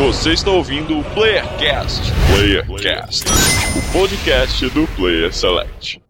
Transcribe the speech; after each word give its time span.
Você 0.00 0.32
está 0.32 0.50
ouvindo 0.50 0.98
o 0.98 1.04
Playercast. 1.12 2.10
Playercast, 2.34 3.26
o 3.76 3.92
podcast 3.92 4.70
do 4.70 4.86
Player 4.96 5.30
Select. 5.30 6.02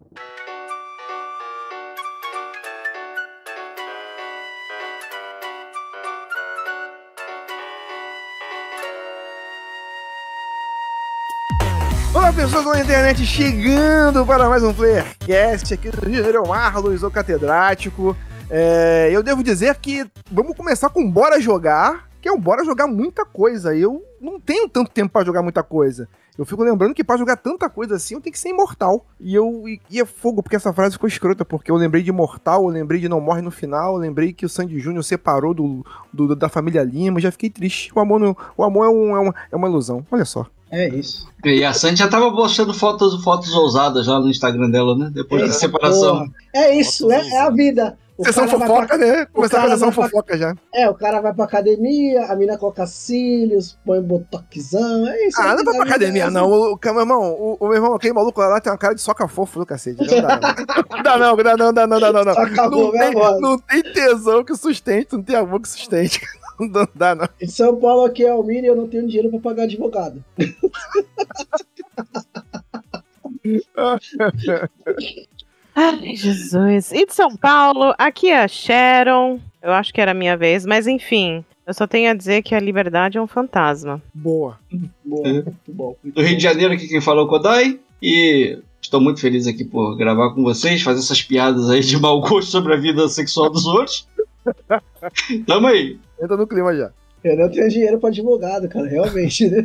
Olá 12.14 12.32
pessoas 12.32 12.64
da 12.64 12.80
internet, 12.80 13.26
chegando 13.26 14.24
para 14.24 14.48
mais 14.48 14.62
um 14.62 14.72
Playercast 14.72 15.74
aqui 15.74 15.90
do 15.90 16.06
Rio 16.06 16.18
Janeiro, 16.18 16.46
Marlos, 16.46 17.02
o 17.02 17.10
catedrático. 17.10 18.16
É, 18.48 19.08
eu 19.10 19.20
devo 19.20 19.42
dizer 19.42 19.74
que 19.76 20.06
vamos 20.30 20.56
começar 20.56 20.90
com 20.90 21.10
Bora 21.10 21.40
Jogar, 21.40 22.08
que 22.20 22.28
é 22.28 22.32
um 22.32 22.40
Bora 22.40 22.64
Jogar 22.64 22.86
muita 22.86 23.24
coisa. 23.24 23.74
Eu 23.76 24.02
não 24.20 24.38
tenho 24.38 24.68
tanto 24.68 24.90
tempo 24.90 25.12
para 25.12 25.24
jogar 25.24 25.42
muita 25.42 25.62
coisa. 25.62 26.08
Eu 26.38 26.46
fico 26.46 26.62
lembrando 26.62 26.94
que 26.94 27.04
para 27.04 27.18
jogar 27.18 27.36
tanta 27.36 27.68
coisa 27.68 27.96
assim, 27.96 28.14
eu 28.14 28.20
tenho 28.20 28.32
que 28.32 28.38
ser 28.38 28.48
imortal. 28.50 29.04
E 29.20 29.34
eu 29.34 29.68
e, 29.68 29.80
e 29.90 30.00
é 30.00 30.04
fogo, 30.06 30.42
porque 30.42 30.56
essa 30.56 30.72
frase 30.72 30.94
ficou 30.94 31.06
escrota, 31.08 31.44
porque 31.44 31.70
eu 31.70 31.76
lembrei 31.76 32.02
de 32.02 32.08
Imortal, 32.10 32.62
eu 32.64 32.68
lembrei 32.68 32.98
de 33.00 33.08
Não 33.08 33.20
Morre 33.20 33.42
no 33.42 33.50
Final, 33.50 33.94
eu 33.94 33.98
lembrei 34.00 34.32
que 34.32 34.46
o 34.46 34.48
Sandy 34.48 34.78
Júnior 34.78 35.04
separou 35.04 35.52
do, 35.52 35.84
do- 36.12 36.34
da 36.34 36.48
família 36.48 36.82
Lima, 36.82 37.20
já 37.20 37.30
fiquei 37.30 37.50
triste. 37.50 37.90
O 37.94 38.00
amor, 38.00 38.18
não- 38.20 38.36
o 38.56 38.64
amor 38.64 38.86
é, 38.86 38.88
um- 38.88 39.16
é 39.16 39.20
uma, 39.20 39.34
é 39.52 39.56
uma 39.56 39.68
ilusão, 39.68 40.06
olha 40.10 40.24
só. 40.24 40.46
É 40.70 40.88
isso. 40.88 41.28
E 41.44 41.64
a 41.64 41.72
Sandy 41.74 41.98
já 41.98 42.08
tava 42.08 42.30
postando 42.32 42.72
fotos, 42.72 43.22
fotos 43.24 43.52
ousadas 43.52 44.06
já 44.06 44.18
no 44.20 44.28
Instagram 44.30 44.70
dela, 44.70 44.96
né? 44.96 45.10
Depois 45.12 45.42
da 45.42 45.48
Essa 45.48 45.58
separação. 45.58 46.18
porra. 46.20 46.30
É 46.54 46.74
isso, 46.74 47.10
é, 47.10 47.28
é 47.28 47.40
a 47.40 47.50
vida. 47.50 47.98
Sessão 48.24 48.48
fofoca, 48.48 48.96
né? 48.98 49.26
Começar 49.26 49.60
com 49.60 49.66
a 49.66 49.70
sessão 49.70 49.92
pra- 49.92 50.04
fofoca 50.04 50.36
já. 50.38 50.54
É, 50.74 50.88
o 50.88 50.94
cara 50.94 51.20
vai 51.20 51.32
pra 51.34 51.44
academia, 51.44 52.26
a 52.26 52.36
mina 52.36 52.56
coloca 52.58 52.86
cílios, 52.86 53.78
põe 53.84 54.00
botoxão, 54.02 55.06
é 55.08 55.26
isso. 55.26 55.40
Ah, 55.40 55.52
a 55.52 55.56
não 55.56 55.64
vai 55.64 55.74
pra 55.76 55.84
academia, 55.84 56.22
é 56.22 56.24
assim. 56.26 56.34
não. 56.34 56.50
O, 56.50 56.74
o, 56.74 56.78
meu 56.82 57.00
irmão, 57.00 57.32
o, 57.32 57.56
o 57.60 57.64
meu 57.66 57.74
irmão, 57.76 57.94
aquele 57.94 58.14
maluco 58.14 58.40
lá 58.40 58.60
tem 58.60 58.70
uma 58.72 58.78
cara 58.78 58.94
de 58.94 59.00
soca 59.00 59.26
fofo 59.28 59.58
do 59.58 59.66
cacete. 59.66 59.98
Não 60.00 60.06
dá, 61.02 61.18
não. 61.18 61.36
dá 61.36 61.56
não, 61.56 61.72
dá 61.72 61.86
não, 61.86 62.00
dá 62.00 62.06
não, 62.12 62.12
não, 62.12 62.24
não. 62.24 62.34
Só 62.34 62.40
acabou, 62.42 62.92
Não 62.92 62.92
meu 62.92 63.00
tem, 63.00 63.40
não 63.40 63.58
tem 63.58 63.82
tesão 63.82 64.44
que 64.44 64.54
sustente, 64.56 65.12
não 65.12 65.22
tem 65.22 65.36
amor 65.36 65.60
que 65.60 65.68
sustente. 65.68 66.20
Não 66.60 66.86
dá, 66.94 67.14
não. 67.14 67.26
Em 67.40 67.48
São 67.48 67.74
Paulo 67.76 68.04
aqui 68.04 68.22
é 68.22 68.34
o 68.34 68.50
e 68.50 68.66
eu 68.66 68.76
não 68.76 68.86
tenho 68.86 69.06
dinheiro 69.06 69.30
pra 69.30 69.40
pagar 69.40 69.62
advogado. 69.62 70.22
Ai, 75.74 76.14
Jesus. 76.16 76.92
E 76.92 77.06
de 77.06 77.14
São 77.14 77.36
Paulo, 77.36 77.94
aqui 77.98 78.28
é 78.30 78.42
a 78.42 78.48
Sharon. 78.48 79.38
Eu 79.62 79.72
acho 79.72 79.92
que 79.92 80.00
era 80.00 80.10
a 80.12 80.14
minha 80.14 80.36
vez, 80.36 80.64
mas 80.66 80.86
enfim. 80.86 81.44
Eu 81.66 81.74
só 81.74 81.86
tenho 81.86 82.10
a 82.10 82.14
dizer 82.14 82.42
que 82.42 82.54
a 82.54 82.60
liberdade 82.60 83.18
é 83.18 83.22
um 83.22 83.26
fantasma. 83.26 84.02
Boa. 84.12 84.58
Boa, 85.04 85.28
É. 85.28 85.32
muito 85.32 85.54
bom. 85.68 85.94
Do 86.02 86.22
Rio 86.22 86.36
de 86.36 86.42
Janeiro, 86.42 86.72
aqui 86.74 86.88
quem 86.88 87.00
falou 87.00 87.22
é 87.24 87.26
o 87.26 87.28
Kodai. 87.28 87.78
E 88.02 88.58
estou 88.80 89.00
muito 89.00 89.20
feliz 89.20 89.46
aqui 89.46 89.64
por 89.64 89.94
gravar 89.96 90.30
com 90.34 90.42
vocês, 90.42 90.82
fazer 90.82 91.00
essas 91.00 91.22
piadas 91.22 91.68
aí 91.70 91.80
de 91.80 91.98
mau 92.00 92.20
gosto 92.20 92.50
sobre 92.50 92.72
a 92.74 92.76
vida 92.76 93.06
sexual 93.08 93.50
dos 93.50 93.66
outros. 93.66 94.08
Tamo 95.46 95.66
aí. 95.66 95.98
Entra 96.20 96.36
no 96.36 96.46
clima 96.46 96.74
já. 96.74 96.90
Eu 97.22 97.36
não 97.36 97.50
tenho 97.50 97.68
dinheiro 97.68 97.98
pra 98.00 98.08
advogado, 98.08 98.66
cara, 98.68 98.88
realmente. 98.88 99.46
né? 99.48 99.58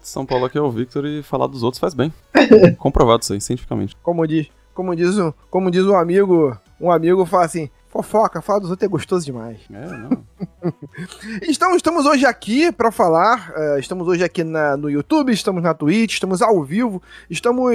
São 0.00 0.24
Paulo 0.24 0.44
aqui 0.44 0.56
é 0.56 0.60
o 0.60 0.70
Victor 0.70 1.04
e 1.04 1.20
falar 1.22 1.48
dos 1.48 1.64
outros 1.64 1.80
faz 1.80 1.94
bem. 1.94 2.12
Comprovado 2.78 3.22
isso 3.24 3.32
aí, 3.32 3.40
cientificamente. 3.40 3.96
Como 4.02 4.24
diz, 4.26 4.46
como 4.78 4.94
diz, 4.94 5.18
o, 5.18 5.34
como 5.50 5.72
diz 5.72 5.84
um 5.84 5.96
amigo, 5.96 6.56
um 6.80 6.88
amigo 6.92 7.26
fala 7.26 7.46
assim, 7.46 7.68
fofoca, 7.88 8.40
fala 8.40 8.60
dos 8.60 8.70
outros 8.70 8.86
é 8.86 8.88
gostoso 8.88 9.24
demais. 9.26 9.58
É, 9.72 9.86
não. 9.86 10.24
Então, 11.48 11.74
estamos 11.74 12.06
hoje 12.06 12.24
aqui 12.24 12.70
para 12.70 12.92
falar. 12.92 13.52
eh, 13.56 13.80
estamos 13.80 14.06
hoje 14.06 14.22
aqui 14.22 14.44
na- 14.44 14.76
no 14.76 14.88
YouTube, 14.88 15.32
estamos 15.32 15.60
na 15.64 15.74
Twitch, 15.74 16.12
estamos 16.14 16.40
ao 16.42 16.62
vivo, 16.62 17.02
estamos 17.28 17.74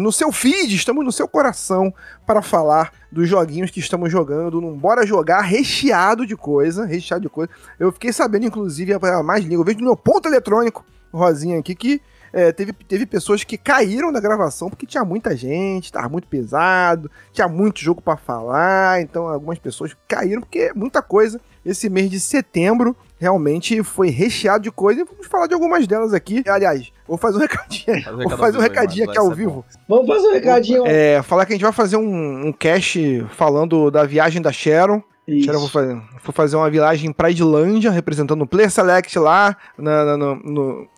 no 0.00 0.12
seu 0.12 0.30
feed, 0.30 0.74
estamos 0.74 1.02
no 1.04 1.10
seu 1.12 1.26
coração 1.26 1.92
para 2.26 2.42
falar 2.42 2.92
dos 3.10 3.26
joguinhos 3.28 3.70
que 3.70 3.80
estamos 3.80 4.12
jogando 4.12 4.60
num 4.60 4.76
Bora 4.76 5.06
Jogar 5.06 5.40
recheado 5.40 6.26
de 6.26 6.36
coisa. 6.36 6.84
Recheado 6.84 7.22
de 7.22 7.28
coisa. 7.30 7.50
Eu 7.78 7.90
fiquei 7.92 8.12
sabendo, 8.12 8.44
inclusive, 8.44 8.92
a 8.92 9.22
mais 9.22 9.42
liga. 9.42 9.54
Eu 9.54 9.64
vejo 9.64 9.78
no 9.78 9.84
meu 9.86 9.96
ponto 9.96 10.28
eletrônico, 10.28 10.84
Rosinha 11.10 11.58
aqui, 11.58 11.74
que. 11.74 12.00
Eh, 12.32 12.52
teve, 12.52 12.72
teve 12.72 13.06
pessoas 13.06 13.44
que 13.44 13.58
caíram 13.58 14.12
da 14.12 14.20
gravação 14.20 14.68
porque 14.70 14.86
tinha 14.86 15.04
muita 15.04 15.36
gente, 15.36 15.92
tava 15.92 16.08
muito 16.08 16.26
pesado, 16.26 17.10
tinha 17.32 17.48
muito 17.48 17.80
jogo 17.80 18.00
para 18.00 18.16
falar, 18.16 19.00
então 19.00 19.28
algumas 19.28 19.58
pessoas 19.58 19.96
caíram 20.08 20.40
porque 20.40 20.58
é 20.58 20.74
muita 20.74 21.02
coisa 21.02 21.40
esse 21.64 21.88
mês 21.88 22.10
de 22.10 22.18
setembro 22.18 22.96
realmente 23.18 23.84
foi 23.84 24.10
recheado 24.10 24.64
de 24.64 24.70
coisa 24.72 25.02
e 25.02 25.04
vamos 25.04 25.28
falar 25.28 25.46
de 25.46 25.54
algumas 25.54 25.86
delas 25.86 26.12
aqui. 26.12 26.42
Aliás, 26.48 26.92
vou 27.06 27.16
fazer 27.16 27.36
um 27.36 27.40
recadinho, 27.40 28.02
Faz 28.02 28.16
o 28.16 28.28
vou 28.28 28.38
fazer 28.38 28.58
um 28.58 28.60
recadinho 28.60 29.08
aqui 29.08 29.18
ao 29.18 29.30
vivo. 29.30 29.64
Vamos 29.88 30.08
fazer 30.08 30.26
um 30.26 30.32
recadinho. 30.32 30.84
É, 30.86 31.22
falar 31.22 31.46
que 31.46 31.52
a 31.52 31.54
gente 31.54 31.62
vai 31.62 31.72
fazer 31.72 31.96
um, 31.96 32.48
um 32.48 32.52
cast 32.52 33.24
falando 33.30 33.92
da 33.92 34.04
viagem 34.04 34.42
da 34.42 34.50
Sharon. 34.50 35.00
Isso. 35.26 35.52
Vou 35.52 35.68
fazer, 35.68 35.94
vou 35.94 36.32
fazer 36.32 36.56
uma 36.56 36.68
viagem 36.68 37.08
em 37.10 37.12
Praidlândia, 37.12 37.90
representando 37.90 38.42
o 38.42 38.46
Player 38.46 38.70
Select 38.70 39.16
lá. 39.18 39.56
Na, 39.78 40.04
na- 40.04 40.16
no, 40.16 40.34
no- 40.36 40.88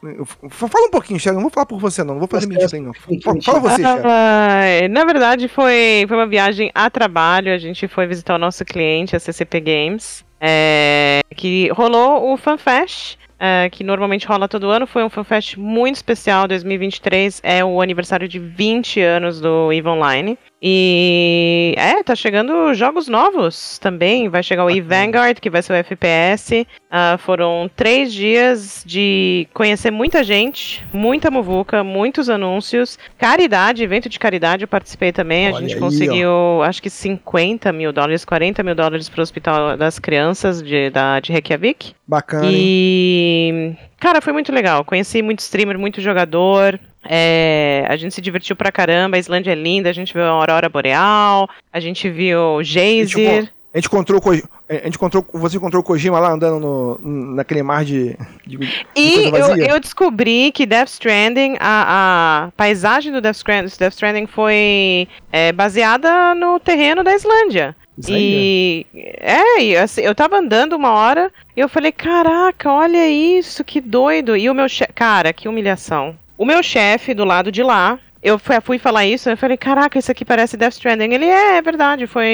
fala 0.48 0.86
um 0.86 0.90
pouquinho, 0.90 1.20
Sharon, 1.20 1.34
não 1.36 1.42
vou 1.42 1.50
falar 1.50 1.66
por 1.66 1.78
você 1.78 2.02
não, 2.02 2.14
não 2.14 2.20
vou 2.20 2.28
fazer 2.28 2.46
mentira, 2.46 2.80
não. 2.80 2.92
Fala, 3.22 3.42
fala 3.42 3.60
você, 3.60 3.82
Sharon. 3.82 4.02
Ah, 4.06 4.88
na 4.90 5.04
verdade, 5.04 5.46
foi, 5.48 6.04
foi 6.08 6.16
uma 6.16 6.26
viagem 6.26 6.70
a 6.74 6.88
trabalho. 6.88 7.52
A 7.52 7.58
gente 7.58 7.86
foi 7.86 8.06
visitar 8.06 8.34
o 8.34 8.38
nosso 8.38 8.64
cliente, 8.64 9.14
a 9.14 9.20
CCP 9.20 9.60
Games, 9.60 10.24
é, 10.40 11.20
que 11.36 11.68
rolou 11.72 12.32
o 12.32 12.36
FanFest. 12.38 13.18
é, 13.38 13.68
que 13.68 13.84
normalmente 13.84 14.26
rola 14.26 14.48
todo 14.48 14.70
ano, 14.70 14.86
foi 14.86 15.04
um 15.04 15.10
FanFest 15.10 15.56
muito 15.58 15.96
especial. 15.96 16.48
2023 16.48 17.40
é 17.42 17.62
o 17.64 17.82
aniversário 17.82 18.26
de 18.26 18.38
20 18.38 19.00
anos 19.02 19.38
do 19.40 19.70
EVE 19.72 19.88
Online. 19.88 20.38
E 20.66 21.74
é, 21.76 22.02
tá 22.02 22.14
chegando 22.14 22.72
jogos 22.72 23.06
novos 23.06 23.78
também. 23.78 24.30
Vai 24.30 24.42
chegar 24.42 24.64
o 24.64 24.70
EVE 24.70 24.80
Vanguard, 24.80 25.38
que 25.38 25.50
vai 25.50 25.60
ser 25.60 25.74
o 25.74 25.76
FPS. 25.76 26.66
Ah, 26.90 27.18
foram 27.18 27.70
três 27.76 28.10
dias 28.10 28.82
de 28.86 29.46
conhecer 29.52 29.90
muita 29.90 30.24
gente, 30.24 30.82
muita 30.90 31.30
muvuca, 31.30 31.84
muitos 31.84 32.30
anúncios. 32.30 32.98
Caridade, 33.18 33.82
evento 33.84 34.08
de 34.08 34.18
caridade, 34.18 34.64
eu 34.64 34.68
participei 34.68 35.12
também. 35.12 35.48
Olha 35.48 35.58
a 35.58 35.60
gente 35.60 35.74
aí, 35.74 35.80
conseguiu, 35.80 36.62
acho 36.62 36.80
que 36.80 36.88
50 36.88 37.70
mil 37.70 37.92
dólares, 37.92 38.24
40 38.24 38.62
mil 38.62 38.74
dólares 38.74 39.06
para 39.06 39.20
o 39.20 39.22
Hospital 39.22 39.76
das 39.76 39.98
Crianças 39.98 40.62
de, 40.62 40.88
da, 40.88 41.20
de 41.20 41.30
Reykjavik. 41.30 41.92
Bacana, 42.08 42.46
hein? 42.46 42.52
E, 42.54 43.76
cara, 44.00 44.22
foi 44.22 44.32
muito 44.32 44.50
legal. 44.50 44.82
Conheci 44.82 45.20
muito 45.20 45.40
streamer, 45.40 45.78
muito 45.78 46.00
jogador. 46.00 46.80
É, 47.04 47.84
a 47.88 47.96
gente 47.96 48.14
se 48.14 48.20
divertiu 48.20 48.56
pra 48.56 48.72
caramba. 48.72 49.16
A 49.16 49.20
Islândia 49.20 49.52
é 49.52 49.54
linda. 49.54 49.90
A 49.90 49.92
gente 49.92 50.12
viu 50.12 50.22
a 50.22 50.28
Aurora 50.28 50.68
Boreal. 50.68 51.48
A 51.72 51.80
gente 51.80 52.08
viu 52.10 52.62
Jazer. 52.62 53.50
A 53.74 53.78
gente 53.78 53.86
encontrou, 53.86 54.22
a 54.68 54.74
gente 54.74 54.94
encontrou, 54.94 55.26
você 55.32 55.56
encontrou 55.56 55.80
o 55.80 55.84
Kojima 55.84 56.20
lá 56.20 56.30
andando 56.30 56.60
no, 56.60 57.34
naquele 57.34 57.60
mar 57.60 57.84
de, 57.84 58.16
de, 58.46 58.56
de 58.56 58.86
E 58.94 59.24
eu, 59.24 59.56
eu 59.56 59.80
descobri 59.80 60.52
que 60.52 60.64
Death 60.64 60.90
Stranding, 60.90 61.56
a, 61.58 62.44
a 62.44 62.50
paisagem 62.52 63.10
do 63.10 63.20
Death 63.20 63.34
Stranding, 63.34 63.72
Death 63.76 63.94
Stranding 63.94 64.28
foi 64.28 65.08
é, 65.32 65.50
baseada 65.50 66.36
no 66.36 66.60
terreno 66.60 67.02
da 67.02 67.16
Islândia. 67.16 67.74
Isso 67.98 68.12
aí, 68.12 68.86
E 68.94 69.16
é, 69.20 69.60
e, 69.60 69.76
assim, 69.76 70.02
eu 70.02 70.14
tava 70.14 70.36
andando 70.36 70.74
uma 70.74 70.92
hora 70.92 71.32
e 71.56 71.60
eu 71.60 71.68
falei, 71.68 71.90
caraca, 71.90 72.70
olha 72.70 73.08
isso, 73.08 73.64
que 73.64 73.80
doido. 73.80 74.36
E 74.36 74.48
o 74.48 74.54
meu 74.54 74.68
chefe, 74.68 74.92
cara, 74.92 75.32
que 75.32 75.48
humilhação. 75.48 76.16
O 76.36 76.44
meu 76.44 76.62
chefe 76.62 77.14
do 77.14 77.24
lado 77.24 77.52
de 77.52 77.62
lá, 77.62 77.98
eu 78.22 78.38
fui, 78.38 78.78
falar 78.78 79.06
isso, 79.06 79.28
eu 79.28 79.36
falei, 79.36 79.56
caraca, 79.56 79.98
isso 79.98 80.10
aqui 80.10 80.24
parece 80.24 80.56
Death 80.56 80.74
Stranding. 80.74 81.12
Ele 81.12 81.26
é, 81.26 81.58
é 81.58 81.62
verdade, 81.62 82.06
foi. 82.06 82.28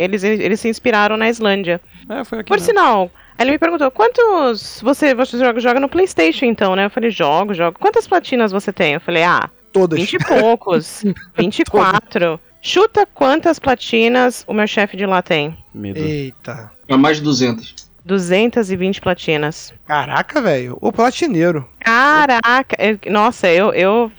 Eles, 0.00 0.22
eles 0.24 0.60
se 0.60 0.68
inspiraram 0.68 1.16
na 1.16 1.28
Islândia. 1.28 1.80
É, 2.08 2.24
foi 2.24 2.40
aqui. 2.40 2.48
Por 2.48 2.58
né? 2.58 2.64
sinal, 2.64 3.10
ele 3.38 3.50
me 3.50 3.58
perguntou, 3.58 3.90
quantos. 3.90 4.80
Você, 4.82 5.14
você 5.14 5.38
joga, 5.38 5.60
joga 5.60 5.80
no 5.80 5.88
Playstation, 5.88 6.46
então, 6.46 6.76
né? 6.76 6.86
Eu 6.86 6.90
falei, 6.90 7.10
jogo, 7.10 7.54
jogo. 7.54 7.78
Quantas 7.78 8.06
platinas 8.06 8.52
você 8.52 8.72
tem? 8.72 8.94
Eu 8.94 9.00
falei, 9.00 9.24
ah, 9.24 9.50
Todas. 9.72 9.98
20 9.98 10.12
e 10.12 10.18
poucos. 10.18 11.04
24. 11.36 12.38
Chuta 12.60 13.06
quantas 13.06 13.58
platinas 13.58 14.44
o 14.46 14.52
meu 14.52 14.66
chefe 14.66 14.96
de 14.96 15.06
lá 15.06 15.22
tem. 15.22 15.56
Medo. 15.74 15.98
Eita. 15.98 16.70
Pra 16.86 16.96
mais 16.96 17.16
de 17.16 17.24
200. 17.24 17.81
220 18.04 19.00
platinas. 19.00 19.72
Caraca, 19.86 20.40
velho. 20.40 20.76
O 20.80 20.92
platineiro. 20.92 21.68
Caraca, 21.80 22.76
eu- 22.78 22.98
nossa, 23.12 23.48
eu, 23.48 23.72
eu, 23.72 24.10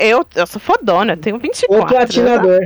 eu, 0.00 0.26
eu 0.34 0.46
sou 0.46 0.60
fodona, 0.60 1.12
eu 1.14 1.16
tenho 1.16 1.38
24. 1.38 1.84
O 1.84 1.88
platinador. 1.88 2.60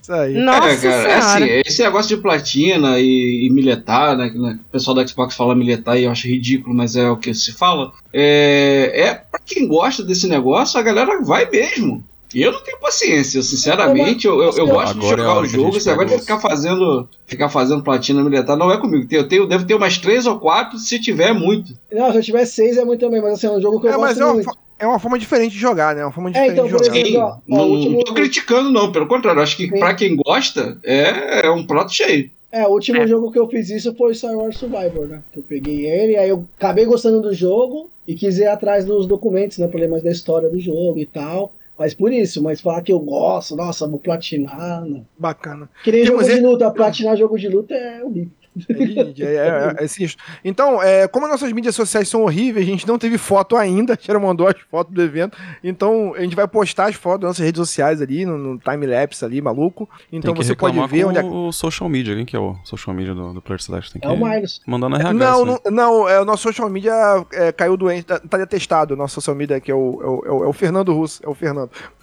Isso 0.00 0.12
aí. 0.12 0.34
Nossa 0.34 0.68
é, 0.70 0.76
cara, 0.76 1.08
é 1.08 1.14
assim, 1.16 1.44
esse 1.66 1.82
negócio 1.82 2.14
de 2.16 2.22
platina 2.22 3.00
e, 3.00 3.46
e 3.46 3.50
militar, 3.50 4.16
né, 4.16 4.30
que, 4.30 4.38
né, 4.38 4.56
O 4.68 4.70
pessoal 4.70 4.94
da 4.94 5.04
Xbox 5.04 5.34
fala 5.34 5.52
militar 5.56 5.96
e 5.98 6.04
eu 6.04 6.12
acho 6.12 6.28
ridículo, 6.28 6.72
mas 6.74 6.94
é 6.94 7.10
o 7.10 7.16
que 7.16 7.34
se 7.34 7.52
fala. 7.52 7.90
É, 8.12 8.92
é 8.94 9.14
pra 9.14 9.40
quem 9.44 9.66
gosta 9.66 10.04
desse 10.04 10.28
negócio, 10.28 10.78
a 10.78 10.82
galera 10.82 11.20
vai 11.22 11.50
mesmo. 11.50 12.04
E 12.36 12.42
eu 12.42 12.52
não 12.52 12.60
tenho 12.62 12.78
paciência, 12.78 13.40
sinceramente. 13.42 14.26
Eu, 14.26 14.42
eu, 14.42 14.52
eu 14.58 14.66
gosto 14.66 14.98
de 14.98 15.06
Agora 15.06 15.22
é 15.22 15.24
a 15.24 15.28
jogar 15.28 15.36
hora 15.38 15.46
o 15.46 15.48
que 15.48 15.48
a 15.48 15.50
jogo. 15.58 15.64
negócio 15.68 15.96
pega 15.96 16.04
de 16.04 16.18
ficar 16.20 16.38
fazendo, 16.38 17.08
ficar 17.26 17.48
fazendo 17.48 17.82
platina 17.82 18.22
militar 18.22 18.56
não 18.58 18.70
é 18.70 18.78
comigo. 18.78 19.06
Eu 19.10 19.26
tenho, 19.26 19.46
devo 19.46 19.64
ter 19.66 19.74
umas 19.74 19.96
três 19.96 20.26
ou 20.26 20.38
quatro, 20.38 20.76
se 20.78 21.00
tiver 21.00 21.32
muito. 21.32 21.72
Não, 21.90 22.12
se 22.12 22.18
eu 22.18 22.22
tiver 22.22 22.44
seis 22.44 22.76
é 22.76 22.84
muito 22.84 23.00
também, 23.00 23.22
mas 23.22 23.32
assim, 23.34 23.46
é 23.46 23.50
um 23.52 23.60
jogo 23.60 23.80
que 23.80 23.86
eu 23.86 23.92
É, 23.92 23.96
mas 23.96 24.18
gosto 24.18 24.20
é 24.20 24.24
uma, 24.26 24.34
muito. 24.34 24.50
é 24.80 24.86
uma 24.86 24.98
forma 24.98 25.18
diferente 25.18 25.52
de 25.54 25.58
jogar, 25.58 25.94
né? 25.94 26.02
É 26.02 26.04
uma 26.04 26.12
forma 26.12 26.28
É, 26.28 26.32
diferente 26.32 26.52
então, 26.52 26.64
de 26.66 26.70
jogar. 26.72 26.86
exemplo, 26.86 27.08
Sim, 27.10 27.16
ó, 27.16 27.26
ó, 27.26 27.36
não, 27.48 27.70
último- 27.70 27.96
não 27.96 28.04
tô 28.04 28.12
criticando, 28.12 28.70
não. 28.70 28.92
Pelo 28.92 29.06
contrário, 29.06 29.40
acho 29.40 29.56
que 29.56 29.68
Sim. 29.70 29.78
pra 29.78 29.94
quem 29.94 30.14
gosta, 30.16 30.76
é, 30.84 31.46
é 31.46 31.50
um 31.50 31.66
prato 31.66 31.90
cheio. 31.94 32.30
É, 32.52 32.66
o 32.66 32.70
último 32.70 32.98
É. 32.98 33.06
jogo 33.06 33.32
que 33.32 33.38
eu 33.38 33.48
fiz 33.48 33.70
isso 33.70 33.94
foi 33.94 34.14
Star 34.14 34.36
Wars 34.36 34.58
Survivor, 34.58 35.06
né? 35.08 35.20
Que 35.32 35.38
eu 35.38 35.42
peguei 35.42 35.86
ele, 35.86 36.16
aí 36.16 36.28
eu 36.28 36.44
acabei 36.58 36.84
gostando 36.84 37.20
do 37.22 37.32
jogo 37.34 37.90
e 38.06 38.14
quis 38.14 38.38
ir 38.38 38.46
atrás 38.46 38.84
dos 38.84 39.06
documentos, 39.06 39.58
né? 39.58 39.66
Pra 39.66 39.80
ler 39.80 39.88
mais 39.88 40.02
da 40.02 40.10
história 40.10 40.48
do 40.50 40.60
jogo 40.60 40.98
e 40.98 41.06
tal. 41.06 41.52
Mas 41.78 41.92
por 41.94 42.12
isso, 42.12 42.42
mas 42.42 42.60
falar 42.60 42.80
que 42.82 42.92
eu 42.92 42.98
gosto, 43.00 43.54
nossa, 43.54 43.86
vou 43.86 43.98
platinar. 43.98 44.84
Não. 44.86 45.06
Bacana. 45.18 45.68
Que 45.84 45.92
nem 45.92 46.06
jogo 46.06 46.22
de 46.24 46.30
ele- 46.32 46.40
luta, 46.40 46.70
platinar 46.70 47.16
jogo 47.16 47.38
de 47.38 47.48
luta 47.48 47.74
é 47.74 48.02
horrível. 48.02 48.30
É, 48.68 49.22
é, 49.24 49.74
é, 49.80 49.84
é 49.84 49.86
sinistro. 49.86 50.22
Então, 50.44 50.82
é, 50.82 51.06
como 51.08 51.26
as 51.26 51.32
nossas 51.32 51.52
mídias 51.52 51.74
sociais 51.74 52.08
são 52.08 52.22
horríveis, 52.22 52.66
a 52.66 52.70
gente 52.70 52.86
não 52.86 52.98
teve 52.98 53.18
foto 53.18 53.56
ainda, 53.56 53.92
a 53.94 53.96
Tira 53.96 54.18
mandou 54.18 54.48
as 54.48 54.54
fotos 54.70 54.94
do 54.94 55.02
evento, 55.02 55.36
então 55.62 56.14
a 56.16 56.20
gente 56.22 56.34
vai 56.36 56.46
postar 56.48 56.88
as 56.88 56.94
fotos 56.94 57.20
das 57.22 57.28
nossas 57.30 57.44
redes 57.44 57.58
sociais 57.58 58.00
ali, 58.00 58.24
no, 58.24 58.36
no 58.38 58.58
time-lapse 58.58 59.24
ali, 59.24 59.40
maluco. 59.40 59.88
Então 60.12 60.34
você 60.34 60.54
pode 60.54 60.78
ver 60.88 61.02
com 61.04 61.08
onde 61.10 61.18
é 61.18 61.24
o 61.24 61.52
social 61.52 61.88
media. 61.88 62.14
Quem 62.14 62.24
que 62.24 62.36
é 62.36 62.38
o 62.38 62.56
social 62.64 62.94
media 62.94 63.14
do, 63.14 63.32
do 63.34 63.42
Player 63.42 63.60
Select? 63.60 63.92
Tem 63.92 64.00
que 64.00 64.06
É 64.06 64.10
o 64.10 64.16
Miles. 64.16 64.60
mandar 64.66 64.88
na 64.88 64.96
RH. 64.98 65.12
Não, 65.14 65.36
isso 65.46 65.60
não, 65.66 65.70
não, 65.72 66.08
é, 66.08 66.20
o 66.20 66.24
nosso 66.24 66.42
social 66.42 66.68
media 66.70 66.92
é, 67.32 67.52
caiu 67.52 67.76
doente, 67.76 68.04
tá, 68.04 68.18
tá 68.18 68.42
atestado, 68.42 68.94
o 68.94 68.96
nosso 68.96 69.14
social 69.14 69.34
media 69.36 69.60
que 69.60 69.70
é 69.70 69.74
o, 69.74 70.00
é 70.02 70.06
o, 70.06 70.22
é 70.26 70.30
o- 70.40 70.44
é 70.44 70.48
o 70.48 70.52
Fernando 70.52 70.92
Russo, 70.94 71.20
é 71.24 71.28
o 71.28 71.34
Fernando. 71.34 71.70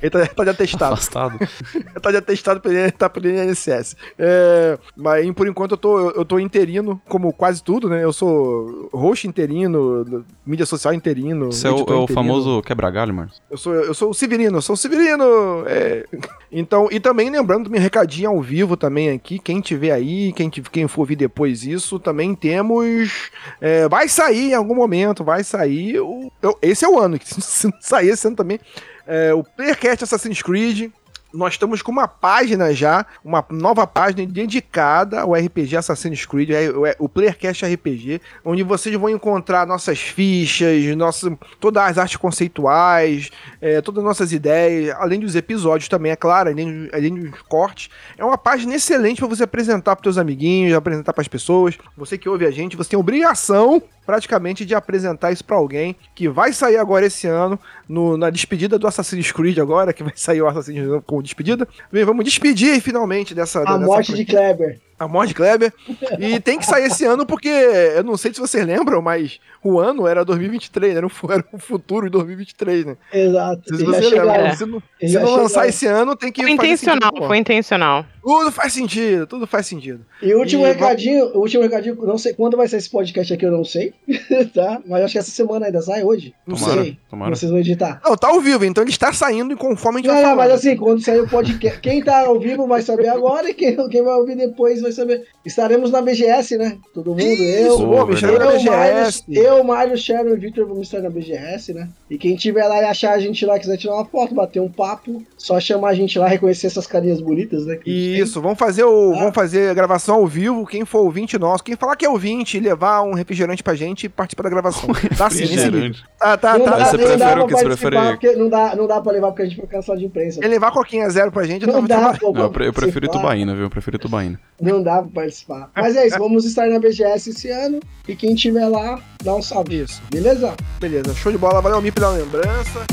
ele 0.00 0.10
tá, 0.10 0.26
tá 0.26 0.44
de 0.44 0.50
atestado. 0.50 0.94
Afastado. 0.94 1.38
tá 2.00 2.10
de 2.10 2.16
atestado 2.16 2.60
pelo, 2.60 2.92
tá 2.92 3.08
pelo 3.08 3.28
INSS. 3.28 3.96
É, 4.18 4.78
mas 4.96 5.24
por 5.44 5.50
enquanto 5.50 5.72
eu 5.72 5.76
tô, 5.76 6.10
eu 6.12 6.24
tô 6.24 6.38
interino, 6.38 6.98
como 7.06 7.30
quase 7.30 7.62
tudo, 7.62 7.86
né? 7.88 8.02
Eu 8.02 8.14
sou 8.14 8.88
host 8.94 9.28
interino, 9.28 10.24
mídia 10.46 10.64
social 10.64 10.94
interino. 10.94 11.52
Você 11.52 11.66
é 11.66 11.70
o, 11.70 11.76
é 11.76 11.80
interino. 11.82 12.06
famoso 12.08 12.62
quebra-galho, 12.62 13.12
Marcos? 13.12 13.42
Eu 13.50 13.58
sou, 13.58 13.74
eu 13.74 13.92
sou 13.92 14.10
o 14.10 14.14
Severino, 14.14 14.56
eu 14.56 14.62
sou 14.62 14.72
o 14.72 14.76
Severino. 14.76 15.24
é. 15.66 16.06
Então, 16.50 16.88
e 16.90 16.98
também 16.98 17.28
lembrando 17.28 17.64
do 17.64 17.70
meu 17.70 17.80
recadinho 17.80 18.30
ao 18.30 18.40
vivo 18.40 18.74
também 18.76 19.10
aqui, 19.10 19.38
quem 19.38 19.60
tiver 19.60 19.90
aí, 19.90 20.32
quem, 20.32 20.48
quem 20.48 20.88
for 20.88 21.00
ouvir 21.02 21.16
depois 21.16 21.64
isso, 21.66 21.98
também 21.98 22.34
temos. 22.34 23.30
é, 23.60 23.86
vai 23.88 24.08
sair 24.08 24.52
em 24.52 24.54
algum 24.54 24.74
momento, 24.74 25.22
vai 25.22 25.44
sair. 25.44 26.00
O, 26.00 26.32
eu- 26.40 26.56
esse 26.62 26.84
é 26.86 26.88
o 26.88 26.98
ano, 26.98 27.18
que 27.18 27.28
se 27.42 27.66
não 27.66 27.74
sair 27.80 28.08
esse 28.08 28.26
ano 28.26 28.36
também. 28.36 28.58
é, 29.06 29.34
o 29.34 29.44
Playercast 29.44 30.04
Assassin's 30.04 30.40
Creed. 30.40 30.90
Nós 31.34 31.54
estamos 31.54 31.82
com 31.82 31.90
uma 31.90 32.06
página 32.06 32.72
já, 32.72 33.04
uma 33.24 33.44
nova 33.50 33.84
página 33.88 34.24
dedicada 34.24 35.22
ao 35.22 35.32
RPG 35.34 35.76
Assassin's 35.76 36.24
Creed, 36.24 36.50
é, 36.50 36.66
é, 36.66 36.96
o 36.98 37.08
Playercast 37.08 37.66
RPG, 37.66 38.20
onde 38.44 38.62
vocês 38.62 38.94
vão 38.94 39.10
encontrar 39.10 39.66
nossas 39.66 39.98
fichas, 39.98 40.84
nossa, 40.96 41.36
todas 41.58 41.82
as 41.82 41.98
artes 41.98 42.16
conceituais, 42.16 43.30
é, 43.60 43.80
todas 43.80 43.98
as 43.98 44.04
nossas 44.04 44.32
ideias, 44.32 44.94
além 45.00 45.18
dos 45.18 45.34
episódios 45.34 45.88
também, 45.88 46.12
é 46.12 46.16
claro, 46.16 46.50
além, 46.50 46.88
além 46.92 47.14
dos 47.14 47.42
cortes. 47.42 47.90
É 48.16 48.24
uma 48.24 48.38
página 48.38 48.72
excelente 48.74 49.18
para 49.18 49.26
você 49.28 49.42
apresentar 49.42 49.96
para 49.96 50.04
seus 50.04 50.18
amiguinhos, 50.18 50.72
apresentar 50.74 51.12
para 51.12 51.22
as 51.22 51.28
pessoas. 51.28 51.76
Você 51.96 52.16
que 52.16 52.28
ouve 52.28 52.46
a 52.46 52.50
gente, 52.52 52.76
você 52.76 52.90
tem 52.90 52.98
obrigação 52.98 53.82
praticamente 54.06 54.66
de 54.66 54.74
apresentar 54.74 55.32
isso 55.32 55.42
para 55.42 55.56
alguém 55.56 55.96
que 56.14 56.28
vai 56.28 56.52
sair 56.52 56.76
agora 56.76 57.06
esse 57.06 57.26
ano 57.26 57.58
no- 57.88 58.18
na 58.18 58.28
despedida 58.28 58.78
do 58.78 58.86
Assassin's 58.86 59.32
Creed 59.32 59.58
agora, 59.58 59.94
que 59.94 60.02
vai 60.02 60.12
sair 60.14 60.42
o 60.42 60.46
Assassin's 60.46 60.78
Creed 60.86 61.02
com 61.06 61.22
despedida. 61.24 61.66
Bem, 61.92 62.04
vamos 62.04 62.24
despedir 62.24 62.80
finalmente 62.80 63.34
dessa 63.34 63.60
A 63.60 63.64
dessa 63.64 63.78
morte 63.78 64.14
de 64.14 64.24
Kleber. 64.24 64.80
A 65.04 65.08
morte 65.08 65.28
de 65.28 65.34
Kleber. 65.34 65.72
E 66.18 66.40
tem 66.40 66.58
que 66.58 66.66
sair 66.66 66.86
esse 66.86 67.04
ano 67.04 67.24
porque, 67.26 67.48
eu 67.48 68.02
não 68.04 68.16
sei 68.16 68.32
se 68.32 68.40
vocês 68.40 68.64
lembram, 68.66 69.00
mas 69.00 69.38
o 69.62 69.78
ano 69.78 70.06
era 70.06 70.24
2023, 70.24 70.92
né? 70.92 70.98
Era 70.98 71.06
o, 71.06 71.32
era 71.32 71.44
o 71.52 71.58
futuro 71.58 72.06
de 72.06 72.12
2023, 72.12 72.84
né? 72.86 72.96
Exato. 73.12 73.76
Se 73.76 73.84
você 73.84 74.00
lembra. 74.00 74.24
lá. 74.24 74.36
É. 74.38 74.54
Se 74.56 74.66
não, 74.66 74.82
se 75.00 75.18
não 75.18 75.36
lançar 75.36 75.68
esse 75.68 75.86
ano, 75.86 76.14
tem 76.16 76.30
que 76.30 76.42
Foi 76.42 76.50
intencional, 76.50 77.10
sentido, 77.10 77.26
foi 77.26 77.38
intencional. 77.38 78.06
Tudo 78.22 78.50
faz 78.50 78.72
sentido, 78.72 79.26
tudo 79.26 79.46
faz 79.46 79.66
sentido. 79.66 80.00
E 80.22 80.34
o 80.34 80.38
último 80.38 80.64
E 80.64 80.68
recadinho, 80.68 81.26
o 81.34 81.40
último 81.40 81.62
recadinho, 81.62 81.94
não 82.06 82.16
sei 82.16 82.32
quando 82.32 82.56
vai 82.56 82.66
ser 82.66 82.76
esse 82.78 82.90
podcast 82.90 83.32
aqui, 83.34 83.44
eu 83.44 83.50
não 83.50 83.64
sei, 83.64 83.92
tá? 84.54 84.80
Mas 84.86 85.04
acho 85.04 85.12
que 85.12 85.18
essa 85.18 85.30
semana 85.30 85.66
ainda 85.66 85.82
sai 85.82 86.02
hoje. 86.02 86.34
Não 86.46 86.56
Tomara, 86.56 86.82
sei. 86.82 86.98
tomara. 87.10 87.36
Vocês 87.36 87.50
vão 87.50 87.60
editar. 87.60 88.00
Não, 88.04 88.16
tá 88.16 88.28
ao 88.28 88.40
vivo, 88.40 88.64
então 88.64 88.82
ele 88.82 88.90
está 88.90 89.12
saindo 89.12 89.52
e 89.52 89.56
conforme 89.56 89.98
a 89.98 90.02
gente 90.02 90.08
Não, 90.08 90.14
vai 90.14 90.24
não, 90.24 90.36
mas 90.36 90.50
assim, 90.52 90.76
quando 90.76 91.02
sair 91.02 91.20
o 91.20 91.28
podcast, 91.28 91.80
quem 91.80 92.02
tá 92.02 92.20
ao 92.26 92.38
vivo 92.40 92.66
vai 92.66 92.80
saber 92.80 93.08
agora 93.08 93.50
e 93.50 93.54
quem, 93.54 93.76
quem 93.88 94.02
vai 94.02 94.14
ouvir 94.14 94.36
depois 94.36 94.80
vai 94.80 94.92
saber. 94.94 95.24
Estaremos 95.44 95.90
na 95.90 96.00
BGS, 96.00 96.56
né? 96.56 96.78
Todo 96.94 97.10
mundo, 97.10 97.20
Isso, 97.22 97.82
eu, 97.82 98.06
me 98.06 98.16
chama 98.16 98.32
eu, 98.34 98.38
na 98.38 98.46
BGS. 98.52 99.24
Miles, 99.28 99.44
eu, 99.46 99.64
Mário, 99.64 99.96
Sharon 99.96 100.30
e 100.30 100.36
Victor 100.36 100.66
vamos 100.66 100.82
estar 100.86 101.00
na 101.00 101.10
BGS, 101.10 101.72
né? 101.74 101.88
E 102.10 102.16
quem 102.16 102.36
tiver 102.36 102.66
lá 102.66 102.80
e 102.80 102.84
achar 102.84 103.12
a 103.12 103.18
gente 103.18 103.44
lá, 103.44 103.58
quiser 103.58 103.76
tirar 103.76 103.94
uma 103.94 104.04
foto, 104.04 104.34
bater 104.34 104.60
um 104.60 104.68
papo, 104.68 105.22
só 105.36 105.58
chamar 105.60 105.88
a 105.90 105.94
gente 105.94 106.18
lá, 106.18 106.26
reconhecer 106.28 106.66
essas 106.68 106.86
carinhas 106.86 107.20
bonitas, 107.20 107.66
né? 107.66 107.78
Isso, 107.84 108.40
vamos 108.40 108.58
fazer 108.58 108.84
o, 108.84 109.12
Ah. 109.14 109.18
vamos 109.18 109.34
fazer 109.34 109.70
a 109.70 109.74
gravação 109.74 110.16
ao 110.16 110.26
vivo. 110.26 110.66
Quem 110.66 110.84
for 110.84 111.00
ouvinte 111.00 111.38
nosso, 111.38 111.62
quem 111.64 111.76
falar 111.76 111.96
que 111.96 112.04
é 112.06 112.08
ouvinte 112.08 112.58
levar 112.60 113.02
um 113.02 113.12
refrigerante 113.14 113.62
pra 113.62 113.74
gente 113.74 114.04
e 114.04 114.08
participar 114.08 114.44
da 114.44 114.50
gravação. 114.50 114.88
Tá 115.16 115.28
sim, 115.30 115.40
nesse. 115.42 116.02
Tá, 116.18 116.36
tá, 116.36 116.58
Não 116.58 116.64
tá. 116.64 116.76
dá, 116.78 116.84
você 116.86 116.98
prefere 116.98 117.40
o 117.40 117.46
que? 117.46 117.54
Você 117.54 117.64
prefere- 117.64 118.36
não 118.36 118.48
dá, 118.48 118.74
não 118.74 118.86
dá 118.86 119.00
pra 119.00 119.12
levar 119.12 119.28
porque 119.28 119.42
a 119.42 119.44
gente 119.46 119.56
foi 119.56 119.66
cansado 119.66 119.98
de 119.98 120.06
imprensa. 120.06 120.40
Ele 120.40 120.48
levar 120.48 120.70
coquinha 120.72 121.08
zero 121.10 121.30
pra 121.30 121.44
gente, 121.44 121.66
eu 121.66 121.72
Não 121.72 121.80
não 121.82 121.88
dá, 121.88 122.14
pô, 122.18 122.32
Não, 122.32 122.42
eu, 122.44 122.50
pre- 122.50 122.68
eu 122.68 122.72
prefiro. 122.72 123.06
Itubaína, 123.06 123.54
viu? 123.54 123.64
Eu 123.64 123.70
prefiro 123.70 123.96
Itubaína. 123.96 124.40
Não 124.60 124.73
dá 124.82 125.02
pra 125.02 125.10
participar. 125.22 125.70
Mas 125.74 125.96
é 125.96 126.06
isso, 126.06 126.18
vamos 126.18 126.44
estar 126.44 126.66
na 126.68 126.78
BGS 126.78 127.30
esse 127.30 127.50
ano. 127.50 127.80
E 128.06 128.14
quem 128.14 128.34
tiver 128.34 128.66
lá, 128.68 129.00
dá 129.22 129.34
um 129.34 129.42
salve. 129.42 129.82
Isso, 129.82 130.02
Beleza? 130.10 130.54
beleza. 130.80 131.14
Show 131.14 131.32
de 131.32 131.38
bola. 131.38 131.60
Valeu, 131.60 131.80
Mi, 131.80 131.90
pela 131.90 132.10
lembrança. 132.10 132.84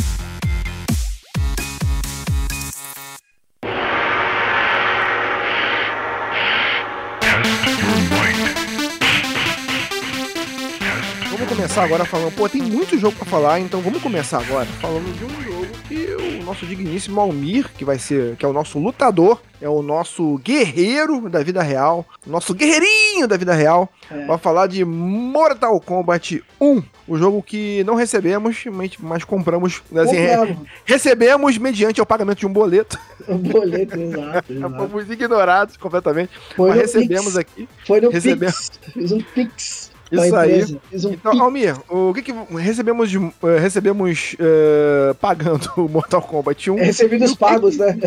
Vamos 11.30 11.48
começar 11.48 11.84
agora 11.84 12.06
falando. 12.06 12.34
Pô, 12.36 12.48
tem 12.50 12.62
muito 12.62 12.98
jogo 12.98 13.16
pra 13.16 13.26
falar, 13.26 13.60
então 13.60 13.82
vamos 13.82 14.02
começar 14.02 14.40
agora 14.40 14.66
falando 14.80 15.12
de 15.18 15.26
um 15.26 15.42
jogo 15.44 15.61
que 15.92 16.40
o 16.42 16.44
nosso 16.46 16.66
digníssimo 16.66 17.20
Almir, 17.20 17.70
que 17.78 17.84
vai 17.84 18.00
ser, 18.00 18.38
que 18.38 18.46
é 18.46 18.48
o 18.48 18.54
nosso 18.54 18.80
lutador, 18.80 19.42
é 19.60 19.68
o 19.68 19.82
nosso 19.82 20.38
guerreiro 20.38 21.30
da 21.30 21.44
vida 21.44 21.62
real, 21.62 22.06
nosso 22.26 22.54
guerreirinho 22.54 23.28
da 23.28 23.36
vida 23.36 23.54
real, 23.54 23.90
É. 24.10 24.26
vai 24.26 24.38
falar 24.38 24.68
de 24.68 24.86
Mortal 24.86 25.80
Kombat 25.82 26.42
1, 26.60 26.82
o 27.08 27.18
jogo 27.18 27.44
que 27.44 27.84
não 27.84 27.96
recebemos, 27.96 28.64
mas, 29.00 29.24
compramos, 29.26 29.82
assim, 29.96 30.16
re- 30.16 30.56
recebemos 30.86 31.58
mediante 31.58 32.00
o 32.02 32.06
pagamento 32.06 32.40
de 32.40 32.48
um 32.48 32.54
boleto, 32.54 32.98
O 33.28 33.36
boleto, 33.36 34.00
exato. 34.00 34.52
exato. 34.54 34.76
fomos 34.78 35.10
ignorados 35.10 35.76
completamente, 35.78 36.32
Foi 36.56 36.70
mas 36.70 36.80
recebemos 36.80 37.26
Pix. 37.34 37.38
aqui. 37.38 37.70
Foi 37.86 38.00
no 38.02 38.10
recebemos. 38.10 38.70
Pix. 38.70 38.94
Fiz 38.94 39.12
um 39.12 39.20
Pix. 39.22 39.91
Isso 40.12 40.36
aí. 40.36 40.64
um 40.64 41.12
Então. 41.12 41.42
Almir, 41.42 41.76
o 41.90 42.14
que, 42.14 42.22
que 42.22 42.34
recebemos 42.58 43.10
de 43.10 43.18
eh, 43.18 43.60
recebemos 43.60 44.36
eh, 44.40 45.16
pagando 45.22 45.72
o 45.78 45.88
Mortal 45.88 46.22
Kombat 46.22 46.70
1? 46.70 46.76
Recebidos 46.76 47.34
pagos, 47.34 47.78
né? 47.78 47.98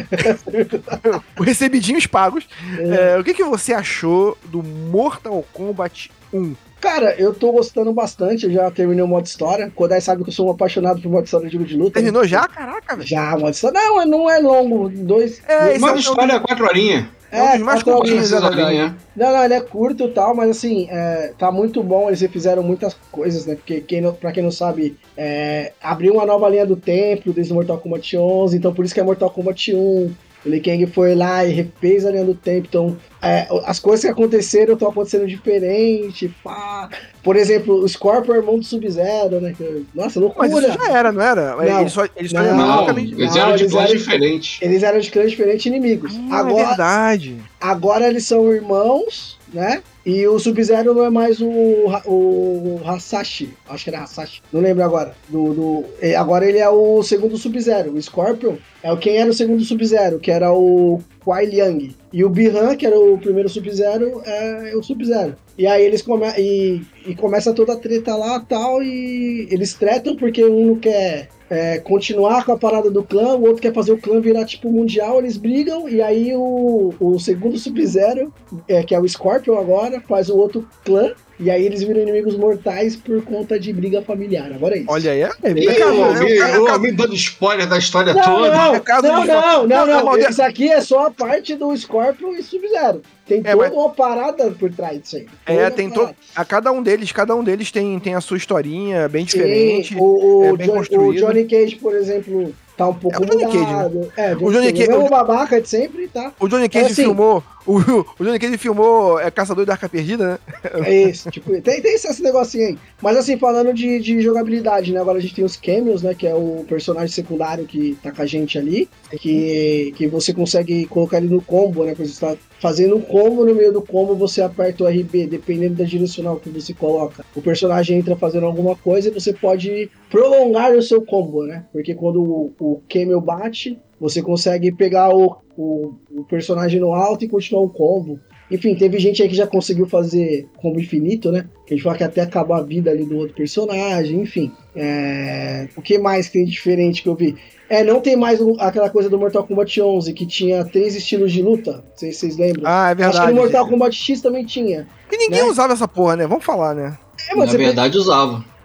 Recebidinhos 1.41 2.07
pagos. 2.07 2.47
Eh, 2.79 3.17
o 3.19 3.25
que, 3.25 3.33
que 3.33 3.45
você 3.45 3.73
achou 3.73 4.37
do 4.45 4.63
Mortal 4.63 5.45
Kombat 5.53 6.11
1? 6.33 6.55
Cara, 6.85 7.15
eu 7.19 7.33
tô 7.33 7.51
gostando 7.51 7.95
bastante. 7.95 8.45
Eu 8.45 8.53
já 8.53 8.71
terminei 8.71 9.03
o 9.03 9.09
modo 9.09 9.25
história. 9.25 9.73
Kodai 9.75 10.03
sabe 10.03 10.23
que 10.23 10.29
eu 10.29 10.35
sou 10.35 10.49
um 10.49 10.51
apaixonado 10.51 11.01
por 11.01 11.11
modo 11.11 11.25
história 11.25 11.47
de 11.47 11.55
jogo 11.55 11.65
de 11.65 11.77
luta. 11.79 11.95
Terminou 11.95 12.27
já? 12.27 12.47
Caraca, 12.47 12.97
velho. 12.97 13.09
Já, 13.09 13.31
modo 13.39 13.53
história. 13.53 13.81
Não, 13.81 14.05
não 14.05 14.31
é 14.31 14.39
longo. 14.39 14.91
Dois. 14.91 15.41
É, 15.49 15.79
Uma 15.79 15.93
é 15.93 15.97
história 15.97 16.39
quatro 16.41 16.67
horinhas. 16.67 17.07
É 17.35 17.43
um 17.43 17.53
dos 17.53 17.61
mais 17.61 17.83
curtinhos, 17.83 18.33
é 18.33 18.41
verdade. 18.41 18.63
Horinha. 18.63 18.97
Não, 19.17 19.33
não, 19.33 19.45
ele 19.45 19.55
é 19.55 19.61
curto 19.61 20.05
e 20.05 20.09
tal, 20.09 20.35
mas 20.35 20.51
assim, 20.51 20.87
é, 20.91 21.33
tá 21.39 21.51
muito 21.51 21.83
bom. 21.83 22.09
Eles 22.09 22.21
fizeram 22.31 22.63
muitas 22.63 22.95
coisas, 23.11 23.47
né? 23.47 23.55
Porque, 23.57 23.81
quem 23.81 24.01
não, 24.01 24.15
pra 24.15 24.33
quem 24.33 24.43
não 24.43 24.51
sabe, 24.51 24.97
é, 25.17 25.73
abriu 25.83 26.15
uma 26.15 26.27
nova 26.27 26.49
linha 26.49 26.67
do 26.67 26.77
templo 26.77 27.33
desde 27.33 27.53
o 27.53 27.57
Mortal 27.57 27.79
Kombat 27.79 28.17
11, 28.17 28.57
então 28.57 28.73
por 28.73 28.85
isso 28.85 28.95
que 28.95 29.01
é 29.01 29.05
Mortal 29.05 29.31
Kombat 29.31 29.75
1. 29.75 30.13
O 30.45 30.49
Liu 30.49 30.63
Kang 30.63 30.87
foi 30.87 31.15
lá 31.15 31.45
e 31.45 31.53
refez 31.53 32.05
a 32.05 32.11
linha 32.11 32.25
do 32.25 32.35
tempo, 32.35 32.67
então 32.69 32.97
é, 33.23 33.49
as 33.65 33.79
coisas 33.79 34.05
que 34.05 34.11
aconteceram 34.11 34.75
estão 34.75 34.89
acontecendo 34.89 35.27
diferente, 35.27 36.29
pá. 36.45 36.91
Por 37.23 37.37
exemplo, 37.37 37.77
o 37.77 37.89
Scorpion 37.89 38.35
é 38.35 38.37
irmão 38.37 38.59
do 38.59 38.65
Sub-Zero, 38.65 39.41
né? 39.41 39.55
Nossa, 39.95 40.21
Mas 40.21 40.51
loucura! 40.51 40.69
isso 40.69 40.79
já 40.79 40.93
era, 40.93 41.11
não 41.11 41.23
era? 41.23 41.57
Não. 41.57 41.81
Ele 41.81 41.89
só, 41.89 42.07
ele 42.17 42.29
só 42.29 42.43
Não. 42.43 42.57
Não, 42.57 42.99
eles 42.99 43.35
eram 43.35 43.57
de 43.57 43.63
eles 43.63 43.73
clãs 43.73 43.91
diferentes. 43.91 44.59
Eles 44.61 44.83
eram 44.83 44.99
de 45.01 45.11
clãs 45.11 45.31
diferentes 45.31 45.65
inimigos. 45.65 46.15
Ah, 46.31 46.37
é 46.37 46.41
Agora, 46.41 46.67
verdade. 46.67 47.37
Agora 47.59 48.07
eles 48.07 48.27
são 48.27 48.53
irmãos, 48.53 49.39
né? 49.53 49.83
E 50.05 50.27
o 50.27 50.39
Sub-Zero 50.39 50.93
não 50.93 51.05
é 51.05 51.11
mais 51.11 51.41
o, 51.41 51.49
o 51.49 52.81
Hasashi, 52.85 53.55
acho 53.69 53.85
que 53.85 53.91
era 53.91 54.03
Hasashi, 54.03 54.43
não 54.53 54.61
lembro 54.61 54.85
agora. 54.85 55.15
Do, 55.31 55.55
do, 55.55 55.85
é, 56.01 56.15
agora 56.15 56.47
ele 56.47 56.59
é 56.59 56.69
o 56.69 57.03
segundo 57.03 57.39
Sub-Zero. 57.39 57.93
O 57.93 58.03
Scorpion 58.03 58.57
é 58.83 58.93
o 58.93 58.99
quem 58.99 59.17
era 59.17 59.31
o 59.31 59.35
segundo 59.35 59.65
Sub-Zero, 59.65 60.19
que 60.19 60.31
era 60.31 60.53
o 60.53 61.01
Kuai 61.21 61.47
Liang. 61.47 61.97
E 62.13 62.23
o 62.23 62.29
Bihan, 62.29 62.77
que 62.77 62.87
era 62.87 62.99
o 62.99 63.17
primeiro 63.17 63.49
Sub-Zero, 63.49 64.21
é, 64.27 64.73
é 64.73 64.77
o 64.77 64.83
Sub-Zero. 64.83 65.37
E 65.57 65.67
aí 65.67 65.83
eles 65.85 66.03
come 66.03 66.27
e, 66.37 66.83
e 67.07 67.15
começa 67.15 67.55
toda 67.55 67.73
a 67.73 67.77
treta 67.77 68.15
lá 68.15 68.41
tal, 68.41 68.83
e 68.83 69.49
eles 69.51 69.73
tretam 69.73 70.17
porque 70.17 70.45
um 70.45 70.67
não 70.67 70.77
quer 70.77 71.29
é, 71.51 71.79
continuar 71.79 72.45
com 72.45 72.53
a 72.53 72.59
parada 72.59 72.91
do 72.91 73.03
clã, 73.03 73.35
o 73.35 73.43
outro 73.43 73.61
quer 73.61 73.73
fazer 73.73 73.93
o 73.93 73.99
clã 73.99 74.21
virar 74.21 74.45
tipo 74.45 74.71
mundial, 74.71 75.19
eles 75.19 75.37
brigam, 75.37 75.89
e 75.89 76.01
aí 76.01 76.35
o, 76.35 76.95
o 76.99 77.19
segundo 77.19 77.59
Sub-Zero, 77.59 78.33
é, 78.69 78.83
que 78.83 78.95
é 78.95 79.01
o 79.01 79.09
Scorpion 79.09 79.59
agora, 79.59 80.01
faz 80.01 80.31
o 80.31 80.37
outro 80.37 80.67
clã, 80.85 81.13
e 81.39 81.51
aí 81.51 81.65
eles 81.65 81.83
viram 81.83 82.01
inimigos 82.01 82.37
mortais 82.37 82.97
por 82.97 83.23
conta 83.25 83.59
de 83.59 83.73
briga 83.73 84.01
familiar. 84.03 84.53
Agora 84.53 84.77
é 84.77 84.79
isso. 84.81 84.91
Olha 84.91 85.13
aí, 85.13 85.23
é, 85.23 85.31
é, 85.43 85.51
Ih, 85.51 86.39
é, 86.39 86.59
o 86.59 86.73
homem 86.73 86.95
dando 86.95 87.15
spoiler 87.15 87.69
da 87.69 87.79
história 87.79 88.15
Não, 88.15 88.23
toda. 88.23 88.55
não, 88.55 88.75
É 88.75 88.81
não, 89.03 89.67
Não, 89.67 89.87
não, 89.87 90.05
não, 90.05 90.19
Isso 90.19 90.43
aqui 90.43 90.71
é 90.71 90.81
só 90.81 91.07
a 91.07 91.11
parte 91.11 91.55
do 91.57 91.77
Scorpion 91.77 92.35
e 92.35 92.43
Sub-Zero. 92.43 93.03
Tem 93.27 93.39
É, 93.41 93.53
toda 93.53 93.57
mas- 93.57 93.73
uma 93.73 93.91
parada 93.91 94.51
por 94.51 94.71
trás 94.73 95.01
disso 95.01 95.17
aí. 95.17 95.27
É, 95.47 95.71
tem 95.71 95.89
to... 95.91 96.11
a 96.37 96.45
cada 96.45 96.71
um 96.71 96.83
deles, 96.83 97.11
cada 97.11 97.35
um 97.35 97.43
deles 97.43 97.71
tem, 97.71 97.99
tem 97.99 98.15
a 98.15 98.21
sua 98.21 98.37
historinha 98.37 99.09
bem 99.09 99.27
Sim, 99.27 99.39
diferente. 99.39 99.97
o, 99.99 100.03
o 100.03 100.45
é 100.45 100.57
bem 100.57 100.69
construído. 100.69 101.25
o 101.25 101.27
Johnny 101.29 101.45
Cage, 101.45 101.77
por 101.77 101.95
exemplo, 101.95 102.55
tá 102.77 102.87
um 102.89 102.95
pouco 102.95 103.17
É 103.17 103.21
o 103.21 103.25
Johnny 103.27 103.45
Cage, 103.45 103.57
mudado. 103.59 104.13
É, 104.17 104.35
O 104.37 104.53
Johnny 104.53 104.73
Cage- 104.75 104.91
é 104.91 104.97
o- 104.97 105.09
babaca 105.09 105.59
de 105.61 105.69
sempre, 105.69 106.07
tá? 106.09 106.33
O 106.39 106.47
Johnny 106.49 106.69
Cage 106.69 106.87
assim- 106.87 107.03
filmou. 107.05 107.43
O, 107.67 107.79
o 107.79 108.25
Johnny 108.25 108.39
Cage 108.39 108.59
filmou 108.59 109.19
é, 109.19 109.31
Caçador 109.31 109.65
da 109.65 109.73
Arca 109.73 109.89
Perdida, 109.89 110.33
né? 110.33 110.39
É 110.87 111.03
esse, 111.03 111.31
tipo, 111.31 111.51
tem, 111.63 111.81
tem 111.81 111.95
esse, 111.95 112.23
negocinho 112.23 112.69
aí. 112.69 112.79
Mas 113.01 113.17
assim, 113.17 113.39
falando 113.39 113.73
de, 113.73 114.01
de 114.01 114.21
jogabilidade, 114.21 114.93
né? 114.93 115.01
Agora 115.01 115.19
a 115.19 115.21
gente 115.21 115.35
tem 115.35 115.45
os 115.45 115.57
cameos, 115.57 116.03
né? 116.03 116.15
Que 116.15 116.27
é 116.27 116.35
o 116.35 116.65
personagem 116.69 117.09
secundário 117.09 117.67
que 117.67 117.97
tá 118.03 118.13
com 118.13 118.23
a 118.23 118.27
gente 118.27 118.59
ali. 118.59 118.89
Que, 119.19 119.95
que 119.97 120.07
você 120.07 120.33
consegue 120.35 120.87
colocar 120.87 121.19
ele 121.19 121.29
no 121.29 121.41
combo, 121.41 121.85
né? 121.85 121.95
Quando 121.95 122.09
você 122.09 122.21
tá 122.21 122.37
fazendo 122.61 122.97
um 122.97 123.01
combo, 123.01 123.45
no 123.45 123.55
meio 123.55 123.73
do 123.73 123.83
combo 123.83 124.15
você 124.15 124.43
aperta 124.43 124.85
o 124.85 124.89
RB, 124.89 125.27
dependendo 125.27 125.75
da 125.75 125.85
direcional 125.85 126.37
que 126.37 126.49
você 126.49 126.73
coloca. 126.73 127.25
O 127.35 127.43
personagem 127.43 127.99
entra 127.99 128.17
fazendo 128.17 128.47
alguma 128.47 128.77
coisa 128.77 129.09
e 129.09 129.13
você 129.13 129.33
pode 129.33 129.91
prolongar 130.11 130.73
o 130.73 130.83
seu 130.83 131.03
combo, 131.03 131.45
né? 131.45 131.65
Porque 131.73 131.95
quando 131.95 132.23
o, 132.23 132.53
o 132.59 132.83
cameo 132.89 133.21
bate, 133.21 133.79
você 134.01 134.23
consegue 134.23 134.71
pegar 134.73 135.15
o, 135.15 135.37
o, 135.57 135.95
o 136.11 136.25
personagem 136.25 136.81
no 136.81 136.93
alto 136.93 137.25
e 137.25 137.29
continuar 137.29 137.63
o 137.63 137.69
combo. 137.71 138.19
Enfim, 138.51 138.75
teve 138.75 138.99
gente 138.99 139.23
aí 139.23 139.29
que 139.29 139.35
já 139.35 139.47
conseguiu 139.47 139.87
fazer 139.87 140.47
combo 140.59 140.79
infinito, 140.79 141.33
né? 141.33 141.47
Que 141.67 141.73
a 141.73 141.77
gente 141.77 141.83
fala 141.85 141.97
que 141.97 142.05
até 142.05 142.21
acabar 142.21 142.59
a 142.59 142.63
vida 142.63 142.91
ali 142.91 143.05
do 143.07 143.17
outro 143.17 143.35
personagem, 143.35 144.21
enfim. 144.21 144.53
É, 144.77 145.69
O 145.77 145.81
que 145.83 145.99
mais 145.99 146.29
tem 146.29 146.45
de 146.45 146.51
diferente 146.51 147.03
que 147.03 147.09
eu 147.09 147.15
vi? 147.15 147.35
É, 147.71 147.83
não 147.83 148.01
tem 148.01 148.15
mais 148.17 148.41
o- 148.43 148.57
aquela 148.61 148.91
coisa 148.91 149.09
do 149.09 149.19
Mortal 149.19 149.45
Kombat 149.47 149.81
11, 149.81 150.13
que 150.13 150.27
tinha 150.27 150.63
três 150.65 150.95
estilos 150.95 151.33
de 151.33 151.43
luta. 151.43 151.73
Não 151.79 151.97
sei 151.97 152.13
se 152.13 152.19
vocês 152.21 152.37
lembram. 152.37 152.65
Ah, 152.67 152.89
é 152.89 152.93
Acho 152.93 152.97
que 152.97 153.03
verdade. 153.05 153.33
no 153.33 153.41
Mortal 153.41 153.69
Kombat 153.69 153.97
X 153.97 154.21
também 154.21 154.45
tinha. 154.45 154.87
E 155.11 155.17
ninguém 155.17 155.43
né? 155.43 155.49
usava 155.49 155.73
essa 155.73 155.89
porra, 155.89 156.15
né? 156.17 156.27
Vamos 156.27 156.45
falar, 156.45 156.75
né? 156.75 156.99
É, 157.31 157.35
Na 157.35 157.47
verdade, 157.47 157.97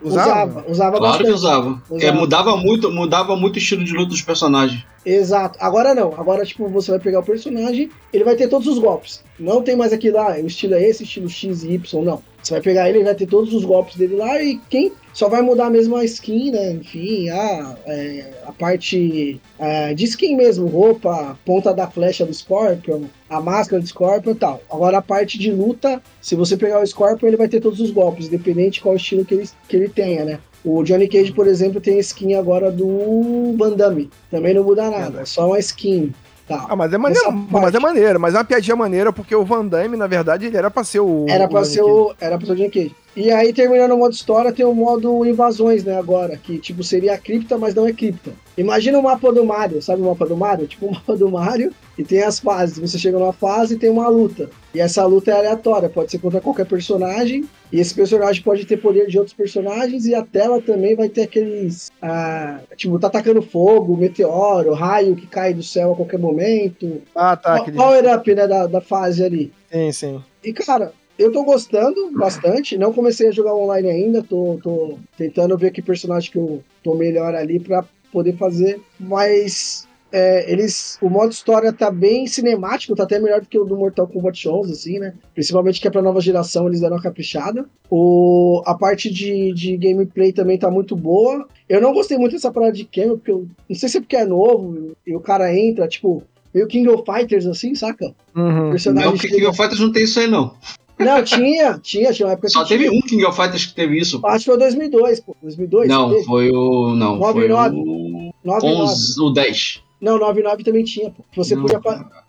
usava. 0.01 0.61
usava, 0.61 0.71
usava 0.71 0.97
Claro 0.97 1.23
que 1.23 1.31
usava. 1.31 1.81
Usava. 1.89 2.03
É, 2.03 2.11
mudava 2.11 2.57
muito, 2.57 2.91
mudava 2.91 3.35
muito 3.35 3.55
o 3.55 3.59
estilo 3.59 3.83
de 3.83 3.93
luta 3.93 4.09
dos 4.09 4.21
personagens. 4.21 4.83
Exato. 5.05 5.57
Agora 5.61 5.93
não. 5.93 6.13
Agora, 6.17 6.45
tipo, 6.45 6.67
você 6.69 6.91
vai 6.91 6.99
pegar 6.99 7.19
o 7.19 7.23
personagem, 7.23 7.89
ele 8.11 8.23
vai 8.23 8.35
ter 8.35 8.47
todos 8.47 8.67
os 8.67 8.77
golpes. 8.79 9.23
Não 9.39 9.61
tem 9.61 9.75
mais 9.75 9.93
aquilo 9.93 10.17
lá, 10.17 10.35
o 10.37 10.47
estilo 10.47 10.75
é 10.75 10.83
esse, 10.83 11.03
estilo 11.03 11.29
X 11.29 11.63
e 11.63 11.73
Y, 11.73 12.03
não. 12.03 12.21
Você 12.49 12.55
vai 12.55 12.61
pegar 12.63 12.89
ele, 12.89 12.97
ele 12.97 13.05
vai 13.05 13.13
ter 13.13 13.27
todos 13.27 13.53
os 13.53 13.63
golpes 13.63 13.95
dele 13.95 14.15
lá 14.15 14.41
e 14.41 14.59
quem 14.71 14.91
só 15.13 15.29
vai 15.29 15.39
mudar 15.43 15.69
mesmo 15.69 15.95
a 15.95 16.03
skin, 16.03 16.49
né? 16.49 16.71
Enfim, 16.71 17.29
a, 17.29 17.77
é, 17.85 18.31
a 18.43 18.51
parte 18.51 19.39
é, 19.59 19.93
de 19.93 20.05
skin 20.05 20.35
mesmo, 20.35 20.65
roupa, 20.65 21.37
ponta 21.45 21.71
da 21.71 21.87
flecha 21.87 22.25
do 22.25 22.33
Scorpion, 22.33 23.03
a 23.29 23.39
máscara 23.39 23.79
do 23.79 23.87
Scorpion 23.87 24.31
e 24.31 24.35
tal. 24.35 24.63
Agora 24.67 24.97
a 24.97 25.01
parte 25.01 25.37
de 25.37 25.51
luta, 25.51 26.01
se 26.19 26.35
você 26.35 26.57
pegar 26.57 26.81
o 26.81 26.87
Scorpion, 26.87 27.27
ele 27.27 27.37
vai 27.37 27.47
ter 27.47 27.61
todos 27.61 27.79
os 27.79 27.91
golpes, 27.91 28.25
independente 28.25 28.75
de 28.75 28.81
qual 28.81 28.95
estilo 28.95 29.23
que 29.23 29.35
ele, 29.35 29.49
que 29.67 29.75
ele 29.75 29.89
tenha, 29.89 30.25
né? 30.25 30.39
O 30.65 30.83
Johnny 30.83 31.07
Cage, 31.07 31.31
por 31.31 31.47
exemplo, 31.47 31.79
tem 31.79 31.97
a 31.97 32.01
skin 32.01 32.33
agora 32.33 32.71
do 32.71 33.55
Van 33.57 33.75
Damme. 33.75 34.09
Também 34.31 34.55
não 34.55 34.63
muda 34.63 34.89
nada, 34.89 35.21
é 35.21 35.25
só 35.25 35.45
uma 35.45 35.59
skin. 35.59 36.11
Tá. 36.49 36.65
Ah, 36.67 36.75
mas 36.75 36.91
é 36.91 36.97
maneiro, 36.97 37.31
mas 37.51 37.75
é 37.75 37.79
maneiro, 37.79 38.19
mas 38.19 38.33
é 38.33 38.37
uma 38.39 38.43
piadinha 38.43 38.75
maneira, 38.75 39.13
porque 39.13 39.35
o 39.35 39.45
Van 39.45 39.63
Damme, 39.63 39.95
na 39.95 40.07
verdade, 40.07 40.47
ele 40.47 40.57
era 40.57 40.71
pra 40.71 40.83
ser 40.83 40.99
o. 40.99 41.27
Era 41.29 41.47
pra 41.47 41.63
ser 41.63 41.83
o. 41.83 42.15
Era 42.19 42.39
pra 42.39 42.47
ser 42.47 42.53
o 42.53 42.55
Johnny 42.55 42.71
Cage. 42.71 42.95
E 43.15 43.31
aí, 43.31 43.51
terminando 43.51 43.91
o 43.93 43.97
modo 43.97 44.13
história, 44.13 44.53
tem 44.53 44.65
o 44.65 44.73
modo 44.73 45.25
invasões, 45.25 45.83
né, 45.83 45.97
agora. 45.97 46.37
Que, 46.37 46.57
tipo, 46.59 46.83
seria 46.83 47.13
a 47.13 47.17
cripta, 47.17 47.57
mas 47.57 47.73
não 47.75 47.87
é 47.87 47.91
cripta. 47.91 48.31
Imagina 48.57 48.99
o 48.99 49.03
mapa 49.03 49.31
do 49.31 49.43
Mario, 49.43 49.81
sabe 49.81 50.01
o 50.01 50.05
mapa 50.05 50.25
do 50.25 50.37
Mario? 50.37 50.67
Tipo 50.67 50.87
o 50.87 50.91
mapa 50.93 51.15
do 51.17 51.29
Mario 51.29 51.73
e 51.97 52.03
tem 52.03 52.21
as 52.21 52.39
fases. 52.39 52.77
Você 52.77 52.97
chega 52.97 53.17
numa 53.17 53.33
fase 53.33 53.75
e 53.75 53.77
tem 53.79 53.89
uma 53.89 54.07
luta. 54.07 54.49
E 54.73 54.79
essa 54.79 55.05
luta 55.05 55.31
é 55.31 55.33
aleatória, 55.33 55.89
pode 55.89 56.11
ser 56.11 56.19
contra 56.19 56.39
qualquer 56.39 56.65
personagem. 56.65 57.45
E 57.71 57.79
esse 57.79 57.93
personagem 57.95 58.43
pode 58.43 58.65
ter 58.65 58.77
poder 58.77 59.07
de 59.07 59.17
outros 59.17 59.35
personagens. 59.35 60.05
E 60.05 60.13
a 60.13 60.23
tela 60.23 60.61
também 60.61 60.95
vai 60.95 61.09
ter 61.09 61.23
aqueles. 61.23 61.91
ah, 62.01 62.59
tipo, 62.77 62.99
tá 62.99 63.07
atacando 63.07 63.41
fogo, 63.41 63.97
meteoro, 63.97 64.73
raio 64.73 65.15
que 65.15 65.25
cai 65.27 65.53
do 65.53 65.63
céu 65.63 65.93
a 65.93 65.95
qualquer 65.95 66.19
momento. 66.19 67.01
Ah, 67.15 67.35
tá. 67.35 67.49
Pa- 67.53 67.61
Aquele... 67.61 67.77
Power 67.77 68.13
up, 68.15 68.35
né, 68.35 68.47
da, 68.47 68.67
da 68.67 68.81
fase 68.81 69.23
ali. 69.23 69.51
Sim, 69.71 69.91
sim. 69.91 70.23
E, 70.43 70.53
cara, 70.53 70.93
eu 71.19 71.31
tô 71.31 71.43
gostando 71.43 72.11
bastante. 72.13 72.77
Não 72.77 72.93
comecei 72.93 73.27
a 73.27 73.31
jogar 73.31 73.53
online 73.53 73.89
ainda. 73.89 74.23
Tô, 74.23 74.57
tô 74.63 74.97
tentando 75.17 75.57
ver 75.57 75.71
que 75.71 75.81
personagem 75.81 76.31
que 76.31 76.37
eu 76.37 76.63
tô 76.81 76.95
melhor 76.95 77.35
ali 77.35 77.59
pra 77.59 77.83
poder 78.11 78.37
fazer. 78.37 78.79
Mas 78.97 79.87
é, 80.11 80.51
eles. 80.51 80.97
O 81.01 81.09
modo 81.09 81.31
história 81.31 81.71
tá 81.71 81.91
bem 81.91 82.25
cinemático, 82.25 82.95
tá 82.95 83.03
até 83.03 83.19
melhor 83.19 83.41
do 83.41 83.47
que 83.47 83.59
o 83.59 83.65
do 83.65 83.75
Mortal 83.75 84.07
Kombat 84.07 84.47
11, 84.47 84.71
assim, 84.71 84.99
né? 84.99 85.13
Principalmente 85.33 85.79
que 85.79 85.87
é 85.87 85.91
pra 85.91 86.01
nova 86.01 86.21
geração, 86.21 86.67
eles 86.67 86.79
deram 86.79 86.95
uma 86.95 87.03
caprichada. 87.03 87.65
O, 87.89 88.63
a 88.65 88.73
parte 88.73 89.11
de, 89.11 89.53
de 89.53 89.77
gameplay 89.77 90.31
também 90.31 90.57
tá 90.57 90.71
muito 90.71 90.95
boa. 90.95 91.45
Eu 91.67 91.81
não 91.81 91.93
gostei 91.93 92.17
muito 92.17 92.31
dessa 92.31 92.51
parada 92.51 92.73
de 92.73 92.85
camera, 92.85 93.15
porque 93.15 93.31
eu 93.31 93.45
não 93.69 93.75
sei 93.75 93.89
se 93.89 93.97
é 93.97 94.01
porque 94.01 94.15
é 94.15 94.25
novo 94.25 94.93
e 95.05 95.15
o 95.15 95.19
cara 95.19 95.55
entra, 95.55 95.87
tipo, 95.87 96.23
meio 96.53 96.67
King 96.67 96.89
of 96.89 97.03
Fighters, 97.05 97.45
assim, 97.45 97.75
saca? 97.75 98.15
Uhum. 98.35 98.71
Personagem 98.71 99.09
Não, 99.09 99.17
porque 99.17 99.27
King 99.27 99.45
of 99.45 99.57
Fighters 99.57 99.79
não 99.79 99.91
tem 99.91 100.03
isso 100.03 100.19
aí, 100.19 100.27
não. 100.27 100.55
Não, 100.99 101.23
tinha, 101.23 101.79
tinha, 101.81 102.11
tinha 102.11 102.27
uma 102.27 102.33
época 102.33 102.49
Só 102.49 102.65
teve 102.65 102.89
um 102.89 103.01
King 103.01 103.23
of 103.25 103.35
Fighters 103.35 103.65
que 103.65 103.73
teve 103.73 103.97
isso. 103.97 104.19
Acho 104.25 104.39
que 104.45 104.51
foi 104.51 104.57
2002, 104.59 105.19
pô. 105.21 105.35
2002? 105.41 105.87
Não, 105.87 106.09
teve? 106.11 106.23
foi 106.25 106.51
o. 106.51 106.93
Não, 106.95 107.17
foi 107.31 107.47
99. 107.47 107.75
o. 107.77 108.33
99. 108.43 108.83
11, 108.83 109.21
o 109.21 109.29
10. 109.31 109.83
Não, 110.01 110.17
99 110.17 110.63
também 110.63 110.83
tinha, 110.83 111.09
pô. 111.09 111.23
Você 111.35 111.55
Não. 111.55 111.61
podia. 111.63 111.79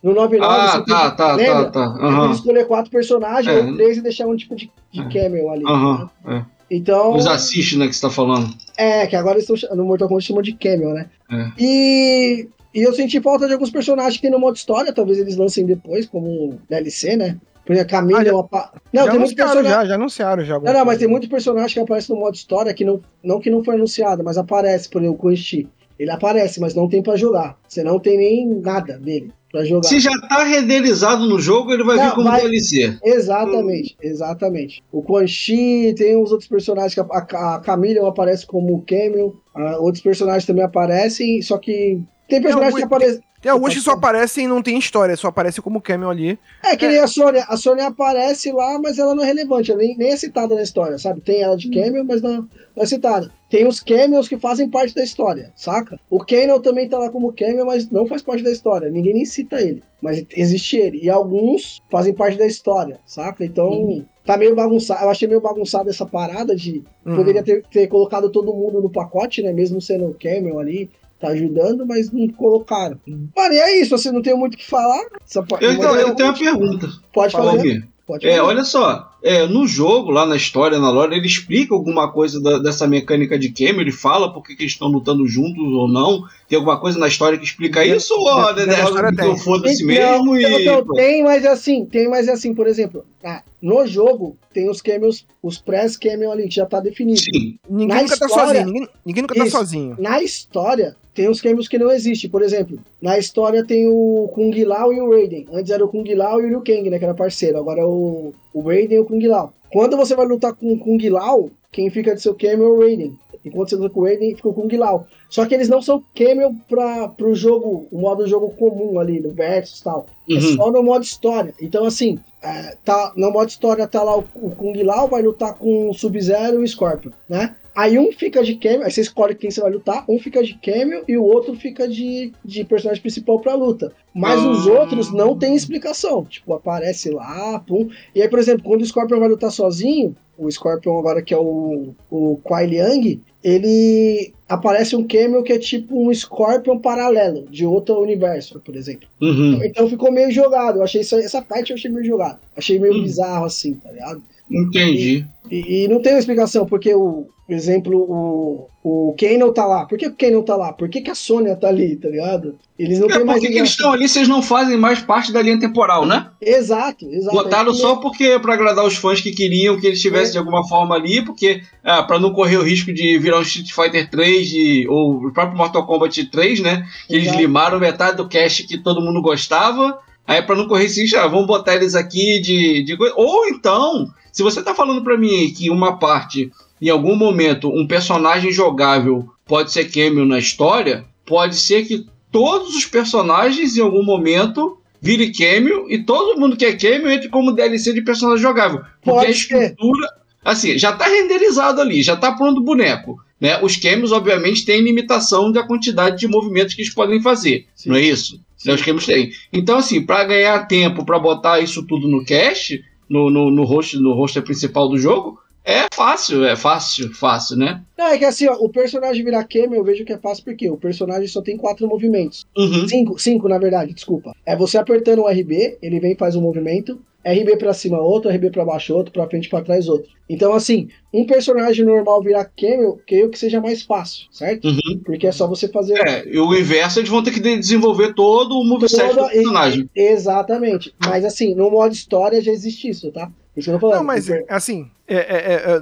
No 0.03 0.15
99 0.15 0.55
Ah, 0.55 0.67
você 0.71 0.79
tá, 0.79 0.83
podia- 0.85 1.11
tá, 1.13 1.33
lembra? 1.35 1.65
tá, 1.65 1.71
tá. 1.71 1.87
Você 1.89 1.93
podia 2.01 2.07
Aham. 2.09 2.33
escolher 2.33 2.67
quatro 2.67 2.91
personagens 2.91 3.55
É. 3.57 3.61
ou 3.61 3.75
três 3.77 3.97
e 3.99 4.01
deixar 4.03 4.27
um 4.27 4.37
tipo 4.37 4.55
de, 4.57 4.71
de 4.93 5.01
É. 5.01 5.09
camel 5.09 5.51
ali. 5.51 5.65
Aham. 5.67 6.11
é. 6.29 6.45
Então. 6.73 7.17
Os 7.17 7.27
assist, 7.27 7.77
né, 7.77 7.89
que 7.89 7.95
você 7.95 8.01
tá 8.03 8.11
falando. 8.11 8.49
É, 8.77 9.05
que 9.09 9.17
agora 9.17 9.39
estão 9.41 9.57
no 9.77 9.85
Mortal 9.85 10.07
Kombat 10.07 10.25
chamam 10.27 10.43
de 10.43 10.53
camel, 10.55 10.91
né? 10.95 11.11
É. 11.31 11.49
E. 11.59 12.49
E 12.73 12.83
eu 12.83 12.95
senti 12.95 13.21
falta 13.21 13.49
de 13.49 13.53
alguns 13.53 13.71
personagens 13.71 14.15
que 14.15 14.23
tem 14.23 14.31
no 14.31 14.39
modo 14.39 14.55
história, 14.55 14.93
talvez 14.93 15.19
eles 15.19 15.37
lancem 15.37 15.67
depois, 15.67 16.07
como 16.07 16.57
DLC, 16.71 17.17
né? 17.17 17.37
Por 17.71 17.75
exemplo, 17.75 17.89
a 17.97 18.01
Camila 18.01 18.19
Ah, 18.21 18.25
já- 18.25 18.31
é 18.31 18.35
uma 18.35 18.49
pa- 18.49 18.73
Não, 18.93 19.05
já 19.05 19.11
tem 19.13 19.21
muitos 19.21 19.39
anunciaram, 19.39 19.53
personagens. 19.63 19.83
já, 19.83 19.85
já 19.89 19.95
anunciaram 19.95 20.45
já. 20.45 20.59
Não, 20.59 20.73
não, 20.73 20.85
mas 20.85 20.99
tem 20.99 21.07
muito 21.07 21.29
personagem 21.29 21.73
que 21.75 21.79
aparece 21.79 22.11
no 22.11 22.17
modo 22.17 22.35
história 22.35 22.75
que 22.75 22.85
não, 22.85 23.01
não 23.23 23.39
que 23.39 23.49
não 23.49 23.63
foi 23.63 23.77
anunciado, 23.77 24.25
mas 24.25 24.37
aparece, 24.37 24.89
por 24.91 25.01
exemplo, 25.01 25.17
o 25.17 25.21
Quan 25.23 25.37
Chi. 25.37 25.69
Ele 25.97 26.11
aparece, 26.11 26.59
mas 26.61 26.75
não 26.75 26.89
tem 26.89 27.01
pra 27.01 27.15
jogar. 27.15 27.57
Você 27.69 27.85
não 27.85 28.01
tem 28.01 28.17
nem 28.17 28.49
nada 28.61 28.99
dele 28.99 29.31
pra 29.53 29.65
jogar. 29.65 29.87
Se 29.87 30.01
já 30.01 30.11
tá 30.29 30.43
renderizado 30.43 31.29
no 31.29 31.39
jogo, 31.39 31.73
ele 31.73 31.85
vai 31.85 31.97
Não, 31.97 32.07
vir 32.07 32.15
como 32.17 32.29
vai- 32.29 32.41
DLC. 32.41 32.99
Exatamente, 33.05 33.97
exatamente. 34.03 34.83
O 34.91 35.01
Quan 35.03 35.27
Chi, 35.29 35.95
tem 35.97 36.17
uns 36.17 36.33
outros 36.33 36.49
personagens 36.49 36.93
que 36.95 37.01
a, 37.01 37.05
a, 37.05 37.61
Camila 37.61 38.09
aparece 38.09 38.45
como 38.47 38.83
Camel, 38.85 39.35
ah, 39.55 39.77
outros 39.79 40.03
personagens 40.03 40.45
também 40.45 40.65
aparecem, 40.65 41.41
só 41.43 41.57
que 41.59 42.01
tem 42.29 42.43
personagens 42.43 42.75
que 42.75 42.83
aparecem. 42.83 43.21
Tem 43.41 43.51
alguns 43.51 43.73
que 43.75 43.81
só 43.81 43.93
aparecem 43.93 44.45
e 44.45 44.49
não 44.49 44.63
tem 44.63 44.77
história, 44.79 45.17
só 45.17 45.29
aparece 45.29 45.63
como 45.63 45.81
cameo 45.81 46.11
ali. 46.11 46.39
É 46.63 46.77
que 46.77 46.87
nem 46.87 46.99
a 46.99 47.07
Sônia. 47.07 47.45
A 47.49 47.57
Sônia 47.57 47.87
aparece 47.87 48.53
lá, 48.53 48.79
mas 48.79 48.99
ela 48.99 49.15
não 49.15 49.23
é 49.23 49.27
relevante, 49.27 49.71
ela 49.71 49.81
nem, 49.81 49.97
nem 49.97 50.11
é 50.13 50.17
citada 50.17 50.55
na 50.55 50.63
história, 50.63 50.99
sabe? 50.99 51.21
Tem 51.23 51.41
ela 51.43 51.57
de 51.57 51.69
Hum. 51.69 51.71
cameo, 51.73 52.05
mas 52.05 52.21
não, 52.21 52.43
não 52.77 52.83
é 52.83 52.85
citada. 52.87 53.31
Tem 53.49 53.67
os 53.67 53.81
cameos 53.81 54.29
que 54.29 54.37
fazem 54.37 54.69
parte 54.69 54.95
da 54.95 55.03
história, 55.03 55.53
saca? 55.57 55.99
O 56.09 56.19
Kano 56.25 56.61
também 56.61 56.89
tá 56.89 56.99
lá 56.99 57.11
como 57.11 57.33
cameo, 57.33 57.65
mas 57.67 57.91
não 57.91 58.07
faz 58.07 58.23
parte 58.23 58.45
da 58.45 58.51
história. 58.53 58.91
Ninguém 58.91 59.15
nem 59.15 59.25
cita 59.25 59.61
ele, 59.61 59.83
mas 60.03 60.25
existe 60.37 60.77
ele. 60.77 61.01
E 61.03 61.09
alguns 61.11 61.81
fazem 61.91 62.13
parte 62.13 62.37
da 62.39 62.47
história, 62.47 63.01
saca? 63.07 63.45
Então, 63.45 63.71
Uhum. 63.71 64.05
tá 64.25 64.37
meio 64.37 64.55
bagunçado. 64.55 65.03
Eu 65.03 65.11
achei 65.11 65.27
meio 65.27 65.41
bagunçado 65.41 65.89
essa 65.91 66.07
parada 66.07 66.55
de. 66.55 66.85
Uhum. 67.05 67.17
Poderia 67.17 67.43
ter, 67.43 67.65
ter 67.73 67.87
colocado 67.89 68.31
todo 68.31 68.53
mundo 68.55 68.81
no 68.81 68.91
pacote, 68.91 69.43
né? 69.43 69.53
Mesmo 69.53 69.81
sendo 69.81 70.05
o 70.07 70.15
cameo 70.15 70.59
ali. 70.61 70.89
Tá 71.21 71.29
ajudando, 71.29 71.85
mas 71.87 72.11
não 72.11 72.27
colocaram. 72.29 72.99
Mano, 73.07 73.55
e 73.55 73.59
é 73.59 73.81
isso, 73.83 73.95
assim, 73.95 74.11
não 74.11 74.23
tenho 74.23 74.39
muito 74.39 74.55
o 74.55 74.57
que 74.57 74.67
falar. 74.69 75.05
Só 75.27 75.43
pode, 75.43 75.65
Eu, 75.65 75.73
então, 75.73 75.91
pode- 75.91 76.03
eu 76.03 76.15
tenho 76.15 76.29
uma 76.31 76.39
pergunta. 76.39 76.89
pode 77.13 77.33
Fala 77.33 77.53
fazer. 77.53 77.71
aqui. 77.79 77.83
Pode 78.07 78.27
É, 78.27 78.31
fazer. 78.31 78.41
olha 78.43 78.65
só. 78.65 79.07
é, 79.23 79.47
no 79.47 79.67
jogo, 79.69 80.11
lá 80.11 80.25
na 80.25 80.35
história, 80.35 80.79
na 80.79 80.91
lore, 80.91 81.15
ele 81.15 81.27
explica 81.27 81.75
alguma 81.75 82.11
coisa 82.11 82.41
da, 82.43 82.59
dessa 82.59 82.89
mecânica 82.89 83.39
de 83.39 83.51
cameo, 83.53 83.83
ele 83.83 83.93
fala 83.93 84.33
por 84.33 84.43
que 84.43 84.55
eles 84.55 84.73
estão 84.73 84.89
lutando 84.89 85.27
juntos 85.29 85.63
ou 85.63 85.87
não. 85.87 86.23
Tem 86.49 86.57
alguma 86.57 86.81
coisa 86.81 86.99
na 86.99 87.07
história 87.07 87.37
que 87.39 87.45
explica 87.45 87.85
isso? 87.85 88.15
Ou 88.15 88.53
né, 88.55 88.65
né, 88.65 89.37
foda-se 89.45 89.85
mesmo 89.85 90.37
e. 90.39 90.63
Então, 90.63 90.83
tem, 90.95 91.23
mas 91.23 91.45
é 91.45 91.49
assim, 91.49 91.85
tem, 91.85 92.09
mas 92.09 92.27
é 92.29 92.33
assim, 92.33 92.55
por 92.55 92.67
exemplo, 92.67 93.05
ah, 93.23 93.43
no 93.61 93.87
jogo 93.87 94.37
tem 94.55 94.71
os 94.71 94.81
cameos, 94.81 95.27
os 95.43 95.59
pré-cameo 95.59 96.33
ali, 96.33 96.49
que 96.49 96.55
já 96.55 96.65
tá 96.65 96.81
definido. 96.81 97.21
Sim. 97.21 97.59
Ninguém 97.69 97.89
na 97.89 98.03
nunca 98.03 98.17
tá 98.17 98.27
história, 98.27 98.29
tá 98.29 98.47
sozinho. 98.55 98.67
Ninguém, 98.67 98.89
ninguém 99.05 99.23
nunca 99.23 99.35
tá 99.35 99.45
isso, 99.45 99.53
tá 99.53 99.59
sozinho. 99.59 99.97
Na 99.99 100.23
história, 100.23 100.97
tem 101.21 101.29
os 101.29 101.43
cameos 101.43 101.69
que 101.69 101.79
não 101.79 101.91
existem. 101.91 102.31
Por 102.31 102.41
exemplo, 102.41 102.79
na 102.99 103.19
história 103.19 103.63
tem 103.63 103.87
o 103.87 104.31
Kung 104.33 104.51
Lao 104.65 104.91
e 104.91 105.03
o 105.03 105.11
Raiden. 105.11 105.47
Antes 105.53 105.71
era 105.71 105.85
o 105.85 105.89
Kung 105.89 106.15
Lao 106.15 106.41
e 106.41 106.47
o 106.47 106.49
Liu 106.49 106.63
Kang, 106.63 106.89
né? 106.89 106.99
Que 106.99 107.05
era 107.05 107.13
parceiro. 107.13 107.59
Agora 107.59 107.83
é 107.83 107.85
o, 107.85 108.33
o 108.55 108.61
Raiden 108.63 108.97
e 108.97 109.01
o 109.01 109.05
Kung 109.05 109.23
Lao. 109.27 109.53
Quando 109.71 109.99
você 109.99 110.17
vai 110.17 110.25
lutar 110.25 110.55
com 110.55 110.73
o 110.73 110.79
Kung 110.79 110.99
Lao, 111.11 111.51
quem 111.71 111.91
fica 111.91 112.15
de 112.15 112.23
seu 112.23 112.35
cameo 112.35 112.65
é 112.65 112.69
o 112.69 112.81
Raiden. 112.81 113.19
Enquanto 113.45 113.69
você 113.69 113.77
luta 113.77 113.93
com 113.93 114.01
o 114.01 114.05
Raiden, 114.05 114.35
fica 114.35 114.49
o 114.49 114.55
Kung 114.55 114.75
Lao. 114.79 115.07
Só 115.29 115.45
que 115.45 115.55
eles 115.55 115.69
não 115.69 115.83
são 115.83 116.03
cameo 116.17 116.57
para 116.67 117.09
pro 117.09 117.35
jogo, 117.35 117.87
o 117.93 118.01
modo 118.01 118.27
jogo 118.27 118.49
comum 118.53 118.99
ali, 118.99 119.21
no 119.21 119.29
Versus 119.29 119.81
e 119.81 119.85
tal. 119.85 120.07
É 120.27 120.33
uhum. 120.33 120.39
É 120.39 120.41
só 120.57 120.71
no 120.71 120.83
modo 120.83 121.05
história. 121.05 121.53
Então, 121.61 121.85
assim, 121.85 122.19
é, 122.43 122.77
tá, 122.83 123.13
no 123.15 123.31
modo 123.31 123.51
história 123.51 123.87
tá 123.87 124.03
lá 124.03 124.17
o, 124.17 124.25
o 124.37 124.51
Kung 124.57 124.83
Lao, 124.83 125.07
vai 125.07 125.21
lutar 125.21 125.53
com 125.53 125.91
o 125.91 125.95
Sub-Zero 125.95 126.63
e 126.63 126.65
o 126.65 126.69
Scorpion, 126.69 127.13
né? 127.29 127.57
Aí 127.75 127.99
um 127.99 128.13
fica 128.13 128.43
de 128.43 128.57
cameo, 128.57 128.83
aí 128.83 128.91
você 128.91 129.01
escolhe 129.01 129.35
quem 129.35 129.51
você 129.51 129.61
vai 129.61 129.71
lutar, 129.71 130.05
um 130.09 130.19
fica 130.19 130.43
de 130.43 130.55
cameo 130.55 131.05
e 131.07 131.17
o 131.17 131.25
outro 131.25 131.55
fica 131.55 131.87
de, 131.87 132.33
de 132.45 132.65
personagem 132.65 133.01
principal 133.01 133.39
pra 133.41 133.55
luta. 133.55 133.93
Mas 134.15 134.41
os 134.43 134.67
ah. 134.67 134.81
outros 134.81 135.13
não 135.13 135.39
tem 135.39 135.55
explicação. 135.55 136.25
Tipo, 136.25 136.55
aparece 136.55 137.11
lá, 137.11 137.61
pum. 137.61 137.89
E 138.15 138.21
aí, 138.21 138.29
por 138.29 138.39
exemplo, 138.39 138.65
quando 138.65 138.83
o 138.83 138.87
Scorpion 138.87 139.21
vai 139.21 139.29
lutar 139.29 139.53
sozinho, 139.53 140.17
o 140.37 140.51
Scorpion 140.51 140.99
agora 140.99 141.23
que 141.23 141.35
é 141.35 141.39
o, 141.39 141.95
o 142.11 142.41
Kuai 142.43 142.67
Liang, 142.67 143.21
ele 143.45 144.33
aparece 144.49 144.97
um 144.97 145.07
cameo 145.07 145.43
que 145.43 145.53
é 145.53 145.59
tipo 145.59 146.09
um 146.09 146.13
Scorpion 146.13 146.79
paralelo, 146.79 147.47
de 147.49 147.65
outro 147.65 148.01
universo, 148.01 148.61
por 148.61 148.75
exemplo. 148.75 149.07
Uhum. 149.21 149.63
Então 149.63 149.89
ficou 149.89 150.11
meio 150.11 150.31
jogado. 150.31 150.79
Eu 150.79 150.83
achei 150.83 151.03
isso, 151.03 151.15
essa 151.17 151.41
parte 151.41 151.71
eu 151.71 151.77
achei 151.77 151.91
meio 151.91 152.05
jogado. 152.05 152.39
Achei 152.57 152.79
meio 152.79 152.95
uhum. 152.95 153.03
bizarro 153.03 153.45
assim, 153.45 153.75
tá 153.75 153.93
ligado? 153.93 154.23
Entendi. 154.51 155.25
E, 155.51 155.57
e, 155.57 155.85
e, 155.85 155.89
não 155.89 156.03
tem 156.03 156.13
uma 156.13 156.19
explicação, 156.19 156.67
porque 156.67 156.93
o, 156.95 157.29
por 157.51 157.57
exemplo, 157.57 157.99
o, 157.99 158.69
o 158.81 159.17
Kano 159.19 159.53
tá 159.53 159.67
lá. 159.67 159.85
Por 159.85 159.99
que 159.99 160.07
o 160.07 160.15
Kano 160.15 160.41
tá 160.45 160.55
lá? 160.55 160.73
Por 160.73 160.89
que, 160.89 161.01
que 161.01 161.11
a 161.11 161.17
Sônia 161.17 161.57
tá 161.57 161.67
ali, 161.67 161.97
tá 161.97 162.09
ligado? 162.09 162.57
Eles 162.79 163.01
não 163.01 163.11
é, 163.11 163.13
têm 163.13 163.25
mais. 163.25 163.41
Por 163.41 163.51
que 163.51 163.59
eles 163.59 163.71
estão 163.71 163.93
ali 163.93 164.09
vocês 164.09 164.29
não 164.29 164.41
fazem 164.41 164.77
mais 164.77 165.01
parte 165.01 165.33
da 165.33 165.43
linha 165.43 165.59
temporal, 165.59 166.07
né? 166.07 166.29
Exato, 166.41 167.07
exato. 167.11 167.35
Botaram 167.35 167.75
só 167.75 167.97
porque 167.97 168.39
para 168.39 168.55
agradar 168.55 168.87
os 168.87 168.95
fãs 168.95 169.21
que 169.21 169.33
queriam 169.33 169.81
que 169.81 169.89
eles 169.89 169.99
estivessem 169.99 170.29
é. 170.29 170.33
de 170.35 170.39
alguma 170.39 170.63
forma 170.69 170.95
ali, 170.95 171.25
porque 171.25 171.61
ah, 171.83 172.05
para 172.05 172.21
não 172.21 172.33
correr 172.33 172.59
o 172.59 172.63
risco 172.63 172.93
de 172.93 173.19
virar 173.19 173.41
um 173.41 173.43
Street 173.43 173.73
Fighter 173.73 174.09
3 174.09 174.49
de, 174.49 174.87
ou 174.89 175.27
o 175.27 175.33
próprio 175.33 175.59
Mortal 175.59 175.85
Kombat 175.85 176.27
3, 176.27 176.61
né? 176.61 176.87
Que 177.09 177.17
eles 177.17 177.35
limaram 177.35 177.81
metade 177.81 178.17
do 178.17 178.29
cast 178.29 178.65
que 178.65 178.79
todo 178.79 179.03
mundo 179.03 179.21
gostava. 179.21 179.99
Aí 180.25 180.41
para 180.41 180.55
não 180.55 180.69
correr 180.69 180.85
esse 180.85 181.01
risco, 181.03 181.19
ah, 181.19 181.27
vamos 181.27 181.49
botar 181.49 181.75
eles 181.75 181.97
aqui 181.97 182.41
de, 182.41 182.85
de. 182.85 182.97
Ou 183.17 183.49
então 183.49 184.09
se 184.33 184.43
você 184.43 184.61
está 184.61 184.75
falando 184.75 185.03
para 185.03 185.19
mim 185.19 185.53
que 185.53 185.71
uma 185.71 185.99
parte, 185.99 186.53
em 186.81 186.89
algum 186.89 187.15
momento, 187.15 187.69
um 187.69 187.87
personagem 187.87 188.51
jogável 188.51 189.29
pode 189.47 189.73
ser 189.73 189.91
cameo 189.91 190.25
na 190.25 190.39
história, 190.39 191.05
pode 191.27 191.57
ser 191.57 191.85
que 191.85 192.07
todos 192.31 192.75
os 192.75 192.87
personagens, 192.87 193.77
em 193.77 193.83
algum 193.83 194.03
momento, 194.03 194.79
vire 195.01 195.33
cameo 195.33 195.87
e 195.91 195.99
todo 196.03 196.39
mundo 196.39 196.57
que 196.57 196.65
é 196.65 196.77
cameo 196.77 197.11
entre 197.11 197.29
como 197.29 197.53
DLC 197.53 197.93
de 197.93 198.03
personagem 198.03 198.43
jogável. 198.43 198.81
Porque 199.03 199.11
pode 199.11 199.27
a 199.27 199.31
estrutura, 199.31 200.07
ser. 200.07 200.15
assim, 200.45 200.79
já 200.79 200.91
está 200.91 201.07
renderizado 201.07 201.81
ali, 201.81 202.03
já 202.03 202.15
está 202.15 202.33
pronto 202.33 202.61
o 202.61 202.65
boneco. 202.65 203.19
Né? 203.41 203.59
Os 203.63 203.77
cameos, 203.77 204.13
obviamente, 204.13 204.67
têm 204.67 204.83
limitação 204.83 205.51
da 205.51 205.63
quantidade 205.63 206.19
de 206.19 206.29
movimentos 206.29 206.75
que 206.75 206.83
eles 206.83 206.93
podem 206.93 207.23
fazer, 207.23 207.67
Sim. 207.75 207.89
não 207.89 207.97
é 207.97 208.03
isso? 208.03 208.39
Sim. 208.57 208.73
Os 208.73 208.83
cameos 208.83 209.07
têm. 209.07 209.31
Então, 209.51 209.79
assim, 209.79 210.05
para 210.05 210.25
ganhar 210.25 210.67
tempo 210.67 211.05
para 211.07 211.19
botar 211.19 211.61
isso 211.61 211.87
tudo 211.87 212.07
no 212.07 212.25
cache, 212.25 212.85
no, 213.09 213.31
no, 213.31 213.51
no, 213.51 213.65
host, 213.65 213.97
no 213.97 214.13
roster 214.13 214.43
principal 214.43 214.89
do 214.89 214.99
jogo, 214.99 215.39
é 215.65 215.87
fácil, 215.93 216.45
é 216.45 216.57
fácil, 216.57 217.13
fácil, 217.15 217.57
né? 217.57 217.83
Não, 217.97 218.07
é 218.07 218.19
que 218.19 218.25
assim, 218.25 218.49
ó, 218.49 218.55
o 218.55 218.69
personagem 218.69 219.25
virar 219.25 219.45
cameo 219.45 219.75
eu 219.75 219.85
vejo 219.85 220.05
que 220.05 220.13
é 220.13 220.19
fácil 220.19 220.45
porque 220.45 220.71
o 220.71 220.77
personagem 220.77 221.29
só 221.29 221.43
tem 221.43 221.57
quatro 221.57 221.87
movimentos. 221.87 222.45
Uhum. 222.57 222.89
Cinco, 222.89 223.19
cinco, 223.19 223.49
na 223.49 223.59
verdade, 223.59 223.95
desculpa. 223.95 224.35
É 224.45 224.57
você 224.57 224.79
apertando 224.79 225.21
o 225.21 225.29
RB, 225.29 225.79
ele 225.83 226.01
vem 226.01 226.13
e 226.13 226.17
faz 226.17 226.35
um 226.35 226.41
movimento. 226.41 226.99
RB 227.23 227.59
pra 227.59 227.75
cima 227.75 228.01
outro, 228.01 228.31
RB 228.31 228.51
pra 228.51 228.65
baixo 228.65 228.95
outro, 228.95 229.13
pra 229.13 229.29
frente 229.29 229.49
pra 229.51 229.61
trás 229.61 229.87
outro. 229.89 230.11
Então, 230.27 230.55
assim, 230.55 230.89
um 231.13 231.27
personagem 231.27 231.85
normal 231.85 232.23
virar 232.23 232.47
cameo, 232.47 232.99
creio 233.07 233.29
que 233.29 233.39
seja 233.39 233.61
mais 233.61 233.83
fácil, 233.83 234.27
certo? 234.33 234.69
Uhum. 234.69 235.01
Porque 235.05 235.27
é 235.27 235.33
só 235.33 235.47
você 235.47 235.69
fazer. 235.69 235.99
É, 235.99 236.27
e 236.27 236.39
o 236.39 236.55
inverso 236.55 236.99
eles 236.99 237.11
vão 237.11 237.23
ter 237.23 237.33
que 237.33 237.41
desenvolver 237.41 238.15
todo 238.15 238.59
o 238.59 238.65
moveset 238.65 239.15
do 239.15 239.29
personagem. 239.29 239.91
Exatamente. 239.95 240.95
Mas 241.05 241.25
assim, 241.25 241.55
no 241.55 241.71
modo 241.71 241.93
história 241.93 242.41
já 242.41 242.51
existe 242.51 242.89
isso, 242.89 243.13
tá? 243.13 243.31
Isso 243.55 243.69
que 243.69 243.75
eu 243.75 243.81
tô 243.81 243.81
falando. 243.81 243.99
Não, 243.99 244.07
mas 244.07 244.27
porque... 244.27 244.45
assim, 244.49 244.89
é, 245.11 245.17
é, 245.17 245.37
é, 245.37 245.77
é 245.77 245.81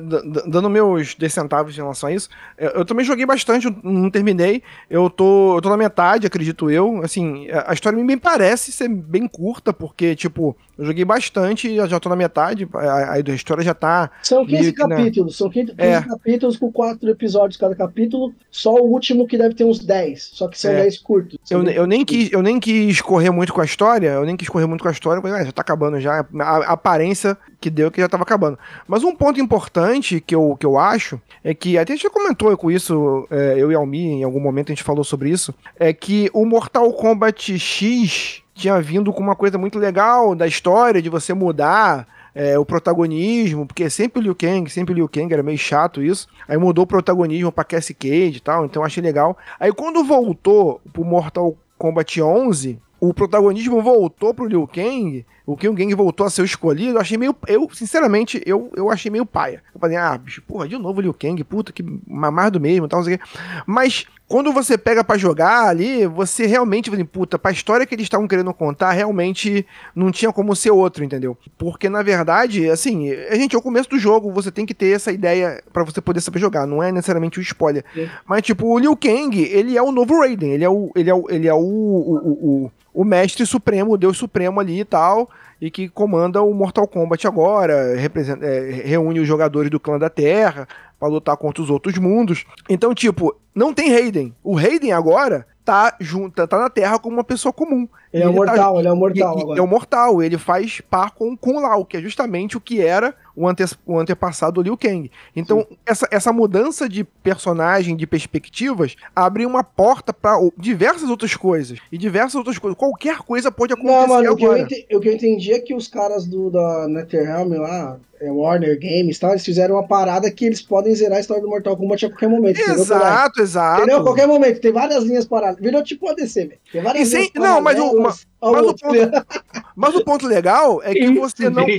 dando 0.48 0.70
meus 0.70 1.14
10 1.14 1.32
centavos 1.32 1.74
em 1.74 1.80
relação 1.80 2.08
a 2.08 2.12
isso, 2.12 2.28
é, 2.56 2.78
eu 2.78 2.84
também 2.84 3.04
joguei 3.04 3.26
bastante, 3.26 3.68
não 3.82 4.10
terminei. 4.10 4.62
Eu 4.88 5.10
tô, 5.10 5.56
eu 5.56 5.60
tô 5.60 5.68
na 5.68 5.76
metade, 5.76 6.26
acredito 6.26 6.70
eu. 6.70 7.02
Assim, 7.02 7.46
a 7.66 7.72
história 7.72 8.02
me 8.02 8.16
parece 8.16 8.72
ser 8.72 8.88
bem 8.88 9.28
curta, 9.28 9.72
porque, 9.72 10.16
tipo, 10.16 10.56
eu 10.78 10.86
joguei 10.86 11.04
bastante 11.04 11.68
e 11.68 11.76
já 11.88 11.98
tô 11.98 12.08
na 12.08 12.14
metade. 12.14 12.68
A, 12.72 13.14
a 13.14 13.18
história 13.18 13.64
já 13.64 13.74
tá. 13.74 14.10
São 14.22 14.46
15 14.46 14.72
capítulos, 14.72 15.36
são 15.36 15.50
15, 15.50 15.74
15 15.74 15.80
é. 15.80 16.00
capítulos 16.00 16.56
com 16.56 16.70
4 16.70 17.10
episódios 17.10 17.56
cada 17.56 17.74
capítulo. 17.74 18.32
Só 18.48 18.74
o 18.74 18.84
último 18.84 19.26
que 19.26 19.36
deve 19.36 19.54
ter 19.54 19.64
uns 19.64 19.80
10, 19.80 20.22
só 20.22 20.46
que 20.46 20.56
são 20.56 20.72
10 20.72 20.98
curtos. 20.98 21.38
Eu, 21.50 21.64
eu, 21.64 21.86
nem 21.86 22.04
quis, 22.04 22.30
eu 22.32 22.42
nem 22.42 22.60
quis 22.60 23.00
correr 23.00 23.30
muito 23.30 23.52
com 23.52 23.60
a 23.60 23.64
história, 23.64 24.10
eu 24.10 24.24
nem 24.24 24.36
quis 24.36 24.48
correr 24.48 24.66
muito 24.66 24.82
com 24.82 24.88
a 24.88 24.92
história, 24.92 25.20
porque 25.20 25.36
ah, 25.36 25.44
já 25.44 25.50
tá 25.50 25.62
acabando 25.62 26.00
já. 26.00 26.24
A, 26.40 26.44
a 26.44 26.72
aparência 26.72 27.36
que 27.60 27.70
deu 27.70 27.90
que 27.90 28.00
já 28.00 28.08
tava 28.08 28.22
acabando. 28.22 28.56
Mas 28.86 29.02
um 29.02 29.14
ponto 29.18 29.40
importante 29.40 30.20
que 30.20 30.34
eu, 30.34 30.56
que 30.58 30.64
eu 30.64 30.78
acho 30.78 31.20
é 31.42 31.52
que, 31.52 31.76
até 31.76 31.92
a 31.92 31.96
gente 31.96 32.04
já 32.04 32.10
comentou 32.10 32.56
com 32.56 32.70
isso, 32.70 33.26
é, 33.30 33.54
eu 33.58 33.72
e 33.72 33.74
Almi, 33.74 34.20
em 34.20 34.24
algum 34.24 34.40
momento 34.40 34.70
a 34.70 34.74
gente 34.74 34.84
falou 34.84 35.02
sobre 35.02 35.30
isso, 35.30 35.52
é 35.78 35.92
que 35.92 36.30
o 36.32 36.46
Mortal 36.46 36.92
Kombat 36.92 37.58
X 37.58 38.42
tinha 38.54 38.80
vindo 38.80 39.12
com 39.12 39.22
uma 39.22 39.36
coisa 39.36 39.58
muito 39.58 39.78
legal 39.78 40.34
da 40.34 40.46
história, 40.46 41.02
de 41.02 41.08
você 41.08 41.34
mudar 41.34 42.06
é, 42.34 42.58
o 42.58 42.64
protagonismo, 42.64 43.66
porque 43.66 43.90
sempre 43.90 44.20
o 44.20 44.22
Liu 44.22 44.34
Kang, 44.34 44.70
sempre 44.70 44.92
o 44.92 44.96
Liu 44.96 45.08
Kang, 45.08 45.32
era 45.32 45.42
meio 45.42 45.58
chato 45.58 46.02
isso. 46.02 46.28
Aí 46.46 46.56
mudou 46.56 46.84
o 46.84 46.86
protagonismo 46.86 47.50
pra 47.50 47.64
Cassie 47.64 47.94
Cage 47.94 48.36
e 48.36 48.40
tal, 48.40 48.64
então 48.64 48.84
achei 48.84 49.02
legal. 49.02 49.36
Aí 49.58 49.72
quando 49.72 50.04
voltou 50.04 50.80
pro 50.92 51.04
Mortal 51.04 51.56
Kombat 51.76 52.20
11, 52.20 52.78
o 53.00 53.14
protagonismo 53.14 53.80
voltou 53.80 54.34
pro 54.34 54.46
Liu 54.46 54.66
Kang, 54.66 55.24
o 55.48 55.56
Liu 55.58 55.74
Kang 55.74 55.94
voltou 55.94 56.26
a 56.26 56.30
ser 56.30 56.42
o 56.42 56.44
escolhido, 56.44 56.98
eu 56.98 57.00
achei 57.00 57.16
meio. 57.16 57.34
Eu, 57.46 57.66
sinceramente, 57.72 58.42
eu, 58.44 58.70
eu 58.76 58.90
achei 58.90 59.10
meio 59.10 59.24
paia. 59.24 59.62
Eu 59.74 59.80
falei, 59.80 59.96
ah, 59.96 60.18
bicho, 60.18 60.42
porra, 60.42 60.68
de 60.68 60.76
novo 60.76 60.98
o 60.98 61.02
Liu 61.02 61.14
Kang, 61.14 61.42
puta, 61.42 61.72
que 61.72 61.82
mais 62.06 62.52
do 62.52 62.60
mesmo 62.60 62.86
tal, 62.86 62.98
não 62.98 63.04
sei 63.04 63.14
o 63.14 63.18
quê. 63.18 63.24
Mas 63.66 64.06
quando 64.28 64.52
você 64.52 64.76
pega 64.76 65.02
para 65.02 65.16
jogar 65.16 65.66
ali, 65.66 66.06
você 66.06 66.44
realmente, 66.44 66.90
puta, 67.06 67.38
pra 67.38 67.50
história 67.50 67.86
que 67.86 67.94
eles 67.94 68.04
estavam 68.04 68.28
querendo 68.28 68.52
contar, 68.52 68.92
realmente 68.92 69.66
não 69.96 70.12
tinha 70.12 70.30
como 70.30 70.54
ser 70.54 70.70
outro, 70.70 71.02
entendeu? 71.02 71.34
Porque, 71.56 71.88
na 71.88 72.02
verdade, 72.02 72.68
assim, 72.68 73.10
a 73.10 73.34
gente, 73.36 73.56
é 73.56 73.58
o 73.58 73.62
começo 73.62 73.88
do 73.88 73.98
jogo, 73.98 74.30
você 74.30 74.52
tem 74.52 74.66
que 74.66 74.74
ter 74.74 74.94
essa 74.94 75.10
ideia 75.10 75.62
para 75.72 75.82
você 75.82 76.02
poder 76.02 76.20
saber 76.20 76.40
jogar, 76.40 76.66
não 76.66 76.82
é 76.82 76.92
necessariamente 76.92 77.38
o 77.38 77.42
spoiler. 77.42 77.82
Mas, 78.26 78.42
tipo, 78.42 78.66
o 78.66 78.78
Liu 78.78 78.94
Kang, 78.94 79.40
ele 79.40 79.78
é 79.78 79.82
o 79.82 79.90
novo 79.90 80.20
Raiden, 80.20 80.52
ele 80.52 80.64
é 80.64 80.68
o, 80.68 80.92
ele 80.94 81.08
é 81.08 81.14
o, 81.14 81.24
ele 81.30 81.48
é 81.48 81.54
o, 81.54 81.58
o, 81.58 82.66
o, 82.66 82.72
o 82.92 83.04
mestre 83.04 83.46
supremo, 83.46 83.94
o 83.94 83.96
deus 83.96 84.18
supremo 84.18 84.60
ali 84.60 84.80
e 84.80 84.84
tal 84.84 85.30
e 85.60 85.70
que 85.70 85.88
comanda 85.88 86.42
o 86.42 86.54
Mortal 86.54 86.86
Kombat 86.86 87.26
agora, 87.26 87.96
representa, 87.96 88.44
é, 88.44 88.70
reúne 88.70 89.20
os 89.20 89.26
jogadores 89.26 89.70
do 89.70 89.80
clã 89.80 89.98
da 89.98 90.08
Terra 90.08 90.68
para 90.98 91.08
lutar 91.08 91.36
contra 91.36 91.62
os 91.62 91.70
outros 91.70 91.98
mundos. 91.98 92.44
Então, 92.68 92.94
tipo, 92.94 93.34
não 93.54 93.74
tem 93.74 93.90
Raiden. 93.90 94.34
O 94.42 94.54
Raiden 94.54 94.92
agora 94.92 95.46
tá 95.64 95.94
junto, 96.00 96.46
tá 96.46 96.58
na 96.58 96.70
Terra 96.70 96.98
como 96.98 97.16
uma 97.16 97.24
pessoa 97.24 97.52
comum. 97.52 97.86
Ele, 98.12 98.22
é 98.22 98.26
ele 98.26 98.32
é 98.32 98.36
mortal, 98.36 98.74
tá, 98.74 98.78
ele 98.78 98.88
é 98.88 98.94
mortal 98.94 99.38
e, 99.38 99.42
agora. 99.42 99.58
É 99.58 99.62
o 99.62 99.66
mortal, 99.66 100.22
ele 100.22 100.38
faz 100.38 100.80
par 100.80 101.10
com 101.10 101.36
com 101.36 101.60
Lao, 101.60 101.84
que 101.84 101.96
é 101.96 102.00
justamente 102.00 102.56
o 102.56 102.60
que 102.60 102.80
era 102.80 103.14
o, 103.38 103.46
ante, 103.46 103.64
o 103.86 103.98
antepassado 103.98 104.54
do 104.54 104.62
Liu 104.62 104.76
Kang. 104.76 105.10
Então, 105.34 105.64
essa, 105.86 106.08
essa 106.10 106.32
mudança 106.32 106.88
de 106.88 107.04
personagem, 107.04 107.96
de 107.96 108.06
perspectivas, 108.06 108.96
abre 109.14 109.46
uma 109.46 109.62
porta 109.62 110.12
para 110.12 110.36
diversas 110.56 111.08
outras 111.08 111.36
coisas. 111.36 111.78
E 111.92 111.96
diversas 111.96 112.34
outras 112.34 112.58
coisas. 112.58 112.76
Qualquer 112.76 113.18
coisa 113.18 113.52
pode 113.52 113.72
acontecer 113.72 113.96
Não, 113.96 114.08
mano, 114.08 114.30
agora. 114.30 114.64
O 114.64 114.66
que, 114.66 114.74
eu 114.74 114.78
entendi, 114.78 114.96
o 114.96 115.00
que 115.00 115.08
eu 115.08 115.12
entendi 115.12 115.52
é 115.52 115.60
que 115.60 115.74
os 115.74 115.86
caras 115.86 116.26
do, 116.26 116.50
da 116.50 116.88
NetherRealm 116.88 117.52
lá, 117.58 117.98
é, 118.20 118.30
Warner 118.30 118.76
Games 118.78 119.16
e 119.16 119.20
tal, 119.20 119.30
eles 119.30 119.44
fizeram 119.44 119.76
uma 119.76 119.86
parada 119.86 120.28
que 120.30 120.44
eles 120.44 120.60
podem 120.60 120.92
zerar 120.94 121.18
a 121.18 121.20
história 121.20 121.42
do 121.42 121.48
Mortal 121.48 121.76
Kombat 121.76 122.06
a 122.06 122.10
qualquer 122.10 122.28
momento. 122.28 122.60
Exato, 122.60 123.40
exato. 123.40 123.82
Entendeu? 123.82 124.00
A 124.00 124.02
qualquer 124.02 124.26
momento. 124.26 124.60
Tem 124.60 124.72
várias 124.72 125.04
linhas 125.04 125.26
paradas. 125.26 125.60
Virou 125.60 125.82
tipo 125.84 126.08
ADC, 126.08 126.46
velho. 126.46 126.60
Tem 126.72 126.82
várias 126.82 127.08
linhas 127.08 127.30
sem, 127.32 127.40
Não, 127.40 127.60
mas 127.60 127.78
o, 127.78 128.02
mas, 128.40 128.66
o 128.66 128.74
ponto, 128.74 129.26
Mas 129.74 129.94
o 129.94 130.04
ponto 130.04 130.26
legal 130.26 130.80
é 130.82 130.92
que 130.92 131.10
você 131.12 131.50
não. 131.50 131.66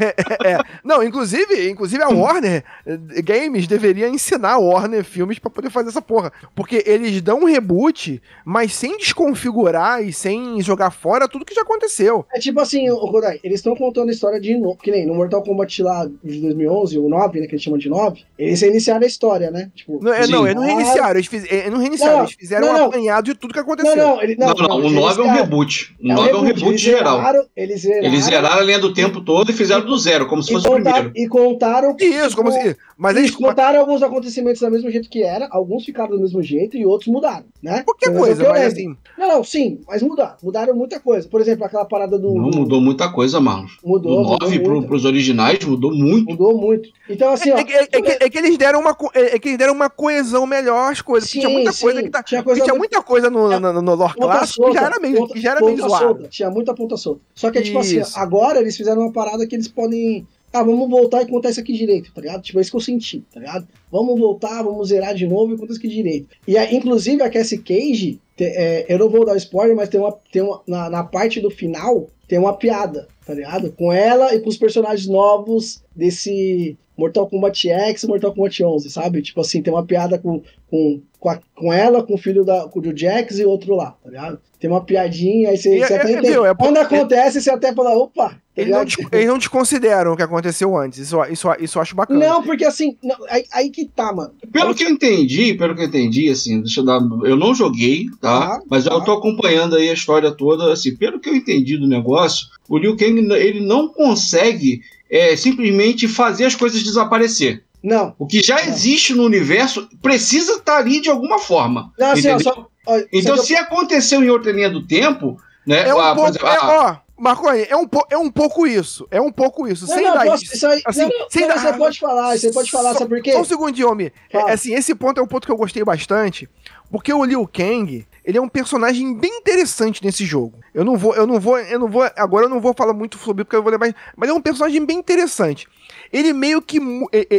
É, 0.00 0.14
é, 0.46 0.52
é, 0.52 0.58
não, 0.84 1.02
inclusive, 1.02 1.68
inclusive 1.68 2.00
a 2.00 2.08
Warner 2.08 2.62
eh, 2.86 3.20
Games 3.20 3.66
deveria 3.66 4.08
ensinar 4.08 4.52
a 4.52 4.58
Warner 4.58 5.02
Filmes 5.02 5.40
pra 5.40 5.50
poder 5.50 5.70
fazer 5.70 5.88
essa 5.88 6.00
porra. 6.00 6.32
Porque 6.54 6.84
eles 6.86 7.20
dão 7.20 7.40
um 7.40 7.44
reboot, 7.44 8.22
mas 8.44 8.74
sem 8.74 8.96
desconfigurar 8.96 10.00
e 10.04 10.12
sem 10.12 10.62
jogar 10.62 10.92
fora 10.92 11.26
tudo 11.26 11.44
que 11.44 11.52
já 11.54 11.62
aconteceu. 11.62 12.24
É 12.32 12.38
tipo 12.38 12.60
assim, 12.60 12.88
Rodai, 12.88 13.40
eles 13.42 13.58
estão 13.58 13.74
contando 13.74 14.08
a 14.08 14.12
história 14.12 14.40
de 14.40 14.56
novo. 14.56 14.78
Que 14.80 14.92
nem 14.92 15.04
no 15.04 15.14
Mortal 15.14 15.42
Kombat 15.42 15.82
lá 15.82 16.08
de 16.22 16.40
2011, 16.40 16.98
o 16.98 17.08
9, 17.08 17.40
né, 17.40 17.46
que 17.46 17.54
eles 17.54 17.62
chamam 17.62 17.78
de 17.78 17.88
9, 17.88 18.22
eles 18.38 18.62
iniciaram 18.62 19.02
a 19.02 19.06
história, 19.06 19.50
né? 19.50 19.70
Tipo, 19.74 19.98
não, 20.00 20.12
é, 20.12 20.26
não, 20.28 20.46
eles 20.46 20.54
não 20.54 20.62
reiniciaram, 20.62 21.16
eles, 21.16 21.26
fiz, 21.26 21.44
eles 21.50 21.72
não 21.72 21.78
reiniciaram, 21.78 22.18
não, 22.18 22.22
eles 22.24 22.34
fizeram 22.34 22.72
não, 22.72 22.80
um 22.80 22.84
apanhado 22.86 23.24
de 23.24 23.34
tudo 23.34 23.52
que 23.52 23.60
aconteceu. 23.60 23.96
Não, 23.96 24.16
não, 24.16 24.22
ele, 24.22 24.36
não, 24.36 24.54
não, 24.54 24.68
não, 24.68 24.86
o 24.86 24.90
9 24.90 25.20
é 25.20 25.24
um 25.24 25.32
reboot. 25.32 25.96
O 26.00 26.06
9 26.06 26.30
é 26.30 26.36
um 26.36 26.40
reboot, 26.42 26.66
eles 26.66 26.80
geral. 26.80 27.16
Zeraram, 27.16 27.46
eles, 27.56 27.80
zeraram, 27.80 28.04
eles 28.04 28.24
zeraram 28.24 28.58
a 28.60 28.62
linha 28.62 28.78
do 28.78 28.94
tempo 28.94 29.20
todo 29.20 29.50
e 29.50 29.54
fizeram 29.54 29.84
do 29.84 29.98
zero, 29.98 30.26
como 30.28 30.42
se 30.42 30.52
fosse 30.52 30.68
contar, 30.68 30.78
o 30.78 30.82
primeiro. 30.94 31.12
E 31.16 31.28
contaram. 31.28 31.96
Isso, 31.98 32.36
como 32.36 32.52
se. 32.52 32.76
Mas 32.96 33.16
eles 33.16 33.30
contaram 33.32 33.80
alguns 33.80 34.02
acontecimentos 34.02 34.60
do 34.60 34.70
mesmo 34.70 34.90
jeito 34.90 35.08
que 35.08 35.22
era, 35.22 35.48
alguns 35.50 35.84
ficaram 35.84 36.10
do 36.10 36.20
mesmo 36.20 36.42
jeito 36.42 36.76
e 36.76 36.86
outros 36.86 37.08
mudaram, 37.08 37.44
né? 37.62 37.82
Qualquer 37.84 38.16
coisa, 38.16 38.48
mas 38.48 38.72
assim. 38.72 38.96
Não, 39.16 39.28
não, 39.28 39.44
sim, 39.44 39.80
mas 39.86 40.02
mudaram. 40.02 40.36
Mudaram 40.42 40.74
muita 40.74 41.00
coisa. 41.00 41.28
Por 41.28 41.40
exemplo, 41.40 41.64
aquela 41.64 41.84
parada 41.84 42.18
do. 42.18 42.32
Não 42.32 42.50
mudou 42.50 42.80
muita 42.80 43.08
coisa, 43.10 43.40
Marlon. 43.40 43.66
Mudou. 43.84 44.38
Do 44.38 44.44
9 44.44 44.60
pro, 44.60 44.82
pros 44.84 45.04
originais 45.04 45.64
mudou 45.64 45.92
muito. 45.92 46.30
Mudou 46.30 46.56
muito. 46.56 46.88
Então, 47.08 47.32
assim, 47.32 47.50
é, 47.50 47.54
ó. 47.54 47.58
É, 47.58 47.60
é, 47.60 47.64
é, 47.64 47.86
que, 47.86 48.24
é, 48.24 48.30
que, 48.30 48.38
eles 48.38 48.56
deram 48.56 48.80
uma, 48.80 48.96
é, 49.14 49.38
que 49.38 49.48
eles 49.48 49.58
deram 49.58 49.74
uma 49.74 49.90
coesão 49.90 50.46
melhor 50.46 50.92
às 50.92 51.00
coisas. 51.00 51.28
Sim, 51.28 51.40
tinha 51.40 51.52
muita 51.52 51.72
sim, 51.72 51.82
coisa 51.82 52.02
que 52.02 52.10
tá. 52.10 52.22
Tinha, 52.22 52.42
coisa 52.42 52.62
tinha 52.62 52.74
muita 52.74 53.02
coisa 53.02 53.28
no, 53.28 53.58
no, 53.58 53.82
no 53.82 53.94
lore 53.94 54.14
clássico 54.14 54.68
que 54.68 54.74
já 54.74 54.86
era 54.86 55.00
meio, 55.00 55.26
que 55.28 55.40
já 55.40 55.50
era 55.52 55.64
meio 55.64 55.87
zoado. 55.88 56.04
Solta. 56.04 56.28
Tinha 56.28 56.50
muita 56.50 56.74
ponta 56.74 56.96
solta. 56.96 57.20
Só 57.34 57.50
que, 57.50 57.60
tipo 57.62 57.78
assim, 57.78 58.00
agora 58.14 58.60
eles 58.60 58.76
fizeram 58.76 59.02
uma 59.02 59.12
parada 59.12 59.46
que 59.46 59.54
eles 59.54 59.68
podem 59.68 60.26
ah, 60.52 60.62
vamos 60.62 60.88
voltar 60.88 61.22
e 61.22 61.26
contar 61.26 61.50
isso 61.50 61.60
aqui 61.60 61.74
direito, 61.74 62.10
tá 62.12 62.20
ligado? 62.20 62.42
Tipo, 62.42 62.58
é 62.58 62.62
isso 62.62 62.70
que 62.70 62.76
eu 62.76 62.80
senti, 62.80 63.22
tá 63.32 63.38
ligado? 63.38 63.68
Vamos 63.92 64.18
voltar, 64.18 64.62
vamos 64.62 64.88
zerar 64.88 65.14
de 65.14 65.26
novo 65.26 65.52
e 65.54 65.58
contar 65.58 65.72
isso 65.72 65.80
aqui 65.80 65.88
direito. 65.88 66.28
E 66.46 66.56
a, 66.56 66.72
inclusive 66.72 67.22
a 67.22 67.28
Cassie 67.28 67.58
Cage, 67.58 68.18
te, 68.34 68.44
é, 68.44 68.86
eu 68.88 68.98
não 68.98 69.10
vou 69.10 69.26
dar 69.26 69.36
spoiler, 69.36 69.76
mas 69.76 69.90
tem 69.90 70.00
uma, 70.00 70.12
tem 70.32 70.42
uma 70.42 70.62
na, 70.66 70.88
na 70.88 71.04
parte 71.04 71.40
do 71.40 71.50
final, 71.50 72.08
tem 72.26 72.38
uma 72.38 72.54
piada, 72.54 73.06
tá 73.26 73.34
ligado? 73.34 73.72
Com 73.72 73.92
ela 73.92 74.34
e 74.34 74.40
com 74.40 74.48
os 74.48 74.56
personagens 74.56 75.06
novos 75.06 75.82
desse 75.98 76.78
Mortal 76.96 77.28
Kombat 77.28 77.68
X 77.68 78.04
e 78.04 78.06
Mortal 78.06 78.32
Kombat 78.32 78.62
11, 78.62 78.90
sabe? 78.90 79.20
Tipo 79.20 79.40
assim, 79.40 79.60
tem 79.60 79.72
uma 79.72 79.84
piada 79.84 80.16
com, 80.16 80.40
com, 80.70 81.02
com, 81.18 81.28
a, 81.28 81.40
com 81.56 81.72
ela, 81.72 82.04
com 82.04 82.14
o 82.14 82.18
filho 82.18 82.44
da, 82.44 82.68
com 82.68 82.78
o 82.78 82.96
Jax 82.96 83.40
e 83.40 83.44
outro 83.44 83.74
lá, 83.74 83.96
tá 84.02 84.08
ligado? 84.08 84.40
Tem 84.60 84.70
uma 84.70 84.84
piadinha, 84.84 85.50
aí 85.50 85.58
você, 85.58 85.76
e, 85.76 85.84
você 85.84 85.94
é, 85.94 86.00
até 86.00 86.12
é, 86.12 86.20
viu, 86.20 86.46
é, 86.46 86.54
Quando 86.54 86.78
acontece, 86.78 87.40
você 87.40 87.50
até 87.50 87.74
fala, 87.74 87.96
opa, 87.96 88.36
Tá 88.58 88.62
eles 88.62 88.72
não, 88.72 89.08
eles 89.12 89.28
não 89.28 89.38
desconsideram 89.38 90.12
o 90.12 90.16
que 90.16 90.22
aconteceu 90.22 90.76
antes. 90.76 90.98
Isso, 90.98 91.16
isso, 91.30 91.48
isso 91.60 91.78
eu 91.78 91.82
acho 91.82 91.94
bacana. 91.94 92.18
Não, 92.18 92.42
porque 92.42 92.64
assim, 92.64 92.96
não, 93.02 93.16
aí, 93.30 93.44
aí, 93.52 93.70
que 93.70 93.86
tá, 93.86 94.12
mano. 94.12 94.32
Pelo 94.52 94.74
que 94.74 94.82
eu 94.82 94.90
entendi, 94.90 95.54
pelo 95.54 95.76
que 95.76 95.82
eu 95.82 95.86
entendi, 95.86 96.28
assim, 96.28 96.60
deixa 96.60 96.80
eu 96.80 96.84
dar. 96.84 97.00
Eu 97.22 97.36
não 97.36 97.54
joguei, 97.54 98.06
tá? 98.20 98.56
Ah, 98.56 98.60
mas 98.68 98.88
ah. 98.88 98.94
eu 98.94 99.04
tô 99.04 99.12
acompanhando 99.12 99.76
aí 99.76 99.88
a 99.88 99.94
história 99.94 100.32
toda, 100.32 100.72
assim, 100.72 100.96
pelo 100.96 101.20
que 101.20 101.28
eu 101.28 101.36
entendi 101.36 101.76
do 101.76 101.86
negócio, 101.86 102.48
o 102.68 102.76
Liu 102.76 102.96
Kang, 102.96 103.16
ele 103.34 103.60
não 103.60 103.88
consegue 103.88 104.80
é, 105.10 105.36
simplesmente 105.36 106.08
fazer 106.08 106.44
as 106.44 106.54
coisas 106.54 106.82
desaparecer. 106.82 107.64
Não. 107.82 108.14
O 108.18 108.26
que 108.26 108.42
já 108.42 108.56
não. 108.56 108.72
existe 108.72 109.14
no 109.14 109.24
universo 109.24 109.88
precisa 110.02 110.52
estar 110.52 110.72
tá 110.72 110.78
ali 110.78 111.00
de 111.00 111.08
alguma 111.08 111.38
forma. 111.38 111.92
Não, 111.98 112.10
assim, 112.10 112.28
ó, 112.28 112.38
só, 112.38 112.66
ó, 112.86 112.98
então, 113.12 113.36
se 113.36 113.54
eu... 113.54 113.60
aconteceu 113.60 114.22
em 114.22 114.30
outra 114.30 114.52
linha 114.52 114.68
do 114.68 114.86
tempo, 114.86 115.40
né? 115.66 115.88
É 115.88 115.94
um 115.94 116.00
ah, 116.00 116.14
pouco, 116.14 116.30
exemplo, 116.30 116.48
é, 116.48 116.58
ó, 116.60 116.96
Marconi, 117.18 117.66
é 117.68 117.76
um, 117.76 117.86
é 118.10 118.16
um 118.16 118.30
pouco 118.30 118.66
isso. 118.66 119.06
É 119.10 119.20
um 119.20 119.32
pouco 119.32 119.66
isso. 119.66 119.86
Não, 119.86 119.94
sem 119.94 120.04
não, 120.04 120.14
dar 120.14 120.24
posso, 120.24 120.44
isso. 120.44 120.66
Aí, 120.66 120.82
assim, 120.84 121.02
não, 121.02 121.30
sem 121.30 121.42
não, 121.42 121.48
dar... 121.48 121.58
Você 121.60 121.72
pode 121.74 121.98
falar, 121.98 122.38
você 122.38 122.52
pode 122.52 122.70
falar, 122.70 122.92
só, 122.92 123.00
sabe 123.00 123.10
por 123.16 123.22
quê? 123.22 123.32
Só 123.32 123.40
um 123.40 123.44
segundinho, 123.44 123.90
Homem. 123.90 124.12
É, 124.32 124.52
assim, 124.52 124.72
esse 124.74 124.94
ponto 124.94 125.20
é 125.20 125.22
um 125.22 125.26
ponto 125.26 125.44
que 125.44 125.52
eu 125.52 125.56
gostei 125.56 125.84
bastante, 125.84 126.48
porque 126.90 127.12
o 127.12 127.24
Liu 127.24 127.46
Kang, 127.46 128.06
ele 128.24 128.38
é 128.38 128.40
um 128.40 128.48
personagem 128.48 129.14
bem 129.14 129.38
interessante 129.38 130.04
nesse 130.04 130.24
jogo. 130.24 130.58
Eu 130.74 130.84
não 130.84 130.96
vou, 130.96 131.14
eu 131.14 131.26
não 131.26 131.40
vou, 131.40 131.58
eu 131.58 131.78
não 131.78 131.88
vou, 131.88 132.02
agora 132.16 132.46
eu 132.46 132.50
não 132.50 132.60
vou 132.60 132.74
falar 132.74 132.92
muito 132.92 133.18
sobre 133.18 133.44
porque 133.44 133.56
eu 133.56 133.62
vou 133.62 133.72
levar, 133.72 133.94
mas 134.16 134.30
é 134.30 134.32
um 134.32 134.40
personagem 134.40 134.84
bem 134.84 134.98
interessante 134.98 135.66
ele 136.12 136.32
meio 136.32 136.60
que. 136.60 136.78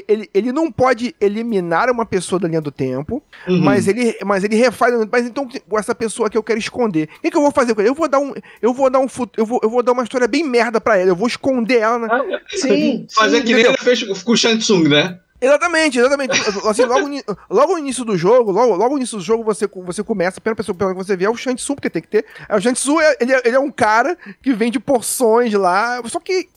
Ele, 0.07 0.29
ele 0.33 0.51
não 0.51 0.71
pode 0.71 1.15
eliminar 1.19 1.89
uma 1.89 2.05
pessoa 2.05 2.39
da 2.39 2.47
linha 2.47 2.61
do 2.61 2.71
tempo, 2.71 3.23
uhum. 3.47 3.59
mas, 3.61 3.87
ele, 3.87 4.17
mas 4.25 4.43
ele 4.43 4.55
refaz. 4.55 4.93
Mas 5.11 5.25
então, 5.25 5.47
essa 5.77 5.95
pessoa 5.95 6.29
que 6.29 6.37
eu 6.37 6.43
quero 6.43 6.59
esconder. 6.59 7.09
O 7.17 7.21
que, 7.21 7.31
que, 7.31 7.37
eu 7.37 7.41
vou 7.41 7.51
fazer 7.51 7.73
com 7.73 7.81
ele? 7.81 7.89
Eu 7.89 7.95
vou 7.95 8.07
dar 8.07 8.19
um. 8.19 8.33
Eu 8.61 8.73
vou 8.73 8.89
dar 8.89 8.99
um 8.99 9.07
eu 9.37 9.45
vou, 9.45 9.59
eu 9.63 9.69
vou 9.69 9.83
dar 9.83 9.91
uma 9.91 10.03
história 10.03 10.27
bem 10.27 10.43
merda 10.43 10.79
pra 10.79 10.97
ela. 10.97 11.09
Eu 11.09 11.15
vou 11.15 11.27
esconder 11.27 11.79
ela. 11.79 11.99
Na... 11.99 12.07
Ah, 12.07 12.41
sim. 12.49 13.07
Fazer 13.13 13.41
que 13.41 13.53
nem 13.53 13.65
ele 13.65 13.77
fez 13.77 14.03
com 14.03 14.31
o 14.31 14.37
Shansung, 14.37 14.87
né? 14.87 15.19
Exatamente, 15.41 15.99
exatamente. 15.99 16.31
Assim, 16.67 16.83
logo, 16.83 17.07
logo 17.49 17.73
no 17.73 17.79
início 17.79 18.03
do 18.03 18.17
jogo, 18.17 18.51
logo, 18.51 18.75
logo 18.75 18.91
no 18.91 18.97
início 18.97 19.17
do 19.17 19.23
jogo, 19.23 19.43
você, 19.43 19.67
você 19.67 20.03
começa, 20.03 20.39
a 20.39 20.41
primeira 20.41 20.55
pessoa 20.55 20.75
que 20.75 20.93
você 20.93 21.15
vê 21.15 21.25
é 21.25 21.29
o 21.29 21.35
Shantsu, 21.35 21.75
porque 21.75 21.89
tem 21.89 22.01
que 22.01 22.07
ter. 22.07 22.25
O 22.49 22.59
Shantsu, 22.59 22.97
ele, 23.19 23.33
é, 23.33 23.41
ele 23.45 23.55
é 23.55 23.59
um 23.59 23.71
cara 23.71 24.17
que 24.41 24.53
vende 24.53 24.79
porções 24.79 25.53
lá, 25.53 26.01
só 26.05 26.19
que 26.19 26.49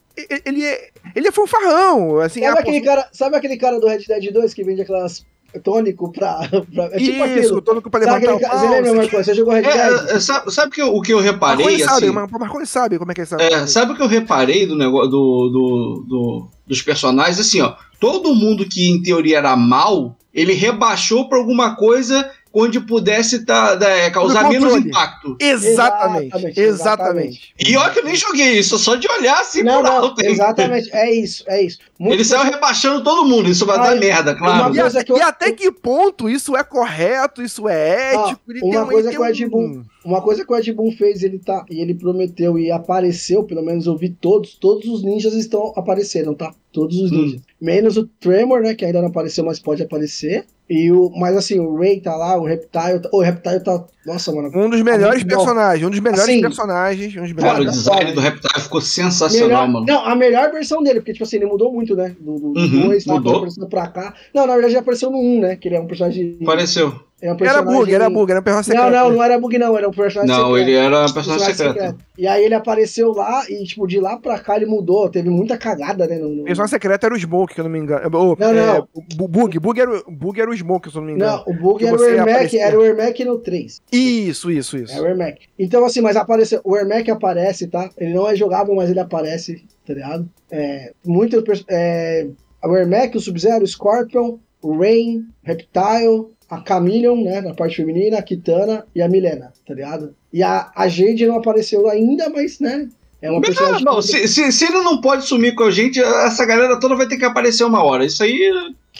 ele 0.44 0.64
é, 0.64 0.90
ele 1.14 1.28
é 1.28 1.32
fanfarrão, 1.32 2.20
assim. 2.20 2.40
Sabe, 2.40 2.58
aquele 2.58 2.80
cara, 2.80 3.08
sabe 3.12 3.36
aquele 3.36 3.56
cara 3.56 3.80
do 3.80 3.86
Red 3.86 4.04
Dead 4.06 4.32
2 4.32 4.52
que 4.52 4.64
vende 4.64 4.82
aquelas 4.82 5.24
tônico 5.60 6.10
pra. 6.12 6.48
pra 6.74 6.84
é 6.86 6.98
tipo 6.98 7.24
Isso, 7.24 7.24
aquilo. 7.24 7.62
tônico 7.62 7.90
pra 7.90 8.00
levantar 8.00 8.20
sabe, 8.20 8.44
o 8.44 8.48
pau, 8.48 8.58
Você 8.58 8.68
lembra, 8.68 8.94
Marcos? 8.94 9.26
Você 9.26 9.34
jogou 9.34 9.54
Red 9.54 9.64
é, 9.64 9.72
Dead? 9.72 10.10
É, 10.10 10.20
sabe, 10.20 10.52
sabe 10.52 10.72
que 10.72 10.82
eu, 10.82 10.94
o 10.94 11.02
que 11.02 11.12
eu 11.12 11.20
reparei? 11.20 11.64
Marconi 11.64 11.82
assim, 11.82 11.94
sabe, 11.94 12.10
Marconi 12.10 12.66
sabe 12.66 12.98
como 12.98 13.12
é 13.12 13.14
que 13.14 13.20
é 13.20 13.24
sabe. 13.24 13.42
É, 13.44 13.66
sabe 13.66 13.92
o 13.92 13.96
que 13.96 14.02
eu 14.02 14.06
reparei 14.06 14.66
do 14.66 14.76
negócio 14.76 15.10
do, 15.10 15.48
do, 15.48 16.04
do, 16.08 16.48
dos 16.66 16.82
personagens? 16.82 17.38
Assim, 17.38 17.60
ó. 17.60 17.74
Todo 18.00 18.34
mundo 18.34 18.66
que 18.68 18.88
em 18.88 19.02
teoria 19.02 19.38
era 19.38 19.56
mal, 19.56 20.16
ele 20.34 20.52
rebaixou 20.52 21.28
pra 21.28 21.38
alguma 21.38 21.76
coisa 21.76 22.30
onde 22.52 22.80
pudesse 22.80 23.44
tá, 23.44 23.78
é, 23.80 24.10
causar 24.10 24.48
menos 24.48 24.74
impacto. 24.76 25.36
Exatamente, 25.40 26.26
exatamente, 26.26 26.60
exatamente. 26.60 27.54
E 27.58 27.76
olha 27.76 27.90
que 27.90 28.00
eu 28.00 28.04
nem 28.04 28.14
joguei 28.14 28.58
isso, 28.58 28.78
só 28.78 28.94
de 28.94 29.08
olhar 29.08 29.40
assim 29.40 29.62
não, 29.62 29.82
não, 29.82 29.92
alto. 29.92 30.24
Exatamente, 30.24 30.90
é 30.92 31.14
isso, 31.14 31.44
é 31.46 31.62
isso. 31.62 31.78
Muito 31.98 32.14
Ele 32.14 32.24
saiu 32.24 32.50
rebaixando 32.50 33.02
todo 33.02 33.28
mundo, 33.28 33.48
isso 33.48 33.64
vai 33.64 33.78
dar 33.78 33.96
merda, 33.96 34.34
claro. 34.34 34.74
E, 34.74 34.78
eu... 34.78 35.16
e, 35.16 35.22
até 35.22 35.52
que 35.52 35.70
ponto 35.72 36.28
isso 36.28 36.56
é 36.56 36.62
correto, 36.62 37.42
isso 37.42 37.68
é 37.68 38.14
ético? 38.14 38.40
Ah, 38.48 38.64
uma 38.64 38.86
coisa 38.86 39.10
que 39.10 39.18
o 39.18 39.24
Ed 39.24 39.46
Boon, 39.46 39.82
uma 40.04 40.20
coisa 40.20 40.44
que 40.44 40.52
o 40.52 40.56
Ed 40.56 40.72
Boon 40.72 40.90
fez, 40.92 41.22
ele 41.22 41.38
tá, 41.38 41.64
e 41.70 41.80
ele 41.80 41.94
prometeu 41.94 42.58
e 42.58 42.70
apareceu, 42.70 43.44
pelo 43.44 43.62
menos 43.62 43.86
eu 43.86 43.96
vi 43.96 44.10
todos, 44.10 44.54
todos 44.56 44.86
os 44.88 45.02
ninjas 45.02 45.32
estão 45.34 45.72
apareceram, 45.76 46.34
tá? 46.34 46.52
Todos 46.72 46.98
os 46.98 47.12
hum. 47.12 47.16
ninjas. 47.16 47.40
Hum. 47.40 47.44
Menos 47.60 47.96
o 47.96 48.06
Tremor, 48.06 48.60
né, 48.60 48.74
que 48.74 48.84
ainda 48.84 49.00
não 49.00 49.08
apareceu, 49.08 49.44
mas 49.44 49.58
pode 49.58 49.82
aparecer. 49.82 50.44
E 50.72 50.90
o, 50.90 51.10
mas 51.10 51.36
assim, 51.36 51.60
o 51.60 51.76
Ray 51.76 52.00
tá 52.00 52.16
lá, 52.16 52.34
o 52.38 52.46
Reptile. 52.46 52.98
Tá, 52.98 53.10
o 53.12 53.20
Reptile 53.20 53.60
tá. 53.60 53.84
Nossa, 54.06 54.32
mano. 54.32 54.50
Um 54.54 54.70
dos 54.70 54.80
melhores 54.80 55.22
personagens. 55.22 55.86
Um 55.86 55.90
dos 55.90 56.00
melhores 56.00 56.24
assim, 56.24 56.40
personagens. 56.40 57.14
Um 57.14 57.20
dos 57.20 57.32
melhores 57.34 57.58
cara, 57.58 57.62
o 57.62 57.70
design 57.70 58.12
do 58.12 58.20
Reptile 58.20 58.62
ficou 58.62 58.80
sensacional, 58.80 59.48
melhor, 59.48 59.68
mano. 59.68 59.86
Não, 59.86 60.02
a 60.02 60.16
melhor 60.16 60.50
versão 60.50 60.82
dele, 60.82 61.00
porque, 61.00 61.12
tipo 61.12 61.24
assim, 61.24 61.36
ele 61.36 61.44
mudou 61.44 61.70
muito, 61.70 61.94
né? 61.94 62.16
Do 62.18 62.38
2, 62.54 62.72
uhum, 62.72 62.86
dois, 62.86 63.04
tá, 63.04 63.12
mudou. 63.12 63.36
aparecendo 63.36 63.68
pra 63.68 63.86
cá. 63.88 64.14
Não, 64.32 64.46
na 64.46 64.54
verdade, 64.54 64.72
já 64.72 64.80
apareceu 64.80 65.10
no 65.10 65.18
1, 65.18 65.20
um, 65.20 65.40
né? 65.40 65.56
Que 65.56 65.68
ele 65.68 65.76
é 65.76 65.80
um 65.80 65.86
personagem. 65.86 66.38
Apareceu. 66.40 66.98
É 67.22 67.32
um 67.32 67.36
era 67.40 67.62
bug, 67.62 67.94
era 67.94 68.10
bug, 68.10 68.32
era 68.32 68.40
um 68.40 68.42
personagem 68.42 68.72
secreto. 68.72 68.90
Não, 68.90 69.04
não, 69.04 69.12
não 69.12 69.22
era 69.22 69.38
bug, 69.38 69.56
não, 69.56 69.78
era 69.78 69.88
um 69.88 69.92
personagem 69.92 70.26
não, 70.26 70.34
secreto. 70.34 70.50
Não, 70.50 70.58
ele 70.58 70.72
era 70.74 71.06
um 71.06 71.12
personagem, 71.12 71.54
secreto. 71.54 71.72
secreto. 71.74 71.98
E 72.18 72.26
aí 72.26 72.44
ele 72.44 72.54
apareceu 72.54 73.12
lá 73.12 73.44
e, 73.48 73.62
tipo, 73.62 73.86
de 73.86 74.00
lá 74.00 74.16
pra 74.16 74.40
cá 74.40 74.56
ele 74.56 74.66
mudou. 74.66 75.08
Teve 75.08 75.30
muita 75.30 75.56
cagada, 75.56 76.04
né? 76.08 76.18
No, 76.18 76.30
no... 76.30 76.42
O 76.42 76.44
personagem 76.46 76.72
secreto 76.72 77.06
era 77.06 77.14
o 77.14 77.18
Smoke, 77.18 77.54
que 77.54 77.60
eu 77.60 77.64
não 77.64 77.70
me 77.70 77.78
engano. 77.78 78.08
O, 78.08 78.36
não, 78.36 78.52
não. 78.52 78.76
É, 78.76 78.84
o 79.20 79.28
bug, 79.28 79.56
bug 79.60 79.80
era, 79.80 80.02
bug 80.08 80.40
era 80.40 80.50
o 80.50 80.56
Smoke, 80.56 80.90
se 80.90 80.96
eu 80.96 81.00
não 81.00 81.06
me 81.06 81.14
engano. 81.14 81.44
Não, 81.46 81.54
o 81.54 81.56
bug 81.56 81.86
era 81.86 81.96
o 81.96 82.04
Ermac, 82.04 82.58
era 82.58 82.76
o 82.76 82.84
Ermac 82.84 83.24
no 83.24 83.38
3. 83.38 83.80
Isso, 83.92 84.50
isso, 84.50 84.76
isso. 84.76 84.92
É 84.92 85.00
o 85.00 85.06
Ermac. 85.06 85.42
Então, 85.56 85.84
assim, 85.84 86.00
mas 86.00 86.16
apareceu. 86.16 86.60
O 86.64 86.76
Ermac 86.76 87.08
aparece, 87.08 87.68
tá? 87.68 87.88
Ele 87.96 88.14
não 88.14 88.28
é 88.28 88.34
jogável, 88.34 88.74
mas 88.74 88.90
ele 88.90 88.98
aparece, 88.98 89.64
tá 89.86 89.94
ligado? 89.94 90.28
É, 90.50 90.92
muito. 91.06 91.40
É, 91.68 92.26
o 92.64 92.76
Ermac, 92.76 93.16
o 93.16 93.20
Sub-Zero, 93.20 93.62
o 93.62 93.66
Scorpion, 93.66 94.38
o 94.60 94.76
Rain, 94.76 95.24
Reptile, 95.44 96.26
a 96.52 96.62
Chameleon, 96.62 97.24
né, 97.24 97.40
na 97.40 97.54
parte 97.54 97.76
feminina, 97.76 98.18
a 98.18 98.22
Kitana 98.22 98.84
e 98.94 99.00
a 99.00 99.08
Milena, 99.08 99.54
tá 99.66 99.72
ligado? 99.72 100.14
E 100.30 100.42
a, 100.42 100.70
a 100.76 100.86
Jade 100.86 101.26
não 101.26 101.36
apareceu 101.36 101.88
ainda, 101.88 102.28
mas, 102.28 102.60
né, 102.60 102.88
é 103.22 103.30
uma 103.30 103.40
pessoa. 103.40 103.72
Não, 103.72 103.80
não 103.80 104.02
se, 104.02 104.28
se, 104.28 104.52
se, 104.52 104.64
ele 104.66 104.82
não 104.82 105.00
pode 105.00 105.24
sumir 105.24 105.54
com 105.54 105.64
a 105.64 105.70
gente, 105.70 105.98
essa 105.98 106.44
galera 106.44 106.78
toda 106.78 106.94
vai 106.94 107.08
ter 107.08 107.16
que 107.16 107.24
aparecer 107.24 107.64
uma 107.64 107.82
hora. 107.82 108.04
Isso 108.04 108.22
aí. 108.22 108.50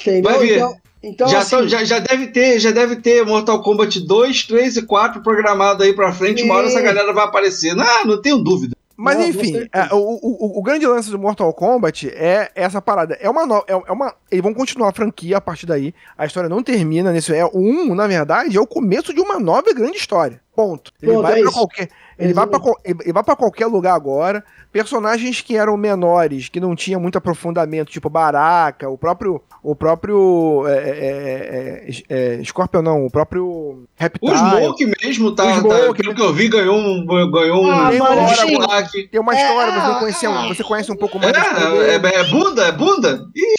Entendeu? 0.00 0.22
Vai 0.22 0.38
ver. 0.38 0.56
Então, 0.56 0.76
então, 1.02 1.28
já, 1.28 1.40
assim, 1.40 1.68
já, 1.68 1.84
já, 1.84 1.98
deve 1.98 2.28
ter, 2.28 2.58
já 2.58 2.70
deve 2.70 2.96
ter 2.96 3.26
Mortal 3.26 3.60
Kombat 3.60 4.00
2, 4.00 4.44
3 4.44 4.76
e 4.76 4.82
4 4.82 5.20
programado 5.22 5.82
aí 5.82 5.92
pra 5.92 6.12
frente. 6.12 6.44
Uma 6.44 6.54
hora 6.54 6.68
essa 6.68 6.80
galera 6.80 7.12
vai 7.12 7.24
aparecer. 7.24 7.74
Não, 7.74 8.04
não 8.06 8.22
tenho 8.22 8.38
dúvida. 8.38 8.74
Mas 9.02 9.18
não, 9.18 9.26
enfim, 9.26 9.68
é, 9.72 9.92
o, 9.92 9.96
o, 9.96 10.58
o, 10.58 10.62
grande 10.62 10.86
lance 10.86 11.10
do 11.10 11.18
Mortal 11.18 11.52
Kombat 11.52 12.08
é 12.08 12.52
essa 12.54 12.80
parada. 12.80 13.18
É 13.20 13.28
uma, 13.28 13.44
no, 13.44 13.56
é, 13.66 13.72
é, 13.72 13.92
uma. 13.92 14.14
Eles 14.30 14.42
vão 14.42 14.54
continuar 14.54 14.90
a 14.90 14.92
franquia 14.92 15.38
a 15.38 15.40
partir 15.40 15.66
daí. 15.66 15.94
A 16.16 16.24
história 16.24 16.48
não 16.48 16.62
termina 16.62 17.10
nesse. 17.10 17.34
É, 17.34 17.44
o 17.44 17.58
1, 17.58 17.94
na 17.94 18.06
verdade, 18.06 18.56
é 18.56 18.60
o 18.60 18.66
começo 18.66 19.12
de 19.14 19.20
uma 19.20 19.40
nova 19.40 19.70
e 19.70 19.74
grande 19.74 19.96
história. 19.96 20.41
Ponto. 20.54 20.92
Ele 21.00 21.12
Pronto, 21.12 21.22
vai 21.22 21.32
é 21.32 21.36
pra 21.40 21.44
isso. 21.48 21.58
qualquer. 21.58 21.88
Ele 22.18 22.34
vai, 22.34 22.46
pra, 22.46 22.60
qual- 22.60 22.76
ele 22.84 23.12
vai 23.12 23.22
pra 23.24 23.34
qualquer 23.34 23.66
lugar 23.66 23.94
agora. 23.94 24.44
Personagens 24.70 25.40
que 25.40 25.56
eram 25.56 25.76
menores, 25.78 26.48
que 26.50 26.60
não 26.60 26.76
tinham 26.76 27.00
muito 27.00 27.16
aprofundamento, 27.16 27.90
tipo 27.90 28.10
Baraka, 28.10 28.88
o 28.88 28.98
próprio. 28.98 29.42
O 29.62 29.74
próprio. 29.74 30.64
É, 30.68 30.72
é, 30.90 31.84
é, 32.08 32.38
é, 32.40 32.44
Scorpion 32.44 32.82
não, 32.82 33.06
o 33.06 33.10
próprio 33.10 33.84
Reptile. 33.96 34.30
O 34.30 34.36
Smoke 34.36 34.92
mesmo, 35.02 35.34
tá, 35.34 35.44
O 35.46 35.60
Smoke, 35.60 35.68
tá- 35.78 35.94
pelo 35.94 36.14
que 36.14 36.22
eu 36.22 36.32
vi, 36.34 36.48
ganhou 36.48 36.76
um, 36.76 37.06
ganhou 37.06 37.70
Ah, 37.70 37.90
um 37.90 38.26
destaque. 38.26 39.08
Tem 39.08 39.20
uma 39.20 39.34
história, 39.34 39.72
você, 39.72 39.90
É, 39.90 39.98
conhece, 39.98 40.26
ah, 40.26 40.48
você 40.48 40.64
conhece 40.64 40.92
um 40.92 40.96
pouco 40.96 41.18
mais 41.18 41.32
É, 41.34 41.94
é, 41.94 42.20
é 42.20 42.24
bunda? 42.24 42.66
É 42.66 42.72
bunda? 42.72 43.26
Ih, 43.34 43.54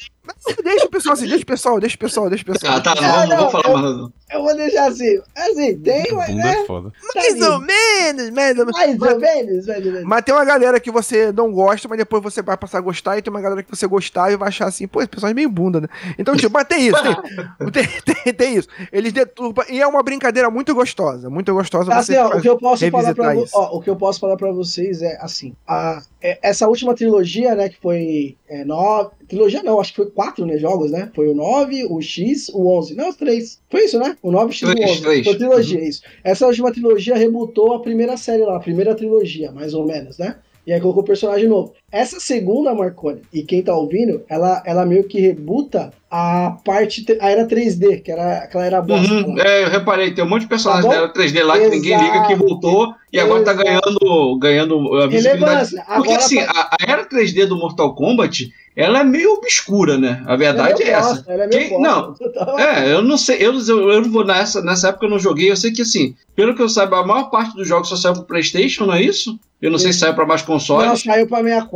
Deixa 0.64 0.86
o 0.86 0.90
pessoal 0.90 1.14
assim, 1.14 1.28
deixa 1.28 1.44
o 1.44 1.46
pessoal, 1.48 1.80
deixa 1.80 1.96
o 1.96 2.00
pessoal, 2.00 2.30
deixa 2.30 2.44
o 2.44 2.48
pessoal. 2.54 2.74
ah, 2.78 2.82
tá, 2.82 2.96
não, 2.96 3.04
Ah, 3.04 3.12
vamos, 3.12 3.30
não 3.30 3.36
vou 3.38 3.44
não, 3.46 3.52
falar 3.52 3.68
eu- 3.70 3.74
mais 3.82 3.96
nada. 3.98 4.14
Eu 4.34 4.42
vou 4.42 4.56
deixar 4.56 4.88
assim. 4.88 5.22
Assim, 5.36 5.78
tem, 5.80 6.12
mas 6.14 6.36
né? 6.36 6.54
é 6.62 6.66
foda. 6.66 6.90
Tá 6.90 7.20
Mais 7.20 7.40
ou 7.42 7.54
ali. 7.56 7.66
menos, 7.68 8.30
mais 8.32 8.58
ou 8.58 8.66
menos. 8.66 8.72
Mais 8.74 9.02
ou 9.02 9.20
menos, 9.20 9.68
mais 9.68 9.86
ou 9.86 9.92
menos. 9.92 10.04
Mas 10.08 10.22
tem 10.24 10.34
uma 10.34 10.46
galera 10.46 10.80
que 10.80 10.90
você 10.90 11.32
não 11.32 11.52
gosta, 11.52 11.88
mas 11.88 11.98
depois 12.00 12.24
você 12.24 12.42
vai 12.42 12.58
passar 12.58 12.80
a 12.80 12.82
gostar, 12.82 13.18
e 13.18 13.22
tem 13.22 13.32
uma 13.32 13.42
galera 13.42 13.62
que 13.62 13.70
você 13.70 13.86
gostar 13.86 14.32
e 14.32 14.38
vai 14.38 14.48
achar 14.48 14.68
assim, 14.68 14.88
pô, 14.88 15.00
esse 15.02 15.10
pessoal 15.10 15.30
é 15.30 15.36
meio 15.36 15.50
bunda, 15.50 15.82
né? 15.82 15.88
Então, 16.18 16.36
tipo, 16.36 16.52
mas 16.52 16.68
tem 16.68 16.88
isso, 16.88 16.98
tem, 17.04 17.14
tem, 17.72 18.16
tem- 18.24 18.34
tem 18.34 18.56
isso. 18.58 18.68
Eles 18.92 19.14
deturpam, 19.14 19.66
e 19.70 19.80
é 19.80 19.86
uma 19.86 20.02
brincadeira 20.02 20.50
muito 20.50 20.74
gostosa, 20.74 21.30
muito 21.30 21.54
gostosa 21.54 21.94
Assim, 21.94 22.16
ó, 22.18 22.30
o 22.38 22.42
que 22.42 22.50
eu 22.50 22.58
posso 22.58 22.90
falar 22.90 23.14
pra 23.14 23.36
ó, 23.54 23.78
o 23.78 23.82
que 23.82 23.90
eu 23.90 23.96
posso 23.96 24.20
falar 24.20 24.36
para 24.38 24.52
vocês 24.52 25.02
é 25.04 25.16
assim, 25.22 25.54
a, 25.68 26.02
é- 26.22 26.40
essa 26.42 26.68
última 26.68 26.96
trilogia, 26.96 27.54
né, 27.54 27.70
que 27.70 27.80
foi 27.80 28.36
é, 28.54 28.64
nove, 28.64 29.12
trilogia 29.28 29.64
não, 29.64 29.80
acho 29.80 29.92
que 29.92 29.98
foi 29.98 30.12
quatro, 30.12 30.46
né, 30.46 30.58
jogos, 30.58 30.92
né? 30.92 31.12
Foi 31.16 31.28
o 31.28 31.34
9, 31.34 31.86
o 31.90 32.00
X, 32.02 32.50
o 32.50 32.68
11. 32.78 32.96
Não, 32.96 33.10
os 33.10 33.16
três. 33.16 33.60
Foi 33.70 33.86
isso, 33.86 33.98
né? 33.98 34.16
O 34.22 34.32
9, 34.32 34.50
o 34.50 34.54
X 34.54 34.62
e 34.62 34.66
o 34.66 34.76
Três, 34.76 34.92
11. 34.92 35.02
três. 35.02 35.26
Foi 35.26 35.36
trilogia, 35.36 35.84
isso. 35.84 36.02
Essa 36.24 36.46
última 36.46 36.72
trilogia 36.72 37.16
rebutou 37.16 37.74
a 37.74 37.82
primeira 37.82 38.16
série 38.16 38.44
lá, 38.44 38.58
a 38.58 38.60
primeira 38.60 38.94
trilogia, 38.94 39.52
mais 39.52 39.74
ou 39.74 39.86
menos, 39.86 40.20
né? 40.20 40.38
E 40.68 40.72
aí 40.72 40.80
colocou 40.80 41.04
personagem 41.04 41.48
novo. 41.48 41.74
Essa 41.94 42.20
segunda, 42.20 42.74
Marconi, 42.74 43.22
e 43.32 43.44
quem 43.44 43.62
tá 43.62 43.72
ouvindo, 43.76 44.24
ela, 44.28 44.64
ela 44.66 44.84
meio 44.84 45.04
que 45.04 45.22
rebuta 45.22 45.94
a 46.10 46.58
parte, 46.66 47.06
te- 47.06 47.18
a 47.22 47.30
era 47.30 47.46
3D, 47.48 48.02
que 48.02 48.12
era 48.12 48.40
aquela 48.40 48.66
era 48.66 48.82
bosta. 48.82 49.14
Uhum, 49.14 49.40
é, 49.40 49.64
eu 49.64 49.70
reparei, 49.70 50.12
tem 50.12 50.24
um 50.24 50.28
monte 50.30 50.42
de 50.42 50.48
personagens 50.48 50.86
Tá 50.86 50.92
da 50.92 50.98
era 51.04 51.14
3D 51.14 51.44
lá 51.44 51.58
que 51.60 51.70
ninguém 51.70 51.96
liga, 51.98 52.24
que 52.26 52.34
Exato. 52.34 52.48
voltou 52.50 52.96
e 53.12 53.20
agora 53.20 53.44
tá 53.44 53.52
Exato. 53.52 53.64
ganhando, 53.68 54.40
ganhando 54.40 54.96
a 54.98 55.08
visibilidade. 55.08 55.70
Porque 55.70 55.88
Agora 55.88 56.16
assim, 56.18 56.44
tá- 56.44 56.52
a, 56.56 56.76
a 56.84 56.92
era 56.92 57.06
3D 57.06 57.46
do 57.46 57.58
Mortal 57.58 57.94
Kombat, 57.94 58.52
ela 58.76 59.02
é 59.02 59.04
meio 59.04 59.34
obscura, 59.34 59.96
né? 59.98 60.24
A 60.26 60.36
verdade 60.36 60.82
é, 60.82 60.86
meio 60.86 60.98
essa. 60.98 61.10
bosta, 61.16 61.32
ela 61.32 61.44
é 61.44 61.48
meio 61.48 61.70
Quem- 61.70 61.80
não, 61.82 62.16
É, 62.58 62.92
eu 62.92 63.04
não 63.04 63.18
sei, 63.20 63.38
eu, 63.40 63.54
eu, 63.54 63.92
eu 63.92 64.02
não 64.02 64.12
vou 64.12 64.26
nessa, 64.26 64.62
nessa 64.64 64.90
época 64.90 65.06
eu 65.06 65.12
não 65.12 65.20
joguei, 65.20 65.52
eu 65.52 65.56
sei 65.56 65.72
que 65.72 65.84
assim, 65.84 66.16
pelo 66.36 66.56
que 66.56 66.62
eu 66.62 66.70
saiba, 66.70 67.00
a 67.00 67.06
maior 67.06 67.30
parte 67.30 67.56
dos 67.56 67.68
jogos 67.68 67.90
só 67.90 67.96
saiu 67.96 68.14
pro 68.16 68.24
Playstation, 68.24 68.86
não 68.88 68.96
é 68.96 69.02
isso? 69.04 69.38
Eu 69.62 69.72
não 69.72 69.80
sei 69.80 69.94
se 69.94 70.00
saiu 70.00 70.14
pra 70.14 70.26
mais 70.26 70.42
Não, 70.42 70.48
consoles, 70.48 71.02
saiu 71.04 71.26
pra 71.26 71.38
64, 71.38 71.70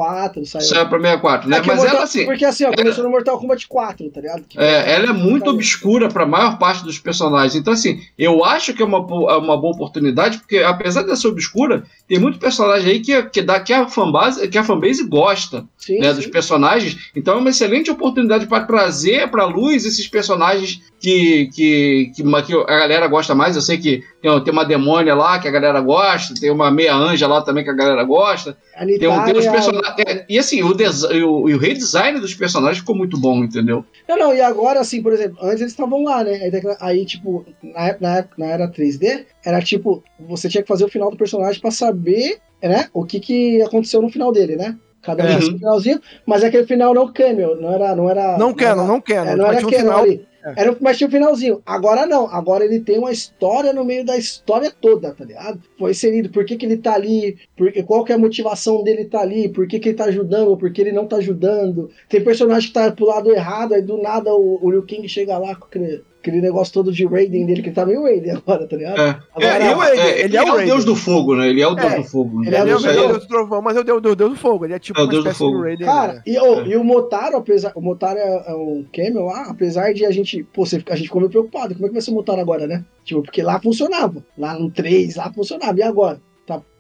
saiu. 0.46 0.66
saiu 0.66 0.88
pra 0.88 1.00
64, 1.00 1.50
né? 1.50 1.58
É 1.58 1.60
Mas 1.60 1.78
Mortal- 1.78 1.96
ela 1.96 2.04
assim, 2.04 2.26
Porque 2.26 2.46
assim, 2.46 2.66
ó, 2.66 2.72
começou 2.74 3.04
no 3.04 3.10
Mortal 3.10 3.40
Kombat 3.40 3.68
4, 3.68 4.10
tá 4.10 4.22
ligado? 4.22 4.44
Que- 4.48 4.60
é, 4.60 4.94
ela 4.96 5.10
é 5.10 5.14
muito 5.14 5.50
obscura 5.50 6.08
para 6.10 6.24
a 6.24 6.28
maior 6.28 6.58
parte 6.58 6.84
dos 6.84 7.00
personagens. 7.00 7.56
Então, 7.56 7.74
assim, 7.74 8.00
eu 8.18 8.44
acho 8.44 8.74
que 8.74 8.82
é 8.82 8.86
uma, 8.86 8.98
é 8.98 9.38
uma 9.38 9.58
boa 9.58 9.74
oportunidade, 9.74 10.38
porque 10.40 10.60
apesar 10.60 11.04
de 11.04 11.16
ser 11.16 11.28
obscura, 11.28 11.84
tem 12.08 12.20
muito 12.20 12.40
personagem 12.40 12.92
aí 12.92 13.00
que, 13.00 13.24
que, 13.24 13.42
dá, 13.42 13.60
que, 13.60 13.74
a, 13.74 13.88
fanbase, 13.88 14.48
que 14.48 14.58
a 14.58 14.64
fanbase 14.64 15.04
gosta 15.08 15.66
Sim, 15.78 16.00
né, 16.00 16.10
sim. 16.10 16.16
dos 16.16 16.28
personagens. 16.28 16.98
Então, 17.16 17.36
é 17.36 17.38
uma 17.38 17.50
excelente 17.50 17.90
oportunidade 17.92 18.46
para 18.48 18.64
trazer 18.66 19.30
para 19.30 19.46
luz 19.46 19.86
esses 19.86 20.08
personagens 20.08 20.82
que, 21.00 21.50
que, 21.54 22.12
que, 22.16 22.24
que 22.24 22.54
a 22.56 22.78
galera 22.80 23.08
gosta 23.08 23.36
mais. 23.36 23.56
Eu 23.56 23.62
sei 23.62 23.78
que 23.78 24.04
tem, 24.36 24.44
tem 24.44 24.54
uma 24.54 24.66
demônia 24.66 25.16
lá 25.16 25.40
que 25.40 25.48
a 25.48 25.52
galera 25.52 25.80
gosta, 25.82 26.34
tem 26.40 26.50
uma 26.52 26.70
meia 26.72 26.96
anja 26.96 27.28
lá 27.28 27.42
também 27.42 27.64
que 27.64 27.70
a 27.70 27.74
galera 27.74 28.04
gosta. 28.04 28.58
A 28.76 28.86
Tem, 28.86 28.98
tem 29.00 29.08
os 29.10 29.48
personagens. 29.48 29.94
é, 30.08 30.26
e 30.30 30.38
assim, 30.38 30.62
o, 30.64 30.76
e 31.12 31.24
o, 31.24 31.32
o 31.44 31.58
redesign 31.58 32.20
dos 32.20 32.34
personagens 32.34 32.80
ficou 32.80 32.96
muito 32.96 33.20
bom, 33.20 33.44
entendeu? 33.44 33.84
Não, 34.08 34.18
não, 34.18 34.34
e 34.34 34.42
agora, 34.42 34.80
assim, 34.80 35.02
por 35.02 35.14
exemplo, 35.14 35.38
antes 35.42 35.62
eles 35.62 35.74
estavam 35.74 36.04
lá, 36.04 36.24
né? 36.24 36.40
Aí, 36.80 37.06
tipo, 37.06 37.46
na, 37.64 37.96
na, 38.00 38.26
na 38.38 38.46
era 38.46 38.68
3D, 38.72 39.26
era 39.46 39.62
tipo, 39.62 40.04
você 40.28 40.48
tinha 40.50 40.62
que 40.62 40.68
fazer 40.68 40.86
o 40.86 40.90
final 40.90 41.10
do 41.10 41.18
personagem 41.18 41.60
pra 41.62 41.72
saber, 41.72 42.38
né? 42.62 42.88
O 42.94 43.04
que 43.06 43.20
que 43.20 43.62
aconteceu 43.62 44.02
no 44.02 44.10
final 44.10 44.32
dele, 44.32 44.56
né? 44.56 44.76
Cada 45.02 45.24
um 45.24 45.28
É. 45.28 45.38
tinha 45.40 45.54
um 45.56 45.58
finalzinho, 45.60 46.02
mas 46.26 46.44
aquele 46.44 46.66
final 46.66 46.94
não 46.94 47.12
cameo, 47.14 47.56
não 47.62 47.72
era. 47.74 47.96
Não, 47.96 48.10
era, 48.10 48.38
Não 48.38 48.54
quero, 48.54 48.80
era- 48.80 48.88
não 48.88 49.00
quero. 49.00 49.30
É, 49.30 49.36
não 49.36 49.46
era 49.46 49.58
um 49.66 49.70
canon 49.70 49.78
final- 49.80 50.00
ali. 50.04 50.28
É. 50.56 50.62
Era, 50.62 50.78
mas 50.80 50.98
tinha 50.98 51.08
um 51.08 51.12
finalzinho. 51.12 51.62
Agora 51.66 52.06
não. 52.06 52.28
Agora 52.28 52.64
ele 52.64 52.80
tem 52.80 52.98
uma 52.98 53.12
história 53.12 53.74
no 53.74 53.84
meio 53.84 54.06
da 54.06 54.16
história 54.16 54.72
toda, 54.72 55.14
tá 55.14 55.26
ligado? 55.26 55.62
Foi 55.78 55.92
inserido. 55.92 56.30
Por 56.30 56.46
que, 56.46 56.56
que 56.56 56.66
ele 56.66 56.78
tá 56.78 56.94
ali? 56.94 57.38
Por, 57.56 57.72
qual 57.84 58.04
que 58.04 58.12
é 58.12 58.16
a 58.16 58.20
motivação 58.20 58.84
dele 58.84 59.06
tá 59.06 59.20
ali? 59.20 59.50
Por 59.50 59.68
que, 59.68 59.80
que 59.80 59.90
ele 59.90 59.98
tá 59.98 60.06
ajudando? 60.06 60.58
Por 60.58 60.72
que 60.72 60.82
ele 60.82 60.92
não 60.92 61.08
tá 61.08 61.18
ajudando? 61.18 61.90
Tem 62.08 62.24
personagem 62.24 62.70
que 62.70 62.74
tá 62.74 62.92
pro 62.92 63.06
lado 63.06 63.32
errado, 63.32 63.74
aí 63.74 63.82
do 63.82 63.98
nada 63.98 64.34
o, 64.34 64.60
o 64.62 64.72
Liu 64.72 64.86
Kang 64.88 65.08
chega 65.10 65.38
lá 65.38 65.56
com 65.56 65.66
aquele, 65.66 66.04
aquele 66.30 66.42
negócio 66.42 66.74
todo 66.74 66.92
de 66.92 67.06
Raiden 67.06 67.46
dele, 67.46 67.62
que 67.62 67.70
ele 67.70 67.76
tá 67.76 67.86
meio 67.86 68.04
Raiden 68.04 68.32
agora, 68.36 68.68
tá 68.68 68.76
ligado? 68.76 69.00
É. 69.00 69.20
Agora, 69.34 69.56
ele 69.56 69.64
é 69.66 69.76
o 69.76 69.80
Raiden, 69.80 70.06
É, 70.06 70.22
ele 70.26 70.38
é 70.38 70.42
o 70.42 70.46
o 70.46 70.50
Raiden. 70.50 70.66
deus 70.68 70.86
do 70.86 70.96
fogo, 70.96 71.36
né? 71.36 71.50
Ele 71.50 71.62
é 71.62 71.68
o 71.68 71.76
deus 71.76 71.94
É, 71.94 71.98
do 71.98 72.04
fogo. 72.04 72.44
ele 72.44 72.56
é 72.56 72.60
o 72.60 72.64
Ele 72.64 72.72
é 72.72 72.76
o 72.76 73.08
Deus 73.08 73.20
do 73.24 73.28
Trovão, 73.28 73.62
mas 73.62 73.78
é 73.78 73.80
o 73.80 73.84
Deus 73.84 74.02
do, 74.02 74.16
Deus 74.16 74.30
do 74.32 74.36
Fogo. 74.36 74.66
Ele 74.66 74.74
é 74.74 74.80
tipo 74.80 75.00
É 75.00 75.04
o 75.04 75.08
Deus 75.08 75.24
do 75.24 75.30
de 75.32 75.36
Fogo. 75.36 75.62
Raiden. 75.62 75.86
Cara, 75.88 76.14
né? 76.14 76.22
e, 76.26 76.38
ô, 76.40 76.62
e 76.64 76.76
o 76.76 76.84
Motaro, 76.84 77.38
apesar. 77.38 77.72
O 77.76 77.82
Motaro 77.82 78.18
é, 78.20 78.44
é 78.48 78.54
um 78.56 78.86
camel 78.94 79.26
lá, 79.26 79.48
apesar 79.50 79.94
de 79.94 80.06
a 80.06 80.12
gente. 80.12 80.44
Pô, 80.44 80.66
você, 80.66 80.84
a 80.90 80.96
gente 80.96 81.06
ficou 81.08 81.22
meio 81.22 81.32
preocupado. 81.32 81.74
Como 81.74 81.86
é 81.86 81.90
que 81.90 81.94
vai 81.94 82.02
ser 82.02 82.12
o 82.12 82.16
Motaro 82.16 82.42
agora, 82.42 82.68
né? 82.68 82.84
Tipo, 83.04 83.22
porque 83.24 83.42
lá 83.42 83.60
funcionava. 83.60 84.24
Lá 84.38 84.58
no 84.58 84.70
3, 84.70 85.16
lá 85.16 85.32
funcionava. 85.34 85.78
E 85.80 85.84
agora? 85.84 86.20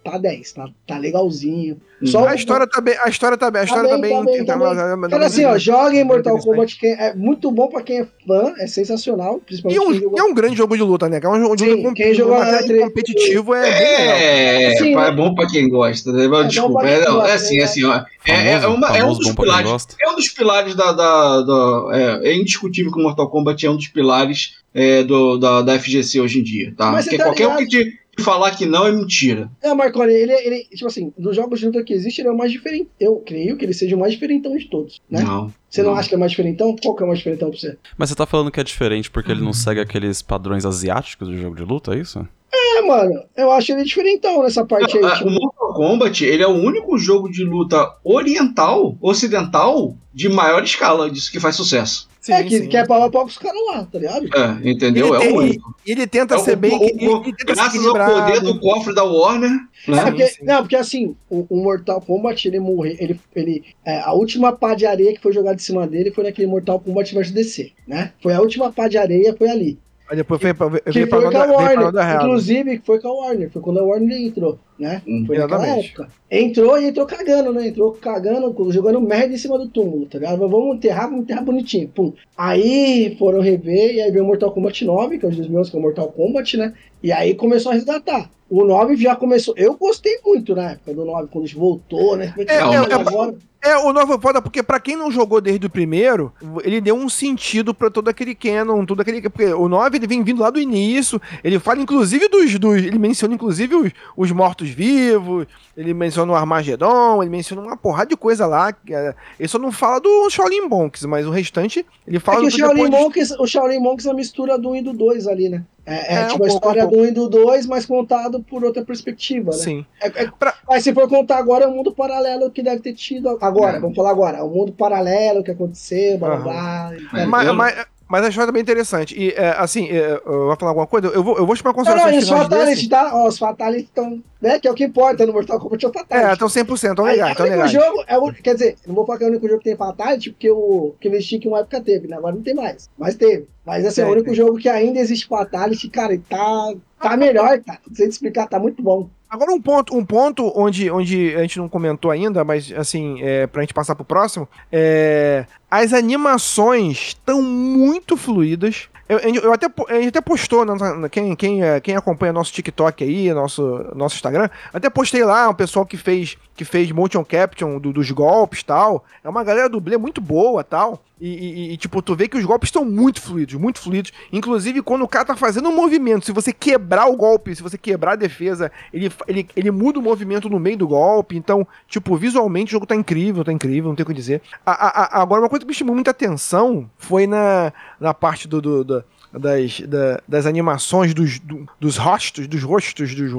Tá, 0.07 0.11
tá 0.13 0.17
10, 0.19 0.51
tá, 0.53 0.69
tá 0.87 0.97
legalzinho. 0.97 1.77
Só 2.03 2.27
A 2.27 2.35
história 2.35 2.65
tá 2.67 2.79
bem, 2.79 2.95
a 3.01 3.09
história 3.09 3.37
tá 3.37 3.49
bem, 3.51 3.61
a 3.61 3.65
Tá 3.65 3.69
história 3.69 3.89
tá 3.89 3.97
bem, 3.97 4.01
bem. 4.23 4.25
tá 4.25 4.31
bem, 4.31 4.45
tá 4.45 4.57
bem. 4.95 5.01
tá- 5.01 5.09
Cara, 5.09 5.25
assim, 5.25 5.43
ó, 5.45 5.57
joguem 5.57 6.03
Mortal. 6.03 6.37
Kombat. 6.37 6.77
Quem, 6.79 6.91
é 6.93 7.13
muito 7.15 7.51
bom 7.51 7.67
pra 7.67 7.81
quem 7.81 7.99
é 8.01 8.07
fã, 8.25 8.53
é 8.59 8.67
sensacional. 8.67 9.37
E, 9.37 9.45
Principalmente 9.45 9.79
um, 9.81 9.91
quem 9.91 9.99
jogou. 10.01 10.17
e 10.17 10.21
é 10.21 10.23
um 10.23 10.33
grande 10.33 10.55
jogo 10.55 10.77
de 10.77 10.83
luta, 10.83 11.09
né? 11.09 11.19
Que 11.19 11.25
é 11.25 11.29
um 11.29 11.41
jogo 11.41 11.55
de 11.55 11.63
Sim, 11.65 11.73
luta 11.83 11.93
quem 11.95 12.13
jogou 12.13 12.37
três- 12.65 12.83
competitivo 12.83 13.53
é. 13.55 13.69
É, 13.69 14.73
é 14.81 14.95
né? 14.95 15.11
bom 15.11 15.33
pra 15.33 15.47
quem 15.47 15.67
gosta. 15.69 16.11
Né? 16.11 16.27
bom 16.27 16.43
Desculpa, 16.47 16.87
é, 16.87 16.97
quem 16.97 17.05
não, 17.07 17.13
gosta, 17.15 17.29
é 17.29 17.33
assim, 17.33 17.55
né? 17.55 17.61
é 17.61 17.63
assim, 17.65 17.83
ó. 17.85 17.95
É, 18.25 18.31
é, 18.53 18.59
Famoso- 18.61 18.77
uma, 18.77 18.97
é 18.97 19.03
um 19.03 19.13
dos 19.13 19.31
pilares. 19.33 19.87
É 20.01 20.09
um 20.09 20.15
dos 20.15 20.27
pilares 20.29 20.75
da. 20.75 20.91
da, 20.91 21.41
da- 21.41 21.87
é, 22.23 22.29
é 22.29 22.35
indiscutível 22.35 22.91
que 22.91 22.99
o 22.99 23.03
Mortal 23.03 23.29
Kombat 23.29 23.65
é 23.65 23.69
um 23.71 23.75
dos 23.75 23.87
pilares 23.87 24.57
é, 24.73 25.03
do, 25.03 25.37
da, 25.37 25.61
da 25.63 25.79
FGC 25.79 26.21
hoje 26.21 26.39
em 26.39 26.43
dia, 26.43 26.73
tá? 26.77 26.93
Porque 26.93 27.17
tá 27.17 27.23
qualquer 27.25 27.47
um 27.47 27.57
que 27.57 27.65
te 27.67 27.99
falar 28.23 28.51
que 28.51 28.65
não 28.65 28.85
é 28.85 28.91
mentira. 28.91 29.49
É, 29.61 29.73
Marconi, 29.73 30.13
ele, 30.13 30.33
ele, 30.33 30.63
tipo 30.65 30.87
assim, 30.87 31.13
dos 31.17 31.35
jogos 31.35 31.59
de 31.59 31.65
luta 31.65 31.83
que 31.83 31.93
existe, 31.93 32.21
ele 32.21 32.29
é 32.29 32.31
o 32.31 32.37
mais 32.37 32.51
diferente. 32.51 32.89
Eu 32.99 33.17
creio 33.17 33.57
que 33.57 33.65
ele 33.65 33.73
seja 33.73 33.95
o 33.95 33.99
mais 33.99 34.13
diferentão 34.13 34.55
de 34.55 34.65
todos, 34.65 35.01
né? 35.09 35.21
Não. 35.21 35.53
Você 35.69 35.83
não 35.83 35.95
acha 35.95 36.09
que 36.09 36.15
é 36.15 36.17
mais 36.17 36.31
diferentão? 36.31 36.75
Qual 36.81 36.95
que 36.95 37.03
é 37.03 37.05
o 37.05 37.07
mais 37.07 37.19
diferentão 37.19 37.49
pra 37.49 37.59
você? 37.59 37.77
Mas 37.97 38.09
você 38.09 38.15
tá 38.15 38.25
falando 38.25 38.51
que 38.51 38.59
é 38.59 38.63
diferente 38.63 39.11
porque 39.11 39.31
ele 39.31 39.41
não 39.41 39.53
segue 39.53 39.79
aqueles 39.79 40.21
padrões 40.21 40.65
asiáticos 40.65 41.27
do 41.27 41.37
jogo 41.37 41.55
de 41.55 41.63
luta, 41.63 41.93
é 41.93 41.99
isso? 41.99 42.27
É, 42.53 42.81
mano, 42.81 43.23
eu 43.35 43.51
acho 43.51 43.71
ele 43.71 43.83
diferentão 43.83 44.41
nessa 44.41 44.65
parte 44.65 44.97
aí. 44.97 45.03
Ah, 45.03 45.15
tipo, 45.15 45.27
O 45.27 45.31
Mortal 45.31 45.73
Kombat 45.73 46.23
ele 46.23 46.43
é 46.43 46.47
o 46.47 46.55
único 46.55 46.97
jogo 46.97 47.29
de 47.29 47.43
luta 47.43 47.93
oriental, 48.03 48.97
ocidental, 49.01 49.95
de 50.13 50.29
maior 50.29 50.63
escala, 50.63 51.09
disso 51.09 51.31
que 51.31 51.39
faz 51.39 51.55
sucesso. 51.55 52.06
Sim, 52.27 52.33
é, 52.33 52.43
que, 52.43 52.57
sim. 52.59 52.67
que 52.67 52.77
é 52.77 52.85
pau 52.85 53.01
a 53.03 53.09
pau 53.09 53.21
com 53.23 53.27
os 53.29 53.37
caras 53.37 53.59
lá, 53.71 53.85
tá 53.85 53.97
ligado? 53.99 54.25
É, 54.35 54.69
entendeu? 54.69 55.07
Ele 55.07 55.15
é 55.15 55.19
tem- 55.19 55.33
o 55.35 55.39
único. 55.39 55.75
Ele 55.85 56.07
tenta 56.07 56.35
É 56.35 56.37
o- 56.37 56.41
ser 56.41 56.55
bem. 56.55 56.73
o- 56.73 56.77
o- 56.77 57.23
ele 57.23 57.33
tenta 57.33 57.55
ser 57.55 57.55
graças 57.55 57.85
ao 57.85 57.93
poder 57.93 58.41
do 58.41 58.59
cofre 58.59 58.93
da 58.93 59.03
Warner, 59.03 59.49
É, 59.87 59.91
né? 59.91 60.03
porque, 60.05 60.27
sim. 60.27 60.43
não, 60.45 60.57
porque 60.61 60.75
assim, 60.75 61.15
o, 61.29 61.45
o 61.49 61.57
Mortal 61.63 62.01
Kombat, 62.01 62.47
ele 62.47 62.59
morreu. 62.59 62.95
Ele, 62.99 63.19
ele, 63.35 63.63
é, 63.85 63.99
a 64.01 64.11
última 64.13 64.51
pá 64.51 64.75
de 64.75 64.85
areia 64.85 65.13
que 65.13 65.21
foi 65.21 65.31
jogada 65.33 65.55
em 65.55 65.59
cima 65.59 65.87
dele 65.87 66.11
foi 66.11 66.23
naquele 66.25 66.47
Mortal 66.47 66.79
Kombat 66.79 67.13
vs 67.15 67.31
DC, 67.31 67.71
né? 67.87 68.11
Foi 68.21 68.33
a 68.33 68.41
última 68.41 68.71
pá 68.71 68.87
de 68.87 68.97
areia, 68.97 69.33
foi 69.37 69.49
ali. 69.49 69.79
Aí 70.09 70.15
depois 70.15 70.39
veio 70.41 70.55
pra, 70.55 70.69
Que 70.69 70.91
veio 70.91 71.07
pra 71.09 71.19
foi 71.21 71.31
com 71.31 71.37
a 71.37 71.47
Nova- 71.47 71.57
veio 71.65 71.73
pra 71.73 71.83
Warner. 71.83 72.05
Real. 72.05 72.23
Inclusive, 72.23 72.81
foi 72.85 72.99
com 73.01 73.07
a 73.09 73.13
Warner. 73.13 73.51
Foi 73.51 73.61
quando 73.61 73.79
a 73.79 73.83
Warner 73.83 74.17
entrou, 74.21 74.57
né? 74.79 75.01
Hum, 75.07 75.23
Foi 75.27 75.37
naquela 75.37 75.67
época. 75.67 76.07
Entrou 76.31 76.79
e 76.79 76.85
entrou 76.87 77.05
cagando, 77.05 77.51
né? 77.53 77.67
Entrou 77.67 77.91
cagando, 77.91 78.71
jogando 78.71 79.01
merda 79.01 79.33
em 79.33 79.37
cima 79.37 79.57
do 79.57 79.67
túmulo, 79.67 80.05
tá 80.05 80.17
ligado? 80.17 80.39
Mas 80.39 80.49
Vamos 80.51 80.77
enterrar, 80.77 81.09
vamos 81.09 81.23
enterrar 81.23 81.43
bonitinho. 81.43 81.89
Pum. 81.89 82.13
Aí 82.37 83.15
foram 83.19 83.41
rever, 83.41 83.95
e 83.95 84.01
aí 84.01 84.11
veio 84.11 84.23
o 84.23 84.27
Mortal 84.27 84.51
Kombat 84.51 84.85
9, 84.85 85.17
que 85.17 85.25
é 85.25 85.27
o 85.27 85.31
de 85.31 85.37
2011, 85.37 85.71
que 85.71 85.75
é 85.75 85.79
o 85.79 85.83
Mortal 85.83 86.07
Kombat, 86.11 86.55
né? 86.57 86.73
E 87.03 87.11
aí 87.11 87.35
começou 87.35 87.71
a 87.71 87.75
resgatar. 87.75 88.29
O 88.49 88.63
9 88.63 88.95
já 88.95 89.15
começou. 89.15 89.53
Eu 89.57 89.75
gostei 89.75 90.19
muito 90.25 90.55
na 90.55 90.71
época 90.71 90.93
do 90.93 91.03
9, 91.05 91.27
quando 91.29 91.47
voltou, 91.53 92.15
né? 92.15 92.33
É, 92.47 92.55
é, 92.55 92.57
é, 92.57 92.93
agora. 92.93 93.35
É, 93.61 93.75
o 93.75 93.91
novo 93.91 94.13
é 94.13 94.19
foda, 94.19 94.41
porque 94.41 94.61
pra 94.63 94.79
quem 94.79 94.95
não 94.95 95.11
jogou 95.11 95.41
desde 95.41 95.65
o 95.65 95.69
primeiro, 95.69 96.31
ele 96.63 96.79
deu 96.79 96.95
um 96.95 97.09
sentido 97.09 97.73
pra 97.73 97.89
todo 97.89 98.07
aquele 98.07 98.33
canon, 98.33 98.85
todo 98.85 99.01
aquele. 99.01 99.21
Porque 99.29 99.51
o 99.51 99.67
9 99.67 99.97
ele 99.97 100.07
vem 100.07 100.23
vindo 100.23 100.41
lá 100.41 100.49
do 100.49 100.59
início, 100.59 101.19
ele 101.43 101.59
fala 101.59 101.81
inclusive 101.81 102.29
dos. 102.29 102.57
dos 102.57 102.77
ele 102.77 102.97
menciona 102.97 103.33
inclusive 103.33 103.75
os, 103.75 103.91
os 104.15 104.31
mortos-vivos, 104.31 105.47
ele 105.75 105.93
menciona 105.93 106.31
o 106.31 106.35
Armagedon, 106.35 107.21
ele 107.21 107.31
menciona 107.31 107.61
uma 107.61 107.75
porrada 107.75 108.09
de 108.09 108.15
coisa 108.15 108.45
lá. 108.45 108.71
que, 108.71 108.93
é, 108.93 109.13
Ele 109.39 109.47
só 109.49 109.57
não 109.57 109.71
fala 109.71 109.99
do 109.99 110.29
Shaolin 110.29 110.61
Monks, 110.69 111.03
mas 111.05 111.25
o 111.25 111.31
restante 111.31 111.85
ele 112.07 112.17
É 112.17 112.19
fala 112.19 112.39
que 112.41 112.45
o 112.47 112.49
do 112.49 112.57
Shaolin, 112.57 112.83
depois 112.83 112.91
dos- 112.91 112.99
Monks, 113.01 113.31
o 113.39 113.47
Shaolin 113.47 113.79
Monks 113.79 114.05
é 114.05 114.11
a 114.11 114.13
mistura 114.13 114.57
do 114.57 114.69
1 114.69 114.75
e 114.77 114.81
do 114.81 114.93
2 114.93 115.27
ali, 115.27 115.49
né? 115.49 115.63
É, 115.87 116.15
é, 116.15 116.21
é 116.23 116.27
tipo 116.27 116.43
um 116.43 116.45
a 116.45 116.49
história 116.49 116.85
um 116.85 116.89
do 116.89 116.99
1 116.99 117.05
e 117.05 117.11
do 117.11 117.29
2, 117.29 117.65
mas 117.65 117.85
contado 117.85 118.43
por 118.43 118.61
outra 118.61 118.83
perspectiva, 118.83 119.51
né? 119.51 119.57
Sim. 119.57 119.85
É, 120.01 120.23
é, 120.23 120.31
pra... 120.37 120.53
Mas 120.67 120.83
se 120.83 120.93
for 120.93 121.07
contar 121.07 121.37
agora, 121.37 121.63
é 121.63 121.67
um 121.67 121.75
mundo 121.75 121.93
paralelo 121.93 122.51
que 122.51 122.61
deve 122.61 122.81
ter 122.81 122.93
tido. 122.93 123.37
Agora, 123.39 123.79
vamos 123.79 123.95
falar 123.95 124.11
agora. 124.11 124.39
É 124.39 124.43
um 124.43 124.49
mundo 124.49 124.73
paralelo 124.73 125.41
que 125.41 125.51
aconteceu, 125.51 126.17
blá 126.17 126.35
blá 126.35 126.43
blá. 126.43 126.91
Mas, 127.25 127.55
mas, 127.55 127.85
mas 128.07 128.23
a 128.23 128.29
história 128.29 128.49
é 128.49 128.53
bem 128.53 128.61
interessante. 128.61 129.15
E, 129.17 129.31
é, 129.31 129.49
assim, 129.57 129.87
é, 129.89 130.21
eu 130.25 130.45
vou 130.47 130.55
falar 130.55 130.71
alguma 130.71 130.87
coisa? 130.87 131.07
Eu 131.07 131.23
vou, 131.23 131.37
eu 131.37 131.45
vou 131.45 131.55
chamar 131.55 131.73
considerações 131.73 132.27
não, 132.29 132.37
não, 132.37 132.43
os 132.43 132.49
Fatalities, 132.49 132.87
tá? 132.87 133.11
Ó, 133.13 133.27
os 133.27 133.37
Fatalities 133.37 133.87
estão... 133.87 134.23
Né, 134.39 134.59
que 134.59 134.67
é 134.67 134.71
o 134.71 134.75
que 134.75 134.83
importa 134.83 135.25
no 135.25 135.33
Mortal 135.33 135.59
Kombat 135.59 135.83
é 135.83 135.89
o 135.89 135.91
Fatality. 135.91 136.29
É, 136.29 136.33
estão 136.33 136.47
100%, 136.47 136.89
estão 136.89 137.05
legais, 137.05 137.31
estão 137.31 137.45
legais. 137.47 137.71
Jogo, 137.71 138.03
é 138.07 138.17
o, 138.19 138.31
quer 138.31 138.53
dizer, 138.53 138.75
não 138.85 138.93
vou 138.93 139.05
falar 139.05 139.17
que 139.17 139.23
é 139.23 139.27
o 139.27 139.29
único 139.31 139.47
jogo 139.47 139.59
que 139.59 139.65
tem 139.65 139.75
Fatality, 139.75 140.29
porque 140.29 140.51
o 140.51 140.95
tinham 140.99 141.41
que 141.41 141.47
uma 141.47 141.59
época 141.59 141.81
teve, 141.81 142.07
né? 142.07 142.17
Agora 142.17 142.35
não 142.35 142.43
tem 142.43 142.53
mais. 142.53 142.87
Mas 142.97 143.15
teve. 143.15 143.47
Mas, 143.65 143.83
assim, 143.83 144.01
é, 144.01 144.03
é 144.03 144.07
o 144.07 144.11
único 144.11 144.33
jogo 144.33 144.57
que 144.57 144.69
ainda 144.69 144.99
existe 144.99 145.27
Fatality, 145.27 145.89
cara, 145.89 146.13
e 146.13 146.19
tá, 146.19 146.73
tá 147.01 147.17
melhor, 147.17 147.59
cara. 147.61 147.79
Não 147.87 147.95
sei 147.95 148.07
te 148.07 148.11
explicar, 148.11 148.47
tá 148.47 148.59
muito 148.59 148.81
bom. 148.83 149.09
Agora 149.29 149.51
um 149.51 149.61
ponto, 149.61 149.95
um 149.95 150.05
ponto 150.05 150.51
onde, 150.55 150.89
onde 150.89 151.35
a 151.35 151.41
gente 151.41 151.59
não 151.59 151.67
comentou 151.67 152.11
ainda, 152.11 152.43
mas 152.45 152.71
assim, 152.71 153.21
é, 153.21 153.45
pra 153.45 153.61
gente 153.61 153.73
passar 153.73 153.93
pro 153.93 154.05
próximo, 154.05 154.47
é, 154.71 155.45
as 155.69 155.91
animações 155.91 157.09
estão 157.09 157.41
muito 157.41 158.15
fluídas. 158.15 158.87
Eu, 159.09 159.19
eu, 159.19 159.53
até, 159.53 159.67
a 159.67 159.95
gente 159.95 160.09
até 160.09 160.21
postou, 160.21 160.65
quem, 161.09 161.35
quem, 161.35 161.59
quem 161.81 161.95
acompanha 161.95 162.33
nosso 162.33 162.51
TikTok 162.51 163.03
aí, 163.03 163.33
nosso, 163.33 163.85
nosso 163.95 164.15
Instagram, 164.15 164.49
até 164.73 164.89
postei 164.89 165.23
lá 165.23 165.49
um 165.49 165.53
pessoal 165.53 165.85
que 165.85 165.95
fez, 165.95 166.37
que 166.57 166.65
fez 166.65 166.91
motion 166.91 167.23
capture 167.23 167.79
do, 167.79 167.93
dos 167.93 168.09
golpes 168.09 168.63
tal. 168.63 169.05
É 169.23 169.29
uma 169.29 169.43
galera 169.43 169.69
dublê 169.69 169.95
muito 169.95 170.19
boa 170.19 170.63
tal. 170.63 171.03
E, 171.19 171.27
e, 171.27 171.73
e, 171.73 171.77
tipo, 171.77 172.01
tu 172.01 172.15
vê 172.15 172.27
que 172.27 172.37
os 172.37 172.45
golpes 172.45 172.67
estão 172.67 172.83
muito 172.83 173.21
fluidos, 173.21 173.55
muito 173.55 173.79
fluidos. 173.79 174.11
Inclusive, 174.31 174.81
quando 174.81 175.03
o 175.03 175.07
cara 175.07 175.25
tá 175.25 175.35
fazendo 175.35 175.69
um 175.69 175.75
movimento, 175.75 176.25
se 176.25 176.31
você 176.31 176.51
quebrar 176.51 177.07
o 177.07 177.15
golpe, 177.15 177.55
se 177.55 177.63
você 177.63 177.77
quebrar 177.77 178.13
a 178.13 178.15
defesa, 178.15 178.71
ele, 178.91 179.11
ele, 179.27 179.47
ele 179.55 179.71
muda 179.71 179.99
o 179.99 180.01
movimento 180.01 180.49
no 180.49 180.59
meio 180.59 180.77
do 180.77 180.87
golpe. 180.87 181.37
Então, 181.37 181.65
tipo, 181.87 182.15
visualmente 182.17 182.71
o 182.71 182.73
jogo 182.73 182.85
tá 182.85 182.95
incrível, 182.95 183.43
tá 183.43 183.53
incrível, 183.53 183.89
não 183.89 183.95
tem 183.95 184.03
o 184.03 184.07
que 184.07 184.13
dizer. 184.13 184.41
A, 184.65 184.71
a, 184.71 184.87
a, 184.87 185.21
agora, 185.21 185.41
uma 185.41 185.49
coisa 185.49 185.63
que 185.63 185.69
me 185.69 185.73
chamou 185.73 185.95
muita 185.95 186.11
atenção 186.11 186.89
foi 186.97 187.25
na, 187.27 187.71
na 187.99 188.13
parte 188.13 188.47
do, 188.47 188.61
do, 188.61 188.83
do 188.83 189.03
das, 189.39 189.79
da, 189.81 190.21
das 190.27 190.45
animações 190.45 191.13
dos, 191.13 191.39
do, 191.39 191.67
dos 191.79 191.97
rostos, 191.97 192.47
dos 192.47 192.63
rostos, 192.63 193.13
dos. 193.15 193.33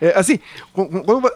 É, 0.00 0.18
assim, 0.18 0.38
quando, 0.72 1.32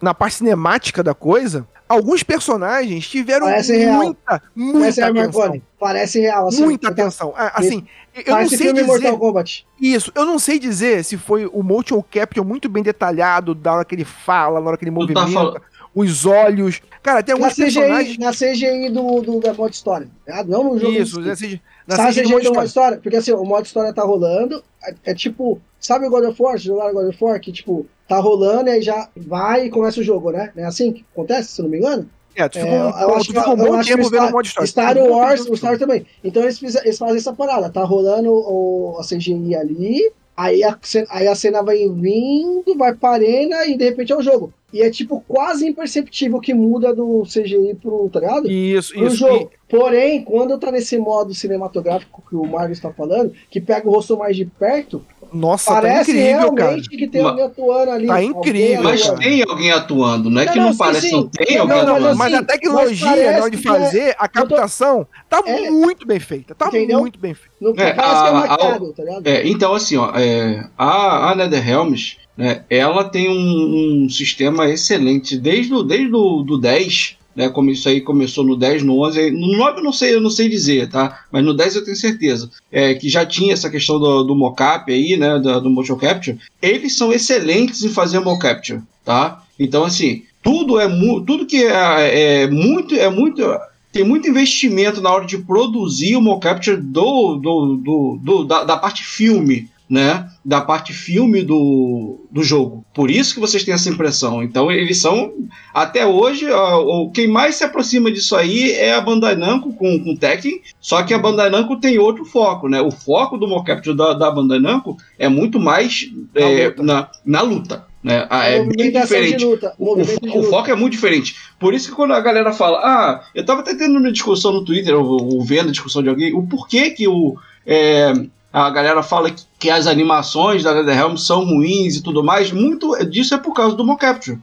na 0.00 0.14
parte 0.14 0.36
cinemática 0.36 1.02
da 1.02 1.14
coisa, 1.14 1.66
alguns 1.88 2.22
personagens 2.22 3.08
tiveram 3.08 3.46
Parece 3.46 3.72
muita, 3.86 4.20
real. 4.30 4.42
muita 4.54 4.80
Parece 4.80 5.02
atenção. 5.02 5.62
Parece 5.78 6.20
real, 6.20 6.48
assim. 6.48 6.64
Muita 6.64 6.88
atenção. 6.88 7.34
É, 7.36 7.52
assim, 7.54 7.86
eu 8.24 8.36
não 8.36 8.48
sei 8.48 8.58
filme 8.58 8.72
dizer... 8.74 8.86
Mortal 8.86 9.18
Kombat. 9.18 9.66
Isso, 9.80 10.12
eu 10.14 10.24
não 10.24 10.38
sei 10.38 10.58
dizer 10.58 11.04
se 11.04 11.16
foi 11.16 11.46
o 11.46 11.62
motion 11.62 12.02
capture 12.02 12.46
muito 12.46 12.68
bem 12.68 12.82
detalhado, 12.82 13.54
da 13.54 13.74
hora 13.74 13.84
que 13.84 13.94
ele 13.94 14.04
fala, 14.04 14.60
na 14.60 14.68
hora 14.68 14.76
que 14.76 14.84
ele 14.84 14.90
tá 14.90 15.00
movimenta, 15.00 15.62
os 15.94 16.26
olhos. 16.26 16.80
Cara, 17.02 17.22
tem 17.22 17.32
alguns 17.32 17.56
na 17.56 17.66
CGI, 17.66 17.74
personagens... 17.74 18.18
Na 18.18 18.30
CGI 18.32 18.90
do, 18.90 19.20
do, 19.20 19.40
da 19.40 19.54
modo 19.54 19.72
história, 19.72 20.08
tá? 20.26 20.42
não 20.44 20.64
no 20.64 20.78
jogo. 20.78 20.92
Isso, 20.92 21.20
na 21.20 21.34
CGI, 21.34 21.62
na 21.86 22.08
CGI, 22.08 22.22
CGI 22.22 22.40
do 22.42 22.54
modo 22.54 22.66
história. 22.66 22.98
Porque 22.98 23.16
assim, 23.16 23.32
o 23.32 23.44
modo 23.44 23.64
história 23.64 23.92
tá 23.92 24.02
rolando, 24.02 24.62
é, 24.82 24.94
é 25.04 25.14
tipo... 25.14 25.60
Sabe 25.78 26.06
o 26.06 26.10
God 26.10 26.24
of 26.24 26.42
War? 26.42 26.56
Jogaram 26.56 26.94
God 26.94 27.08
of 27.08 27.24
War? 27.24 27.38
Que 27.38 27.52
tipo, 27.52 27.86
tá 28.08 28.18
rolando 28.18 28.70
e 28.70 28.72
aí 28.72 28.82
já 28.82 29.08
vai 29.14 29.66
e 29.66 29.70
começa 29.70 30.00
o 30.00 30.02
jogo, 30.02 30.30
né? 30.30 30.50
É 30.56 30.64
assim 30.64 30.92
que 30.92 31.04
acontece, 31.12 31.52
se 31.52 31.62
não 31.62 31.68
me 31.68 31.76
engano? 31.76 32.08
É, 32.34 32.48
tu 32.48 32.58
ficou, 32.58 32.74
é, 32.74 33.06
um, 33.06 33.18
tu 33.18 33.24
ficou 33.26 33.52
um 33.52 33.56
bom 33.56 33.80
tempo 33.82 34.10
vendo 34.10 34.26
o 34.26 34.32
modo 34.32 34.46
história. 34.46 34.66
Star 34.66 34.96
Wars, 34.96 35.46
o 35.46 35.56
Star 35.56 35.78
também. 35.78 36.04
Então 36.22 36.42
eles, 36.42 36.60
eles 36.62 36.98
fazem 36.98 37.16
essa 37.16 37.32
parada. 37.32 37.70
Tá 37.70 37.84
rolando 37.84 38.32
o, 38.32 38.96
a 38.98 39.04
CGI 39.04 39.54
ali, 39.54 40.12
aí 40.36 40.64
a, 40.64 40.76
aí 41.10 41.28
a 41.28 41.34
cena 41.34 41.62
vai 41.62 41.88
vindo, 41.88 42.76
vai 42.76 42.94
pra 42.94 43.10
arena 43.10 43.66
e 43.66 43.76
de 43.76 43.84
repente 43.84 44.12
é 44.12 44.16
o 44.16 44.22
jogo. 44.22 44.52
E 44.74 44.82
é 44.82 44.90
tipo 44.90 45.24
quase 45.28 45.68
imperceptível 45.68 46.40
que 46.40 46.52
muda 46.52 46.92
do 46.92 47.22
CGI 47.22 47.76
pro, 47.80 48.10
tá 48.12 48.18
ligado? 48.18 48.50
Isso, 48.50 48.92
pro 48.92 49.06
isso. 49.06 49.16
Jogo. 49.18 49.48
E... 49.52 49.70
Porém, 49.70 50.24
quando 50.24 50.58
tá 50.58 50.72
nesse 50.72 50.98
modo 50.98 51.32
cinematográfico 51.32 52.20
que 52.28 52.34
o 52.34 52.44
Marvel 52.44 52.72
está 52.72 52.92
falando, 52.92 53.32
que 53.48 53.60
pega 53.60 53.88
o 53.88 53.92
rosto 53.92 54.18
mais 54.18 54.36
de 54.36 54.44
perto, 54.44 55.00
nossa, 55.32 55.66
tá 55.66 55.80
parece 55.80 56.12
tá 56.12 56.18
incrível, 56.18 56.54
realmente 56.54 56.88
cara. 56.88 56.98
que 56.98 57.06
tem 57.08 57.20
alguém 57.20 57.44
atuando 57.44 57.90
ali. 57.92 58.06
Tá 58.08 58.22
incrível. 58.22 58.82
Mas 58.82 59.10
tem 59.10 59.42
alguém 59.42 59.70
atuando, 59.70 60.28
não 60.28 60.40
é 60.40 60.44
não, 60.44 60.52
que 60.52 60.58
não, 60.58 60.68
não 60.70 60.76
parece, 60.76 61.08
sim, 61.08 61.12
não 61.12 61.28
tem 61.28 61.56
alguém 61.56 61.76
não, 61.76 61.96
atuando. 61.96 62.18
Mas, 62.18 62.34
assim, 62.34 62.42
a 62.42 62.46
tecnologia 62.46 63.32
na 63.32 63.42
hora 63.42 63.50
de 63.50 63.56
é 63.56 63.60
fazer, 63.60 64.00
é, 64.00 64.16
a 64.18 64.28
captação, 64.28 65.06
tô... 65.30 65.42
tá 65.42 65.48
é, 65.48 65.70
muito 65.70 66.04
bem 66.04 66.18
feita. 66.18 66.52
Tá 66.52 66.66
entendeu? 66.66 66.98
muito 66.98 67.18
bem 67.20 67.34
feita. 67.34 67.54
Não 67.60 67.70
é, 67.76 67.92
parece 67.92 68.14
a, 68.16 68.22
que 68.22 68.28
é 68.28 68.32
marcado, 68.32 68.92
tá 68.92 69.02
ligado? 69.04 69.26
É, 69.28 69.46
então, 69.46 69.72
assim, 69.72 69.96
ó, 69.96 70.10
é, 70.16 70.68
a, 70.76 71.30
a 71.30 71.34
NetherRealms, 71.36 72.16
né, 72.36 72.64
ela 72.68 73.04
tem 73.04 73.28
um, 73.28 74.04
um, 74.04 74.08
sistema 74.08 74.68
excelente 74.68 75.38
desde 75.38 75.72
o, 75.72 75.82
desde 75.82 76.14
o 76.14 76.42
do 76.42 76.58
10 76.58 77.18
né? 77.34 77.48
Como 77.48 77.70
isso 77.70 77.88
aí 77.88 78.00
começou 78.00 78.44
no 78.44 78.56
10, 78.56 78.82
no 78.82 79.00
11, 79.00 79.30
no 79.32 79.56
9 79.56 79.78
eu 79.80 79.84
não 79.84 79.92
sei, 79.92 80.14
eu 80.14 80.20
não 80.20 80.30
sei 80.30 80.48
dizer, 80.48 80.88
tá? 80.88 81.24
Mas 81.32 81.44
no 81.44 81.54
10 81.54 81.76
eu 81.76 81.84
tenho 81.84 81.96
certeza. 81.96 82.50
É, 82.70 82.94
que 82.94 83.08
já 83.08 83.26
tinha 83.26 83.52
essa 83.52 83.68
questão 83.68 83.98
do, 83.98 84.22
do 84.22 84.36
mocap 84.36 84.90
aí, 84.92 85.16
né? 85.16 85.38
Do, 85.38 85.60
do 85.62 85.70
motion 85.70 85.96
capture. 85.96 86.38
Eles 86.62 86.96
são 86.96 87.12
excelentes 87.12 87.82
em 87.82 87.88
fazer 87.88 88.20
mocap, 88.20 88.80
tá? 89.04 89.42
Então, 89.58 89.84
assim, 89.84 90.22
tudo 90.42 90.78
é 90.78 90.88
tudo 91.26 91.46
que 91.46 91.64
é, 91.64 92.42
é 92.42 92.46
muito 92.46 92.94
é 92.94 93.08
muito 93.08 93.42
tem 93.90 94.04
muito 94.04 94.28
investimento 94.28 95.00
na 95.00 95.10
hora 95.10 95.24
de 95.24 95.38
produzir 95.38 96.16
o 96.16 96.20
mocap 96.20 96.60
do, 96.76 97.36
do, 97.36 97.76
do, 97.76 98.18
do 98.20 98.44
da, 98.44 98.64
da, 98.64 98.76
parte 98.76 99.04
filme 99.04 99.68
né, 99.88 100.28
da 100.44 100.60
parte 100.60 100.92
filme 100.92 101.42
do, 101.42 102.26
do 102.30 102.42
jogo. 102.42 102.84
Por 102.94 103.10
isso 103.10 103.34
que 103.34 103.40
vocês 103.40 103.64
têm 103.64 103.74
essa 103.74 103.88
impressão. 103.88 104.42
Então 104.42 104.70
eles 104.72 104.98
são, 104.98 105.32
até 105.72 106.06
hoje, 106.06 106.50
ó, 106.50 107.08
quem 107.10 107.28
mais 107.28 107.56
se 107.56 107.64
aproxima 107.64 108.10
disso 108.10 108.34
aí 108.34 108.72
é 108.72 108.94
a 108.94 109.00
Bandai 109.00 109.36
Namco 109.36 109.72
com, 109.74 110.02
com 110.02 110.16
Tekken, 110.16 110.60
só 110.80 111.02
que 111.02 111.12
a 111.12 111.18
Bandai 111.18 111.50
Namco 111.50 111.76
tem 111.76 111.98
outro 111.98 112.24
foco, 112.24 112.68
né? 112.68 112.80
O 112.80 112.90
foco 112.90 113.36
do 113.36 113.46
mocap 113.46 113.80
da, 113.94 114.14
da 114.14 114.30
Bandai 114.30 114.58
Namco 114.58 114.96
é 115.18 115.28
muito 115.28 115.60
mais 115.60 116.10
na, 116.34 116.40
é, 116.40 116.66
luta. 116.68 116.82
Na, 116.82 117.10
na 117.24 117.42
luta. 117.42 117.94
Né? 118.02 118.26
Ah, 118.28 118.44
é 118.44 118.62
bem 118.62 118.92
diferente. 118.92 119.44
Luta, 119.44 119.74
o, 119.78 119.94
o, 119.94 120.40
o, 120.40 120.42
foco 120.44 120.70
é 120.70 120.74
muito 120.74 120.92
diferente. 120.92 121.36
Por 121.58 121.72
isso 121.72 121.88
que 121.88 121.96
quando 121.96 122.12
a 122.12 122.20
galera 122.20 122.52
fala, 122.52 122.78
ah, 122.78 123.24
eu 123.34 123.44
tava 123.46 123.60
até 123.60 123.74
tendo 123.74 123.98
uma 123.98 124.12
discussão 124.12 124.52
no 124.52 124.62
Twitter, 124.62 124.94
ou, 124.94 125.34
ou 125.34 125.42
vendo 125.42 125.68
a 125.68 125.72
discussão 125.72 126.02
de 126.02 126.10
alguém, 126.10 126.34
o 126.34 126.42
porquê 126.42 126.90
que 126.90 127.08
o. 127.08 127.34
É, 127.66 128.12
a 128.54 128.70
galera 128.70 129.02
fala 129.02 129.32
que, 129.32 129.42
que 129.58 129.68
as 129.68 129.88
animações 129.88 130.62
da 130.62 130.72
NetherRealm 130.72 131.16
são 131.16 131.44
ruins 131.44 131.96
e 131.96 132.02
tudo 132.04 132.22
mais, 132.22 132.52
muito 132.52 132.96
disso 133.04 133.34
é 133.34 133.38
por 133.38 133.52
causa 133.52 133.74
do 133.74 133.84
motion 133.84 133.98
capture, 133.98 134.38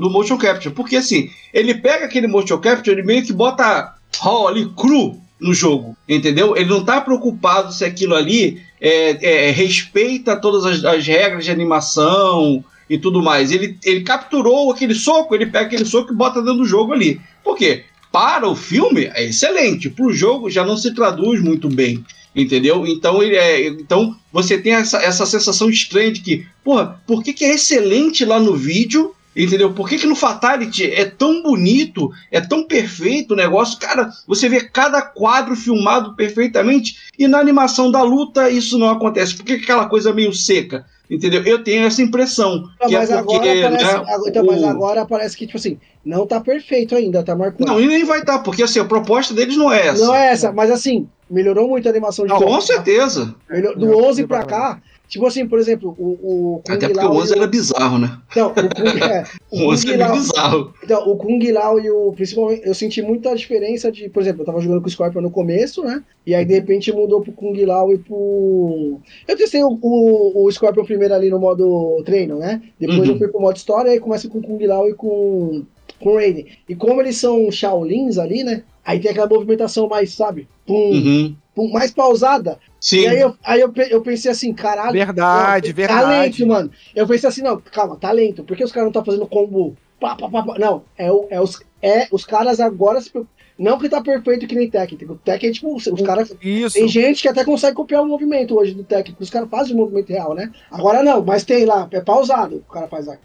do 0.00 0.08
motion 0.08 0.38
capture, 0.38 0.74
porque 0.74 0.96
assim, 0.96 1.28
ele 1.52 1.74
pega 1.74 2.06
aquele 2.06 2.26
motion 2.26 2.56
capture, 2.56 2.96
ele 2.96 3.06
meio 3.06 3.22
que 3.22 3.32
bota 3.32 3.94
raw 4.18 4.48
ali, 4.48 4.70
cru, 4.74 5.20
no 5.38 5.52
jogo, 5.52 5.94
entendeu? 6.08 6.56
Ele 6.56 6.70
não 6.70 6.78
está 6.78 6.98
preocupado 6.98 7.74
se 7.74 7.84
aquilo 7.84 8.14
ali 8.14 8.62
é, 8.80 9.48
é, 9.48 9.50
respeita 9.50 10.34
todas 10.34 10.64
as, 10.64 10.82
as, 10.82 11.06
regras 11.06 11.44
de 11.44 11.50
animação 11.50 12.64
e 12.88 12.96
tudo 12.96 13.20
mais. 13.20 13.50
Ele, 13.50 13.76
ele 13.84 14.02
capturou 14.02 14.70
aquele 14.70 14.94
soco, 14.94 15.34
ele 15.34 15.46
pega 15.46 15.66
aquele 15.66 15.84
soco 15.84 16.12
e 16.12 16.16
bota 16.16 16.40
dentro 16.40 16.58
do 16.58 16.64
jogo 16.64 16.92
ali. 16.92 17.20
Por 17.42 17.56
quê? 17.56 17.84
Para 18.12 18.48
o 18.48 18.54
filme 18.54 19.10
é 19.14 19.24
excelente, 19.24 19.90
para 19.90 20.06
o 20.06 20.12
jogo 20.12 20.48
já 20.48 20.64
não 20.64 20.76
se 20.76 20.94
traduz 20.94 21.42
muito 21.42 21.68
bem 21.68 22.04
entendeu? 22.34 22.86
Então 22.86 23.22
ele 23.22 23.36
é, 23.36 23.68
então 23.68 24.16
você 24.32 24.58
tem 24.58 24.74
essa, 24.74 24.98
essa 24.98 25.26
sensação 25.26 25.68
estranha 25.68 26.12
de 26.12 26.20
que, 26.20 26.46
porra, 26.64 27.00
por 27.06 27.22
que, 27.22 27.32
que 27.32 27.44
é 27.44 27.54
excelente 27.54 28.24
lá 28.24 28.40
no 28.40 28.56
vídeo? 28.56 29.14
Entendeu? 29.34 29.72
Por 29.72 29.88
que, 29.88 29.96
que 29.96 30.06
no 30.06 30.14
Fatality 30.14 30.92
é 30.92 31.06
tão 31.06 31.42
bonito, 31.42 32.10
é 32.30 32.38
tão 32.38 32.64
perfeito 32.64 33.32
o 33.32 33.36
negócio? 33.36 33.78
Cara, 33.78 34.10
você 34.26 34.46
vê 34.46 34.60
cada 34.60 35.00
quadro 35.00 35.56
filmado 35.56 36.14
perfeitamente 36.14 36.96
e 37.18 37.26
na 37.26 37.38
animação 37.38 37.90
da 37.90 38.02
luta 38.02 38.50
isso 38.50 38.78
não 38.78 38.90
acontece. 38.90 39.34
Por 39.34 39.44
que 39.44 39.54
aquela 39.54 39.86
coisa 39.86 40.12
meio 40.12 40.34
seca? 40.34 40.84
Entendeu? 41.10 41.42
Eu 41.44 41.62
tenho 41.62 41.86
essa 41.86 42.02
impressão. 42.02 42.64
Que 42.86 42.94
é 42.94 42.98
mas, 42.98 43.10
é 43.10 43.22
porque, 43.22 43.48
agora 43.48 43.70
parece, 43.70 43.84
né, 43.84 44.28
então, 44.28 44.42
o... 44.42 44.46
mas 44.46 44.64
agora 44.64 45.06
parece 45.06 45.36
que, 45.36 45.46
tipo 45.46 45.58
assim, 45.58 45.78
não 46.04 46.26
tá 46.26 46.40
perfeito 46.40 46.94
ainda, 46.94 47.22
tá 47.22 47.36
marcado. 47.36 47.64
Não, 47.64 47.80
e 47.80 47.86
nem 47.86 48.04
vai 48.04 48.20
estar, 48.20 48.38
tá, 48.38 48.38
porque 48.38 48.62
assim, 48.62 48.80
a 48.80 48.84
proposta 48.84 49.34
deles 49.34 49.56
não 49.56 49.70
é 49.70 49.88
essa. 49.88 50.04
Não 50.04 50.14
é 50.14 50.32
essa, 50.32 50.52
mas 50.52 50.70
assim, 50.70 51.06
melhorou 51.32 51.66
muito 51.66 51.86
a 51.88 51.90
animação 51.90 52.26
de 52.26 52.32
não, 52.32 52.40
Com 52.40 52.60
certeza. 52.60 53.34
Do 53.76 53.86
não, 53.86 54.04
11 54.04 54.26
pra 54.26 54.44
cá, 54.44 54.80
tipo 55.08 55.26
assim, 55.26 55.46
por 55.48 55.58
exemplo, 55.58 55.94
o, 55.98 56.10
o 56.56 56.62
Kung 56.64 56.74
Até 56.74 56.88
porque 56.88 57.04
Lao 57.04 57.14
o 57.14 57.18
11 57.18 57.36
era 57.36 57.46
bizarro, 57.46 57.98
né? 57.98 58.18
Não, 58.36 58.48
o 58.48 58.54
Kung, 58.54 59.02
é, 59.02 59.24
o, 59.50 59.60
o 59.60 59.72
11 59.72 59.86
Kung 59.86 59.92
era 59.94 60.06
Lao, 60.06 60.16
bizarro. 60.16 60.74
Então, 60.84 61.08
o 61.08 61.16
Kung 61.16 61.52
Lao 61.52 61.80
e 61.80 61.90
o. 61.90 62.12
Principalmente, 62.12 62.66
eu 62.66 62.74
senti 62.74 63.00
muita 63.00 63.34
diferença 63.34 63.90
de. 63.90 64.08
Por 64.10 64.20
exemplo, 64.20 64.42
eu 64.42 64.46
tava 64.46 64.60
jogando 64.60 64.82
com 64.82 64.86
o 64.86 64.90
Scorpion 64.90 65.22
no 65.22 65.30
começo, 65.30 65.82
né? 65.82 66.02
E 66.26 66.34
aí 66.34 66.44
de 66.44 66.54
repente 66.54 66.92
mudou 66.92 67.22
pro 67.22 67.32
Kung 67.32 67.64
Lao 67.64 67.92
e 67.92 67.98
pro. 67.98 69.00
Eu 69.26 69.36
testei 69.36 69.64
o, 69.64 69.78
o, 69.80 70.44
o 70.46 70.52
Scorpion 70.52 70.84
primeiro 70.84 71.14
ali 71.14 71.30
no 71.30 71.38
modo 71.38 72.02
treino, 72.04 72.38
né? 72.38 72.62
Depois 72.78 73.00
uhum. 73.00 73.14
eu 73.14 73.18
fui 73.18 73.28
pro 73.28 73.40
modo 73.40 73.56
história 73.56 73.88
e 73.88 73.92
aí 73.94 74.00
começa 74.00 74.28
com 74.28 74.38
o 74.38 74.42
Kung 74.42 74.64
Lao 74.66 74.88
e 74.88 74.94
com 74.94 75.64
com 76.02 76.14
Raiden. 76.16 76.46
E 76.68 76.74
como 76.74 77.00
eles 77.00 77.16
são 77.16 77.50
Shaolins 77.50 78.18
ali, 78.18 78.42
né? 78.44 78.62
Aí 78.84 78.98
tem 78.98 79.10
aquela 79.10 79.28
movimentação 79.28 79.88
mais, 79.88 80.12
sabe? 80.12 80.48
Pum, 80.66 80.74
uhum. 80.90 81.36
pum, 81.54 81.70
mais 81.70 81.90
pausada. 81.92 82.58
Sim. 82.80 83.02
E 83.02 83.06
aí, 83.06 83.20
eu, 83.20 83.34
aí 83.44 83.60
eu, 83.60 83.72
eu 83.90 84.02
pensei 84.02 84.30
assim, 84.30 84.52
caralho. 84.52 84.92
Verdade, 84.92 85.68
não, 85.68 85.74
verdade. 85.74 86.02
Talento, 86.02 86.46
mano. 86.46 86.70
Eu 86.94 87.06
pensei 87.06 87.28
assim, 87.28 87.42
não, 87.42 87.60
calma, 87.60 87.96
talento. 87.96 88.42
Por 88.42 88.56
que 88.56 88.64
os 88.64 88.72
caras 88.72 88.86
não 88.86 88.92
tá 88.92 89.04
fazendo 89.04 89.26
combo? 89.26 89.76
Pá, 90.00 90.16
pá, 90.16 90.28
pá, 90.28 90.42
pá? 90.42 90.58
Não, 90.58 90.82
é, 90.98 91.12
o- 91.12 91.26
é, 91.30 91.40
os, 91.40 91.60
é 91.80 92.08
os 92.10 92.24
caras 92.24 92.58
agora. 92.58 93.00
se 93.00 93.12
Não 93.56 93.78
que 93.78 93.88
tá 93.88 94.00
perfeito 94.02 94.48
que 94.48 94.56
nem 94.56 94.68
técnico. 94.68 95.12
O 95.12 95.16
técnico 95.16 95.46
é 95.46 95.52
tipo, 95.52 95.76
os 95.94 96.02
caras. 96.02 96.34
Isso. 96.42 96.74
Tem 96.74 96.88
gente 96.88 97.22
que 97.22 97.28
até 97.28 97.44
consegue 97.44 97.76
copiar 97.76 98.02
o 98.02 98.08
movimento 98.08 98.56
hoje 98.58 98.74
do 98.74 98.82
técnico. 98.82 99.22
Os 99.22 99.30
caras 99.30 99.48
fazem 99.48 99.74
o 99.74 99.78
movimento 99.78 100.08
real, 100.08 100.34
né? 100.34 100.50
Agora 100.68 101.04
não, 101.04 101.24
mas 101.24 101.44
tem 101.44 101.64
lá, 101.64 101.86
é 101.92 102.00
pausado. 102.00 102.56
O 102.68 102.72
cara 102.72 102.88
faz 102.88 103.06
aqui, 103.06 103.22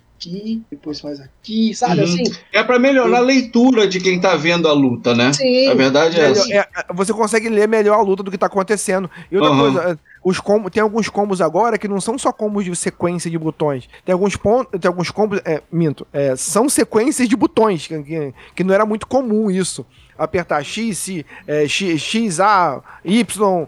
depois 0.72 1.00
faz 1.00 1.20
aqui, 1.20 1.74
sabe 1.76 2.00
Uhum. 2.02 2.04
assim? 2.04 2.24
É 2.52 2.64
pra 2.64 2.80
melhorar 2.80 3.18
a 3.18 3.22
leitura 3.22 3.88
de 3.88 4.00
quem 4.00 4.20
tá 4.20 4.36
vendo 4.36 4.68
a 4.68 4.74
luta, 4.74 5.14
né? 5.14 5.32
Sim. 5.34 5.68
A 5.70 5.74
verdade 5.74 6.20
é 6.20 6.32
essa. 6.32 6.54
é, 6.54 6.66
você 6.94 7.14
consegue 7.14 7.50
ler 7.50 7.68
melhor 7.68 8.00
a 8.00 8.02
luta 8.02 8.24
do 8.24 8.32
que 8.32 8.38
tá 8.38 8.48
acontecendo. 8.48 9.10
E 9.32 9.36
outra 9.38 9.52
Aham. 9.52 9.60
coisa, 9.74 9.92
é, 9.92 9.98
os 10.24 10.40
combo, 10.40 10.70
tem 10.70 10.82
alguns 10.82 11.08
combos 11.08 11.40
agora 11.42 11.78
que 11.78 11.88
não 11.88 12.02
são 12.02 12.18
só 12.18 12.32
combos 12.32 12.66
de 12.66 12.76
sequência 12.76 13.30
de 13.30 13.38
botões. 13.38 13.88
Tem 14.04 14.14
alguns 14.14 14.36
pontos, 14.36 14.80
tem 14.80 14.90
alguns 14.90 15.12
combos, 15.12 15.40
é, 15.46 15.62
minto, 15.72 16.06
é, 16.12 16.36
são 16.36 16.68
sequências 16.68 17.30
de 17.30 17.36
botões, 17.36 17.86
que, 17.88 18.02
que, 18.04 18.34
que 18.56 18.64
não 18.64 18.74
era 18.74 18.86
muito 18.86 19.06
comum 19.08 19.50
isso. 19.52 19.86
Apertar 20.18 20.64
X, 20.64 20.98
se, 20.98 21.26
é, 21.48 21.68
X, 21.68 22.02
X, 22.02 22.40
A, 22.40 22.82
Y, 23.06 23.68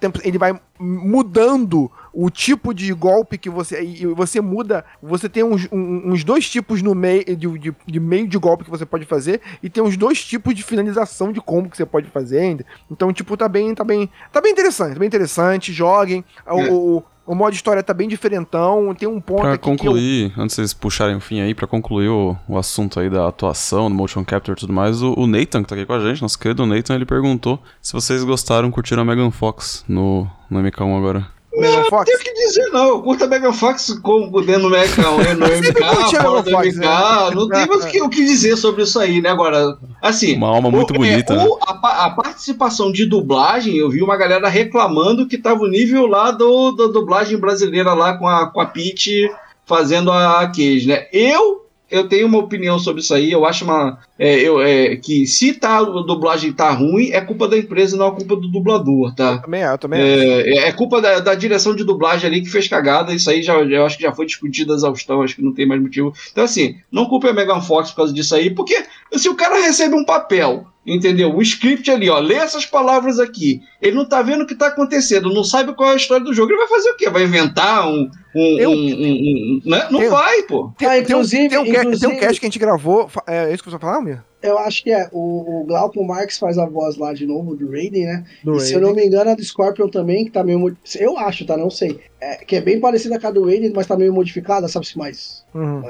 tempo- 0.00 0.20
ele 0.24 0.38
vai 0.38 0.58
mudando 0.78 1.90
o 2.12 2.30
tipo 2.30 2.72
de 2.72 2.92
golpe 2.92 3.36
que 3.38 3.50
você. 3.50 3.82
E 3.82 4.06
você 4.06 4.40
muda. 4.40 4.84
Você 5.02 5.28
tem 5.28 5.42
uns, 5.44 5.68
uns 5.70 6.24
dois 6.24 6.48
tipos 6.48 6.82
no 6.82 6.94
meio 6.94 7.24
de, 7.36 7.58
de, 7.58 7.74
de 7.86 8.00
meio 8.00 8.26
de 8.26 8.38
golpe 8.38 8.64
que 8.64 8.70
você 8.70 8.86
pode 8.86 9.04
fazer. 9.04 9.40
E 9.62 9.68
tem 9.68 9.82
uns 9.82 9.96
dois 9.96 10.24
tipos 10.24 10.54
de 10.54 10.62
finalização 10.62 11.32
de 11.32 11.40
combo 11.40 11.68
que 11.68 11.76
você 11.76 11.86
pode 11.86 12.08
fazer 12.08 12.38
ainda. 12.40 12.64
Então, 12.90 13.12
tipo, 13.12 13.36
tá 13.36 13.48
bem. 13.48 13.74
Tá 13.74 13.84
bem. 13.84 14.08
Tá 14.32 14.40
bem 14.40 14.52
interessante, 14.52 14.94
tá 14.94 14.98
bem 14.98 15.08
interessante. 15.08 15.72
Joguem. 15.72 16.24
É. 16.46 16.52
o, 16.52 16.96
o 16.98 17.04
modo 17.34 17.54
história 17.54 17.82
tá 17.82 17.92
bem 17.92 18.08
diferentão. 18.08 18.94
Tem 18.94 19.08
um 19.08 19.20
ponto 19.20 19.42
Pra 19.42 19.54
aqui 19.54 19.62
que 19.62 19.68
eu, 19.68 19.76
concluir, 19.76 20.32
antes 20.38 20.56
de 20.56 20.62
vocês 20.62 20.74
puxarem 20.74 21.16
o 21.16 21.20
fim 21.20 21.40
aí, 21.40 21.54
pra 21.54 21.66
concluir 21.66 22.08
o, 22.08 22.36
o 22.48 22.56
assunto 22.56 23.00
aí 23.00 23.10
da 23.10 23.26
atuação, 23.28 23.88
do 23.88 23.94
motion 23.94 24.24
capture 24.24 24.56
e 24.56 24.60
tudo 24.60 24.72
mais, 24.72 25.02
o, 25.02 25.12
o 25.14 25.26
Nathan, 25.26 25.62
que 25.62 25.68
tá 25.68 25.74
aqui 25.74 25.84
com 25.84 25.92
a 25.92 26.00
gente, 26.00 26.22
nosso 26.22 26.38
querido 26.38 26.64
Nathan, 26.64 26.94
ele 26.94 27.06
perguntou 27.06 27.60
se 27.82 27.92
vocês 27.92 28.22
gostaram, 28.24 28.70
curtiram 28.70 29.02
a 29.02 29.04
Megan 29.04 29.30
Fox 29.30 29.84
no, 29.88 30.30
no 30.48 30.62
MK1 30.62 30.96
agora. 30.96 31.35
Megan 31.60 31.84
Fox. 31.84 32.04
Tenho 32.06 32.18
que 32.18 32.32
dizer, 32.34 32.66
não. 32.70 32.88
Eu 32.88 33.02
curto 33.02 33.24
a 33.24 33.26
Megan 33.26 33.52
Fox 33.52 33.98
com 34.02 34.30
dentro 34.42 34.62
do 34.68 34.76
MK, 34.76 35.00
no 35.36 35.46
MK, 35.46 35.82
a 35.82 36.22
fora 36.22 36.42
do 36.42 36.50
Fox, 36.50 36.66
MK. 36.76 36.78
né? 36.86 37.30
Não 37.34 37.48
tem 37.48 37.66
mais 37.66 37.84
o 37.84 37.88
que, 37.88 38.02
o 38.02 38.08
que 38.08 38.24
dizer 38.24 38.56
sobre 38.56 38.82
isso 38.82 38.98
aí, 38.98 39.20
né? 39.20 39.30
Agora, 39.30 39.76
assim. 40.02 40.36
Uma 40.36 40.48
alma 40.48 40.70
muito 40.70 40.90
o- 40.90 40.94
bonita, 40.98 41.32
é, 41.32 41.36
né? 41.36 41.44
o- 41.46 41.58
a, 41.62 41.74
pa- 41.74 42.04
a 42.04 42.10
participação 42.10 42.90
de 42.92 43.06
dublagem, 43.06 43.76
eu 43.76 43.88
vi 43.90 44.02
uma 44.02 44.16
galera 44.16 44.48
reclamando 44.48 45.26
que 45.26 45.38
tava 45.38 45.62
o 45.62 45.68
nível 45.68 46.06
lá 46.06 46.30
do, 46.30 46.72
da 46.72 46.86
dublagem 46.86 47.38
brasileira 47.38 47.94
lá 47.94 48.16
com 48.18 48.26
a, 48.28 48.46
com 48.50 48.60
a 48.60 48.66
Peach 48.66 49.28
fazendo 49.64 50.10
a 50.12 50.46
Cage, 50.46 50.86
né? 50.86 51.06
Eu. 51.12 51.65
Eu 51.90 52.08
tenho 52.08 52.26
uma 52.26 52.38
opinião 52.38 52.78
sobre 52.78 53.00
isso 53.00 53.14
aí. 53.14 53.30
Eu 53.30 53.44
acho 53.44 53.64
uma, 53.64 53.98
é, 54.18 54.40
eu, 54.40 54.60
é, 54.60 54.96
que 54.96 55.26
se 55.26 55.52
tá, 55.52 55.78
a 55.78 55.82
dublagem 55.82 56.52
tá 56.52 56.70
ruim, 56.70 57.10
é 57.10 57.20
culpa 57.20 57.46
da 57.46 57.56
empresa, 57.56 57.96
não 57.96 58.08
é 58.08 58.10
culpa 58.10 58.36
do 58.36 58.48
dublador, 58.48 59.14
tá? 59.14 59.38
Também 59.38 59.62
é, 59.62 59.72
eu 59.72 59.78
também 59.78 60.00
acho. 60.00 60.22
É, 60.22 60.68
é 60.68 60.72
culpa 60.72 61.00
da, 61.00 61.20
da 61.20 61.34
direção 61.34 61.74
de 61.74 61.84
dublagem 61.84 62.28
ali 62.28 62.42
que 62.42 62.50
fez 62.50 62.66
cagada. 62.66 63.14
Isso 63.14 63.30
aí 63.30 63.42
já, 63.42 63.54
eu 63.54 63.86
acho 63.86 63.96
que 63.96 64.02
já 64.02 64.12
foi 64.12 64.26
discutido 64.26 64.72
a 64.72 64.76
exaustão, 64.76 65.22
acho 65.22 65.36
que 65.36 65.42
não 65.42 65.54
tem 65.54 65.66
mais 65.66 65.80
motivo. 65.80 66.12
Então, 66.32 66.44
assim, 66.44 66.76
não 66.90 67.06
culpe 67.06 67.28
a 67.28 67.32
Megan 67.32 67.60
Fox 67.60 67.90
por 67.90 67.96
causa 67.96 68.12
disso 68.12 68.34
aí, 68.34 68.50
porque 68.50 68.84
se 69.12 69.28
o 69.28 69.36
cara 69.36 69.60
recebe 69.62 69.94
um 69.94 70.04
papel, 70.04 70.66
entendeu? 70.86 71.34
O 71.34 71.42
script 71.42 71.90
ali, 71.90 72.08
ó, 72.08 72.18
lê 72.18 72.34
essas 72.34 72.64
palavras 72.64 73.18
aqui. 73.18 73.60
Ele 73.82 73.96
não 73.96 74.08
tá 74.08 74.22
vendo 74.22 74.42
o 74.42 74.46
que 74.46 74.54
tá 74.54 74.68
acontecendo, 74.68 75.32
não 75.32 75.44
sabe 75.44 75.74
qual 75.74 75.90
é 75.90 75.92
a 75.94 75.96
história 75.96 76.24
do 76.24 76.32
jogo. 76.34 76.52
Ele 76.52 76.58
vai 76.58 76.68
fazer 76.68 76.90
o 76.90 76.96
quê? 76.96 77.10
Vai 77.10 77.24
inventar 77.24 77.88
um. 77.88 78.10
um, 78.34 78.58
Eu- 78.58 78.70
um- 78.70 78.74
um- 78.74 78.80
um- 78.84 79.60
né? 79.64 79.88
Não 79.90 80.02
Eu- 80.02 80.10
vai, 80.10 80.42
pô. 80.42 80.70
Tem, 80.76 80.86
Ah, 80.86 80.90
tem 80.92 81.00
um- 81.00 81.02
inclusive- 81.04 81.48
tem 81.48 81.58
um, 81.58 81.64
ca- 81.64 81.70
tem 81.70 81.78
um 81.78 81.82
inclusive- 81.84 82.16
cast 82.16 82.40
que 82.40 82.46
a 82.46 82.48
gente 82.48 82.58
gravou. 82.58 83.08
fa- 83.08 83.22
É 83.26 83.52
isso 83.52 83.62
que 83.62 83.70
você 83.70 83.78
vai 83.78 83.90
falar, 83.92 84.02
Mir? 84.02 84.22
Eu 84.42 84.58
acho 84.58 84.84
que 84.84 84.92
é. 84.92 85.08
O, 85.10 85.62
o 85.62 85.64
Glauco 85.64 86.04
Marx 86.04 86.38
faz 86.38 86.58
a 86.58 86.66
voz 86.66 86.96
lá 86.98 87.12
de 87.14 87.26
novo 87.26 87.56
do 87.56 87.70
Raiden, 87.70 88.04
né? 88.04 88.24
Do 88.44 88.56
E 88.56 88.60
se 88.60 88.74
eu 88.74 88.80
não 88.80 88.94
me 88.94 89.04
engano, 89.06 89.30
a 89.30 89.34
do 89.34 89.42
Scorpion 89.42 89.88
também, 89.88 90.24
que 90.26 90.30
tá 90.30 90.44
meio. 90.44 90.76
Eu 91.00 91.18
acho, 91.18 91.44
tá? 91.46 91.56
Não 91.56 91.70
sei. 91.70 91.98
É, 92.20 92.36
que 92.44 92.54
é 92.56 92.60
bem 92.60 92.78
parecida 92.78 93.18
com 93.18 93.26
a 93.26 93.30
do 93.30 93.44
Raiden, 93.46 93.72
mas 93.74 93.86
tá 93.86 93.96
meio 93.96 94.12
modificada, 94.12 94.68
sabe-se 94.68 94.96
mais. 94.98 95.42
Uhum. 95.54 95.80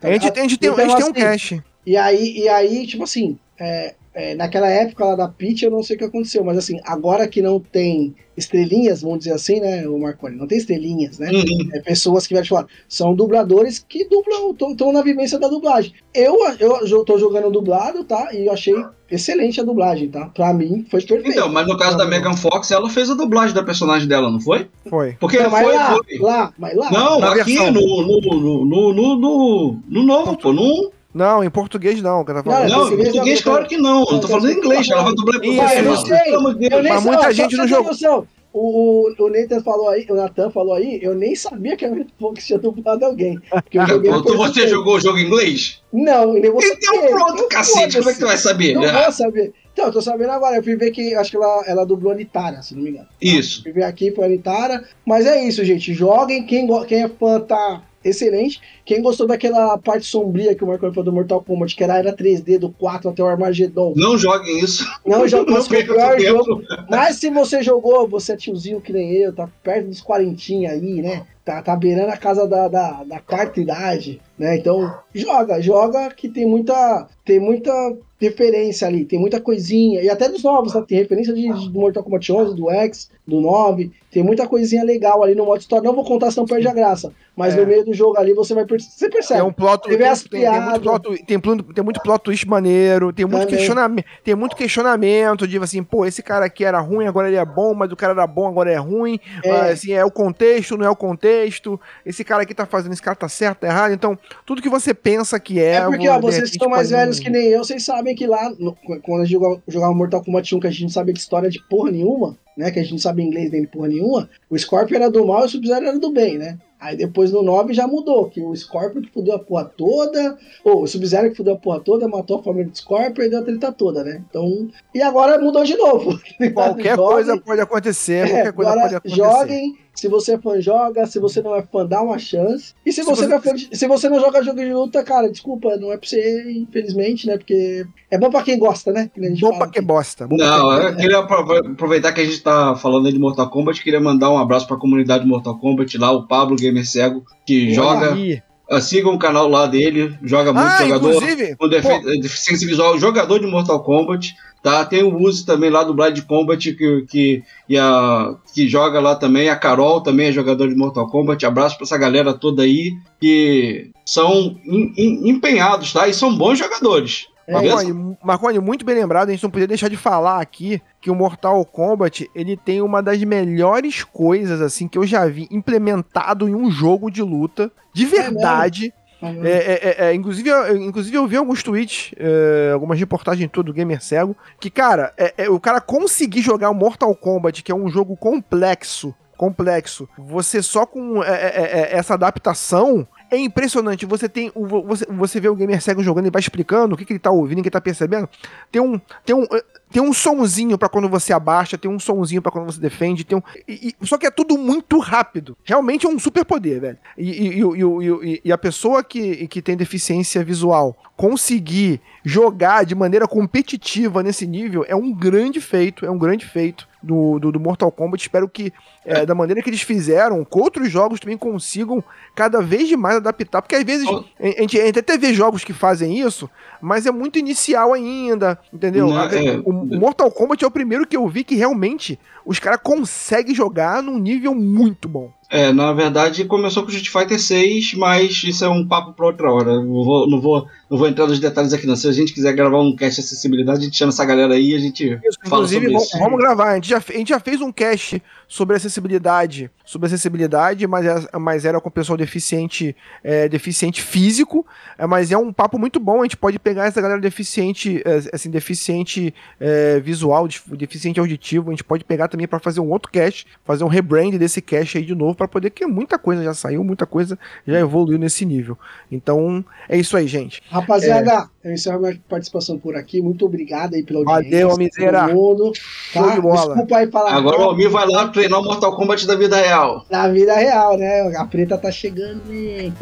Tá 0.00 0.08
A 0.08 0.12
gente, 0.12 0.30
a 0.30 0.42
gente 0.42 0.56
tem, 0.58 0.70
a 0.70 0.72
Então, 0.72 0.84
gente 0.88 0.96
tem 0.96 1.04
um 1.04 1.10
assim, 1.10 1.12
cast. 1.12 1.62
E 1.84 1.96
aí, 1.96 2.38
e 2.38 2.48
aí 2.48 2.86
tipo 2.86 3.02
assim, 3.04 3.36
é, 3.58 3.94
é, 4.18 4.34
naquela 4.34 4.68
época 4.68 5.04
lá 5.04 5.14
da 5.14 5.28
Peach, 5.28 5.64
eu 5.64 5.70
não 5.70 5.82
sei 5.82 5.94
o 5.94 5.98
que 6.00 6.04
aconteceu, 6.04 6.42
mas 6.42 6.58
assim, 6.58 6.80
agora 6.84 7.28
que 7.28 7.40
não 7.40 7.60
tem 7.60 8.16
estrelinhas, 8.36 9.02
vamos 9.02 9.18
dizer 9.20 9.32
assim, 9.32 9.60
né, 9.60 9.86
o 9.88 9.98
Marconi, 9.98 10.36
não 10.36 10.46
tem 10.46 10.58
estrelinhas, 10.58 11.18
né? 11.18 11.30
Uhum. 11.30 11.68
É 11.74 11.80
pessoas 11.80 12.26
que, 12.26 12.34
velho, 12.34 12.46
falar, 12.46 12.66
são 12.88 13.14
dubladores 13.14 13.84
que 13.88 14.04
dublam, 14.08 14.54
estão 14.72 14.92
na 14.92 15.02
vivência 15.02 15.38
da 15.38 15.48
dublagem. 15.48 15.92
Eu, 16.14 16.36
eu, 16.58 16.84
jo- 16.86 17.04
tô 17.04 17.18
jogando 17.18 17.50
dublado, 17.50 18.04
tá? 18.04 18.28
E 18.32 18.46
eu 18.46 18.52
achei 18.52 18.74
excelente 19.10 19.60
a 19.60 19.64
dublagem, 19.64 20.08
tá? 20.08 20.26
Pra 20.26 20.52
mim, 20.54 20.84
foi 20.88 21.00
perfeito. 21.02 21.30
Então, 21.30 21.48
mas 21.48 21.66
no 21.66 21.76
caso 21.76 21.96
da 21.96 22.06
Megan 22.06 22.34
Fox, 22.34 22.70
ela 22.70 22.88
fez 22.90 23.10
a 23.10 23.14
dublagem 23.14 23.54
da 23.54 23.62
personagem 23.64 24.06
dela, 24.06 24.30
não 24.30 24.40
foi? 24.40 24.68
Foi. 24.88 25.16
Porque 25.18 25.38
Não, 25.40 25.50
mas 25.50 25.64
foi, 25.64 25.74
lá, 25.74 25.90
foi. 25.96 26.18
lá, 26.18 26.52
mas 26.58 26.76
lá. 26.76 26.90
Não, 26.92 27.22
aqui 27.24 27.54
no, 27.56 27.72
no, 27.72 28.20
no, 28.20 28.64
no, 28.64 28.94
no, 28.94 29.16
no, 29.18 29.78
no 29.88 30.02
novo, 30.04 30.36
pô. 30.38 30.52
No, 30.52 30.92
Não, 31.14 31.42
em 31.42 31.50
português 31.50 32.02
não, 32.02 32.18
eu 32.20 32.24
tava 32.24 32.42
Não, 32.44 32.60
não, 32.60 32.66
em 32.66 32.68
português 32.68 33.12
português, 33.12 33.40
claro 33.42 33.66
que 33.66 33.76
não. 33.78 34.00
Eu 34.00 34.20
tô 34.20 34.28
falando 34.28 34.50
em 34.50 34.56
inglês, 34.56 34.88
ela 34.90 35.02
vai 35.04 35.14
dublar 35.14 35.42
em 35.42 35.56
eu 35.56 35.64
de. 36.04 36.66
Eu 36.70 36.82
nem 36.82 36.92
Mas 36.92 37.02
sei, 37.02 37.10
muita 37.10 37.32
gente 37.32 37.56
não 37.56 37.66
jogou. 37.66 37.86
noção, 37.92 38.26
O, 38.52 39.08
o, 39.10 39.24
o 39.24 39.30
Nathan 39.30 39.62
falou 39.62 39.88
aí, 39.88 40.06
o 40.08 40.14
Nathan 40.14 40.50
falou 40.50 40.74
aí, 40.74 40.98
eu 41.02 41.14
nem 41.14 41.34
sabia 41.34 41.76
que 41.76 41.84
a 41.84 41.90
Fox 42.20 42.46
tinha 42.46 42.58
dublado 42.58 43.04
alguém. 43.04 43.40
Porque 43.50 43.78
eu 43.78 43.86
joguei 43.86 44.10
do 44.10 44.36
você 44.36 44.60
tempo. 44.60 44.68
jogou 44.68 44.96
o 44.96 45.00
jogo 45.00 45.18
em 45.18 45.24
inglês? 45.26 45.82
Não, 45.92 46.36
e 46.36 46.40
nem 46.40 46.50
vou 46.50 46.60
Então 46.62 46.94
saber. 46.94 47.08
pronto, 47.10 47.32
Então, 47.34 47.48
cacete, 47.48 47.96
como 47.98 48.10
é 48.10 48.12
que 48.12 48.18
tu 48.20 48.26
vai 48.26 48.36
saber? 48.38 48.74
Não 48.74 48.84
Ah, 48.84 49.02
vou 49.04 49.12
saber. 49.12 49.52
Então, 49.72 49.86
eu 49.86 49.92
tô 49.92 50.02
sabendo 50.02 50.32
agora. 50.32 50.56
Eu 50.56 50.62
fui 50.62 50.76
ver 50.76 50.90
que 50.90 51.14
acho 51.14 51.30
que 51.30 51.36
ela, 51.36 51.62
ela 51.66 51.86
dublou 51.86 52.12
a 52.12 52.16
Nitara, 52.16 52.62
se 52.62 52.74
não 52.74 52.82
me 52.82 52.90
engano. 52.90 53.06
Isso. 53.22 53.62
Fui 53.62 53.70
ver 53.72 53.84
aqui 53.84 54.10
foi 54.12 54.24
a 54.24 54.28
Nitara. 54.28 54.84
Mas 55.06 55.24
é 55.24 55.42
isso, 55.44 55.64
gente. 55.64 55.94
Joguem. 55.94 56.44
Quem, 56.44 56.66
quem 56.86 57.04
é 57.04 57.08
fã 57.08 57.38
tá 57.40 57.82
excelente. 58.08 58.60
Quem 58.84 59.02
gostou 59.02 59.26
daquela 59.26 59.76
parte 59.78 60.06
sombria 60.06 60.54
que 60.54 60.64
o 60.64 60.66
Marco 60.66 60.88
falou 60.88 61.04
do 61.04 61.12
Mortal 61.12 61.42
Kombat, 61.42 61.74
que 61.74 61.84
era 61.84 61.94
a 61.94 61.98
era 61.98 62.16
3D 62.16 62.58
do 62.58 62.70
4 62.70 63.10
até 63.10 63.22
o 63.22 63.26
Armageddon. 63.26 63.94
Não 63.96 64.16
joguem 64.16 64.60
isso. 64.60 64.84
Não 65.06 65.20
mas 65.48 65.66
foi 65.68 65.82
o 65.82 65.86
pior 65.86 66.20
jogo. 66.20 66.62
Mas 66.88 67.16
se 67.16 67.30
você 67.30 67.62
jogou, 67.62 68.08
você 68.08 68.32
é 68.32 68.36
tiozinho 68.36 68.80
que 68.80 68.92
nem 68.92 69.12
eu, 69.12 69.32
tá 69.32 69.48
perto 69.62 69.88
dos 69.88 70.02
quarentinha 70.02 70.70
aí, 70.70 71.02
né? 71.02 71.26
Tá, 71.44 71.62
tá 71.62 71.74
beirando 71.74 72.12
a 72.12 72.16
casa 72.16 72.46
da, 72.46 72.68
da, 72.68 73.04
da 73.04 73.20
quarta 73.20 73.60
idade, 73.60 74.20
né? 74.38 74.56
Então, 74.56 74.94
joga, 75.14 75.60
joga 75.60 76.10
que 76.14 76.28
tem 76.28 76.46
muita, 76.46 77.06
tem 77.24 77.40
muita 77.40 77.72
referência 78.20 78.86
ali, 78.88 79.04
tem 79.04 79.18
muita 79.18 79.40
coisinha. 79.40 80.02
E 80.02 80.10
até 80.10 80.28
dos 80.28 80.42
novos, 80.42 80.72
tá? 80.72 80.82
Tem 80.82 80.98
referência 80.98 81.32
de, 81.32 81.42
de- 81.52 81.68
do 81.70 81.78
Mortal 81.78 82.02
Kombat 82.02 82.32
11, 82.32 82.54
do 82.56 82.68
X, 82.70 83.10
do 83.26 83.40
9. 83.40 83.92
Tem 84.10 84.22
muita 84.24 84.48
coisinha 84.48 84.82
legal 84.82 85.22
ali 85.22 85.34
no 85.36 85.44
modo 85.44 85.60
história. 85.60 85.84
Não 85.84 85.94
vou 85.94 86.04
contar, 86.04 86.30
senão 86.32 86.46
perde 86.46 86.66
a 86.66 86.72
graça. 86.74 87.12
Mas 87.36 87.54
É. 87.54 87.60
no 87.60 87.66
meio 87.66 87.84
do 87.84 87.94
jogo 87.94 88.18
ali 88.18 88.34
você 88.34 88.54
vai. 88.54 88.64
Você 88.66 89.08
percebe. 89.08 89.38
Tem 89.40 89.48
um 89.48 89.52
plot 89.52 89.82
tem, 89.88 89.98
tem, 89.98 90.40
tem 90.40 90.60
muito 90.60 90.80
plot, 90.80 91.24
tem, 91.24 91.38
tem 91.74 91.84
muito 91.84 92.00
plot 92.02 92.22
twist 92.24 92.48
maneiro, 92.48 93.12
tem 93.12 93.24
muito, 93.24 93.42
Também. 93.42 93.56
questionamento, 93.56 94.04
tem 94.24 94.34
muito 94.34 94.56
questionamento 94.56 95.46
de 95.46 95.58
assim, 95.58 95.82
pô, 95.84 96.04
esse 96.04 96.20
cara 96.22 96.46
aqui 96.46 96.64
era 96.64 96.80
ruim, 96.80 97.06
agora 97.06 97.28
ele 97.28 97.36
é 97.36 97.44
bom, 97.44 97.72
mas 97.74 97.92
o 97.92 97.96
cara 97.96 98.12
era 98.14 98.26
bom, 98.26 98.48
agora 98.48 98.72
é 98.72 98.76
ruim. 98.76 99.20
É. 99.44 99.50
Assim, 99.70 99.92
é 99.92 100.04
o 100.04 100.10
contexto, 100.10 100.76
não 100.76 100.86
é 100.86 100.90
o 100.90 100.96
contexto. 100.96 101.80
Esse 102.04 102.24
cara 102.24 102.42
aqui 102.42 102.54
tá 102.54 102.66
fazendo, 102.66 102.92
esse 102.94 103.02
cara 103.02 103.14
tá 103.14 103.28
certo, 103.28 103.58
tá 103.60 103.68
errado. 103.68 103.92
Então, 103.92 104.18
tudo 104.46 104.62
que 104.62 104.68
você 104.68 104.92
pensa 104.94 105.38
que 105.40 105.58
é. 105.60 105.74
É 105.74 105.80
porque, 105.86 106.08
ó, 106.08 106.20
vocês 106.20 106.44
repente 106.44 106.58
são 106.58 106.68
mais 106.70 106.90
velhos 106.90 107.18
que 107.20 107.30
nem 107.30 107.46
eu, 107.48 107.64
vocês 107.64 107.84
sabem 107.84 108.14
que 108.14 108.26
lá, 108.26 108.50
no- 108.58 108.76
quando 109.02 109.22
a 109.22 109.24
gente 109.24 109.32
jogava, 109.32 109.62
jogava 109.68 109.94
Mortal 109.94 110.22
Kombat 110.24 110.54
1, 110.54 110.60
que 110.60 110.66
a 110.66 110.70
gente 110.70 110.82
não 110.82 110.88
sabia 110.90 111.12
de 111.14 111.20
história 111.20 111.50
de 111.50 111.60
porra 111.68 111.90
nenhuma, 111.90 112.36
né? 112.56 112.70
Que 112.70 112.78
a 112.78 112.82
gente 112.82 112.92
não 112.92 112.98
sabia 112.98 113.24
inglês 113.24 113.50
nem 113.50 113.62
de 113.62 113.66
porra 113.68 113.88
nenhuma, 113.88 114.28
o 114.50 114.58
Scorpion 114.58 114.96
era 114.96 115.10
do 115.10 115.26
mal 115.26 115.42
e 115.42 115.46
o 115.46 115.48
Sub-Zero 115.48 115.86
era 115.86 115.98
do 115.98 116.10
bem, 116.10 116.38
né? 116.38 116.58
Aí 116.80 116.96
depois 116.96 117.32
no 117.32 117.42
9 117.42 117.74
já 117.74 117.86
mudou, 117.86 118.28
que 118.30 118.40
o 118.40 118.54
Scorpion 118.54 119.02
que 119.02 119.10
fudeu 119.12 119.34
a 119.34 119.38
porra 119.38 119.64
toda, 119.64 120.38
ou 120.64 120.82
o 120.82 120.86
Sub-Zero 120.86 121.30
que 121.30 121.36
fudeu 121.36 121.54
a 121.54 121.58
porra 121.58 121.80
toda, 121.80 122.06
matou 122.08 122.38
a 122.38 122.42
família 122.42 122.70
do 122.70 122.76
Scorpion 122.78 123.24
e 123.24 123.30
deu 123.30 123.40
a 123.40 123.42
treta 123.42 123.72
toda, 123.72 124.04
né? 124.04 124.22
Então, 124.28 124.68
e 124.94 125.02
agora 125.02 125.38
mudou 125.40 125.64
de 125.64 125.76
novo. 125.76 126.18
Qualquer 126.54 126.96
Joguem. 126.96 127.12
coisa 127.14 127.40
pode 127.40 127.60
acontecer, 127.60 128.26
É, 128.28 128.30
qualquer 128.30 128.52
coisa 128.52 128.72
pode 128.80 128.94
acontecer. 128.94 129.16
joguem. 129.16 129.76
Se 129.98 130.06
você 130.06 130.34
é 130.34 130.38
fã, 130.38 130.60
joga. 130.60 131.06
Se 131.06 131.18
você 131.18 131.42
não 131.42 131.56
é 131.56 131.62
fã, 131.62 131.84
dá 131.84 132.00
uma 132.00 132.20
chance. 132.20 132.72
E 132.86 132.92
se, 132.92 133.02
Se 133.02 133.04
você, 133.08 133.22
você- 133.22 133.26
não 133.26 133.36
é 133.36 133.40
fã 133.40 133.52
de- 133.52 133.76
se 133.76 133.88
você 133.88 134.08
não 134.08 134.20
joga 134.20 134.44
jogo 134.44 134.60
de 134.60 134.72
luta, 134.72 135.02
cara, 135.02 135.28
desculpa, 135.28 135.76
não 135.76 135.90
é 135.92 135.96
pra 135.96 136.08
você, 136.08 136.52
infelizmente, 136.52 137.26
né? 137.26 137.36
Porque 137.36 137.84
é 138.08 138.16
bom 138.16 138.30
pra 138.30 138.44
quem 138.44 138.56
gosta, 138.60 138.92
né? 138.92 139.10
Que 139.12 139.20
Bom 139.40 139.58
pra 139.58 139.66
que 139.66 139.80
aqui. 139.80 139.86
bosta. 139.88 140.28
Bom 140.28 140.36
pra 140.36 140.46
Não, 140.46 140.78
que- 140.80 140.86
eu 140.86 140.96
queria 140.98 141.18
apro- 141.18 141.72
aproveitar 141.72 142.12
que 142.12 142.20
a 142.20 142.24
gente 142.24 142.40
tá 142.40 142.76
falando 142.76 143.06
aí 143.06 143.12
de 143.12 143.18
Mortal 143.18 143.50
Kombat, 143.50 143.82
queria 143.82 144.00
mandar 144.00 144.30
um 144.30 144.38
abraço 144.38 144.68
pra 144.68 144.76
comunidade 144.76 145.24
de 145.24 145.28
Mortal 145.28 145.58
Kombat 145.58 145.98
lá, 145.98 146.12
o 146.12 146.28
Pablo 146.28 146.54
Gamer 146.68 146.86
Cego, 146.88 147.24
que 147.46 147.66
Olha 147.66 147.74
joga. 147.74 148.14
aí. 148.14 148.42
Uh, 148.70 148.80
sigam 148.82 149.14
o 149.14 149.18
canal 149.18 149.48
lá 149.48 149.66
dele, 149.66 150.14
joga 150.22 150.52
muito 150.52 150.66
Ah, 150.66 150.84
jogador 150.84 151.22
com 151.58 151.68
defe- 151.68 152.20
deficiência 152.20 152.66
visual, 152.68 152.98
jogador 152.98 153.38
de 153.38 153.46
Mortal 153.46 153.82
Kombat. 153.82 154.34
Tá? 154.62 154.84
Tem 154.84 155.02
o 155.04 155.16
Uzi 155.16 155.46
também 155.46 155.70
lá 155.70 155.84
do 155.84 155.94
Blind 155.94 156.20
Combat 156.26 156.74
que, 156.74 157.06
que, 157.08 157.42
e 157.68 157.78
a, 157.78 158.34
que 158.52 158.68
joga 158.68 159.00
lá 159.00 159.14
também. 159.14 159.48
A 159.48 159.56
Carol 159.56 160.02
também 160.02 160.26
é 160.26 160.32
jogador 160.32 160.68
de 160.68 160.74
Mortal 160.74 161.08
Kombat. 161.08 161.46
Abraço 161.46 161.76
pra 161.78 161.84
essa 161.84 161.96
galera 161.96 162.34
toda 162.34 162.62
aí 162.64 162.92
que 163.20 163.90
são 164.04 164.56
em- 164.66 164.92
em- 164.98 165.30
empenhados, 165.30 165.92
tá? 165.92 166.06
E 166.08 166.12
são 166.12 166.36
bons 166.36 166.58
jogadores. 166.58 167.26
É? 167.48 167.52
Marconi, 167.52 168.16
Marconi, 168.22 168.58
muito 168.58 168.84
bem 168.84 168.94
lembrado, 168.94 169.30
a 169.30 169.32
gente 169.32 169.42
não 169.42 169.50
podia 169.50 169.66
deixar 169.66 169.88
de 169.88 169.96
falar 169.96 170.38
aqui 170.38 170.82
que 171.00 171.10
o 171.10 171.14
Mortal 171.14 171.64
Kombat, 171.64 172.30
ele 172.34 172.58
tem 172.58 172.82
uma 172.82 173.02
das 173.02 173.24
melhores 173.24 174.04
coisas, 174.04 174.60
assim, 174.60 174.86
que 174.86 174.98
eu 174.98 175.06
já 175.06 175.26
vi 175.26 175.48
implementado 175.50 176.46
em 176.46 176.54
um 176.54 176.70
jogo 176.70 177.10
de 177.10 177.22
luta, 177.22 177.72
de 177.94 178.04
verdade. 178.04 178.92
É, 179.20 179.26
é, 179.26 180.04
é, 180.06 180.10
é, 180.10 180.14
inclusive, 180.14 180.48
eu, 180.48 180.76
inclusive, 180.76 181.16
eu 181.16 181.26
vi 181.26 181.36
alguns 181.36 181.62
tweets, 181.62 182.12
é, 182.18 182.70
algumas 182.72 182.98
reportagens 182.98 183.50
tudo 183.50 183.66
do 183.66 183.72
Gamer 183.72 184.02
Cego, 184.02 184.36
que, 184.60 184.68
cara, 184.68 185.14
é, 185.16 185.34
é, 185.38 185.50
o 185.50 185.58
cara 185.58 185.80
conseguir 185.80 186.42
jogar 186.42 186.68
o 186.68 186.74
Mortal 186.74 187.14
Kombat, 187.16 187.62
que 187.62 187.72
é 187.72 187.74
um 187.74 187.88
jogo 187.88 188.14
complexo, 188.14 189.14
complexo, 189.38 190.08
você 190.18 190.62
só 190.62 190.84
com 190.84 191.22
é, 191.24 191.30
é, 191.30 191.62
é, 191.62 191.96
essa 191.96 192.12
adaptação. 192.12 193.06
É 193.30 193.36
impressionante, 193.36 194.06
você 194.06 194.28
tem. 194.28 194.50
Você, 194.54 195.04
você 195.06 195.40
vê 195.40 195.48
o 195.48 195.54
gamer 195.54 195.82
cego 195.82 196.02
jogando 196.02 196.26
e 196.26 196.30
vai 196.30 196.40
explicando 196.40 196.94
o 196.94 196.98
que, 196.98 197.04
que 197.04 197.12
ele 197.12 197.20
tá 197.20 197.30
ouvindo, 197.30 197.58
o 197.58 197.62
que 197.62 197.68
ele 197.68 197.72
tá 197.72 197.80
percebendo. 197.80 198.28
Tem 198.72 198.80
um. 198.80 198.98
Tem 199.24 199.36
um. 199.36 199.46
Tem 199.90 200.02
um 200.02 200.12
sonzinho 200.12 200.76
pra 200.76 200.88
quando 200.88 201.08
você 201.08 201.32
abaixa, 201.32 201.78
tem 201.78 201.90
um 201.90 201.98
sonzinho 201.98 202.42
pra 202.42 202.52
quando 202.52 202.66
você 202.66 202.80
defende, 202.80 203.24
tem 203.24 203.38
um. 203.38 203.42
e- 203.66 203.94
e- 204.00 204.06
só 204.06 204.18
que 204.18 204.26
é 204.26 204.30
tudo 204.30 204.56
muito 204.58 204.98
rápido. 204.98 205.56
Realmente 205.64 206.06
é 206.06 206.08
um 206.08 206.18
superpoder, 206.18 206.80
velho. 206.80 206.98
E, 207.16 207.60
e- 207.62 208.40
e 208.44 208.52
a 208.52 208.58
pessoa 208.58 209.02
que, 209.02 209.46
que 209.48 209.62
tem 209.62 209.76
deficiência 209.76 210.44
visual 210.44 210.96
conseguir 211.16 212.00
jogar 212.24 212.84
de 212.84 212.94
maneira 212.94 213.26
competitiva 213.26 214.22
nesse 214.22 214.46
nível 214.46 214.84
é 214.86 214.94
um 214.94 215.12
grande 215.12 215.60
feito, 215.60 216.04
é 216.06 216.10
um 216.10 216.18
grande 216.18 216.46
feito 216.46 216.86
do, 217.02 217.38
do, 217.38 217.52
do 217.52 217.60
Mortal 217.60 217.90
Kombat. 217.90 218.22
Espero 218.22 218.48
que, 218.48 218.72
é, 219.04 219.24
da 219.26 219.34
maneira 219.34 219.62
que 219.62 219.70
eles 219.70 219.82
fizeram, 219.82 220.44
que 220.44 220.58
outros 220.58 220.90
jogos 220.90 221.18
também 221.20 221.36
consigam 221.38 222.02
cada 222.34 222.60
vez 222.60 222.90
mais 222.92 223.16
adaptar. 223.16 223.62
Porque 223.62 223.74
às 223.74 223.84
vezes 223.84 224.06
Oh. 224.08 224.24
a 224.40 224.46
gente, 224.60 224.80
a 224.80 224.86
gente 224.86 224.98
até 224.98 225.16
vê 225.18 225.32
jogos 225.34 225.64
que 225.64 225.72
fazem 225.72 226.18
isso, 226.20 226.48
mas 226.80 227.06
é 227.06 227.10
muito 227.10 227.38
inicial 227.38 227.92
ainda, 227.92 228.58
entendeu? 228.72 229.08
Não, 229.08 229.20
é. 229.22 229.60
o 229.64 229.77
Mortal 229.84 230.30
Kombat 230.30 230.64
é 230.64 230.66
o 230.66 230.70
primeiro 230.70 231.06
que 231.06 231.16
eu 231.16 231.26
vi 231.28 231.44
que 231.44 231.54
realmente 231.54 232.18
os 232.44 232.58
caras 232.58 232.80
conseguem 232.82 233.54
jogar 233.54 234.02
num 234.02 234.18
nível 234.18 234.54
muito 234.54 235.08
bom. 235.08 235.30
É, 235.50 235.72
na 235.72 235.92
verdade 235.94 236.44
começou 236.44 236.82
com 236.82 236.90
o 236.90 236.92
Street 236.94 237.10
Fighter 237.10 237.40
6, 237.40 237.94
mas 237.94 238.42
isso 238.44 238.64
é 238.64 238.68
um 238.68 238.86
papo 238.86 239.14
pra 239.14 239.26
outra 239.26 239.50
hora. 239.50 239.70
Eu 239.72 239.82
Não 239.84 240.04
vou, 240.04 240.28
não 240.28 240.40
vou, 240.40 240.66
não 240.90 240.98
vou 240.98 241.08
entrar 241.08 241.26
nos 241.26 241.40
detalhes 241.40 241.72
aqui 241.72 241.86
não. 241.86 241.96
Se 241.96 242.06
a 242.06 242.12
gente 242.12 242.34
quiser 242.34 242.52
gravar 242.52 242.80
um 242.82 242.94
cast 242.94 243.20
de 243.20 243.26
acessibilidade, 243.26 243.78
a 243.80 243.84
gente 243.84 243.96
chama 243.96 244.10
essa 244.10 244.24
galera 244.26 244.52
aí 244.54 244.72
e 244.72 244.76
a 244.76 244.78
gente 244.78 245.04
Isso, 245.04 245.38
fala 245.44 245.64
inclusive, 245.64 245.80
sobre 245.86 245.92
vamos, 245.94 246.08
isso. 246.08 246.18
vamos 246.18 246.38
gravar. 246.38 246.72
A 246.72 246.74
gente, 246.74 246.88
já, 246.90 246.98
a 246.98 247.12
gente 247.12 247.28
já 247.30 247.40
fez 247.40 247.60
um 247.62 247.72
cast 247.72 248.22
sobre 248.46 248.76
acessibilidade, 248.76 249.70
sobre 249.84 250.06
acessibilidade, 250.06 250.86
mas, 250.86 251.06
é- 251.06 251.38
mas 251.38 251.64
era 251.64 251.80
com 251.80 251.90
pessoal 251.90 252.16
deficiente, 252.16 252.94
é, 253.24 253.48
deficiente 253.48 254.00
físico, 254.02 254.66
é, 254.98 255.06
mas 255.06 255.30
é 255.32 255.36
um 255.38 255.52
papo 255.52 255.78
muito 255.78 255.98
bom. 256.00 256.20
A 256.20 256.24
gente 256.24 256.36
pode 256.36 256.58
pegar 256.58 256.86
essa 256.86 257.00
galera 257.00 257.20
deficiente, 257.20 258.02
é, 258.04 258.20
assim, 258.34 258.50
deficiente 258.50 259.34
é, 259.60 259.98
visual, 260.00 260.46
def- 260.48 260.66
deficiente 260.76 261.20
auditivo. 261.20 261.68
A 261.68 261.72
gente 261.72 261.84
pode 261.84 262.04
pegar 262.04 262.28
também 262.28 262.46
para 262.46 262.58
fazer 262.58 262.80
um 262.80 262.90
outro 262.90 263.10
cast, 263.10 263.46
fazer 263.64 263.84
um 263.84 263.88
rebrand 263.88 264.32
desse 264.38 264.60
cast 264.62 264.96
aí 264.98 265.04
de 265.04 265.14
novo, 265.14 265.37
para 265.38 265.48
poder, 265.48 265.70
que 265.70 265.86
muita 265.86 266.18
coisa 266.18 266.42
já 266.42 266.52
saiu, 266.52 266.82
muita 266.84 267.06
coisa 267.06 267.38
já 267.66 267.78
evoluiu 267.78 268.18
nesse 268.18 268.44
nível. 268.44 268.76
Então, 269.10 269.64
é 269.88 269.96
isso 269.96 270.16
aí, 270.16 270.26
gente. 270.26 270.60
Rapaziada, 270.68 271.48
eu 271.64 271.72
encerro 271.72 272.00
minha 272.00 272.20
participação 272.28 272.76
por 272.78 272.96
aqui. 272.96 273.22
Muito 273.22 273.46
obrigado 273.46 273.94
aí 273.94 274.02
pela 274.02 274.18
audiência. 274.20 274.66
Valeu, 274.66 274.76
Miseira. 274.76 275.28
mundo, 275.28 275.72
Tá? 276.12 276.34
de 276.34 276.40
bola. 276.40 276.74
Desculpa 276.74 276.96
aí 276.96 277.10
falar 277.10 277.34
Agora 277.34 277.58
o 277.60 277.62
Almir 277.62 277.88
vai 277.88 278.06
lá 278.06 278.28
treinar 278.28 278.60
o 278.60 278.64
Mortal 278.64 278.96
Kombat 278.96 279.26
da 279.26 279.36
vida 279.36 279.56
real. 279.56 280.04
na 280.10 280.28
vida 280.28 280.54
real, 280.56 280.98
né? 280.98 281.32
A 281.36 281.44
preta 281.46 281.78
tá 281.78 281.90
chegando, 281.90 282.42
né? 282.48 282.92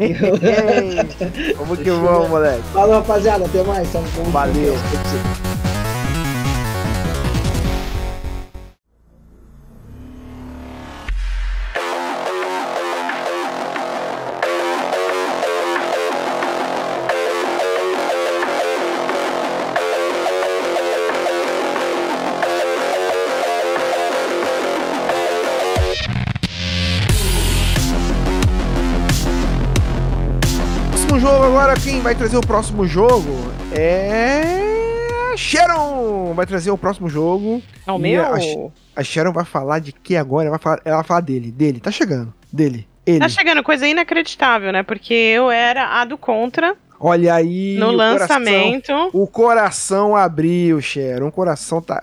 vamos 1.57 1.79
que 1.81 1.89
vamos, 1.89 2.29
moleque. 2.29 2.63
Falou, 2.71 2.95
rapaziada. 2.97 3.45
Até 3.45 3.63
mais. 3.63 3.87
Valeu. 4.31 5.46
Quem 31.97 32.03
vai 32.03 32.13
trazer 32.13 32.37
o 32.37 32.41
próximo 32.41 32.85
jogo 32.85 33.51
é. 33.75 35.33
Sharon! 35.35 36.31
Vai 36.35 36.45
trazer 36.45 36.69
o 36.69 36.77
próximo 36.77 37.09
jogo. 37.09 37.61
É 37.87 37.91
o 37.91 37.97
meu? 37.97 38.23
a- 38.23 38.37
A 38.95 39.03
Sharon 39.03 39.31
vai 39.33 39.43
falar 39.45 39.79
de 39.79 39.91
que 39.91 40.15
agora? 40.15 40.43
Ela 40.47 40.57
vai 40.57 40.59
falar, 40.59 40.79
ela 40.85 40.95
vai 40.97 41.03
falar 41.05 41.21
dele. 41.21 41.51
Dele, 41.51 41.79
tá 41.79 41.89
chegando. 41.89 42.31
Dele. 42.53 42.87
Ele. 43.03 43.19
Tá 43.19 43.29
chegando 43.29 43.63
coisa 43.63 43.87
inacreditável, 43.87 44.71
né? 44.71 44.83
Porque 44.83 45.11
eu 45.13 45.49
era 45.49 45.99
a 45.99 46.05
do 46.05 46.17
contra 46.19 46.75
Olha 46.99 47.35
aí. 47.35 47.75
no 47.77 47.89
o 47.89 47.95
coração- 47.97 48.17
lançamento. 48.19 49.09
o 49.13 49.27
coração 49.27 50.15
abriu, 50.15 50.81
Sharon. 50.81 51.27
O 51.27 51.31
coração 51.31 51.81
tá. 51.81 52.01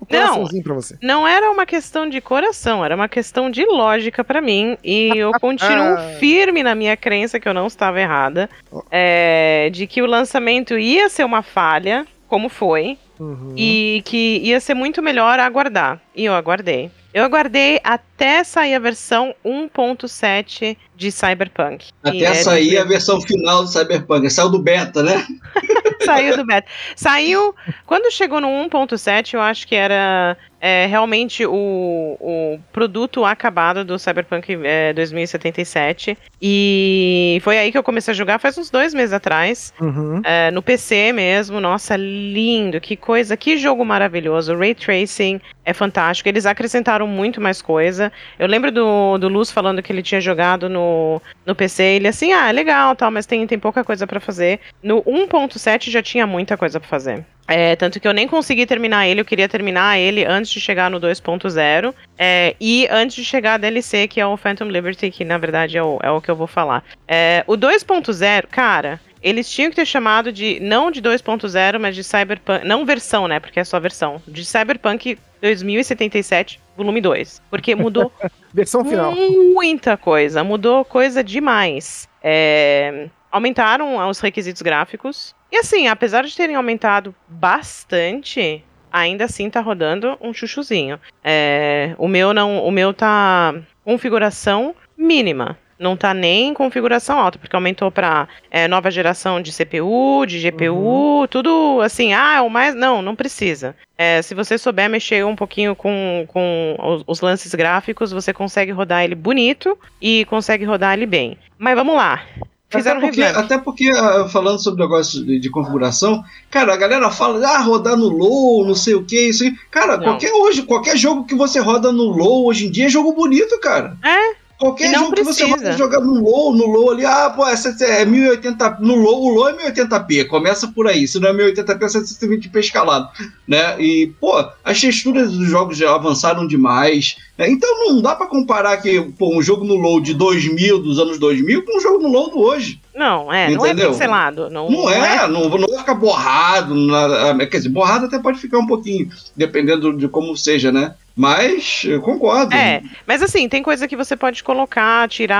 O 0.00 0.06
coraçãozinho 0.06 0.62
pra 0.62 0.74
você. 0.74 0.96
Não 1.02 1.26
era 1.26 1.50
uma 1.50 1.66
questão 1.66 2.08
de 2.08 2.20
coração, 2.20 2.84
era 2.84 2.94
uma 2.94 3.08
questão 3.08 3.50
de 3.50 3.64
lógica 3.64 4.22
pra 4.22 4.40
mim. 4.40 4.76
E 4.84 5.10
eu 5.16 5.32
continuo 5.40 5.98
firme 6.18 6.62
na 6.62 6.74
minha 6.74 6.96
crença 6.96 7.40
que 7.40 7.48
eu 7.48 7.54
não 7.54 7.66
estava 7.66 8.00
errada. 8.00 8.48
é, 8.90 9.70
de 9.72 9.86
que 9.86 10.00
o 10.02 10.06
lançamento 10.06 10.78
ia 10.78 11.08
ser 11.08 11.24
uma 11.24 11.42
falha, 11.42 12.06
como 12.28 12.48
foi. 12.48 12.96
Uhum. 13.18 13.52
E 13.56 14.00
que 14.04 14.38
ia 14.44 14.60
ser 14.60 14.74
muito 14.74 15.02
melhor 15.02 15.40
aguardar. 15.40 16.00
E 16.14 16.24
eu 16.24 16.34
aguardei. 16.34 16.90
Eu 17.12 17.24
aguardei 17.24 17.80
até 17.82 18.44
sair 18.44 18.74
a 18.74 18.78
versão 18.78 19.34
1.7 19.44 20.76
de 20.94 21.10
Cyberpunk. 21.10 21.86
Até 22.02 22.18
é 22.18 22.34
sair 22.34 22.78
a 22.78 22.84
versão 22.84 23.20
final 23.20 23.62
do 23.62 23.68
Cyberpunk. 23.68 24.28
Saiu 24.28 24.50
do 24.50 24.58
beta, 24.58 25.02
né? 25.02 25.26
Saiu 26.04 26.36
do 26.36 26.44
beta. 26.44 26.68
Saiu. 26.94 27.54
Quando 27.86 28.12
chegou 28.12 28.40
no 28.40 28.48
1.7, 28.48 29.34
eu 29.34 29.40
acho 29.40 29.66
que 29.66 29.74
era 29.74 30.36
é, 30.60 30.86
realmente 30.86 31.46
o, 31.46 32.16
o 32.20 32.58
produto 32.72 33.24
acabado 33.24 33.84
do 33.84 33.98
Cyberpunk 33.98 34.58
é, 34.64 34.92
2077. 34.92 36.18
E 36.40 37.38
foi 37.42 37.58
aí 37.58 37.70
que 37.70 37.78
eu 37.78 37.82
comecei 37.82 38.12
a 38.12 38.14
jogar 38.14 38.38
faz 38.38 38.58
uns 38.58 38.70
dois 38.70 38.92
meses 38.92 39.12
atrás. 39.12 39.72
Uhum. 39.80 40.20
É, 40.24 40.50
no 40.50 40.62
PC 40.62 41.12
mesmo, 41.12 41.60
nossa, 41.60 41.96
lindo, 41.96 42.80
que 42.80 42.96
coisa, 42.96 43.36
que 43.36 43.56
jogo 43.56 43.84
maravilhoso. 43.84 44.54
O 44.54 44.58
Ray 44.58 44.74
Tracing 44.74 45.40
é 45.64 45.72
fantástico, 45.72 46.28
eles 46.28 46.46
acrescentaram 46.46 47.06
muito 47.06 47.40
mais 47.40 47.62
coisa. 47.62 48.10
Eu 48.38 48.46
lembro 48.46 48.72
do, 48.72 49.18
do 49.18 49.28
Luz 49.28 49.50
falando 49.50 49.82
que 49.82 49.92
ele 49.92 50.02
tinha 50.02 50.20
jogado 50.20 50.68
no, 50.68 51.20
no 51.44 51.54
PC, 51.54 51.82
ele 51.82 52.08
assim, 52.08 52.32
ah, 52.32 52.48
é 52.48 52.52
legal, 52.52 52.96
tal, 52.96 53.10
mas 53.10 53.26
tem, 53.26 53.46
tem 53.46 53.58
pouca 53.58 53.84
coisa 53.84 54.06
pra 54.06 54.18
fazer. 54.18 54.60
No 54.82 55.02
1.7 55.02 55.90
já 55.90 56.02
tinha 56.02 56.26
muita 56.26 56.56
coisa 56.56 56.80
pra 56.80 56.88
fazer. 56.88 57.24
É, 57.48 57.74
tanto 57.76 57.98
que 57.98 58.06
eu 58.06 58.12
nem 58.12 58.28
consegui 58.28 58.66
terminar 58.66 59.08
ele, 59.08 59.22
eu 59.22 59.24
queria 59.24 59.48
terminar 59.48 59.98
ele 59.98 60.22
antes 60.22 60.50
de 60.50 60.60
chegar 60.60 60.90
no 60.90 61.00
2.0 61.00 61.94
é, 62.18 62.54
e 62.60 62.86
antes 62.90 63.16
de 63.16 63.24
chegar 63.24 63.54
a 63.54 63.56
DLC, 63.56 64.06
que 64.06 64.20
é 64.20 64.26
o 64.26 64.36
Phantom 64.36 64.66
Liberty, 64.66 65.10
que 65.10 65.24
na 65.24 65.38
verdade 65.38 65.78
é 65.78 65.82
o, 65.82 65.98
é 66.02 66.10
o 66.10 66.20
que 66.20 66.30
eu 66.30 66.36
vou 66.36 66.46
falar. 66.46 66.84
É, 67.08 67.42
o 67.46 67.54
2.0, 67.54 68.46
cara, 68.48 69.00
eles 69.22 69.50
tinham 69.50 69.70
que 69.70 69.76
ter 69.76 69.86
chamado 69.86 70.30
de, 70.30 70.60
não 70.60 70.90
de 70.90 71.00
2.0, 71.00 71.78
mas 71.78 71.96
de 71.96 72.04
Cyberpunk, 72.04 72.66
não 72.66 72.84
versão, 72.84 73.26
né, 73.26 73.40
porque 73.40 73.58
é 73.58 73.64
só 73.64 73.80
versão, 73.80 74.20
de 74.28 74.44
Cyberpunk 74.44 75.18
2077, 75.40 76.60
volume 76.76 77.00
2, 77.00 77.42
porque 77.50 77.74
mudou 77.74 78.12
Versão 78.52 78.84
final. 78.84 79.14
muita 79.14 79.96
coisa, 79.96 80.44
mudou 80.44 80.84
coisa 80.84 81.24
demais. 81.24 82.08
É, 82.22 83.08
aumentaram 83.30 84.06
os 84.08 84.20
requisitos 84.20 84.62
gráficos. 84.62 85.34
E 85.50 85.56
assim, 85.56 85.88
apesar 85.88 86.24
de 86.24 86.36
terem 86.36 86.56
aumentado 86.56 87.14
bastante, 87.26 88.62
ainda 88.92 89.24
assim 89.24 89.48
tá 89.48 89.60
rodando 89.60 90.16
um 90.20 90.32
chuchuzinho. 90.32 91.00
É, 91.22 91.94
o 91.98 92.08
meu 92.08 92.34
não, 92.34 92.64
o 92.64 92.70
meu 92.70 92.92
tá 92.92 93.54
configuração 93.84 94.74
mínima. 94.96 95.58
Não 95.78 95.96
tá 95.96 96.12
nem 96.12 96.48
em 96.48 96.54
configuração 96.54 97.16
alta, 97.16 97.38
porque 97.38 97.54
aumentou 97.54 97.88
pra 97.88 98.26
é, 98.50 98.66
nova 98.66 98.90
geração 98.90 99.40
de 99.40 99.52
CPU, 99.52 100.26
de 100.26 100.40
GPU, 100.40 101.28
tudo 101.30 101.80
assim, 101.82 102.12
ah, 102.12 102.38
é 102.38 102.40
o 102.40 102.50
mais. 102.50 102.74
Não, 102.74 103.00
não 103.00 103.14
precisa. 103.14 103.76
É, 103.96 104.20
se 104.20 104.34
você 104.34 104.58
souber 104.58 104.90
mexer 104.90 105.24
um 105.24 105.36
pouquinho 105.36 105.76
com, 105.76 106.24
com 106.26 106.76
os, 106.82 107.04
os 107.06 107.20
lances 107.20 107.54
gráficos, 107.54 108.10
você 108.10 108.32
consegue 108.32 108.72
rodar 108.72 109.04
ele 109.04 109.14
bonito 109.14 109.78
e 110.02 110.24
consegue 110.24 110.64
rodar 110.64 110.94
ele 110.94 111.06
bem. 111.06 111.38
Mas 111.56 111.76
vamos 111.76 111.94
lá. 111.94 112.24
Fizeram 112.70 112.98
até 112.98 113.06
porque, 113.06 113.22
até 113.22 113.58
porque, 113.58 113.88
ah, 113.90 114.28
falando 114.28 114.62
sobre 114.62 114.82
o 114.82 114.86
negócio 114.86 115.24
de, 115.24 115.40
de 115.40 115.50
configuração, 115.50 116.22
cara, 116.50 116.74
a 116.74 116.76
galera 116.76 117.10
fala, 117.10 117.46
ah, 117.48 117.62
rodar 117.62 117.96
no 117.96 118.08
low, 118.08 118.66
não 118.66 118.74
sei 118.74 118.94
o 118.94 119.04
que, 119.04 119.28
isso 119.28 119.44
aí. 119.44 119.54
Cara, 119.70 119.96
Não. 119.96 120.04
qualquer 120.04 120.32
hoje, 120.32 120.62
qualquer 120.62 120.96
jogo 120.96 121.24
que 121.24 121.34
você 121.34 121.58
roda 121.60 121.90
no 121.90 122.04
low 122.04 122.46
hoje 122.46 122.66
em 122.66 122.70
dia 122.70 122.86
é 122.86 122.90
jogo 122.90 123.14
bonito, 123.14 123.58
cara. 123.60 123.96
É, 124.04 124.36
Qualquer 124.58 124.92
jogo 124.92 125.14
que 125.14 125.22
você 125.22 125.44
precisa. 125.44 125.68
roda 125.68 125.78
jogar 125.78 126.00
no 126.00 126.14
low, 126.14 126.52
no 126.52 126.66
low 126.66 126.90
ali, 126.90 127.06
ah, 127.06 127.30
pô, 127.30 127.46
essa 127.46 127.68
é 127.84 128.04
1080, 128.04 128.78
no 128.80 128.96
low, 128.96 129.26
o 129.26 129.28
low 129.28 129.48
é 129.48 129.70
1080p, 129.70 130.26
começa 130.26 130.66
por 130.66 130.88
aí, 130.88 131.06
se 131.06 131.20
não 131.20 131.28
é 131.28 131.32
1080p 131.32 131.80
é 131.80 131.86
720p 131.86 132.56
escalado, 132.56 133.08
né? 133.46 133.80
E, 133.80 134.12
pô, 134.20 134.34
as 134.64 134.80
texturas 134.80 135.30
dos 135.30 135.48
jogos 135.48 135.78
já 135.78 135.94
avançaram 135.94 136.44
demais? 136.44 137.16
Então 137.46 137.86
não 137.86 138.00
dá 138.02 138.16
pra 138.16 138.26
comparar 138.26 138.76
que, 138.78 139.00
pô, 139.18 139.36
um 139.36 139.40
jogo 139.42 139.64
no 139.64 139.74
low 139.76 140.00
de 140.00 140.14
2000, 140.14 140.78
dos 140.80 140.98
anos 140.98 141.18
2000, 141.18 141.64
com 141.64 141.76
um 141.76 141.80
jogo 141.80 141.98
no 142.02 142.08
low 142.08 142.30
do 142.30 142.38
hoje. 142.40 142.80
não, 142.94 143.32
é, 143.32 143.48
não 143.50 143.64
é 143.64 143.70
Entendeu? 143.70 143.90
pixelado. 143.90 144.50
Não, 144.50 144.68
Não 144.70 144.90
é, 144.90 145.28
não, 145.28 145.48
não 145.48 145.68
vai 145.68 145.78
ficar 145.78 145.94
borrado. 145.94 146.74
nada- 146.74 147.46
quer 147.46 147.58
dizer, 147.58 147.68
borrado 147.68 148.06
até 148.06 148.18
pode 148.18 148.38
ficar 148.40 148.58
um 148.58 148.66
pouquinho, 148.66 149.08
dependendo 149.36 149.92
de 149.96 150.08
como 150.08 150.36
seja, 150.36 150.72
né? 150.72 150.94
Mas 151.14 151.82
eu 151.84 152.00
concordo. 152.00 152.54
É, 152.54 152.80
mas 153.06 153.20
assim, 153.22 153.48
tem 153.48 153.60
coisa 153.62 153.88
que 153.88 153.96
você 153.96 154.16
pode 154.16 154.42
colocar, 154.44 155.08
tirar. 155.08 155.36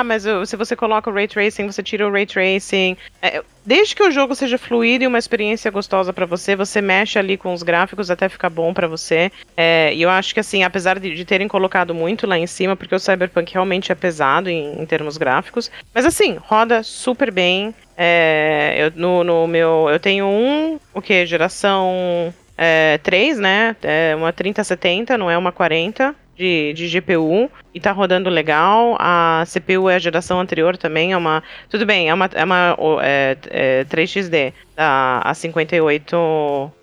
Ah, 0.00 0.04
mas 0.04 0.24
se 0.46 0.56
você 0.56 0.76
coloca 0.76 1.08
o 1.10 1.12
Ray 1.12 1.26
Tracing, 1.26 1.66
você 1.66 1.82
tira 1.82 2.06
o 2.06 2.12
Ray 2.12 2.26
Tracing. 2.26 2.96
É, 3.22 3.42
desde 3.66 3.96
que 3.96 4.02
o 4.02 4.10
jogo 4.10 4.34
seja 4.34 4.56
fluido 4.56 5.02
e 5.04 5.06
uma 5.06 5.18
experiência 5.18 5.70
gostosa 5.70 6.12
pra 6.12 6.24
você, 6.24 6.54
você 6.54 6.80
mexe 6.80 7.18
ali 7.18 7.36
com 7.36 7.52
os 7.52 7.64
gráficos 7.64 8.10
até 8.10 8.28
ficar 8.28 8.48
bom 8.48 8.72
pra 8.72 8.86
você. 8.86 9.32
É, 9.56 9.92
e 9.92 10.00
eu 10.00 10.08
acho 10.08 10.32
que 10.32 10.40
assim, 10.40 10.62
apesar 10.62 11.00
de, 11.00 11.14
de 11.14 11.24
terem 11.24 11.48
colocado 11.48 11.92
muito 11.92 12.26
lá 12.26 12.38
em 12.38 12.46
cima, 12.46 12.76
porque 12.76 12.94
o 12.94 13.00
Cyberpunk 13.00 13.52
realmente 13.52 13.90
é 13.90 13.94
pesado 13.94 14.48
em, 14.48 14.80
em 14.80 14.86
termos 14.86 15.16
gráficos, 15.16 15.70
mas 15.92 16.06
assim, 16.06 16.36
roda 16.40 16.82
super 16.84 17.32
bem. 17.32 17.74
É, 17.98 18.76
eu, 18.78 18.92
no, 18.94 19.24
no 19.24 19.46
meu. 19.46 19.88
Eu 19.90 19.98
tenho 19.98 20.26
um, 20.26 20.78
o 20.94 21.00
que? 21.00 21.24
Geração 21.26 22.32
é, 22.56 22.98
3, 23.02 23.38
né? 23.38 23.74
É 23.82 24.14
uma 24.14 24.32
3070, 24.32 25.18
não 25.18 25.30
é 25.30 25.36
uma 25.36 25.50
40 25.50 26.14
de, 26.36 26.72
de 26.74 26.88
GPU. 26.88 27.50
E 27.74 27.80
tá 27.80 27.92
rodando 27.92 28.30
legal. 28.30 28.96
A 28.98 29.44
CPU 29.46 29.88
é 29.88 29.96
a 29.96 29.98
geração 29.98 30.40
anterior 30.40 30.76
também. 30.76 31.12
É 31.12 31.16
uma. 31.16 31.42
Tudo 31.68 31.84
bem, 31.84 32.08
é 32.08 32.14
uma, 32.14 32.30
é 32.32 32.44
uma 32.44 32.76
é, 33.02 33.36
é 33.48 33.84
3XD, 33.84 34.52
da 34.76 35.20
a 35.24 35.34
5800 35.34 36.76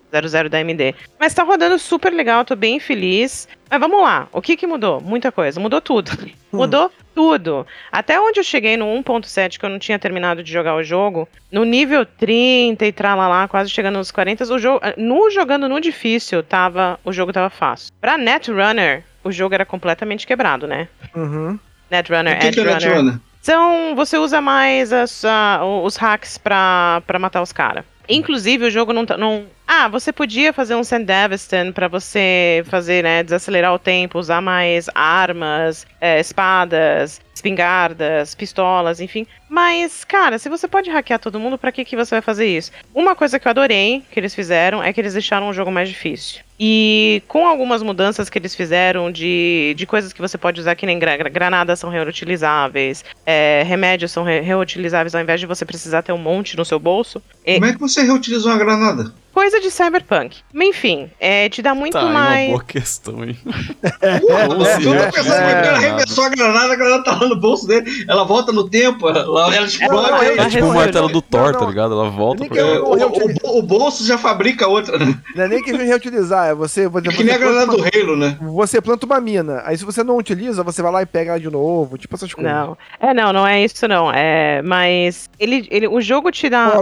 da 0.50 0.58
AMD. 0.58 0.94
Mas 1.18 1.34
tá 1.34 1.42
rodando 1.42 1.78
super 1.78 2.12
legal, 2.12 2.44
tô 2.44 2.54
bem 2.54 2.78
feliz. 2.78 3.48
Mas 3.68 3.80
vamos 3.80 4.00
lá, 4.00 4.28
o 4.32 4.40
que 4.40 4.56
que 4.56 4.66
mudou? 4.66 5.00
Muita 5.00 5.32
coisa, 5.32 5.58
mudou 5.58 5.80
tudo. 5.80 6.12
Mudou 6.52 6.88
tudo. 7.12 7.66
Até 7.90 8.20
onde 8.20 8.38
eu 8.38 8.44
cheguei 8.44 8.76
no 8.76 8.86
1.7, 8.86 9.58
que 9.58 9.64
eu 9.64 9.70
não 9.70 9.78
tinha 9.78 9.98
terminado 9.98 10.42
de 10.42 10.52
jogar 10.52 10.76
o 10.76 10.84
jogo, 10.84 11.28
no 11.50 11.64
nível 11.64 12.06
30 12.06 12.86
e 12.86 12.92
tralalá, 12.92 13.48
quase 13.48 13.70
chegando 13.70 13.96
nos 13.96 14.12
40, 14.12 14.44
o 14.54 14.58
jogo, 14.58 14.80
no 14.96 15.30
jogando 15.30 15.68
no 15.68 15.80
difícil, 15.80 16.44
tava, 16.44 16.98
o 17.04 17.12
jogo 17.12 17.32
tava 17.32 17.50
fácil. 17.50 17.92
Pra 18.00 18.16
Netrunner, 18.16 19.02
o 19.24 19.32
jogo 19.32 19.54
era 19.54 19.64
completamente 19.64 20.26
quebrado, 20.26 20.66
né? 20.66 20.88
Uhum. 21.14 21.58
Netrunner, 21.90 22.38
que, 22.38 22.50
que 22.52 22.60
é. 22.60 22.64
Netrunner? 22.64 23.18
Então, 23.40 23.94
você 23.94 24.16
usa 24.16 24.40
mais 24.40 24.92
as, 24.92 25.24
ah, 25.24 25.60
os 25.82 25.96
hacks 25.96 26.38
pra, 26.38 27.02
pra 27.06 27.18
matar 27.18 27.42
os 27.42 27.52
caras. 27.52 27.84
Inclusive, 28.08 28.66
o 28.66 28.70
jogo 28.70 28.92
não, 28.92 29.04
tá- 29.06 29.16
não. 29.16 29.46
Ah, 29.66 29.88
você 29.88 30.12
podia 30.12 30.52
fazer 30.52 30.74
um 30.74 30.84
Sandevistan 30.84 31.72
pra 31.72 31.88
você 31.88 32.62
fazer, 32.66 33.02
né, 33.02 33.22
desacelerar 33.22 33.72
o 33.72 33.78
tempo, 33.78 34.18
usar 34.18 34.42
mais 34.42 34.90
armas, 34.94 35.86
eh, 36.00 36.20
espadas, 36.20 37.20
espingardas, 37.34 38.34
pistolas, 38.34 39.00
enfim. 39.00 39.26
Mas, 39.48 40.04
cara, 40.04 40.38
se 40.38 40.50
você 40.50 40.68
pode 40.68 40.90
hackear 40.90 41.18
todo 41.18 41.40
mundo, 41.40 41.56
pra 41.56 41.72
que, 41.72 41.82
que 41.84 41.96
você 41.96 42.14
vai 42.16 42.22
fazer 42.22 42.46
isso? 42.46 42.70
Uma 42.94 43.16
coisa 43.16 43.38
que 43.38 43.48
eu 43.48 43.50
adorei 43.50 44.02
que 44.10 44.20
eles 44.20 44.34
fizeram 44.34 44.82
é 44.82 44.92
que 44.92 45.00
eles 45.00 45.14
deixaram 45.14 45.48
o 45.48 45.52
jogo 45.54 45.72
mais 45.72 45.88
difícil. 45.88 46.42
E 46.58 47.22
com 47.26 47.46
algumas 47.46 47.82
mudanças 47.82 48.30
que 48.30 48.38
eles 48.38 48.54
fizeram 48.54 49.10
de, 49.10 49.74
de 49.76 49.86
coisas 49.86 50.12
que 50.12 50.20
você 50.20 50.38
pode 50.38 50.60
usar, 50.60 50.74
que 50.76 50.86
nem 50.86 50.98
gra- 50.98 51.16
gra- 51.16 51.28
granadas 51.28 51.80
são 51.80 51.90
reutilizáveis, 51.90 53.04
é, 53.26 53.62
remédios 53.66 54.12
são 54.12 54.22
re- 54.22 54.40
reutilizáveis 54.40 55.14
ao 55.14 55.20
invés 55.20 55.40
de 55.40 55.46
você 55.46 55.64
precisar 55.64 56.02
ter 56.02 56.12
um 56.12 56.18
monte 56.18 56.56
no 56.56 56.64
seu 56.64 56.78
bolso. 56.78 57.20
Como 57.54 57.66
é 57.66 57.72
que 57.72 57.80
você 57.80 58.02
reutiliza 58.02 58.48
uma 58.48 58.58
granada? 58.58 59.12
Coisa 59.34 59.60
de 59.60 59.70
cyberpunk. 59.70 60.38
Mas, 60.52 60.68
Enfim, 60.68 61.10
é, 61.20 61.48
te 61.48 61.60
dá 61.60 61.74
muito 61.74 61.92
Tá, 61.94 62.02
mais. 62.06 62.48
uma 62.48 62.52
boa 62.58 62.64
questão, 62.64 63.24
hein? 63.24 63.36
Porra, 63.44 64.48
Como 64.48 64.52
eu 64.54 64.58
tô 64.58 64.64
pensando 64.64 65.12
que 65.12 65.20
o 65.20 65.24
cara 65.24 65.76
arremessou 65.76 66.24
a 66.24 66.28
granada, 66.30 66.72
a 66.72 66.76
granada 66.76 67.04
tá 67.04 67.12
lá 67.20 67.28
no 67.28 67.36
bolso 67.36 67.66
dele, 67.66 68.04
ela 68.08 68.24
volta 68.24 68.52
no 68.52 68.68
tempo, 68.68 69.08
ela, 69.08 69.20
ela 69.54 69.66
explode. 69.66 70.24
É 70.40 70.48
tipo 70.48 70.66
o 70.66 70.74
martelo 70.74 71.08
do 71.08 71.20
Thor, 71.20 71.52
Não, 71.52 71.60
tá 71.60 71.66
ligado? 71.66 71.92
Ela 71.94 72.08
volta 72.10 72.44
pra... 72.44 72.54
que 72.54 72.58
É, 72.60 72.76
eu- 72.76 72.84
o, 72.84 72.94
o- 72.94 73.58
o 73.58 73.62
bolso 73.62 74.04
já 74.06 74.16
fabrica 74.16 74.66
outra, 74.68 74.98
né? 74.98 75.14
Não 75.34 75.44
é 75.44 75.48
nem 75.48 75.62
de 75.62 75.72
reutilizar, 75.72 76.48
é 76.48 76.54
você. 76.54 76.88
você, 76.88 77.08
Que 77.08 77.24
nem 77.24 77.34
a 77.34 77.38
granada 77.38 77.66
do 77.66 77.76
uma- 77.78 77.86
Halo, 77.94 78.16
né? 78.16 78.38
Você 78.40 78.80
planta 78.80 79.04
uma 79.06 79.20
mina, 79.20 79.62
aí 79.66 79.76
se 79.76 79.84
você 79.84 80.02
não 80.04 80.16
utiliza, 80.16 80.62
você 80.62 80.80
vai 80.82 80.92
lá 80.92 81.02
e 81.02 81.06
pega 81.06 81.32
ela 81.32 81.40
de 81.40 81.50
novo, 81.50 81.98
tipo 81.98 82.14
essas 82.14 82.32
coisas. 82.32 82.52
Não, 82.52 82.76
é 83.00 83.12
não, 83.12 83.32
não 83.32 83.46
é 83.46 83.62
isso 83.64 83.86
não. 83.88 84.10
É, 84.12 84.62
mas 84.62 85.28
ele, 85.38 85.66
ele, 85.70 85.88
o 85.88 86.00
jogo 86.00 86.30
te 86.30 86.48
dá 86.48 86.72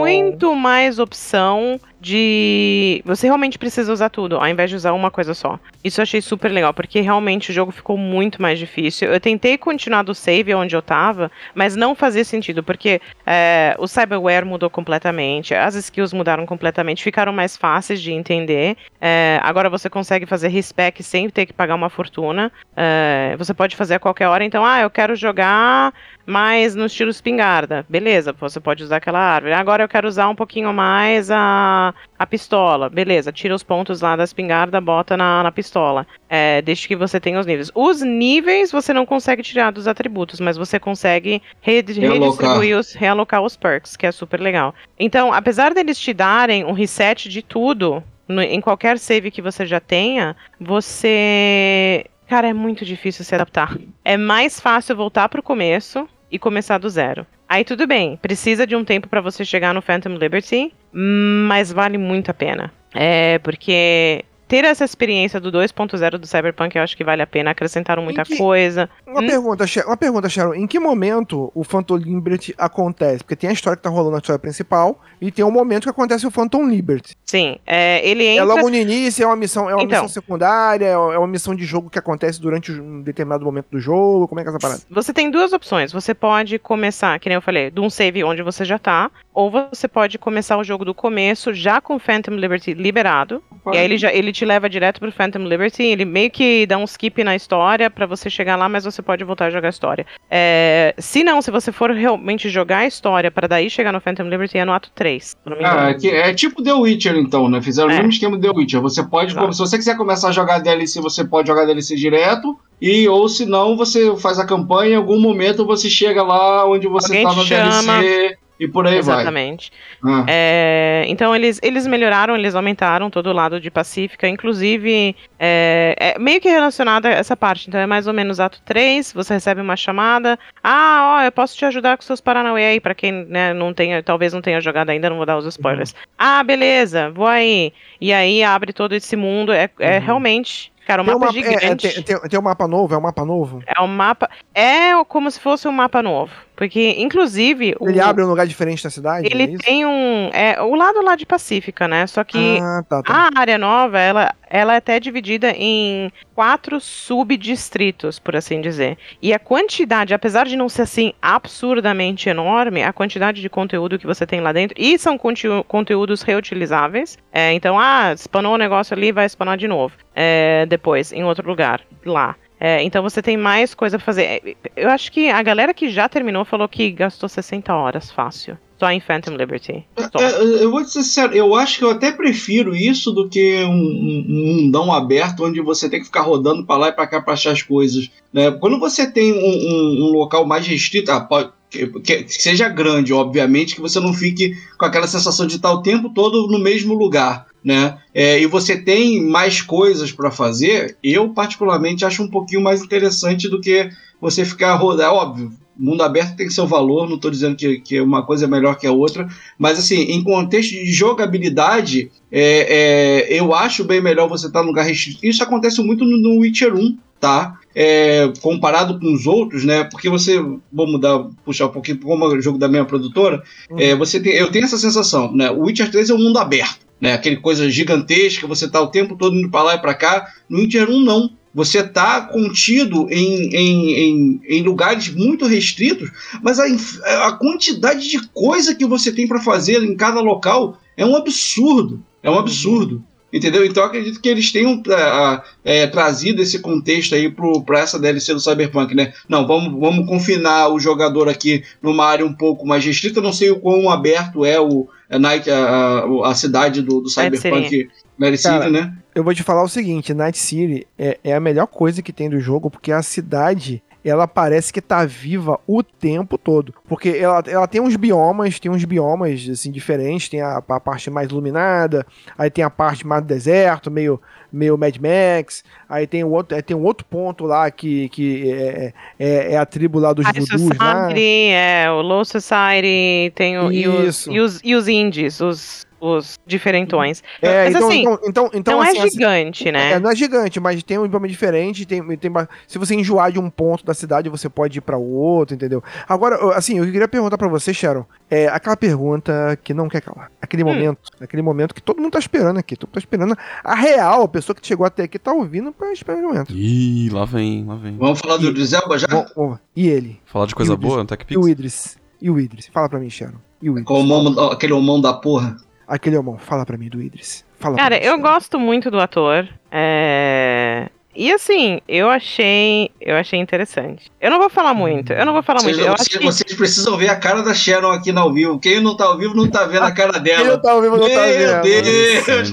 muito 0.00 0.54
mais 0.54 0.98
opção 0.98 1.63
용 1.64 1.78
de 2.04 3.00
você 3.02 3.26
realmente 3.26 3.58
precisa 3.58 3.90
usar 3.90 4.10
tudo, 4.10 4.36
ao 4.36 4.46
invés 4.46 4.68
de 4.68 4.76
usar 4.76 4.92
uma 4.92 5.10
coisa 5.10 5.32
só. 5.32 5.58
Isso 5.82 6.00
eu 6.00 6.02
achei 6.02 6.20
super 6.20 6.50
legal, 6.50 6.74
porque 6.74 7.00
realmente 7.00 7.50
o 7.50 7.52
jogo 7.52 7.72
ficou 7.72 7.96
muito 7.96 8.42
mais 8.42 8.58
difícil. 8.58 9.10
Eu 9.10 9.18
tentei 9.18 9.56
continuar 9.56 10.02
do 10.02 10.14
save 10.14 10.54
onde 10.54 10.76
eu 10.76 10.82
tava, 10.82 11.32
mas 11.54 11.74
não 11.74 11.94
fazia 11.94 12.22
sentido, 12.22 12.62
porque 12.62 13.00
é, 13.24 13.74
o 13.78 13.86
cyberware 13.86 14.44
mudou 14.44 14.68
completamente, 14.68 15.54
as 15.54 15.74
skills 15.76 16.12
mudaram 16.12 16.44
completamente, 16.44 17.02
ficaram 17.02 17.32
mais 17.32 17.56
fáceis 17.56 18.02
de 18.02 18.12
entender. 18.12 18.76
É, 19.00 19.40
agora 19.42 19.70
você 19.70 19.88
consegue 19.88 20.26
fazer 20.26 20.48
respec 20.48 21.02
sem 21.02 21.30
ter 21.30 21.46
que 21.46 21.54
pagar 21.54 21.74
uma 21.74 21.88
fortuna. 21.88 22.52
É, 22.76 23.34
você 23.38 23.54
pode 23.54 23.76
fazer 23.76 23.94
a 23.94 23.98
qualquer 23.98 24.28
hora, 24.28 24.44
então, 24.44 24.62
ah, 24.62 24.82
eu 24.82 24.90
quero 24.90 25.16
jogar 25.16 25.94
mais 26.26 26.74
no 26.74 26.86
estilo 26.86 27.10
espingarda. 27.10 27.84
Beleza, 27.88 28.32
você 28.32 28.60
pode 28.60 28.82
usar 28.82 28.96
aquela 28.96 29.18
árvore. 29.18 29.54
Agora 29.54 29.82
eu 29.82 29.88
quero 29.88 30.08
usar 30.08 30.28
um 30.28 30.34
pouquinho 30.34 30.72
mais 30.72 31.30
a, 31.30 31.93
a 32.18 32.26
pistola. 32.26 32.88
Beleza, 32.88 33.32
tira 33.32 33.54
os 33.54 33.62
pontos 33.62 34.00
lá 34.00 34.16
da 34.16 34.24
espingarda, 34.24 34.80
bota 34.80 35.16
na, 35.16 35.42
na 35.42 35.52
pistola. 35.52 36.06
É, 36.28 36.60
desde 36.62 36.88
que 36.88 36.96
você 36.96 37.18
tenha 37.20 37.38
os 37.38 37.46
níveis. 37.46 37.70
Os 37.74 38.00
níveis 38.02 38.70
você 38.72 38.92
não 38.92 39.06
consegue 39.06 39.42
tirar 39.42 39.70
dos 39.70 39.86
atributos, 39.88 40.40
mas 40.40 40.56
você 40.56 40.78
consegue 40.78 41.42
re- 41.60 41.82
redistribuir 42.20 42.78
os, 42.78 42.92
realocar 42.94 43.42
os 43.42 43.56
perks, 43.56 43.96
que 43.96 44.06
é 44.06 44.12
super 44.12 44.40
legal. 44.40 44.74
Então, 44.98 45.32
apesar 45.32 45.74
deles 45.74 45.98
te 45.98 46.12
darem 46.12 46.64
um 46.64 46.72
reset 46.72 47.28
de 47.28 47.42
tudo, 47.42 48.02
no- 48.26 48.42
em 48.42 48.60
qualquer 48.60 48.98
save 48.98 49.30
que 49.30 49.42
você 49.42 49.66
já 49.66 49.80
tenha, 49.80 50.34
você. 50.60 52.06
Cara, 52.26 52.48
é 52.48 52.52
muito 52.54 52.84
difícil 52.84 53.24
se 53.24 53.34
adaptar. 53.34 53.76
É 54.04 54.16
mais 54.16 54.58
fácil 54.58 54.96
voltar 54.96 55.28
pro 55.28 55.42
começo 55.42 56.08
e 56.34 56.38
começar 56.38 56.78
do 56.78 56.90
zero. 56.90 57.24
Aí 57.48 57.64
tudo 57.64 57.86
bem, 57.86 58.16
precisa 58.16 58.66
de 58.66 58.74
um 58.74 58.84
tempo 58.84 59.08
pra 59.08 59.20
você 59.20 59.44
chegar 59.44 59.72
no 59.72 59.80
Phantom 59.80 60.16
Liberty, 60.16 60.72
mas 60.92 61.70
vale 61.70 61.96
muito 61.96 62.28
a 62.28 62.34
pena. 62.34 62.72
É, 62.92 63.38
porque 63.38 64.24
ter 64.46 64.64
essa 64.64 64.84
experiência 64.84 65.40
do 65.40 65.50
2.0 65.50 66.18
do 66.18 66.26
Cyberpunk 66.26 66.76
eu 66.76 66.82
acho 66.82 66.96
que 66.96 67.04
vale 67.04 67.22
a 67.22 67.26
pena. 67.26 67.50
Acrescentaram 67.50 68.02
muita 68.02 68.22
que- 68.24 68.36
coisa. 68.36 68.88
Uma, 69.06 69.20
Hum? 69.20 69.26
pergunta, 69.26 69.64
uma 69.86 69.96
pergunta, 69.96 70.28
Sharon. 70.28 70.54
Em 70.54 70.66
que 70.66 70.78
momento 70.78 71.50
o 71.54 71.64
Phantom 71.64 71.96
Liberty 71.96 72.54
acontece? 72.58 73.18
Porque 73.24 73.36
tem 73.36 73.50
a 73.50 73.52
história 73.52 73.76
que 73.76 73.82
tá 73.82 73.90
rolando 73.90 74.12
na 74.12 74.18
história 74.18 74.38
principal 74.38 75.00
e 75.20 75.30
tem 75.30 75.44
um 75.44 75.50
momento 75.50 75.84
que 75.84 75.90
acontece 75.90 76.26
o 76.26 76.30
Phantom 76.30 76.68
Liberty. 76.68 77.16
Sim, 77.24 77.56
é, 77.66 78.06
ele 78.08 78.24
É 78.24 78.32
entra. 78.34 78.44
logo 78.44 78.68
no 78.68 78.76
início, 78.76 79.22
é 79.22 79.26
uma 79.26 79.36
missão, 79.36 79.68
é 79.68 79.74
uma 79.74 79.82
Então. 79.82 80.02
missão 80.02 80.08
secundária, 80.22 80.86
é 80.86 80.96
uma 80.96 81.26
missão 81.26 81.54
de 81.54 81.64
jogo 81.64 81.88
que 81.90 81.98
acontece 81.98 82.40
durante 82.40 82.72
um 82.72 83.02
determinado 83.02 83.44
momento 83.44 83.66
do 83.70 83.80
jogo. 83.80 84.28
Como 84.28 84.40
é 84.40 84.44
que 84.44 84.48
é 84.48 84.52
essa 84.52 84.58
parada? 84.58 84.80
Você 84.90 85.12
tem 85.12 85.30
duas 85.30 85.52
opções. 85.52 85.92
Você 85.92 86.14
pode 86.14 86.58
começar, 86.58 87.18
que 87.18 87.28
nem 87.28 87.36
eu 87.36 87.42
falei, 87.42 87.70
de 87.70 87.80
um 87.80 87.88
save 87.90 88.22
onde 88.24 88.42
você 88.42 88.64
já 88.64 88.78
tá, 88.78 89.10
ou 89.34 89.50
você 89.50 89.88
pode 89.88 90.16
começar 90.16 90.56
o 90.56 90.62
jogo 90.64 90.84
do 90.84 90.94
começo 90.94 91.52
já 91.52 91.80
com 91.80 91.98
Phantom 91.98 92.32
Liberty 92.36 92.72
liberado. 92.72 93.42
E 93.72 93.76
aí 93.78 93.84
ele, 93.84 93.98
já, 93.98 94.12
ele 94.12 94.30
te 94.32 94.44
leva 94.44 94.68
direto 94.68 95.00
pro 95.00 95.10
Phantom 95.10 95.40
Liberty, 95.40 95.82
ele 95.82 96.04
meio 96.04 96.30
que 96.30 96.66
dá 96.66 96.76
um 96.78 96.84
skip 96.84 97.24
na 97.24 97.34
história 97.34 97.90
pra 97.90 98.06
você 98.06 98.28
chegar 98.30 98.56
lá, 98.56 98.68
mas 98.68 98.84
você 98.84 99.00
pode 99.02 99.24
voltar 99.24 99.46
a 99.46 99.50
jogar 99.50 99.68
a 99.68 99.70
história. 99.70 100.06
É, 100.30 100.94
se 100.98 101.24
não, 101.24 101.40
se 101.42 101.50
você 101.50 101.72
for 101.72 101.90
realmente 101.90 102.48
jogar 102.48 102.78
a 102.78 102.86
história 102.86 103.30
pra 103.30 103.48
daí 103.48 103.68
chegar 103.68 103.90
no 103.92 104.00
Phantom 104.00 104.24
Liberty, 104.28 104.58
é 104.58 104.64
no 104.64 104.72
ato 104.72 104.90
3. 104.94 105.24
se 105.24 105.36
eu 105.44 105.50
não 105.50 105.56
me 105.56 105.64
engano. 105.64 105.80
Ah, 105.80 105.90
é, 105.90 105.94
que- 105.94 106.10
é 106.10 106.32
tipo 106.34 106.62
The 106.62 106.72
Witcher, 106.74 107.16
então, 107.16 107.48
né? 107.48 107.60
Fizeram 107.60 107.88
É. 107.90 107.94
o 107.94 107.96
mesmo 107.96 108.10
esquema 108.10 108.36
do 108.36 108.42
The 108.52 108.56
Witcher. 108.58 108.80
Você 108.82 109.02
pode, 109.02 109.32
Exato. 109.32 109.52
se 109.52 109.58
você 109.58 109.76
quiser 109.78 109.96
começar 109.96 110.28
a 110.28 110.32
jogar 110.32 110.58
DLC, 110.60 111.00
você 111.00 111.24
pode 111.24 111.48
jogar 111.48 111.64
DLC 111.64 111.96
direto. 111.96 112.56
E 112.80 113.08
ou 113.08 113.28
se 113.28 113.46
não, 113.46 113.76
você 113.76 114.14
faz 114.16 114.38
a 114.38 114.46
campanha, 114.46 114.92
em 114.92 114.96
algum 114.96 115.18
momento 115.18 115.64
você 115.64 115.88
chega 115.88 116.22
lá 116.22 116.68
onde 116.68 116.86
você 116.86 117.06
Alguém 117.18 117.26
tá 117.26 117.32
no 117.34 117.44
chama. 117.44 118.02
DLC. 118.02 118.36
E 118.58 118.68
por 118.68 118.86
aí 118.86 119.00
vai. 119.02 119.16
Exatamente. 119.16 119.72
Ah. 120.02 120.24
É, 120.28 121.04
então 121.08 121.34
eles, 121.34 121.58
eles 121.62 121.86
melhoraram, 121.86 122.36
eles 122.36 122.54
aumentaram 122.54 123.10
todo 123.10 123.28
o 123.28 123.32
lado 123.32 123.60
de 123.60 123.70
Pacífica, 123.70 124.28
inclusive 124.28 125.16
é, 125.38 125.96
é 125.98 126.18
meio 126.18 126.40
que 126.40 126.48
relacionado 126.48 127.06
a 127.06 127.10
essa 127.10 127.36
parte. 127.36 127.68
Então 127.68 127.80
é 127.80 127.86
mais 127.86 128.06
ou 128.06 128.12
menos 128.12 128.38
ato 128.38 128.60
3, 128.64 129.12
você 129.12 129.34
recebe 129.34 129.60
uma 129.60 129.76
chamada. 129.76 130.38
Ah, 130.62 131.18
ó, 131.18 131.24
eu 131.24 131.32
posso 131.32 131.56
te 131.56 131.64
ajudar 131.64 131.96
com 131.96 132.02
seus 132.02 132.20
Paranauê 132.20 132.64
aí, 132.64 132.80
pra 132.80 132.94
quem 132.94 133.12
né, 133.26 133.52
não 133.52 133.74
tenha, 133.74 134.02
talvez 134.02 134.32
não 134.32 134.40
tenha 134.40 134.60
jogado 134.60 134.90
ainda, 134.90 135.10
não 135.10 135.16
vou 135.16 135.26
dar 135.26 135.36
os 135.36 135.46
spoilers. 135.46 135.94
Ah, 136.16 136.42
beleza, 136.44 137.10
vou 137.10 137.26
aí. 137.26 137.72
E 138.00 138.12
aí 138.12 138.42
abre 138.42 138.72
todo 138.72 138.92
esse 138.94 139.16
mundo. 139.16 139.52
É, 139.52 139.68
é 139.78 139.98
realmente. 139.98 140.72
Cara, 140.86 141.02
o 141.02 141.04
Tem, 141.04 141.14
mapa 141.14 141.30
uma, 141.30 141.38
é 141.38 141.42
é, 141.42 141.54
é, 141.54 141.60
gigante. 141.60 141.94
tem, 141.94 142.02
tem, 142.02 142.28
tem 142.28 142.38
um 142.38 142.42
mapa 142.42 142.68
novo? 142.68 142.94
É 142.94 142.98
um 142.98 143.00
mapa 143.00 143.24
novo? 143.24 143.62
É 143.66 143.80
um 143.80 143.86
mapa. 143.86 144.28
É 144.54 145.02
como 145.06 145.30
se 145.30 145.40
fosse 145.40 145.66
um 145.66 145.72
mapa 145.72 146.02
novo. 146.02 146.30
Porque, 146.56 146.94
inclusive. 146.98 147.74
o- 147.80 147.88
Ele 147.88 148.00
abre 148.00 148.22
um 148.24 148.28
lugar 148.28 148.46
diferente 148.46 148.82
da 148.84 148.90
cidade? 148.90 149.26
é 149.26 149.30
Ele 149.34 149.54
isso? 149.54 149.64
tem 149.64 149.84
um. 149.84 150.30
É, 150.32 150.60
o 150.62 150.74
lado 150.74 151.02
lá 151.02 151.16
de 151.16 151.26
Pacífica, 151.26 151.88
né? 151.88 152.06
Só 152.06 152.22
que 152.22 152.58
Ah, 152.62 152.82
tá, 152.88 153.02
tá. 153.02 153.12
a 153.34 153.40
área 153.40 153.58
nova, 153.58 153.98
ela, 153.98 154.32
ela 154.48 154.74
é 154.74 154.76
até 154.76 155.00
dividida 155.00 155.50
em 155.56 156.12
quatro 156.34 156.78
subdistritos, 156.80 158.18
por 158.18 158.36
assim 158.36 158.60
dizer. 158.60 158.96
E 159.20 159.32
a 159.32 159.38
quantidade, 159.38 160.14
apesar 160.14 160.46
de 160.46 160.56
não 160.56 160.68
ser 160.68 160.82
assim 160.82 161.12
absurdamente 161.20 162.28
enorme, 162.28 162.82
a 162.82 162.92
quantidade 162.92 163.40
de 163.40 163.48
conteúdo 163.48 163.98
que 163.98 164.06
você 164.06 164.26
tem 164.26 164.40
lá 164.40 164.52
dentro, 164.52 164.76
e 164.78 164.98
são 164.98 165.18
conteú- 165.18 165.64
conteúdos 165.64 166.22
reutilizáveis. 166.22 167.18
É, 167.32 167.52
então, 167.52 167.78
ah, 167.78 168.14
spanou 168.16 168.54
um 168.54 168.58
negócio 168.58 168.94
ali, 168.96 169.10
vai 169.12 169.28
spanar 169.28 169.56
de 169.56 169.66
novo. 169.68 169.94
é, 170.16 170.64
depois, 170.66 171.12
em 171.12 171.24
outro 171.24 171.44
lugar, 171.48 171.80
lá. 172.06 172.36
É, 172.60 172.82
então 172.82 173.02
você 173.02 173.20
tem 173.20 173.36
mais 173.36 173.74
coisa 173.74 173.98
pra 173.98 174.04
fazer. 174.06 174.22
É, 174.22 174.54
Eu 174.76 174.88
acho 174.90 175.10
que 175.12 175.28
a 175.28 175.42
galera 175.42 175.74
que 175.74 175.90
já 175.90 176.08
terminou 176.08 176.44
falou 176.44 176.68
que 176.68 176.90
gastou 176.90 177.28
60 177.28 177.74
horas 177.74 178.10
fácil. 178.10 178.56
Só 178.78 178.90
em 178.90 179.00
Phantom 179.00 179.36
Liberty. 179.36 179.84
Só. 180.12 180.18
É, 180.20 180.62
eu 180.62 180.70
vou 180.70 180.84
ser 180.84 181.02
sincero, 181.04 181.32
eu 181.34 181.54
acho 181.54 181.78
que 181.78 181.84
eu 181.84 181.90
até 181.90 182.10
prefiro 182.12 182.74
isso 182.74 183.12
do 183.12 183.28
que 183.28 183.62
um, 183.64 183.70
um- 183.70 184.24
mundão 184.28 184.92
aberto 184.92 185.44
onde 185.44 185.60
você 185.60 185.88
tem 185.88 186.00
que 186.00 186.06
ficar 186.06 186.22
rodando 186.22 186.64
pra 186.66 186.76
lá 186.76 186.88
e 186.88 186.92
pra 186.92 187.06
cá 187.06 187.20
pra 187.20 187.34
achar 187.34 187.52
as 187.52 187.62
coisas. 187.62 188.10
né? 188.32 188.50
Quando 188.50 188.78
você 188.80 189.08
tem 189.10 189.32
um, 189.32 189.36
um- 189.36 190.08
um 190.08 190.12
local 190.12 190.44
mais 190.44 190.66
restrito, 190.66 191.10
ah, 191.12 191.20
pode- 191.20 191.50
que, 191.78 192.00
que- 192.00 192.26
seja 192.28 192.68
grande, 192.68 193.12
obviamente, 193.12 193.74
que 193.74 193.80
você 193.80 194.00
não 194.00 194.12
fique 194.12 194.56
com 194.78 194.84
aquela 194.84 195.06
sensação 195.06 195.46
de 195.46 195.56
estar 195.56 195.72
o 195.72 195.82
tempo 195.82 196.10
todo 196.10 196.46
no 196.46 196.58
mesmo 196.58 196.94
lugar. 196.94 197.46
Né? 197.62 197.96
É, 198.12 198.38
e 198.40 198.46
você 198.46 198.76
tem 198.76 199.22
mais 199.22 199.62
coisas 199.62 200.12
pra 200.12 200.30
fazer, 200.30 200.98
eu 201.02 201.30
particularmente 201.30 202.04
acho 202.04 202.22
um 202.22 202.28
pouquinho 202.28 202.60
mais 202.60 202.82
interessante 202.82 203.48
do 203.48 203.58
que 203.60 203.88
você 204.20 204.44
ficar 204.44 204.74
rodando. 204.74 205.02
É 205.02 205.08
óbvio, 205.08 205.50
mundo 205.76 206.02
aberto 206.02 206.36
tem 206.36 206.50
seu 206.50 206.66
valor, 206.66 207.08
não 207.08 207.16
estou 207.16 207.30
dizendo 207.30 207.56
que, 207.56 207.80
que 207.80 208.00
uma 208.00 208.22
coisa 208.22 208.44
é 208.44 208.48
melhor 208.48 208.76
que 208.78 208.86
a 208.86 208.92
outra, 208.92 209.26
mas 209.58 209.78
assim, 209.78 209.96
em 209.96 210.22
contexto 210.22 210.70
de 210.72 210.92
jogabilidade, 210.92 212.10
é, 212.30 213.28
é, 213.30 213.40
eu 213.40 213.54
acho 213.54 213.82
bem 213.84 214.00
melhor 214.00 214.28
você 214.28 214.46
estar 214.46 214.60
num 214.62 214.68
lugar 214.68 214.84
restrito. 214.84 215.20
Isso 215.22 215.42
acontece 215.42 215.82
muito 215.82 216.04
no, 216.04 216.16
no 216.18 216.40
Witcher 216.40 216.74
1, 216.74 216.98
tá? 217.18 217.58
É, 217.74 218.32
comparado 218.40 219.00
com 219.00 219.12
os 219.12 219.26
outros, 219.26 219.64
né? 219.64 219.84
Porque 219.84 220.08
você, 220.08 220.38
vou 220.72 220.86
mudar, 220.86 221.26
puxar 221.44 221.66
um 221.66 221.70
pouquinho, 221.70 221.98
como 221.98 222.24
é 222.24 222.28
o 222.28 222.40
jogo 222.40 222.58
da 222.58 222.68
minha 222.68 222.84
produtora, 222.84 223.42
é, 223.76 223.96
você 223.96 224.20
tem, 224.20 224.32
eu 224.34 224.50
tenho 224.50 224.64
essa 224.64 224.78
sensação, 224.78 225.32
né? 225.34 225.50
O 225.50 225.62
Witcher 225.62 225.90
3 225.90 226.10
é 226.10 226.14
um 226.14 226.18
mundo 226.18 226.38
aberto, 226.38 226.86
né? 227.00 227.12
Aquele 227.14 227.36
coisa 227.36 227.68
gigantesca, 227.68 228.46
você 228.46 228.68
tá 228.68 228.80
o 228.80 228.88
tempo 228.88 229.16
todo 229.16 229.36
indo 229.36 229.50
para 229.50 229.62
lá 229.62 229.74
e 229.74 229.80
para 229.80 229.94
cá. 229.94 230.32
No 230.48 230.58
Witcher 230.58 230.88
1 230.88 231.00
não. 231.00 231.30
Você 231.54 231.84
tá 231.84 232.20
contido 232.20 233.06
em, 233.10 233.54
em, 233.54 233.92
em, 233.92 234.40
em 234.48 234.62
lugares 234.62 235.14
muito 235.14 235.46
restritos, 235.46 236.10
mas 236.42 236.58
a, 236.58 237.28
a 237.28 237.32
quantidade 237.32 238.08
de 238.08 238.26
coisa 238.28 238.74
que 238.74 238.84
você 238.84 239.12
tem 239.12 239.28
para 239.28 239.40
fazer 239.40 239.82
em 239.84 239.96
cada 239.96 240.20
local 240.20 240.80
é 240.96 241.06
um 241.06 241.14
absurdo. 241.14 242.02
É 242.22 242.30
um 242.30 242.38
absurdo. 242.38 243.04
Entendeu? 243.34 243.66
Então 243.66 243.82
eu 243.82 243.88
acredito 243.88 244.20
que 244.20 244.28
eles 244.28 244.52
tenham 244.52 244.80
é, 244.88 244.94
a- 244.94 245.42
é, 245.64 245.86
trazido 245.88 246.40
esse 246.40 246.60
contexto 246.60 247.16
aí 247.16 247.28
para 247.66 247.80
essa 247.80 247.98
DLC 247.98 248.32
do 248.32 248.38
Cyberpunk, 248.40 248.94
né? 248.94 249.12
Não, 249.28 249.44
vamos, 249.44 249.72
vamos 249.80 250.06
confinar 250.08 250.68
o 250.68 250.78
jogador 250.78 251.28
aqui 251.28 251.64
numa 251.82 252.06
área 252.06 252.24
um 252.24 252.32
pouco 252.32 252.64
mais 252.64 252.84
restrita. 252.84 253.20
Não 253.20 253.32
sei 253.32 253.50
o 253.50 253.58
quão 253.58 253.90
aberto 253.90 254.44
é 254.44 254.60
o 254.60 254.86
a, 255.10 255.18
Night, 255.18 255.50
a, 255.50 255.58
a, 255.58 256.30
a 256.30 256.34
cidade 256.36 256.80
do, 256.80 257.00
do 257.00 257.08
Cyberpunk 257.10 257.88
Night 258.16 258.38
City, 258.38 258.70
né? 258.70 258.94
Eu 259.12 259.24
vou 259.24 259.34
te 259.34 259.42
falar 259.42 259.64
o 259.64 259.68
seguinte, 259.68 260.14
Night 260.14 260.38
City 260.38 260.86
é, 260.96 261.18
é 261.24 261.34
a 261.34 261.40
melhor 261.40 261.66
coisa 261.66 262.02
que 262.02 262.12
tem 262.12 262.30
do 262.30 262.38
jogo, 262.38 262.70
porque 262.70 262.92
a 262.92 263.02
cidade, 263.02 263.82
ela 264.04 264.28
parece 264.28 264.72
que 264.72 264.82
tá 264.82 265.04
viva 265.06 265.58
o 265.66 265.82
tempo 265.82 266.36
todo. 266.36 266.74
Porque 266.86 267.08
ela, 267.08 267.42
ela 267.46 267.66
tem 267.66 267.80
uns 267.80 267.96
biomas, 267.96 268.60
tem 268.60 268.70
uns 268.70 268.84
biomas, 268.84 269.48
assim, 269.48 269.70
diferentes. 269.70 270.28
Tem 270.28 270.42
a, 270.42 270.58
a 270.58 270.80
parte 270.80 271.10
mais 271.10 271.30
iluminada, 271.30 272.06
aí 272.36 272.50
tem 272.50 272.62
a 272.62 272.70
parte 272.70 273.06
mais 273.06 273.22
do 273.22 273.28
deserto, 273.28 273.90
meio, 273.90 274.20
meio 274.52 274.76
Mad 274.76 274.96
Max. 274.98 275.64
Aí 275.88 276.06
tem 276.06 276.22
o 276.22 276.30
outro, 276.30 276.62
tem 276.62 276.76
um 276.76 276.84
outro 276.84 277.06
ponto 277.06 277.44
lá 277.46 277.70
que, 277.70 278.10
que 278.10 278.52
é, 278.52 278.92
é, 279.18 279.52
é 279.54 279.56
a 279.56 279.64
tribo 279.64 279.98
lá 279.98 280.12
dos 280.12 280.26
High 280.26 280.40
lá. 280.40 280.46
Society, 280.46 281.48
é, 281.50 281.90
o 281.90 282.02
Low 282.02 282.24
Society, 282.24 283.32
tem 283.34 283.58
o, 283.58 283.72
e, 283.72 283.88
os, 283.88 284.26
e, 284.26 284.38
os, 284.38 284.60
e 284.62 284.74
os 284.74 284.86
indies, 284.86 285.40
os, 285.40 285.86
os 286.04 286.38
diferentões. 286.46 287.22
É, 287.40 287.64
Mas 287.64 287.74
então, 287.74 287.88
assim, 287.88 288.00
então, 288.00 288.18
então, 288.28 288.50
então, 288.54 288.74
Não 288.78 288.82
assim, 288.82 288.98
é 288.98 289.02
a- 289.02 289.08
gigante, 289.08 289.72
né? 289.72 289.92
É, 289.92 290.00
não 290.00 290.10
é 290.10 290.14
gigante, 290.16 290.60
mas 290.60 290.82
tem 290.82 290.98
um 290.98 291.08
bioma 291.08 291.26
diferente. 291.28 291.86
Tem, 291.86 292.02
tem, 292.16 292.30
se 292.66 292.78
você 292.78 292.94
enjoar 292.94 293.32
de 293.32 293.38
um 293.38 293.48
ponto 293.48 293.84
da 293.84 293.94
cidade, 293.94 294.28
você 294.28 294.48
pode 294.48 294.78
ir 294.78 294.80
pra 294.80 294.96
outro, 294.98 295.54
entendeu? 295.54 295.82
Agora, 296.08 296.54
assim, 296.56 296.78
eu 296.78 296.84
queria 296.84 297.08
perguntar 297.08 297.38
pra 297.38 297.48
você, 297.48 297.72
Sharon, 297.72 298.04
é 298.30 298.46
aquela 298.48 298.76
pergunta 298.76 299.58
que 299.62 299.72
não 299.72 299.88
quer 299.88 300.00
calar. 300.02 300.30
Aquele 300.40 300.62
Hum. 300.62 300.66
momento, 300.66 300.98
aquele 301.20 301.42
momento 301.42 301.74
que 301.74 301.82
todo 301.82 302.00
mundo 302.00 302.12
tá 302.12 302.18
esperando 302.18 302.58
aqui. 302.58 302.76
Todo 302.76 302.88
mundo 302.88 302.94
tá 302.94 303.00
esperando. 303.00 303.36
A 303.62 303.74
real, 303.74 304.22
a 304.24 304.28
pessoa 304.28 304.54
que 304.54 304.66
chegou 304.66 304.84
até 304.86 305.04
aqui 305.04 305.18
tá 305.18 305.32
ouvindo 305.32 305.72
pra 305.72 305.92
esperar 305.92 306.18
o 306.18 306.22
momento. 306.28 306.52
Ih, 306.52 307.08
lá 307.10 307.24
vem, 307.24 307.64
lá 307.64 307.76
vem. 307.76 307.96
Vamos 307.96 308.20
falar 308.20 308.36
do, 308.36 308.52
do 308.52 308.64
Zelda 308.64 308.98
já? 308.98 309.06
Bom, 309.08 309.26
bom, 309.34 309.58
e 309.74 309.88
ele? 309.88 310.20
Falar 310.26 310.46
de 310.46 310.54
coisa 310.54 310.74
E 310.74 310.76
boa, 310.76 311.02
E 311.02 311.06
TechPix? 311.06 311.40
o 311.42 311.48
Idris? 311.48 311.96
E 312.20 312.30
o 312.30 312.38
Idris? 312.40 312.66
Fala 312.72 312.88
pra 312.88 312.98
mim, 312.98 313.10
Sharon. 313.10 313.34
E 313.60 313.68
o 313.68 313.72
Idris? 313.72 313.86
Com 313.86 313.94
o 314.02 314.08
homão- 314.10 314.50
aquele 314.50 314.72
homão 314.72 315.00
da 315.00 315.12
porra. 315.12 315.56
Aquele 315.86 316.16
homão, 316.16 316.38
fala 316.38 316.64
pra 316.64 316.76
mim 316.76 316.88
do 316.88 317.00
Idris. 317.00 317.44
Fala 317.58 317.76
Cara, 317.76 318.02
eu 318.02 318.18
gosto 318.18 318.58
muito 318.58 318.90
do 318.90 319.00
ator. 319.00 319.48
É... 319.70 320.88
E 321.16 321.32
assim, 321.32 321.80
eu 321.88 322.10
achei, 322.10 322.90
eu 323.00 323.14
achei 323.16 323.38
interessante. 323.38 324.10
Eu 324.20 324.30
não 324.30 324.38
vou 324.38 324.50
falar 324.50 324.74
muito, 324.74 325.12
eu 325.12 325.24
não 325.24 325.32
vou 325.32 325.42
falar 325.42 325.60
Vocês, 325.60 325.76
muito. 325.76 325.88
Eu 325.88 325.94
acho 325.94 326.04
vocês- 326.04 326.18
que 326.18 326.24
vocês 326.24 326.54
precisam 326.54 326.96
ver 326.96 327.08
a 327.08 327.16
cara 327.16 327.42
da 327.42 327.54
Sharon 327.54 327.90
aqui 327.92 328.10
no 328.12 328.20
ao 328.20 328.32
vivo. 328.32 328.58
Quem 328.58 328.80
não 328.80 328.96
tá 328.96 329.04
ao 329.04 329.18
vivo 329.18 329.34
não 329.34 329.48
tá 329.48 329.64
vendo 329.66 329.84
a 329.84 329.92
cara 329.92 330.14
Quem 330.14 330.22
dela. 330.22 330.44
não 330.50 330.60
tá 330.60 330.74
ouvindo, 330.74 330.96
não 330.96 331.08
tá 331.08 331.26
Meu 331.26 331.62
vendo. 331.62 331.62
Deus! 331.62 332.50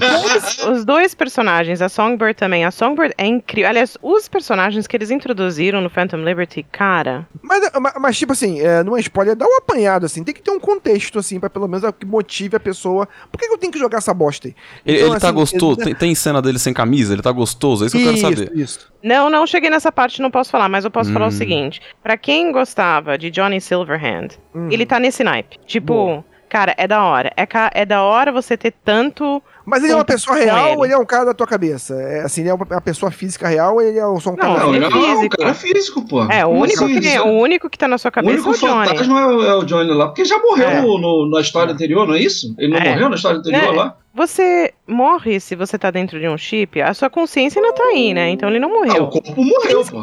os, 0.60 0.66
os 0.78 0.84
dois 0.84 1.14
personagens, 1.14 1.82
a 1.82 1.88
Songbird 1.88 2.34
também. 2.34 2.64
A 2.64 2.70
Songbird 2.70 3.14
é 3.18 3.26
incrível. 3.26 3.68
Aliás, 3.70 3.96
os 4.02 4.28
personagens 4.28 4.86
que 4.86 4.96
eles 4.96 5.10
introduziram 5.10 5.80
no 5.80 5.90
Phantom 5.90 6.18
Liberty, 6.18 6.64
cara. 6.70 7.26
Mas, 7.42 7.68
mas, 7.80 7.92
mas, 8.00 8.18
tipo 8.18 8.32
assim, 8.32 8.60
é, 8.60 8.82
não 8.84 8.96
é 8.96 9.00
spoiler, 9.00 9.34
dá 9.34 9.44
um 9.46 9.56
apanhado, 9.56 10.06
assim. 10.06 10.22
Tem 10.22 10.34
que 10.34 10.42
ter 10.42 10.50
um 10.50 10.60
contexto, 10.60 11.18
assim, 11.18 11.40
pra 11.40 11.50
pelo 11.50 11.66
menos 11.66 11.82
que 11.98 12.06
motive 12.06 12.56
a 12.56 12.60
pessoa. 12.60 13.08
Por 13.30 13.38
que, 13.40 13.46
que 13.48 13.52
eu 13.54 13.58
tenho 13.58 13.72
que 13.72 13.78
jogar 13.78 13.98
essa 13.98 14.14
bosta 14.14 14.48
aí? 14.48 14.54
Ele, 14.86 14.98
Então, 14.98 15.10
ele 15.12 15.20
tá 15.20 15.26
assim, 15.28 15.34
gostoso? 15.36 15.80
ele- 15.80 15.84
Tem, 15.86 15.94
tem 15.94 16.14
cena 16.14 16.40
dele 16.40 16.58
sem 16.58 16.72
camisa? 16.72 17.12
Ele 17.12 17.22
tá 17.22 17.32
gostoso? 17.32 17.84
É 17.84 17.86
isso 17.86 17.96
que 17.96 18.02
eu 18.02 18.08
quero 18.14 18.20
saber. 18.20 18.51
Isso. 18.54 18.92
Não, 19.02 19.28
não 19.30 19.46
cheguei 19.46 19.68
nessa 19.70 19.90
parte, 19.90 20.20
não 20.22 20.30
posso 20.30 20.50
falar, 20.50 20.68
mas 20.68 20.84
eu 20.84 20.90
posso 20.90 21.12
falar 21.12 21.26
o 21.26 21.28
Hum. 21.28 21.32
seguinte. 21.32 21.80
Pra 22.02 22.16
quem 22.16 22.52
gostava 22.52 23.16
de 23.18 23.30
Johnny 23.30 23.60
Silverhand, 23.60 24.28
Hum. 24.54 24.68
ele 24.70 24.86
tá 24.86 24.98
nesse 25.00 25.24
naipe. 25.24 25.58
Tipo, 25.66 25.94
Boa. 25.94 26.24
cara, 26.48 26.74
é 26.76 26.86
da 26.86 27.02
hora. 27.04 27.32
É, 27.36 27.46
é 27.74 27.84
da 27.84 28.02
hora 28.02 28.30
você 28.30 28.56
ter 28.56 28.72
tanto. 28.84 29.42
Mas 29.64 29.82
ele 29.84 29.92
é 29.92 29.94
uma 29.94 30.04
pessoa 30.04 30.36
real 30.36 30.68
ele. 30.68 30.76
ou 30.76 30.84
ele 30.84 30.94
é 30.94 30.98
um 30.98 31.04
cara 31.04 31.26
da 31.26 31.34
tua 31.34 31.46
cabeça? 31.46 31.94
É, 31.94 32.20
assim, 32.22 32.40
ele 32.42 32.50
é 32.50 32.54
uma, 32.54 32.64
uma 32.68 32.80
pessoa 32.80 33.10
física 33.12 33.46
real 33.48 33.74
ou 33.74 33.82
ele 33.82 33.98
é 33.98 34.02
só 34.20 34.30
um 34.30 34.36
cara. 34.36 34.52
Não, 34.54 34.58
Não, 34.66 34.74
ele 34.74 34.84
é 34.84 34.88
é 34.88 34.90
um 34.90 35.16
físico. 35.16 35.36
cara 35.36 35.54
físico, 35.54 36.08
pô. 36.08 36.24
É, 36.30 36.44
o 36.44 36.48
único, 36.50 36.84
assim? 36.84 37.00
que, 37.00 37.18
o 37.20 37.28
único 37.40 37.70
que 37.70 37.78
tá 37.78 37.86
na 37.88 37.98
sua 37.98 38.10
cabeça 38.10 38.32
é 38.34 38.36
único 38.36 38.50
o 38.50 38.54
Johnny. 38.54 38.88
fantasma 38.88 39.20
é 39.20 39.26
o, 39.26 39.42
é 39.44 39.54
o 39.56 39.62
Johnny 39.64 39.90
lá, 39.92 40.06
porque 40.06 40.24
já 40.24 40.38
morreu 40.38 40.68
É. 40.68 40.80
no, 40.80 40.98
no- 40.98 41.30
na 41.30 41.40
história 41.40 41.72
anterior, 41.72 42.06
não 42.06 42.14
é 42.14 42.20
isso? 42.20 42.54
Ele 42.58 42.72
não 42.72 42.78
É. 42.78 42.90
morreu 42.90 43.08
na 43.08 43.16
história 43.16 43.38
anterior 43.38 43.62
Né? 43.62 43.78
lá? 43.78 43.96
Você 44.14 44.74
morre 44.86 45.40
se 45.40 45.54
você 45.56 45.78
tá 45.78 45.90
dentro 45.90 46.20
de 46.20 46.28
um 46.28 46.36
chip, 46.36 46.82
a 46.82 46.92
sua 46.92 47.08
consciência 47.08 47.62
ainda 47.62 47.74
tá 47.74 47.84
aí, 47.84 48.12
né? 48.12 48.28
Então 48.28 48.46
ele 48.50 48.58
não 48.58 48.68
Ah, 48.68 48.84
morreu. 48.86 49.04
o 49.04 49.08
corpo 49.08 49.42
morreu, 49.42 49.82
pô. 49.86 50.02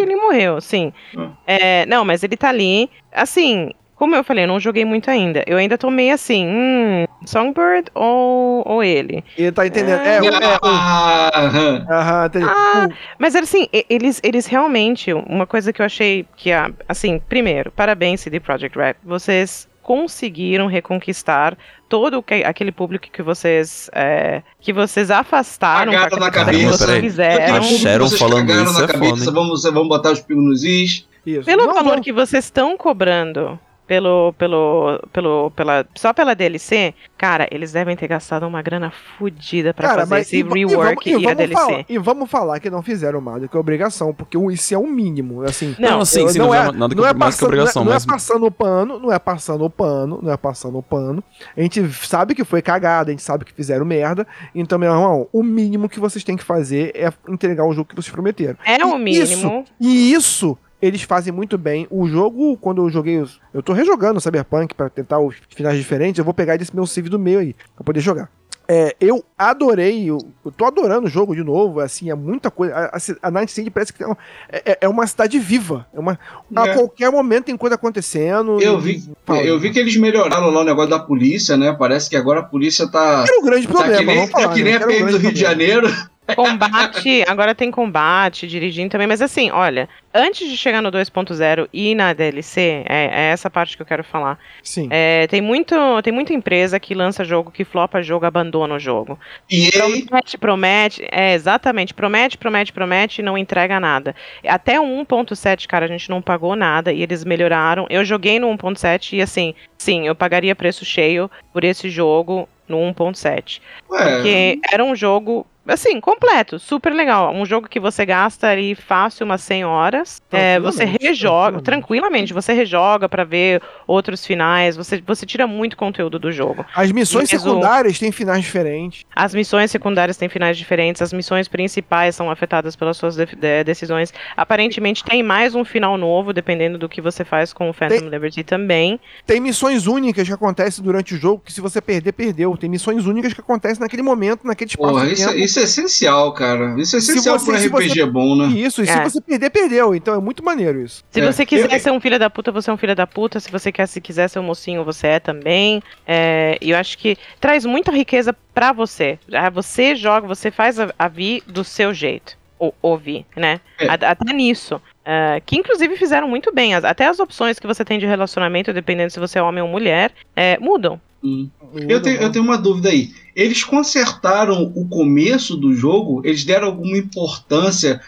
Ele 0.00 0.16
morreu, 0.16 0.58
sim. 0.60 0.90
Ah. 1.16 1.28
É, 1.46 1.84
não, 1.86 2.02
mas 2.02 2.22
ele 2.22 2.34
tá 2.36 2.48
ali. 2.48 2.88
Assim, 3.12 3.70
como 4.02 4.16
eu 4.16 4.24
falei, 4.24 4.42
eu 4.42 4.48
não 4.48 4.58
joguei 4.58 4.84
muito 4.84 5.08
ainda. 5.08 5.44
Eu 5.46 5.58
ainda 5.58 5.78
tô 5.78 5.88
meio 5.88 6.12
assim, 6.12 6.44
hum, 6.44 7.04
Songbird 7.24 7.88
ou, 7.94 8.64
ou 8.66 8.82
ele? 8.82 9.22
Ele 9.38 9.52
tá 9.52 9.64
entendendo. 9.64 10.00
É, 10.00 10.20
o- 10.20 10.24
é, 10.24 10.28
o- 10.56 10.58
Ah, 10.64 11.30
aham. 11.34 11.86
Aham, 11.88 12.26
entendi. 12.26 12.44
Ah, 12.48 12.88
O- 12.90 12.94
Mas 13.16 13.36
assim, 13.36 13.68
eles, 13.88 14.20
eles 14.24 14.46
realmente, 14.46 15.12
uma 15.12 15.46
coisa 15.46 15.72
que 15.72 15.80
eu 15.80 15.86
achei 15.86 16.26
que, 16.36 16.50
a- 16.50 16.72
assim, 16.88 17.20
primeiro, 17.28 17.70
parabéns 17.70 18.22
CD 18.22 18.40
Projekt 18.40 18.76
Red, 18.76 18.96
vocês 19.04 19.68
conseguiram 19.84 20.66
reconquistar 20.66 21.56
todo 21.88 22.18
o 22.18 22.22
que- 22.24 22.42
aquele 22.42 22.72
público 22.72 23.06
que 23.08 23.22
vocês 23.22 23.88
é, 23.94 24.42
que 24.60 24.72
vocês 24.72 25.12
afastaram 25.12 25.92
na 25.92 26.08
que 26.10 26.30
cabeça. 26.32 26.66
vocês 26.72 26.86
Peraí. 26.86 27.00
fizeram. 27.02 27.54
A 27.56 27.62
Sharon 27.62 28.08
Vocês 28.08 28.20
falando 28.20 28.50
isso 28.50 28.78
na 28.80 28.84
é 28.84 28.86
cabeça, 28.88 29.24
hein? 29.26 29.30
Vamos, 29.32 29.62
vamos 29.62 29.88
botar 29.88 30.10
os 30.10 30.20
pingos 30.20 30.44
nos 30.44 30.64
is. 30.64 31.06
isso. 31.24 31.44
Pelo 31.44 31.66
Não, 31.66 31.74
valor 31.74 31.96
não. 31.96 32.02
que 32.02 32.12
vocês 32.12 32.44
estão 32.46 32.76
cobrando 32.76 33.60
pelo, 33.92 34.32
pelo, 34.38 34.98
pelo, 35.12 35.50
pela, 35.50 35.86
só 35.94 36.14
pela 36.14 36.34
DLC, 36.34 36.94
cara, 37.18 37.46
eles 37.50 37.72
devem 37.72 37.94
ter 37.94 38.08
gastado 38.08 38.46
uma 38.46 38.62
grana 38.62 38.90
fodida 39.18 39.74
pra 39.74 39.86
Cara, 39.90 40.06
fazer 40.06 40.22
esse 40.22 40.36
e, 40.36 40.40
e 40.40 40.42
rework 40.42 41.10
e, 41.10 41.12
vamos, 41.12 41.22
e, 41.22 41.26
a 41.26 41.28
vamos 41.28 41.36
DLC. 41.36 41.54
falar, 41.54 41.84
e 41.90 41.98
vamos 41.98 42.30
falar 42.30 42.60
que 42.60 42.70
não 42.70 42.80
fizeram 42.82 43.20
mais 43.20 43.42
do 43.42 43.50
que 43.50 43.58
obrigação, 43.58 44.14
porque 44.14 44.34
o- 44.38 44.50
isso 44.50 44.72
é 44.74 44.78
o 44.78 44.86
mínimo, 44.86 45.42
assim. 45.42 45.76
Não, 45.78 45.98
Não, 45.98 46.04
sim, 46.06 46.22
eu- 46.22 46.28
sim, 46.30 46.38
não 46.38 46.46
não 46.46 46.54
é, 46.54 46.58
é 46.68 46.72
nada 46.72 46.88
que- 46.94 47.00
não 47.02 47.06
é 47.06 47.12
mais 47.12 47.34
que 47.34 47.40
passando, 47.42 47.48
obrigação, 47.48 47.84
não 47.84 47.90
é, 47.92 47.94
mas- 47.96 48.06
não 48.06 48.14
é 48.14 48.16
passando 48.16 48.46
o 48.46 48.50
pano, 48.50 48.98
não 48.98 49.12
é 49.12 49.18
passando 49.18 49.64
o 49.66 49.70
pano, 49.70 50.20
não 50.22 50.32
é 50.32 50.36
passando 50.38 50.78
o 50.78 50.82
pano. 50.82 51.22
A 51.54 51.60
gente 51.60 51.86
sabe 52.06 52.34
que 52.34 52.44
foi 52.44 52.62
cagada, 52.62 53.10
a 53.10 53.12
gente 53.12 53.22
sabe 53.22 53.44
que 53.44 53.52
fizeram 53.52 53.84
merda. 53.84 54.26
Então, 54.54 54.78
meu 54.78 54.90
irmão, 54.90 55.28
o 55.34 55.42
mínimo 55.42 55.86
que 55.86 56.00
vocês 56.00 56.24
têm 56.24 56.34
que 56.38 56.44
fazer 56.44 56.92
é 56.94 57.12
entregar 57.28 57.66
o 57.66 57.74
jogo 57.74 57.90
que 57.90 57.94
vocês 57.94 58.10
prometeram. 58.10 58.56
É 58.64 58.82
o 58.86 58.96
E 58.98 59.10
isso- 59.18 59.36
mínimo. 59.36 59.64
E 59.78 60.14
isso 60.14 60.56
eles 60.82 61.02
fazem 61.02 61.32
muito 61.32 61.56
bem. 61.56 61.86
O 61.90 62.06
jogo, 62.08 62.56
quando 62.58 62.82
eu 62.84 62.90
joguei, 62.90 63.18
os- 63.20 63.40
eu 63.54 63.62
tô 63.62 63.72
rejogando 63.72 64.18
o 64.18 64.20
Cyberpunk 64.20 64.74
pra 64.74 64.90
tentar 64.90 65.20
os 65.20 65.36
finais 65.48 65.78
diferentes, 65.78 66.18
eu 66.18 66.24
vou 66.24 66.34
pegar 66.34 66.56
desse 66.58 66.74
meu 66.74 66.86
save 66.86 67.08
do 67.08 67.18
meio 67.18 67.38
aí, 67.38 67.54
pra 67.76 67.84
poder 67.84 68.00
jogar. 68.00 68.28
É, 68.68 68.94
eu 69.00 69.22
adorei, 69.36 70.08
eu, 70.08 70.18
eu 70.44 70.50
tô 70.52 70.64
adorando 70.64 71.06
o 71.06 71.10
jogo 71.10 71.34
de 71.34 71.42
novo, 71.42 71.80
assim, 71.80 72.10
é 72.10 72.14
muita 72.14 72.50
coisa. 72.50 72.74
A, 72.74 72.96
a, 72.96 73.00
a 73.28 73.30
Night 73.30 73.50
City 73.52 73.68
parece 73.70 73.92
que 73.92 74.02
é, 74.02 74.06
um- 74.08 74.14
é- 74.50 74.78
é 74.82 74.88
uma 74.88 75.06
cidade 75.06 75.38
viva. 75.38 75.84
É 75.92 75.98
uma, 76.00 76.18
a 76.54 76.68
É. 76.68 76.74
qualquer 76.74 77.10
momento 77.10 77.46
tem 77.46 77.56
coisa 77.56 77.74
acontecendo. 77.74 78.62
Eu 78.62 78.78
vi, 78.80 79.02
eu 79.44 79.58
vi 79.58 79.70
que 79.72 79.78
eles 79.80 79.96
melhoraram 79.96 80.48
lá 80.50 80.60
o 80.60 80.64
negócio 80.64 80.90
da 80.90 80.98
polícia, 80.98 81.56
né? 81.56 81.72
Parece 81.78 82.08
que 82.08 82.16
agora 82.16 82.40
a 82.40 82.44
polícia 82.44 82.88
tá. 82.88 83.24
Era 83.28 83.40
o 83.40 83.42
grande 83.44 83.66
Tá 83.66 83.72
problema. 83.74 83.98
que 83.98 84.04
nem, 84.06 84.16
vamos 84.16 84.30
falar, 84.30 84.48
tá 84.48 84.54
que 84.54 84.62
né? 84.62 84.64
nem 84.64 84.72
a 84.74 84.76
Era 84.76 84.84
o 84.84 84.88
PM 84.88 85.10
do 85.12 85.18
Rio 85.18 85.32
de 85.32 85.42
problema. 85.44 85.48
Janeiro. 85.50 86.11
Combate, 86.36 87.24
agora 87.26 87.54
tem 87.54 87.70
combate, 87.70 88.46
dirigindo 88.46 88.90
também, 88.90 89.08
mas 89.08 89.20
assim, 89.20 89.50
olha, 89.50 89.88
antes 90.14 90.48
de 90.48 90.56
chegar 90.56 90.80
no 90.80 90.90
2.0 90.90 91.68
e 91.72 91.94
na 91.96 92.12
DLC, 92.12 92.84
é, 92.88 93.06
é 93.06 93.24
essa 93.32 93.50
parte 93.50 93.76
que 93.76 93.82
eu 93.82 93.86
quero 93.86 94.04
falar. 94.04 94.38
Sim. 94.62 94.88
É, 94.90 95.26
tem, 95.26 95.40
muito, 95.40 95.74
tem 96.02 96.12
muita 96.12 96.32
empresa 96.32 96.78
que 96.78 96.94
lança 96.94 97.24
jogo, 97.24 97.50
que 97.50 97.64
flopa 97.64 98.00
jogo, 98.02 98.24
abandona 98.24 98.74
o 98.74 98.78
jogo. 98.78 99.18
E. 99.50 99.70
Promete, 99.72 100.38
promete, 100.38 101.08
é, 101.10 101.34
exatamente, 101.34 101.92
promete, 101.92 102.38
promete, 102.38 102.72
promete 102.72 103.20
e 103.20 103.24
não 103.24 103.36
entrega 103.36 103.80
nada. 103.80 104.14
Até 104.46 104.80
o 104.80 104.84
1.7, 104.84 105.66
cara, 105.66 105.86
a 105.86 105.88
gente 105.88 106.08
não 106.08 106.22
pagou 106.22 106.54
nada 106.54 106.92
e 106.92 107.02
eles 107.02 107.24
melhoraram. 107.24 107.86
Eu 107.90 108.04
joguei 108.04 108.38
no 108.38 108.48
1.7 108.56 109.14
e 109.14 109.22
assim, 109.22 109.54
sim, 109.76 110.06
eu 110.06 110.14
pagaria 110.14 110.54
preço 110.54 110.84
cheio 110.84 111.28
por 111.52 111.64
esse 111.64 111.90
jogo 111.90 112.48
no 112.68 112.78
1.7. 112.78 113.60
Ué, 113.90 114.14
Porque 114.14 114.60
era 114.72 114.84
um 114.84 114.94
jogo, 114.96 115.46
assim, 115.66 116.00
completo, 116.00 116.58
super 116.58 116.92
legal. 116.92 117.32
Um 117.34 117.44
jogo 117.46 117.68
que 117.68 117.78
você 117.80 118.04
gasta 118.04 118.48
ali 118.48 118.74
fácil 118.74 119.24
umas 119.24 119.40
100 119.42 119.64
horas. 119.64 120.20
É, 120.30 120.58
você 120.60 120.84
rejoga, 120.84 121.60
tranquilamente. 121.60 121.64
tranquilamente, 121.64 122.32
você 122.32 122.52
rejoga 122.52 123.08
pra 123.08 123.24
ver 123.24 123.62
outros 123.86 124.24
finais, 124.26 124.76
você, 124.76 125.00
você 125.06 125.24
tira 125.26 125.46
muito 125.46 125.76
conteúdo 125.76 126.18
do 126.18 126.30
jogo. 126.32 126.64
As 126.74 126.90
missões 126.92 127.28
secundárias 127.28 127.98
têm 127.98 128.10
finais 128.12 128.42
diferentes. 128.42 129.04
As 129.14 129.34
missões 129.34 129.70
secundárias 129.70 130.16
têm 130.16 130.28
finais 130.28 130.56
diferentes, 130.58 131.02
as 131.02 131.12
missões 131.12 131.48
principais 131.48 132.14
são 132.14 132.30
afetadas 132.30 132.74
pelas 132.76 132.96
suas 132.96 133.16
de- 133.16 133.26
de- 133.26 133.64
decisões. 133.64 134.12
Aparentemente 134.36 135.04
tem 135.04 135.22
mais 135.22 135.54
um 135.54 135.64
final 135.64 135.96
novo, 135.96 136.32
dependendo 136.32 136.76
do 136.78 136.88
que 136.88 137.00
você 137.00 137.24
faz 137.24 137.52
com 137.52 137.68
o 137.68 137.72
Phantom 137.72 137.98
Tem- 137.98 138.08
Liberty 138.08 138.42
também. 138.42 138.98
Tem 139.26 139.40
missões 139.40 139.86
únicas 139.86 140.26
que 140.26 140.32
acontecem 140.34 140.82
durante 140.84 141.14
o 141.14 141.18
jogo 141.18 141.42
que 141.44 141.52
se 141.52 141.60
você 141.60 141.80
perder, 141.80 142.12
perdeu. 142.12 142.56
Tem 142.56 142.68
missões 142.68 143.06
únicas 143.06 143.32
que 143.32 143.40
acontecem 143.40 143.80
naquele 143.80 144.02
momento, 144.02 144.46
naquele 144.46 144.70
espaço 144.70 144.92
porra, 144.92 145.06
isso, 145.06 145.26
tempo. 145.28 145.38
isso 145.38 145.51
é 145.60 145.64
essencial, 145.64 146.32
cara. 146.32 146.74
Isso 146.80 146.96
é 146.96 147.00
Se 147.00 147.10
essencial 147.12 147.38
você- 147.38 147.58
se 147.58 147.66
RPG 147.68 147.88
você- 148.00 148.06
bom, 148.06 148.36
né? 148.36 148.46
Isso, 148.58 148.82
e 148.82 148.86
se 148.86 148.92
É. 148.92 149.02
você 149.04 149.20
perder, 149.20 149.50
perdeu. 149.50 149.94
Então 149.94 150.14
é 150.14 150.20
muito 150.20 150.42
maneiro 150.44 150.80
isso. 150.82 151.02
Se 151.10 151.20
É, 151.20 151.26
você 151.32 151.44
quiser 151.46 151.72
eu- 151.72 151.80
ser 151.80 151.90
um 151.90 152.00
filho 152.00 152.18
da 152.18 152.28
puta, 152.30 152.50
você 152.52 152.70
é 152.70 152.72
um 152.72 152.76
filho 152.76 152.94
da 152.94 153.06
puta. 153.06 153.40
Se 153.40 153.50
você 153.50 153.70
quer, 153.72 153.86
se 153.86 154.00
quiser 154.00 154.28
ser 154.28 154.38
um 154.38 154.42
mocinho, 154.44 154.84
você 154.84 155.06
é 155.08 155.20
também. 155.20 155.82
É, 156.06 156.58
E 156.60 156.70
eu 156.70 156.76
acho 156.76 156.96
que 156.98 157.16
traz 157.40 157.64
muita 157.64 157.90
riqueza 157.90 158.34
pra 158.54 158.72
você. 158.72 159.18
Ah, 159.32 159.50
Você 159.50 159.94
joga, 159.96 160.26
você 160.26 160.50
faz 160.50 160.78
a, 160.78 160.92
a 160.98 161.08
Vi 161.08 161.42
do 161.46 161.64
seu 161.64 161.92
jeito. 161.92 162.36
Ou 162.58 162.72
ouvir, 162.80 163.26
né? 163.36 163.60
É. 163.80 163.88
Até 163.88 164.32
nisso. 164.32 164.80
Ah, 165.04 165.40
que 165.44 165.56
inclusive 165.56 165.96
fizeram 165.96 166.28
muito 166.28 166.52
bem. 166.54 166.74
As- 166.74 166.84
Até 166.84 167.06
as 167.06 167.18
opções 167.18 167.58
que 167.58 167.66
você 167.66 167.84
tem 167.84 167.98
de 167.98 168.06
relacionamento, 168.06 168.72
dependendo 168.72 169.12
se 169.12 169.18
você 169.20 169.38
é 169.38 169.42
homem 169.42 169.62
ou 169.62 169.68
mulher, 169.68 170.12
é, 170.36 170.58
mudam. 170.58 171.00
Hum. 171.24 171.48
Eu 171.88 172.00
tenho, 172.02 172.20
eu 172.20 172.30
tenho 172.32 172.44
uma 172.44 172.58
dúvida 172.58 172.88
aí. 172.88 173.10
Eles 173.34 173.62
consertaram 173.62 174.72
o 174.74 174.86
começo 174.88 175.56
do 175.56 175.72
jogo? 175.74 176.20
Eles 176.24 176.44
deram 176.44 176.66
alguma 176.68 176.96
importância 176.98 178.00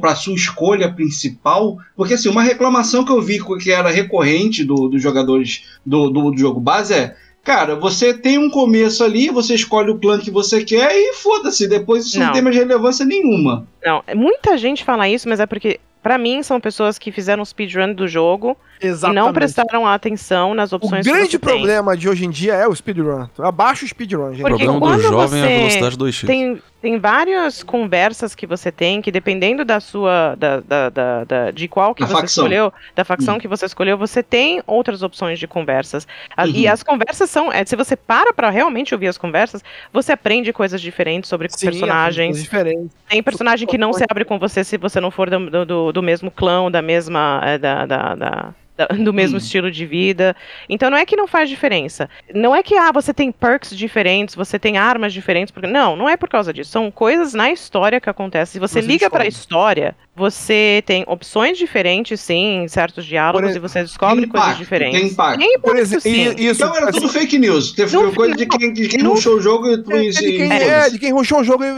para 0.00 0.14
sua 0.16 0.34
escolha 0.34 0.92
principal? 0.92 1.78
Porque 1.96 2.14
assim, 2.14 2.28
uma 2.28 2.42
reclamação 2.42 3.04
que 3.04 3.12
eu 3.12 3.22
vi 3.22 3.38
que 3.62 3.70
era 3.72 3.90
recorrente 3.90 4.64
do- 4.64 4.88
dos 4.88 5.02
jogadores 5.02 5.64
do, 5.84 6.10
do, 6.10 6.30
do 6.30 6.38
jogo 6.38 6.60
base 6.60 6.94
é. 6.94 7.16
Cara, 7.44 7.76
você 7.76 8.12
tem 8.12 8.36
um 8.36 8.50
começo 8.50 9.02
ali, 9.02 9.30
você 9.30 9.54
escolhe 9.54 9.90
o 9.90 9.96
plano 9.98 10.22
que 10.22 10.30
você 10.30 10.62
quer 10.64 10.90
e 10.94 11.14
foda-se, 11.14 11.66
depois 11.66 12.04
isso 12.04 12.18
não. 12.18 12.26
Não. 12.26 12.32
tem 12.34 12.42
mais 12.42 12.54
relevância 12.56 13.06
nenhuma. 13.06 13.66
Não, 13.82 14.02
muita 14.14 14.58
gente 14.58 14.84
fala 14.84 15.08
isso, 15.08 15.26
mas 15.28 15.40
é 15.40 15.46
porque, 15.46 15.80
pra 16.02 16.16
mim, 16.18 16.42
são 16.42 16.60
pessoas 16.60 16.98
que 16.98 17.10
fizeram 17.12 17.44
speedrun 17.44 17.92
do 17.92 18.06
jogo 18.08 18.56
Exatamente. 18.80 19.22
e 19.22 19.24
não 19.26 19.32
prestaram 19.32 19.86
atenção 19.86 20.54
nas 20.54 20.72
O 20.72 20.76
opções 20.76 21.04
que 21.06 21.12
grande 21.12 21.30
você 21.32 21.38
tem. 21.38 21.48
problema 21.56 21.96
de 21.96 22.08
hoje 22.08 22.24
em 22.24 22.30
dia 22.30 22.54
é 22.54 22.66
o 22.66 22.74
speedrun. 22.74 23.26
Abaixa 23.38 23.84
o 23.84 23.88
speedrun, 23.88 24.32
gente. 24.34 24.44
O 24.44 24.48
Porque 24.48 24.64
problema 24.64 24.96
do 24.96 25.02
jovem 25.02 25.40
é 25.42 25.44
a 25.44 25.58
velocidade 25.58 25.96
2x. 25.98 26.26
Tem, 26.26 26.62
tem 26.80 26.98
várias 26.98 27.62
conversas 27.62 28.34
que 28.34 28.46
você 28.46 28.70
tem 28.70 29.02
que, 29.02 29.10
dependendo 29.10 29.64
da 29.64 29.80
sua. 29.80 30.34
Da, 30.36 30.60
da, 30.60 30.88
da- 30.90 31.24
da- 31.24 31.50
de 31.50 31.66
qual 31.68 31.94
que 31.94 32.02
Da 32.02 32.06
você 32.08 32.20
facção. 32.20 32.44
escolheu, 32.44 32.72
da 32.94 33.04
facção 33.04 33.38
que 33.38 33.48
você 33.48 33.66
escolheu, 33.66 33.98
você 33.98 34.22
tem 34.22 34.62
outras 34.66 35.02
opções 35.02 35.38
de 35.38 35.46
conversas. 35.48 36.06
A- 36.36 36.46
E 36.46 36.66
Uhum. 36.66 36.72
as 36.72 36.82
conversas 36.82 37.28
são. 37.30 37.52
é, 37.52 37.64
se 37.64 37.74
você 37.76 37.96
para 37.96 38.32
pra 38.32 38.50
realmente 38.50 38.94
ouvir 38.94 39.08
as 39.08 39.18
conversas, 39.18 39.62
você 39.92 40.12
aprende 40.12 40.52
coisas 40.52 40.80
diferentes 40.80 41.28
sobre 41.28 41.48
Sim, 41.50 41.66
personagens. 41.66 42.38
é 42.38 42.42
diferente. 42.42 42.90
Tem 43.08 43.22
personagem 43.22 43.66
que 43.66 43.76
não 43.78 43.92
se 43.92 44.04
abre 44.08 44.24
com 44.24 44.38
você 44.38 44.62
se 44.62 44.76
você 44.76 45.00
não 45.00 45.10
for 45.10 45.28
do, 45.28 45.64
do, 45.66 45.92
do 45.92 46.02
mesmo 46.02 46.30
clã, 46.30 46.70
da 46.70 46.80
mesma. 46.82 47.40
é, 47.44 47.58
da, 47.58 47.86
da- 47.86 48.14
da- 48.14 48.54
do 49.04 49.12
mesmo 49.12 49.36
Hum. 49.36 49.38
estilo 49.38 49.70
de 49.70 49.84
vida. 49.86 50.34
Então 50.68 50.90
não 50.90 50.96
é 50.98 51.04
que 51.04 51.16
não 51.16 51.26
faz 51.26 51.48
diferença. 51.48 52.08
Não 52.34 52.54
é 52.54 52.62
que 52.62 52.74
ah, 52.76 52.92
você 52.92 53.12
tem 53.12 53.30
perks 53.32 53.76
diferentes, 53.76 54.34
você 54.34 54.58
tem 54.58 54.76
armas 54.78 55.12
diferentes. 55.12 55.50
Porque... 55.50 55.66
Não, 55.68 55.96
não 55.96 56.08
é 56.08 56.16
por 56.16 56.28
causa 56.28 56.52
disso. 56.52 56.70
São 56.70 56.90
coisas 56.90 57.34
na 57.34 57.50
história 57.50 58.00
que 58.00 58.08
acontecem. 58.10 58.52
Se 58.54 58.58
você, 58.58 58.80
Você 58.80 58.86
liga 58.86 59.10
pra 59.10 59.24
descobre. 59.24 59.28
história, 59.28 59.96
você 60.16 60.82
tem 60.86 61.04
opções 61.06 61.56
diferentes, 61.58 62.20
sim, 62.20 62.62
em 62.64 62.68
certos 62.68 63.04
diálogos, 63.04 63.50
Por 63.50 63.56
e 63.56 63.60
você 63.60 63.82
descobre 63.82 64.22
Tem 64.22 64.28
coisas 64.28 64.46
impacto, 64.48 64.58
diferentes. 64.58 65.00
tem 65.00 65.08
impacto. 65.10 65.38
Tem 65.38 65.52
Por 65.60 65.70
impacto, 65.70 65.78
exemplo, 65.80 66.00
sim. 66.02 66.10
e- 66.36 66.46
isso, 66.50 66.64
então 66.64 66.76
era 66.76 66.90
assim, 66.90 67.00
tudo 67.00 67.12
fake 67.12 67.38
news. 67.38 67.72
Teve 67.72 67.96
no 67.96 68.12
coisa 68.12 68.34
de 68.34 68.46
quem, 68.46 68.72
de 68.72 68.88
quem 68.88 69.02
no- 69.02 69.10
rushou 69.10 69.36
o 69.36 69.40
jogo 69.40 69.68
e 69.68 69.74
É, 69.74 69.76
tudo 69.76 69.98
isso. 70.00 70.20
de 70.20 70.32
quem, 70.32 70.48
e- 70.48 70.52
é, 70.52 70.90
de 70.90 70.98
quem 70.98 71.12
rushou 71.12 71.40
o 71.40 71.44
jogo, 71.44 71.62
e- 71.64 71.68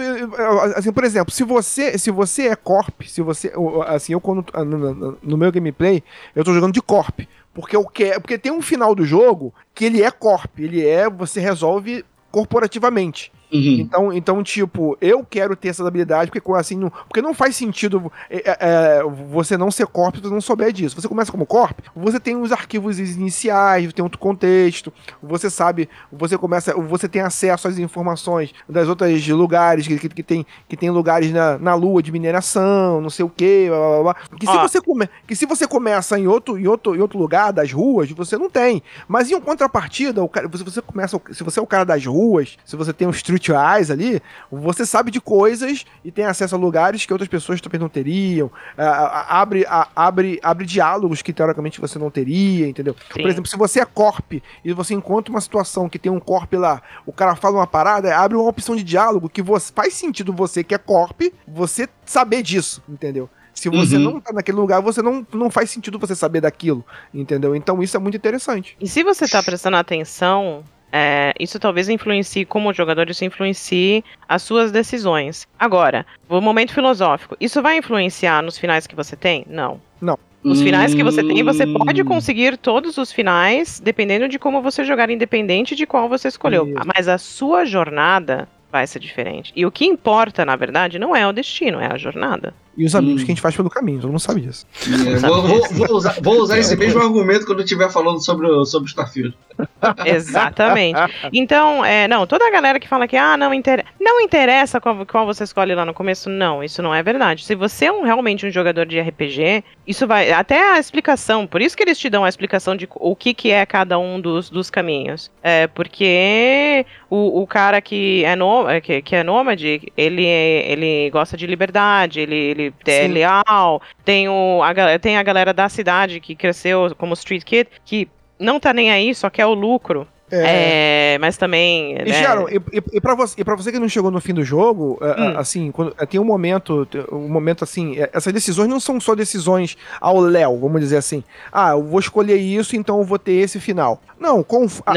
assim, 0.76 0.92
por 0.92 1.04
exemplo, 1.04 1.32
se 1.32 1.44
você, 1.44 1.98
se 1.98 2.10
você 2.10 2.48
é 2.48 2.56
corp, 2.56 3.02
se 3.06 3.20
você, 3.20 3.52
assim, 3.86 4.12
eu 4.14 4.20
quando 4.20 4.44
no, 4.64 4.94
no- 4.94 5.18
no 5.22 5.36
meu 5.36 5.52
gameplay, 5.52 6.02
eu 6.34 6.42
tô 6.44 6.52
jogando 6.54 6.72
de 6.72 6.80
corp, 6.90 7.20
porque 7.54 7.76
eu 7.76 7.84
quero, 7.84 8.20
porque 8.20 8.36
tem 8.36 8.50
um 8.50 8.60
final 8.60 8.96
do 8.96 9.04
jogo 9.04 9.54
que 9.72 9.84
ele 9.84 10.02
é 10.02 10.10
corp, 10.10 10.58
ele 10.58 10.84
é, 10.84 11.08
você 11.08 11.38
resolve 11.38 12.04
corporativamente. 12.32 13.32
Uhum. 13.52 13.76
Então, 13.80 14.12
então, 14.12 14.42
tipo, 14.42 14.96
eu 15.00 15.24
quero 15.28 15.56
ter 15.56 15.68
essas 15.68 15.86
habilidades, 15.86 16.30
porque 16.30 16.40
assim, 16.52 16.76
não, 16.76 16.90
porque 16.90 17.20
não 17.20 17.34
faz 17.34 17.56
sentido 17.56 18.10
é, 18.28 18.50
é, 18.50 18.56
é, 18.60 19.02
você 19.28 19.56
não 19.56 19.70
ser 19.70 19.86
corp 19.86 20.16
se 20.16 20.22
você 20.22 20.32
não 20.32 20.40
souber 20.40 20.72
disso. 20.72 21.00
Você 21.00 21.08
começa 21.08 21.32
como 21.32 21.44
corp, 21.44 21.78
você 21.94 22.20
tem 22.20 22.36
os 22.36 22.52
arquivos 22.52 22.98
iniciais, 22.98 23.92
tem 23.92 24.02
outro 24.02 24.18
contexto, 24.18 24.92
você 25.22 25.50
sabe, 25.50 25.88
você 26.12 26.38
começa, 26.38 26.74
você 26.74 27.08
tem 27.08 27.22
acesso 27.22 27.68
às 27.68 27.78
informações 27.78 28.52
das 28.68 28.88
outras 28.88 29.26
lugares, 29.28 29.86
que, 29.86 29.98
que, 29.98 30.08
que 30.08 30.22
tem, 30.22 30.46
que 30.68 30.76
tem 30.76 30.90
lugares 30.90 31.32
na, 31.32 31.58
na 31.58 31.74
lua 31.74 32.02
de 32.02 32.12
mineração, 32.12 33.00
não 33.00 33.10
sei 33.10 33.24
o 33.24 33.28
que, 33.28 33.68
blá, 33.68 33.78
blá, 33.78 34.02
blá. 34.02 34.16
Que 34.38 34.46
se, 34.46 34.52
Ó. 34.52 34.62
você 34.62 34.80
come, 34.80 35.08
que 35.26 35.34
se 35.34 35.46
você 35.46 35.66
começa 35.66 36.18
em 36.18 36.26
outro, 36.26 36.58
em, 36.58 36.66
outro, 36.66 36.94
em 36.94 37.00
outro 37.00 37.18
lugar 37.18 37.52
das 37.52 37.72
ruas, 37.72 38.10
você 38.10 38.36
não 38.36 38.48
tem. 38.48 38.82
Mas 39.08 39.30
em 39.30 39.40
contrapartida, 39.40 40.22
o 40.22 40.28
cara, 40.28 40.48
se 40.56 40.62
você 40.62 40.80
começa, 40.80 41.20
se 41.32 41.42
você 41.42 41.58
é 41.58 41.62
o 41.62 41.66
cara 41.66 41.84
das 41.84 42.04
ruas, 42.04 42.56
se 42.64 42.76
você 42.76 42.92
tem 42.92 43.08
um 43.08 43.10
street 43.10 43.39
eyes 43.48 43.90
ali, 43.90 44.20
você 44.50 44.84
sabe 44.84 45.10
de 45.10 45.20
coisas 45.20 45.84
e 46.04 46.10
tem 46.10 46.24
acesso 46.24 46.54
a 46.54 46.58
lugares 46.58 47.06
que 47.06 47.12
outras 47.12 47.28
pessoas 47.28 47.60
talvez 47.60 47.80
não 47.80 47.88
teriam. 47.88 48.50
a- 48.76 48.84
a- 48.84 49.40
abre, 49.40 49.64
a- 49.68 49.88
abre, 49.94 50.38
abre 50.42 50.66
diálogos 50.66 51.22
que 51.22 51.32
teoricamente 51.32 51.80
você 51.80 51.98
não 51.98 52.10
teria, 52.10 52.66
entendeu? 52.68 52.94
Sim. 53.12 53.22
Por 53.22 53.30
exemplo, 53.30 53.46
se 53.50 53.56
você 53.56 53.80
é 53.80 53.84
corp 53.84 54.32
e 54.64 54.72
você 54.72 54.94
encontra 54.94 55.30
uma 55.32 55.40
situação 55.40 55.88
que 55.88 55.98
tem 55.98 56.10
um 56.10 56.20
corp 56.20 56.52
lá, 56.54 56.82
o 57.06 57.12
cara 57.12 57.34
fala 57.36 57.56
uma 57.58 57.66
parada, 57.66 58.16
abre 58.16 58.36
uma 58.36 58.48
opção 58.48 58.74
de 58.76 58.82
diálogo 58.84 59.28
que 59.28 59.42
você, 59.42 59.72
faz 59.72 59.94
sentido 59.94 60.32
você 60.32 60.62
que 60.64 60.74
é 60.74 60.78
corp, 60.78 61.20
você 61.46 61.88
saber 62.04 62.42
disso, 62.42 62.82
entendeu? 62.88 63.28
Se 63.52 63.68
você 63.68 63.96
Uhum. 63.96 64.02
não 64.14 64.20
tá 64.20 64.32
naquele 64.32 64.56
lugar, 64.58 64.80
você 64.80 65.02
não, 65.02 65.26
não 65.34 65.50
faz 65.50 65.70
sentido 65.70 65.98
você 65.98 66.14
saber 66.14 66.40
daquilo, 66.40 66.84
entendeu? 67.12 67.54
Então 67.54 67.82
isso 67.82 67.96
é 67.96 68.00
muito 68.00 68.16
interessante. 68.16 68.76
E 68.80 68.88
se 68.88 69.02
você 69.02 69.28
tá 69.28 69.42
prestando 69.42 69.76
atenção, 69.76 70.64
é, 70.92 71.32
isso 71.38 71.58
talvez 71.58 71.88
influencie, 71.88 72.44
como 72.44 72.72
jogador, 72.72 73.08
isso 73.08 73.24
influencie 73.24 74.04
as 74.28 74.42
suas 74.42 74.72
decisões. 74.72 75.46
Agora, 75.58 76.04
o 76.28 76.40
momento 76.40 76.72
filosófico, 76.72 77.36
isso 77.40 77.62
vai 77.62 77.78
influenciar 77.78 78.42
nos 78.42 78.58
finais 78.58 78.86
que 78.86 78.94
você 78.96 79.16
tem? 79.16 79.44
Não. 79.48 79.80
Não. 80.00 80.18
Os 80.42 80.62
finais 80.62 80.94
que 80.94 81.04
você 81.04 81.22
tem, 81.22 81.42
você 81.42 81.64
Hum. 81.64 81.74
pode 81.74 82.02
conseguir 82.02 82.56
todos 82.56 82.96
os 82.96 83.12
finais, 83.12 83.78
dependendo 83.78 84.26
de 84.26 84.38
como 84.38 84.62
você 84.62 84.84
jogar, 84.84 85.10
independente 85.10 85.76
de 85.76 85.86
qual 85.86 86.08
você 86.08 86.28
escolheu. 86.28 86.66
Isso. 86.66 86.78
Mas 86.96 87.08
a 87.08 87.18
sua 87.18 87.66
jornada 87.66 88.48
vai 88.72 88.86
ser 88.86 89.00
diferente. 89.00 89.52
E 89.54 89.66
o 89.66 89.70
que 89.70 89.84
importa, 89.84 90.44
na 90.44 90.56
verdade, 90.56 90.98
não 90.98 91.14
é 91.14 91.26
o 91.26 91.32
destino, 91.32 91.78
é 91.80 91.92
a 91.92 91.98
jornada. 91.98 92.54
E 92.76 92.84
os 92.84 92.94
amigos 92.94 93.22
Hum. 93.22 93.24
que 93.26 93.32
a 93.32 93.34
gente 93.34 93.42
faz 93.42 93.54
pelo 93.56 93.68
caminho, 93.68 94.00
todo 94.00 94.10
mundo 94.10 94.20
sabe 94.20 94.40
disso. 94.42 94.66
É, 94.86 95.16
vou, 95.26 95.42
vou- 95.42 95.68
vou 95.70 95.96
usar, 95.96 96.16
vou 96.22 96.40
usar 96.40 96.58
esse 96.58 96.76
mesmo 96.76 97.00
argumento 97.02 97.44
quando 97.44 97.58
eu 97.58 97.64
estiver 97.64 97.90
falando 97.90 98.24
sobre 98.24 98.46
o 98.46 98.64
sobre 98.64 98.88
Starfield. 98.88 99.36
Exatamente. 100.06 100.98
Então, 101.32 101.84
é, 101.84 102.06
não, 102.08 102.26
toda 102.26 102.46
a 102.46 102.50
galera 102.50 102.78
que 102.80 102.88
fala 102.88 103.06
que 103.08 103.16
ah, 103.16 103.36
não, 103.36 103.52
inter... 103.52 103.84
não 104.00 104.20
interessa 104.20 104.80
qual, 104.80 105.04
qual 105.06 105.26
você 105.26 105.44
escolhe 105.44 105.74
lá 105.74 105.84
no 105.84 105.92
começo, 105.94 106.28
não, 106.30 106.62
isso 106.62 106.82
não 106.82 106.94
é 106.94 107.02
verdade. 107.02 107.44
Se 107.44 107.54
você 107.54 107.86
é 107.86 107.92
um, 107.92 108.02
realmente 108.02 108.46
um 108.46 108.50
jogador 108.50 108.86
de 108.86 109.00
RPG, 109.00 109.64
isso 109.86 110.06
vai. 110.06 110.32
Até 110.32 110.72
a 110.72 110.78
explicação, 110.78 111.46
por 111.46 111.60
isso 111.60 111.76
que 111.76 111.82
eles 111.82 111.98
te 111.98 112.08
dão 112.08 112.24
a 112.24 112.28
explicação 112.28 112.76
de 112.76 112.88
o 112.94 113.14
que, 113.16 113.34
que 113.34 113.50
é 113.50 113.64
cada 113.66 113.98
um 113.98 114.20
dos, 114.20 114.48
dos 114.50 114.70
caminhos. 114.70 115.30
É, 115.42 115.66
porque 115.66 116.86
o, 117.08 117.42
o 117.42 117.46
cara 117.46 117.80
que 117.80 118.24
é, 118.24 118.36
no, 118.36 118.68
é, 118.68 118.80
que, 118.80 119.02
que 119.02 119.16
é 119.16 119.22
nômade, 119.22 119.82
ele, 119.96 120.24
é- 120.26 120.70
ele 120.72 121.10
gosta 121.10 121.36
de 121.36 121.46
liberdade, 121.46 122.20
ele, 122.20 122.36
ele 122.36 122.59
é 122.86 123.02
Sim. 123.02 123.08
leal. 123.08 123.82
Tem, 124.04 124.28
o, 124.28 124.60
a, 124.62 124.98
tem 124.98 125.16
a 125.16 125.22
galera 125.22 125.52
da 125.52 125.68
cidade 125.68 126.20
que 126.20 126.34
cresceu 126.34 126.94
como 126.96 127.14
Street 127.14 127.44
Kid, 127.44 127.68
que 127.84 128.08
não 128.38 128.58
tá 128.58 128.72
nem 128.72 128.90
aí, 128.90 129.14
só 129.14 129.28
quer 129.28 129.46
o 129.46 129.54
lucro. 129.54 130.06
É, 130.32 131.18
mas 131.20 131.36
também. 131.36 131.92
E, 131.92 132.04
né, 132.10 132.22
e, 132.50 132.76
e, 132.78 132.82
e, 132.94 133.00
pra 133.00 133.14
você, 133.14 133.40
e 133.40 133.44
pra 133.44 133.56
você 133.56 133.70
que 133.72 133.78
não 133.78 133.88
chegou 133.88 134.10
no 134.10 134.20
fim 134.20 134.32
do 134.34 134.44
jogo, 134.44 134.98
é, 135.00 135.04
Hum. 135.20 135.30
é, 135.30 135.36
assim, 135.38 135.70
quando, 135.70 135.94
é, 135.98 136.06
tem 136.06 136.20
um 136.20 136.24
momento, 136.24 136.86
um 137.12 137.28
momento 137.28 137.64
assim, 137.64 137.98
é, 137.98 138.10
essas 138.12 138.32
decisões 138.32 138.68
não 138.68 138.80
são 138.80 139.00
só 139.00 139.14
decisões 139.14 139.76
ao 140.00 140.18
léu, 140.20 140.58
vamos 140.58 140.80
dizer 140.80 140.96
assim. 140.98 141.22
Ah, 141.52 141.70
eu 141.70 141.82
vou 141.82 142.00
escolher 142.00 142.36
isso, 142.36 142.76
então 142.76 142.98
eu 142.98 143.04
vou 143.04 143.18
ter 143.18 143.32
esse 143.32 143.58
final. 143.60 144.00
Não, 144.18 144.44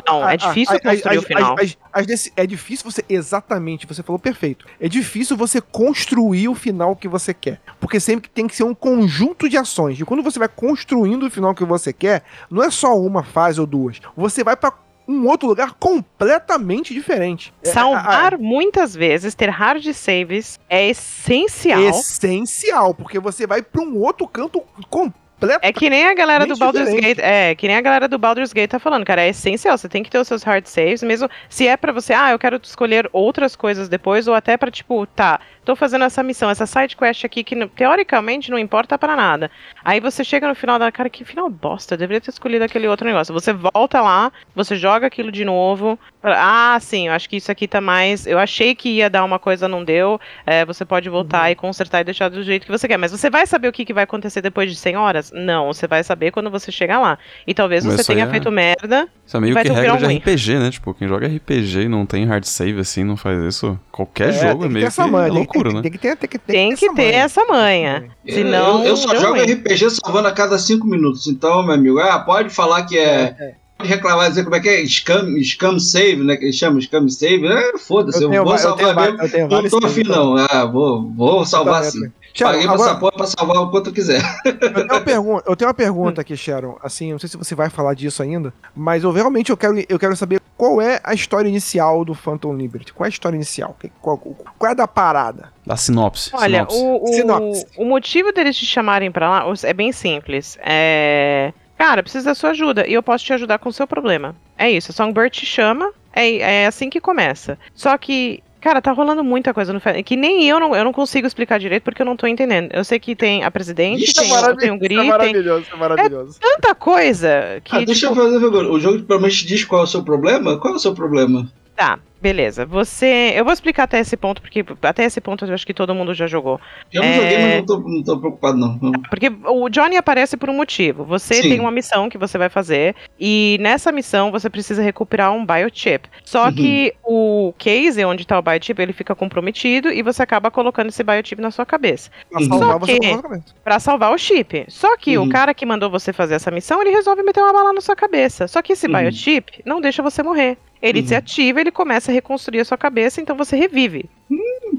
Não, 0.06 0.30
é 0.30 0.36
difícil 0.36 0.80
construir 0.82 1.18
o 1.18 1.22
final. 1.22 1.56
as- 1.60 1.78
as 1.94 2.06
deci- 2.06 2.34
é 2.36 2.46
difícil 2.46 2.92
você, 2.92 3.04
exatamente, 3.08 3.88
você 3.88 4.04
falou 4.04 4.20
perfeito. 4.20 4.66
É 4.82 4.88
difícil 4.90 5.38
você 5.38 5.62
construir 5.62 6.48
o 6.50 6.56
final 6.56 6.96
que 6.96 7.08
você 7.08 7.34
quer. 7.34 7.60
Porque 7.80 8.00
sempre 8.00 8.30
tem 8.30 8.48
que 8.48 8.56
ser 8.56 8.64
um 8.64 8.74
conjunto 8.74 9.48
de 9.48 9.58
ações. 9.58 10.00
E 10.00 10.04
quando 10.04 10.22
você 10.24 10.38
vai 10.40 10.50
construindo 10.50 11.26
o 11.26 11.30
final 11.32 11.56
que 11.56 11.64
você 11.64 11.94
quer, 11.94 12.24
não 12.52 12.62
é 12.64 12.70
só 12.70 12.98
uma 13.00 13.24
fase 13.24 13.62
ou 13.62 13.66
duas. 13.68 14.00
Você 14.18 14.44
vai 14.44 14.56
pra 14.58 14.74
um 15.08 15.28
outro 15.28 15.48
lugar 15.48 15.74
completamente 15.74 16.94
diferente. 16.94 17.54
É, 17.64 17.70
Salvar 17.70 18.38
muitas 18.38 18.96
vezes, 18.96 19.36
ter 19.36 19.50
hard 19.50 19.84
saves 19.94 20.60
é 20.70 20.90
essencial. 20.90 21.82
essencial, 21.82 22.94
porque 22.94 23.20
você 23.20 23.46
vai 23.46 23.62
pra 23.62 23.82
um 23.82 23.98
outro 23.98 24.28
canto 24.28 24.62
completo. 24.90 25.24
É 25.62 25.74
que 25.74 25.90
nem 25.90 26.08
a 26.08 26.14
galera 26.14 26.46
do 26.46 26.56
Baldur's 26.56 26.86
diferente. 26.86 27.18
Gate. 27.18 27.26
É, 27.26 27.54
que 27.54 27.68
nem 27.68 27.76
a 27.76 27.82
galera 27.82 28.08
do 28.08 28.18
Baldur's 28.18 28.54
Gate 28.54 28.70
tá 28.72 28.80
falando, 28.80 29.06
cara. 29.06 29.24
É 29.24 29.30
essencial. 29.30 29.78
Você 29.78 29.90
tem 29.90 30.02
que 30.02 30.10
ter 30.10 30.18
os 30.18 30.28
seus 30.28 30.42
hard 30.42 30.66
saves, 30.66 31.04
mesmo 31.04 31.30
se 31.50 31.68
é 31.68 31.76
pra 31.76 31.92
você, 31.92 32.14
ah, 32.14 32.32
eu 32.32 32.40
quero 32.40 32.58
escolher 32.64 33.10
outras 33.12 33.54
coisas 33.54 33.90
depois, 33.90 34.26
ou 34.28 34.34
até 34.34 34.56
pra, 34.56 34.72
tipo, 34.72 35.06
tá, 35.08 35.42
tô 35.66 35.76
fazendo 35.76 36.04
essa 36.06 36.22
missão, 36.24 36.50
essa 36.50 36.66
side 36.66 36.96
quest 36.96 37.24
aqui 37.26 37.44
que 37.44 37.56
teoricamente 37.68 38.50
não 38.52 38.58
importa 38.60 38.98
pra 38.98 39.16
nada. 39.16 39.50
Aí 39.84 40.00
você 40.00 40.24
chega 40.24 40.48
no 40.48 40.56
final 40.56 40.78
da 40.80 40.92
cara, 40.92 41.10
que 41.10 41.24
final 41.26 41.50
bosta, 41.50 41.94
eu 41.94 41.98
deveria 41.98 42.22
ter 42.22 42.30
escolhido 42.32 42.64
aquele 42.64 42.88
outro 42.88 43.06
negócio. 43.06 43.34
Você 43.34 43.54
volta 43.54 44.02
lá, 44.02 44.32
você 44.56 44.76
joga 44.76 45.08
aquilo 45.08 45.32
de 45.32 45.44
novo. 45.46 45.98
Ah, 46.24 46.78
sim, 46.82 47.08
eu 47.08 47.14
acho 47.14 47.30
que 47.30 47.36
isso 47.38 47.52
aqui 47.52 47.68
tá 47.68 47.82
mais. 47.82 48.26
Eu 48.26 48.40
achei 48.40 48.74
que 48.76 48.90
ia 48.90 49.10
dar 49.10 49.24
uma 49.26 49.38
coisa, 49.40 49.68
não 49.68 49.84
deu. 49.84 50.20
É, 50.46 50.64
você 50.66 50.86
pode 50.86 51.10
voltar 51.10 51.44
Uhum. 51.46 51.52
e 51.52 51.56
consertar 51.56 52.00
e 52.02 52.04
deixar 52.06 52.30
do 52.30 52.42
jeito 52.44 52.66
que 52.66 52.72
você 52.72 52.88
quer. 52.88 52.98
Mas 52.98 53.12
você 53.12 53.30
vai 53.30 53.46
saber 53.46 53.68
o 53.68 53.72
que, 53.74 53.84
que 53.84 53.94
vai 53.94 54.06
acontecer 54.06 54.42
depois 54.42 54.70
de 54.70 54.76
100 54.78 54.96
horas? 54.96 55.32
Não, 55.34 55.68
você 55.68 55.86
vai 55.88 56.04
saber 56.04 56.32
quando 56.32 56.50
você 56.50 56.72
chegar 56.72 57.00
lá. 57.00 57.18
E 57.46 57.54
talvez 57.54 57.86
Mas 57.86 57.96
você 57.96 58.14
tenha 58.14 58.26
é- 58.26 58.30
feito 58.30 58.50
merda. 58.50 59.08
Isso 59.26 59.36
é 59.36 59.40
meio 59.40 59.54
que 59.56 59.70
um 59.72 59.74
regra 59.74 59.98
de 59.98 60.06
ruim. 60.06 60.18
RPG, 60.18 60.60
né? 60.60 60.72
Tipo, 60.72 60.94
quem 60.94 61.08
joga 61.08 61.28
RPG 61.28 61.82
e 61.84 61.88
não 61.90 62.06
tem 62.06 62.26
hard 62.26 62.44
save 62.46 62.80
assim, 62.80 63.04
não 63.04 63.18
faz 63.18 63.42
isso. 63.44 63.78
Qualquer 63.92 64.32
jogo 64.34 64.48
é 64.48 64.54
que 64.54 64.60
ter 64.60 64.70
meio 64.70 64.84
que 64.86 64.88
essa 64.88 65.04
é 65.04 65.06
loucura, 65.54 65.70
tem, 65.70 65.76
né? 65.76 65.82
Tem 65.84 65.92
que 65.92 65.98
ter, 65.98 66.18
tem 66.18 66.30
que 66.30 66.38
ter, 66.40 66.54
Tem 66.54 66.76
que 66.76 66.94
ter 66.94 67.14
essa 67.16 67.46
manha. 67.46 68.10
Eu- 68.26 68.34
Senão, 68.36 68.80
eu, 68.80 68.86
eu 68.90 68.98
só 68.98 69.16
jogo 69.16 69.38
ruim. 69.40 69.54
RPG 69.54 69.90
salvando 69.92 70.28
a 70.28 70.32
cada 70.32 70.58
cinco 70.60 70.86
minutos. 70.88 71.28
Então, 71.28 71.64
meu 71.64 71.74
amigo, 71.74 72.00
ah, 72.00 72.20
pode 72.20 72.50
falar 72.50 72.84
que 72.84 72.98
é. 72.98 73.56
Pode 73.78 73.90
reclamar, 73.90 74.30
dizer 74.30 74.44
como 74.44 74.56
é 74.56 74.60
que 74.60 74.70
é? 74.70 74.86
Scam, 74.86 75.26
scam 75.44 75.80
save, 75.80 76.24
né? 76.24 76.38
Que 76.38 76.46
eles 76.46 76.56
chamam 76.56 76.80
scam 76.80 77.08
save. 77.10 77.46
É, 77.48 77.78
foda-se, 77.78 78.22
eu, 78.24 78.30
vou 78.30 78.38
eu 78.38 78.44
tenho 78.46 78.58
salvar 78.60 78.94
va- 78.96 79.12
mesmo. 79.12 79.48
Não 79.50 79.70
tô 79.70 79.86
afim, 79.86 80.04
não. 80.04 80.36
Ah, 80.38 80.66
vou, 80.66 81.12
vou 81.12 81.46
salvar 81.46 81.84
também, 81.84 82.10
sim. 82.10 82.14
Sharon, 82.34 82.52
Paguei 82.54 82.66
pra 82.66 82.74
agora- 82.74 82.90
essa 82.92 83.00
porra 83.00 83.12
pra 83.12 83.28
salvar 83.28 83.58
o 83.58 83.70
quanto 83.70 83.90
eu 83.90 83.94
quiser. 83.94 84.22
Eu 84.44 84.58
tenho 84.58 84.86
uma 84.92 85.02
pergunta, 85.02 85.44
eu 85.48 85.56
tenho 85.56 85.68
uma 85.68 85.74
pergunta 85.74 86.22
aqui, 86.22 86.36
Sharon. 86.36 86.78
Assim, 86.82 87.12
não 87.12 87.20
sei 87.20 87.30
se 87.30 87.38
você 87.38 87.54
vai 87.54 87.70
falar 87.70 87.94
disso 87.94 88.24
ainda, 88.24 88.52
mas 88.76 89.04
eu 89.04 89.12
realmente 89.12 89.52
eu 89.52 89.58
quero, 89.58 89.76
eu 89.88 90.00
quero 90.00 90.16
saber 90.16 90.42
qual 90.58 90.82
é 90.82 91.00
a 91.04 91.14
história 91.14 91.48
inicial 91.48 92.04
do 92.04 92.16
Phantom 92.16 92.56
Liberty. 92.56 92.92
Qual 92.92 93.06
é 93.06 93.08
a 93.08 93.10
história 93.10 93.36
inicial? 93.36 93.78
Qual, 94.02 94.18
qual 94.18 94.70
é 94.70 94.72
a 94.72 94.74
da 94.76 94.88
parada? 94.88 95.54
Da 95.66 95.78
sinopse. 95.78 96.32
Olha, 96.34 96.66
sinopse. 96.70 96.78
o, 96.78 97.04
o, 97.04 97.08
Sinopse. 97.14 97.66
o 97.78 97.86
motivo 97.86 98.32
deles 98.32 98.58
te 98.58 98.66
chamarem 98.66 99.12
pra 99.12 99.30
lá 99.30 99.46
é 99.64 99.74
bem 99.74 99.92
simples. 99.92 100.58
É. 100.62 101.54
Cara, 101.78 102.02
preciso 102.02 102.26
da 102.26 102.34
sua 102.36 102.52
ajuda 102.52 102.88
e 102.88 102.94
eu 102.94 103.04
posso 103.04 103.26
te 103.26 103.34
ajudar 103.34 103.60
com 103.60 103.70
o 103.70 103.74
seu 103.74 103.86
problema. 103.86 104.36
É 104.58 104.72
isso, 104.72 104.92
a 104.92 104.94
Songbird 104.94 105.32
te 105.38 105.46
chama, 105.46 105.92
é, 106.14 106.38
é 106.38 106.66
assim 106.68 106.90
que 106.90 107.00
começa. 107.02 107.58
Só 107.76 107.98
que. 107.98 108.42
Cara, 108.64 108.82
tá 108.82 108.94
rolando 108.94 109.26
muita 109.26 109.54
coisa 109.54 109.74
no 109.74 109.80
Fa- 109.82 110.02
que 110.02 110.16
nem 110.16 110.48
eu 110.48 110.58
não, 110.58 110.74
eu 110.74 110.86
não 110.86 110.94
consigo 110.94 111.28
explicar 111.28 111.60
direito 111.60 111.84
porque 111.84 112.02
eu 112.02 112.06
não 112.06 112.16
tô 112.16 112.26
entendendo. 112.26 112.70
Eu 112.72 112.82
sei 112.86 112.98
que 112.98 113.14
tem 113.14 113.44
a 113.44 113.52
presidente, 113.52 114.06
Isso 114.06 114.14
tem, 114.16 114.32
o- 114.32 114.56
tem 114.56 114.72
o 114.72 114.80
Gri, 114.80 114.96
tem 114.96 115.06
maravilhoso, 115.10 115.64
isso 115.64 115.74
é 115.74 115.78
maravilhoso. 115.78 116.40
tanta 116.40 116.74
coisa 116.74 117.60
que. 117.62 117.76
Ah, 117.76 117.80
deixa 117.82 118.08
tipo, 118.08 118.14
eu 118.14 118.24
fazer 118.24 118.38
uma 118.38 118.52
pergunta. 118.52 118.72
O 118.74 118.80
jogo 118.80 119.04
pelo 119.04 119.20
menos 119.20 119.36
te 119.38 119.46
diz 119.46 119.66
qual 119.66 119.82
é 119.82 119.84
o 119.84 119.88
seu 119.88 120.02
problema? 120.02 120.58
Qual 120.58 120.74
é 120.74 120.78
o 120.78 120.80
seu 120.80 120.94
problema? 120.94 121.46
Tá, 121.76 121.98
beleza. 122.22 122.68
Você. 122.68 123.34
Eu 123.36 123.44
vou 123.44 123.52
explicar 123.52 123.84
até 123.84 124.00
esse 124.00 124.16
ponto, 124.16 124.42
porque 124.44 124.64
até 124.84 125.06
esse 125.06 125.20
ponto 125.20 125.44
eu 125.44 125.54
acho 125.54 125.66
que 125.66 125.74
todo 125.74 125.96
mundo 125.96 126.14
já 126.14 126.28
jogou. 126.28 126.62
Eu 126.92 127.02
não 127.02 127.10
É. 127.10 127.16
joguei, 127.16 127.38
mas 127.40 127.56
não 127.58 127.66
tô, 127.66 127.80
não 127.80 128.04
tô 128.04 128.20
preocupado, 128.20 128.58
não. 128.58 128.78
Porque 129.10 129.32
o 129.48 129.68
Johnny 129.70 129.98
aparece 129.98 130.38
por 130.38 130.50
um 130.52 130.54
motivo. 130.56 131.04
Você 131.06 131.34
Sim. 131.36 131.50
tem 131.50 131.60
uma 131.60 131.72
missão 131.72 132.10
que 132.10 132.18
você 132.18 132.38
vai 132.38 132.48
fazer, 132.48 132.96
e 133.20 133.58
nessa 133.60 133.92
missão 133.92 134.32
você 134.32 134.52
precisa 134.52 134.84
recuperar 134.84 135.32
um 135.34 135.44
biochip. 135.44 136.08
Só 136.24 136.46
Uhum. 136.46 136.54
que 136.54 136.94
o 137.04 137.54
case 137.58 138.06
onde 138.06 138.26
tá 138.28 138.38
o 138.38 138.42
biochip, 138.44 138.80
ele 138.80 138.94
fica 138.94 139.16
comprometido 139.16 139.92
e 139.92 140.04
você 140.04 140.22
acaba 140.22 140.52
colocando 140.52 140.90
esse 140.90 141.04
biochip 141.04 141.42
na 141.42 141.50
sua 141.50 141.66
cabeça. 141.66 142.12
Pra 142.30 142.40
Uhum. 142.40 142.48
salvar 142.50 142.70
Só 142.74 142.80
você 142.80 143.00
que- 143.00 143.10
casamento. 143.16 143.56
Pra 143.64 143.80
salvar 143.80 144.14
o 144.14 144.18
chip. 144.20 144.66
Só 144.68 144.96
que 144.96 145.18
Uhum. 145.18 145.26
o 145.26 145.30
cara 145.30 145.56
que 145.56 145.66
mandou 145.66 145.90
você 145.90 146.14
fazer 146.14 146.36
essa 146.36 146.52
missão, 146.52 146.80
ele 146.82 146.92
resolve 146.92 147.24
meter 147.24 147.42
uma 147.42 147.52
bala 147.52 147.74
na 147.74 147.82
sua 147.82 147.96
cabeça. 147.96 148.48
Só 148.48 148.62
que 148.62 148.74
esse 148.74 148.86
Uhum. 148.86 148.94
biochip 148.94 149.64
não 149.66 149.82
deixa 149.82 150.04
você 150.04 150.22
morrer. 150.22 150.56
Ele 150.84 151.00
Uhum. 151.00 151.08
se 151.08 151.16
ativa, 151.16 151.62
ele 151.62 151.72
começa 151.72 152.12
a 152.12 152.14
reconstruir 152.14 152.60
a 152.60 152.66
sua 152.66 152.78
cabeça, 152.78 153.22
então 153.22 153.38
você 153.38 153.56
revive. 153.56 154.10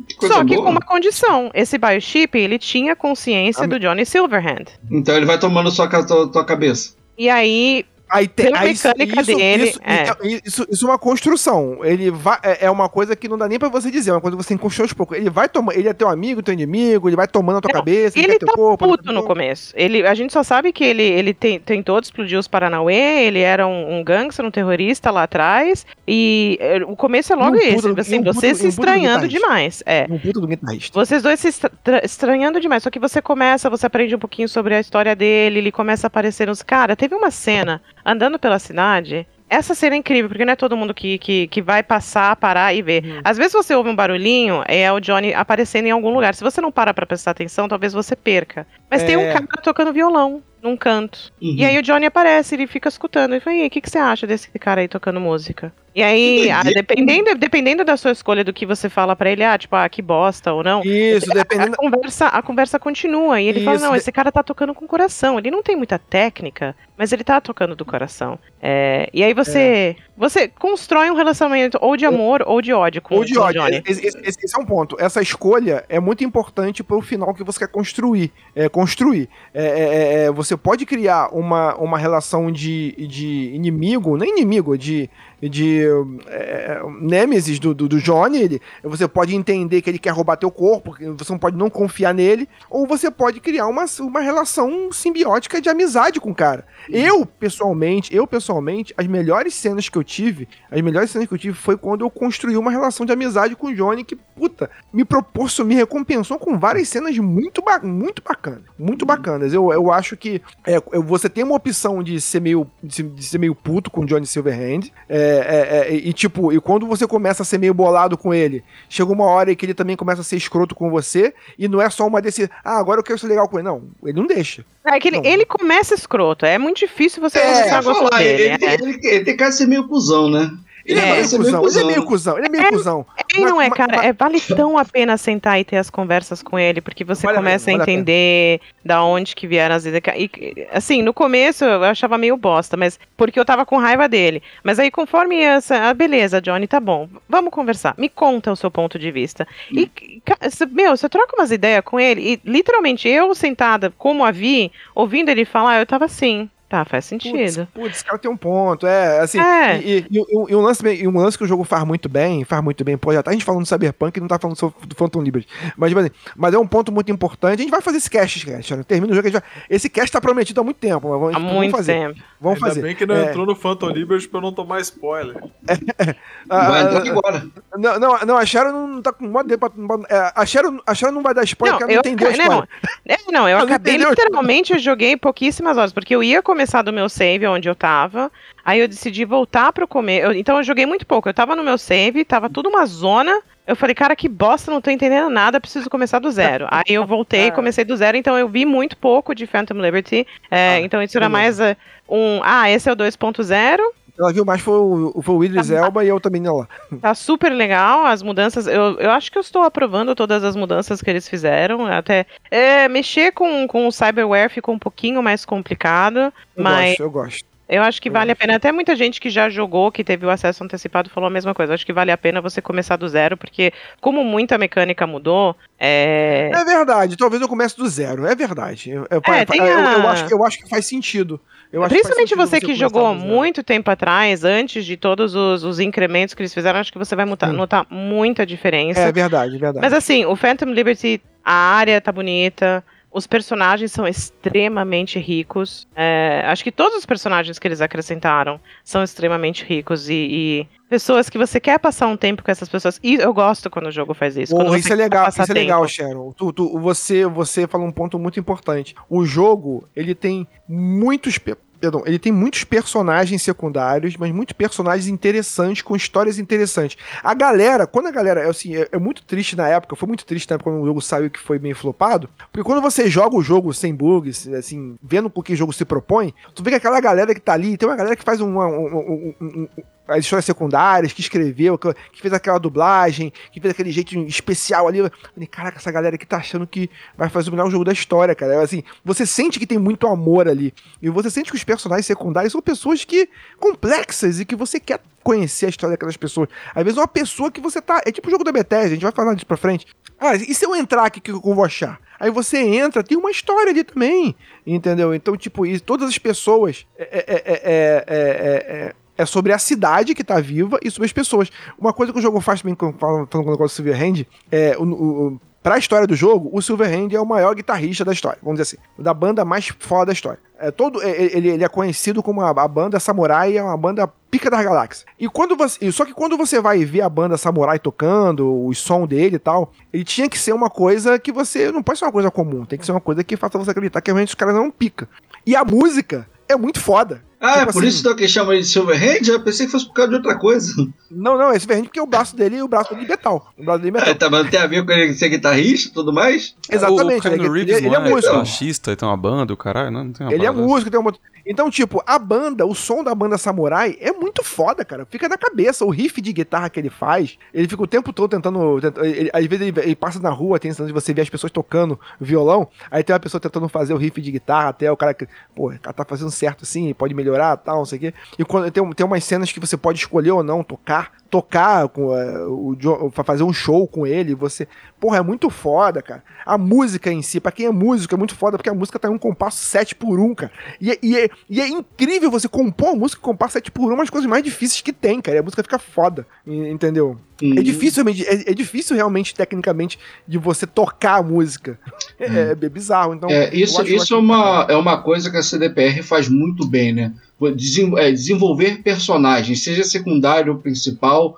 Que 0.06 0.16
coisa 0.16 0.34
Só 0.34 0.44
que 0.44 0.54
boa. 0.54 0.64
com 0.66 0.70
uma 0.72 0.80
condição. 0.82 1.50
Esse 1.54 1.78
biochip, 1.78 2.36
ele 2.38 2.58
tinha 2.58 2.94
consciência 2.94 3.64
Ah, 3.64 3.66
do 3.66 3.80
Johnny 3.80 4.04
Silverhand. 4.04 4.66
Então 4.90 5.16
ele 5.16 5.24
vai 5.24 5.38
tomando 5.38 5.70
sua, 5.70 5.88
tua 5.88 6.44
cabeça. 6.44 6.94
E 7.16 7.30
aí, 7.30 7.86
Aí 8.10 8.28
tem 8.28 8.46
Pela 8.46 8.58
aí, 8.60 8.68
mecânica 8.74 9.20
isso, 9.22 9.36
dele, 9.36 9.64
Isso, 9.64 9.80
é. 9.82 10.02
então, 10.02 10.16
isso, 10.44 10.66
isso 10.70 10.86
é 10.86 10.88
uma 10.90 10.98
construção. 10.98 11.78
Ele 11.84 12.10
vai, 12.10 12.38
é 12.42 12.66
é 12.66 12.70
uma 12.70 12.88
coisa 12.88 13.16
que 13.16 13.28
não 13.28 13.36
dá 13.36 13.48
nem 13.48 13.58
pra 13.58 13.68
você 13.68 13.90
dizer, 13.90 14.10
é 14.10 14.12
uma 14.14 14.20
coisa 14.20 14.36
que 14.36 14.42
você 14.42 14.56
construir 14.58 14.84
aos 14.84 14.92
poucos. 14.92 15.16
Ele 15.16 15.30
vai 15.30 15.48
tomando, 15.48 15.76
ele 15.78 15.88
é 15.88 15.92
teu 15.92 16.08
amigo, 16.08 16.42
teu 16.42 16.54
inimigo, 16.54 17.08
ele 17.08 17.16
vai 17.16 17.26
tomando 17.26 17.58
a 17.58 17.60
tua 17.60 17.70
Não, 17.72 17.80
cabeça, 17.80 18.18
ele 18.18 18.38
teu 18.38 18.48
tá 18.48 18.54
corpo. 18.54 18.86
puto 18.86 19.04
ele 19.08 19.14
no 19.14 19.24
começo. 19.24 19.72
Ele, 19.76 20.06
a 20.06 20.14
gente 20.14 20.32
só 20.32 20.42
sabe 20.42 20.72
que 20.72 20.84
ele, 20.84 21.02
ele 21.02 21.34
tem, 21.34 21.58
tentou 21.58 21.98
explodir 21.98 22.38
os 22.38 22.46
Paranauê, 22.46 23.24
ele 23.26 23.40
era 23.40 23.66
um, 23.66 23.98
um 23.98 24.04
gangster, 24.04 24.44
um 24.44 24.50
terrorista 24.50 25.10
lá 25.10 25.24
atrás. 25.24 25.86
E 26.06 26.56
é, 26.60 26.76
o 26.84 26.94
começo 26.96 27.32
é 27.32 27.36
logo 27.36 27.56
um 27.56 27.60
esse, 27.60 27.88
puta- 27.88 28.00
assim, 28.00 28.20
um 28.20 28.22
você 28.24 28.54
se 28.54 28.68
estranhando 28.68 29.26
demais. 29.26 29.82
É. 29.86 30.06
Um 30.10 30.18
puta 30.18 30.40
do 30.40 30.46
guitarrista. 30.46 30.98
Vocês 30.98 31.22
dois 31.22 31.40
se 31.40 31.48
estra- 31.48 31.70
tra- 31.82 32.02
estranhando 32.04 32.60
demais. 32.60 32.82
Só 32.82 32.90
que 32.90 32.98
você 32.98 33.20
começa, 33.22 33.68
você 33.70 33.86
aprende 33.86 34.14
um 34.14 34.18
pouquinho 34.18 34.48
sobre 34.48 34.74
a 34.74 34.80
história 34.80 35.16
dele, 35.16 35.58
ele 35.58 35.72
começa 35.72 36.06
a 36.06 36.08
aparecer 36.08 36.46
nos. 36.46 36.62
Cara, 36.62 36.94
teve 36.94 37.14
uma 37.14 37.30
cena 37.30 37.80
andando 38.04 38.38
pela 38.38 38.58
cidade. 38.58 39.26
Essa 39.48 39.74
cena 39.74 39.94
é 39.94 39.98
incrível, 39.98 40.28
porque 40.28 40.44
não 40.44 40.52
é 40.54 40.56
todo 40.56 40.76
mundo 40.76 40.92
que, 40.94 41.18
que, 41.18 41.46
que 41.48 41.62
vai 41.62 41.82
passar, 41.82 42.34
parar 42.36 42.74
e 42.74 42.82
ver. 42.82 43.04
Uhum. 43.04 43.20
Às 43.22 43.36
vezes 43.36 43.52
você 43.52 43.74
ouve 43.74 43.88
um 43.90 43.94
barulhinho, 43.94 44.64
é 44.66 44.90
o 44.92 44.98
Johnny 44.98 45.32
aparecendo 45.34 45.86
em 45.86 45.90
algum 45.90 46.12
lugar. 46.12 46.34
Se 46.34 46.42
você 46.42 46.60
não 46.60 46.72
para 46.72 46.92
pra 46.94 47.06
prestar 47.06 47.32
atenção, 47.32 47.68
talvez 47.68 47.92
você 47.92 48.16
perca. 48.16 48.66
Mas 48.90 49.02
tem 49.04 49.16
um 49.16 49.20
É. 49.20 49.32
cara 49.32 49.46
tocando 49.62 49.92
violão 49.92 50.42
num 50.62 50.76
canto. 50.76 51.30
Uhum. 51.40 51.54
E 51.58 51.64
aí 51.64 51.78
o 51.78 51.82
Johnny 51.82 52.06
aparece, 52.06 52.54
ele 52.54 52.66
fica 52.66 52.88
escutando. 52.88 53.32
Ele 53.34 53.40
fala, 53.40 53.54
e 53.56 53.60
aí, 53.60 53.66
o 53.66 53.70
que, 53.70 53.80
que 53.82 53.90
você 53.90 53.98
acha 53.98 54.26
desse 54.26 54.50
cara 54.58 54.80
aí 54.80 54.88
tocando 54.88 55.20
música? 55.20 55.72
E 55.94 56.02
aí, 56.02 56.50
ah, 56.50 56.62
dependendo, 56.64 57.34
dependendo 57.36 57.84
da 57.84 57.96
sua 57.96 58.10
escolha 58.10 58.42
do 58.42 58.52
que 58.52 58.66
você 58.66 58.88
fala 58.88 59.14
pra 59.14 59.30
ele, 59.30 59.44
ah, 59.44 59.56
tipo, 59.56 59.76
ah, 59.76 59.88
que 59.88 60.02
bosta 60.02 60.52
ou 60.52 60.64
não. 60.64 60.82
Isso, 60.82 61.30
A 61.30 61.34
dependendo. 61.34 61.76
conversa, 61.76 62.26
a 62.26 62.42
conversa 62.42 62.78
continua 62.80 63.40
e 63.40 63.46
ele 63.46 63.60
fala: 63.62 63.76
Isso, 63.76 63.84
Não, 63.84 63.92
de- 63.92 63.98
esse 63.98 64.10
cara 64.10 64.32
tá 64.32 64.42
tocando 64.42 64.74
com 64.74 64.84
o 64.86 64.88
coração. 64.88 65.38
Ele 65.38 65.52
não 65.52 65.62
tem 65.62 65.76
muita 65.76 65.96
técnica, 65.98 66.74
mas 66.98 67.12
ele 67.12 67.22
tá 67.22 67.40
tocando 67.40 67.76
do 67.76 67.84
coração. 67.84 68.38
É, 68.60 69.08
e 69.12 69.22
aí 69.22 69.32
você 69.34 69.94
você 70.16 70.48
constrói 70.48 71.10
um 71.10 71.14
relacionamento 71.14 71.76
ou 71.80 71.96
de 71.96 72.06
amor 72.06 72.42
ou 72.46 72.60
de 72.62 72.72
ódio 72.72 73.00
com, 73.02 73.16
Ou 73.16 73.24
de 73.24 73.38
ódio. 73.38 73.60
Johnny. 73.60 73.82
Esse, 73.86 74.06
esse- 74.06 74.20
esse- 74.24 74.56
é 74.56 74.58
um 74.60 74.64
ponto. 74.66 74.96
Essa 74.98 75.20
escolha 75.22 75.84
é 75.88 76.00
muito 76.00 76.24
importante 76.24 76.82
para 76.82 76.96
o 76.96 77.02
final 77.02 77.32
que 77.34 77.44
você 77.44 77.60
quer 77.60 77.68
construir. 77.68 78.32
É, 78.54 78.68
construir. 78.68 79.28
É, 79.52 79.64
é, 79.64 80.24
é, 80.24 80.30
você 80.32 80.56
pode 80.56 80.86
criar 80.86 81.28
uma, 81.32 81.74
uma 81.76 81.98
relação 81.98 82.50
de, 82.50 82.92
de 83.08 83.50
inimigo, 83.54 84.16
não 84.16 84.24
inimigo, 84.26 84.78
de, 84.78 85.10
de 85.48 85.84
é, 86.26 86.80
nêmesis 87.00 87.58
do, 87.58 87.74
do, 87.74 87.88
do 87.88 88.00
Johnny. 88.00 88.38
Ele, 88.38 88.62
você 88.82 89.06
pode 89.08 89.34
entender 89.34 89.82
que 89.82 89.90
ele 89.90 89.98
quer 89.98 90.10
roubar 90.10 90.36
teu 90.36 90.50
corpo, 90.50 90.94
você 91.16 91.32
não 91.32 91.38
pode 91.38 91.56
não 91.56 91.70
confiar 91.70 92.12
nele. 92.14 92.48
Ou 92.70 92.86
você 92.86 93.10
pode 93.10 93.40
criar 93.40 93.66
uma, 93.66 93.84
uma 94.00 94.20
relação 94.20 94.90
simbiótica 94.92 95.60
de 95.60 95.68
amizade 95.68 96.20
com 96.20 96.30
o 96.30 96.34
cara. 96.34 96.66
Eu, 96.88 97.24
pessoalmente, 97.26 98.14
eu 98.14 98.26
pessoalmente, 98.26 98.92
as 98.96 99.06
melhores 99.06 99.54
cenas 99.54 99.88
que 99.88 99.96
eu 99.98 100.04
tive, 100.04 100.48
as 100.70 100.80
melhores 100.80 101.10
cenas 101.10 101.28
que 101.28 101.34
eu 101.34 101.38
tive 101.38 101.54
foi 101.56 101.76
quando 101.76 102.02
eu 102.04 102.10
construí 102.10 102.56
uma 102.56 102.70
relação 102.70 103.06
de 103.06 103.12
amizade 103.12 103.56
com 103.56 103.68
o 103.68 103.74
Johnny 103.74 104.04
que, 104.04 104.16
puta, 104.16 104.70
me 104.92 105.04
proporcionou, 105.04 105.68
me 105.68 105.74
recompensou 105.74 106.38
com 106.38 106.58
várias 106.58 106.88
cenas 106.88 107.16
muito, 107.18 107.62
ba 107.62 107.78
muito 107.82 108.22
bacanas. 108.22 108.62
Muito 108.78 109.06
bacanas. 109.06 109.52
Eu, 109.52 109.72
eu 109.72 109.92
acho 109.92 110.16
que 110.16 110.40
é, 110.66 110.78
você 111.00 111.28
tem 111.28 111.44
uma 111.44 111.56
opção 111.56 112.02
de 112.02 112.20
ser 112.20 112.40
meio, 112.40 112.66
de, 112.82 112.94
ser- 112.94 113.08
de 113.08 113.24
ser 113.24 113.38
meio 113.38 113.54
puto 113.54 113.90
com 113.90 114.02
o 114.02 114.06
Johnny 114.06 114.26
Silverhand. 114.26 114.90
É, 115.08 115.33
é, 115.34 115.88
é, 115.88 115.94
e 115.94 116.12
tipo, 116.12 116.52
e 116.52 116.60
quando 116.60 116.86
você 116.86 117.06
começa 117.06 117.42
a 117.42 117.46
ser 117.46 117.58
meio 117.58 117.74
bolado 117.74 118.16
com 118.18 118.32
ele, 118.34 118.62
chega 118.88 119.12
uma 119.12 119.24
hora 119.26 119.52
em 119.52 119.56
que 119.56 119.64
ele 119.66 119.74
também 119.74 119.96
começa 119.96 120.20
a 120.20 120.24
ser 120.24 120.36
escroto 120.36 120.74
com 120.74 120.90
você, 120.90 121.34
e 121.58 121.66
não 121.68 121.80
é 121.80 121.88
só 121.90 122.06
uma 122.06 122.20
desse, 122.22 122.48
ah, 122.64 122.78
agora 122.78 123.00
eu 123.00 123.04
quero 123.04 123.18
ser 123.18 123.26
legal 123.28 123.48
com 123.48 123.58
ele. 123.58 123.66
Não, 123.68 123.82
ele 124.02 124.18
não 124.20 124.26
deixa. 124.26 124.64
É 124.84 124.98
que 125.00 125.08
ele, 125.08 125.20
ele 125.26 125.44
começa 125.44 125.94
escroto. 125.94 126.44
É 126.44 126.58
muito 126.58 126.78
difícil 126.78 127.20
você 127.22 127.38
É, 127.38 127.42
começar 127.42 127.78
a 127.78 127.82
gostar 127.82 128.04
falar, 128.08 128.18
dele. 128.18 128.42
ele, 128.42 128.64
é. 128.64 128.74
ele- 128.74 129.00
ele 129.02 129.24
tem 129.24 129.36
cara 129.36 129.50
de 129.50 129.56
ser 129.56 129.66
meio 129.66 129.88
cuzão, 129.88 130.28
né? 130.30 130.50
Ele 130.84 130.98
é, 131.00 131.02
É, 131.02 131.06
meio 131.06 131.14
parece 131.16 131.36
cuzão, 131.38 131.60
ele 131.60 131.66
é 131.68 131.70
cuzão. 131.72 131.86
meio 131.86 132.04
cuzão, 132.04 132.36
ele 132.38 132.46
é 132.46 132.50
meio 132.50 132.68
cuzão. 132.68 133.06
Quem 133.28 133.44
não 133.44 133.60
é, 133.60 133.70
cara? 133.70 133.96
mas- 133.96 134.06
É, 134.06 134.12
vale 134.12 134.40
tão 134.40 134.76
a 134.76 134.84
pena 134.84 135.16
sentar 135.16 135.58
e 135.58 135.64
ter 135.64 135.76
as 135.78 135.88
conversas 135.88 136.42
com 136.42 136.58
ele, 136.58 136.80
porque 136.80 137.04
você 137.04 137.22
Vale 137.26 137.38
a 137.38 137.40
começa 137.40 137.64
pena, 137.66 137.76
a 137.76 137.78
vale 137.80 137.90
a 137.90 137.94
entender 137.94 138.60
da 138.84 139.02
onde 139.02 139.34
que 139.34 139.46
vieram 139.46 139.74
as 139.74 139.86
ideias. 139.86 140.04
E, 140.16 140.66
assim, 140.70 141.02
no 141.02 141.14
começo 141.14 141.64
eu 141.64 141.82
achava 141.84 142.18
meio 142.18 142.36
bosta, 142.36 142.76
mas 142.76 142.98
porque 143.16 143.40
eu 143.40 143.44
tava 143.44 143.64
com 143.64 143.78
raiva 143.78 144.08
dele. 144.08 144.42
Mas 144.62 144.78
aí, 144.78 144.90
conforme 144.90 145.40
essa. 145.40 145.88
Ah, 145.88 145.94
beleza, 145.94 146.40
Johnny, 146.40 146.66
tá 146.66 146.78
bom. 146.80 147.08
Vamos 147.28 147.50
conversar. 147.52 147.94
Me 147.96 148.08
conta 148.08 148.52
o 148.52 148.56
seu 148.56 148.70
ponto 148.70 148.98
de 148.98 149.10
vista. 149.10 149.48
E, 149.72 149.86
ca- 150.24 150.50
cê- 150.50 150.66
meu, 150.66 150.96
você 150.96 151.08
troca 151.08 151.34
umas 151.36 151.50
ideias 151.50 151.82
com 151.84 151.98
ele, 151.98 152.20
e 152.20 152.40
literalmente 152.48 153.08
eu 153.08 153.34
sentada, 153.34 153.92
como 153.96 154.24
a 154.24 154.30
Vi, 154.30 154.70
ouvindo 154.94 155.30
ele 155.30 155.44
falar, 155.46 155.78
eu 155.80 155.86
tava 155.86 156.04
assim. 156.04 156.48
Tá, 156.74 156.84
faz 156.84 157.04
sentido. 157.04 157.36
Putz, 157.36 157.68
putz, 157.72 157.96
esse 157.98 158.04
cara 158.04 158.18
tem 158.18 158.28
um 158.28 158.36
ponto, 158.36 158.84
é, 158.84 159.20
assim, 159.20 159.38
É. 159.38 159.78
e, 159.78 159.98
e- 160.00 160.06
e 160.10 160.20
um- 160.36 160.46
e 160.48 160.56
um 160.56 160.60
lance, 160.60 160.84
e 160.92 161.06
um 161.06 161.16
lance 161.16 161.38
que 161.38 161.44
o 161.44 161.46
jogo 161.46 161.62
faz 161.62 161.84
muito 161.84 162.08
bem, 162.08 162.42
faz 162.42 162.64
muito 162.64 162.82
bem, 162.82 162.98
pô, 162.98 163.12
já 163.12 163.22
tá 163.22 163.30
a 163.30 163.32
gente 163.32 163.44
falando 163.44 163.62
do 163.62 163.68
Cyberpunk 163.68 164.16
e 164.16 164.20
não 164.20 164.26
tá 164.26 164.40
falando 164.40 164.56
só 164.56 164.72
do 164.84 164.94
Phantom 164.96 165.22
Liberty, 165.22 165.46
mas, 165.76 165.90
tipo 165.90 166.00
assim, 166.00 166.10
mas 166.36 166.52
é 166.52 166.58
um 166.58 166.66
ponto 166.66 166.90
muito 166.90 167.12
importante, 167.12 167.60
a 167.60 167.62
gente 167.62 167.70
vai 167.70 167.80
fazer 167.80 167.98
esse 167.98 168.10
cast, 168.10 168.44
cara, 168.44 168.82
termina 168.82 169.12
o 169.12 169.14
jogo, 169.14 169.28
a 169.28 169.30
gente 169.30 169.40
vai, 169.40 169.50
esse 169.70 169.88
cast 169.88 170.10
tá 170.10 170.20
prometido 170.20 170.60
há 170.60 170.64
muito 170.64 170.78
tempo, 170.78 171.08
mas 171.08 171.20
vamos, 171.20 171.36
Há 171.36 171.38
vamos 171.38 171.54
muito 171.54 171.76
fazer, 171.76 171.92
tempo. 171.92 172.20
vamos 172.40 172.56
Ainda 172.58 172.68
fazer. 172.68 172.82
bem 172.82 172.96
que 172.96 173.06
não 173.06 173.14
É, 173.14 173.24
entrou 173.26 173.46
no 173.46 173.54
Phantom 173.54 173.90
Liberty 173.90 174.28
pra 174.28 174.38
eu 174.38 174.42
não 174.42 174.52
tomar 174.52 174.80
spoiler. 174.80 175.36
ah, 176.50 176.68
Vai 176.70 176.80
ah, 176.80 176.84
entrar 176.84 177.08
agora. 177.08 177.46
não, 177.78 178.00
não, 178.00 178.18
não, 178.26 178.36
a 178.36 178.44
Sharon 178.44 178.72
não 178.88 179.00
tá 179.00 179.12
com 179.12 179.26
modo 179.28 179.48
de 179.48 179.56
pra, 179.56 179.68
é, 180.08 180.32
a, 180.34 180.44
Sharon, 180.44 180.78
a 180.84 180.92
Sharon 180.92 181.12
não 181.12 181.22
vai 181.22 181.34
dar 181.34 181.44
spoiler, 181.44 181.78
porque 181.78 181.92
ela 181.92 182.02
não 182.02 182.10
entendeu 182.10 182.28
a 182.28 182.36
não, 182.36 182.38
spoiler. 182.64 182.68
é, 183.06 183.16
não, 183.30 183.48
eu 183.48 183.56
Ela 183.58 183.58
não 183.60 183.66
acabei 183.66 183.96
literalmente, 183.96 184.72
eu 184.72 184.78
joguei 184.80 185.16
pouquíssimas 185.16 185.76
horas, 185.78 185.92
porque 185.92 186.14
eu 186.14 186.22
ia 186.22 186.42
começar 186.42 186.63
do 186.82 186.92
meu 186.92 187.08
save 187.08 187.46
onde 187.46 187.68
eu 187.68 187.74
tava, 187.74 188.30
aí 188.64 188.80
eu 188.80 188.88
decidi 188.88 189.24
voltar 189.24 189.72
pro 189.72 189.86
comer. 189.88 190.22
eu- 190.24 190.32
então 190.32 190.56
eu 190.56 190.62
joguei 190.64 190.86
muito 190.86 191.06
pouco. 191.06 191.28
Eu 191.28 191.34
tava 191.34 191.54
no 191.56 191.62
meu 191.62 191.76
save, 191.78 192.24
tava 192.24 192.48
tudo 192.50 192.68
uma 192.68 192.84
zona. 192.86 193.40
Eu 193.66 193.74
falei, 193.74 193.94
cara, 193.94 194.14
que 194.14 194.28
bosta, 194.28 194.70
não 194.70 194.80
tô 194.80 194.90
entendendo 194.90 195.30
nada, 195.30 195.58
preciso 195.60 195.88
começar 195.88 196.18
do 196.18 196.30
zero. 196.30 196.66
Aí 196.70 196.94
eu 196.94 197.06
voltei, 197.06 197.50
comecei 197.52 197.84
do 197.84 197.96
zero, 197.96 198.16
então 198.16 198.36
eu 198.36 198.46
vi 198.48 198.64
muito 198.66 198.96
pouco 198.96 199.34
de 199.34 199.46
Phantom 199.46 199.80
Liberty. 199.80 200.26
é, 200.50 200.74
Ah, 200.76 200.80
então 200.80 201.02
isso 201.02 201.16
era 201.16 201.28
mais 201.30 201.58
é, 201.60 201.76
um. 202.08 202.40
Ah, 202.42 202.70
esse 202.70 202.88
é 202.88 202.92
o 202.92 202.96
2.0. 202.96 203.80
Ela 204.18 204.32
viu 204.32 204.44
mais 204.44 204.60
foi 204.60 204.78
o, 204.78 205.20
foi 205.22 205.34
o 205.34 205.44
Idris 205.44 205.70
Elba 205.70 206.04
e 206.04 206.08
eu 206.08 206.20
também 206.20 206.40
não 206.40 206.58
lá. 206.58 206.68
Tá 207.00 207.14
super 207.14 207.50
legal, 207.50 208.06
as 208.06 208.22
mudanças. 208.22 208.66
Eu, 208.66 208.98
eu 208.98 209.10
acho 209.10 209.30
que 209.30 209.36
eu 209.36 209.42
estou 209.42 209.62
aprovando 209.62 210.14
todas 210.14 210.44
as 210.44 210.54
mudanças 210.54 211.02
que 211.02 211.10
eles 211.10 211.28
fizeram. 211.28 211.86
Até 211.86 212.26
é, 212.50 212.88
mexer 212.88 213.32
com, 213.32 213.66
com 213.66 213.88
o 213.88 213.92
cyberware 213.92 214.50
ficou 214.50 214.74
um 214.74 214.78
pouquinho 214.78 215.22
mais 215.22 215.44
complicado, 215.44 216.32
Eu 216.56 216.62
mas 216.62 216.90
gosto, 216.90 217.02
eu 217.02 217.10
gosto. 217.10 217.53
Eu 217.68 217.82
acho 217.82 218.00
que 218.00 218.08
eu 218.08 218.12
vale 218.12 218.30
a 218.32 218.36
pena. 218.36 218.56
Até 218.56 218.70
muita 218.72 218.94
gente 218.94 219.20
que 219.20 219.30
já 219.30 219.48
jogou, 219.48 219.90
que 219.90 220.04
teve 220.04 220.24
o 220.26 220.30
acesso 220.30 220.62
antecipado, 220.64 221.08
falou 221.10 221.26
a 221.28 221.30
mesma 221.30 221.54
coisa. 221.54 221.72
Eu 221.72 221.74
acho 221.74 221.86
que 221.86 221.92
vale 221.92 222.10
a 222.10 222.18
pena 222.18 222.40
você 222.40 222.60
começar 222.60 222.96
do 222.96 223.08
zero, 223.08 223.36
porque 223.36 223.72
como 224.00 224.22
muita 224.24 224.58
mecânica 224.58 225.06
mudou, 225.06 225.56
é. 225.78 226.50
É 226.54 226.64
verdade, 226.64 227.16
talvez 227.16 227.40
eu 227.42 227.48
comece 227.48 227.76
do 227.76 227.88
zero, 227.88 228.26
é 228.26 228.34
verdade. 228.34 228.90
Eu, 228.90 229.06
eu- 229.10 229.22
É, 229.26 229.44
eu- 229.58 229.64
eu 229.64 230.08
a- 230.08 230.12
acho, 230.12 230.26
eu 230.32 230.44
acho 230.44 230.58
que 230.58 230.68
faz 230.68 230.86
sentido. 230.86 231.40
Eu 231.72 231.82
acho 231.82 231.88
que 231.92 231.94
faz 232.02 232.14
Principalmente 232.14 232.28
sentido 232.28 232.46
você 232.48 232.60
que 232.60 232.74
jogou 232.74 233.14
muito 233.16 233.62
tempo 233.64 233.90
atrás, 233.90 234.44
antes 234.44 234.84
de 234.86 234.96
todos 234.96 235.34
os, 235.34 235.64
os 235.64 235.80
incrementos 235.80 236.32
que 236.34 236.40
eles 236.42 236.54
fizeram, 236.54 236.78
acho 236.78 236.92
que 236.92 236.98
você 236.98 237.16
vai 237.16 237.24
mutar- 237.24 237.50
Sim. 237.50 237.56
notar 237.56 237.84
muita 237.90 238.46
diferença. 238.46 239.00
É 239.00 239.10
verdade, 239.10 239.56
é 239.56 239.58
verdade. 239.58 239.80
Mas 239.82 239.92
assim, 239.92 240.24
o 240.24 240.36
Phantom 240.36 240.66
Liberty, 240.66 241.20
a 241.44 241.52
área 241.52 242.00
tá 242.00 242.12
bonita. 242.12 242.84
Os 243.14 243.26
personagens 243.28 243.92
são 243.92 244.06
extremamente 244.08 245.18
ricos. 245.20 245.86
É, 245.94 246.42
acho 246.46 246.64
que 246.64 246.72
todos 246.72 246.98
os 246.98 247.06
personagens 247.06 247.58
que 247.60 247.68
eles 247.68 247.80
acrescentaram 247.80 248.60
são 248.82 249.04
extremamente 249.04 249.64
ricos 249.64 250.08
e, 250.08 250.14
e 250.14 250.68
pessoas 250.90 251.30
que 251.30 251.38
você 251.38 251.60
quer 251.60 251.78
passar 251.78 252.08
um 252.08 252.16
tempo 252.16 252.42
com 252.42 252.50
essas 252.50 252.68
pessoas. 252.68 252.98
E 253.02 253.14
eu 253.14 253.32
gosto 253.32 253.70
quando 253.70 253.86
o 253.86 253.90
jogo 253.92 254.14
faz 254.14 254.36
isso. 254.36 254.54
Quando 254.54 254.76
isso 254.76 254.92
é 254.92 254.96
legal, 254.96 255.28
isso 255.28 255.40
é 255.42 255.54
legal. 255.54 255.86
Sharon. 255.88 256.32
Tu, 256.32 256.52
tu- 256.52 256.78
você, 256.80 257.24
você 257.24 257.66
falou 257.68 257.86
um 257.86 257.92
ponto 257.92 258.18
muito 258.18 258.40
importante. 258.40 258.94
O 259.08 259.24
jogo, 259.24 259.88
ele 259.94 260.14
tem 260.14 260.46
muitos. 260.68 261.38
Pe- 261.74 261.78
Perdão, 261.80 262.02
ele 262.06 262.18
tem 262.18 262.32
muitos 262.32 262.64
personagens 262.64 263.42
secundários, 263.42 264.16
mas 264.16 264.32
muitos 264.32 264.54
personagens 264.54 265.06
interessantes, 265.06 265.82
com 265.82 265.94
histórias 265.94 266.38
interessantes. 266.38 266.96
A 267.22 267.34
galera, 267.34 267.86
quando 267.86 268.06
a 268.06 268.10
galera, 268.10 268.48
assim, 268.48 268.74
é, 268.74 268.88
é 268.90 268.98
muito 268.98 269.22
triste 269.24 269.54
na 269.56 269.68
época, 269.68 269.94
foi 269.96 270.06
muito 270.08 270.24
triste 270.24 270.48
na 270.50 270.54
época 270.54 270.70
quando 270.70 270.82
o 270.82 270.86
jogo 270.86 271.00
saiu 271.00 271.30
que 271.30 271.38
foi 271.38 271.58
meio 271.58 271.76
flopado, 271.76 272.28
porque 272.52 272.64
quando 272.64 272.80
você 272.80 273.08
joga 273.10 273.36
o 273.36 273.42
jogo 273.42 273.72
sem 273.74 273.94
bugs, 273.94 274.48
assim, 274.48 274.96
vendo 275.02 275.28
com 275.28 275.42
que 275.42 275.52
o 275.52 275.56
jogo 275.56 275.72
se 275.72 275.84
propõe, 275.84 276.32
tu 276.54 276.62
vê 276.62 276.70
que 276.70 276.76
aquela 276.76 277.00
galera 277.00 277.34
que 277.34 277.40
tá 277.40 277.52
ali, 277.52 277.76
tem 277.76 277.88
uma 277.88 277.96
galera 277.96 278.16
que 278.16 278.24
faz 278.24 278.40
um- 278.40 278.58
um- 278.58 278.96
um- 278.96 279.34
um- 279.40 279.68
as 280.06 280.24
histórias 280.24 280.44
secundárias, 280.44 281.12
que 281.12 281.20
escreveu, 281.20 281.78
que, 281.78 281.92
que 282.12 282.20
fez 282.20 282.32
aquela 282.32 282.58
dublagem, 282.58 283.32
que 283.52 283.60
fez 283.60 283.72
aquele 283.72 283.90
jeito 283.90 284.16
especial 284.20 284.86
ali. 284.86 284.98
Falei, 284.98 285.46
caraca, 285.46 285.78
essa 285.78 285.90
galera 285.90 286.16
aqui 286.16 286.26
tá 286.26 286.36
achando 286.36 286.66
que 286.66 286.90
vai 287.16 287.28
fazer 287.28 287.48
o 287.48 287.52
melhor 287.52 287.70
jogo 287.70 287.84
da 287.84 287.92
história, 287.92 288.34
cara. 288.34 288.62
Assim, 288.62 288.82
você 289.04 289.24
sente 289.24 289.58
que 289.58 289.66
tem 289.66 289.78
muito 289.78 290.06
amor 290.06 290.48
ali. 290.48 290.74
E 291.00 291.08
você 291.08 291.30
sente 291.30 291.50
que 291.50 291.56
os 291.56 291.64
personagens 291.64 292.06
secundários 292.06 292.52
são 292.52 292.60
pessoas 292.60 293.04
que 293.04 293.28
complexas 293.58 294.40
e 294.40 294.44
que 294.44 294.54
você 294.54 294.78
quer 294.78 295.00
conhecer 295.22 295.66
a 295.66 295.68
história 295.70 295.94
daquelas 295.94 296.16
pessoas. 296.16 296.48
Às 296.74 296.84
vezes 296.84 296.98
uma 296.98 297.08
pessoa 297.08 297.50
que 297.50 297.60
você 297.60 297.80
tá. 297.80 298.02
É 298.04 298.12
tipo 298.12 298.28
o 298.28 298.30
jogo 298.30 298.44
da 298.44 298.52
Bethesda, 298.52 298.86
a 298.86 298.90
gente 298.90 299.02
vai 299.02 299.12
falar 299.12 299.34
disso 299.34 299.46
pra 299.46 299.56
frente. 299.56 299.86
Ah, 300.20 300.36
e 300.36 300.54
se 300.54 300.64
eu 300.64 300.76
entrar 300.76 301.06
aqui, 301.06 301.18
o 301.18 301.22
que 301.22 301.30
eu 301.30 301.54
vou 301.54 301.64
achar? 301.64 301.98
Aí 302.20 302.30
você 302.30 302.58
entra, 302.58 303.02
tem 303.02 303.18
uma 303.18 303.30
história 303.30 303.70
ali 303.70 303.82
também. 303.82 304.36
Entendeu? 304.66 305.14
Então, 305.14 305.36
tipo, 305.36 305.66
e 305.66 305.80
todas 305.80 306.08
as 306.08 306.18
pessoas. 306.18 306.86
É, 306.96 307.24
é, 307.26 307.42
é, 307.64 308.94
é, 309.16 309.20
é, 309.20 309.22
é, 309.22 309.22
é 309.22 309.26
sobre 309.26 309.52
a 309.52 309.58
cidade 309.58 310.14
que 310.14 310.24
tá 310.24 310.40
viva 310.40 310.78
e 310.82 310.90
sobre 310.90 311.06
as 311.06 311.12
pessoas. 311.12 311.50
Uma 311.78 311.92
coisa 311.92 312.12
que 312.12 312.18
o 312.18 312.22
jogo 312.22 312.40
faz 312.40 312.62
também, 312.62 312.76
falando 312.98 313.26
com 313.26 313.38
o 313.38 313.50
negócio 313.50 313.82
do 313.82 313.86
Silverhand, 313.86 314.26
é. 314.50 314.76
O, 314.78 314.84
o, 314.84 315.40
Pra 315.64 315.78
história 315.78 316.06
do 316.06 316.14
jogo, 316.14 316.50
o 316.52 316.60
Silverhand 316.60 317.08
é 317.14 317.18
o 317.18 317.24
maior 317.24 317.54
guitarrista 317.54 318.04
da 318.04 318.12
história, 318.12 318.38
vamos 318.42 318.60
dizer 318.60 318.76
assim, 318.76 319.02
da 319.02 319.14
banda 319.14 319.46
mais 319.46 319.66
foda 319.78 320.04
da 320.04 320.12
história. 320.12 320.38
É 320.58 320.70
todo, 320.70 321.02
é- 321.02 321.10
ele, 321.10 321.48
ele 321.48 321.64
é 321.64 321.68
conhecido 321.68 322.22
como 322.22 322.42
a, 322.42 322.50
a 322.50 322.68
banda 322.68 323.00
Samurai, 323.00 323.56
é 323.56 323.62
uma 323.62 323.74
banda 323.74 324.06
pica 324.30 324.50
das 324.50 324.62
galáxias. 324.62 325.06
E 325.18 325.26
quando 325.26 325.56
você, 325.56 325.90
só 325.90 326.04
que 326.04 326.12
quando 326.12 326.36
você 326.36 326.60
vai 326.60 326.84
ver 326.84 327.00
a 327.00 327.08
banda 327.08 327.38
Samurai 327.38 327.78
tocando, 327.78 328.66
o 328.66 328.74
som 328.74 329.06
dele 329.06 329.36
e 329.36 329.38
tal, 329.38 329.72
ele 329.90 330.04
tinha 330.04 330.28
que 330.28 330.38
ser 330.38 330.52
uma 330.52 330.68
coisa 330.68 331.18
que 331.18 331.32
você 331.32 331.72
não 331.72 331.82
pode 331.82 331.98
ser 331.98 332.04
uma 332.04 332.12
coisa 332.12 332.30
comum, 332.30 332.66
tem 332.66 332.78
que 332.78 332.84
ser 332.84 332.92
uma 332.92 333.00
coisa 333.00 333.24
que 333.24 333.34
faça 333.34 333.56
você 333.56 333.70
acreditar 333.70 334.02
que 334.02 334.10
realmente 334.10 334.28
os 334.28 334.34
caras 334.34 334.54
não 334.54 334.70
pica. 334.70 335.08
E 335.46 335.56
a 335.56 335.64
música 335.64 336.28
é 336.46 336.56
muito 336.56 336.78
foda. 336.78 337.24
Ah, 337.44 337.56
é 337.56 337.60
Tipo 337.60 337.72
por 337.74 337.78
assim- 337.80 337.88
isso 337.88 338.00
então 338.00 338.16
que 338.16 338.26
chama 338.26 338.52
ele 338.54 338.62
de 338.62 338.68
Silverhand? 338.68 339.28
Eu 339.28 339.40
pensei 339.40 339.66
que 339.66 339.72
fosse 339.72 339.86
por 339.86 339.92
causa 339.94 340.10
de 340.10 340.16
outra 340.16 340.34
coisa. 340.36 340.72
Não, 341.10 341.36
não, 341.36 341.50
esse 341.50 341.60
Silverhand 341.60 341.84
porque 341.84 342.00
o 342.00 342.06
braço 342.06 342.34
dele 342.34 342.62
o 342.62 342.68
braço 342.68 342.94
é 342.94 342.96
metal. 342.96 343.52
O 343.58 343.62
braço 343.64 343.78
dele 343.80 343.96
é 343.96 344.00
metal. 344.00 344.10
É, 344.10 344.14
tá, 344.14 344.30
mas 344.30 344.44
não 344.44 344.50
tem 344.50 344.60
a 344.60 344.66
ver 344.66 344.84
com 344.84 344.92
ele 344.92 345.12
ser 345.14 345.28
guitarrista 345.28 345.88
e 345.90 345.92
tudo 345.92 346.12
mais? 346.12 346.54
Exatamente, 346.70 347.26
O 347.26 347.28
ele, 347.30 347.36
Keanu 347.38 347.44
ele- 347.56 347.64
Reeves 347.64 347.76
ele 347.76 347.88
não 347.90 347.96
é 348.06 348.10
músico. 348.10 348.34
baixista 348.34 348.92
e 348.92 348.96
tem 348.96 349.06
uma 349.08 349.16
banda, 349.16 349.52
o 349.52 349.56
caralho, 349.56 349.90
não, 349.90 350.04
não 350.04 350.12
tem 350.12 350.26
uma 350.26 350.32
Ele 350.32 350.46
é 350.46 350.50
músico, 350.50 350.90
tem 350.90 350.98
uma... 350.98 351.12
Então, 351.46 351.70
tipo, 351.70 352.02
a 352.06 352.18
banda, 352.18 352.64
o 352.64 352.74
som 352.74 353.04
da 353.04 353.14
banda 353.14 353.36
Samurai 353.36 353.98
é 354.00 354.10
muito 354.12 354.42
foda, 354.42 354.82
cara. 354.82 355.04
Fica 355.10 355.28
na 355.28 355.36
cabeça. 355.36 355.84
O 355.84 355.90
riff 355.90 356.18
de 356.22 356.32
guitarra 356.32 356.70
que 356.70 356.80
ele 356.80 356.88
faz, 356.88 357.36
ele 357.52 357.68
fica 357.68 357.82
o 357.82 357.86
tempo 357.86 358.14
todo 358.14 358.30
tentando. 358.30 358.80
tenta- 358.80 359.06
ele- 359.06 359.28
às 359.30 359.44
vezes 359.44 359.66
ele, 359.68 359.78
ele 359.80 359.94
passa 359.94 360.18
na 360.20 360.30
rua, 360.30 360.58
tem 360.58 360.72
de 360.72 360.90
você 360.90 361.12
ver 361.12 361.20
as 361.20 361.28
pessoas 361.28 361.52
tocando 361.52 362.00
violão. 362.18 362.66
Aí 362.90 363.02
tem 363.04 363.12
uma 363.12 363.20
pessoa 363.20 363.38
tentando 363.38 363.68
fazer 363.68 363.92
o 363.92 363.98
riff 363.98 364.22
de 364.22 364.30
guitarra, 364.32 364.70
até 364.70 364.90
o 364.90 364.96
cara 364.96 365.12
que, 365.12 365.26
pô, 365.54 365.68
o 365.70 365.78
cara 365.78 365.92
tá 365.92 366.04
fazendo 366.06 366.30
certo 366.30 366.62
assim, 366.62 366.94
pode 366.94 367.12
melhorar 367.12 367.33
tal, 367.64 367.78
não 367.78 367.84
sei 367.84 367.98
o 367.98 368.00
quê. 368.00 368.14
E 368.38 368.44
quando 368.44 368.70
tem, 368.70 368.90
tem 368.92 369.06
umas 369.06 369.24
cenas 369.24 369.50
que 369.52 369.60
você 369.60 369.76
pode 369.76 369.98
escolher 369.98 370.30
ou 370.32 370.42
não 370.42 370.62
tocar. 370.62 371.12
Tocar 371.30 371.88
com 371.88 372.16
é, 372.16 372.46
o 372.46 372.76
Jo- 372.78 373.10
fa- 373.12 373.24
fazer 373.24 373.42
um 373.42 373.52
show 373.52 373.88
com 373.88 374.06
ele, 374.06 374.34
você. 374.36 374.68
Porra, 375.00 375.18
é 375.18 375.20
muito 375.22 375.50
foda, 375.50 376.00
cara. 376.00 376.22
A 376.46 376.56
música 376.56 377.10
em 377.12 377.22
si, 377.22 377.40
pra 377.40 377.50
quem 377.50 377.66
é 377.66 377.70
músico, 377.70 378.14
é 378.14 378.18
muito 378.18 378.36
foda, 378.36 378.56
porque 378.56 378.70
a 378.70 378.74
música 378.74 378.98
tá 379.00 379.08
em 379.08 379.12
um 379.12 379.18
compasso 379.18 379.58
7 379.64 379.94
por 379.96 380.20
1, 380.20 380.34
cara. 380.34 380.52
E, 380.80 380.92
é- 380.92 380.98
e, 381.02 381.18
é, 381.18 381.28
e 381.50 381.60
é 381.60 381.66
incrível 381.68 382.30
você 382.30 382.48
compor 382.48 382.90
a 382.90 382.94
música 382.94 383.20
em 383.20 383.24
compasso 383.24 383.54
7 383.54 383.70
por 383.72 383.82
1, 383.90 383.94
uma 383.94 383.96
das 384.04 384.10
coisas 384.10 384.30
mais 384.30 384.44
difíceis 384.44 384.80
que 384.80 384.92
tem, 384.92 385.20
cara. 385.20 385.36
E 385.36 385.40
a 385.40 385.42
música 385.42 385.62
fica 385.62 385.78
foda, 385.78 386.24
entendeu? 386.46 387.18
Hum. 387.42 387.54
É 387.58 387.62
difícil, 387.62 388.04
realmente- 388.04 388.26
é, 388.26 388.50
é 388.50 388.54
difícil 388.54 388.94
realmente, 388.96 389.34
tecnicamente, 389.34 389.98
de 390.26 390.38
você 390.38 390.66
tocar 390.66 391.16
a 391.16 391.22
música. 391.22 391.78
É, 392.18 392.26
é- 392.26 392.50
é 392.60 392.68
bizarro, 392.68 393.14
então. 393.14 393.28
É, 393.28 393.54
isso 393.54 393.80
acho- 393.80 393.92
isso 393.92 394.14
é, 394.14 394.18
uma, 394.18 394.66
é 394.70 394.76
uma 394.76 395.02
coisa 395.02 395.30
que 395.30 395.36
a 395.36 395.42
CDPR 395.42 396.02
faz 396.02 396.28
muito 396.28 396.66
bem, 396.66 396.92
né? 396.92 397.12
Desen- 397.56 397.98
é, 397.98 398.10
desenvolver 398.10 398.82
personagens, 398.82 399.62
seja 399.62 399.82
secundário 399.84 400.52
ou 400.52 400.58
principal, 400.60 401.36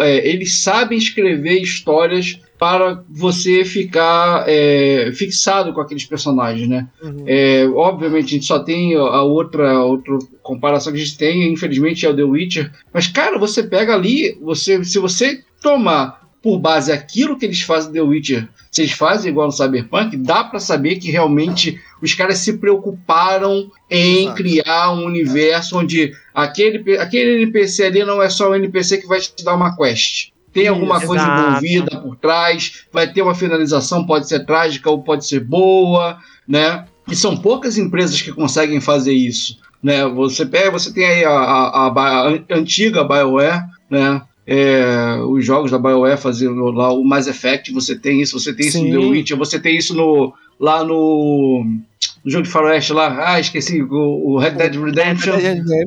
é, 0.00 0.28
eles 0.28 0.60
sabem 0.62 0.96
escrever 0.96 1.60
histórias 1.60 2.38
para 2.60 3.02
você 3.08 3.64
ficar 3.64 4.44
é, 4.46 5.10
fixado 5.14 5.72
com 5.72 5.80
aqueles 5.80 6.04
personagens, 6.04 6.68
né? 6.68 6.86
Uhum. 7.02 7.24
É, 7.26 7.66
obviamente 7.74 8.26
a 8.26 8.28
gente 8.32 8.44
só 8.44 8.58
tem 8.58 8.94
a 8.94 9.22
outra, 9.22 9.72
a 9.72 9.82
outra 9.82 10.18
comparação 10.42 10.92
que 10.92 11.00
a 11.00 11.02
gente 11.02 11.16
tem, 11.16 11.50
infelizmente, 11.50 12.04
é 12.04 12.10
o 12.10 12.14
The 12.14 12.22
Witcher. 12.22 12.70
Mas, 12.92 13.06
cara, 13.06 13.38
você 13.38 13.62
pega 13.62 13.94
ali, 13.94 14.38
você, 14.42 14.84
se 14.84 14.98
você 14.98 15.42
tomar 15.62 16.20
por 16.42 16.58
base 16.58 16.92
aquilo 16.92 17.38
que 17.38 17.46
eles 17.46 17.62
fazem 17.62 17.88
no 17.88 17.94
The 17.94 18.02
Witcher, 18.02 18.48
se 18.70 18.82
eles 18.82 18.92
fazem 18.92 19.30
igual 19.30 19.46
no 19.46 19.52
Cyberpunk, 19.52 20.18
dá 20.18 20.44
pra 20.44 20.60
saber 20.60 20.96
que 20.96 21.10
realmente 21.10 21.80
os 22.02 22.12
caras 22.12 22.38
se 22.38 22.58
preocuparam 22.58 23.70
em 23.88 24.24
Exato. 24.24 24.36
criar 24.36 24.92
um 24.92 25.06
universo 25.06 25.78
onde 25.78 26.12
aquele, 26.34 26.98
aquele 26.98 27.42
NPC 27.42 27.84
ali 27.84 28.04
não 28.04 28.20
é 28.20 28.28
só 28.28 28.50
um 28.50 28.54
NPC 28.54 28.98
que 28.98 29.06
vai 29.06 29.18
te 29.18 29.42
dar 29.42 29.54
uma 29.54 29.74
quest. 29.74 30.30
Tem 30.52 30.66
alguma 30.68 30.98
Isso, 30.98 31.06
coisa 31.06 31.24
exato. 31.24 31.40
envolvida 31.48 32.00
por 32.00 32.16
trás, 32.16 32.84
vai 32.92 33.06
ter 33.12 33.22
uma 33.22 33.34
finalização, 33.34 34.04
pode 34.04 34.28
ser 34.28 34.44
trágica 34.44 34.90
ou 34.90 35.02
pode 35.02 35.26
ser 35.26 35.40
boa, 35.40 36.18
né? 36.46 36.84
E 37.08 37.14
são 37.14 37.36
poucas 37.36 37.78
empresas 37.78 38.20
que 38.20 38.32
conseguem 38.32 38.80
fazer 38.80 39.12
isso, 39.12 39.58
né? 39.82 40.06
Você 40.08 40.44
pega, 40.46 40.70
você 40.70 40.92
tem 40.92 41.04
aí 41.06 41.24
a, 41.24 41.30
a- 41.30 41.86
a 41.86 42.28
a 42.28 42.56
antiga 42.56 43.04
BioWare, 43.04 43.62
né? 43.88 44.22
É, 44.46 45.16
os 45.28 45.44
jogos 45.44 45.70
da 45.70 45.78
BioWare 45.78 46.18
fazendo 46.18 46.64
lá 46.72 46.92
o 46.92 47.04
Mass 47.04 47.28
Effect, 47.28 47.72
você 47.72 47.96
tem 47.96 48.20
isso, 48.20 48.36
você 48.38 48.52
tem 48.52 48.66
isso 48.66 48.78
no 48.82 48.90
The 48.90 49.00
Sim. 49.00 49.08
Witcher, 49.10 49.36
você 49.36 49.60
tem 49.60 49.76
isso 49.76 49.94
no, 49.94 50.34
lá 50.58 50.82
no, 50.82 51.64
no 52.24 52.30
jogo 52.30 52.42
de 52.44 52.50
faroeste 52.50 52.92
lá, 52.92 53.32
ah, 53.34 53.38
esqueci, 53.38 53.80
o, 53.80 54.32
o 54.32 54.38
Red 54.38 54.52
Dead 54.52 54.74
Redemption, 54.74 55.34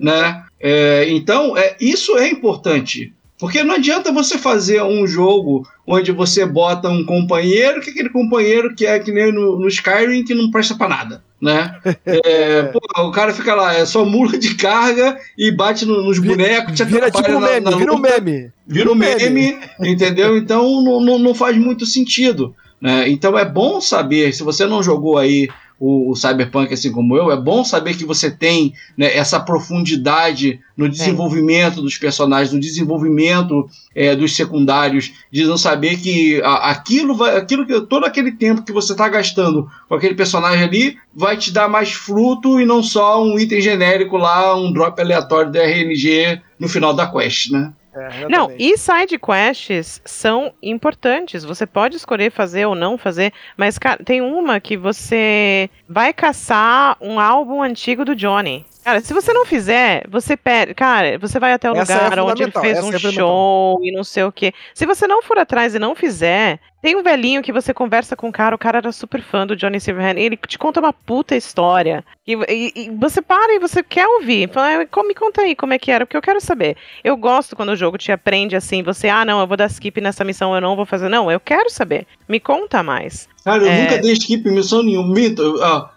né? 0.01 0.43
É, 0.61 1.09
então, 1.09 1.57
é, 1.57 1.75
isso 1.81 2.17
é 2.17 2.29
importante. 2.29 3.11
Porque 3.43 3.61
não 3.61 3.75
adianta 3.75 4.09
você 4.09 4.37
fazer 4.37 4.81
um 4.83 5.05
jogo 5.05 5.67
onde 5.85 6.13
você 6.13 6.45
bota 6.45 6.87
um 6.87 7.03
companheiro, 7.05 7.81
que 7.81 7.89
aquele 7.89 8.07
companheiro 8.07 8.73
que 8.73 8.85
é 8.85 8.97
que 8.99 9.11
nem 9.11 9.33
no, 9.33 9.59
no 9.59 9.67
Skyrim, 9.67 10.23
que 10.23 10.33
não 10.33 10.49
presta 10.49 10.75
pra 10.75 10.87
nada, 10.87 11.21
né? 11.41 11.75
É, 12.05 12.63
pô, 12.63 12.79
o 13.01 13.11
cara 13.11 13.33
fica 13.33 13.53
lá, 13.53 13.73
é 13.75 13.85
só 13.85 14.05
mula 14.05 14.37
de 14.37 14.55
carga 14.55 15.17
e 15.37 15.51
bate 15.51 15.85
no- 15.85 16.01
nos 16.03 16.19
bonecos, 16.19 16.73
te 16.73 16.85
Vira 16.85 17.11
tipo 17.11 17.29
um 17.31 17.39
na- 17.41 17.47
meme, 17.49 17.59
na 17.69 17.75
vira 17.77 17.93
um 17.93 17.97
meme. 17.99 18.51
vira 18.65 18.89
um 18.89 18.95
meme, 18.95 19.57
entendeu? 19.81 20.37
Então 20.39 20.81
não, 20.81 21.01
não, 21.01 21.19
não 21.19 21.35
faz 21.35 21.57
muito 21.57 21.85
sentido. 21.85 22.55
Né? 22.79 23.09
Então 23.09 23.37
é 23.37 23.43
bom 23.43 23.81
saber, 23.81 24.33
se 24.33 24.41
você 24.41 24.65
não 24.65 24.81
jogou 24.81 25.17
aí 25.17 25.49
o, 25.85 26.11
o 26.11 26.15
Cyberpunk 26.15 26.73
assim 26.73 26.91
como 26.93 27.17
eu, 27.17 27.29
é 27.29 27.35
bom 27.35 27.61
saber 27.65 27.95
que 27.97 28.05
você 28.05 28.31
tem 28.31 28.73
né, 28.97 29.13
essa 29.13 29.37
profundidade 29.39 30.61
no 30.77 30.87
desenvolvimento 30.87 31.81
dos 31.81 31.97
personagens, 31.97 32.53
no 32.53 32.59
desenvolvimento 32.59 33.67
é, 33.93 34.15
dos 34.15 34.33
secundários, 34.35 35.11
de 35.31 35.43
não 35.43 35.57
saber 35.57 35.97
que 35.97 36.41
a- 36.41 36.69
aquilo 36.71 37.13
vai, 37.15 37.35
aquilo 37.35 37.65
que 37.65 37.81
todo 37.81 38.05
aquele 38.05 38.31
tempo 38.31 38.63
que 38.63 38.71
você 38.71 38.93
está 38.93 39.09
gastando 39.09 39.67
com 39.89 39.95
aquele 39.95 40.15
personagem 40.15 40.63
ali 40.63 40.97
vai 41.13 41.35
te 41.35 41.51
dar 41.51 41.67
mais 41.67 41.91
fruto 41.91 42.61
e 42.61 42.65
não 42.65 42.81
só 42.81 43.21
um 43.23 43.37
item 43.37 43.59
genérico 43.59 44.15
lá, 44.17 44.55
um 44.55 44.71
drop 44.71 44.99
aleatório 45.01 45.51
da 45.51 45.59
RNG 45.63 46.41
no 46.57 46.69
final 46.69 46.93
da 46.93 47.05
quest, 47.07 47.51
né? 47.51 47.73
É, 47.95 48.27
Não, 48.27 48.51
e 48.57 48.77
side 48.77 49.19
quests 49.19 50.01
são 50.03 50.53
importantes. 50.61 51.43
Você 51.43 51.65
pode 51.65 51.95
escolher 51.95 52.31
fazer 52.31 52.65
ou 52.65 52.75
não 52.75 52.97
fazer, 52.97 53.31
mas 53.55 53.77
cara, 53.77 54.03
tem 54.03 54.21
uma 54.21 54.59
que 54.59 54.75
você 54.75 55.69
vai 55.87 56.13
caçar 56.13 56.97
um 56.99 57.19
álbum 57.19 57.61
antigo 57.61 58.03
do 58.03 58.15
Johnny. 58.15 58.65
Cara, 58.83 58.99
se 59.01 59.13
você 59.13 59.31
não 59.33 59.45
fizer, 59.45 60.03
você 60.09 60.35
perde. 60.35 60.73
Cara, 60.73 61.17
você 61.17 61.39
vai 61.39 61.53
até 61.53 61.71
o 61.71 61.75
Essa 61.75 61.93
é 61.93 62.03
lugar 62.03 62.19
onde 62.19 62.43
ele 62.43 62.51
fez 62.51 62.83
um 62.83 62.91
é 62.93 62.99
show 62.99 63.79
e 63.81 63.91
não 63.91 64.03
sei 64.03 64.23
o 64.23 64.31
quê. 64.31 64.53
Se 64.73 64.85
você 64.85 65.07
não 65.07 65.21
for 65.23 65.39
atrás 65.39 65.73
e 65.73 65.79
não 65.79 65.95
fizer, 65.95 66.59
tem 66.81 66.95
um 66.97 67.01
velhinho 67.01 67.41
que 67.41 67.53
você 67.53 67.73
conversa 67.73 68.13
com 68.15 68.27
o 68.27 68.31
cara, 68.31 68.53
o 68.53 68.57
cara 68.59 68.79
era 68.79 68.91
super 68.91 69.21
fã 69.21 69.47
do 69.47 69.55
Johnny 69.55 69.79
Silverhand, 69.79 70.17
ele 70.19 70.35
te 70.35 70.57
conta 70.59 70.81
uma 70.81 70.91
puta 70.91 71.33
história. 71.33 72.03
E, 72.27 72.33
e- 72.49 72.73
e 72.75 72.89
você 72.91 73.21
para 73.21 73.53
e 73.55 73.59
você 73.59 73.81
quer 73.81 74.05
ouvir. 74.05 74.49
Fala, 74.49 74.81
"Ah, 74.81 74.85
como- 74.87 75.07
me 75.07 75.15
conta 75.15 75.41
aí 75.43 75.55
como 75.55 75.73
é 75.73 75.79
que 75.79 75.89
era, 75.89 76.05
porque 76.05 76.17
eu 76.17 76.21
quero 76.21 76.41
saber. 76.41 76.75
Eu 77.03 77.15
gosto 77.15 77.55
quando 77.55 77.69
o 77.69 77.75
jogo 77.77 77.97
te 77.97 78.11
aprende 78.11 78.53
assim, 78.55 78.83
você, 78.83 79.07
ah, 79.07 79.23
não, 79.23 79.39
eu 79.39 79.47
vou 79.47 79.55
dar 79.55 79.67
skip 79.67 80.01
nessa 80.01 80.25
missão, 80.25 80.53
eu 80.53 80.59
não 80.61 80.75
vou 80.75 80.85
fazer. 80.85 81.07
Não, 81.07 81.31
eu 81.31 81.39
quero 81.39 81.69
saber. 81.69 82.05
Me 82.27 82.39
conta 82.39 82.83
mais. 82.83 83.29
Cara, 83.45 83.63
eu 83.63 83.67
É. 83.69 83.81
nunca 83.83 83.97
dei 83.99 84.11
skip 84.13 84.47
em 84.47 84.51
missão 84.53 84.83
nenhuma. 84.83 85.13
Minto, 85.13 85.59
ah, 85.63 85.89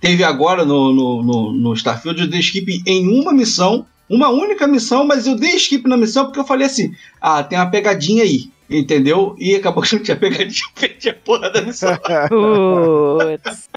teve 0.00 0.22
agora 0.24 0.64
no, 0.64 0.92
no, 0.92 1.22
no, 1.22 1.52
no 1.52 1.74
Starfield, 1.74 2.20
eu 2.20 2.28
dei 2.28 2.40
skip 2.40 2.82
em 2.86 3.08
uma 3.20 3.32
missão, 3.32 3.86
uma 4.08 4.28
única 4.28 4.66
missão, 4.66 5.04
mas 5.06 5.26
eu 5.26 5.36
dei 5.36 5.56
skip 5.56 5.88
na 5.88 5.96
missão 5.96 6.24
porque 6.26 6.40
eu 6.40 6.44
falei 6.46 6.66
assim: 6.66 6.94
ah, 7.20 7.42
tem 7.42 7.58
uma 7.58 7.70
pegadinha 7.70 8.22
aí. 8.22 8.50
Entendeu? 8.68 9.36
E 9.38 9.54
acabou 9.54 9.80
que 9.82 9.94
não 9.94 10.02
tinha 10.02 10.16
pegadinha, 10.16 10.66
perdi 10.74 11.08
a 11.10 11.14
porra 11.14 11.50
da 11.50 11.62
missão. 11.62 11.96
Putz. 12.28 13.68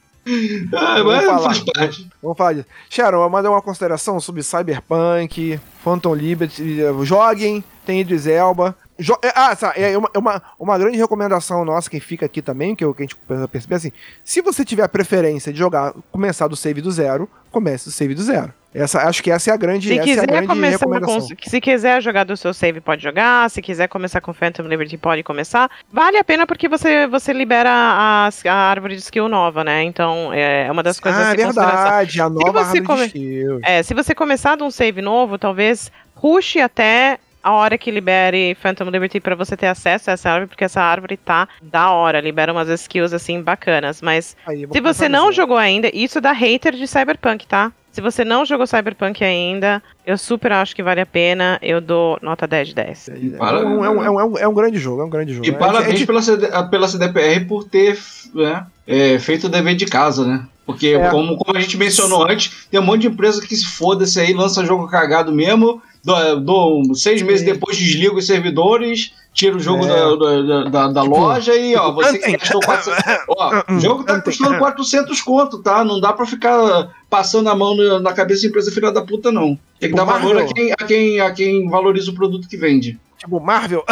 Ah, 0.73 0.95
Vamos 0.97 1.13
mas 1.13 1.25
falar. 1.25 1.41
faz 1.41 1.59
parte. 1.59 2.07
Vamos 2.21 2.37
falar 2.37 2.53
disso. 2.53 2.65
Sharon, 2.89 3.23
eu 3.23 3.29
mandei 3.29 3.49
uma 3.49 3.61
consideração 3.61 4.19
sobre 4.19 4.43
Cyberpunk, 4.43 5.59
Phantom 5.83 6.13
Liberty. 6.13 6.81
eh, 6.81 7.05
Joguem, 7.05 7.63
tem 7.85 8.01
Idris 8.01 8.27
Elba. 8.27 8.75
É, 9.23 9.31
ah, 9.35 9.55
tá, 9.55 9.73
é 9.75 9.97
uma, 9.97 10.09
é 10.13 10.17
uma, 10.19 10.41
uma 10.59 10.77
grande 10.77 10.97
recomendação 10.97 11.63
nossa 11.63 11.89
que 11.89 11.99
fica 11.99 12.25
aqui 12.25 12.41
também, 12.41 12.75
que, 12.75 12.83
eu, 12.83 12.93
que 12.93 13.03
a 13.03 13.05
gente 13.05 13.15
percebe 13.51 13.75
assim. 13.75 13.91
Se 14.23 14.41
você 14.41 14.65
tiver 14.65 14.83
a 14.83 14.89
preferência 14.89 15.51
de 15.53 15.59
jogar, 15.59 15.93
começar 16.11 16.47
do 16.47 16.55
save 16.55 16.81
do 16.81 16.91
zero, 16.91 17.29
comece 17.51 17.85
do 17.85 17.91
save 17.91 18.13
do 18.13 18.21
zero. 18.21 18.53
Essa, 18.71 19.07
acho 19.07 19.23
que 19.23 19.31
essa 19.31 19.49
é 19.49 19.53
a 19.53 19.57
grande, 19.57 19.87
Se 19.87 19.93
essa 19.97 20.01
é 20.01 20.03
a 20.03 20.05
quiser 20.15 20.27
grande 20.27 20.47
começar 20.47 20.85
com, 20.85 20.91
recomendação. 20.91 21.37
se 21.47 21.59
quiser 21.61 22.01
jogar 22.03 22.23
do 22.23 22.37
seu 22.37 22.53
save, 22.53 22.79
pode 22.79 23.01
jogar. 23.01 23.49
Se 23.49 23.63
quiser 23.63 23.87
começar 23.87 24.21
com 24.21 24.31
Phantom 24.31 24.61
Liberty, 24.63 24.95
pode 24.95 25.23
começar. 25.23 25.71
Vale 25.91 26.17
a 26.17 26.23
pena 26.23 26.45
porque 26.45 26.69
você, 26.69 27.07
você 27.07 27.33
libera 27.33 27.71
a, 27.71 28.29
a 28.45 28.53
árvore 28.53 28.95
de 28.95 29.01
skill 29.01 29.27
nova, 29.27 29.63
né? 29.63 29.81
Então 29.83 30.31
é 30.31 30.71
uma 30.71 30.83
das 30.83 30.99
coisas 30.99 31.19
Ah, 31.19 31.29
a 31.29 31.33
é 31.33 31.37
se 31.37 31.43
verdade, 31.45 32.21
a 32.21 32.29
nova 32.29 32.59
árvore 32.59 32.83
come- 32.83 33.07
de 33.07 33.17
skill. 33.17 33.59
É, 33.63 33.81
se 33.81 33.95
você 33.95 34.13
começar 34.13 34.55
de 34.55 34.61
um 34.61 34.69
save 34.69 35.01
novo, 35.01 35.39
talvez 35.39 35.91
ruxe 36.13 36.59
até 36.61 37.17
a 37.43 37.51
hora 37.53 37.77
que 37.77 37.89
libere 37.91 38.55
Phantom 38.61 38.85
Liberty 38.89 39.19
pra 39.19 39.35
você 39.35 39.55
ter 39.55 39.67
acesso 39.67 40.09
a 40.09 40.13
essa 40.13 40.29
árvore, 40.29 40.47
porque 40.49 40.63
essa 40.65 40.81
árvore 40.81 41.17
tá 41.17 41.47
da 41.61 41.91
hora, 41.91 42.19
libera 42.21 42.51
umas 42.51 42.67
skills 42.69 43.13
assim 43.13 43.41
bacanas. 43.41 44.01
Mas 44.01 44.35
Aí, 44.45 44.67
se 44.71 44.81
você 44.81 45.07
não 45.09 45.31
jogou 45.31 45.57
ainda, 45.57 45.89
isso 45.93 46.19
dá 46.19 46.31
hater 46.31 46.75
de 46.75 46.87
Cyberpunk, 46.87 47.47
tá? 47.47 47.71
Se 47.91 48.01
você 48.01 48.23
não 48.23 48.45
jogou 48.45 48.67
Cyberpunk 48.67 49.23
ainda, 49.23 49.81
eu 50.05 50.17
super 50.17 50.51
acho 50.51 50.75
que 50.75 50.83
vale 50.83 51.01
a 51.01 51.05
pena. 51.05 51.57
Eu 51.61 51.81
dou 51.81 52.19
nota 52.21 52.45
10 52.45 52.67
de 52.69 52.75
10. 52.75 53.09
É 53.09 53.13
um, 53.13 53.83
é, 53.83 53.89
um, 53.89 54.03
é, 54.03 54.09
um, 54.11 54.19
é 54.19 54.23
um- 54.25 54.37
é 54.37 54.47
um 54.47 54.53
grande 54.53 54.77
jogo, 54.77 55.01
é 55.01 55.05
um 55.05 55.09
grande 55.09 55.33
jogo. 55.33 55.45
E 55.45 55.49
É- 55.49 55.53
parabéns 55.53 56.01
é- 56.01 56.05
pela, 56.05 56.21
CD, 56.21 56.47
pela 56.69 56.87
CDPR 56.87 57.45
por 57.45 57.63
ter 57.63 57.97
né, 58.33 58.65
é, 58.85 59.17
feito 59.17 59.47
o 59.47 59.49
dever 59.49 59.75
de 59.75 59.85
casa, 59.87 60.25
né? 60.25 60.45
Porque, 60.67 60.89
É. 60.89 61.09
como, 61.09 61.35
como 61.35 61.57
a 61.57 61.61
gente 61.61 61.77
mencionou 61.77 62.29
antes, 62.29 62.67
tem 62.69 62.79
um 62.79 62.83
monte 62.83 63.01
de 63.01 63.07
empresa 63.07 63.41
que 63.45 63.55
se 63.55 63.65
foda-se 63.65 64.19
aí, 64.19 64.33
lança 64.33 64.63
jogo 64.63 64.87
cagado 64.87 65.31
mesmo, 65.33 65.81
do, 66.03 66.39
do- 66.39 66.95
seis 66.95 67.21
meses 67.21 67.45
depois 67.45 67.77
desliga 67.77 68.15
os 68.15 68.25
servidores, 68.25 69.13
tira 69.33 69.55
o 69.55 69.59
jogo 69.59 69.85
É. 69.85 69.87
da, 69.87 70.15
da, 70.15 70.63
da- 70.69 70.87
da 70.93 71.01
Tipo, 71.03 71.19
loja 71.19 71.55
e, 71.55 71.75
ó, 71.75 71.91
você 71.91 72.17
que 72.17 72.31
gastou 72.37 72.61
400... 72.61 73.03
Ó, 73.29 73.63
o 73.69 73.79
jogo 73.79 74.03
tá 74.03 74.19
custando 74.21 74.57
400 74.57 75.21
conto, 75.21 75.59
tá? 75.61 75.83
Não 75.83 75.99
dá 75.99 76.11
pra 76.13 76.25
ficar 76.25 76.89
passando 77.09 77.49
a 77.49 77.55
mão 77.55 77.75
na, 77.75 77.99
na 77.99 78.13
cabeça 78.13 78.41
de 78.41 78.47
empresa 78.47 78.71
filha 78.71 78.91
da 78.91 79.01
puta, 79.01 79.31
não. 79.31 79.57
Tem 79.79 79.89
que 79.91 79.95
Tipo, 79.95 79.97
dar 79.97 80.05
valor 80.05 80.37
a 80.37 80.45
quem, 80.45 80.71
a, 80.71 80.75
quem, 80.77 81.19
a 81.21 81.31
quem 81.31 81.69
valoriza 81.69 82.11
o 82.11 82.15
produto 82.15 82.47
que 82.47 82.57
vende. 82.57 82.99
Tipo, 83.17 83.39
Marvel. 83.39 83.83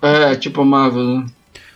É, 0.00 0.34
tipo 0.36 0.64
Marvel, 0.64 1.02
né? 1.02 1.26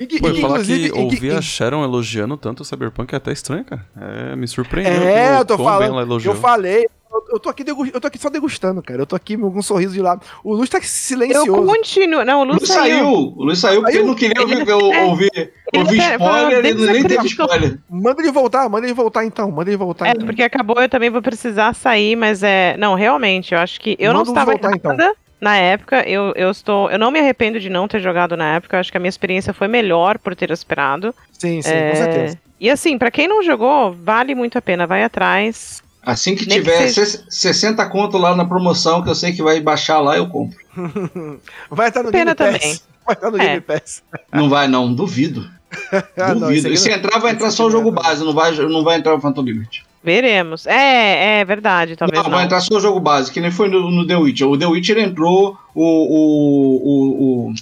E 0.01 0.07
que- 0.07 0.21
Pô, 0.21 0.29
e 0.29 0.41
falar 0.41 0.63
que 0.63 0.93
ouvir 0.95 1.33
a 1.33 1.43
Sharon 1.43 1.83
elogiando 1.83 2.37
tanto 2.37 2.61
o 2.61 2.65
Cyberpunk 2.65 3.13
é 3.13 3.17
até 3.17 3.33
estranho, 3.33 3.65
cara. 3.65 3.85
É, 4.01 4.37
me 4.37 4.47
surpreendeu. 4.47 4.93
É, 5.03 5.41
eu 5.41 5.45
tô 5.45 5.59
falando. 5.59 6.21
Eu 6.25 6.35
falei. 6.37 6.87
Eu, 7.29 7.35
eu 7.35 7.41
tô 7.41 7.49
aqui 7.49 7.63
degu- 7.65 7.87
eu 7.93 8.01
tô 8.01 8.07
aqui 8.07 8.19
só 8.19 8.29
degustando, 8.31 8.83
cara. 8.83 9.03
Eu 9.03 9.07
tô 9.07 9.15
aqui 9.17 9.37
com 9.37 9.47
um 9.49 9.63
sorriso 9.63 9.93
de 9.95 10.01
lado. 10.01 10.23
O 10.43 10.55
Luz 10.55 10.69
tá 10.69 10.79
Eu 10.79 10.83
silencioso. 10.83 11.65
continuo. 11.67 12.25
Não, 12.25 12.39
o 12.41 12.43
O 12.43 12.45
Lu 12.45 12.53
Lu 12.55 12.67
saiu. 12.67 13.05
saiu. 13.05 13.09
O 13.37 13.45
Lu 13.45 13.57
saiu 13.57 13.81
porque 13.83 13.93
Saiu? 13.93 14.01
ele 14.03 14.09
não 14.09 14.15
queria 14.15 14.43
ouvir, 14.43 14.61
Ele- 14.61 14.73
eu- 14.73 14.93
é. 14.93 15.05
ouvir, 15.05 15.31
Ele 15.35 15.53
ouvir 15.83 15.97
quer- 15.99 16.13
spoiler, 16.21 16.65
ele 16.65 16.93
nem 16.93 17.05
teve 17.05 17.27
spoiler. 17.27 17.79
Manda 17.91 18.23
ele 18.23 18.33
voltar, 18.33 18.69
manda 18.69 18.87
ele 18.87 18.95
voltar 18.95 19.25
então. 19.25 19.51
Manda 19.51 19.71
ele 19.71 19.77
voltar 19.77 20.07
É, 20.09 20.11
então. 20.13 20.27
porque 20.27 20.43
acabou, 20.43 20.81
eu 20.81 20.89
também 20.89 21.11
vou 21.11 21.23
precisar 21.23 21.75
sair, 21.75 22.17
mas 22.17 22.43
é. 22.43 22.77
Não, 22.79 22.95
realmente, 22.95 23.55
eu 23.55 23.61
acho 23.61 23.81
que 23.81 23.97
eu 23.99 24.13
não 24.13 24.21
Manda 24.21 24.31
um 24.31 24.33
estava 24.33 24.51
voltar, 24.53 24.73
então. 24.77 24.93
errada 24.93 25.15
na 25.41 25.57
época. 25.57 26.03
Eu, 26.09 26.33
eu 26.35 26.51
estou. 26.51 26.91
Eu 26.91 26.99
não 26.99 27.11
me 27.11 27.19
arrependo 27.21 27.61
de 27.61 27.69
não 27.69 27.87
ter 27.87 28.01
jogado 28.01 28.37
na 28.37 28.55
época. 28.57 28.77
Eu 28.77 28.81
acho 28.81 28.91
que 28.91 28.97
a 28.97 29.01
minha 29.01 29.09
experiência 29.09 29.53
foi 29.53 29.69
melhor 29.69 30.19
por 30.19 30.35
ter 30.35 30.51
esperado. 30.51 31.15
Sim, 31.33 31.63
sim, 31.63 31.71
É, 31.71 31.91
com 31.91 31.97
certeza. 31.97 32.39
E 32.61 32.69
assim, 32.71 32.99
pra 32.99 33.11
quem 33.11 33.29
não 33.29 33.41
jogou, 33.43 33.93
vale 33.93 34.35
muito 34.35 34.59
a 34.59 34.63
pena. 34.63 34.87
Vai 34.87 35.05
atrás. 35.05 35.81
Assim 36.11 36.35
que 36.35 36.47
Nem 36.49 36.59
que 36.63 36.65
tiver 36.65 36.89
seja- 36.89 37.05
ses- 37.05 37.25
60 37.29 37.85
conto 37.91 38.17
lá 38.17 38.35
na 38.35 38.45
promoção, 38.47 39.03
que 39.03 39.11
eu 39.11 39.15
sei 39.15 39.33
que 39.35 39.43
vai 39.43 39.61
baixar 39.61 40.01
lá, 40.01 40.17
eu 40.17 40.27
compro. 40.27 40.57
Vai 41.71 41.89
estar 41.89 42.03
no 42.03 42.11
Pena 42.11 42.35
Game 42.35 42.53
Pass. 42.53 42.61
também. 42.61 42.81
Vai 43.07 43.15
estar 43.15 43.31
no 43.31 43.37
É. 43.43 43.47
Game 43.47 43.61
Pass. 43.61 44.03
Não 44.33 44.49
vai, 44.49 44.67
não, 44.69 44.95
duvido. 44.95 45.47
Ah, 46.17 46.33
não, 46.35 46.41
duvido. 46.49 46.67
aqui 46.69 46.77
e 46.77 46.79
se 46.79 46.89
não- 46.89 46.97
entrar, 46.97 47.19
vai 47.19 47.33
entrar 47.33 47.51
só 47.51 47.67
o 47.67 47.71
jogo 47.71 47.91
não 47.93 48.01
é, 48.01 48.03
base, 48.05 48.25
não 48.25 48.33
vai, 48.33 48.53
não 48.53 48.83
vai 48.83 48.97
entrar 48.97 49.15
o 49.15 49.21
Phantom 49.21 49.43
Liberty. 49.43 49.85
Veremos. 50.03 50.67
É, 50.67 51.41
é 51.41 51.45
verdade, 51.45 51.95
talvez 51.95 52.23
não, 52.23 52.31
não. 52.31 52.37
vai 52.39 52.47
entrar 52.47 52.61
só 52.63 52.77
o 52.77 52.81
jogo 52.81 52.99
base, 53.01 53.31
que 53.31 53.39
nem 53.41 53.51
foi 53.51 53.69
no, 53.69 53.91
no 53.91 54.07
The 54.07 54.17
Witcher. 54.17 54.49
O 54.49 54.57
The 54.57 54.65
Witcher 54.67 54.97
entrou, 54.99 55.59
o, 55.75 55.85
o, 55.85 56.77
o, 56.77 57.49
o, 57.51 57.55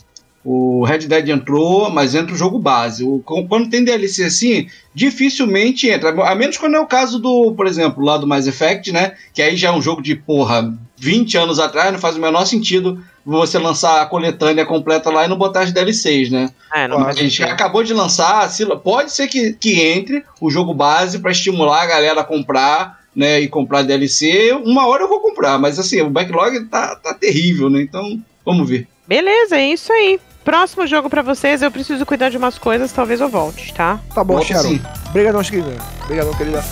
o 0.49 0.85
Red 0.85 0.99
Dead 1.09 1.29
entrou, 1.29 1.91
mas 1.91 2.15
entra 2.15 2.33
o 2.33 2.39
jogo 2.39 2.57
base. 2.57 3.03
O, 3.03 3.21
quando 3.49 3.69
tem 3.69 3.83
DLC 3.83 4.23
assim, 4.23 4.69
dificilmente 4.95 5.89
entra. 5.91 6.11
A 6.11 6.35
menos 6.37 6.57
quando 6.57 6.77
é 6.77 6.81
o 6.81 6.87
caso 6.87 7.19
do, 7.19 7.53
por 7.53 7.67
exemplo, 7.67 8.05
lá 8.05 8.17
do 8.17 8.29
Mass 8.29 8.47
Effect, 8.47 8.93
né? 8.93 9.15
Que 9.35 9.43
aí 9.43 9.57
já 9.57 9.71
é 9.71 9.73
um 9.73 9.83
jogo 9.83 10.01
de, 10.01 10.15
porra, 10.15 10.73
20 10.99 11.37
anos 11.37 11.59
atrás, 11.59 11.91
não 11.91 11.99
faz 11.99 12.17
o 12.17 12.21
menor 12.21 12.45
sentido 12.45 13.05
você 13.25 13.59
lançar 13.59 14.01
a 14.01 14.07
coletânea 14.07 14.65
completa 14.65 15.11
lá 15.11 15.25
e 15.25 15.29
não 15.29 15.37
botar 15.37 15.63
as 15.63 15.73
DLCs, 15.73 16.31
né? 16.31 16.49
É, 16.73 16.87
não. 16.87 17.05
A 17.05 17.13
gente 17.13 17.43
acabou 17.43 17.83
de 17.83 17.93
lançar, 17.93 18.49
pode 18.85 19.11
ser 19.11 19.27
que, 19.27 19.53
que 19.55 19.81
entre 19.81 20.25
o 20.41 20.49
jogo 20.49 20.73
base 20.73 21.19
para 21.19 21.33
estimular 21.33 21.83
a 21.83 21.87
galera 21.87 22.21
a 22.21 22.25
comprar, 22.25 23.01
né, 23.17 23.41
e 23.41 23.49
comprar 23.49 23.83
DLC. 23.83 24.53
Uma 24.65 24.87
hora 24.87 25.03
eu 25.03 25.09
vou 25.09 25.19
comprar, 25.19 25.59
mas 25.59 25.77
assim, 25.77 26.01
o 26.03 26.09
backlog 26.09 26.67
tá, 26.67 26.95
tá 26.95 27.13
terrível, 27.13 27.69
né? 27.69 27.83
Então, 27.83 28.23
vamos 28.45 28.69
ver. 28.69 28.87
Beleza, 29.09 29.57
é 29.57 29.73
isso 29.73 29.93
aí. 29.93 30.21
Próximo 30.47 30.87
jogo 30.87 31.11
pra 31.11 31.23
vocês, 31.23 31.61
eu 31.61 31.73
preciso 31.73 32.07
cuidar 32.07 32.29
de 32.29 32.37
umas 32.37 32.57
coisas, 32.57 32.93
talvez 32.93 33.21
eu 33.21 33.29
volte, 33.29 33.75
tá? 33.75 33.99
Tá 34.15 34.23
bom, 34.23 34.41
sim. 34.41 34.81
Obrigadão, 35.09 35.43
querida. 35.43 35.77
Obrigadão, 36.05 36.33
querida. 36.35 36.65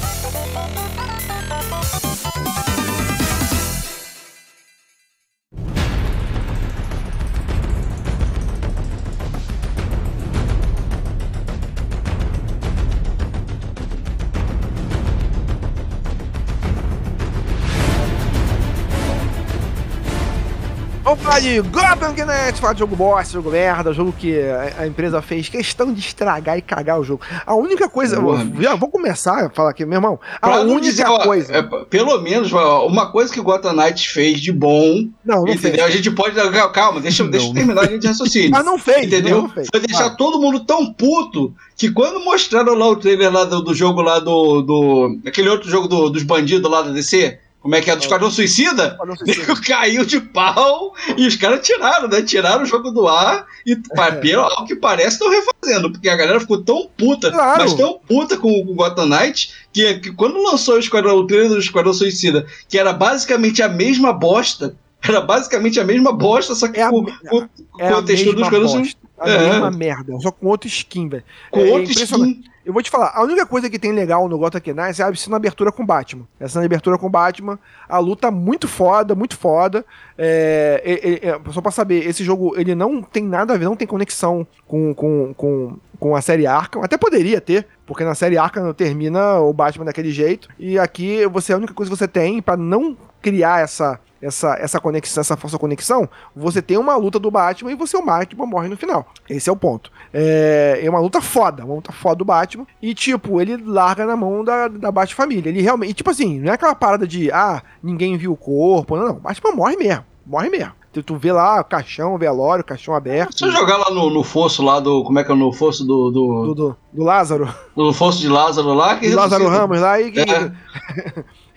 Falar 21.24 21.40
de 21.40 21.60
Gotham 21.62 22.12
Knights, 22.12 22.60
falar 22.60 22.74
de 22.74 22.80
jogo 22.80 22.94
bosta, 22.96 23.32
jogo 23.32 23.50
merda, 23.50 23.92
jogo 23.94 24.12
que 24.12 24.38
a, 24.78 24.86
empresa 24.86 25.22
fez 25.22 25.48
questão 25.48 25.90
de 25.92 26.00
estragar 26.00 26.58
e 26.58 26.62
cagar 26.62 27.00
o 27.00 27.04
jogo. 27.04 27.22
A 27.46 27.54
única 27.54 27.88
coisa. 27.88 28.16
Já 28.60 28.74
vou 28.74 28.90
começar 28.90 29.46
a 29.46 29.50
falar 29.50 29.70
aqui, 29.70 29.84
meu 29.86 29.96
irmão. 29.96 30.18
A 30.40 30.48
Pra 30.48 30.60
única 30.60 30.80
dizer, 30.82 31.04
coisa. 31.24 31.52
é, 31.54 31.62
pelo 31.88 32.20
menos, 32.20 32.52
uma 32.52 33.10
coisa 33.10 33.32
que 33.32 33.40
o 33.40 33.42
Gotham 33.42 33.72
Knights 33.72 34.04
fez 34.06 34.38
de 34.40 34.52
bom, 34.52 35.08
não, 35.24 35.44
não 35.44 35.48
entendeu? 35.48 35.72
fez. 35.72 35.82
A 35.82 35.90
gente 35.90 36.10
pode. 36.10 36.34
Calma, 36.72 37.00
deixa, 37.00 37.22
eu- 37.22 37.30
deixa 37.30 37.46
eu 37.46 37.54
terminar 37.54 37.82
a 37.84 37.86
gente 37.86 38.06
raciocínio. 38.06 38.50
Mas 38.50 38.64
não 38.64 38.78
fez. 38.78 39.06
Entendeu? 39.06 39.36
Não, 39.36 39.42
não 39.44 39.48
fez. 39.48 39.68
Foi 39.70 39.80
deixar 39.80 40.04
Ah, 40.06 40.10
todo 40.10 40.38
mundo 40.38 40.60
tão 40.66 40.92
puto 40.92 41.54
que 41.76 41.90
quando 41.90 42.22
mostraram 42.22 42.74
lá 42.74 42.86
o 42.88 42.96
trailer 42.96 43.32
lá 43.32 43.44
do, 43.44 43.62
do 43.62 43.74
jogo 43.74 44.02
lá 44.02 44.18
do, 44.18 44.60
do. 44.60 45.18
aquele 45.26 45.48
outro 45.48 45.70
jogo 45.70 45.88
do- 45.88 46.10
dos 46.10 46.22
bandidos 46.22 46.70
lá 46.70 46.82
da 46.82 46.90
DC, 46.90 47.38
como 47.64 47.74
é 47.74 47.80
que 47.80 47.90
é? 47.90 47.96
Do 47.96 48.02
Esquadrão 48.02 48.30
Suicida? 48.30 48.98
Nego 49.26 49.58
caiu 49.66 50.04
de 50.04 50.20
pau 50.20 50.94
e 51.16 51.26
os 51.26 51.34
caras 51.34 51.66
tiraram, 51.66 52.06
né? 52.08 52.20
Tiraram 52.20 52.62
o 52.62 52.66
jogo 52.66 52.90
do 52.90 53.08
ar 53.08 53.46
e, 53.66 53.72
É. 53.98 54.10
pelo 54.16 54.42
ao 54.42 54.66
que 54.66 54.76
parece, 54.76 55.14
estão 55.16 55.30
refazendo, 55.30 55.90
porque 55.90 56.10
a 56.10 56.14
galera 56.16 56.38
ficou 56.38 56.62
tão 56.62 56.86
puta, 56.94 57.30
Claro. 57.32 57.62
mas 57.62 57.72
tão 57.72 57.98
puta 58.06 58.36
com 58.36 58.50
o 58.52 58.74
Gotham 58.74 59.06
Knight, 59.06 59.50
que, 59.72 59.94
que 59.94 60.12
quando 60.12 60.42
lançou 60.42 60.74
o, 60.74 60.78
Esquadrão, 60.78 61.16
o 61.16 61.26
trailer 61.26 61.48
do 61.48 61.58
Esquadrão 61.58 61.94
Suicida, 61.94 62.46
que 62.68 62.78
era 62.78 62.92
basicamente 62.92 63.62
a 63.62 63.68
mesma 63.68 64.12
bosta, 64.12 64.76
era 65.02 65.22
basicamente 65.22 65.80
a 65.80 65.84
mesma 65.84 66.12
bosta, 66.12 66.54
só 66.54 66.68
que 66.68 66.78
É 66.80 66.82
a 66.82 66.90
com, 66.90 67.00
me- 67.02 67.12
com, 67.30 67.48
É 67.78 67.88
com 67.88 67.94
a 67.94 67.98
a 67.98 68.02
textura 68.02 68.36
do 68.36 68.42
mesma 68.42 68.58
Esquadrão. 68.58 68.68
Suicida. 68.68 69.00
A 69.18 69.30
É. 69.30 69.50
mesma 69.50 69.70
merda, 69.70 70.18
só 70.20 70.30
com 70.30 70.48
outro 70.48 70.68
skin, 70.68 71.08
velho. 71.08 71.24
Com 71.50 71.60
É 71.60 71.70
outro 71.70 71.90
skin. 71.92 72.42
Eu 72.64 72.72
vou 72.72 72.82
te 72.82 72.90
falar, 72.90 73.12
a 73.14 73.22
única 73.22 73.44
coisa 73.44 73.68
que 73.68 73.78
tem 73.78 73.92
legal 73.92 74.26
no 74.26 74.38
Gotham 74.38 74.60
Knights 74.74 74.98
é 74.98 75.02
a 75.02 75.14
cena 75.14 75.36
abertura 75.36 75.70
com 75.70 75.84
Batman. 75.84 76.26
Essa 76.40 76.64
abertura 76.64 76.96
com 76.96 77.10
Batman, 77.10 77.58
a 77.86 77.98
luta 77.98 78.30
muito 78.30 78.66
foda, 78.66 79.14
muito 79.14 79.36
foda. 79.36 79.84
É, 80.16 80.80
é, 80.82 81.28
é, 81.28 81.30
é, 81.30 81.52
só 81.52 81.60
pra 81.60 81.70
saber, 81.70 82.06
esse 82.06 82.24
jogo 82.24 82.54
ele 82.56 82.74
não 82.74 83.02
tem 83.02 83.22
nada 83.22 83.52
a 83.52 83.58
ver, 83.58 83.66
não 83.66 83.76
tem 83.76 83.86
conexão 83.86 84.46
com, 84.66 84.94
com, 84.94 85.34
com, 85.34 85.76
com 86.00 86.16
a 86.16 86.22
série 86.22 86.46
Arkham. 86.46 86.82
Até 86.82 86.96
poderia 86.96 87.38
ter, 87.38 87.66
porque 87.84 88.02
na 88.02 88.14
série 88.14 88.38
Arkham 88.38 88.72
termina 88.72 89.40
o 89.40 89.52
Batman 89.52 89.84
daquele 89.84 90.10
jeito. 90.10 90.48
E 90.58 90.78
aqui 90.78 91.26
você 91.26 91.52
a 91.52 91.58
única 91.58 91.74
coisa 91.74 91.90
que 91.90 91.98
você 91.98 92.08
tem 92.08 92.40
pra 92.40 92.56
não 92.56 92.96
criar 93.20 93.62
essa 93.62 94.00
essa, 94.24 94.56
essa 94.58 94.80
conexão, 94.80 95.20
essa 95.20 95.36
falsa 95.36 95.58
conexão, 95.58 96.08
você 96.34 96.62
tem 96.62 96.78
uma 96.78 96.96
luta 96.96 97.18
do 97.18 97.30
Batman 97.30 97.70
e 97.70 97.74
você 97.74 97.96
o 97.96 98.04
Batman 98.04 98.46
morre 98.46 98.68
no 98.68 98.76
final. 98.76 99.06
Esse 99.28 99.50
é 99.50 99.52
o 99.52 99.56
ponto. 99.56 99.92
É, 100.12 100.80
é 100.82 100.90
uma 100.90 101.00
luta 101.00 101.20
foda, 101.20 101.64
uma 101.64 101.74
luta 101.74 101.92
foda 101.92 102.16
do 102.16 102.24
Batman. 102.24 102.66
E, 102.80 102.94
tipo, 102.94 103.40
ele 103.40 103.56
larga 103.56 104.06
na 104.06 104.16
mão 104.16 104.42
da, 104.42 104.68
da 104.68 104.90
Bat-família. 104.90 105.50
Ele 105.50 105.60
realmente. 105.60 105.94
Tipo 105.94 106.10
assim, 106.10 106.40
não 106.40 106.50
é 106.50 106.54
aquela 106.54 106.74
parada 106.74 107.06
de, 107.06 107.30
ah, 107.30 107.62
ninguém 107.82 108.16
viu 108.16 108.32
o 108.32 108.36
corpo. 108.36 108.96
Não, 108.96 109.06
não. 109.06 109.14
Batman 109.14 109.52
morre 109.52 109.76
mesmo. 109.76 110.04
Morre 110.26 110.48
mesmo. 110.48 110.72
Tu, 111.02 111.16
vê 111.16 111.32
lá 111.32 111.60
o 111.60 111.64
caixão, 111.64 112.14
o 112.14 112.18
velório, 112.18 112.62
o 112.62 112.66
caixão 112.66 112.94
aberto. 112.94 113.36
Se 113.38 113.44
eu 113.44 113.50
jogar 113.50 113.76
lá 113.78 113.90
no, 113.90 114.10
no 114.10 114.22
fosso 114.22 114.62
lá 114.62 114.78
do. 114.80 115.02
Como 115.04 115.18
é 115.18 115.24
que 115.24 115.32
é 115.32 115.34
no 115.34 115.52
fosso 115.52 115.84
do. 115.84 116.10
do, 116.10 116.44
Do, 116.46 116.54
do, 116.54 116.76
do 116.92 117.02
Lázaro. 117.02 117.48
do 117.76 117.92
fosso 117.92 118.20
de 118.20 118.28
Lázaro 118.28 118.72
lá? 118.74 118.96
Que 118.96 119.08
Lázaro. 119.14 119.48
Ramos 119.48 119.80
lá 119.80 120.00
e. 120.00 120.12
É. 120.18 120.52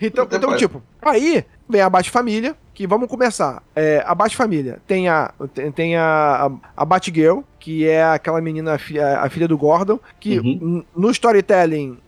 então, 0.00 0.24
então 0.24 0.40
parece. 0.40 0.58
tipo, 0.58 0.82
aí 1.02 1.44
vem 1.68 1.80
a 1.80 1.90
Bat-Família, 1.90 2.56
que 2.74 2.86
vamos 2.86 3.08
começar. 3.08 3.62
É, 3.76 4.02
a 4.06 4.14
Bat-Família 4.14 4.80
tem 4.86 5.08
a, 5.08 5.30
tem, 5.74 5.96
a, 5.96 6.46
a, 6.76 6.82
a 6.82 6.84
Batgirl, 6.84 7.40
que 7.60 7.86
é 7.86 8.02
aquela 8.04 8.40
menina, 8.40 8.74
a 8.74 8.78
fi- 8.78 8.98
a, 8.98 9.28
filha 9.28 9.46
do 9.46 9.58
Gordon, 9.58 9.98
que 10.18 10.38
Uhum. 10.38 10.82
no 10.96 11.10
storytelling 11.10 11.98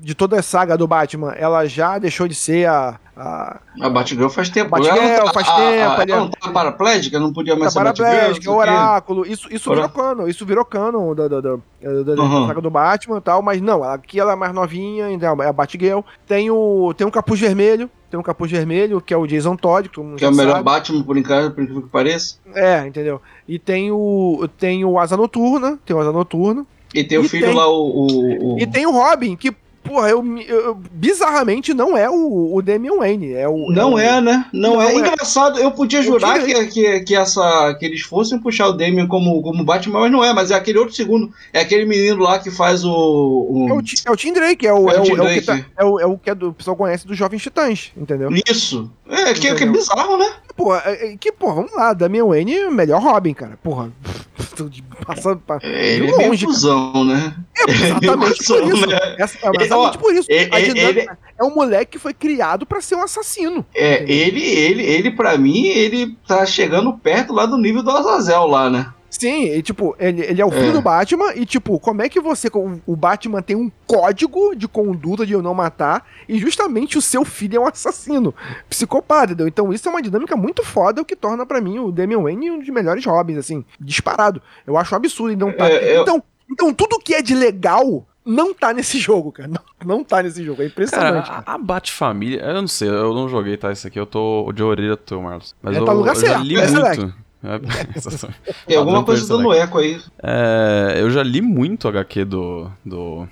de 0.00 0.14
toda 0.14 0.38
a 0.38 0.42
saga 0.42 0.76
do 0.78 0.86
Batman, 0.86 1.32
ela 1.32 1.66
já 1.66 1.98
deixou 1.98 2.26
de 2.26 2.34
ser 2.34 2.68
a. 2.68 2.98
a 3.22 3.86
A 3.86 3.88
Batgirl 3.90 4.28
faz 4.28 4.48
tempo. 4.48 4.70
Batgirl 4.70 4.96
Ela 4.96 5.24
não 5.26 5.32
faz 5.32 5.48
a- 5.48 5.56
tempo, 5.56 5.62
a- 5.66 5.94
Ela 5.94 6.02
é- 6.02 6.06
não 6.20 6.30
tá 6.30 6.50
paraplégica? 6.50 7.18
Não 7.20 7.32
podia 7.32 7.54
mais 7.56 7.68
a 7.76 7.78
ser 7.78 7.84
Batgirl? 7.84 8.50
O 8.50 8.54
o. 8.54 8.58
Oráculo, 8.58 9.26
isso, 9.26 9.48
isso 9.52 9.70
virou 9.70 9.88
cano, 9.88 10.28
isso 10.28 10.44
virou 10.46 10.64
cano 10.64 11.14
da, 11.14 11.28
da, 11.28 11.40
da, 11.40 11.56
da- 11.56 12.22
Uhum. 12.22 12.46
saga 12.46 12.60
do 12.60 12.70
Batman 12.70 13.18
e 13.18 13.20
tal, 13.20 13.42
mas 13.42 13.60
não, 13.60 13.82
aqui 13.84 14.18
ela 14.20 14.32
é 14.32 14.36
mais 14.36 14.52
novinha, 14.54 15.06
ainda 15.06 15.26
é 15.26 15.48
a 15.48 15.52
Batgirl. 15.52 16.00
Tem 16.26 16.50
o, 16.50 16.92
tem 16.96 17.06
um 17.06 17.10
capuz 17.10 17.40
vermelho, 17.40 17.88
tem 18.10 18.18
um 18.18 18.22
capuz 18.22 18.50
vermelho, 18.50 19.00
que 19.00 19.14
é 19.14 19.16
o 19.16 19.26
Jason 19.26 19.56
Todd, 19.56 19.88
que, 19.88 20.00
Que 20.16 20.24
é 20.24 20.28
o 20.28 20.34
melhor 20.34 20.52
sabe. 20.52 20.64
Batman, 20.64 21.02
por 21.02 21.16
incrível, 21.16 21.50
por 21.50 21.62
incrível 21.62 21.82
que 21.82 21.88
pareça. 21.88 22.36
É, 22.54 22.86
entendeu? 22.86 23.20
E 23.48 23.58
tem 23.58 23.90
o, 23.90 24.46
tem 24.58 24.84
o 24.84 24.98
Asa 24.98 25.16
Noturna, 25.16 25.78
tem 25.86 25.94
o 25.96 26.00
Asa 26.00 26.12
Noturna, 26.12 26.66
E 26.94 27.02
tem 27.02 27.16
o 27.18 27.22
E 27.24 27.28
filho 27.28 27.46
tem- 27.46 27.54
lá, 27.56 27.66
o. 27.68 27.72
o, 27.86 28.54
o- 28.54 28.58
e 28.58 28.66
tem 28.66 28.84
o 28.86 28.90
Robin, 28.92 29.34
que, 29.34 29.50
porra, 29.82 30.08
eu, 30.10 30.24
eu- 30.48 30.74
bizarramente 30.92 31.74
não 31.74 31.96
é 31.96 32.08
o, 32.08 32.54
o 32.54 32.62
Damian 32.62 32.96
Wayne, 32.98 33.32
é 33.32 33.48
o... 33.48 33.70
Não 33.70 33.94
o- 33.94 33.98
é, 33.98 34.20
né? 34.20 34.46
Não, 34.52 34.74
Não 34.74 34.82
é. 34.82 34.92
é. 34.94 34.98
Engraçado, 34.98 35.58
eu 35.58 35.70
podia 35.72 35.98
Eu 35.98 36.02
jurar 36.04 36.38
tirei. 36.40 36.66
que, 36.66 36.72
que, 36.72 37.00
que, 37.00 37.16
essa, 37.16 37.74
que 37.78 37.84
eles 37.84 38.02
fossem 38.02 38.38
puxar 38.38 38.68
o 38.68 38.72
Damien 38.72 39.06
como, 39.06 39.42
como 39.42 39.64
Batman, 39.64 40.00
mas 40.00 40.12
não 40.12 40.24
é, 40.24 40.32
mas 40.32 40.50
é 40.50 40.54
aquele 40.54 40.78
outro 40.78 40.94
segundo. 40.94 41.30
É 41.52 41.60
aquele 41.60 41.84
menino 41.84 42.22
lá 42.22 42.38
que 42.38 42.50
faz 42.50 42.84
o. 42.84 42.90
o- 42.92 43.66
É 43.68 43.72
o, 43.74 43.80
é 44.06 44.10
o 44.10 44.16
Tim 44.16 44.32
Drake, 44.32 44.66
é 44.66 44.72
o, 44.72 44.88
É 44.90 44.94
é 44.96 45.00
o 45.00 45.04
é 45.04 45.22
o 45.22 45.34
que 45.34 45.40
tá- 45.42 45.66
é 45.76 45.84
o, 45.84 46.00
é 46.00 46.06
o 46.06 46.18
que 46.18 46.30
é 46.30 46.34
do, 46.34 46.48
o 46.50 46.52
pessoal 46.54 46.76
conhece 46.76 47.06
dos 47.06 47.16
Jovens 47.16 47.42
Titãs, 47.42 47.92
entendeu? 47.96 48.30
Isso. 48.48 48.90
É, 49.08 49.34
que, 49.34 49.40
que 49.40 49.48
é 49.48 49.50
Entendeu? 49.52 49.72
bizarro, 49.74 50.16
né? 50.16 50.26
Porra, 50.56 50.82
é- 50.86 51.12
é 51.12 51.16
que, 51.16 51.32
porra, 51.32 51.54
vamos 51.56 51.72
lá, 51.74 51.92
Damian 51.92 52.26
Wayne, 52.26 52.68
melhor 52.70 53.02
Robin, 53.02 53.32
cara. 53.34 53.58
Porra, 53.62 53.90
passando 55.06 55.40
pra, 55.40 55.58
É, 55.62 55.94
Ele 55.94 56.06
de 56.06 56.12
é 56.12 56.16
meio 56.16 56.28
longe, 56.30 56.46
cuzão, 56.46 57.04
né? 57.04 57.34
É 57.66 57.70
exatamente 57.70 58.44
por 58.44 58.62
isso. 58.74 58.86
né? 58.86 58.98
É 59.18 59.22
exatamente 59.24 59.98
por 59.98 60.14
isso. 60.14 60.26
ele- 60.30 60.48
A 60.54 60.60
ele- 60.60 61.06
é 61.38 61.44
um 61.44 61.54
moleque 61.54 61.92
que 61.92 61.98
foi 61.98 62.12
criado 62.14 62.66
pra 62.66 62.80
ser 62.80 62.94
um 62.96 63.02
assassino. 63.02 63.64
É, 63.74 64.02
ele, 64.10 64.42
ele, 64.44 64.82
ele, 64.82 65.10
pra 65.10 65.36
mim, 65.38 65.66
ele 65.66 66.16
tá 66.26 66.44
chegando 66.46 66.92
perto 66.98 67.32
lá 67.32 67.46
do 67.46 67.56
nível 67.58 67.82
do 67.82 67.90
Azazel 67.90 68.46
lá, 68.46 68.68
né? 68.70 68.86
Sim, 69.18 69.44
e 69.44 69.62
tipo, 69.62 69.94
ele, 69.98 70.22
ele 70.22 70.40
é 70.40 70.44
o 70.44 70.50
filho 70.50 70.70
É. 70.70 70.72
do 70.72 70.80
Batman, 70.80 71.34
e 71.34 71.44
tipo, 71.44 71.78
como 71.78 72.00
é 72.02 72.08
que 72.08 72.18
você, 72.18 72.48
o 72.86 72.96
Batman 72.96 73.42
tem 73.42 73.54
um 73.54 73.70
código 73.86 74.54
de 74.56 74.66
conduta 74.66 75.26
de 75.26 75.34
eu 75.34 75.42
não 75.42 75.52
matar, 75.54 76.06
e 76.28 76.38
justamente 76.38 76.96
o 76.96 77.02
seu 77.02 77.22
filho 77.24 77.56
é 77.58 77.60
um 77.60 77.66
assassino, 77.68 78.34
psicopata, 78.70 79.32
entendeu? 79.32 79.46
Então 79.46 79.72
isso 79.72 79.86
é 79.88 79.92
uma 79.92 80.00
dinâmica 80.02 80.34
muito 80.34 80.64
foda, 80.64 81.02
o 81.02 81.04
que 81.04 81.14
torna 81.14 81.44
pra 81.44 81.60
mim 81.60 81.78
o 81.78 81.92
Damian 81.92 82.22
Wayne 82.22 82.50
um 82.50 82.58
dos 82.58 82.68
melhores 82.70 83.04
Robins, 83.04 83.36
assim, 83.38 83.64
disparado. 83.78 84.40
Eu 84.66 84.76
acho 84.78 84.94
um 84.94 84.96
absurdo 84.96 85.30
ele 85.32 85.40
não 85.40 85.52
tá. 85.52 85.68
É, 85.68 85.96
eu- 85.98 86.02
Então, 86.02 86.22
então 86.50 86.72
tudo 86.74 86.98
que 86.98 87.14
é 87.14 87.20
de 87.22 87.34
legal 87.34 88.06
não 88.24 88.54
tá 88.54 88.72
nesse 88.72 88.98
jogo, 88.98 89.30
cara. 89.32 89.48
Não, 89.48 89.96
não 89.98 90.04
tá 90.04 90.22
nesse 90.22 90.42
jogo, 90.42 90.62
é 90.62 90.68
Cara, 90.68 90.70
impressionante. 90.70 91.28
cara. 91.28 91.42
a, 91.44 91.54
a 91.54 91.58
Bat-Família, 91.58 92.40
eu 92.40 92.54
não 92.54 92.68
sei, 92.68 92.88
eu 92.88 93.12
não 93.12 93.28
joguei, 93.28 93.56
tá? 93.56 93.70
Isso 93.72 93.86
aqui 93.86 93.98
eu 93.98 94.06
tô 94.06 94.50
de 94.54 94.62
orelha 94.62 94.96
teu, 94.96 95.20
Marlos. 95.20 95.54
Mas 95.60 95.76
É, 95.76 95.80
eu, 95.80 95.84
tá 95.84 95.92
no 95.92 95.98
lugar 95.98 96.14
eu 96.14 96.20
já 96.20 96.26
certo, 96.28 96.42
li 96.44 96.56
é, 96.56 96.62
muito. 96.68 96.76
É, 96.78 96.80
exatamente. 96.92 97.14
Tem 98.66 98.76
alguma 98.76 99.04
coisa 99.04 99.26
dando 99.26 99.52
eco 99.52 99.78
aí. 99.78 100.00
É, 100.22 100.96
eu 100.98 101.10
já 101.10 101.22
li 101.22 101.40
muito 101.40 101.88
HQ 101.88 102.24
do, 102.24 102.70
do 102.84 103.28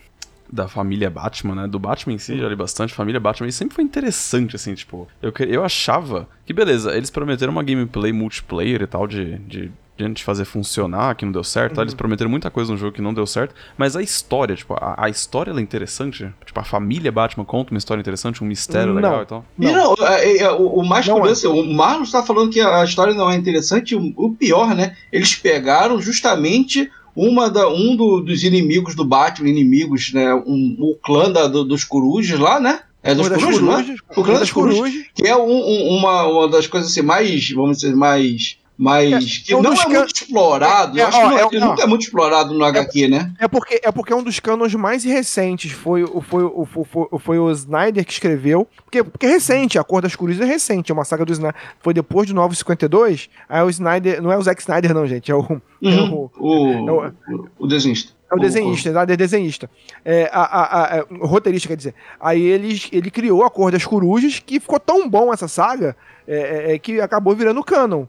da 0.52 0.66
família 0.66 1.08
Batman, 1.08 1.54
né? 1.54 1.68
Do 1.68 1.78
Batman 1.78 2.14
em 2.14 2.18
si, 2.18 2.36
já 2.36 2.48
li 2.48 2.56
bastante. 2.56 2.92
Família 2.92 3.20
Batman 3.20 3.48
e 3.48 3.52
sempre 3.52 3.74
foi 3.74 3.84
interessante, 3.84 4.56
assim, 4.56 4.74
tipo. 4.74 5.06
Eu, 5.22 5.32
eu 5.46 5.64
achava 5.64 6.28
que, 6.44 6.52
beleza, 6.52 6.96
eles 6.96 7.10
prometeram 7.10 7.52
uma 7.52 7.62
gameplay 7.62 8.12
multiplayer 8.12 8.82
e 8.82 8.86
tal, 8.86 9.06
de, 9.06 9.38
de, 9.38 9.70
gente 10.06 10.24
fazer 10.24 10.44
funcionar, 10.44 11.14
que 11.14 11.24
não 11.24 11.32
deu 11.32 11.44
certo. 11.44 11.74
tá? 11.76 11.82
Eles 11.82 11.94
prometeram 11.94 12.30
muita 12.30 12.50
coisa 12.50 12.70
no 12.72 12.78
jogo 12.78 12.92
que 12.92 13.02
não 13.02 13.12
deu 13.14 13.26
certo. 13.26 13.54
Mas 13.78 13.96
a 13.96 14.02
história, 14.02 14.54
tipo, 14.56 14.74
a, 14.74 14.94
a 14.96 15.08
história 15.08 15.50
ela 15.50 15.60
é 15.60 15.62
interessante. 15.62 16.28
Tipo, 16.44 16.60
a 16.60 16.64
família 16.64 17.10
Batman 17.12 17.44
conta 17.44 17.72
uma 17.72 17.78
história 17.78 18.00
interessante, 18.00 18.42
um 18.42 18.46
mistério 18.46 18.88
Não. 18.88 18.94
legal 18.96 19.22
e 19.22 19.26
tal. 19.26 19.44
E 19.58 19.64
não, 19.66 19.94
é, 20.06 20.36
é, 20.38 20.50
o, 20.52 20.66
o 20.80 20.86
mais 20.86 21.06
Não 21.06 21.18
curioso, 21.18 21.46
é. 21.46 21.50
o 21.50 21.64
Marlon 21.72 22.04
tá 22.04 22.22
falando 22.22 22.50
que 22.50 22.60
a 22.60 22.84
história 22.84 23.14
não 23.14 23.30
é 23.30 23.36
interessante, 23.36 23.94
o, 23.94 24.12
o 24.16 24.32
pior, 24.32 24.74
né? 24.74 24.96
Eles 25.12 25.34
pegaram 25.34 26.00
justamente 26.00 26.90
uma 27.16 27.50
da, 27.50 27.68
um 27.68 27.96
do- 27.96 28.20
dos 28.20 28.44
inimigos 28.44 28.94
do 28.94 29.04
Batman, 29.04 29.48
inimigos, 29.50 30.12
né? 30.12 30.32
Um, 30.34 30.76
o 30.78 30.94
clã 31.02 31.30
da- 31.30 31.46
do- 31.48 31.64
dos 31.64 31.82
corujas 31.84 32.38
lá, 32.38 32.60
né? 32.60 32.80
É 33.02 33.14
dos 33.14 33.28
das 33.30 33.38
corujas, 33.42 33.62
não 33.62 33.72
é? 33.72 33.76
corujas, 33.82 33.98
O 34.10 34.22
clã 34.22 34.32
uma 34.34 34.38
das 34.40 34.52
corujas. 34.52 34.94
Que 35.14 35.26
é 35.26 35.36
um- 35.36 35.42
um- 35.50 35.96
uma, 35.98 36.22
uma 36.26 36.48
das 36.48 36.66
coisas 36.66 36.90
assim, 36.90 37.02
mais, 37.02 37.50
vamos 37.50 37.78
dizer, 37.78 37.96
mais. 37.96 38.58
Mais 38.82 39.12
É, 39.12 39.44
que 39.46 39.52
é 39.52 39.56
um 39.56 39.62
não 39.62 39.74
é 39.74 39.76
can- 39.76 39.88
muito 39.90 40.14
explorado. 40.14 40.98
É, 40.98 41.02
eu 41.02 41.06
acho 41.06 41.18
ó, 41.18 41.20
que 41.20 41.28
não- 41.28 41.38
é, 41.38 41.46
ele 41.52 41.64
ó. 41.64 41.68
nunca 41.68 41.82
é 41.82 41.86
muito 41.86 42.02
explorado 42.02 42.54
no 42.54 42.64
HQ, 42.64 43.08
né? 43.08 43.30
É 43.38 43.46
porque, 43.46 43.80
é 43.84 43.92
porque 43.92 44.12
é 44.12 44.16
um 44.16 44.22
dos 44.22 44.40
cânones 44.40 44.74
mais 44.74 45.04
recentes. 45.04 45.72
Foi, 45.72 46.02
o- 46.02 46.20
foi, 46.22 46.42
o- 46.44 46.64
foi, 46.64 46.84
foi, 46.84 47.18
foi 47.18 47.38
o 47.38 47.50
Snyder 47.50 48.04
que 48.04 48.12
escreveu. 48.12 48.66
Porque, 48.84 49.04
porque 49.04 49.26
é 49.26 49.30
recente, 49.30 49.78
a 49.78 49.84
Cor 49.84 50.00
das 50.00 50.16
Cruzes 50.16 50.40
é 50.40 50.44
recente. 50.46 50.90
É 50.90 50.94
uma 50.94 51.04
saga 51.04 51.24
do 51.26 51.32
Snyder. 51.32 51.60
Foi 51.80 51.92
depois 51.92 52.26
do 52.26 52.34
952. 52.34 53.28
Aí 53.48 53.62
o 53.62 53.68
Snyder. 53.70 54.22
Não 54.22 54.32
é 54.32 54.38
o 54.38 54.42
Zack 54.42 54.60
Snyder, 54.62 54.94
não, 54.94 55.06
gente. 55.06 55.30
É 55.30 55.34
o, 55.34 55.42
é 55.82 55.86
Uhum. 55.86 56.30
o, 56.38 56.46
O, 56.46 56.72
é 56.72 56.92
o, 57.34 57.48
o 57.60 57.66
desenhista. 57.66 58.12
é 58.30 58.34
o 58.34 58.38
desenhista, 58.38 58.88
Snyder 58.88 59.14
é 59.14 59.16
desenhista. 59.16 59.70
É, 60.04 60.30
a, 60.32 60.40
a, 60.42 60.82
a- 60.84 60.96
é, 60.98 61.04
o 61.10 61.26
roteirista, 61.26 61.68
quer 61.68 61.76
dizer. 61.76 61.94
Aí 62.20 62.40
ele, 62.42 62.80
ele 62.92 63.10
criou 63.10 63.44
a 63.44 63.50
Cor 63.50 63.70
das 63.72 63.84
Corujas, 63.84 64.38
que 64.44 64.58
ficou 64.60 64.78
tão 64.80 65.08
bom 65.08 65.32
essa 65.32 65.48
saga. 65.48 65.96
É, 66.32 66.70
é, 66.70 66.74
é, 66.74 66.78
que 66.78 67.00
acabou 67.00 67.34
virando 67.34 67.62
canon. 67.64 68.04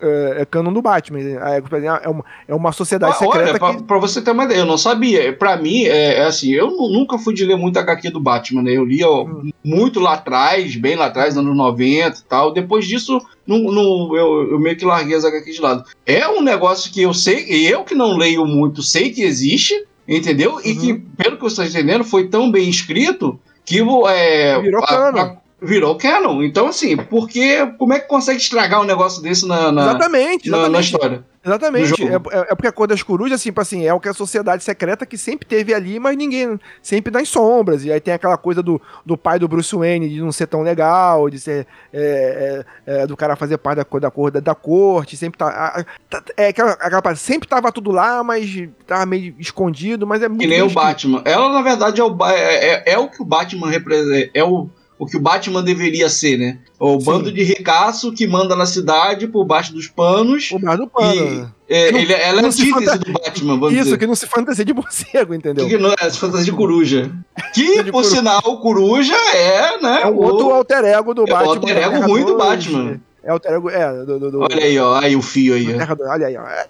É, 0.00 0.36
é 0.42 0.44
canon 0.44 0.72
do 0.72 0.80
Batman. 0.80 1.18
É, 1.20 2.08
uma, 2.08 2.24
é 2.46 2.54
uma 2.54 2.70
sociedade 2.70 3.14
Ah, 3.14 3.18
secreta 3.18 3.50
Olha, 3.50 3.58
pra, 3.58 3.74
que. 3.74 3.82
pra 3.82 3.98
você 3.98 4.22
ter 4.22 4.30
uma 4.30 4.44
ideia, 4.44 4.58
eu 4.60 4.64
não 4.66 4.78
sabia. 4.78 5.32
Pra 5.32 5.56
mim, 5.56 5.82
é, 5.84 6.18
é 6.20 6.24
assim, 6.26 6.52
eu 6.52 6.70
nu- 6.70 6.88
nunca 6.92 7.18
fui 7.18 7.34
de 7.34 7.44
ler 7.44 7.56
muito 7.56 7.76
HQ 7.78 8.10
do 8.10 8.20
Batman, 8.20 8.62
né? 8.62 8.70
Eu 8.70 8.84
lia 8.84 9.10
Hum. 9.10 9.50
muito 9.64 9.98
lá 9.98 10.14
atrás, 10.14 10.76
bem 10.76 10.94
lá 10.94 11.06
atrás, 11.06 11.36
anos 11.36 11.56
90 11.56 12.20
e 12.20 12.22
tal. 12.28 12.52
Depois 12.52 12.86
disso, 12.86 13.20
não, 13.44 13.58
não- 13.58 14.16
eu, 14.16 14.52
eu 14.52 14.58
meio 14.60 14.76
que 14.76 14.84
larguei 14.84 15.16
as 15.16 15.24
HQ 15.24 15.50
de 15.50 15.60
lado. 15.60 15.82
É 16.06 16.28
um 16.28 16.40
negócio 16.42 16.92
que 16.92 17.02
eu 17.02 17.12
sei, 17.12 17.44
eu 17.68 17.82
que 17.82 17.96
não 17.96 18.16
leio 18.16 18.46
muito, 18.46 18.80
sei 18.80 19.10
que 19.10 19.22
existe, 19.22 19.74
entendeu? 20.06 20.60
E 20.64 20.70
Uhum. 20.72 20.78
que, 20.78 20.94
pelo 21.16 21.36
que 21.36 21.42
você 21.42 21.64
está 21.64 21.80
entendendo, 21.80 22.04
foi 22.04 22.28
tão 22.28 22.48
bem 22.48 22.68
escrito 22.70 23.40
que 23.64 23.78
é, 24.08 24.60
Virou 24.60 24.84
a- 24.84 24.86
canon. 24.86 25.18
a- 25.18 25.45
virou 25.66 25.96
canon. 25.98 26.42
Então, 26.42 26.68
assim, 26.68 26.96
porque 26.96 27.66
como 27.78 27.92
é 27.92 27.98
que 28.00 28.08
consegue 28.08 28.38
estragar 28.40 28.80
um 28.80 28.84
negócio 28.84 29.20
desse 29.22 29.46
na, 29.46 29.70
na, 29.72 29.82
Exatamente, 29.82 30.48
na- 30.48 30.56
na 30.56 30.62
exatamente. 30.80 30.84
história? 30.84 31.24
Exatamente. 31.46 32.02
É, 32.02 32.14
é- 32.16 32.46
é 32.50 32.54
porque 32.56 32.66
a 32.66 32.72
cor 32.72 32.88
das 32.88 33.04
corujas, 33.04 33.40
assim, 33.40 33.52
assim, 33.56 33.86
é 33.86 33.94
o 33.94 34.00
que 34.00 34.08
a 34.08 34.12
sociedade 34.14 34.64
secreta 34.64 35.06
que 35.06 35.16
sempre 35.16 35.46
teve 35.46 35.72
ali, 35.72 36.00
mas 36.00 36.16
ninguém. 36.16 36.58
Sempre 36.82 37.12
nas 37.12 37.28
sombras. 37.28 37.84
E 37.84 37.92
aí 37.92 38.00
tem 38.00 38.12
aquela 38.12 38.36
coisa 38.36 38.60
do, 38.64 38.82
do 39.04 39.16
pai 39.16 39.38
do 39.38 39.46
Bruce 39.46 39.74
Wayne 39.76 40.08
de 40.08 40.20
não 40.20 40.32
ser 40.32 40.48
tão 40.48 40.62
legal, 40.62 41.30
de 41.30 41.38
ser. 41.38 41.64
é, 41.92 42.64
é, 42.86 43.02
é, 43.02 43.06
do 43.06 43.16
cara 43.16 43.36
fazer 43.36 43.58
parte 43.58 43.76
da 43.76 43.84
cor 43.84 44.00
da, 44.00 44.10
cor 44.10 44.30
da, 44.32 44.40
da 44.40 44.54
corte, 44.56 45.16
sempre 45.16 45.38
tá. 45.38 45.46
a- 45.46 45.84
tá- 46.10 46.22
é 46.36 46.48
aquela, 46.48 46.72
aquela 46.72 47.00
parte, 47.02 47.20
sempre 47.20 47.48
tava 47.48 47.70
tudo 47.70 47.92
lá, 47.92 48.24
mas 48.24 48.50
tava 48.84 49.06
meio 49.06 49.32
escondido, 49.38 50.04
mas 50.04 50.22
é 50.22 50.28
muito. 50.28 50.40
Que 50.40 50.46
nem 50.48 50.62
o. 50.62 50.70
Batman. 50.70 51.22
Ela, 51.24 51.48
na 51.52 51.62
verdade, 51.62 52.00
é 52.00 52.04
o, 52.04 52.16
é, 52.26 52.66
é- 52.66 52.92
é 52.94 52.98
o 52.98 53.08
que 53.08 53.22
o 53.22 53.24
Batman 53.24 53.70
representa. 53.70 54.30
É 54.34 54.42
o, 54.42 54.68
o 54.98 55.06
que 55.06 55.16
o 55.16 55.20
Batman 55.20 55.62
deveria 55.62 56.08
ser, 56.08 56.38
né? 56.38 56.58
O 56.78 56.98
Sim. 56.98 57.04
bando 57.06 57.32
de 57.32 57.42
ricaço 57.42 58.12
que 58.12 58.26
manda 58.26 58.54
na 58.56 58.64
cidade 58.66 59.26
por 59.28 59.44
baixo 59.44 59.72
dos 59.74 59.86
panos. 59.88 60.50
O 60.52 60.58
bar 60.58 60.76
do 60.76 60.86
pano. 60.86 61.52
É, 61.68 61.86
Que 61.86 61.92
não- 61.92 61.98
ele, 62.00 62.12
ela 62.12 62.42
é 62.42 62.46
a 62.46 62.52
se 62.52 62.62
antítese 62.62 62.86
fanta- 62.86 62.98
do 62.98 63.12
Batman, 63.12 63.54
vamos 63.58 63.72
Isso, 63.74 63.84
dizer. 63.84 63.98
que 63.98 64.06
não 64.06 64.14
se 64.14 64.26
fantasia 64.26 64.64
de 64.64 64.72
morcego, 64.72 65.34
entendeu? 65.34 65.66
Que 65.68 65.76
não 65.76 65.90
é 65.90 65.96
essa 66.00 66.18
fantasia 66.18 66.44
de 66.44 66.52
coruja. 66.52 67.10
Que, 67.52 67.82
De 67.82 67.90
por 67.90 68.02
coruja. 68.02 68.16
sinal, 68.16 68.40
o 68.44 68.58
coruja 68.58 69.14
é, 69.34 69.80
né? 69.82 70.00
É 70.02 70.06
um 70.06 70.14
o- 70.16 70.22
outro 70.22 70.50
alter 70.54 70.84
ego 70.84 71.12
do 71.12 71.22
é 71.22 71.24
o 71.24 71.26
Batman. 71.26 71.48
alter 71.50 71.74
da 71.74 71.80
ego 71.80 71.90
Terra 71.92 72.06
ruim 72.06 72.24
do 72.24 72.34
2, 72.34 72.38
Batman. 72.48 73.00
É 73.24 73.30
alter 73.30 73.52
ego. 73.52 73.68
É, 73.70 73.92
do. 74.04 74.18
do, 74.20 74.30
do 74.30 74.40
Olha 74.42 74.56
aí, 74.64 74.78
ó. 74.78 74.94
Aí 75.00 75.16
o 75.16 75.22
fio 75.22 75.54
aí. 75.54 75.74
ó. 75.74 75.76
Terra 75.78 75.94
2, 75.96 76.08
olha 76.10 76.26
aí, 76.28 76.36
ó. 76.36 76.46
É, 76.46 76.66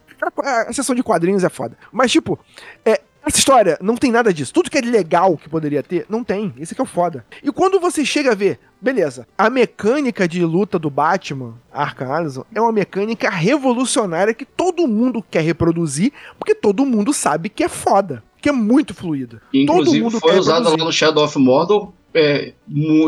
a 0.69 0.73
sessão 0.73 0.95
de 0.95 1.03
quadrinhos 1.03 1.45
é 1.45 1.49
foda. 1.51 1.77
Mas, 1.93 2.11
tipo, 2.11 2.39
é, 2.85 3.01
essa 3.27 3.39
história 3.39 3.77
não 3.83 3.97
tem 3.97 4.13
nada 4.13 4.33
disso. 4.33 4.53
Tudo 4.53 4.71
que 4.71 4.79
é 4.79 4.81
legal 4.81 5.37
que 5.37 5.49
poderia 5.49 5.83
ter, 5.83 6.07
não 6.09 6.23
tem. 6.23 6.55
Esse 6.59 6.75
que 6.75 6.81
é 6.81 6.85
o 6.85 6.87
foda. 6.87 7.25
E 7.43 7.51
quando 7.51 7.81
você 7.81 8.05
chega 8.05 8.33
a 8.33 8.35
ver, 8.35 8.61
beleza, 8.81 9.27
a 9.37 9.51
mecânica 9.51 10.29
de 10.29 10.45
luta 10.45 10.79
do 10.79 10.89
Batman, 10.89 11.55
Arkham 11.73 12.13
Asylum, 12.13 12.45
é 12.55 12.61
uma 12.61 12.73
mecânica 12.73 13.29
revolucionária 13.29 14.33
que 14.33 14.45
todo 14.45 14.87
mundo 14.87 15.25
quer 15.29 15.43
reproduzir, 15.43 16.13
porque 16.39 16.55
todo 16.55 16.87
mundo 16.87 17.13
sabe 17.13 17.49
que 17.49 17.65
é 17.65 17.69
foda. 17.69 18.23
Que 18.41 18.51
é 18.51 18.53
muito 18.53 18.95
fluida. 18.95 19.43
Inclusive, 19.53 19.99
todo 19.99 20.05
mundo 20.05 20.21
foi 20.21 20.39
usada 20.39 20.69
lá 20.69 20.77
no 20.77 20.93
Shadow 20.93 21.25
of 21.25 21.37
Mordor 21.37 21.93
é, 22.15 22.53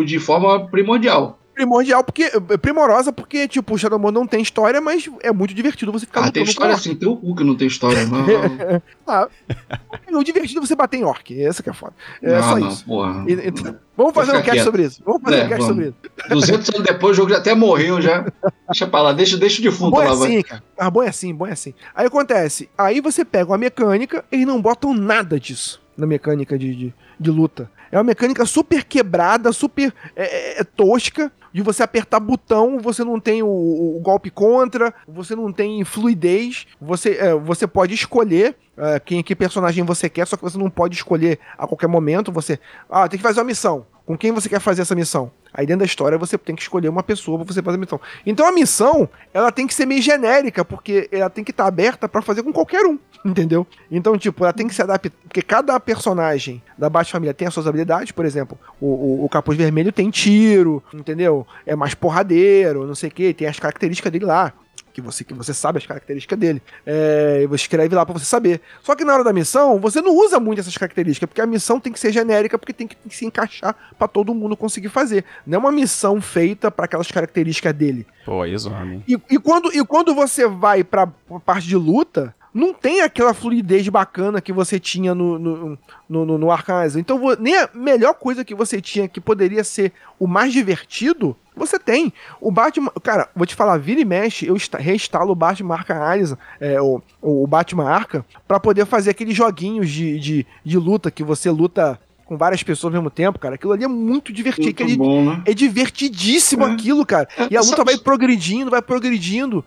de 0.05 0.19
forma 0.19 0.67
primordial. 0.69 1.38
Primordial, 1.59 2.05
porque. 2.05 2.23
é 2.51 2.57
Primorosa, 2.57 3.13
porque, 3.13 3.49
tipo, 3.49 3.75
o 3.75 3.79
Shadow 3.79 3.99
Mordor 3.99 4.21
não 4.23 4.29
tem 4.29 4.41
história, 4.41 4.81
mas 4.81 5.11
é 5.23 5.33
muito 5.33 5.53
divertido 5.53 5.91
você 5.91 6.07
ficar 6.07 6.25
Ah, 6.25 6.31
tem 6.31 6.45
história 6.45 6.73
assim, 6.73 6.95
tem 6.95 7.09
o 7.09 7.17
cu 7.17 7.35
que 7.35 7.43
não 7.43 7.57
tem 7.57 7.67
história. 7.67 8.07
Não, 8.07 8.81
Ah, 9.07 9.29
é 10.07 10.17
o 10.17 10.23
divertido 10.23 10.61
é 10.61 10.67
você 10.67 10.77
bater 10.77 10.99
em 10.99 11.05
orc. 11.05 11.31
Essa 11.43 11.61
que 11.63 11.69
é 11.69 11.73
foda. 11.73 11.95
É 12.23 12.33
não, 12.33 12.43
só 12.43 12.59
não, 12.59 12.69
isso. 12.69 12.85
porra. 12.85 13.25
E- 13.27 13.49
então, 13.49 13.77
vamos 13.97 14.15
fazer 14.15 14.31
um 14.31 14.35
cast 14.37 14.51
quieto. 14.53 14.65
sobre 14.65 14.83
isso. 14.85 15.03
Vamos 15.05 15.21
fazer 15.23 15.37
É, 15.41 15.45
um 15.45 15.49
cast 15.49 15.61
vamos. 15.63 15.67
sobre 15.67 15.89
isso. 15.89 15.97
200 16.31 16.69
anos 16.71 16.83
depois, 16.87 17.13
o 17.13 17.15
jogo 17.17 17.31
já 17.31 17.39
até 17.39 17.55
morreu 17.57 18.01
já. 18.01 18.25
Deixa 18.69 18.87
pra 18.87 19.03
lá, 19.03 19.13
deixa, 19.13 19.37
deixa 19.37 19.61
o 19.61 19.65
defunto 19.65 19.91
Bom 19.91 20.03
é 20.03 20.09
lá, 20.09 20.15
vai. 20.15 20.29
assim, 20.29 20.43
cara. 20.43 20.63
Ah, 20.79 20.91
bom 20.91 21.03
é 21.03 21.09
assim, 21.09 21.35
bom 21.35 21.47
é 21.47 21.53
assim. 21.53 21.75
Aí 21.95 22.07
acontece, 22.07 22.69
aí 22.79 23.01
você 23.01 23.25
pega 23.25 23.51
uma 23.51 23.59
mecânica 23.59 24.25
e 24.31 24.47
não 24.47 24.63
botam 24.63 24.95
nada 24.95 25.41
disso 25.41 25.81
na 25.97 26.07
mecânica 26.07 26.57
de, 26.57 26.73
de, 26.75 26.95
de 27.19 27.31
luta. 27.33 27.69
É 27.91 27.97
uma 27.97 28.05
mecânica 28.05 28.45
super 28.45 28.85
quebrada, 28.85 29.51
super 29.51 29.93
é, 30.15 30.59
é, 30.59 30.61
é, 30.61 30.65
tosca. 30.65 31.33
De 31.59 31.63
você 31.65 31.83
apertar 31.83 32.21
botão, 32.21 32.79
você 32.79 33.03
não 33.03 33.19
tem 33.19 33.43
o, 33.43 33.49
o 33.49 33.99
golpe 34.01 34.31
contra, 34.31 34.95
você 35.09 35.35
não 35.35 35.53
tem 35.53 35.83
fluidez, 35.83 36.69
você, 36.81 37.17
é, 37.17 37.35
você 37.35 37.67
pode 37.67 37.95
escolher 37.95 38.55
é, 38.77 39.01
quem 39.01 39.25
que 39.25 39.35
personagem 39.35 39.83
você 39.83 40.09
quer, 40.09 40.25
só 40.25 40.37
que 40.37 40.43
você 40.45 40.57
não 40.57 40.71
pode 40.71 40.95
escolher 40.95 41.41
a 41.59 41.67
qualquer 41.67 41.89
momento. 41.89 42.31
Você, 42.31 42.61
ah, 42.89 43.09
tem 43.09 43.19
que 43.19 43.25
fazer 43.25 43.41
uma 43.41 43.47
missão. 43.47 43.85
Com 44.09 44.17
quem 44.17 44.33
você 44.33 44.49
quer 44.49 44.59
fazer 44.59 44.81
essa 44.81 44.95
missão? 44.95 45.31
Aí 45.53 45.67
dentro 45.67 45.81
da 45.81 45.85
história 45.85 46.17
você 46.17 46.39
tem 46.39 46.57
que 46.57 46.63
escolher 46.63 46.89
uma 46.89 47.03
pessoa 47.03 47.37
pra 47.37 47.53
você 47.53 47.63
fazer 47.63 47.77
a 47.77 47.79
missão. 47.79 48.01
Então 48.25 48.47
a 48.47 48.51
missão, 48.51 49.07
ela 49.35 49.53
tem 49.53 49.67
que 49.67 49.75
ser 49.75 49.85
meio 49.85 50.01
genérica, 50.01 50.65
porque 50.65 51.11
ela 51.13 51.29
tem 51.29 51.45
que 51.45 51.51
estar 51.51 51.67
aberta 51.67 52.09
pra 52.09 52.23
fazer 52.23 52.43
com 52.43 52.51
qualquer 52.51 52.87
um, 52.87 52.99
entendeu? 53.23 53.67
Então, 53.91 54.17
tipo, 54.17 54.45
ela 54.45 54.53
tem 54.55 54.67
que 54.67 54.75
se 54.75 54.81
adaptar, 54.81 55.13
porque 55.25 55.43
cada 55.43 55.79
personagem 55.79 56.63
da 56.79 56.89
Baixa 56.89 57.13
Família 57.13 57.35
tem 57.35 57.47
as 57.47 57.53
suas 57.53 57.67
habilidades, 57.67 58.11
por 58.11 58.25
exemplo, 58.25 58.59
o, 58.81 58.87
o, 58.87 59.25
o 59.27 59.29
Capuz 59.29 59.59
Vermelho 59.59 59.93
tem 59.93 60.09
tiro, 60.09 60.83
entendeu? 60.95 61.47
É 61.67 61.77
mais 61.77 61.93
porradeiro, 61.93 62.87
não 62.87 62.95
sei 62.95 63.11
o 63.11 63.13
que, 63.13 63.35
tem 63.35 63.47
as 63.47 63.61
características 63.61 64.11
dele 64.11 64.25
lá. 64.25 64.55
Que 64.99 65.01
você, 65.01 65.23
que 65.23 65.33
você 65.33 65.55
sabe 65.55 65.79
as 65.79 65.87
características 65.87 66.39
dele. 66.39 66.61
É, 66.85 67.47
você 67.49 67.63
escreve 67.63 67.95
lá 67.95 68.05
pra 68.05 68.19
você 68.19 68.25
saber. 68.25 68.61
Só 68.83 68.97
que 68.97 69.05
na 69.05 69.15
hora 69.15 69.25
da 69.25 69.33
missão, 69.33 69.79
você 69.79 70.01
não 70.03 70.15
usa 70.17 70.41
muito 70.41 70.59
essas 70.59 70.77
características, 70.77 71.29
porque 71.29 71.41
a 71.41 71.47
missão 71.47 71.79
tem 71.79 71.93
que 71.93 72.01
ser 72.01 72.13
genérica, 72.13 72.59
porque 72.59 72.73
tem 72.73 72.87
que, 72.87 72.97
tem 72.97 73.09
que 73.09 73.17
se 73.17 73.25
encaixar 73.25 73.77
pra 73.97 74.09
todo 74.09 74.35
mundo 74.35 74.57
conseguir 74.57 74.89
fazer. 74.89 75.25
Não 75.47 75.57
é 75.57 75.59
uma 75.59 75.73
missão 75.73 76.21
feita 76.21 76.71
pra 76.71 76.87
aquelas 76.87 77.11
características 77.11 77.73
dele. 77.73 78.07
Pô, 78.25 78.43
aí 78.43 78.57
zoado, 78.59 79.03
E, 79.07 79.17
e 79.31 79.39
quando, 79.39 79.73
e 79.73 79.85
quando 79.85 80.15
você 80.15 80.47
vai 80.47 80.83
pra, 80.83 81.07
pra 81.07 81.41
parte 81.41 81.69
de 81.69 81.77
luta, 81.77 82.35
não 82.53 82.75
tem 82.75 83.03
aquela 83.03 83.33
fluidez 83.33 83.89
bacana 83.89 84.41
que 84.41 84.53
você 84.53 84.81
tinha 84.81 85.15
no, 85.15 85.39
no, 85.39 85.79
no, 86.09 86.27
no, 86.27 86.39
no. 86.39 86.49
Então, 86.97 87.21
nem 87.39 87.57
a 87.57 87.69
melhor 87.73 88.15
coisa 88.15 88.45
que 88.45 88.55
você 88.55 88.81
tinha, 88.81 89.07
que 89.07 89.21
poderia 89.21 89.63
ser 89.63 89.93
o 90.19 90.27
mais 90.27 90.53
divertido, 90.53 91.37
você 91.59 91.79
tem. 91.79 92.13
O 92.41 92.51
Batman... 92.51 92.91
Cara, 93.03 93.29
vou 93.35 93.45
te 93.47 93.55
falar, 93.55 93.77
vira 93.79 94.01
e 94.01 94.05
mexe, 94.05 94.47
eu 94.47 94.57
insta- 94.57 94.79
reinstalo 94.79 95.33
o 95.33 95.35
Batman 95.35 95.75
Arkham 95.75 96.03
Asylum, 96.03 96.37
é, 96.61 96.81
o, 96.81 97.03
o 97.21 97.47
Batman 97.47 97.91
Arkham, 97.91 98.25
pra 98.47 98.59
poder 98.61 98.87
fazer 98.87 99.11
aqueles 99.11 99.37
joguinhos 99.37 99.91
de, 99.91 100.19
de, 100.19 100.47
de 100.65 100.79
luta, 100.79 101.11
que 101.11 101.23
você 101.25 101.51
luta 101.51 101.99
com 102.25 102.37
várias 102.37 102.63
pessoas 102.63 102.93
ao 102.95 103.01
mesmo 103.01 103.11
tempo, 103.11 103.39
cara. 103.39 103.55
Aquilo 103.55 103.73
ali 103.73 103.85
é 103.85 103.89
muito 103.89 104.31
divertido. 104.35 104.67
Muito 104.67 104.83
aquele- 104.83 104.97
bom, 104.99 105.25
né? 105.25 105.43
é 105.47 105.55
divertidíssimo 105.55 106.67
É. 106.67 106.73
aquilo, 106.73 107.05
cara. 107.07 107.27
E 107.51 107.57
a 107.57 107.61
É, 107.61 107.63
luta 107.63 107.77
sabe- 107.77 107.93
vai 107.93 107.99
progredindo, 107.99 108.71
vai 108.71 108.83
progredindo. 108.83 109.65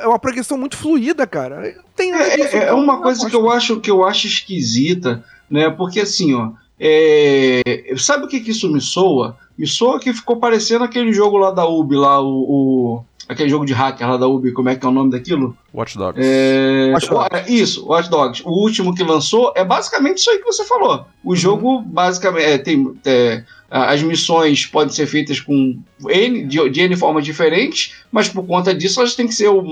É 0.00 0.06
uma 0.06 0.18
progressão 0.18 0.56
muito 0.56 0.76
fluida, 0.76 1.26
cara. 1.26 1.74
Tem. 1.96 2.12
É, 2.12 2.40
é 2.40 2.64
então 2.64 2.78
uma 2.78 3.00
coisa 3.02 3.28
que 3.28 3.34
eu 3.34 3.50
acho 3.50 3.80
que 3.80 3.90
eu 3.90 4.04
acho 4.04 4.28
esquisita, 4.28 5.24
né? 5.50 5.68
Porque 5.70 5.98
assim, 6.00 6.32
ó, 6.34 6.52
é, 6.78 7.94
sabe 7.96 8.24
o 8.24 8.28
que 8.28 8.40
que 8.40 8.50
isso 8.50 8.70
me 8.70 8.80
soa? 8.80 9.36
Me 9.56 9.66
soa 9.66 10.00
que 10.00 10.12
ficou 10.12 10.36
parecendo 10.36 10.84
aquele 10.84 11.12
jogo 11.12 11.36
lá 11.36 11.50
da 11.50 11.66
Ubi, 11.66 11.94
lá 11.96 12.20
o, 12.20 12.26
o- 12.28 13.04
aquele 13.28 13.48
jogo 13.48 13.64
de 13.64 13.72
hacker 13.72 14.08
lá 14.08 14.16
da 14.16 14.26
Ubi, 14.26 14.52
como 14.52 14.68
é 14.68 14.76
que 14.76 14.84
é 14.84 14.88
o 14.88 14.92
nome 14.92 15.10
daquilo? 15.12 15.56
Watch 15.72 15.96
Dogs. 15.96 16.20
É, 16.22 16.90
Watch 16.92 17.08
Dogs. 17.08 17.28
o- 17.32 17.36
é, 17.36 17.50
isso, 17.50 17.86
Watch 17.86 18.10
Dogs. 18.10 18.42
O 18.44 18.50
último 18.50 18.94
que 18.94 19.02
lançou 19.04 19.52
é 19.56 19.64
basicamente 19.64 20.18
isso 20.18 20.30
aí 20.30 20.38
que 20.38 20.44
você 20.44 20.64
falou. 20.64 21.06
O 21.22 21.30
Uhum. 21.30 21.36
jogo 21.36 21.80
basicamente 21.80 22.44
é, 22.44 22.58
tem 22.58 22.94
é, 23.06 23.44
as 23.70 24.02
missões 24.02 24.66
podem 24.66 24.92
ser 24.94 25.06
feitas 25.06 25.40
com 25.40 25.78
N, 26.08 26.44
de, 26.44 26.68
de 26.70 26.80
N 26.80 26.96
formas 26.96 27.24
diferentes, 27.24 27.94
mas 28.12 28.28
por 28.28 28.44
conta 28.46 28.74
disso 28.74 29.00
elas 29.00 29.14
têm 29.14 29.26
que 29.26 29.34
ser 29.34 29.48
o 29.48 29.64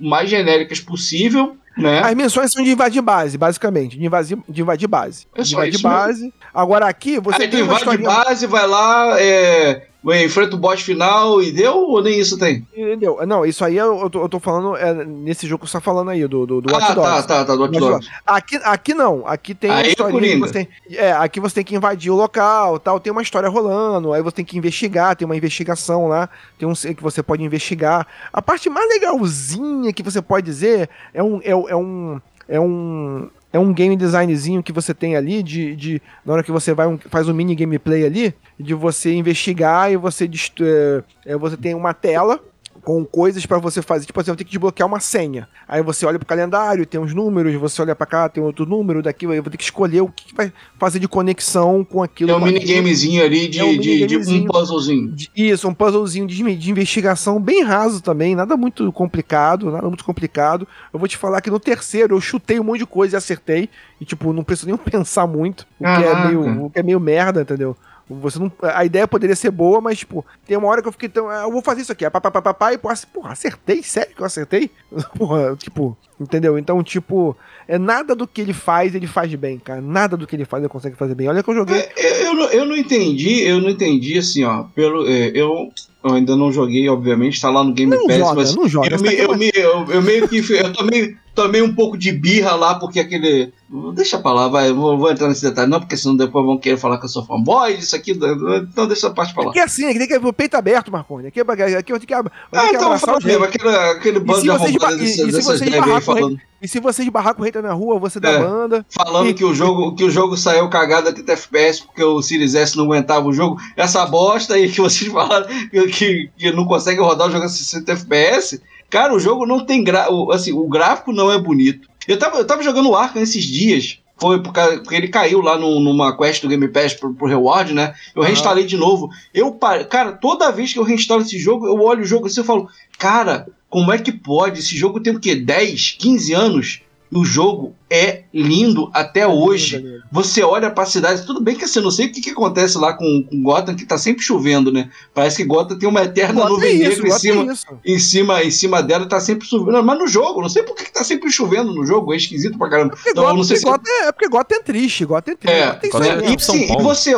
mais 0.00 0.28
genéricas 0.28 0.78
possível, 0.80 1.56
né? 1.78 2.00
As 2.00 2.14
missões 2.14 2.52
são 2.52 2.62
de 2.62 2.70
invadir 2.70 3.02
base, 3.02 3.38
basicamente. 3.38 3.98
De 3.98 4.04
invadir, 4.04 4.38
de 4.48 4.62
invadir 4.62 4.88
base. 4.88 5.26
É 5.34 5.42
de 5.42 5.54
invadir 5.54 5.74
isso 5.74 5.88
mesmo. 5.88 6.00
base. 6.00 6.34
Agora 6.52 6.86
aqui, 6.86 7.20
você 7.20 7.42
Aí 7.42 7.48
tu 7.48 7.52
tem 7.52 7.62
uma 7.62 7.74
invade 7.74 7.80
historinha... 7.80 8.08
base, 8.08 8.46
vai 8.46 8.66
lá, 8.66 9.20
é, 9.20 9.88
enfrenta 10.04 10.54
o 10.54 10.58
boss 10.58 10.80
final 10.80 11.42
e 11.42 11.50
deu 11.50 11.74
ou 11.76 12.02
nem 12.02 12.18
isso 12.18 12.38
tem? 12.38 12.66
Entendeu? 12.76 13.18
Não, 13.26 13.44
isso 13.44 13.64
aí 13.64 13.76
eu, 13.76 14.08
tô, 14.08 14.22
eu 14.22 14.28
tô 14.28 14.38
falando 14.38 14.76
é, 14.76 15.04
nesse 15.04 15.46
jogo 15.46 15.64
que 15.64 15.70
você 15.70 15.76
tá 15.76 15.80
falando 15.80 16.10
aí, 16.10 16.26
do, 16.26 16.46
do, 16.46 16.60
do 16.60 16.72
Watch 16.72 16.92
ah, 16.92 16.94
Dogs. 16.94 17.10
tá, 17.10 17.22
tá, 17.22 17.44
tá, 17.44 17.56
do 17.56 17.62
Watch 17.62 17.80
Watch 17.80 17.92
Dogs. 17.92 18.10
Aqui, 18.24 18.56
aqui 18.62 18.94
não, 18.94 19.26
aqui 19.26 19.54
tem 19.54 19.70
Aí 19.70 19.86
é 19.86 19.88
historinha 19.90 20.20
que 20.20 20.38
Coringa. 20.38 20.46
você 20.46 20.52
tem, 20.52 20.68
é, 20.96 21.12
aqui 21.12 21.40
você 21.40 21.56
tem 21.56 21.64
que 21.64 21.74
invadir 21.74 22.10
o 22.10 22.16
local, 22.16 22.78
tal, 22.78 23.00
tem 23.00 23.10
uma 23.10 23.22
história 23.22 23.48
rolando, 23.48 24.12
aí 24.12 24.22
você 24.22 24.36
tem 24.36 24.44
que 24.44 24.56
investigar, 24.56 25.16
tem 25.16 25.26
uma 25.26 25.36
investigação 25.36 26.06
lá, 26.06 26.28
tem 26.58 26.68
um 26.68 26.72
que 26.72 27.02
você 27.02 27.22
pode 27.22 27.42
investigar. 27.42 28.06
A 28.32 28.40
parte 28.40 28.70
mais 28.70 28.88
legalzinha 28.88 29.92
que 29.92 30.02
você 30.02 30.22
pode 30.22 30.46
dizer 30.46 30.88
é 31.12 31.22
um 31.22 31.40
é, 31.42 31.67
é 31.68 31.76
um 31.76 32.20
é 32.48 32.58
um 32.60 33.28
é 33.52 33.58
um 33.58 33.72
game 33.72 33.96
designzinho 33.96 34.62
que 34.62 34.72
você 34.72 34.92
tem 34.92 35.16
ali 35.16 35.42
de, 35.42 35.74
de 35.74 36.02
na 36.24 36.34
hora 36.34 36.42
que 36.42 36.52
você 36.52 36.74
vai 36.74 36.86
um- 36.86 36.98
faz 36.98 37.28
um 37.28 37.34
mini 37.34 37.54
gameplay 37.54 38.04
ali 38.04 38.34
de 38.58 38.74
você 38.74 39.14
investigar 39.14 39.90
e 39.92 39.96
você 39.96 40.28
é, 40.64 41.02
é, 41.32 41.36
você 41.36 41.56
tem 41.56 41.74
uma 41.74 41.94
tela 41.94 42.40
com 42.88 43.04
coisas 43.04 43.44
pra 43.44 43.58
você 43.58 43.82
fazer. 43.82 44.06
Tipo 44.06 44.18
assim, 44.18 44.30
eu 44.30 44.34
tenho 44.36 44.46
que 44.46 44.52
desbloquear 44.52 44.88
uma 44.88 44.98
senha. 44.98 45.46
Aí 45.68 45.82
você 45.82 46.06
olha 46.06 46.18
pro 46.18 46.26
calendário, 46.26 46.86
tem 46.86 46.98
uns 46.98 47.12
números, 47.12 47.54
você 47.56 47.82
olha 47.82 47.94
pra 47.94 48.06
cá, 48.06 48.30
tem 48.30 48.42
outro 48.42 48.64
número 48.64 49.02
daqui, 49.02 49.26
aí 49.26 49.36
eu 49.36 49.42
vou 49.42 49.50
ter 49.50 49.58
que 49.58 49.64
escolher 49.64 50.00
o 50.00 50.08
que 50.08 50.34
vai 50.34 50.50
fazer 50.78 50.98
de 50.98 51.06
conexão 51.06 51.84
com 51.84 52.02
aquilo. 52.02 52.28
Tem 52.28 52.36
um 52.36 52.40
minigamezinho 52.46 53.22
ali 53.22 53.46
de, 53.46 53.58
É 53.60 53.64
um 53.64 53.78
de, 53.78 54.06
de 54.06 54.16
um 54.16 54.46
puzzlezinho. 54.46 55.08
De- 55.12 55.30
Isso, 55.36 55.68
um 55.68 55.74
puzzlezinho 55.74 56.26
de, 56.26 56.56
de 56.56 56.70
investigação 56.70 57.38
bem 57.38 57.62
raso 57.62 58.00
também, 58.00 58.34
nada 58.34 58.56
muito 58.56 58.90
complicado, 58.90 59.70
nada 59.70 59.86
muito 59.86 60.02
complicado. 60.02 60.66
Eu 60.90 60.98
vou 60.98 61.06
te 61.06 61.18
falar 61.18 61.42
que 61.42 61.50
no 61.50 61.60
terceiro 61.60 62.16
eu 62.16 62.20
chutei 62.22 62.58
um 62.58 62.64
monte 62.64 62.78
de 62.78 62.86
coisa 62.86 63.16
e 63.16 63.18
acertei. 63.18 63.68
E, 64.00 64.06
tipo, 64.06 64.32
não 64.32 64.42
preciso 64.42 64.66
nem 64.68 64.76
pensar 64.80 65.26
muito, 65.26 65.66
o 65.78 65.84
que, 65.84 65.90
é 65.90 66.24
meio, 66.26 66.64
o 66.64 66.70
que 66.70 66.78
é 66.78 66.82
meio 66.82 66.98
merda, 67.00 67.42
entendeu? 67.42 67.76
Você 68.10 68.38
não, 68.38 68.50
a 68.62 68.84
ideia 68.84 69.06
poderia 69.06 69.36
ser 69.36 69.50
boa, 69.50 69.80
mas, 69.80 69.98
tipo, 69.98 70.24
tem 70.46 70.56
uma 70.56 70.68
hora 70.68 70.80
que 70.80 70.88
eu 70.88 70.92
fiquei 70.92 71.08
tão. 71.08 71.28
ah, 71.28 71.42
Eu 71.42 71.52
vou 71.52 71.60
fazer 71.62 71.82
isso 71.82 71.92
aqui. 71.92 72.08
Pá, 72.08 72.20
pá, 72.20 72.30
pá, 72.30 72.40
pá, 72.40 72.54
pá, 72.54 72.72
e, 72.72 72.78
porra, 72.78 72.94
porra, 73.12 73.32
acertei? 73.32 73.82
Sério 73.82 74.14
que 74.14 74.22
eu 74.22 74.26
acertei? 74.26 74.70
Porra, 75.18 75.54
tipo, 75.56 75.96
entendeu? 76.18 76.58
Então, 76.58 76.82
tipo, 76.82 77.36
é 77.66 77.76
nada 77.78 78.14
do 78.14 78.26
que 78.26 78.40
ele 78.40 78.52
faz, 78.54 78.94
ele 78.94 79.06
faz 79.06 79.34
bem, 79.34 79.58
cara. 79.58 79.80
Nada 79.80 80.16
do 80.16 80.26
que 80.26 80.34
ele 80.36 80.44
faz 80.46 80.62
ele 80.62 80.70
consegue 80.70 80.96
fazer 80.96 81.14
bem. 81.14 81.28
Olha 81.28 81.42
que 81.42 81.50
eu 81.50 81.54
joguei. 81.54 81.78
É, 81.96 82.26
Eu, 82.26 82.34
não- 82.34 82.50
eu 82.50 82.64
não 82.64 82.76
entendi, 82.76 83.42
eu 83.42 83.60
não 83.60 83.68
entendi 83.70 84.16
assim, 84.18 84.42
ó. 84.44 84.64
Pelo, 84.74 85.06
é, 85.06 85.28
eu, 85.34 85.70
eu 86.04 86.14
ainda 86.14 86.34
não 86.34 86.50
joguei, 86.50 86.88
obviamente, 86.88 87.40
tá 87.40 87.50
lá 87.50 87.62
no 87.62 87.72
Game 87.74 87.94
Não 87.94 88.06
Pass, 88.06 88.16
joga, 88.18 88.34
mas 88.36 88.54
não 88.56 88.68
joga. 88.68 88.88
eu, 88.88 88.98
me, 89.00 89.08
tá 89.16 89.22
eu, 89.22 89.36
me, 89.36 89.50
eu, 89.54 89.84
eu 89.92 90.02
meio 90.02 90.26
que 90.28 90.38
eu 90.52 90.72
tomei, 90.72 91.16
tomei 91.42 91.62
um 91.62 91.72
pouco 91.74 91.96
de 91.96 92.10
birra 92.10 92.54
lá, 92.56 92.74
porque 92.74 92.98
aquele. 92.98 93.52
Deixa 93.94 94.18
pra 94.18 94.32
lá, 94.32 94.48
vai, 94.48 94.72
vou, 94.72 94.96
vou 94.98 95.10
entrar 95.10 95.28
nesse 95.28 95.42
detalhe, 95.42 95.70
não, 95.70 95.78
porque 95.78 95.96
senão 95.96 96.16
depois 96.16 96.44
vão 96.44 96.58
querer 96.58 96.78
falar 96.78 96.98
que 96.98 97.04
eu 97.04 97.08
sou 97.08 97.24
fanboy, 97.26 97.74
isso 97.74 97.94
aqui, 97.94 98.12
então 98.12 98.86
deixa 98.86 99.06
essa 99.06 99.10
parte 99.14 99.34
pra 99.34 99.44
lá. 99.44 99.50
Aqui 99.50 99.58
é 99.58 99.62
assim, 99.64 99.86
aqui 99.86 99.98
tem 99.98 100.08
que 100.08 100.16
o 100.16 100.32
peito 100.32 100.56
aberto, 100.56 100.90
Marconi. 100.90 101.28
Aqui, 101.28 101.40
é 101.40 101.44
pra- 101.44 101.52
aqui 101.54 101.62
eu 101.64 101.82
tenho 101.82 102.00
que, 102.00 102.14
eu 102.14 102.22
tenho 102.24 102.30
Ah, 102.50 102.60
que 102.68 102.76
então 102.76 102.86
abraçar 102.86 103.22
mesmo, 103.22 103.44
aquele, 103.44 103.68
aquele 103.68 104.20
bando 104.20 104.40
de 104.40 104.48
esba- 104.48 104.54
arrombado 104.64 105.04
e- 105.04 105.20
e 105.20 105.32
dessas, 105.32 105.60
aí 105.62 106.00
falando. 106.00 106.40
E 106.62 106.66
se 106.66 106.80
você 106.80 107.02
esbarrar 107.02 107.34
com 107.34 107.42
o 107.42 107.44
hater 107.44 107.62
na 107.62 107.72
rua, 107.74 107.98
você 108.00 108.18
dá 108.18 108.30
É. 108.30 108.38
banda. 108.40 108.86
Falando 108.90 109.28
E- 109.28 109.34
que 109.34 109.44
o 109.44 109.54
jogo 109.54 109.94
que 109.94 110.02
o 110.02 110.10
jogo 110.10 110.34
saiu 110.36 110.68
cagado 110.70 111.10
a 111.10 111.12
30 111.12 111.32
FPS 111.34 111.82
porque 111.84 112.02
o 112.02 112.20
Series 112.22 112.54
S 112.54 112.74
não 112.76 112.84
aguentava 112.86 113.28
o 113.28 113.32
jogo. 113.34 113.60
Essa 113.76 114.04
bosta 114.06 114.54
aí 114.54 114.68
que 114.68 114.80
vocês 114.80 115.12
falaram 115.12 115.46
que, 115.46 115.86
que, 115.88 116.30
que 116.36 116.52
não 116.52 116.64
consegue 116.64 117.00
rodar 117.00 117.28
o 117.28 117.30
jogo 117.30 117.44
a 117.44 117.48
60 117.48 117.92
FPS. 117.92 118.60
Cara, 118.90 119.14
o 119.14 119.20
jogo 119.20 119.44
não 119.46 119.64
tem 119.64 119.84
gra... 119.84 120.08
assim, 120.32 120.52
o 120.52 120.66
gráfico 120.68 121.12
não 121.12 121.30
é 121.30 121.38
bonito. 121.38 121.88
Eu 122.06 122.18
tava, 122.18 122.38
eu 122.38 122.46
tava 122.46 122.62
jogando 122.62 122.88
o 122.88 122.96
Arkham 122.96 123.22
esses 123.22 123.44
dias. 123.44 123.98
Foi 124.20 124.42
porque 124.42 124.60
ele 124.90 125.06
caiu 125.08 125.40
lá 125.40 125.56
no- 125.56 125.78
numa 125.78 126.16
quest 126.16 126.42
do 126.42 126.48
Game 126.48 126.66
Pass 126.68 126.92
pro, 126.94 127.14
pro 127.14 127.28
Reward, 127.28 127.72
né? 127.72 127.94
Eu 128.16 128.22
Aham. 128.22 128.26
reinstalei 128.28 128.64
de 128.64 128.76
novo. 128.76 129.08
Eu, 129.32 129.52
cara, 129.88 130.12
toda 130.12 130.50
vez 130.50 130.72
que 130.72 130.78
eu 130.78 130.82
reinstalo 130.82 131.22
esse 131.22 131.38
jogo, 131.38 131.66
eu 131.68 131.80
olho 131.80 132.02
o 132.02 132.06
jogo 132.06 132.26
assim 132.26 132.40
e 132.40 132.44
falo, 132.44 132.68
cara, 132.98 133.46
como 133.70 133.92
é 133.92 133.98
que 133.98 134.10
pode? 134.10 134.58
Esse 134.58 134.76
jogo 134.76 134.98
tem 135.00 135.14
o 135.14 135.20
quê? 135.20 135.36
10, 135.36 135.92
15 136.00 136.32
anos? 136.32 136.80
E 137.10 137.16
o 137.16 137.24
jogo 137.24 137.74
é 137.90 138.24
lindo 138.34 138.90
até 138.92 139.26
hoje. 139.26 139.82
Você 140.12 140.42
olha 140.42 140.70
pra 140.70 140.84
cidade, 140.84 141.24
tudo 141.24 141.40
bem 141.40 141.56
que 141.56 141.64
assim, 141.64 141.78
eu 141.78 141.82
não 141.84 141.90
sei 141.90 142.06
o 142.06 142.12
que, 142.12 142.20
que 142.20 142.30
acontece 142.30 142.76
lá 142.76 142.92
com, 142.92 143.24
com 143.28 143.42
Gotham, 143.42 143.74
que 143.74 143.86
tá 143.86 143.96
sempre 143.96 144.22
chovendo, 144.22 144.70
né? 144.70 144.90
Parece 145.14 145.38
que 145.38 145.44
Gotham 145.44 145.78
tem 145.78 145.88
uma 145.88 146.02
eterna 146.02 146.34
Bota 146.42 146.48
nuvem 146.50 146.74
isso, 146.76 146.82
negra 146.90 146.98
em 147.06 147.08
bota 147.08 147.18
cima, 147.20 147.52
isso. 147.52 147.66
em 147.84 147.98
cima, 147.98 148.42
em 148.44 148.50
cima 148.50 148.82
dela, 148.82 149.06
tá 149.06 149.18
sempre 149.20 149.46
chovendo. 149.46 149.82
Mas 149.82 149.98
no 149.98 150.06
jogo, 150.06 150.42
não 150.42 150.50
sei 150.50 150.62
por 150.62 150.74
que, 150.76 150.84
que 150.84 150.92
tá 150.92 151.02
sempre 151.02 151.30
chovendo 151.30 151.74
no 151.74 151.86
jogo, 151.86 152.12
é 152.12 152.16
esquisito 152.18 152.58
pra 152.58 152.68
caramba. 152.68 152.90
Porque 152.94 153.10
Então, 153.10 153.24
Gotham, 153.24 153.36
não 153.38 153.44
sei 153.44 153.56
porque 153.56 153.66
se. 153.66 153.72
Gotham 153.78 153.92
é, 154.04 154.08
é 154.08 154.12
porque 154.12 154.28
Gotham 154.28 154.56
é 154.56 154.62
triste, 154.62 155.04
Gotham 155.06 155.32
é 155.32 155.36
triste. 155.36 155.56
É, 155.56 155.66
Gotham 155.66 155.80
tem 155.80 155.90
Gotham 155.90 156.34
isso 156.36 156.52
é- 156.52 156.56
e, 156.56 156.66
sim, 156.66 156.72
e 156.78 156.82
você, 156.82 157.12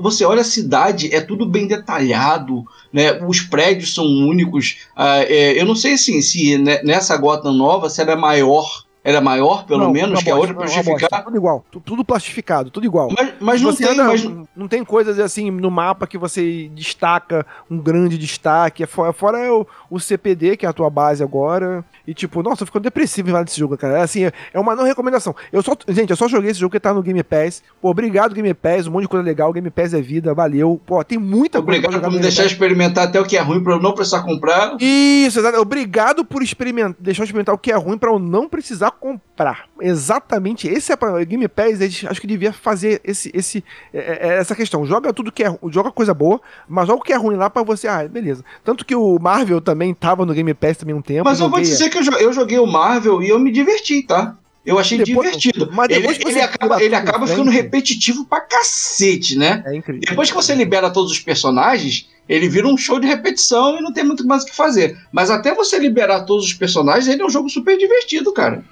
você 0.00 0.24
olha 0.24 0.40
a 0.40 0.44
cidade, 0.44 1.14
é 1.14 1.20
tudo 1.20 1.44
bem 1.44 1.66
detalhado, 1.66 2.64
né? 2.90 3.20
Os 3.26 3.40
prédios 3.42 3.94
são 3.94 4.04
únicos. 4.04 4.78
Ah, 4.96 5.18
é, 5.20 5.60
eu 5.60 5.66
não 5.66 5.74
sei 5.76 5.94
assim, 5.94 6.20
se 6.22 6.56
ne- 6.56 6.82
nessa 6.82 7.16
Gotham 7.16 7.52
nova, 7.52 7.90
se 7.90 8.00
ela 8.00 8.12
é 8.12 8.16
maior, 8.16 8.84
ela 9.04 9.18
é 9.18 9.20
maior, 9.20 9.64
pelo 9.66 9.84
Não, 9.84 9.92
menos, 9.92 10.22
que 10.22 10.30
a 10.30 10.36
outra 10.36 10.54
pra 10.54 10.66
justificar. 10.66 11.24
Tudo 11.24 11.36
igual, 11.36 11.64
tu- 11.70 11.80
tudo 11.80 12.04
plastificado, 12.04 12.70
tudo 12.70 12.86
igual. 12.86 13.08
Mas, 13.16 13.34
mas 13.40 13.60
não 13.62 13.72
você 13.72 13.84
tem, 13.84 13.92
anda- 13.94 14.04
mas, 14.04 14.30
não 14.56 14.68
tem 14.68 14.84
coisas 14.84 15.18
assim 15.18 15.50
no 15.50 15.70
mapa 15.70 16.06
que 16.06 16.16
você 16.16 16.68
destaca 16.74 17.44
um 17.70 17.78
grande 17.78 18.16
destaque. 18.16 18.82
É 18.82 18.86
fora, 18.86 19.12
fora 19.12 19.38
é 19.38 19.50
o, 19.50 19.66
o 19.90 19.98
CPD, 19.98 20.56
que 20.56 20.64
é 20.66 20.68
a 20.68 20.72
tua 20.72 20.88
base 20.88 21.22
agora. 21.22 21.84
E 22.06 22.14
tipo, 22.14 22.42
nossa, 22.42 22.64
ficou 22.64 22.80
depressivo 22.80 23.28
em 23.30 23.32
lá 23.32 23.42
desse 23.42 23.58
jogo, 23.58 23.76
cara. 23.76 23.98
É 23.98 24.02
Assim, 24.02 24.24
é- 24.24 24.32
uma 24.58 24.74
não 24.76 24.84
recomendação. 24.84 25.34
Eu 25.52 25.62
só, 25.62 25.72
gente, 25.88 26.10
eu 26.10 26.16
só 26.16 26.28
joguei 26.28 26.50
esse 26.50 26.60
jogo 26.60 26.72
que 26.72 26.80
tá 26.80 26.92
no 26.94 27.02
Game 27.02 27.22
Pass. 27.22 27.62
Pô, 27.80 27.90
obrigado, 27.90 28.34
Game 28.34 28.54
Pass. 28.54 28.86
Um 28.86 28.92
monte 28.92 29.02
de 29.02 29.08
coisa 29.08 29.24
legal. 29.24 29.52
Game 29.52 29.70
Pass 29.70 29.94
é 29.94 30.00
vida, 30.00 30.32
valeu. 30.34 30.80
Pô, 30.86 31.02
tem 31.02 31.18
muita 31.18 31.58
Obrigado 31.58 31.84
coisa 31.92 31.98
por 31.98 32.08
pra 32.08 32.10
me 32.16 32.20
deixar 32.22 32.42
Game 32.42 32.52
experimentar 32.52 33.08
até 33.08 33.20
o 33.20 33.24
que 33.24 33.36
é 33.36 33.40
ruim 33.40 33.62
pra 33.62 33.74
eu 33.74 33.80
não 33.80 33.92
precisar 33.94 34.22
comprar. 34.22 34.70
Pass. 34.70 34.76
Isso, 34.80 35.40
exato. 35.40 35.58
Obrigado 35.58 36.24
por 36.24 36.42
experimentar, 36.42 36.94
deixar 37.00 37.22
eu 37.22 37.24
experimentar 37.24 37.54
o 37.54 37.58
que 37.58 37.72
é 37.72 37.76
ruim 37.76 37.98
pra 37.98 38.10
eu 38.10 38.18
não 38.18 38.48
precisar 38.48 38.91
comprar. 38.92 39.66
Exatamente. 39.80 40.68
Esse 40.68 40.92
é 40.92 40.96
para 40.96 41.24
Game 41.24 41.46
Pass, 41.48 41.80
eles 41.80 42.04
acho 42.08 42.20
que 42.20 42.26
devia 42.26 42.52
fazer 42.52 43.00
esse, 43.04 43.30
esse, 43.34 43.64
é- 43.92 44.28
é- 44.28 44.38
essa 44.38 44.54
questão. 44.54 44.86
Joga 44.86 45.12
tudo 45.12 45.32
que 45.32 45.42
é, 45.44 45.58
joga 45.70 45.90
coisa 45.90 46.12
boa, 46.14 46.40
mas 46.68 46.86
joga 46.86 47.00
o 47.00 47.04
que 47.04 47.12
é 47.12 47.16
ruim 47.16 47.36
lá 47.36 47.50
pra 47.50 47.62
você, 47.62 47.88
ah, 47.88 48.06
beleza. 48.08 48.44
Tanto 48.64 48.84
que 48.84 48.94
o 48.94 49.18
Marvel 49.18 49.60
também 49.60 49.92
tava 49.94 50.24
no 50.26 50.32
Game 50.34 50.54
Pass 50.54 50.76
também 50.76 50.94
um 50.94 51.02
tempo. 51.02 51.24
Mas 51.24 51.40
eu 51.40 51.48
vou 51.48 51.60
dizer 51.60 51.90
que 51.90 51.98
eu, 51.98 52.02
eu 52.18 52.32
joguei 52.32 52.58
o 52.58 52.66
Marvel 52.66 53.22
e 53.22 53.28
eu 53.28 53.38
me 53.38 53.50
diverti, 53.50 54.02
tá? 54.02 54.36
Eu 54.64 54.78
achei 54.78 54.96
Depois- 54.98 55.36
divertido. 55.36 55.68
mas 55.72 55.88
ele 55.90 56.00
depois 56.00 56.18
que 56.18 56.28
ele 56.28 56.40
acaba, 56.40 56.80
ele 56.80 56.94
acaba 56.94 57.24
em 57.24 57.28
ficando 57.28 57.50
repetitivo 57.50 58.24
pra 58.26 58.40
cacete, 58.40 59.36
né? 59.36 59.62
É 59.66 59.74
incrível. 59.74 60.02
Depois 60.08 60.28
que 60.30 60.36
você 60.36 60.54
libera 60.54 60.88
todos 60.88 61.10
os 61.10 61.18
personagens, 61.18 62.08
ele 62.28 62.48
vira 62.48 62.66
um 62.66 62.76
show 62.76 62.98
de 63.00 63.06
repetição 63.06 63.78
e 63.78 63.82
não 63.82 63.92
tem 63.92 64.04
muito 64.04 64.26
mais 64.26 64.42
o 64.42 64.46
que 64.46 64.54
fazer. 64.56 64.96
Mas 65.12 65.30
até 65.30 65.54
você 65.54 65.78
liberar 65.78 66.20
todos 66.24 66.44
os 66.46 66.54
personagens, 66.54 67.08
ele 67.08 67.22
é 67.22 67.26
um 67.26 67.30
jogo 67.30 67.48
super 67.50 67.76
divertido, 67.76 68.32
cara. 68.32 68.64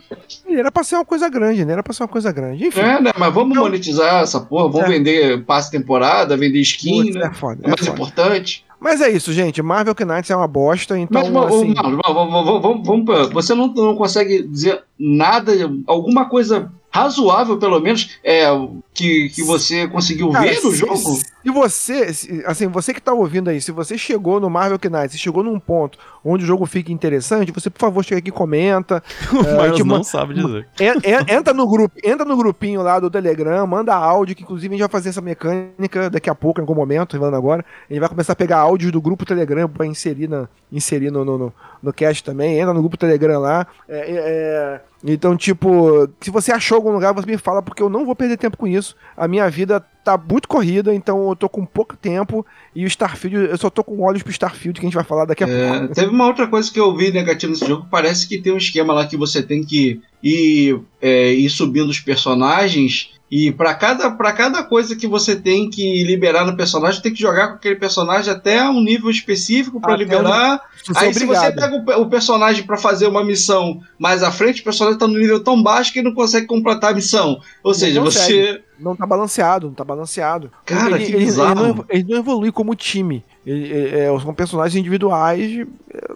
Ele 0.46 0.60
era 0.60 0.70
pra 0.72 0.82
ser 0.84 0.96
uma 0.96 1.04
coisa 1.04 1.28
grande, 1.28 1.64
né? 1.64 1.72
Era 1.74 1.82
pra 1.82 1.92
ser 1.92 2.02
uma 2.02 2.08
coisa 2.08 2.32
grande. 2.32 2.66
Enfim. 2.66 2.80
É, 2.80 3.00
né? 3.00 3.10
Mas 3.18 3.34
vamos 3.34 3.50
Então- 3.52 3.64
monetizar 3.64 4.22
essa 4.22 4.40
porra, 4.40 4.68
vamos 4.68 4.88
É. 4.88 4.90
vender 4.90 5.44
passe 5.44 5.70
temporada, 5.70 6.36
vender 6.36 6.60
skin, 6.60 7.02
Putz, 7.04 7.14
né? 7.16 7.26
é 7.26 7.34
foda, 7.34 7.60
É 7.62 7.66
é 7.66 7.68
mais 7.70 7.80
foda. 7.80 7.92
importante. 7.92 8.64
Mas 8.80 9.02
é 9.02 9.10
isso, 9.10 9.30
gente. 9.32 9.60
Marvel 9.60 9.94
Knights 9.94 10.30
é 10.30 10.36
uma 10.36 10.48
bosta, 10.48 10.98
então 10.98 11.20
Mas, 11.20 11.30
mas, 11.30 11.54
assim. 11.54 11.74
Vamos, 11.74 12.82
vamos, 12.82 13.28
você 13.30 13.54
não, 13.54 13.66
não 13.68 13.94
consegue 13.94 14.42
dizer 14.42 14.82
nada, 14.98 15.52
alguma 15.86 16.24
coisa 16.24 16.72
razoável, 16.90 17.58
pelo 17.58 17.78
menos, 17.78 18.18
é, 18.24 18.46
que, 18.94 19.28
que 19.28 19.42
você 19.42 19.86
conseguiu 19.86 20.30
Cara, 20.30 20.46
ver 20.48 20.62
no 20.62 20.74
jogo? 20.74 21.20
Se 21.42 21.50
você, 21.50 22.42
assim, 22.46 22.66
você 22.68 22.92
que 22.92 23.00
tá 23.00 23.12
ouvindo 23.12 23.48
aí, 23.48 23.60
se 23.60 23.72
você 23.72 23.96
chegou 23.96 24.38
no 24.40 24.50
Marvel 24.50 24.78
Knights, 24.90 25.12
se 25.12 25.18
chegou 25.18 25.42
num 25.42 25.58
ponto 25.58 25.98
onde 26.24 26.44
o 26.44 26.46
jogo 26.46 26.66
fica 26.66 26.92
interessante, 26.92 27.50
você, 27.50 27.70
por 27.70 27.78
favor, 27.80 28.04
chega 28.04 28.18
aqui 28.18 28.28
e 28.28 28.32
comenta. 28.32 29.02
O 29.32 29.64
É, 29.64 29.70
te 29.72 29.82
não 29.82 30.04
sabe 30.04 30.34
dizer. 30.34 30.66
En- 30.78 30.98
en- 31.02 31.34
entra 31.38 31.54
no 31.54 31.66
grupo, 31.66 31.94
entra 32.04 32.24
no 32.26 32.36
grupinho 32.36 32.82
lá 32.82 33.00
do 33.00 33.10
Telegram, 33.10 33.66
manda 33.66 33.94
áudio, 33.94 34.36
que 34.36 34.42
inclusive 34.42 34.74
a 34.74 34.76
gente 34.76 34.80
vai 34.86 34.90
fazer 34.90 35.08
essa 35.08 35.20
mecânica 35.20 36.10
daqui 36.10 36.28
a 36.28 36.34
pouco, 36.34 36.60
em 36.60 36.62
algum 36.62 36.74
momento, 36.74 37.14
revelando 37.14 37.36
agora. 37.36 37.64
A 37.88 37.92
gente 37.92 38.00
vai 38.00 38.08
começar 38.08 38.34
a 38.34 38.36
pegar 38.36 38.58
áudios 38.58 38.92
do 38.92 39.00
grupo 39.00 39.24
Telegram 39.24 39.68
pra 39.68 39.86
inserir, 39.86 40.28
na, 40.28 40.46
inserir 40.70 41.10
no, 41.10 41.24
no, 41.24 41.38
no, 41.38 41.52
no 41.82 41.92
cast 41.92 42.22
também. 42.22 42.58
Entra 42.58 42.74
no 42.74 42.80
grupo 42.80 42.96
Telegram 42.98 43.40
lá. 43.40 43.66
É, 43.88 43.98
é, 43.98 44.14
é, 44.16 44.80
então, 45.02 45.34
tipo, 45.36 46.06
se 46.20 46.30
você 46.30 46.52
achou 46.52 46.76
algum 46.76 46.92
lugar, 46.92 47.14
você 47.14 47.26
me 47.26 47.38
fala, 47.38 47.62
porque 47.62 47.82
eu 47.82 47.88
não 47.88 48.04
vou 48.04 48.14
perder 48.14 48.36
tempo 48.36 48.58
com 48.58 48.66
isso. 48.66 48.94
A 49.16 49.26
minha 49.26 49.48
vida 49.48 49.82
tá 50.04 50.18
muito 50.18 50.46
corrida, 50.48 50.94
então 50.94 51.29
eu 51.32 51.36
tô 51.36 51.48
com 51.48 51.64
pouco 51.64 51.96
tempo. 51.96 52.44
E 52.74 52.84
o 52.84 52.86
Starfield, 52.86 53.50
eu 53.50 53.58
só 53.58 53.70
tô 53.70 53.82
com 53.82 54.00
olhos 54.02 54.22
pro 54.22 54.30
Starfield, 54.32 54.78
que 54.78 54.86
a 54.86 54.88
gente 54.88 54.94
vai 54.94 55.04
falar 55.04 55.24
daqui 55.24 55.44
a 55.44 55.48
É, 55.48 55.78
pouco. 55.78 55.94
teve 55.94 56.08
uma 56.08 56.26
outra 56.26 56.46
coisa 56.46 56.70
que 56.70 56.78
eu 56.78 56.94
vi 56.96 57.10
negativo 57.12 57.52
nesse 57.52 57.66
jogo. 57.66 57.86
Parece 57.90 58.28
que 58.28 58.38
tem 58.38 58.52
um 58.52 58.58
esquema 58.58 58.92
lá 58.92 59.06
que 59.06 59.16
você 59.16 59.42
tem 59.42 59.64
que 59.64 60.00
ir, 60.22 60.80
é, 61.00 61.32
ir 61.32 61.48
subindo 61.50 61.88
os 61.90 62.00
personagens. 62.00 63.10
E 63.30 63.52
para 63.52 63.72
cada, 63.74 64.10
pra 64.10 64.32
cada 64.32 64.62
coisa 64.64 64.96
que 64.96 65.06
você 65.06 65.36
tem 65.36 65.70
que 65.70 66.02
liberar 66.02 66.44
no 66.44 66.56
personagem, 66.56 67.00
tem 67.00 67.14
que 67.14 67.20
jogar 67.20 67.48
com 67.48 67.54
aquele 67.54 67.76
personagem 67.76 68.32
até 68.32 68.68
um 68.68 68.82
nível 68.82 69.08
específico 69.08 69.80
para 69.80 69.96
liberar. 69.96 70.60
Aí, 70.96 71.14
se 71.14 71.24
você 71.24 71.52
pega 71.52 71.76
o, 71.76 72.02
o 72.02 72.10
personagem 72.10 72.64
para 72.64 72.76
fazer 72.76 73.06
uma 73.06 73.24
missão 73.24 73.80
mais 73.96 74.24
à 74.24 74.32
frente, 74.32 74.62
o 74.62 74.64
personagem 74.64 74.98
tá 74.98 75.06
no 75.06 75.16
nível 75.16 75.38
tão 75.38 75.62
baixo 75.62 75.92
que 75.92 76.02
não 76.02 76.12
consegue 76.12 76.46
completar 76.46 76.90
a 76.90 76.94
missão. 76.94 77.40
Ou 77.62 77.72
seja, 77.72 78.00
você. 78.00 78.62
Não 78.80 78.96
tá 78.96 79.06
balanceado, 79.06 79.66
não 79.68 79.74
tá 79.74 79.84
balanceado. 79.84 80.50
Cara, 80.64 80.96
ele, 80.96 81.04
que 81.06 81.12
ele- 81.12 81.24
bizarro. 81.26 81.64
Ele 81.64 81.72
não, 81.74 81.84
ele 81.88 82.04
não 82.08 82.18
evolui 82.18 82.50
como 82.50 82.74
time. 82.74 83.22
Ele- 83.46 83.72
é, 83.72 84.04
é, 84.14 84.20
são 84.20 84.34
personagens 84.34 84.78
individuais. 84.78 85.58
eu 85.58 85.66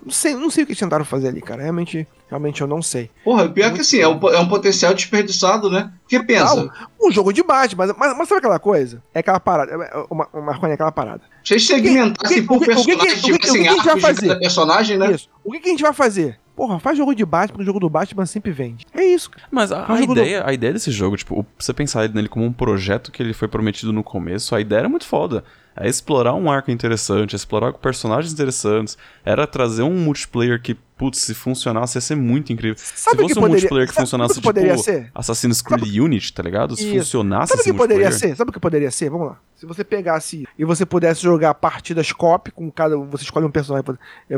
Não 0.05 0.11
sei, 0.12 0.35
não 0.35 0.51
sei 0.51 0.65
o 0.65 0.66
que 0.66 0.73
eles 0.73 0.78
tentaram 0.81 1.05
fazer 1.05 1.28
ali, 1.28 1.41
cara. 1.41 1.62
Realmente, 1.62 2.07
realmente 2.28 2.61
eu 2.61 2.66
não 2.66 2.82
sei. 2.82 3.11
Porra, 3.24 3.49
pior 3.49 3.73
que 3.73 3.81
assim, 3.81 3.99
é 4.01 4.07
um, 4.09 4.19
é 4.28 4.39
um 4.41 4.49
potencial 4.49 4.93
desperdiçado, 4.95 5.70
né? 5.70 5.91
Porque 6.03 6.23
pensa, 6.23 6.70
Um 7.03 7.11
jogo 7.11 7.32
de 7.32 7.43
bate, 7.43 7.77
mas, 7.77 7.91
mas, 7.99 8.16
mas 8.16 8.28
sabe 8.28 8.39
aquela 8.41 8.59
coisa? 8.59 9.03
É 9.15 9.20
aquela 9.20 9.41
parada. 9.41 9.73
é, 9.73 9.74
é, 9.74 10.05
Uma, 10.11 10.28
uma 10.32 10.43
Marconi 10.43 10.73
é 10.73 10.74
aquela 10.74 10.93
parada. 10.93 11.23
se 11.45 11.55
eles 11.55 11.66
segmentassem 11.66 12.41
que- 12.43 12.47
por 12.47 12.59
que- 12.61 12.66
que- 12.66 12.74
personagem, 12.74 13.19
o 13.19 13.23
que- 13.23 13.32
o 13.32 13.32
que- 13.32 13.32
o 13.32 13.39
que 13.39 13.47
tivessem 13.47 13.69
a 13.69 13.70
gente 13.73 13.81
arcos 13.89 13.95
de 13.95 14.01
fazer? 14.01 14.28
cada 14.28 14.41
personagem, 14.41 14.99
né? 14.99 15.12
Isso. 15.12 15.28
O 15.45 15.51
que, 15.53 15.61
que 15.61 15.69
a 15.69 15.70
gente 15.73 15.82
vai 15.82 15.93
fazer? 15.93 16.39
Porra, 16.56 16.78
faz 16.78 16.97
jogo 16.97 17.14
de 17.14 17.24
Batman, 17.24 17.62
o 17.62 17.64
jogo 17.64 17.81
do 17.81 17.90
Batman 17.90 18.26
sempre 18.26 18.52
vende. 18.52 18.86
É 18.94 19.05
isso. 19.05 19.31
Mas 19.51 19.72
a, 19.72 19.86
É 19.89 19.93
a 19.93 20.01
ideia, 20.01 20.47
a 20.47 20.52
ideia 20.52 20.72
desse 20.72 20.90
jogo, 20.90 21.16
tipo, 21.16 21.44
você 21.59 21.72
pensar 21.72 22.09
nele 22.09 22.28
como 22.28 22.44
um 22.44 22.52
projeto 22.52 23.10
que 23.10 23.22
ele 23.22 23.32
foi 23.32 23.48
prometido 23.48 23.93
no 23.93 24.05
começo, 24.05 24.55
a 24.55 24.60
ideia 24.60 24.81
era 24.81 24.89
muito 24.89 25.06
foda. 25.06 25.44
É 25.76 25.88
explorar 25.88 26.34
um 26.34 26.51
arco 26.51 26.70
interessante, 26.70 27.34
é 27.34 27.36
explorar 27.36 27.72
personagens 27.72 28.32
interessantes, 28.32 28.96
era 29.24 29.46
trazer 29.46 29.82
um 29.82 29.94
multiplayer 29.96 30.60
que, 30.62 30.74
putz, 30.74 31.18
se 31.18 31.34
funcionasse 31.34 31.96
ia 31.96 32.01
ser 32.01 32.14
muito 32.16 32.52
incrível. 32.52 32.76
Sabe 32.78 32.94
se 32.94 33.01
fosse 33.02 33.16
um 33.16 33.34
poderia- 33.34 33.48
multiplayer 33.48 33.88
que 33.88 33.94
sabe- 33.94 34.06
funcionasse 34.06 34.34
sabe 34.34 34.40
que 34.42 34.46
poderia 34.48 34.72
tipo 34.72 34.84
ser? 34.84 35.10
Assassin's 35.12 35.60
Creed 35.60 35.96
Unity, 35.98 36.32
tá 36.32 36.42
ligado? 36.44 36.76
Se 36.76 36.84
Isso. 36.86 36.98
funcionasse 36.98 37.51
Sabe 37.51 37.60
o 37.62 37.64
que 37.64 37.72
poderia 37.72 38.12
ser? 38.12 38.36
Sabe 38.36 38.51
o 38.51 38.52
que 38.52 38.60
poderia 38.60 38.90
ser? 38.90 39.10
Vamos 39.10 39.26
lá. 39.28 39.40
Se 39.56 39.66
você 39.66 39.82
pegasse 39.82 40.46
e 40.59 40.64
você 40.64 40.84
pudesse 40.86 41.22
jogar 41.22 41.55
partidas 41.55 42.12
cop 42.12 42.51
com 42.52 42.70
cada. 42.70 42.96
Você 42.96 43.24
escolhe 43.24 43.46
um 43.46 43.51
personagem 43.51 43.84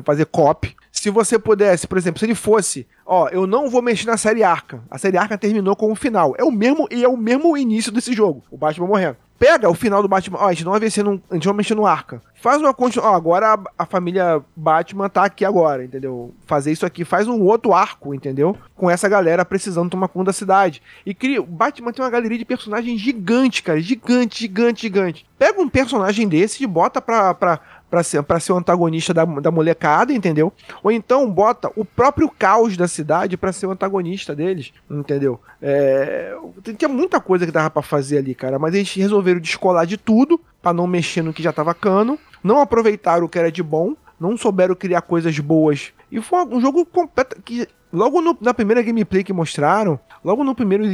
fazer 0.05 0.25
cop. 0.27 0.75
Se 0.93 1.11
você 1.11 1.39
pudesse, 1.39 1.87
por 1.87 1.99
exemplo, 1.99 2.19
se 2.19 2.25
ele 2.25 2.35
fosse, 2.35 2.87
ó, 3.05 3.29
eu 3.29 3.47
não 3.47 3.69
vou 3.69 3.83
mexer 3.83 4.07
na 4.07 4.17
série 4.17 4.43
Arca. 4.43 4.83
A 4.91 4.97
série 4.99 5.17
Arca 5.19 5.37
terminou 5.37 5.77
com 5.77 5.91
o 5.93 5.95
final. 5.97 6.35
É 6.39 6.45
o 6.45 6.51
mesmo 6.51 6.87
e 6.91 7.05
é 7.05 7.09
o 7.09 7.17
mesmo 7.17 7.57
início 7.59 7.93
desse 7.93 8.13
jogo. 8.15 8.43
O 8.51 8.57
Batman 8.57 8.87
morrendo. 8.87 9.17
Pega 9.39 9.69
o 9.69 9.75
final 9.75 10.03
do 10.03 10.09
Batman. 10.09 10.39
Ó, 10.39 10.47
a 10.47 10.53
gente 10.53 10.65
não 10.65 10.73
vai 10.73 10.81
mexer 10.81 11.03
no, 11.03 11.21
a 11.31 11.35
gente 11.35 11.47
vai 11.47 11.57
mexer 11.57 11.75
no 11.75 11.87
Arca. 11.87 12.23
Faz 12.35 12.61
uma 12.61 12.73
continuação. 12.73 13.15
Agora 13.15 13.55
a, 13.55 13.83
a 13.83 13.87
família 13.87 14.43
Batman 14.55 15.09
tá 15.09 15.25
aqui 15.25 15.45
agora, 15.45 15.85
entendeu? 15.85 16.35
Fazer 16.47 16.73
isso 16.73 16.87
aqui. 16.87 17.05
Faz 17.05 17.27
um 17.29 17.43
outro 17.43 17.73
arco, 17.73 18.15
entendeu? 18.15 18.57
Com 18.75 18.91
essa 18.91 19.09
galera 19.09 19.45
precisando 19.45 19.91
tomar 19.91 20.09
conta 20.09 20.27
da 20.27 20.33
cidade. 20.33 20.83
E 21.05 21.15
cria. 21.15 21.41
O 21.41 21.47
Batman 21.47 21.93
tem 21.93 22.05
uma 22.05 22.11
galeria 22.11 22.39
de 22.39 22.45
personagens 22.45 23.01
gigante, 23.01 23.63
cara. 23.63 23.81
Gigante, 23.81 24.41
gigante, 24.41 24.83
gigante. 24.83 25.27
Pega 25.39 25.61
um 25.61 25.69
personagem 25.69 26.29
desse 26.29 26.63
e 26.63 26.67
bota 26.67 27.01
pra. 27.01 27.35
pra 27.35 27.61
Pra 27.89 28.03
ser, 28.03 28.21
pra 28.25 28.41
ser 28.41 28.53
o 28.53 28.57
antagonista 28.57 29.15
da, 29.15 29.25
da 29.25 29.51
molecada, 29.51 30.13
entendeu? 30.13 30.53
Ou 30.83 30.91
então 30.91 31.31
bota 31.31 31.71
o 31.77 31.85
próprio 31.85 32.29
caos 32.29 32.77
da 32.77 32.89
cidade 32.89 33.37
pra 33.37 33.53
ser 33.53 33.67
o 33.67 33.71
antagonista 33.71 34.35
deles, 34.35 34.73
entendeu? 34.91 35.41
É, 35.63 36.37
tinha 36.77 36.89
muita 36.89 37.21
coisa 37.21 37.47
que 37.47 37.53
dava 37.53 37.71
pra 37.71 37.83
fazer 37.83 38.19
ali, 38.19 38.35
cara, 38.35 38.59
mas 38.59 38.75
eles 38.75 38.93
resolveram 38.95 39.39
descolar 39.39 39.87
de 39.87 39.97
tudo 39.97 40.41
pra 40.61 40.73
não 40.73 40.87
mexer 40.87 41.23
no 41.23 41.33
que 41.33 41.43
já 41.43 41.53
tava 41.53 41.73
cano, 41.75 42.19
não 42.43 42.61
aproveitaram 42.61 43.25
o 43.27 43.29
que 43.29 43.39
era 43.39 43.53
de 43.53 43.63
bom, 43.63 43.95
não 44.19 44.37
souberam 44.37 44.75
criar 44.75 45.03
coisas 45.03 45.39
boas. 45.39 45.93
E 46.11 46.21
foi 46.21 46.45
um 46.47 46.61
jogo 46.61 46.85
completo 46.85 47.41
que 47.43 47.69
logo 47.93 48.21
no- 48.21 48.37
na 48.41 48.53
primeira 48.53 48.83
gameplay 48.83 49.23
que 49.23 49.33
mostraram, 49.33 49.99
logo 50.25 50.43
no 50.43 50.55
primeiro 50.57 50.85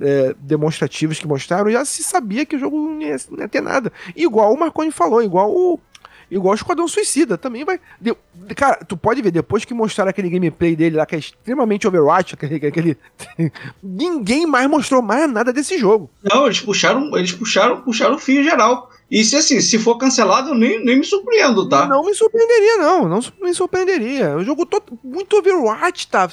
é, 0.00 0.34
demonstrativos 0.38 1.18
que 1.18 1.26
mostraram, 1.26 1.70
já 1.70 1.84
se 1.84 2.02
sabia 2.02 2.46
que 2.46 2.56
o 2.56 2.58
jogo 2.58 2.76
não 2.76 3.00
ia, 3.02 3.16
não 3.30 3.40
ia 3.40 3.48
ter 3.48 3.60
nada. 3.60 3.92
Igual 4.14 4.52
o 4.54 4.58
Marconi 4.58 4.90
falou, 4.90 5.22
igual 5.22 5.50
o 5.50 5.78
Igual 6.30 6.52
o 6.52 6.54
Esquadrão 6.56 6.88
Suicida, 6.88 7.38
também 7.38 7.64
vai. 7.64 7.78
cara, 8.56 8.84
tu 8.84 8.96
pode 8.96 9.22
ver, 9.22 9.30
depois 9.30 9.64
que 9.64 9.72
mostraram 9.72 10.10
aquele 10.10 10.28
gameplay 10.28 10.74
dele 10.74 10.96
lá, 10.96 11.06
que 11.06 11.14
é 11.14 11.18
extremamente 11.18 11.86
Overwatch, 11.86 12.34
aquele. 12.34 12.66
aquele 12.66 12.96
ninguém 13.82 14.46
mais 14.46 14.68
mostrou 14.68 15.00
mais 15.02 15.30
nada 15.30 15.52
desse 15.52 15.78
jogo. 15.78 16.10
Não, 16.22 16.46
eles 16.46 16.60
puxaram, 16.60 17.16
eles 17.16 17.32
puxaram, 17.32 17.80
puxaram 17.80 18.16
o 18.16 18.18
fio 18.18 18.42
geral. 18.42 18.90
E 19.10 19.22
se 19.24 19.36
assim, 19.36 19.60
se 19.60 19.78
for 19.78 19.96
cancelado, 19.96 20.50
eu 20.50 20.54
nem, 20.54 20.84
nem 20.84 20.98
me 20.98 21.04
surpreendo, 21.04 21.68
tá? 21.68 21.86
Não 21.86 22.04
me 22.04 22.12
surpreenderia, 22.14 22.76
não. 22.78 23.08
Não 23.08 23.20
me 23.40 23.54
surpreenderia. 23.54 24.36
O 24.36 24.42
jogo 24.44 24.66
todo 24.66 24.98
muito 25.04 25.36
Overwatch, 25.36 26.08
tá? 26.08 26.28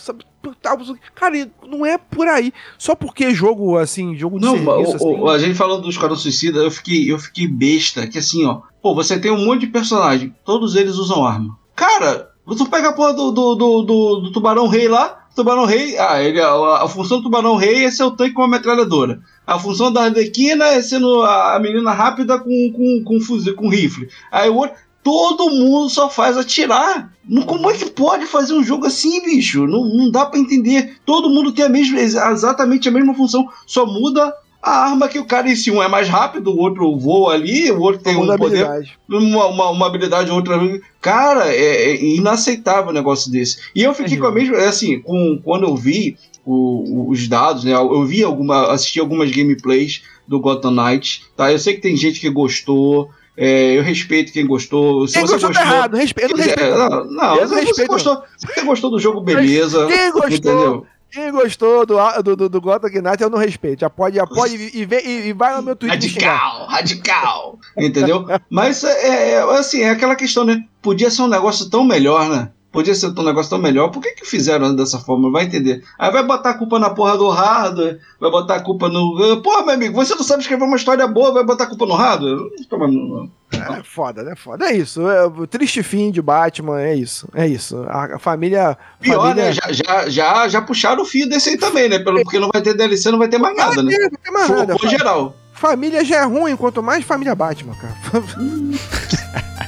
Tá, 0.61 0.77
Cara, 1.13 1.49
não 1.67 1.85
é 1.85 1.97
por 1.97 2.27
aí. 2.27 2.51
Só 2.77 2.95
porque 2.95 3.33
jogo, 3.33 3.77
assim, 3.77 4.15
jogo 4.17 4.39
de 4.39 4.45
Não, 4.45 4.53
serviço, 4.57 4.97
o- 5.05 5.29
assim. 5.29 5.35
a 5.35 5.37
gente 5.47 5.55
falando 5.57 5.83
do 5.83 5.89
Esquadrão 5.89 6.17
Suicida, 6.17 6.59
eu 6.59 6.71
fiquei, 6.71 7.11
eu 7.11 7.19
fiquei 7.19 7.47
besta, 7.47 8.07
que 8.07 8.17
assim, 8.17 8.43
ó, 8.45 8.61
pô, 8.81 8.93
você 8.95 9.19
tem 9.19 9.31
um 9.31 9.45
monte 9.45 9.61
de 9.61 9.67
personagem, 9.67 10.35
todos 10.43 10.75
eles 10.75 10.95
usam 10.95 11.25
arma. 11.25 11.57
Cara, 11.75 12.29
tu 12.57 12.65
pega 12.69 12.89
a 12.89 12.93
porra 12.93 13.13
do, 13.13 13.31
do, 13.31 13.55
do, 13.55 13.81
do- 13.83 14.19
do 14.21 14.31
Tubarão 14.33 14.67
Rei 14.67 14.87
lá, 14.89 15.19
Tubarão 15.35 15.65
Rei, 15.65 15.97
ah, 15.97 16.21
ele, 16.21 16.41
a, 16.41 16.83
a 16.83 16.87
função 16.89 17.17
do 17.17 17.23
Tubarão 17.23 17.55
Rei 17.55 17.85
é 17.85 17.91
ser 17.91 18.03
o 18.03 18.11
tanque 18.11 18.33
com 18.33 18.41
uma 18.41 18.47
metralhadora. 18.49 19.19
A 19.45 19.59
função 19.59 19.91
da 19.91 20.03
Arlequina 20.03 20.65
é 20.65 20.81
sendo 20.81 21.21
a, 21.23 21.59
menina 21.59 21.91
rápida 21.91 22.39
com, 22.39 22.71
com, 22.71 23.03
com 23.03 23.19
fuzil, 23.19 23.55
com 23.55 23.69
rifle. 23.69 24.07
Aí 24.31 24.49
o 24.49 24.55
outro, 24.55 24.75
todo 25.03 25.49
mundo 25.49 25.89
só 25.89 26.09
faz 26.09 26.37
atirar. 26.37 27.11
Não, 27.27 27.43
como 27.43 27.69
é 27.69 27.73
que 27.73 27.89
pode 27.89 28.25
fazer 28.25 28.53
um 28.53 28.63
jogo 28.63 28.85
assim, 28.85 29.21
bicho? 29.23 29.67
Não, 29.67 29.85
não 29.85 30.09
dá 30.09 30.25
pra 30.25 30.39
entender. 30.39 30.97
Todo 31.05 31.29
mundo 31.29 31.51
tem 31.51 31.65
a 31.65 31.69
mesma, 31.69 31.99
exatamente 31.99 32.87
a 32.87 32.91
mesma 32.91 33.13
função, 33.13 33.47
só 33.67 33.85
muda 33.85 34.33
a 34.63 34.85
arma 34.85 35.09
que 35.09 35.19
o 35.19 35.25
cara 35.25 35.49
em 35.49 35.55
si, 35.57 35.69
um 35.69 35.83
é 35.83 35.89
mais 35.89 36.07
rápido, 36.07 36.51
o 36.51 36.57
outro 36.57 36.97
voa 36.97 37.33
ali, 37.33 37.69
o 37.69 37.81
outro 37.81 38.01
tem 38.01 38.15
um 38.15 38.25
poder, 38.37 38.63
habilidade. 38.63 38.97
uma, 39.09 39.47
uma, 39.47 39.69
uma 39.71 39.87
habilidade, 39.87 40.31
outra. 40.31 40.57
Cara, 41.01 41.53
é, 41.53 41.91
é 41.91 42.05
inaceitável 42.05 42.91
um 42.91 42.93
negócio 42.93 43.29
desse. 43.29 43.57
E 43.75 43.83
eu 43.83 43.93
fiquei 43.93 44.15
É 44.15 44.19
com 44.21 44.27
a 44.27 44.31
mesma. 44.31 44.55
é 44.55 44.69
Assim, 44.69 45.01
com, 45.01 45.37
quando 45.43 45.63
eu 45.63 45.75
vi 45.75 46.17
o- 46.45 47.09
os 47.09 47.27
dados, 47.27 47.63
né? 47.63 47.73
Eu 47.73 48.03
vi 48.05 48.23
alguma. 48.23 48.71
assisti 48.71 48.99
algumas 48.99 49.31
gameplays 49.31 50.03
do 50.27 50.39
Gotham 50.39 50.71
Knights, 50.71 51.21
tá? 51.35 51.51
Eu 51.51 51.59
sei 51.59 51.73
que 51.75 51.81
tem 51.81 51.95
gente 51.95 52.19
que 52.19 52.29
gostou. 52.29 53.09
é, 53.35 53.75
eu 53.77 53.81
respeito 53.81 54.31
quem 54.31 54.45
gostou. 54.45 55.07
Se 55.07 55.13
Quem 55.15 55.23
você 55.23 55.33
gostou 55.33 55.51
tá 55.53 55.61
errado. 55.61 55.95
Respe... 55.97 56.21
Eu 56.21 56.29
não 56.29 56.37
É, 56.37 56.43
respeito. 56.43 56.77
não, 56.77 56.89
não, 57.05 57.35
Eu 57.37 57.47
não 57.49 57.55
respeito. 57.55 57.87
gostou, 57.89 58.21
se 58.37 58.45
você 58.47 58.61
gostou 58.61 58.91
do 58.91 58.99
jogo, 58.99 59.21
beleza. 59.21 59.87
Quem 59.87 60.11
gostou, 60.11 60.29
Entendeu? 60.37 60.85
quem 61.11 61.31
gostou 61.31 61.83
do, 61.85 61.95
do, 62.23 62.35
do, 62.35 62.49
do 62.49 62.61
Gotham 62.61 62.89
Knight, 63.01 63.23
eu 63.23 63.31
não 63.31 63.39
respeito. 63.39 63.79
Já 63.81 63.89
pode, 63.89 64.17
já 64.17 64.27
pode 64.27 64.53
e, 64.55 64.85
vem- 64.85 65.03
e, 65.03 65.27
e 65.29 65.33
vai 65.33 65.55
no 65.57 65.63
meu 65.63 65.75
Twitter. 65.75 65.97
Radical, 65.99 66.67
radical. 66.67 67.59
Entendeu? 67.75 68.25
Mas 68.51 68.83
é, 68.83 69.31
é, 69.33 69.37
assim, 69.57 69.81
é 69.81 69.89
aquela 69.89 70.15
questão, 70.15 70.43
né? 70.45 70.63
Podia 70.79 71.09
ser 71.09 71.23
um 71.23 71.27
negócio 71.27 71.67
tão 71.71 71.83
melhor, 71.83 72.29
né? 72.29 72.49
Podia 72.73 72.95
ser 72.95 73.07
um 73.17 73.23
negócio 73.23 73.51
tão 73.51 73.59
melhor. 73.59 73.89
Por 73.89 74.01
que, 74.01 74.13
que 74.13 74.25
fizeram 74.25 74.75
dessa 74.75 74.97
forma? 74.97 75.29
Vai 75.31 75.43
entender. 75.45 75.83
Aí 75.97 76.11
vai 76.11 76.23
botar 76.25 76.49
a 76.49 76.53
culpa 76.57 76.79
na 76.79 76.89
porra 76.89 77.15
do 77.15 77.29
hardware, 77.29 77.99
vai 78.19 78.31
botar 78.31 78.55
a 78.55 78.59
culpa 78.61 78.89
no. 78.89 79.41
Porra, 79.43 79.63
meu 79.63 79.75
amigo, 79.75 79.93
você 79.93 80.15
não 80.15 80.23
sabe 80.23 80.41
escrever 80.41 80.63
uma 80.65 80.75
história 80.75 81.05
boa, 81.07 81.31
vai 81.31 81.43
botar 81.43 81.65
a 81.65 81.67
culpa 81.67 81.85
no 81.85 81.93
hardware? 81.93 82.39
Toma 82.67 82.87
no- 82.87 83.29
É 83.53 83.83
foda, 83.83 84.23
né? 84.23 84.33
Foda. 84.35 84.65
É 84.65 84.75
isso. 84.75 85.07
É, 85.07 85.23
o 85.27 85.45
triste 85.45 85.83
fim 85.83 86.09
de 86.09 86.19
Batman, 86.19 86.81
é 86.81 86.95
isso. 86.95 87.29
É 87.35 87.47
isso. 87.47 87.85
A, 87.87 88.15
a 88.15 88.19
família. 88.19 88.75
Pior, 88.99 89.21
família... 89.21 89.45
né? 89.45 89.53
Já, 89.53 89.71
já, 89.71 90.09
já, 90.09 90.47
já 90.47 90.61
puxaram 90.63 91.03
o 91.03 91.05
fio 91.05 91.29
desse 91.29 91.49
aí 91.49 91.57
também, 91.59 91.87
né? 91.87 91.99
Pelo, 91.99 92.23
porque 92.23 92.39
não 92.39 92.49
vai 92.51 92.63
ter 92.63 92.73
DLC, 92.73 93.11
não 93.11 93.19
vai 93.19 93.27
ter 93.27 93.37
mais 93.37 93.55
nada, 93.55 93.83
né? 93.83 93.91
Não 93.95 94.09
vai 94.09 94.17
ter 94.19 94.31
mais 94.31 94.49
nada. 94.49 94.75
Geral. 94.89 95.35
Família 95.53 96.03
já 96.03 96.21
é 96.21 96.23
ruim, 96.25 96.55
quanto 96.57 96.81
mais 96.81 97.05
família 97.05 97.35
Batman, 97.35 97.75
cara. 97.75 97.95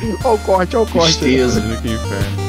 olha 0.24 0.34
o 0.34 0.38
corte, 0.38 0.76
olha 0.76 0.86
o 0.86 0.92
corte. 0.92 1.18
Tristeza. 1.18 1.60
Que 1.60 1.88
inferno. 1.88 2.48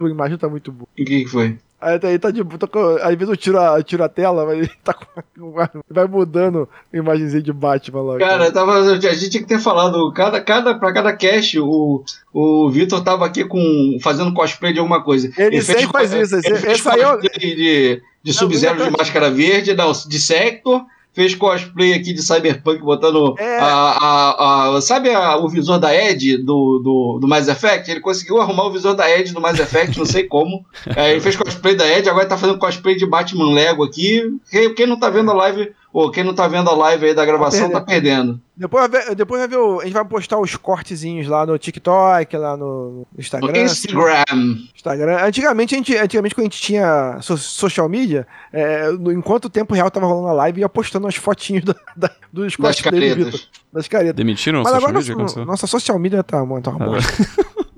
A 0.00 0.08
imagem 0.08 0.36
tá 0.38 0.48
muito 0.48 0.72
boa. 0.72 0.88
O 0.92 0.94
que, 0.96 1.04
que 1.04 1.26
foi? 1.28 1.58
Aí 1.80 1.98
tá, 1.98 2.08
aí 2.08 2.18
tá 2.18 2.30
de. 2.30 2.44
Tá 2.44 2.66
com, 2.68 2.78
às 2.96 3.08
vezes 3.16 3.28
eu 3.28 3.36
tiro 3.36 3.58
a, 3.58 3.78
eu 3.78 3.82
tiro 3.84 4.02
a 4.04 4.08
tela, 4.08 4.44
mas 4.46 4.58
ele 4.58 4.70
tá 4.84 4.94
com. 4.94 5.52
Vai 5.90 6.06
mudando 6.06 6.68
a 6.92 6.96
imagenzinha 6.96 7.42
de 7.42 7.52
Batman 7.52 8.02
lá. 8.02 8.18
Cara, 8.18 8.46
eu 8.46 8.52
tava, 8.52 8.78
a 8.78 8.98
gente 8.98 9.30
tinha 9.30 9.42
que 9.42 9.48
ter 9.48 9.58
falado, 9.60 10.12
cada, 10.12 10.40
cada, 10.40 10.74
pra 10.78 10.92
cada 10.92 11.12
cast, 11.16 11.58
o, 11.58 12.04
o 12.32 12.70
Vitor 12.70 13.02
tava 13.02 13.26
aqui 13.26 13.44
com, 13.44 13.96
fazendo 14.02 14.32
cosplay 14.34 14.72
de 14.72 14.78
alguma 14.78 15.02
coisa. 15.02 15.32
Ele 15.36 15.60
sempre 15.62 15.86
co- 15.86 15.92
faz 15.92 16.12
isso, 16.12 16.36
Ele 16.36 16.54
esse- 16.54 16.58
fez 16.66 16.78
esse 16.78 16.88
aí 16.88 17.00
é 17.00 17.08
o- 17.12 17.18
cosplay 17.20 17.54
de, 17.56 18.02
de 18.22 18.32
Sub-Zero 18.32 18.78
não, 18.78 18.86
de 18.86 18.96
máscara 18.98 19.30
verde, 19.30 19.74
não, 19.74 19.90
de 19.92 20.18
Sector. 20.20 20.84
Fez 21.14 21.34
cosplay 21.34 21.92
aqui 21.92 22.12
de 22.14 22.22
Cyberpunk 22.22 22.80
botando 22.82 23.34
É. 23.38 23.58
a, 23.58 23.66
a, 23.66 24.76
a- 24.76 24.80
Sabe 24.80 25.10
a- 25.10 25.36
o 25.36 25.48
visor 25.48 25.78
da 25.78 25.94
Ed 25.94 26.38
do, 26.38 26.78
do, 26.82 27.18
do 27.20 27.28
Mass 27.28 27.48
Effect? 27.48 27.90
Ele 27.90 28.00
conseguiu 28.00 28.40
arrumar 28.40 28.64
o 28.64 28.70
visor 28.72 28.94
da 28.94 29.10
Ed 29.10 29.32
do 29.32 29.40
Mass 29.40 29.58
Effect, 29.60 29.98
não 29.98 30.06
sei 30.06 30.24
como. 30.24 30.64
É, 30.96 31.10
ele 31.12 31.20
fez 31.20 31.36
cosplay 31.36 31.74
da 31.74 31.86
Ed, 31.86 32.08
agora 32.08 32.26
tá 32.26 32.36
fazendo 32.38 32.58
cosplay 32.58 32.96
de 32.96 33.06
Batman 33.06 33.52
Lego 33.52 33.84
aqui. 33.84 34.22
Quem, 34.50 34.74
quem 34.74 34.86
não 34.86 34.98
tá 34.98 35.10
vendo 35.10 35.30
a 35.30 35.34
live, 35.34 35.70
ou 35.92 36.10
quem 36.10 36.24
não 36.24 36.34
tá 36.34 36.48
vendo 36.48 36.70
a 36.70 36.74
live 36.74 37.06
aí 37.06 37.14
da 37.14 37.24
gravação, 37.24 37.68
tá 37.70 37.80
perdendo. 37.80 38.40
Depois, 38.56 38.88
vai 38.88 39.00
ver- 39.02 39.14
depois 39.14 39.40
vai 39.40 39.48
ver. 39.48 39.56
o- 39.56 39.80
a 39.80 39.84
gente 39.84 39.92
vai 39.92 40.04
postar 40.04 40.38
os 40.38 40.54
cortezinhos 40.56 41.26
lá 41.26 41.44
no 41.44 41.58
TikTok, 41.58 42.36
lá 42.36 42.56
no, 42.56 42.64
no 42.64 43.06
No 43.12 43.20
Instagram. 43.20 43.62
Instagram. 43.62 44.56
Instagram. 44.74 45.18
Antigamente, 45.24 45.74
a 45.74 45.78
gente, 45.78 45.96
antigamente, 45.96 46.34
quando 46.34 46.42
a 46.46 46.48
gente 46.50 46.60
tinha 46.62 47.18
so- 47.20 47.36
social 47.36 47.88
media, 47.88 48.26
é, 48.52 48.90
no- 48.92 49.12
enquanto 49.12 49.46
o 49.46 49.50
tempo 49.50 49.74
real 49.74 49.90
tava 49.90 50.06
rolando 50.06 50.28
a 50.28 50.32
live, 50.32 50.60
ia 50.60 50.68
postando 50.68 51.06
as 51.06 51.16
fotinhos 51.16 51.64
da, 51.66 51.74
da, 51.96 52.10
dos 52.32 52.56
Das 52.56 52.76
do 52.76 52.90
Vitor. 52.90 52.92
caretas. 52.92 53.48
Das 53.72 53.88
caretas. 53.88 54.16
Demitiram 54.16 54.60
o 54.60 54.62
Mas 54.62 54.72
social 54.72 54.88
agora 54.90 54.98
media? 55.04 55.16
nossa, 55.22 55.44
nossa 55.44 55.66
social 55.66 55.98
media 55.98 56.22
tá, 56.22 56.44
mano, 56.44 56.62
tá 56.62 56.70
uma 56.70 56.98
Ah. 56.98 57.00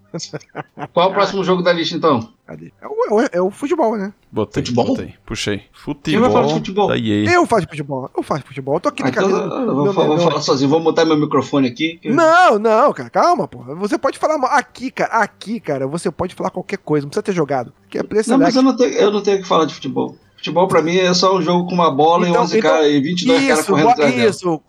Qual 0.92 1.08
é 1.08 1.10
o 1.10 1.14
próximo 1.14 1.42
jogo 1.44 1.62
da 1.62 1.72
lista, 1.72 1.96
então? 1.96 2.28
Cadê? 2.46 2.72
É 2.80 2.86
o, 2.86 2.90
é 2.90 3.14
o- 3.24 3.28
é 3.32 3.40
o 3.42 3.50
futebol, 3.50 3.96
né? 3.96 4.12
Botei, 4.30 4.62
Futebol? 4.62 4.86
botei. 4.86 5.14
Puxei. 5.24 5.58
Quem 5.58 5.68
Futebol, 5.72 6.20
vai 6.22 6.30
falar 6.32 6.46
de 6.46 6.54
futebol? 6.54 6.88
da 6.88 6.96
EA. 6.98 7.32
Eu 7.32 7.46
faço 7.46 7.66
futebol, 7.68 8.10
eu 8.16 8.22
faço 8.22 8.42
futebol. 8.44 8.74
Eu 8.74 8.80
tô 8.80 8.88
aqui 8.90 9.02
Ah, 9.02 9.06
na 9.06 9.10
então, 9.10 9.22
cabeça. 9.30 9.54
eu 9.60 9.74
vou, 9.74 9.92
vou 9.92 10.18
falar 10.18 10.40
sozinho, 10.40 10.68
vou 10.70 10.80
mutar 10.80 11.04
meu 11.06 11.16
microfone 11.16 11.68
aqui. 11.68 11.98
que- 12.02 12.10
Não, 12.10 12.58
não, 12.58 12.92
cara, 12.92 13.10
calma, 13.10 13.48
pô. 13.48 13.58
Você 13.76 13.96
pode 13.96 14.18
falar 14.18 14.36
aqui, 14.56 14.90
cara, 14.90 15.12
aqui, 15.14 15.58
cara, 15.60 15.86
você 15.86 16.10
pode 16.10 16.34
falar 16.34 16.50
qualquer 16.50 16.78
coisa, 16.78 17.04
não 17.04 17.10
precisa 17.10 17.22
ter 17.22 17.32
jogado. 17.32 17.72
Que 17.88 17.98
é 17.98 18.02
Play 18.02 18.22
Não, 18.26 18.38
mas 18.38 18.54
eu 18.56 18.62
não, 18.62 18.76
tenho, 18.76 18.92
eu 18.92 19.10
não 19.10 19.22
tenho 19.22 19.38
o 19.38 19.42
que 19.42 19.48
falar 19.48 19.64
de 19.64 19.74
futebol. 19.74 20.16
Futebol 20.36 20.68
pra 20.68 20.82
mim 20.82 20.96
é 20.96 21.14
só 21.14 21.34
um 21.34 21.40
jogo 21.40 21.66
com 21.66 21.74
uma 21.74 21.90
bola 21.90 22.28
Então- 22.28 22.42
e 22.42 22.44
11 22.44 22.58
então- 22.58 22.70
caras 22.70 22.86
e 22.88 23.00
22 23.00 23.40
caras 23.46 23.58
Isso, 23.60 23.68
correndo 23.70 23.84
bo- 23.86 23.90
atrás 23.92 24.14
isso. 24.16 24.62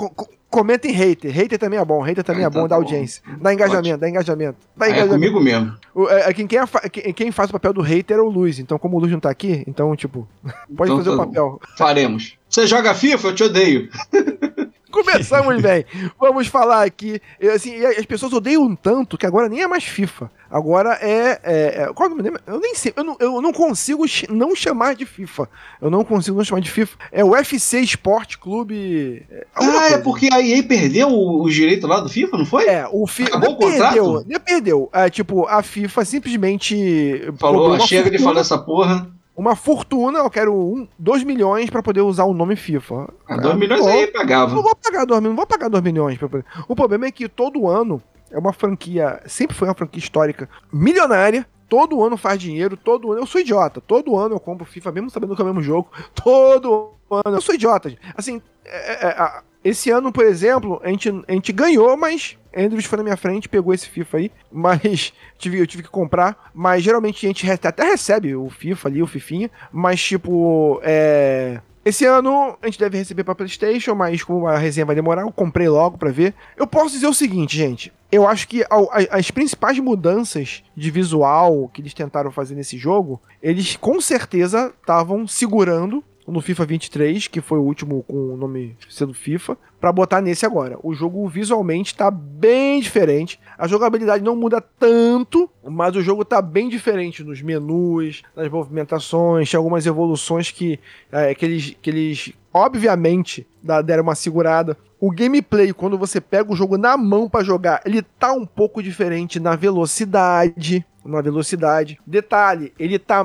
Co- 0.55 0.59
Comenta 0.65 0.87
em 0.87 0.91
hater. 0.91 1.31
Hater 1.31 1.59
também 1.59 1.77
é 1.79 1.85
bom. 1.85 2.01
Hater 2.01 2.23
também 2.23 2.43
Ah, 2.43 2.47
é 2.47 2.49
bom, 2.49 2.59
então 2.59 2.67
dá 2.67 2.75
tá 2.75 2.75
audiência. 2.75 3.21
Dá 3.39 3.53
engajamento, 3.53 3.97
dá 3.99 4.09
engajamento. 4.09 4.57
Dá 4.75 4.85
Ah, 4.85 4.89
é 4.89 4.91
engajamento. 4.91 5.13
comigo 5.19 5.39
mesmo. 5.39 5.75
O- 5.93 6.07
é, 6.09 6.29
é, 6.29 6.33
quem, 6.33 6.47
quem, 6.47 6.57
é 6.59 7.13
quem- 7.13 7.31
faz 7.31 7.49
o 7.49 7.53
papel 7.53 7.73
do 7.73 7.81
hater 7.81 8.17
é 8.17 8.21
o 8.21 8.29
Luiz. 8.29 8.57
Então, 8.59 8.79
como 8.79 8.97
o 8.97 8.99
Luiz 8.99 9.11
não 9.11 9.19
tá 9.19 9.29
aqui, 9.29 9.63
então, 9.67 9.95
tipo, 9.95 10.27
pode 10.75 10.91
Então 10.91 10.97
fazer 10.97 11.09
o 11.09 11.17
tá 11.17 11.25
bom. 11.25 11.25
papel. 11.27 11.61
Faremos. 11.77 12.37
Você 12.49 12.65
joga 12.67 12.93
FIFA? 12.95 13.27
Eu 13.27 13.35
te 13.35 13.43
odeio. 13.43 13.89
Começamos 15.03 15.61
bem. 15.61 15.85
Vamos 16.19 16.47
falar 16.47 16.83
aqui. 16.83 17.19
Assim, 17.53 17.83
as 17.85 18.05
pessoas 18.05 18.31
odeiam 18.33 18.75
tanto 18.75 19.17
que 19.17 19.25
agora 19.25 19.49
nem 19.49 19.61
é 19.61 19.67
mais 19.67 19.83
FIFA. 19.83 20.31
Agora 20.49 20.97
é. 21.01 21.39
é, 21.43 21.83
é- 21.83 21.93
qual 21.93 22.09
é 22.09 22.13
o 22.13 22.15
nome? 22.15 22.31
Eu 22.47 22.59
nem 22.59 22.73
sei. 22.75 22.93
Eu 22.95 23.03
não, 23.03 23.17
eu 23.19 23.41
não 23.41 23.51
consigo 23.51 24.05
não 24.29 24.55
chamar 24.55 24.95
de 24.95 25.05
FIFA. 25.05 25.49
Eu 25.81 25.89
não 25.89 26.03
consigo 26.05 26.37
não 26.37 26.43
chamar 26.45 26.61
de 26.61 26.71
FIFA. 26.71 26.97
É 27.11 27.23
o 27.23 27.31
UFC 27.31 27.79
Sport 27.81 28.37
Clube. 28.37 29.25
é, 29.29 29.45
Ah, 29.55 29.87
é 29.91 29.97
porque 29.97 30.29
a 30.31 30.41
EA 30.41 30.63
perdeu 30.63 31.09
o- 31.09 31.43
os 31.43 31.53
direitos 31.53 31.89
lá 31.89 31.99
do 31.99 32.07
FIFA, 32.09 32.37
não 32.37 32.45
foi? 32.45 32.65
É, 32.67 32.87
o 32.91 33.05
FIFA. 33.05 33.29
Acabou 33.37 33.51
o 33.51 33.57
contrato? 33.57 33.93
perdeu. 33.93 34.39
Perdeu. 34.45 34.89
É, 34.93 35.09
tipo, 35.09 35.45
a 35.47 35.61
FIFA 35.61 36.05
simplesmente. 36.05 37.21
Falou, 37.37 37.79
chega 37.81 38.09
de 38.09 38.19
falar 38.19 38.41
essa 38.41 38.57
porra. 38.57 39.07
Uma 39.35 39.55
fortuna, 39.55 40.19
eu 40.19 40.29
quero 40.29 40.87
2 40.97 41.23
milhões 41.23 41.69
pra 41.69 41.83
poder 41.83 42.01
usar 42.01 42.23
o 42.23 42.33
nome 42.33 42.55
FIFA. 42.55 43.13
Ah, 43.27 43.35
2 43.37 43.55
milhões 43.57 43.81
Pô, 43.81 43.87
aí 43.87 44.05
Não 44.05 44.13
pagava. 44.13 44.55
vou 44.55 44.75
pagar 44.75 45.05
2 45.05 45.19
milhões, 45.19 45.29
não 45.31 45.35
vou 45.35 45.45
pagar 45.47 45.69
2 45.69 45.83
milhões. 45.83 46.17
pra 46.17 46.29
poder- 46.29 46.45
O 46.69 46.75
problema 46.75 47.05
é 47.07 47.11
que 47.11 47.27
todo 47.27 47.67
ano 47.67 48.01
é 48.31 48.39
uma 48.39 48.53
franquia, 48.53 49.21
sempre 49.25 49.55
foi 49.55 49.67
uma 49.67 49.73
franquia 49.75 49.99
histórica, 49.99 50.47
milionária. 50.71 51.45
Todo 51.67 52.03
ano 52.03 52.15
faz 52.15 52.39
dinheiro, 52.39 52.77
todo 52.77 53.11
ano. 53.11 53.21
Eu 53.21 53.25
sou 53.25 53.41
idiota. 53.41 53.81
Todo 53.81 54.15
ano 54.15 54.35
eu 54.35 54.39
compro 54.39 54.63
FIFA, 54.65 54.91
mesmo 54.91 55.09
sabendo 55.09 55.35
que 55.35 55.41
é 55.41 55.43
o 55.43 55.47
mesmo 55.47 55.63
jogo. 55.63 55.89
Todo 56.13 56.91
ano. 57.09 57.35
Eu 57.37 57.41
sou 57.41 57.55
idiota. 57.55 57.91
Assim, 58.15 58.39
é- 58.63 59.07
é- 59.07 59.15
a- 59.19 59.41
esse 59.63 59.89
ano, 59.89 60.11
por 60.11 60.23
exemplo, 60.23 60.79
a 60.83 60.89
gente, 60.89 61.09
a 61.27 61.31
gente 61.31 61.51
ganhou, 61.51 61.97
mas 61.97 62.37
Andrews 62.55 62.85
foi 62.85 62.97
na 62.97 63.03
minha 63.03 63.17
frente, 63.17 63.49
pegou 63.49 63.73
esse 63.73 63.87
FIFA 63.89 64.17
aí. 64.17 64.31
Mas 64.51 65.13
tive, 65.37 65.59
eu 65.59 65.67
tive 65.67 65.83
que 65.83 65.89
comprar. 65.89 66.51
Mas 66.53 66.83
geralmente 66.83 67.25
a 67.25 67.29
gente 67.29 67.49
até 67.49 67.83
recebe 67.83 68.35
o 68.35 68.49
FIFA 68.49 68.87
ali, 68.89 69.01
o 69.01 69.07
Fifinha. 69.07 69.49
Mas, 69.71 70.01
tipo, 70.01 70.79
é. 70.83 71.59
Esse 71.83 72.03
ano 72.03 72.57
a 72.63 72.65
gente 72.65 72.79
deve 72.79 72.97
receber 72.97 73.23
pra 73.23 73.35
PlayStation, 73.35 73.93
mas 73.93 74.23
como 74.23 74.47
a 74.47 74.57
resenha 74.57 74.87
vai 74.87 74.95
demorar, 74.95 75.21
eu 75.21 75.31
comprei 75.31 75.69
logo 75.69 75.99
pra 75.99 76.09
ver. 76.09 76.33
Eu 76.57 76.65
posso 76.65 76.95
dizer 76.95 77.05
o 77.05 77.13
seguinte, 77.13 77.55
gente. 77.55 77.93
Eu 78.11 78.27
acho 78.27 78.47
que 78.47 78.63
as 79.11 79.29
principais 79.29 79.77
mudanças 79.77 80.63
de 80.75 80.89
visual 80.89 81.69
que 81.71 81.81
eles 81.81 81.93
tentaram 81.93 82.31
fazer 82.31 82.55
nesse 82.55 82.75
jogo, 82.75 83.21
eles 83.39 83.75
com 83.75 84.01
certeza 84.01 84.73
estavam 84.81 85.27
segurando 85.27 86.03
no 86.27 86.41
FIFA 86.41 86.65
23, 86.65 87.27
que 87.27 87.41
foi 87.41 87.59
o 87.59 87.63
último 87.63 88.03
com 88.03 88.33
o 88.33 88.37
nome 88.37 88.75
sendo 88.89 89.13
FIFA, 89.13 89.57
pra 89.79 89.91
botar 89.91 90.21
nesse 90.21 90.45
agora. 90.45 90.77
O 90.81 90.93
jogo 90.93 91.27
visualmente 91.27 91.95
tá 91.95 92.09
bem 92.09 92.79
diferente. 92.79 93.39
A 93.57 93.67
jogabilidade 93.67 94.23
não 94.23 94.35
muda 94.35 94.59
tanto, 94.61 95.49
mas 95.63 95.95
o 95.95 96.01
jogo 96.01 96.25
tá 96.25 96.41
bem 96.41 96.69
diferente 96.69 97.23
nos 97.23 97.41
menus, 97.41 98.23
nas 98.35 98.49
movimentações, 98.49 99.49
tem 99.49 99.57
algumas 99.57 99.85
evoluções 99.85 100.51
que, 100.51 100.79
é, 101.11 101.35
que, 101.35 101.45
eles, 101.45 101.75
que 101.81 101.89
eles 101.89 102.33
obviamente 102.53 103.45
deram 103.83 104.03
uma 104.03 104.15
segurada. 104.15 104.77
O 104.99 105.11
gameplay, 105.11 105.73
quando 105.73 105.97
você 105.97 106.21
pega 106.21 106.51
o 106.51 106.55
jogo 106.55 106.77
na 106.77 106.95
mão 106.97 107.29
pra 107.29 107.43
jogar, 107.43 107.81
ele 107.85 108.01
tá 108.01 108.31
um 108.31 108.45
pouco 108.45 108.81
diferente 108.81 109.39
na 109.39 109.55
velocidade. 109.55 110.85
Na 111.05 111.21
velocidade. 111.21 111.99
Detalhe, 112.05 112.73
ele 112.79 112.97
tá, 112.97 113.23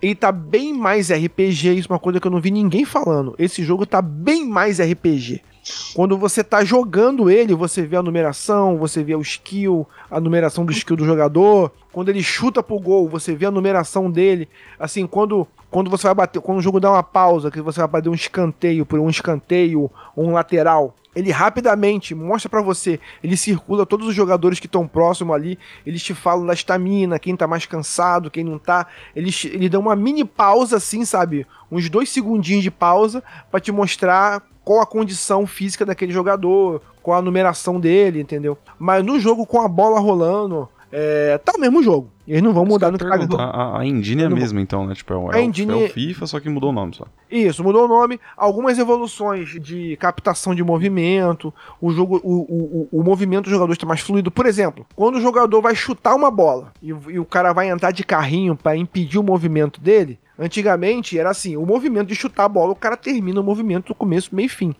ele 0.00 0.14
tá 0.14 0.30
bem 0.30 0.72
mais 0.72 1.10
RPG. 1.10 1.74
Isso 1.74 1.88
é 1.90 1.92
uma 1.92 1.98
coisa 1.98 2.20
que 2.20 2.26
eu 2.26 2.30
não 2.30 2.40
vi 2.40 2.52
ninguém 2.52 2.84
falando. 2.84 3.34
Esse 3.38 3.64
jogo 3.64 3.84
tá 3.84 4.00
bem 4.00 4.46
mais 4.46 4.80
RPG. 4.80 5.42
Quando 5.94 6.16
você 6.16 6.44
tá 6.44 6.64
jogando 6.64 7.28
ele, 7.28 7.54
você 7.54 7.82
vê 7.82 7.96
a 7.96 8.02
numeração, 8.02 8.78
você 8.78 9.02
vê 9.02 9.14
o 9.16 9.20
skill, 9.20 9.86
a 10.10 10.20
numeração 10.20 10.64
do 10.64 10.72
skill 10.72 10.96
do 10.96 11.04
jogador. 11.04 11.72
Quando 11.92 12.08
ele 12.08 12.22
chuta 12.22 12.62
pro 12.62 12.78
gol, 12.78 13.08
você 13.08 13.34
vê 13.34 13.46
a 13.46 13.50
numeração 13.50 14.10
dele. 14.10 14.48
Assim, 14.78 15.06
quando, 15.06 15.46
quando 15.76 15.90
você 15.90 16.06
vai 16.06 16.14
bater, 16.14 16.40
quando 16.40 16.56
o 16.56 16.62
jogo 16.62 16.80
dá 16.80 16.90
uma 16.90 17.02
pausa, 17.02 17.50
que 17.50 17.60
você 17.60 17.80
vai 17.80 17.88
bater 17.88 18.08
um 18.08 18.14
escanteio 18.14 18.86
por 18.86 18.98
um 18.98 19.10
escanteio 19.10 19.90
um 20.16 20.32
lateral, 20.32 20.96
ele 21.14 21.30
rapidamente 21.30 22.14
mostra 22.14 22.48
pra 22.48 22.62
você, 22.62 22.98
ele 23.22 23.36
circula 23.36 23.84
todos 23.84 24.08
os 24.08 24.14
jogadores 24.14 24.58
que 24.58 24.64
estão 24.64 24.88
próximo 24.88 25.34
ali, 25.34 25.58
eles 25.84 26.02
te 26.02 26.14
falam 26.14 26.46
da 26.46 26.54
estamina, 26.54 27.18
quem 27.18 27.36
tá 27.36 27.46
mais 27.46 27.66
cansado, 27.66 28.30
quem 28.30 28.42
não 28.42 28.58
tá. 28.58 28.86
Eles, 29.14 29.44
ele 29.44 29.68
dá 29.68 29.78
uma 29.78 29.94
mini 29.94 30.24
pausa 30.24 30.78
assim, 30.78 31.04
sabe? 31.04 31.46
Uns 31.70 31.90
dois 31.90 32.08
segundinhos 32.08 32.62
de 32.62 32.70
pausa 32.70 33.22
pra 33.50 33.60
te 33.60 33.70
mostrar 33.70 34.42
qual 34.64 34.80
a 34.80 34.86
condição 34.86 35.46
física 35.46 35.84
daquele 35.84 36.10
jogador, 36.10 36.80
qual 37.02 37.18
a 37.18 37.22
numeração 37.22 37.78
dele, 37.78 38.22
entendeu? 38.22 38.56
Mas 38.78 39.04
no 39.04 39.20
jogo 39.20 39.44
com 39.44 39.60
a 39.60 39.68
bola 39.68 40.00
rolando, 40.00 40.70
é, 40.92 41.38
tá 41.38 41.52
o 41.56 41.60
mesmo 41.60 41.82
jogo. 41.82 42.10
Eles 42.26 42.42
não 42.42 42.52
vão 42.52 42.64
mudar 42.64 42.90
no 42.90 42.98
Pergunta, 42.98 43.36
caso. 43.36 43.50
a, 43.52 43.78
a 43.80 43.86
engine 43.86 44.22
é 44.22 44.26
a 44.26 44.30
mesma, 44.30 44.60
então, 44.60 44.84
né? 44.86 44.94
Tipo, 44.94 45.12
é 45.12 45.16
o, 45.16 45.30
A 45.30 45.38
é 45.38 45.40
o- 45.40 45.44
engine- 45.44 45.72
é 45.72 45.86
o 45.86 45.88
FIFA, 45.90 46.26
só 46.26 46.40
que 46.40 46.48
mudou 46.48 46.70
o 46.70 46.72
nome 46.72 46.92
só. 46.94 47.06
Isso, 47.30 47.62
mudou 47.62 47.84
o 47.84 47.88
nome, 47.88 48.18
algumas 48.36 48.78
evoluções 48.78 49.48
de 49.60 49.96
captação 49.98 50.52
de 50.54 50.62
movimento, 50.64 51.54
o 51.80 51.92
jogo, 51.92 52.20
o, 52.24 52.88
o, 52.92 53.00
o, 53.00 53.02
movimento 53.04 53.44
do 53.44 53.50
jogador 53.50 53.72
está 53.72 53.86
mais 53.86 54.00
fluido. 54.00 54.30
Por 54.30 54.44
exemplo, 54.46 54.84
quando 54.96 55.16
o 55.16 55.20
jogador 55.20 55.60
vai 55.60 55.74
chutar 55.76 56.14
uma 56.16 56.30
bola 56.30 56.72
e, 56.82 56.92
o- 56.92 57.10
e 57.10 57.18
o 57.18 57.24
cara 57.24 57.52
vai 57.52 57.68
entrar 57.70 57.92
de 57.92 58.02
carrinho 58.02 58.56
para 58.56 58.76
impedir 58.76 59.18
o 59.18 59.22
movimento 59.22 59.80
dele, 59.80 60.18
antigamente 60.36 61.18
era 61.18 61.30
assim, 61.30 61.56
o 61.56 61.64
movimento 61.64 62.08
de 62.08 62.14
chutar 62.16 62.44
a 62.44 62.48
bola, 62.48 62.72
o 62.72 62.76
cara 62.76 62.96
termina 62.96 63.40
o 63.40 63.44
movimento 63.44 63.88
do 63.88 63.94
começo, 63.94 64.34
meio 64.34 64.46
e 64.46 64.48
fim. 64.48 64.74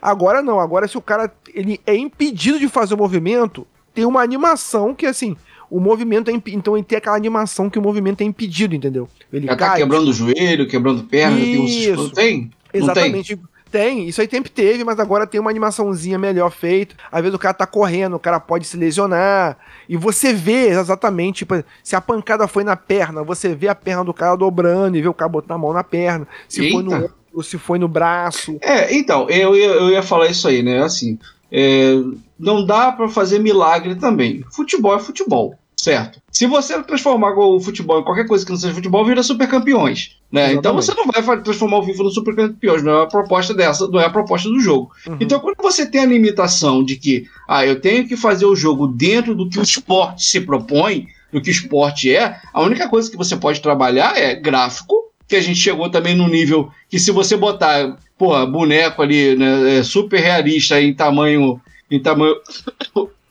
Agora 0.00 0.40
não, 0.42 0.60
agora 0.60 0.86
se 0.86 0.96
o 0.96 1.02
cara 1.02 1.32
ele 1.52 1.80
é 1.86 1.96
impedido 1.96 2.58
de 2.60 2.68
fazer 2.68 2.94
o 2.94 2.98
movimento, 2.98 3.66
tem 3.94 4.04
uma 4.04 4.22
animação 4.22 4.94
que 4.94 5.04
assim, 5.06 5.36
o 5.72 5.80
movimento 5.80 6.30
é 6.30 6.34
imp... 6.34 6.48
então 6.48 6.76
ele 6.76 6.84
tem 6.84 6.98
aquela 6.98 7.16
animação 7.16 7.70
que 7.70 7.78
o 7.78 7.82
movimento 7.82 8.20
é 8.20 8.24
impedido, 8.24 8.74
entendeu? 8.74 9.08
Ele 9.32 9.46
Já 9.46 9.56
tá 9.56 9.68
cai, 9.68 9.78
quebrando 9.78 10.08
o 10.08 10.12
joelho, 10.12 10.68
quebrando 10.68 11.02
perna, 11.04 11.34
tem 11.38 11.64
Isso. 11.64 11.96
Não 11.96 12.10
tem? 12.10 12.40
Não 12.42 12.50
tem? 12.70 12.82
Exatamente. 12.82 13.40
Tem, 13.70 14.06
isso 14.06 14.20
aí 14.20 14.28
sempre 14.30 14.50
teve, 14.50 14.84
mas 14.84 15.00
agora 15.00 15.26
tem 15.26 15.40
uma 15.40 15.48
animaçãozinha 15.48 16.18
melhor 16.18 16.50
feita. 16.50 16.94
Às 17.10 17.22
vezes 17.22 17.34
o 17.34 17.38
cara 17.38 17.54
tá 17.54 17.66
correndo, 17.66 18.16
o 18.16 18.18
cara 18.18 18.38
pode 18.38 18.66
se 18.66 18.76
lesionar. 18.76 19.56
E 19.88 19.96
você 19.96 20.34
vê 20.34 20.68
exatamente, 20.68 21.38
tipo, 21.38 21.64
se 21.82 21.96
a 21.96 22.00
pancada 22.02 22.46
foi 22.46 22.64
na 22.64 22.76
perna, 22.76 23.24
você 23.24 23.54
vê 23.54 23.68
a 23.68 23.74
perna 23.74 24.04
do 24.04 24.12
cara 24.12 24.36
dobrando 24.36 24.98
e 24.98 25.00
vê 25.00 25.08
o 25.08 25.14
cara 25.14 25.30
botando 25.30 25.52
a 25.52 25.58
mão 25.58 25.72
na 25.72 25.82
perna. 25.82 26.28
Se 26.46 26.70
foi 26.70 26.82
no 26.82 26.92
Eita. 26.92 27.14
ombro, 27.32 27.42
se 27.42 27.56
foi 27.56 27.78
no 27.78 27.88
braço. 27.88 28.58
É, 28.60 28.94
então, 28.94 29.30
eu 29.30 29.56
ia, 29.56 29.68
eu 29.68 29.88
ia 29.88 30.02
falar 30.02 30.26
isso 30.26 30.46
aí, 30.46 30.62
né? 30.62 30.82
Assim, 30.82 31.18
é, 31.50 31.94
não 32.38 32.66
dá 32.66 32.92
pra 32.92 33.08
fazer 33.08 33.38
milagre 33.38 33.94
também. 33.94 34.44
Futebol 34.50 34.96
é 34.96 34.98
futebol, 34.98 35.54
certo? 35.82 36.22
Se 36.30 36.46
você 36.46 36.80
transformar 36.84 37.36
o 37.36 37.58
futebol 37.58 37.98
em 37.98 38.04
qualquer 38.04 38.24
coisa 38.24 38.46
que 38.46 38.52
não 38.52 38.58
seja 38.58 38.72
futebol, 38.72 39.04
vira 39.04 39.20
super 39.20 39.48
campeões. 39.48 40.16
Né? 40.30 40.52
Então 40.52 40.72
você 40.76 40.94
não 40.94 41.06
vai 41.06 41.42
transformar 41.42 41.78
o 41.78 41.82
FIFA 41.82 42.04
no 42.04 42.10
super 42.10 42.36
campeões, 42.36 42.84
não 42.84 43.00
é 43.00 43.02
a 43.02 43.06
proposta 43.06 43.52
dessa, 43.52 43.88
não 43.88 43.98
é 43.98 44.04
a 44.04 44.10
proposta 44.10 44.48
do 44.48 44.60
jogo. 44.60 44.92
Uhum. 45.08 45.16
Então, 45.18 45.40
quando 45.40 45.56
você 45.60 45.84
tem 45.84 46.02
a 46.02 46.06
limitação 46.06 46.84
de 46.84 46.94
que 46.94 47.26
ah, 47.48 47.66
eu 47.66 47.80
tenho 47.80 48.06
que 48.06 48.16
fazer 48.16 48.46
o 48.46 48.54
jogo 48.54 48.86
dentro 48.86 49.34
do 49.34 49.48
que 49.48 49.58
o 49.58 49.62
esporte 49.62 50.24
se 50.24 50.40
propõe, 50.40 51.08
do 51.32 51.40
que 51.40 51.50
o 51.50 51.52
esporte 51.52 52.14
é, 52.14 52.40
a 52.54 52.62
única 52.62 52.88
coisa 52.88 53.10
que 53.10 53.16
você 53.16 53.36
pode 53.36 53.60
trabalhar 53.60 54.16
é 54.16 54.36
gráfico, 54.36 54.94
que 55.26 55.34
a 55.34 55.40
gente 55.40 55.58
chegou 55.58 55.90
também 55.90 56.14
no 56.14 56.28
nível 56.28 56.70
que 56.88 56.98
se 57.00 57.10
você 57.10 57.36
botar, 57.36 57.98
porra, 58.16 58.46
boneco 58.46 59.02
ali, 59.02 59.34
né, 59.34 59.78
é, 59.78 59.82
super 59.82 60.20
realista 60.20 60.80
em 60.80 60.94
tamanho, 60.94 61.60
em 61.90 61.98
tamanho, 61.98 62.36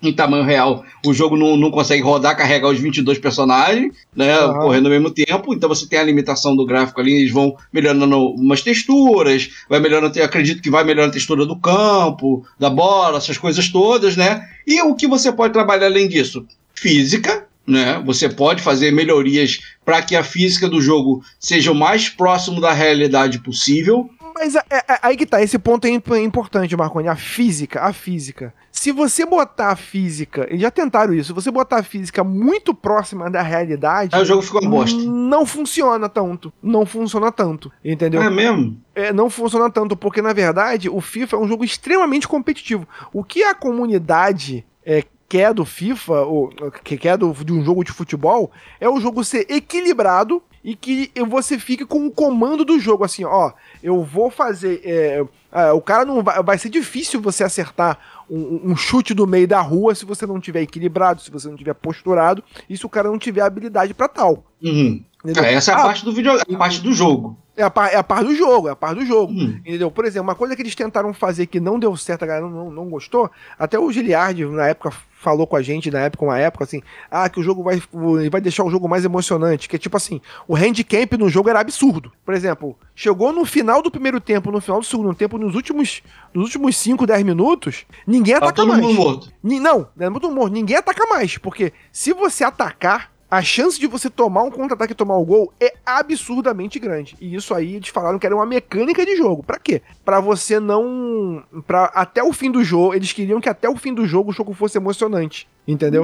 em 0.01 0.11
tamanho 0.13 0.43
real, 0.43 0.83
o 1.05 1.13
jogo 1.13 1.37
não, 1.37 1.55
não 1.55 1.69
consegue 1.69 2.01
rodar, 2.01 2.35
carregar 2.35 2.69
os 2.69 2.79
22 2.79 3.19
personagens, 3.19 3.93
né, 4.15 4.33
Aham. 4.33 4.59
correndo 4.59 4.85
ao 4.87 4.91
mesmo 4.91 5.11
tempo, 5.11 5.53
então 5.53 5.69
você 5.69 5.87
tem 5.87 5.99
a 5.99 6.03
limitação 6.03 6.55
do 6.55 6.65
gráfico 6.65 6.99
ali, 6.99 7.13
eles 7.13 7.31
vão 7.31 7.55
melhorando 7.71 8.17
umas 8.31 8.61
texturas, 8.61 9.49
vai 9.69 9.79
melhorando, 9.79 10.21
acredito 10.23 10.61
que 10.61 10.69
vai 10.71 10.83
melhorando 10.83 11.11
a 11.11 11.13
textura 11.13 11.45
do 11.45 11.55
campo, 11.55 12.45
da 12.59 12.69
bola, 12.69 13.17
essas 13.17 13.37
coisas 13.37 13.69
todas, 13.69 14.17
né, 14.17 14.41
e 14.65 14.81
o 14.81 14.95
que 14.95 15.07
você 15.07 15.31
pode 15.31 15.53
trabalhar 15.53 15.85
além 15.85 16.07
disso? 16.07 16.45
Física, 16.73 17.45
né? 17.67 18.01
Você 18.05 18.27
pode 18.27 18.61
fazer 18.63 18.91
melhorias 18.91 19.59
para 19.85 20.01
que 20.01 20.15
a 20.15 20.23
física 20.23 20.67
do 20.67 20.81
jogo 20.81 21.23
seja 21.39 21.71
o 21.71 21.75
mais 21.75 22.09
próximo 22.09 22.59
da 22.59 22.71
realidade 22.73 23.37
possível. 23.39 24.09
Mas 24.33 24.55
é, 24.55 24.63
é- 24.71 24.99
aí 25.03 25.15
que 25.15 25.27
tá, 25.27 25.43
esse 25.43 25.59
ponto 25.59 25.85
é 25.85 25.91
imp- 25.91 26.09
importante, 26.17 26.75
Marconi. 26.75 27.07
A 27.07 27.15
física, 27.15 27.81
a 27.81 27.93
física. 27.93 28.51
Se 28.81 28.91
você 28.91 29.27
botar 29.27 29.67
a 29.67 29.75
física, 29.75 30.47
eles 30.49 30.63
já 30.63 30.71
tentaram 30.71 31.13
isso, 31.13 31.27
se 31.27 31.33
você 31.33 31.51
botar 31.51 31.77
a 31.77 31.83
física 31.83 32.23
muito 32.23 32.73
próxima 32.73 33.29
da 33.29 33.39
realidade, 33.43 34.15
Aí 34.15 34.23
o 34.23 34.25
jogo 34.25 34.41
fica 34.41 34.57
uma 34.59 34.71
bosta. 34.71 34.97
não 35.03 35.45
funciona 35.45 36.09
tanto. 36.09 36.51
Não 36.63 36.83
funciona 36.83 37.31
tanto. 37.31 37.71
Entendeu? 37.85 38.23
É 38.23 38.27
mesmo? 38.31 38.81
É, 38.95 39.13
não 39.13 39.29
funciona 39.29 39.69
tanto, 39.69 39.95
porque 39.95 40.19
na 40.19 40.33
verdade 40.33 40.89
o 40.89 40.99
FIFA 40.99 41.35
é 41.35 41.39
um 41.41 41.47
jogo 41.47 41.63
extremamente 41.63 42.27
competitivo. 42.27 42.87
O 43.13 43.23
que 43.23 43.43
a 43.43 43.53
comunidade 43.53 44.65
é, 44.83 45.03
quer 45.29 45.53
do 45.53 45.63
FIFA, 45.63 46.21
ou 46.21 46.49
que 46.83 46.97
quer 46.97 47.19
do, 47.19 47.31
de 47.33 47.53
um 47.53 47.63
jogo 47.63 47.83
de 47.83 47.91
futebol, 47.91 48.49
é 48.79 48.89
o 48.89 48.99
jogo 48.99 49.23
ser 49.23 49.45
equilibrado 49.47 50.41
e 50.63 50.75
que 50.75 51.11
você 51.27 51.59
fique 51.59 51.85
com 51.85 52.07
o 52.07 52.11
comando 52.11 52.65
do 52.65 52.79
jogo, 52.79 53.03
assim, 53.03 53.23
ó, 53.25 53.51
eu 53.83 54.03
vou 54.03 54.31
fazer. 54.31 54.81
é, 54.83 55.23
ah, 55.51 55.73
o 55.73 55.81
cara 55.81 56.05
não 56.05 56.23
vai. 56.23 56.41
Vai 56.41 56.57
ser 56.57 56.69
difícil 56.69 57.19
você 57.19 57.43
acertar 57.43 57.99
um, 58.31 58.71
um 58.71 58.75
chute 58.75 59.13
do 59.13 59.27
meio 59.27 59.47
da 59.47 59.59
rua 59.61 59.93
se 59.93 60.05
você 60.05 60.25
não 60.25 60.39
tiver 60.39 60.61
equilibrado, 60.61 61.21
se 61.21 61.29
você 61.29 61.47
não 61.49 61.55
tiver 61.57 61.73
posturado 61.73 62.43
e 62.69 62.77
se 62.77 62.85
o 62.85 62.89
cara 62.89 63.09
não 63.09 63.19
tiver 63.19 63.41
habilidade 63.41 63.93
pra 63.93 64.07
tal. 64.07 64.45
Uhum. 64.63 65.03
É, 65.25 65.53
essa 65.53 65.71
é 65.71 65.75
a 65.75 65.77
Ah, 65.79 65.83
parte 65.83 66.03
do 66.05 66.13
vídeo, 66.13 66.31
a 66.31 66.57
parte 66.57 66.81
do 66.81 66.93
jogo. 66.93 67.37
é 67.55 67.61
a, 67.61 67.69
par, 67.69 67.93
é 67.93 67.97
a 67.97 68.03
par 68.03 68.23
do 68.23 68.33
jogo, 68.33 68.67
é 68.69 68.71
a 68.71 68.75
par 68.75 68.95
do 68.95 69.05
jogo. 69.05 69.31
Hum. 69.33 69.59
Entendeu? 69.65 69.91
Por 69.91 70.05
exemplo, 70.05 70.29
uma 70.29 70.35
coisa 70.35 70.55
que 70.55 70.61
eles 70.63 70.73
tentaram 70.73 71.13
fazer 71.13 71.45
que 71.45 71.59
não 71.59 71.77
deu 71.77 71.95
certo, 71.95 72.23
a 72.23 72.25
galera 72.25 72.47
não, 72.47 72.65
não, 72.65 72.71
não 72.71 72.89
gostou, 72.89 73.29
até 73.59 73.77
o 73.77 73.91
Giliard, 73.91 74.43
na 74.45 74.67
época, 74.67 74.91
falou 75.21 75.45
com 75.45 75.55
a 75.55 75.61
gente, 75.61 75.91
na 75.91 75.99
época, 75.99 76.25
uma 76.25 76.39
época, 76.39 76.63
assim, 76.63 76.81
ah, 77.09 77.29
que 77.29 77.39
o 77.39 77.43
jogo 77.43 77.61
vai, 77.61 77.81
vai 78.29 78.41
deixar 78.41 78.63
o 78.63 78.71
jogo 78.71 78.89
mais 78.89 79.05
emocionante, 79.05 79.69
que 79.69 79.75
é 79.75 79.79
tipo 79.79 79.95
assim, 79.95 80.19
o 80.47 80.55
handicap 80.55 81.15
no 81.15 81.29
jogo 81.29 81.49
era 81.49 81.59
absurdo. 81.59 82.11
Por 82.25 82.33
exemplo, 82.33 82.75
chegou 82.95 83.31
no 83.31 83.45
final 83.45 83.83
do 83.83 83.91
primeiro 83.91 84.19
tempo, 84.19 84.51
no 84.51 84.59
final 84.59 84.79
do 84.79 84.85
segundo 84.85 85.13
tempo, 85.13 85.37
nos 85.37 85.53
últimos, 85.53 86.01
nos 86.33 86.45
últimos 86.45 86.75
5, 86.75 87.05
10 87.05 87.23
minutos, 87.23 87.85
ninguém 88.07 88.33
Tá 88.33 88.39
ataca 88.39 88.53
todo 88.53 88.69
mais. 88.69 88.81
mundo 88.81 88.95
morto. 88.95 89.31
Não, 89.43 89.87
não 89.95 90.07
é 90.07 90.09
muito 90.09 90.31
morto. 90.31 90.53
Ninguém 90.53 90.77
ataca 90.77 91.05
mais. 91.05 91.37
Porque 91.37 91.71
se 91.91 92.13
você 92.13 92.43
atacar, 92.43 93.10
a 93.31 93.41
chance 93.41 93.79
de 93.79 93.87
você 93.87 94.09
tomar 94.09 94.43
um 94.43 94.51
contra-ataque 94.51 94.91
e 94.91 94.95
tomar 94.95 95.15
o 95.15 95.23
gol 95.23 95.53
é 95.57 95.73
absurdamente 95.85 96.77
grande. 96.77 97.15
E 97.21 97.33
isso 97.33 97.53
aí 97.53 97.75
eles 97.75 97.87
falaram 97.87 98.19
que 98.19 98.25
era 98.25 98.35
uma 98.35 98.45
mecânica 98.45 99.05
de 99.05 99.15
jogo. 99.15 99.41
Pra 99.41 99.57
quê? 99.57 99.81
Pra 100.03 100.19
você 100.19 100.59
não. 100.59 101.41
Pra 101.65 101.85
até 101.95 102.21
o 102.21 102.33
fim 102.33 102.51
do 102.51 102.61
jogo. 102.61 102.93
Eles 102.93 103.13
queriam 103.13 103.39
que 103.39 103.47
até 103.47 103.69
o 103.69 103.77
fim 103.77 103.93
do 103.93 104.05
jogo 104.05 104.31
o 104.31 104.33
jogo 104.33 104.53
fosse 104.53 104.77
emocionante. 104.77 105.47
Entendeu? 105.65 106.03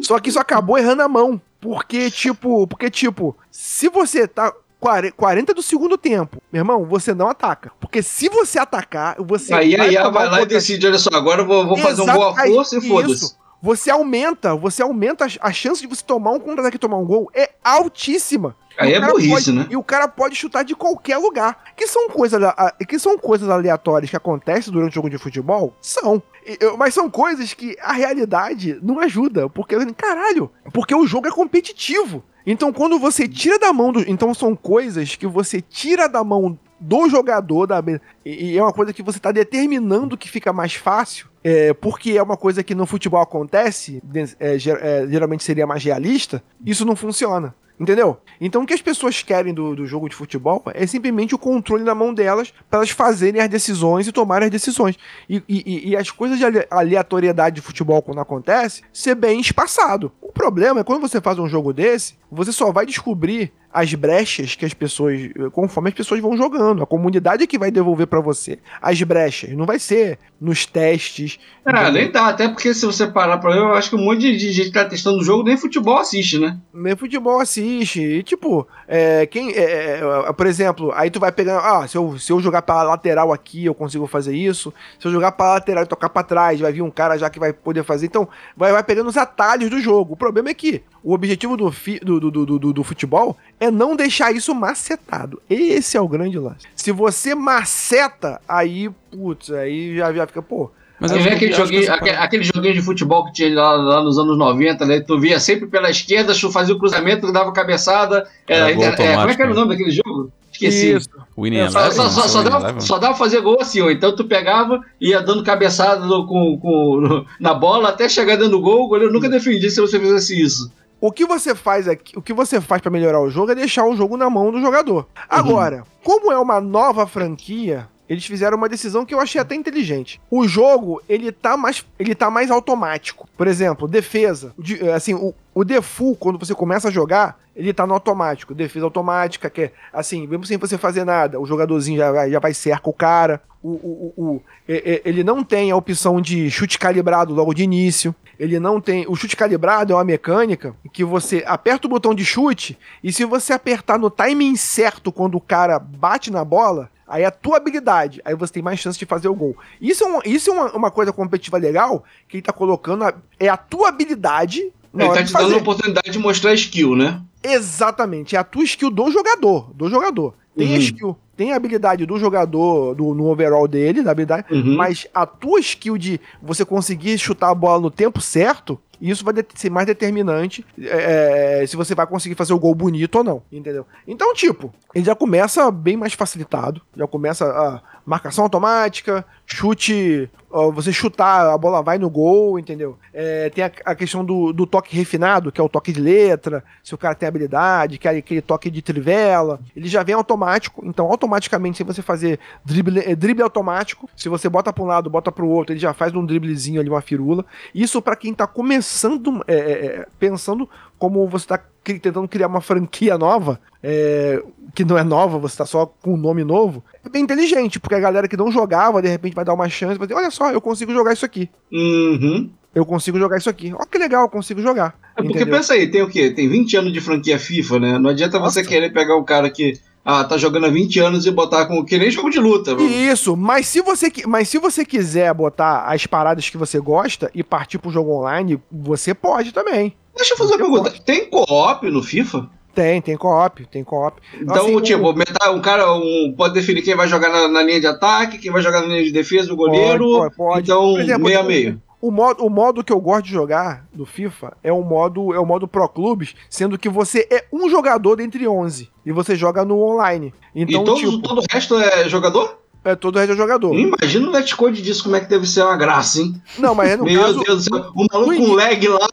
Só 0.00 0.20
que 0.20 0.28
isso 0.28 0.38
acabou 0.38 0.78
errando 0.78 1.02
a 1.02 1.08
mão. 1.08 1.42
Porque, 1.60 2.08
tipo. 2.08 2.68
Porque, 2.68 2.88
tipo, 2.88 3.36
se 3.50 3.88
você 3.88 4.28
tá. 4.28 4.54
40 4.78 5.12
40 5.14 5.52
do 5.52 5.62
segundo 5.62 5.98
tempo, 5.98 6.42
meu 6.50 6.60
irmão, 6.60 6.86
você 6.86 7.12
não 7.12 7.28
ataca. 7.28 7.70
Porque 7.78 8.02
se 8.02 8.30
você 8.30 8.58
atacar, 8.58 9.14
você. 9.18 9.52
Aí 9.52 9.78
a 9.78 9.86
IA 9.86 10.08
vai 10.08 10.26
um 10.26 10.30
lá 10.30 10.40
e 10.40 10.46
decide, 10.46 10.86
olha 10.86 10.98
só, 10.98 11.10
agora 11.12 11.42
eu 11.42 11.46
vou, 11.46 11.66
vou 11.66 11.76
fazer 11.76 12.00
um 12.00 12.06
boa 12.06 12.34
aí, 12.40 12.54
força 12.54 12.78
e 12.78 12.88
foda-se. 12.88 13.34
Você 13.62 13.90
aumenta, 13.90 14.54
você 14.56 14.82
aumenta 14.82 15.26
a- 15.40 15.52
chance 15.52 15.80
de 15.82 15.86
você 15.86 16.02
tomar 16.02 16.30
um 16.32 16.40
contra-ataque 16.40 16.76
e 16.76 16.80
tomar 16.80 16.96
um 16.96 17.04
gol 17.04 17.30
é 17.34 17.50
altíssima. 17.62 18.56
Aí 18.78 18.94
é 18.94 19.00
burrice, 19.00 19.28
pode- 19.30 19.52
né? 19.52 19.66
E 19.70 19.76
o 19.76 19.82
cara 19.82 20.08
pode 20.08 20.34
chutar 20.34 20.62
de 20.64 20.74
qualquer 20.74 21.18
lugar. 21.18 21.64
Que 21.76 21.86
são 21.86 22.08
coisas, 22.08 22.40
que 22.88 22.98
são 22.98 23.18
coisas 23.18 23.48
aleatórias 23.50 24.08
que 24.10 24.16
acontecem 24.16 24.72
durante 24.72 24.92
o 24.92 24.94
jogo 24.94 25.10
de 25.10 25.18
futebol? 25.18 25.74
São. 25.82 26.22
Eu- 26.58 26.78
Mas 26.78 26.94
são 26.94 27.10
coisas 27.10 27.52
que 27.52 27.76
a 27.82 27.92
realidade 27.92 28.78
não 28.82 28.98
ajuda. 29.00 29.48
Porque, 29.50 29.76
caralho, 29.94 30.50
porque 30.72 30.94
o 30.94 31.06
jogo 31.06 31.28
é 31.28 31.30
competitivo. 31.30 32.24
Então, 32.46 32.72
quando 32.72 32.98
você 32.98 33.28
tira 33.28 33.58
da 33.58 33.72
mão 33.72 33.92
do. 33.92 34.00
Então, 34.08 34.32
são 34.32 34.56
coisas 34.56 35.14
que 35.14 35.26
você 35.26 35.60
tira 35.60 36.08
da 36.08 36.24
mão 36.24 36.58
do 36.80 37.08
jogador. 37.10 37.66
Da, 37.66 37.82
e, 38.24 38.52
e 38.52 38.56
é 38.58 38.62
uma 38.62 38.72
coisa 38.72 38.94
que 38.94 39.02
você 39.02 39.18
está 39.18 39.30
determinando 39.30 40.16
que 40.16 40.28
fica 40.30 40.50
mais 40.52 40.72
fácil. 40.74 41.28
É, 41.42 41.72
porque 41.72 42.12
é 42.12 42.22
uma 42.22 42.36
coisa 42.36 42.62
que 42.62 42.74
no 42.74 42.84
futebol 42.86 43.20
acontece, 43.20 44.02
é, 44.38 44.54
é, 44.56 45.06
geralmente 45.08 45.42
seria 45.42 45.66
mais 45.66 45.82
realista, 45.82 46.42
isso 46.64 46.84
não 46.84 46.94
funciona. 46.94 47.54
Entendeu? 47.78 48.18
Então 48.38 48.62
o 48.62 48.66
que 48.66 48.74
as 48.74 48.82
pessoas 48.82 49.22
querem 49.22 49.54
do, 49.54 49.74
do 49.74 49.86
jogo 49.86 50.06
de 50.06 50.14
futebol 50.14 50.62
é 50.74 50.86
simplesmente 50.86 51.34
o 51.34 51.38
controle 51.38 51.82
na 51.82 51.94
mão 51.94 52.12
delas 52.12 52.52
para 52.68 52.80
elas 52.80 52.90
fazerem 52.90 53.40
as 53.40 53.48
decisões 53.48 54.06
e 54.06 54.12
tomarem 54.12 54.44
as 54.44 54.50
decisões. 54.52 54.96
E, 55.26 55.42
e- 55.48 55.88
e 55.88 55.96
as 55.96 56.10
coisas 56.10 56.36
de 56.36 56.44
ale- 56.44 56.66
aleatoriedade 56.70 57.56
de 57.56 57.62
futebol, 57.62 58.02
quando 58.02 58.20
acontece, 58.20 58.82
ser 58.92 59.14
bem 59.14 59.40
espaçado. 59.40 60.12
O 60.20 60.30
problema 60.30 60.80
é 60.80 60.84
quando 60.84 61.00
você 61.00 61.22
faz 61.22 61.38
um 61.38 61.48
jogo 61.48 61.72
desse, 61.72 62.16
você 62.30 62.52
só 62.52 62.70
vai 62.70 62.84
descobrir 62.84 63.50
as 63.72 63.94
brechas 63.94 64.54
que 64.54 64.64
as 64.64 64.74
pessoas, 64.74 65.20
conforme 65.52 65.90
as 65.90 65.94
pessoas 65.94 66.20
vão 66.20 66.36
jogando. 66.36 66.82
A 66.82 66.86
comunidade 66.86 67.44
é 67.44 67.46
que 67.46 67.58
vai 67.58 67.70
devolver 67.70 68.06
para 68.06 68.20
você 68.20 68.58
as 68.82 69.00
brechas. 69.02 69.50
Não 69.50 69.66
vai 69.66 69.78
ser 69.78 70.18
nos 70.40 70.66
testes. 70.66 71.38
É, 71.64 71.70
entendeu? 71.70 71.92
nem 71.92 72.10
dá, 72.10 72.28
até 72.28 72.48
porque 72.48 72.72
se 72.72 72.86
você 72.86 73.06
parar 73.06 73.38
pra 73.38 73.52
ver, 73.52 73.58
eu 73.58 73.74
acho 73.74 73.90
que 73.90 73.96
um 73.96 74.04
monte 74.04 74.20
de 74.20 74.50
gente 74.50 74.68
que 74.68 74.72
tá 74.72 74.84
testando 74.84 75.18
o 75.18 75.24
jogo 75.24 75.44
nem 75.44 75.56
futebol 75.56 75.98
assiste, 75.98 76.38
né? 76.38 76.58
Nem 76.72 76.96
futebol 76.96 77.40
assiste. 77.40 78.00
E, 78.00 78.22
tipo, 78.22 78.66
é, 78.88 79.26
quem. 79.26 79.52
é, 79.52 80.00
é, 80.00 80.32
por 80.32 80.46
exemplo, 80.46 80.90
aí 80.94 81.10
tu 81.10 81.20
vai 81.20 81.30
pegando. 81.30 81.60
Ah, 81.60 81.86
se 81.86 81.96
eu, 81.96 82.18
se 82.18 82.32
eu 82.32 82.40
jogar 82.40 82.62
pra 82.62 82.82
lateral 82.82 83.32
aqui, 83.32 83.66
eu 83.66 83.74
consigo 83.74 84.06
fazer 84.06 84.34
isso. 84.34 84.72
Se 84.98 85.06
eu 85.06 85.12
jogar 85.12 85.32
pra 85.32 85.54
lateral 85.54 85.84
e 85.84 85.86
tocar 85.86 86.08
pra 86.08 86.22
trás, 86.22 86.58
vai 86.58 86.72
vir 86.72 86.82
um 86.82 86.90
cara 86.90 87.18
já 87.18 87.28
que 87.28 87.38
vai 87.38 87.52
poder 87.52 87.84
fazer. 87.84 88.06
Então, 88.06 88.28
vai, 88.56 88.72
vai 88.72 88.82
pegando 88.82 89.08
os 89.08 89.16
atalhos 89.16 89.70
do 89.70 89.80
jogo. 89.80 90.14
O 90.14 90.16
problema 90.16 90.48
é 90.48 90.54
que 90.54 90.82
o 91.02 91.12
objetivo 91.14 91.56
do, 91.56 91.70
fi- 91.72 92.00
do, 92.00 92.18
do, 92.20 92.30
do, 92.30 92.58
do- 92.58 92.72
do 92.72 92.84
futebol 92.84 93.36
é 93.58 93.70
não 93.70 93.96
deixar 93.96 94.32
isso 94.34 94.54
macetado. 94.54 95.40
Esse 95.48 95.96
é 95.96 96.00
o 96.00 96.08
grande 96.08 96.38
lance. 96.38 96.66
Se 96.76 96.92
você 96.92 97.34
maceta, 97.34 98.40
aí, 98.48 98.90
putz, 99.10 99.50
aí 99.50 99.96
já, 99.96 100.12
já 100.12 100.26
fica, 100.26 100.42
pô. 100.42 100.70
Mas 100.98 101.12
Aí 101.12 101.18
vem 101.20 101.28
que- 101.30 101.46
aquele, 101.46 101.52
joguinho, 101.54 101.92
aquele, 102.18 102.42
joguinho 102.44 102.74
de 102.74 102.82
futebol 102.82 103.24
que 103.24 103.32
tinha 103.32 103.54
lá, 103.54 103.72
lá 103.72 104.02
nos 104.04 104.18
anos 104.18 104.36
90, 104.36 104.84
né? 104.84 105.00
Tu 105.00 105.18
via 105.18 105.40
sempre 105.40 105.66
pela 105.66 105.88
esquerda, 105.88 106.34
tu 106.34 106.50
fazia 106.52 106.74
o 106.74 106.78
cruzamento, 106.78 107.32
dava 107.32 107.50
cabeçada. 107.52 108.28
É, 108.46 108.58
Era 108.58 108.72
gol 108.74 108.84
é, 108.84 109.16
como 109.16 109.30
é 109.30 109.34
que 109.34 109.42
era 109.42 109.50
o 109.50 109.54
nome 109.54 109.70
daquele 109.70 109.90
jogo? 109.90 110.30
Esqueci. 110.52 110.92
Isso. 110.96 111.08
Winning 111.38 111.60
É, 111.60 111.70
Só, 111.70 111.78
Eleven, 111.80 111.96
só, 111.96 112.08
só, 112.10 112.28
só 112.28 112.42
dava, 112.42 112.58
Eleven? 112.64 112.80
só 112.82 112.98
dava 112.98 113.14
fazer 113.16 113.40
gol 113.40 113.56
assim, 113.62 113.80
ó. 113.80 113.88
Então 113.90 114.14
tu 114.14 114.24
pegava 114.26 114.78
e 115.00 115.08
ia 115.10 115.22
dando 115.22 115.42
cabeçada 115.42 116.04
no- 116.04 116.26
com, 116.26 116.58
com- 116.60 117.24
na 117.40 117.54
bola 117.54 117.88
até 117.88 118.06
chegar 118.06 118.36
dentro 118.36 118.50
do 118.50 118.60
gol. 118.60 118.84
O 118.84 118.88
goleiro 118.88 119.10
nunca 119.12 119.28
defendia 119.30 119.70
se 119.70 119.80
você 119.80 119.98
fizesse 119.98 120.38
isso. 120.38 120.70
O 121.00 121.10
que 121.10 121.24
você 121.24 121.54
faz 121.54 121.88
aqui, 121.88 122.16
o 122.18 122.22
que 122.22 122.32
você 122.32 122.60
faz 122.60 122.82
pra 122.82 122.90
melhorar 122.90 123.20
o 123.20 123.30
jogo 123.30 123.52
é 123.52 123.54
deixar 123.54 123.84
o 123.86 123.96
jogo 123.96 124.16
na 124.16 124.28
mão 124.28 124.52
do 124.52 124.60
jogador. 124.60 125.06
Agora, 125.28 125.84
como 126.04 126.30
é 126.30 126.38
uma 126.38 126.60
nova 126.60 127.06
franquia, 127.06 127.88
eles 128.08 128.26
fizeram 128.26 128.58
uma 128.58 128.68
decisão 128.68 129.06
que 129.06 129.14
eu 129.14 129.20
achei 129.20 129.40
até 129.40 129.54
inteligente. 129.54 130.20
O 130.30 130.46
jogo, 130.46 131.00
ele 131.08 131.32
tá 131.32 131.56
mais, 131.56 131.86
ele 131.98 132.14
tá 132.14 132.28
mais 132.30 132.50
automático. 132.50 133.28
Por 133.36 133.46
exemplo, 133.46 133.88
defesa. 133.88 134.52
De- 134.58 134.90
assim, 134.90 135.14
o, 135.14 135.32
o 135.54 135.64
default, 135.64 136.18
quando 136.18 136.38
você 136.38 136.54
começa 136.54 136.88
a 136.88 136.90
jogar, 136.90 137.38
ele 137.56 137.72
tá 137.72 137.86
no 137.86 137.94
automático. 137.94 138.54
Defesa 138.54 138.84
automática, 138.84 139.48
que 139.48 139.62
é 139.62 139.72
assim, 139.92 140.26
mesmo 140.26 140.44
sem 140.44 140.58
você 140.58 140.76
fazer 140.76 141.04
nada, 141.04 141.40
o 141.40 141.46
jogadorzinho 141.46 141.98
já 141.98 142.10
vai, 142.12 142.30
já 142.30 142.38
vai 142.40 142.52
cerca 142.52 142.90
o 142.90 142.92
cara. 142.92 143.40
O, 143.62 143.68
o, 143.68 144.12
o, 144.16 144.42
ele 144.66 145.22
não 145.22 145.44
tem 145.44 145.70
a 145.70 145.76
opção 145.76 146.20
de 146.20 146.50
chute 146.50 146.78
calibrado 146.78 147.32
logo 147.34 147.54
de 147.54 147.62
início. 147.62 148.14
Ele 148.40 148.58
não 148.58 148.80
tem. 148.80 149.04
O 149.06 149.14
chute 149.14 149.36
calibrado 149.36 149.92
é 149.92 149.96
uma 149.96 150.02
mecânica 150.02 150.74
que 150.94 151.04
você 151.04 151.44
aperta 151.46 151.86
o 151.86 151.90
botão 151.90 152.14
de 152.14 152.24
chute 152.24 152.78
e 153.04 153.12
se 153.12 153.22
você 153.26 153.52
apertar 153.52 153.98
no 153.98 154.08
timing 154.08 154.56
certo 154.56 155.12
quando 155.12 155.34
o 155.34 155.40
cara 155.42 155.78
bate 155.78 156.30
na 156.30 156.42
bola, 156.42 156.90
aí 157.06 157.22
é 157.22 157.26
a 157.26 157.30
tua 157.30 157.58
habilidade. 157.58 158.22
Aí 158.24 158.34
você 158.34 158.54
tem 158.54 158.62
mais 158.62 158.80
chance 158.80 158.98
de 158.98 159.04
fazer 159.04 159.28
o 159.28 159.34
gol. 159.34 159.54
Isso 159.78 160.02
é, 160.02 160.06
um- 160.06 160.20
isso 160.24 160.48
é 160.48 160.52
uma, 160.54 160.72
uma 160.72 160.90
coisa 160.90 161.12
competitiva 161.12 161.58
legal 161.58 162.02
que 162.26 162.38
ele 162.38 162.42
tá 162.42 162.52
colocando. 162.52 163.04
a- 163.04 163.12
é 163.38 163.46
a 163.48 163.58
tua 163.58 163.90
habilidade. 163.90 164.72
na 164.92 165.04
Ele 165.04 165.14
tá 165.14 165.22
te 165.22 165.32
dando 165.34 165.54
a 165.54 165.58
oportunidade 165.58 166.10
de 166.10 166.18
mostrar 166.18 166.52
skill, 166.54 166.96
né? 166.96 167.20
Exatamente, 167.44 168.34
é 168.34 168.38
a 168.38 168.44
tua 168.44 168.64
skill 168.64 168.90
do 168.90 169.10
jogador, 169.12 169.70
do 169.74 169.88
jogador. 169.88 170.34
Tem 170.56 170.66
a 170.68 170.70
Uhum. 170.72 170.76
skill, 170.78 171.16
tem 171.40 171.54
a 171.54 171.56
habilidade 171.56 172.04
do 172.04 172.18
jogador 172.18 172.94
do, 172.94 173.14
no 173.14 173.24
overall 173.30 173.66
dele, 173.66 174.02
da 174.02 174.10
habilidade, 174.10 174.52
Uhum. 174.52 174.76
mas 174.76 175.06
a 175.14 175.24
tua 175.24 175.58
skill 175.58 175.96
de 175.96 176.20
você 176.42 176.66
conseguir 176.66 177.16
chutar 177.16 177.48
a 177.48 177.54
bola 177.54 177.80
no 177.80 177.90
tempo 177.90 178.20
certo, 178.20 178.78
isso 179.00 179.24
vai 179.24 179.32
ser 179.54 179.70
mais 179.70 179.86
determinante 179.86 180.62
é, 180.78 181.62
é, 181.62 181.66
se 181.66 181.74
você 181.76 181.94
vai 181.94 182.06
conseguir 182.06 182.34
fazer 182.34 182.52
o 182.52 182.58
gol 182.58 182.74
bonito 182.74 183.14
ou 183.16 183.24
não, 183.24 183.42
entendeu? 183.50 183.86
Então, 184.06 184.34
tipo, 184.34 184.70
ele 184.94 185.02
já 185.06 185.14
começa 185.14 185.70
bem 185.70 185.96
mais 185.96 186.12
facilitado, 186.12 186.82
já 186.94 187.06
começa 187.06 187.46
a 187.46 187.80
marcação 188.04 188.44
automática, 188.44 189.24
chute, 189.46 190.28
você 190.72 190.92
chutar, 190.92 191.46
a 191.46 191.56
bola 191.56 191.82
vai 191.82 191.98
no 191.98 192.10
gol, 192.10 192.58
entendeu? 192.58 192.98
É, 193.12 193.50
tem 193.50 193.64
a, 193.64 193.70
a 193.84 193.94
questão 193.94 194.24
do, 194.24 194.52
do 194.52 194.66
toque 194.66 194.96
refinado, 194.96 195.52
que 195.52 195.60
é 195.60 195.64
o 195.64 195.68
toque 195.68 195.92
de 195.92 196.00
letra, 196.00 196.64
se 196.82 196.94
o 196.94 196.98
cara 196.98 197.14
tem 197.14 197.28
habilidade, 197.28 197.98
que 197.98 198.08
é 198.08 198.16
aquele 198.18 198.40
toque 198.40 198.70
de 198.70 198.82
trivela, 198.82 199.60
ele 199.76 199.88
já 199.88 200.02
vem 200.02 200.14
automático, 200.14 200.82
então 200.84 201.06
automaticamente 201.06 201.78
se 201.78 201.84
você 201.84 202.02
fazer 202.02 202.40
drible, 202.64 203.00
é, 203.00 203.14
drible 203.14 203.42
automático, 203.42 204.08
se 204.16 204.28
você 204.28 204.48
bota 204.48 204.72
para 204.72 204.82
um 204.82 204.86
lado, 204.86 205.08
bota 205.08 205.30
para 205.30 205.44
o 205.44 205.48
outro, 205.48 205.72
ele 205.72 205.80
já 205.80 205.92
faz 205.92 206.14
um 206.14 206.24
driblezinho 206.24 206.80
ali, 206.80 206.90
uma 206.90 207.00
firula. 207.00 207.44
Isso 207.74 208.02
para 208.02 208.16
quem 208.16 208.34
tá 208.34 208.46
começando, 208.46 209.44
é, 209.46 209.54
é, 209.54 209.86
é, 209.86 210.06
pensando 210.18 210.68
como 211.00 211.26
você 211.26 211.46
tá 211.46 211.58
cri- 211.82 211.98
tentando 211.98 212.28
criar 212.28 212.46
uma 212.46 212.60
franquia 212.60 213.16
nova, 213.16 213.58
é, 213.82 214.40
que 214.74 214.84
não 214.84 214.98
é 214.98 215.02
nova, 215.02 215.38
você 215.38 215.56
tá 215.56 215.64
só 215.64 215.86
com 215.86 216.12
um 216.12 216.16
nome 216.18 216.44
novo, 216.44 216.84
é 217.02 217.08
bem 217.08 217.22
inteligente, 217.22 217.80
porque 217.80 217.94
a 217.94 218.00
galera 218.00 218.28
que 218.28 218.36
não 218.36 218.52
jogava, 218.52 219.00
de 219.00 219.08
repente 219.08 219.34
vai 219.34 219.44
dar 219.44 219.54
uma 219.54 219.68
chance, 219.68 219.98
vai 219.98 220.06
dizer, 220.06 220.20
olha 220.20 220.30
só, 220.30 220.52
eu 220.52 220.60
consigo 220.60 220.92
jogar 220.92 221.14
isso 221.14 221.24
aqui. 221.24 221.48
Uhum. 221.72 222.50
Eu 222.74 222.84
consigo 222.84 223.18
jogar 223.18 223.38
isso 223.38 223.48
aqui. 223.48 223.72
Ó 223.74 223.84
que 223.84 223.98
legal, 223.98 224.24
eu 224.24 224.28
consigo 224.28 224.60
jogar. 224.60 224.94
É 225.16 225.22
porque 225.22 225.38
entendeu? 225.38 225.56
pensa 225.56 225.72
aí, 225.72 225.90
tem 225.90 226.02
o 226.02 226.08
quê? 226.08 226.30
Tem 226.30 226.48
20 226.48 226.76
anos 226.76 226.92
de 226.92 227.00
franquia 227.00 227.38
FIFA, 227.38 227.80
né? 227.80 227.98
Não 227.98 228.10
adianta 228.10 228.38
você 228.38 228.60
Nossa. 228.60 228.70
querer 228.70 228.92
pegar 228.92 229.16
um 229.16 229.24
cara 229.24 229.50
que 229.50 229.72
ah, 230.04 230.22
tá 230.22 230.36
jogando 230.36 230.66
há 230.66 230.70
20 230.70 230.98
anos 231.00 231.26
e 231.26 231.30
botar 231.30 231.66
como 231.66 231.84
que 231.84 231.98
nem 231.98 232.10
jogo 232.10 232.30
de 232.30 232.38
luta. 232.38 232.72
Isso, 232.80 233.36
mas 233.36 233.66
se 233.66 233.80
você 233.80 234.12
mas 234.26 234.48
se 234.48 234.58
você 234.58 234.84
quiser 234.84 235.32
botar 235.34 235.84
as 235.86 236.06
paradas 236.06 236.48
que 236.48 236.56
você 236.56 236.78
gosta 236.78 237.30
e 237.34 237.42
partir 237.42 237.78
pro 237.78 237.90
jogo 237.90 238.12
online, 238.12 238.60
você 238.70 239.14
pode 239.14 239.52
também. 239.52 239.94
Deixa 240.16 240.34
eu 240.34 240.38
fazer 240.38 240.52
uma 240.54 240.58
pergunta. 240.58 240.90
Tem 241.04 241.28
co-op 241.30 241.90
no 241.90 242.02
FIFA? 242.02 242.48
Tem, 242.74 243.00
tem 243.02 243.16
co-op, 243.16 243.66
tem 243.66 243.82
co-op. 243.82 244.20
Então, 244.40 244.54
Assim, 244.66 244.80
tipo, 244.82 245.10
o- 245.10 245.12
metade, 245.14 245.50
um 245.54 245.60
cara 245.60 245.92
um, 245.92 246.32
pode 246.36 246.54
definir 246.54 246.82
quem 246.82 246.94
vai 246.94 247.08
jogar 247.08 247.28
na, 247.28 247.48
na 247.48 247.62
linha 247.62 247.80
de 247.80 247.86
ataque, 247.86 248.38
quem 248.38 248.50
vai 248.52 248.62
jogar 248.62 248.80
na 248.82 248.86
linha 248.88 249.02
de 249.04 249.12
defesa, 249.12 249.52
o 249.52 249.56
goleiro. 249.56 250.06
Pode, 250.18 250.36
pode. 250.36 250.60
Então, 250.62 250.92
Por 250.92 251.00
exemplo, 251.00 251.24
meio 251.24 251.38
a 251.38 251.42
o- 251.42 251.46
meio. 251.46 251.82
O 252.02 252.10
modo, 252.10 252.46
o 252.46 252.48
modo 252.48 252.82
que 252.82 252.90
eu 252.92 252.98
gosto 252.98 253.26
de 253.26 253.32
jogar 253.32 253.86
do 253.92 254.06
FIFA 254.06 254.56
é 254.62 254.72
o 254.72 254.82
modo 254.82 255.34
é 255.34 255.38
o 255.38 255.44
modo 255.44 255.68
Pro 255.68 255.86
Clubes, 255.86 256.34
sendo 256.48 256.78
que 256.78 256.88
você 256.88 257.28
é 257.30 257.44
um 257.52 257.68
jogador 257.68 258.16
dentre 258.16 258.48
11 258.48 258.88
e 259.04 259.12
você 259.12 259.36
joga 259.36 259.66
no 259.66 259.78
online. 259.82 260.32
Então, 260.54 260.80
e 260.80 260.84
todos, 260.86 261.00
tipo, 261.00 261.18
todo 261.20 261.40
o 261.42 261.44
resto 261.50 261.76
é 261.78 262.08
jogador? 262.08 262.59
É 262.84 262.94
todo 262.96 263.16
o 263.16 263.18
resto 263.18 263.32
é 263.32 263.36
jogador. 263.36 263.74
Imagina 263.78 264.28
o 264.28 264.32
netcode 264.32 264.80
disso, 264.82 265.02
como 265.04 265.16
é 265.16 265.20
que 265.20 265.26
deve 265.28 265.46
ser 265.46 265.62
uma 265.62 265.76
graça, 265.76 266.20
hein? 266.20 266.40
Não, 266.58 266.74
mas 266.74 266.96
no 266.98 267.04
Meu 267.04 267.20
caso, 267.22 267.40
Deus 267.44 267.64
do 267.64 267.74
céu, 267.76 267.90
o 267.94 268.06
maluco 268.12 268.32
no 268.32 268.46
com 268.48 268.52
lag 268.54 268.88
lá, 268.88 269.08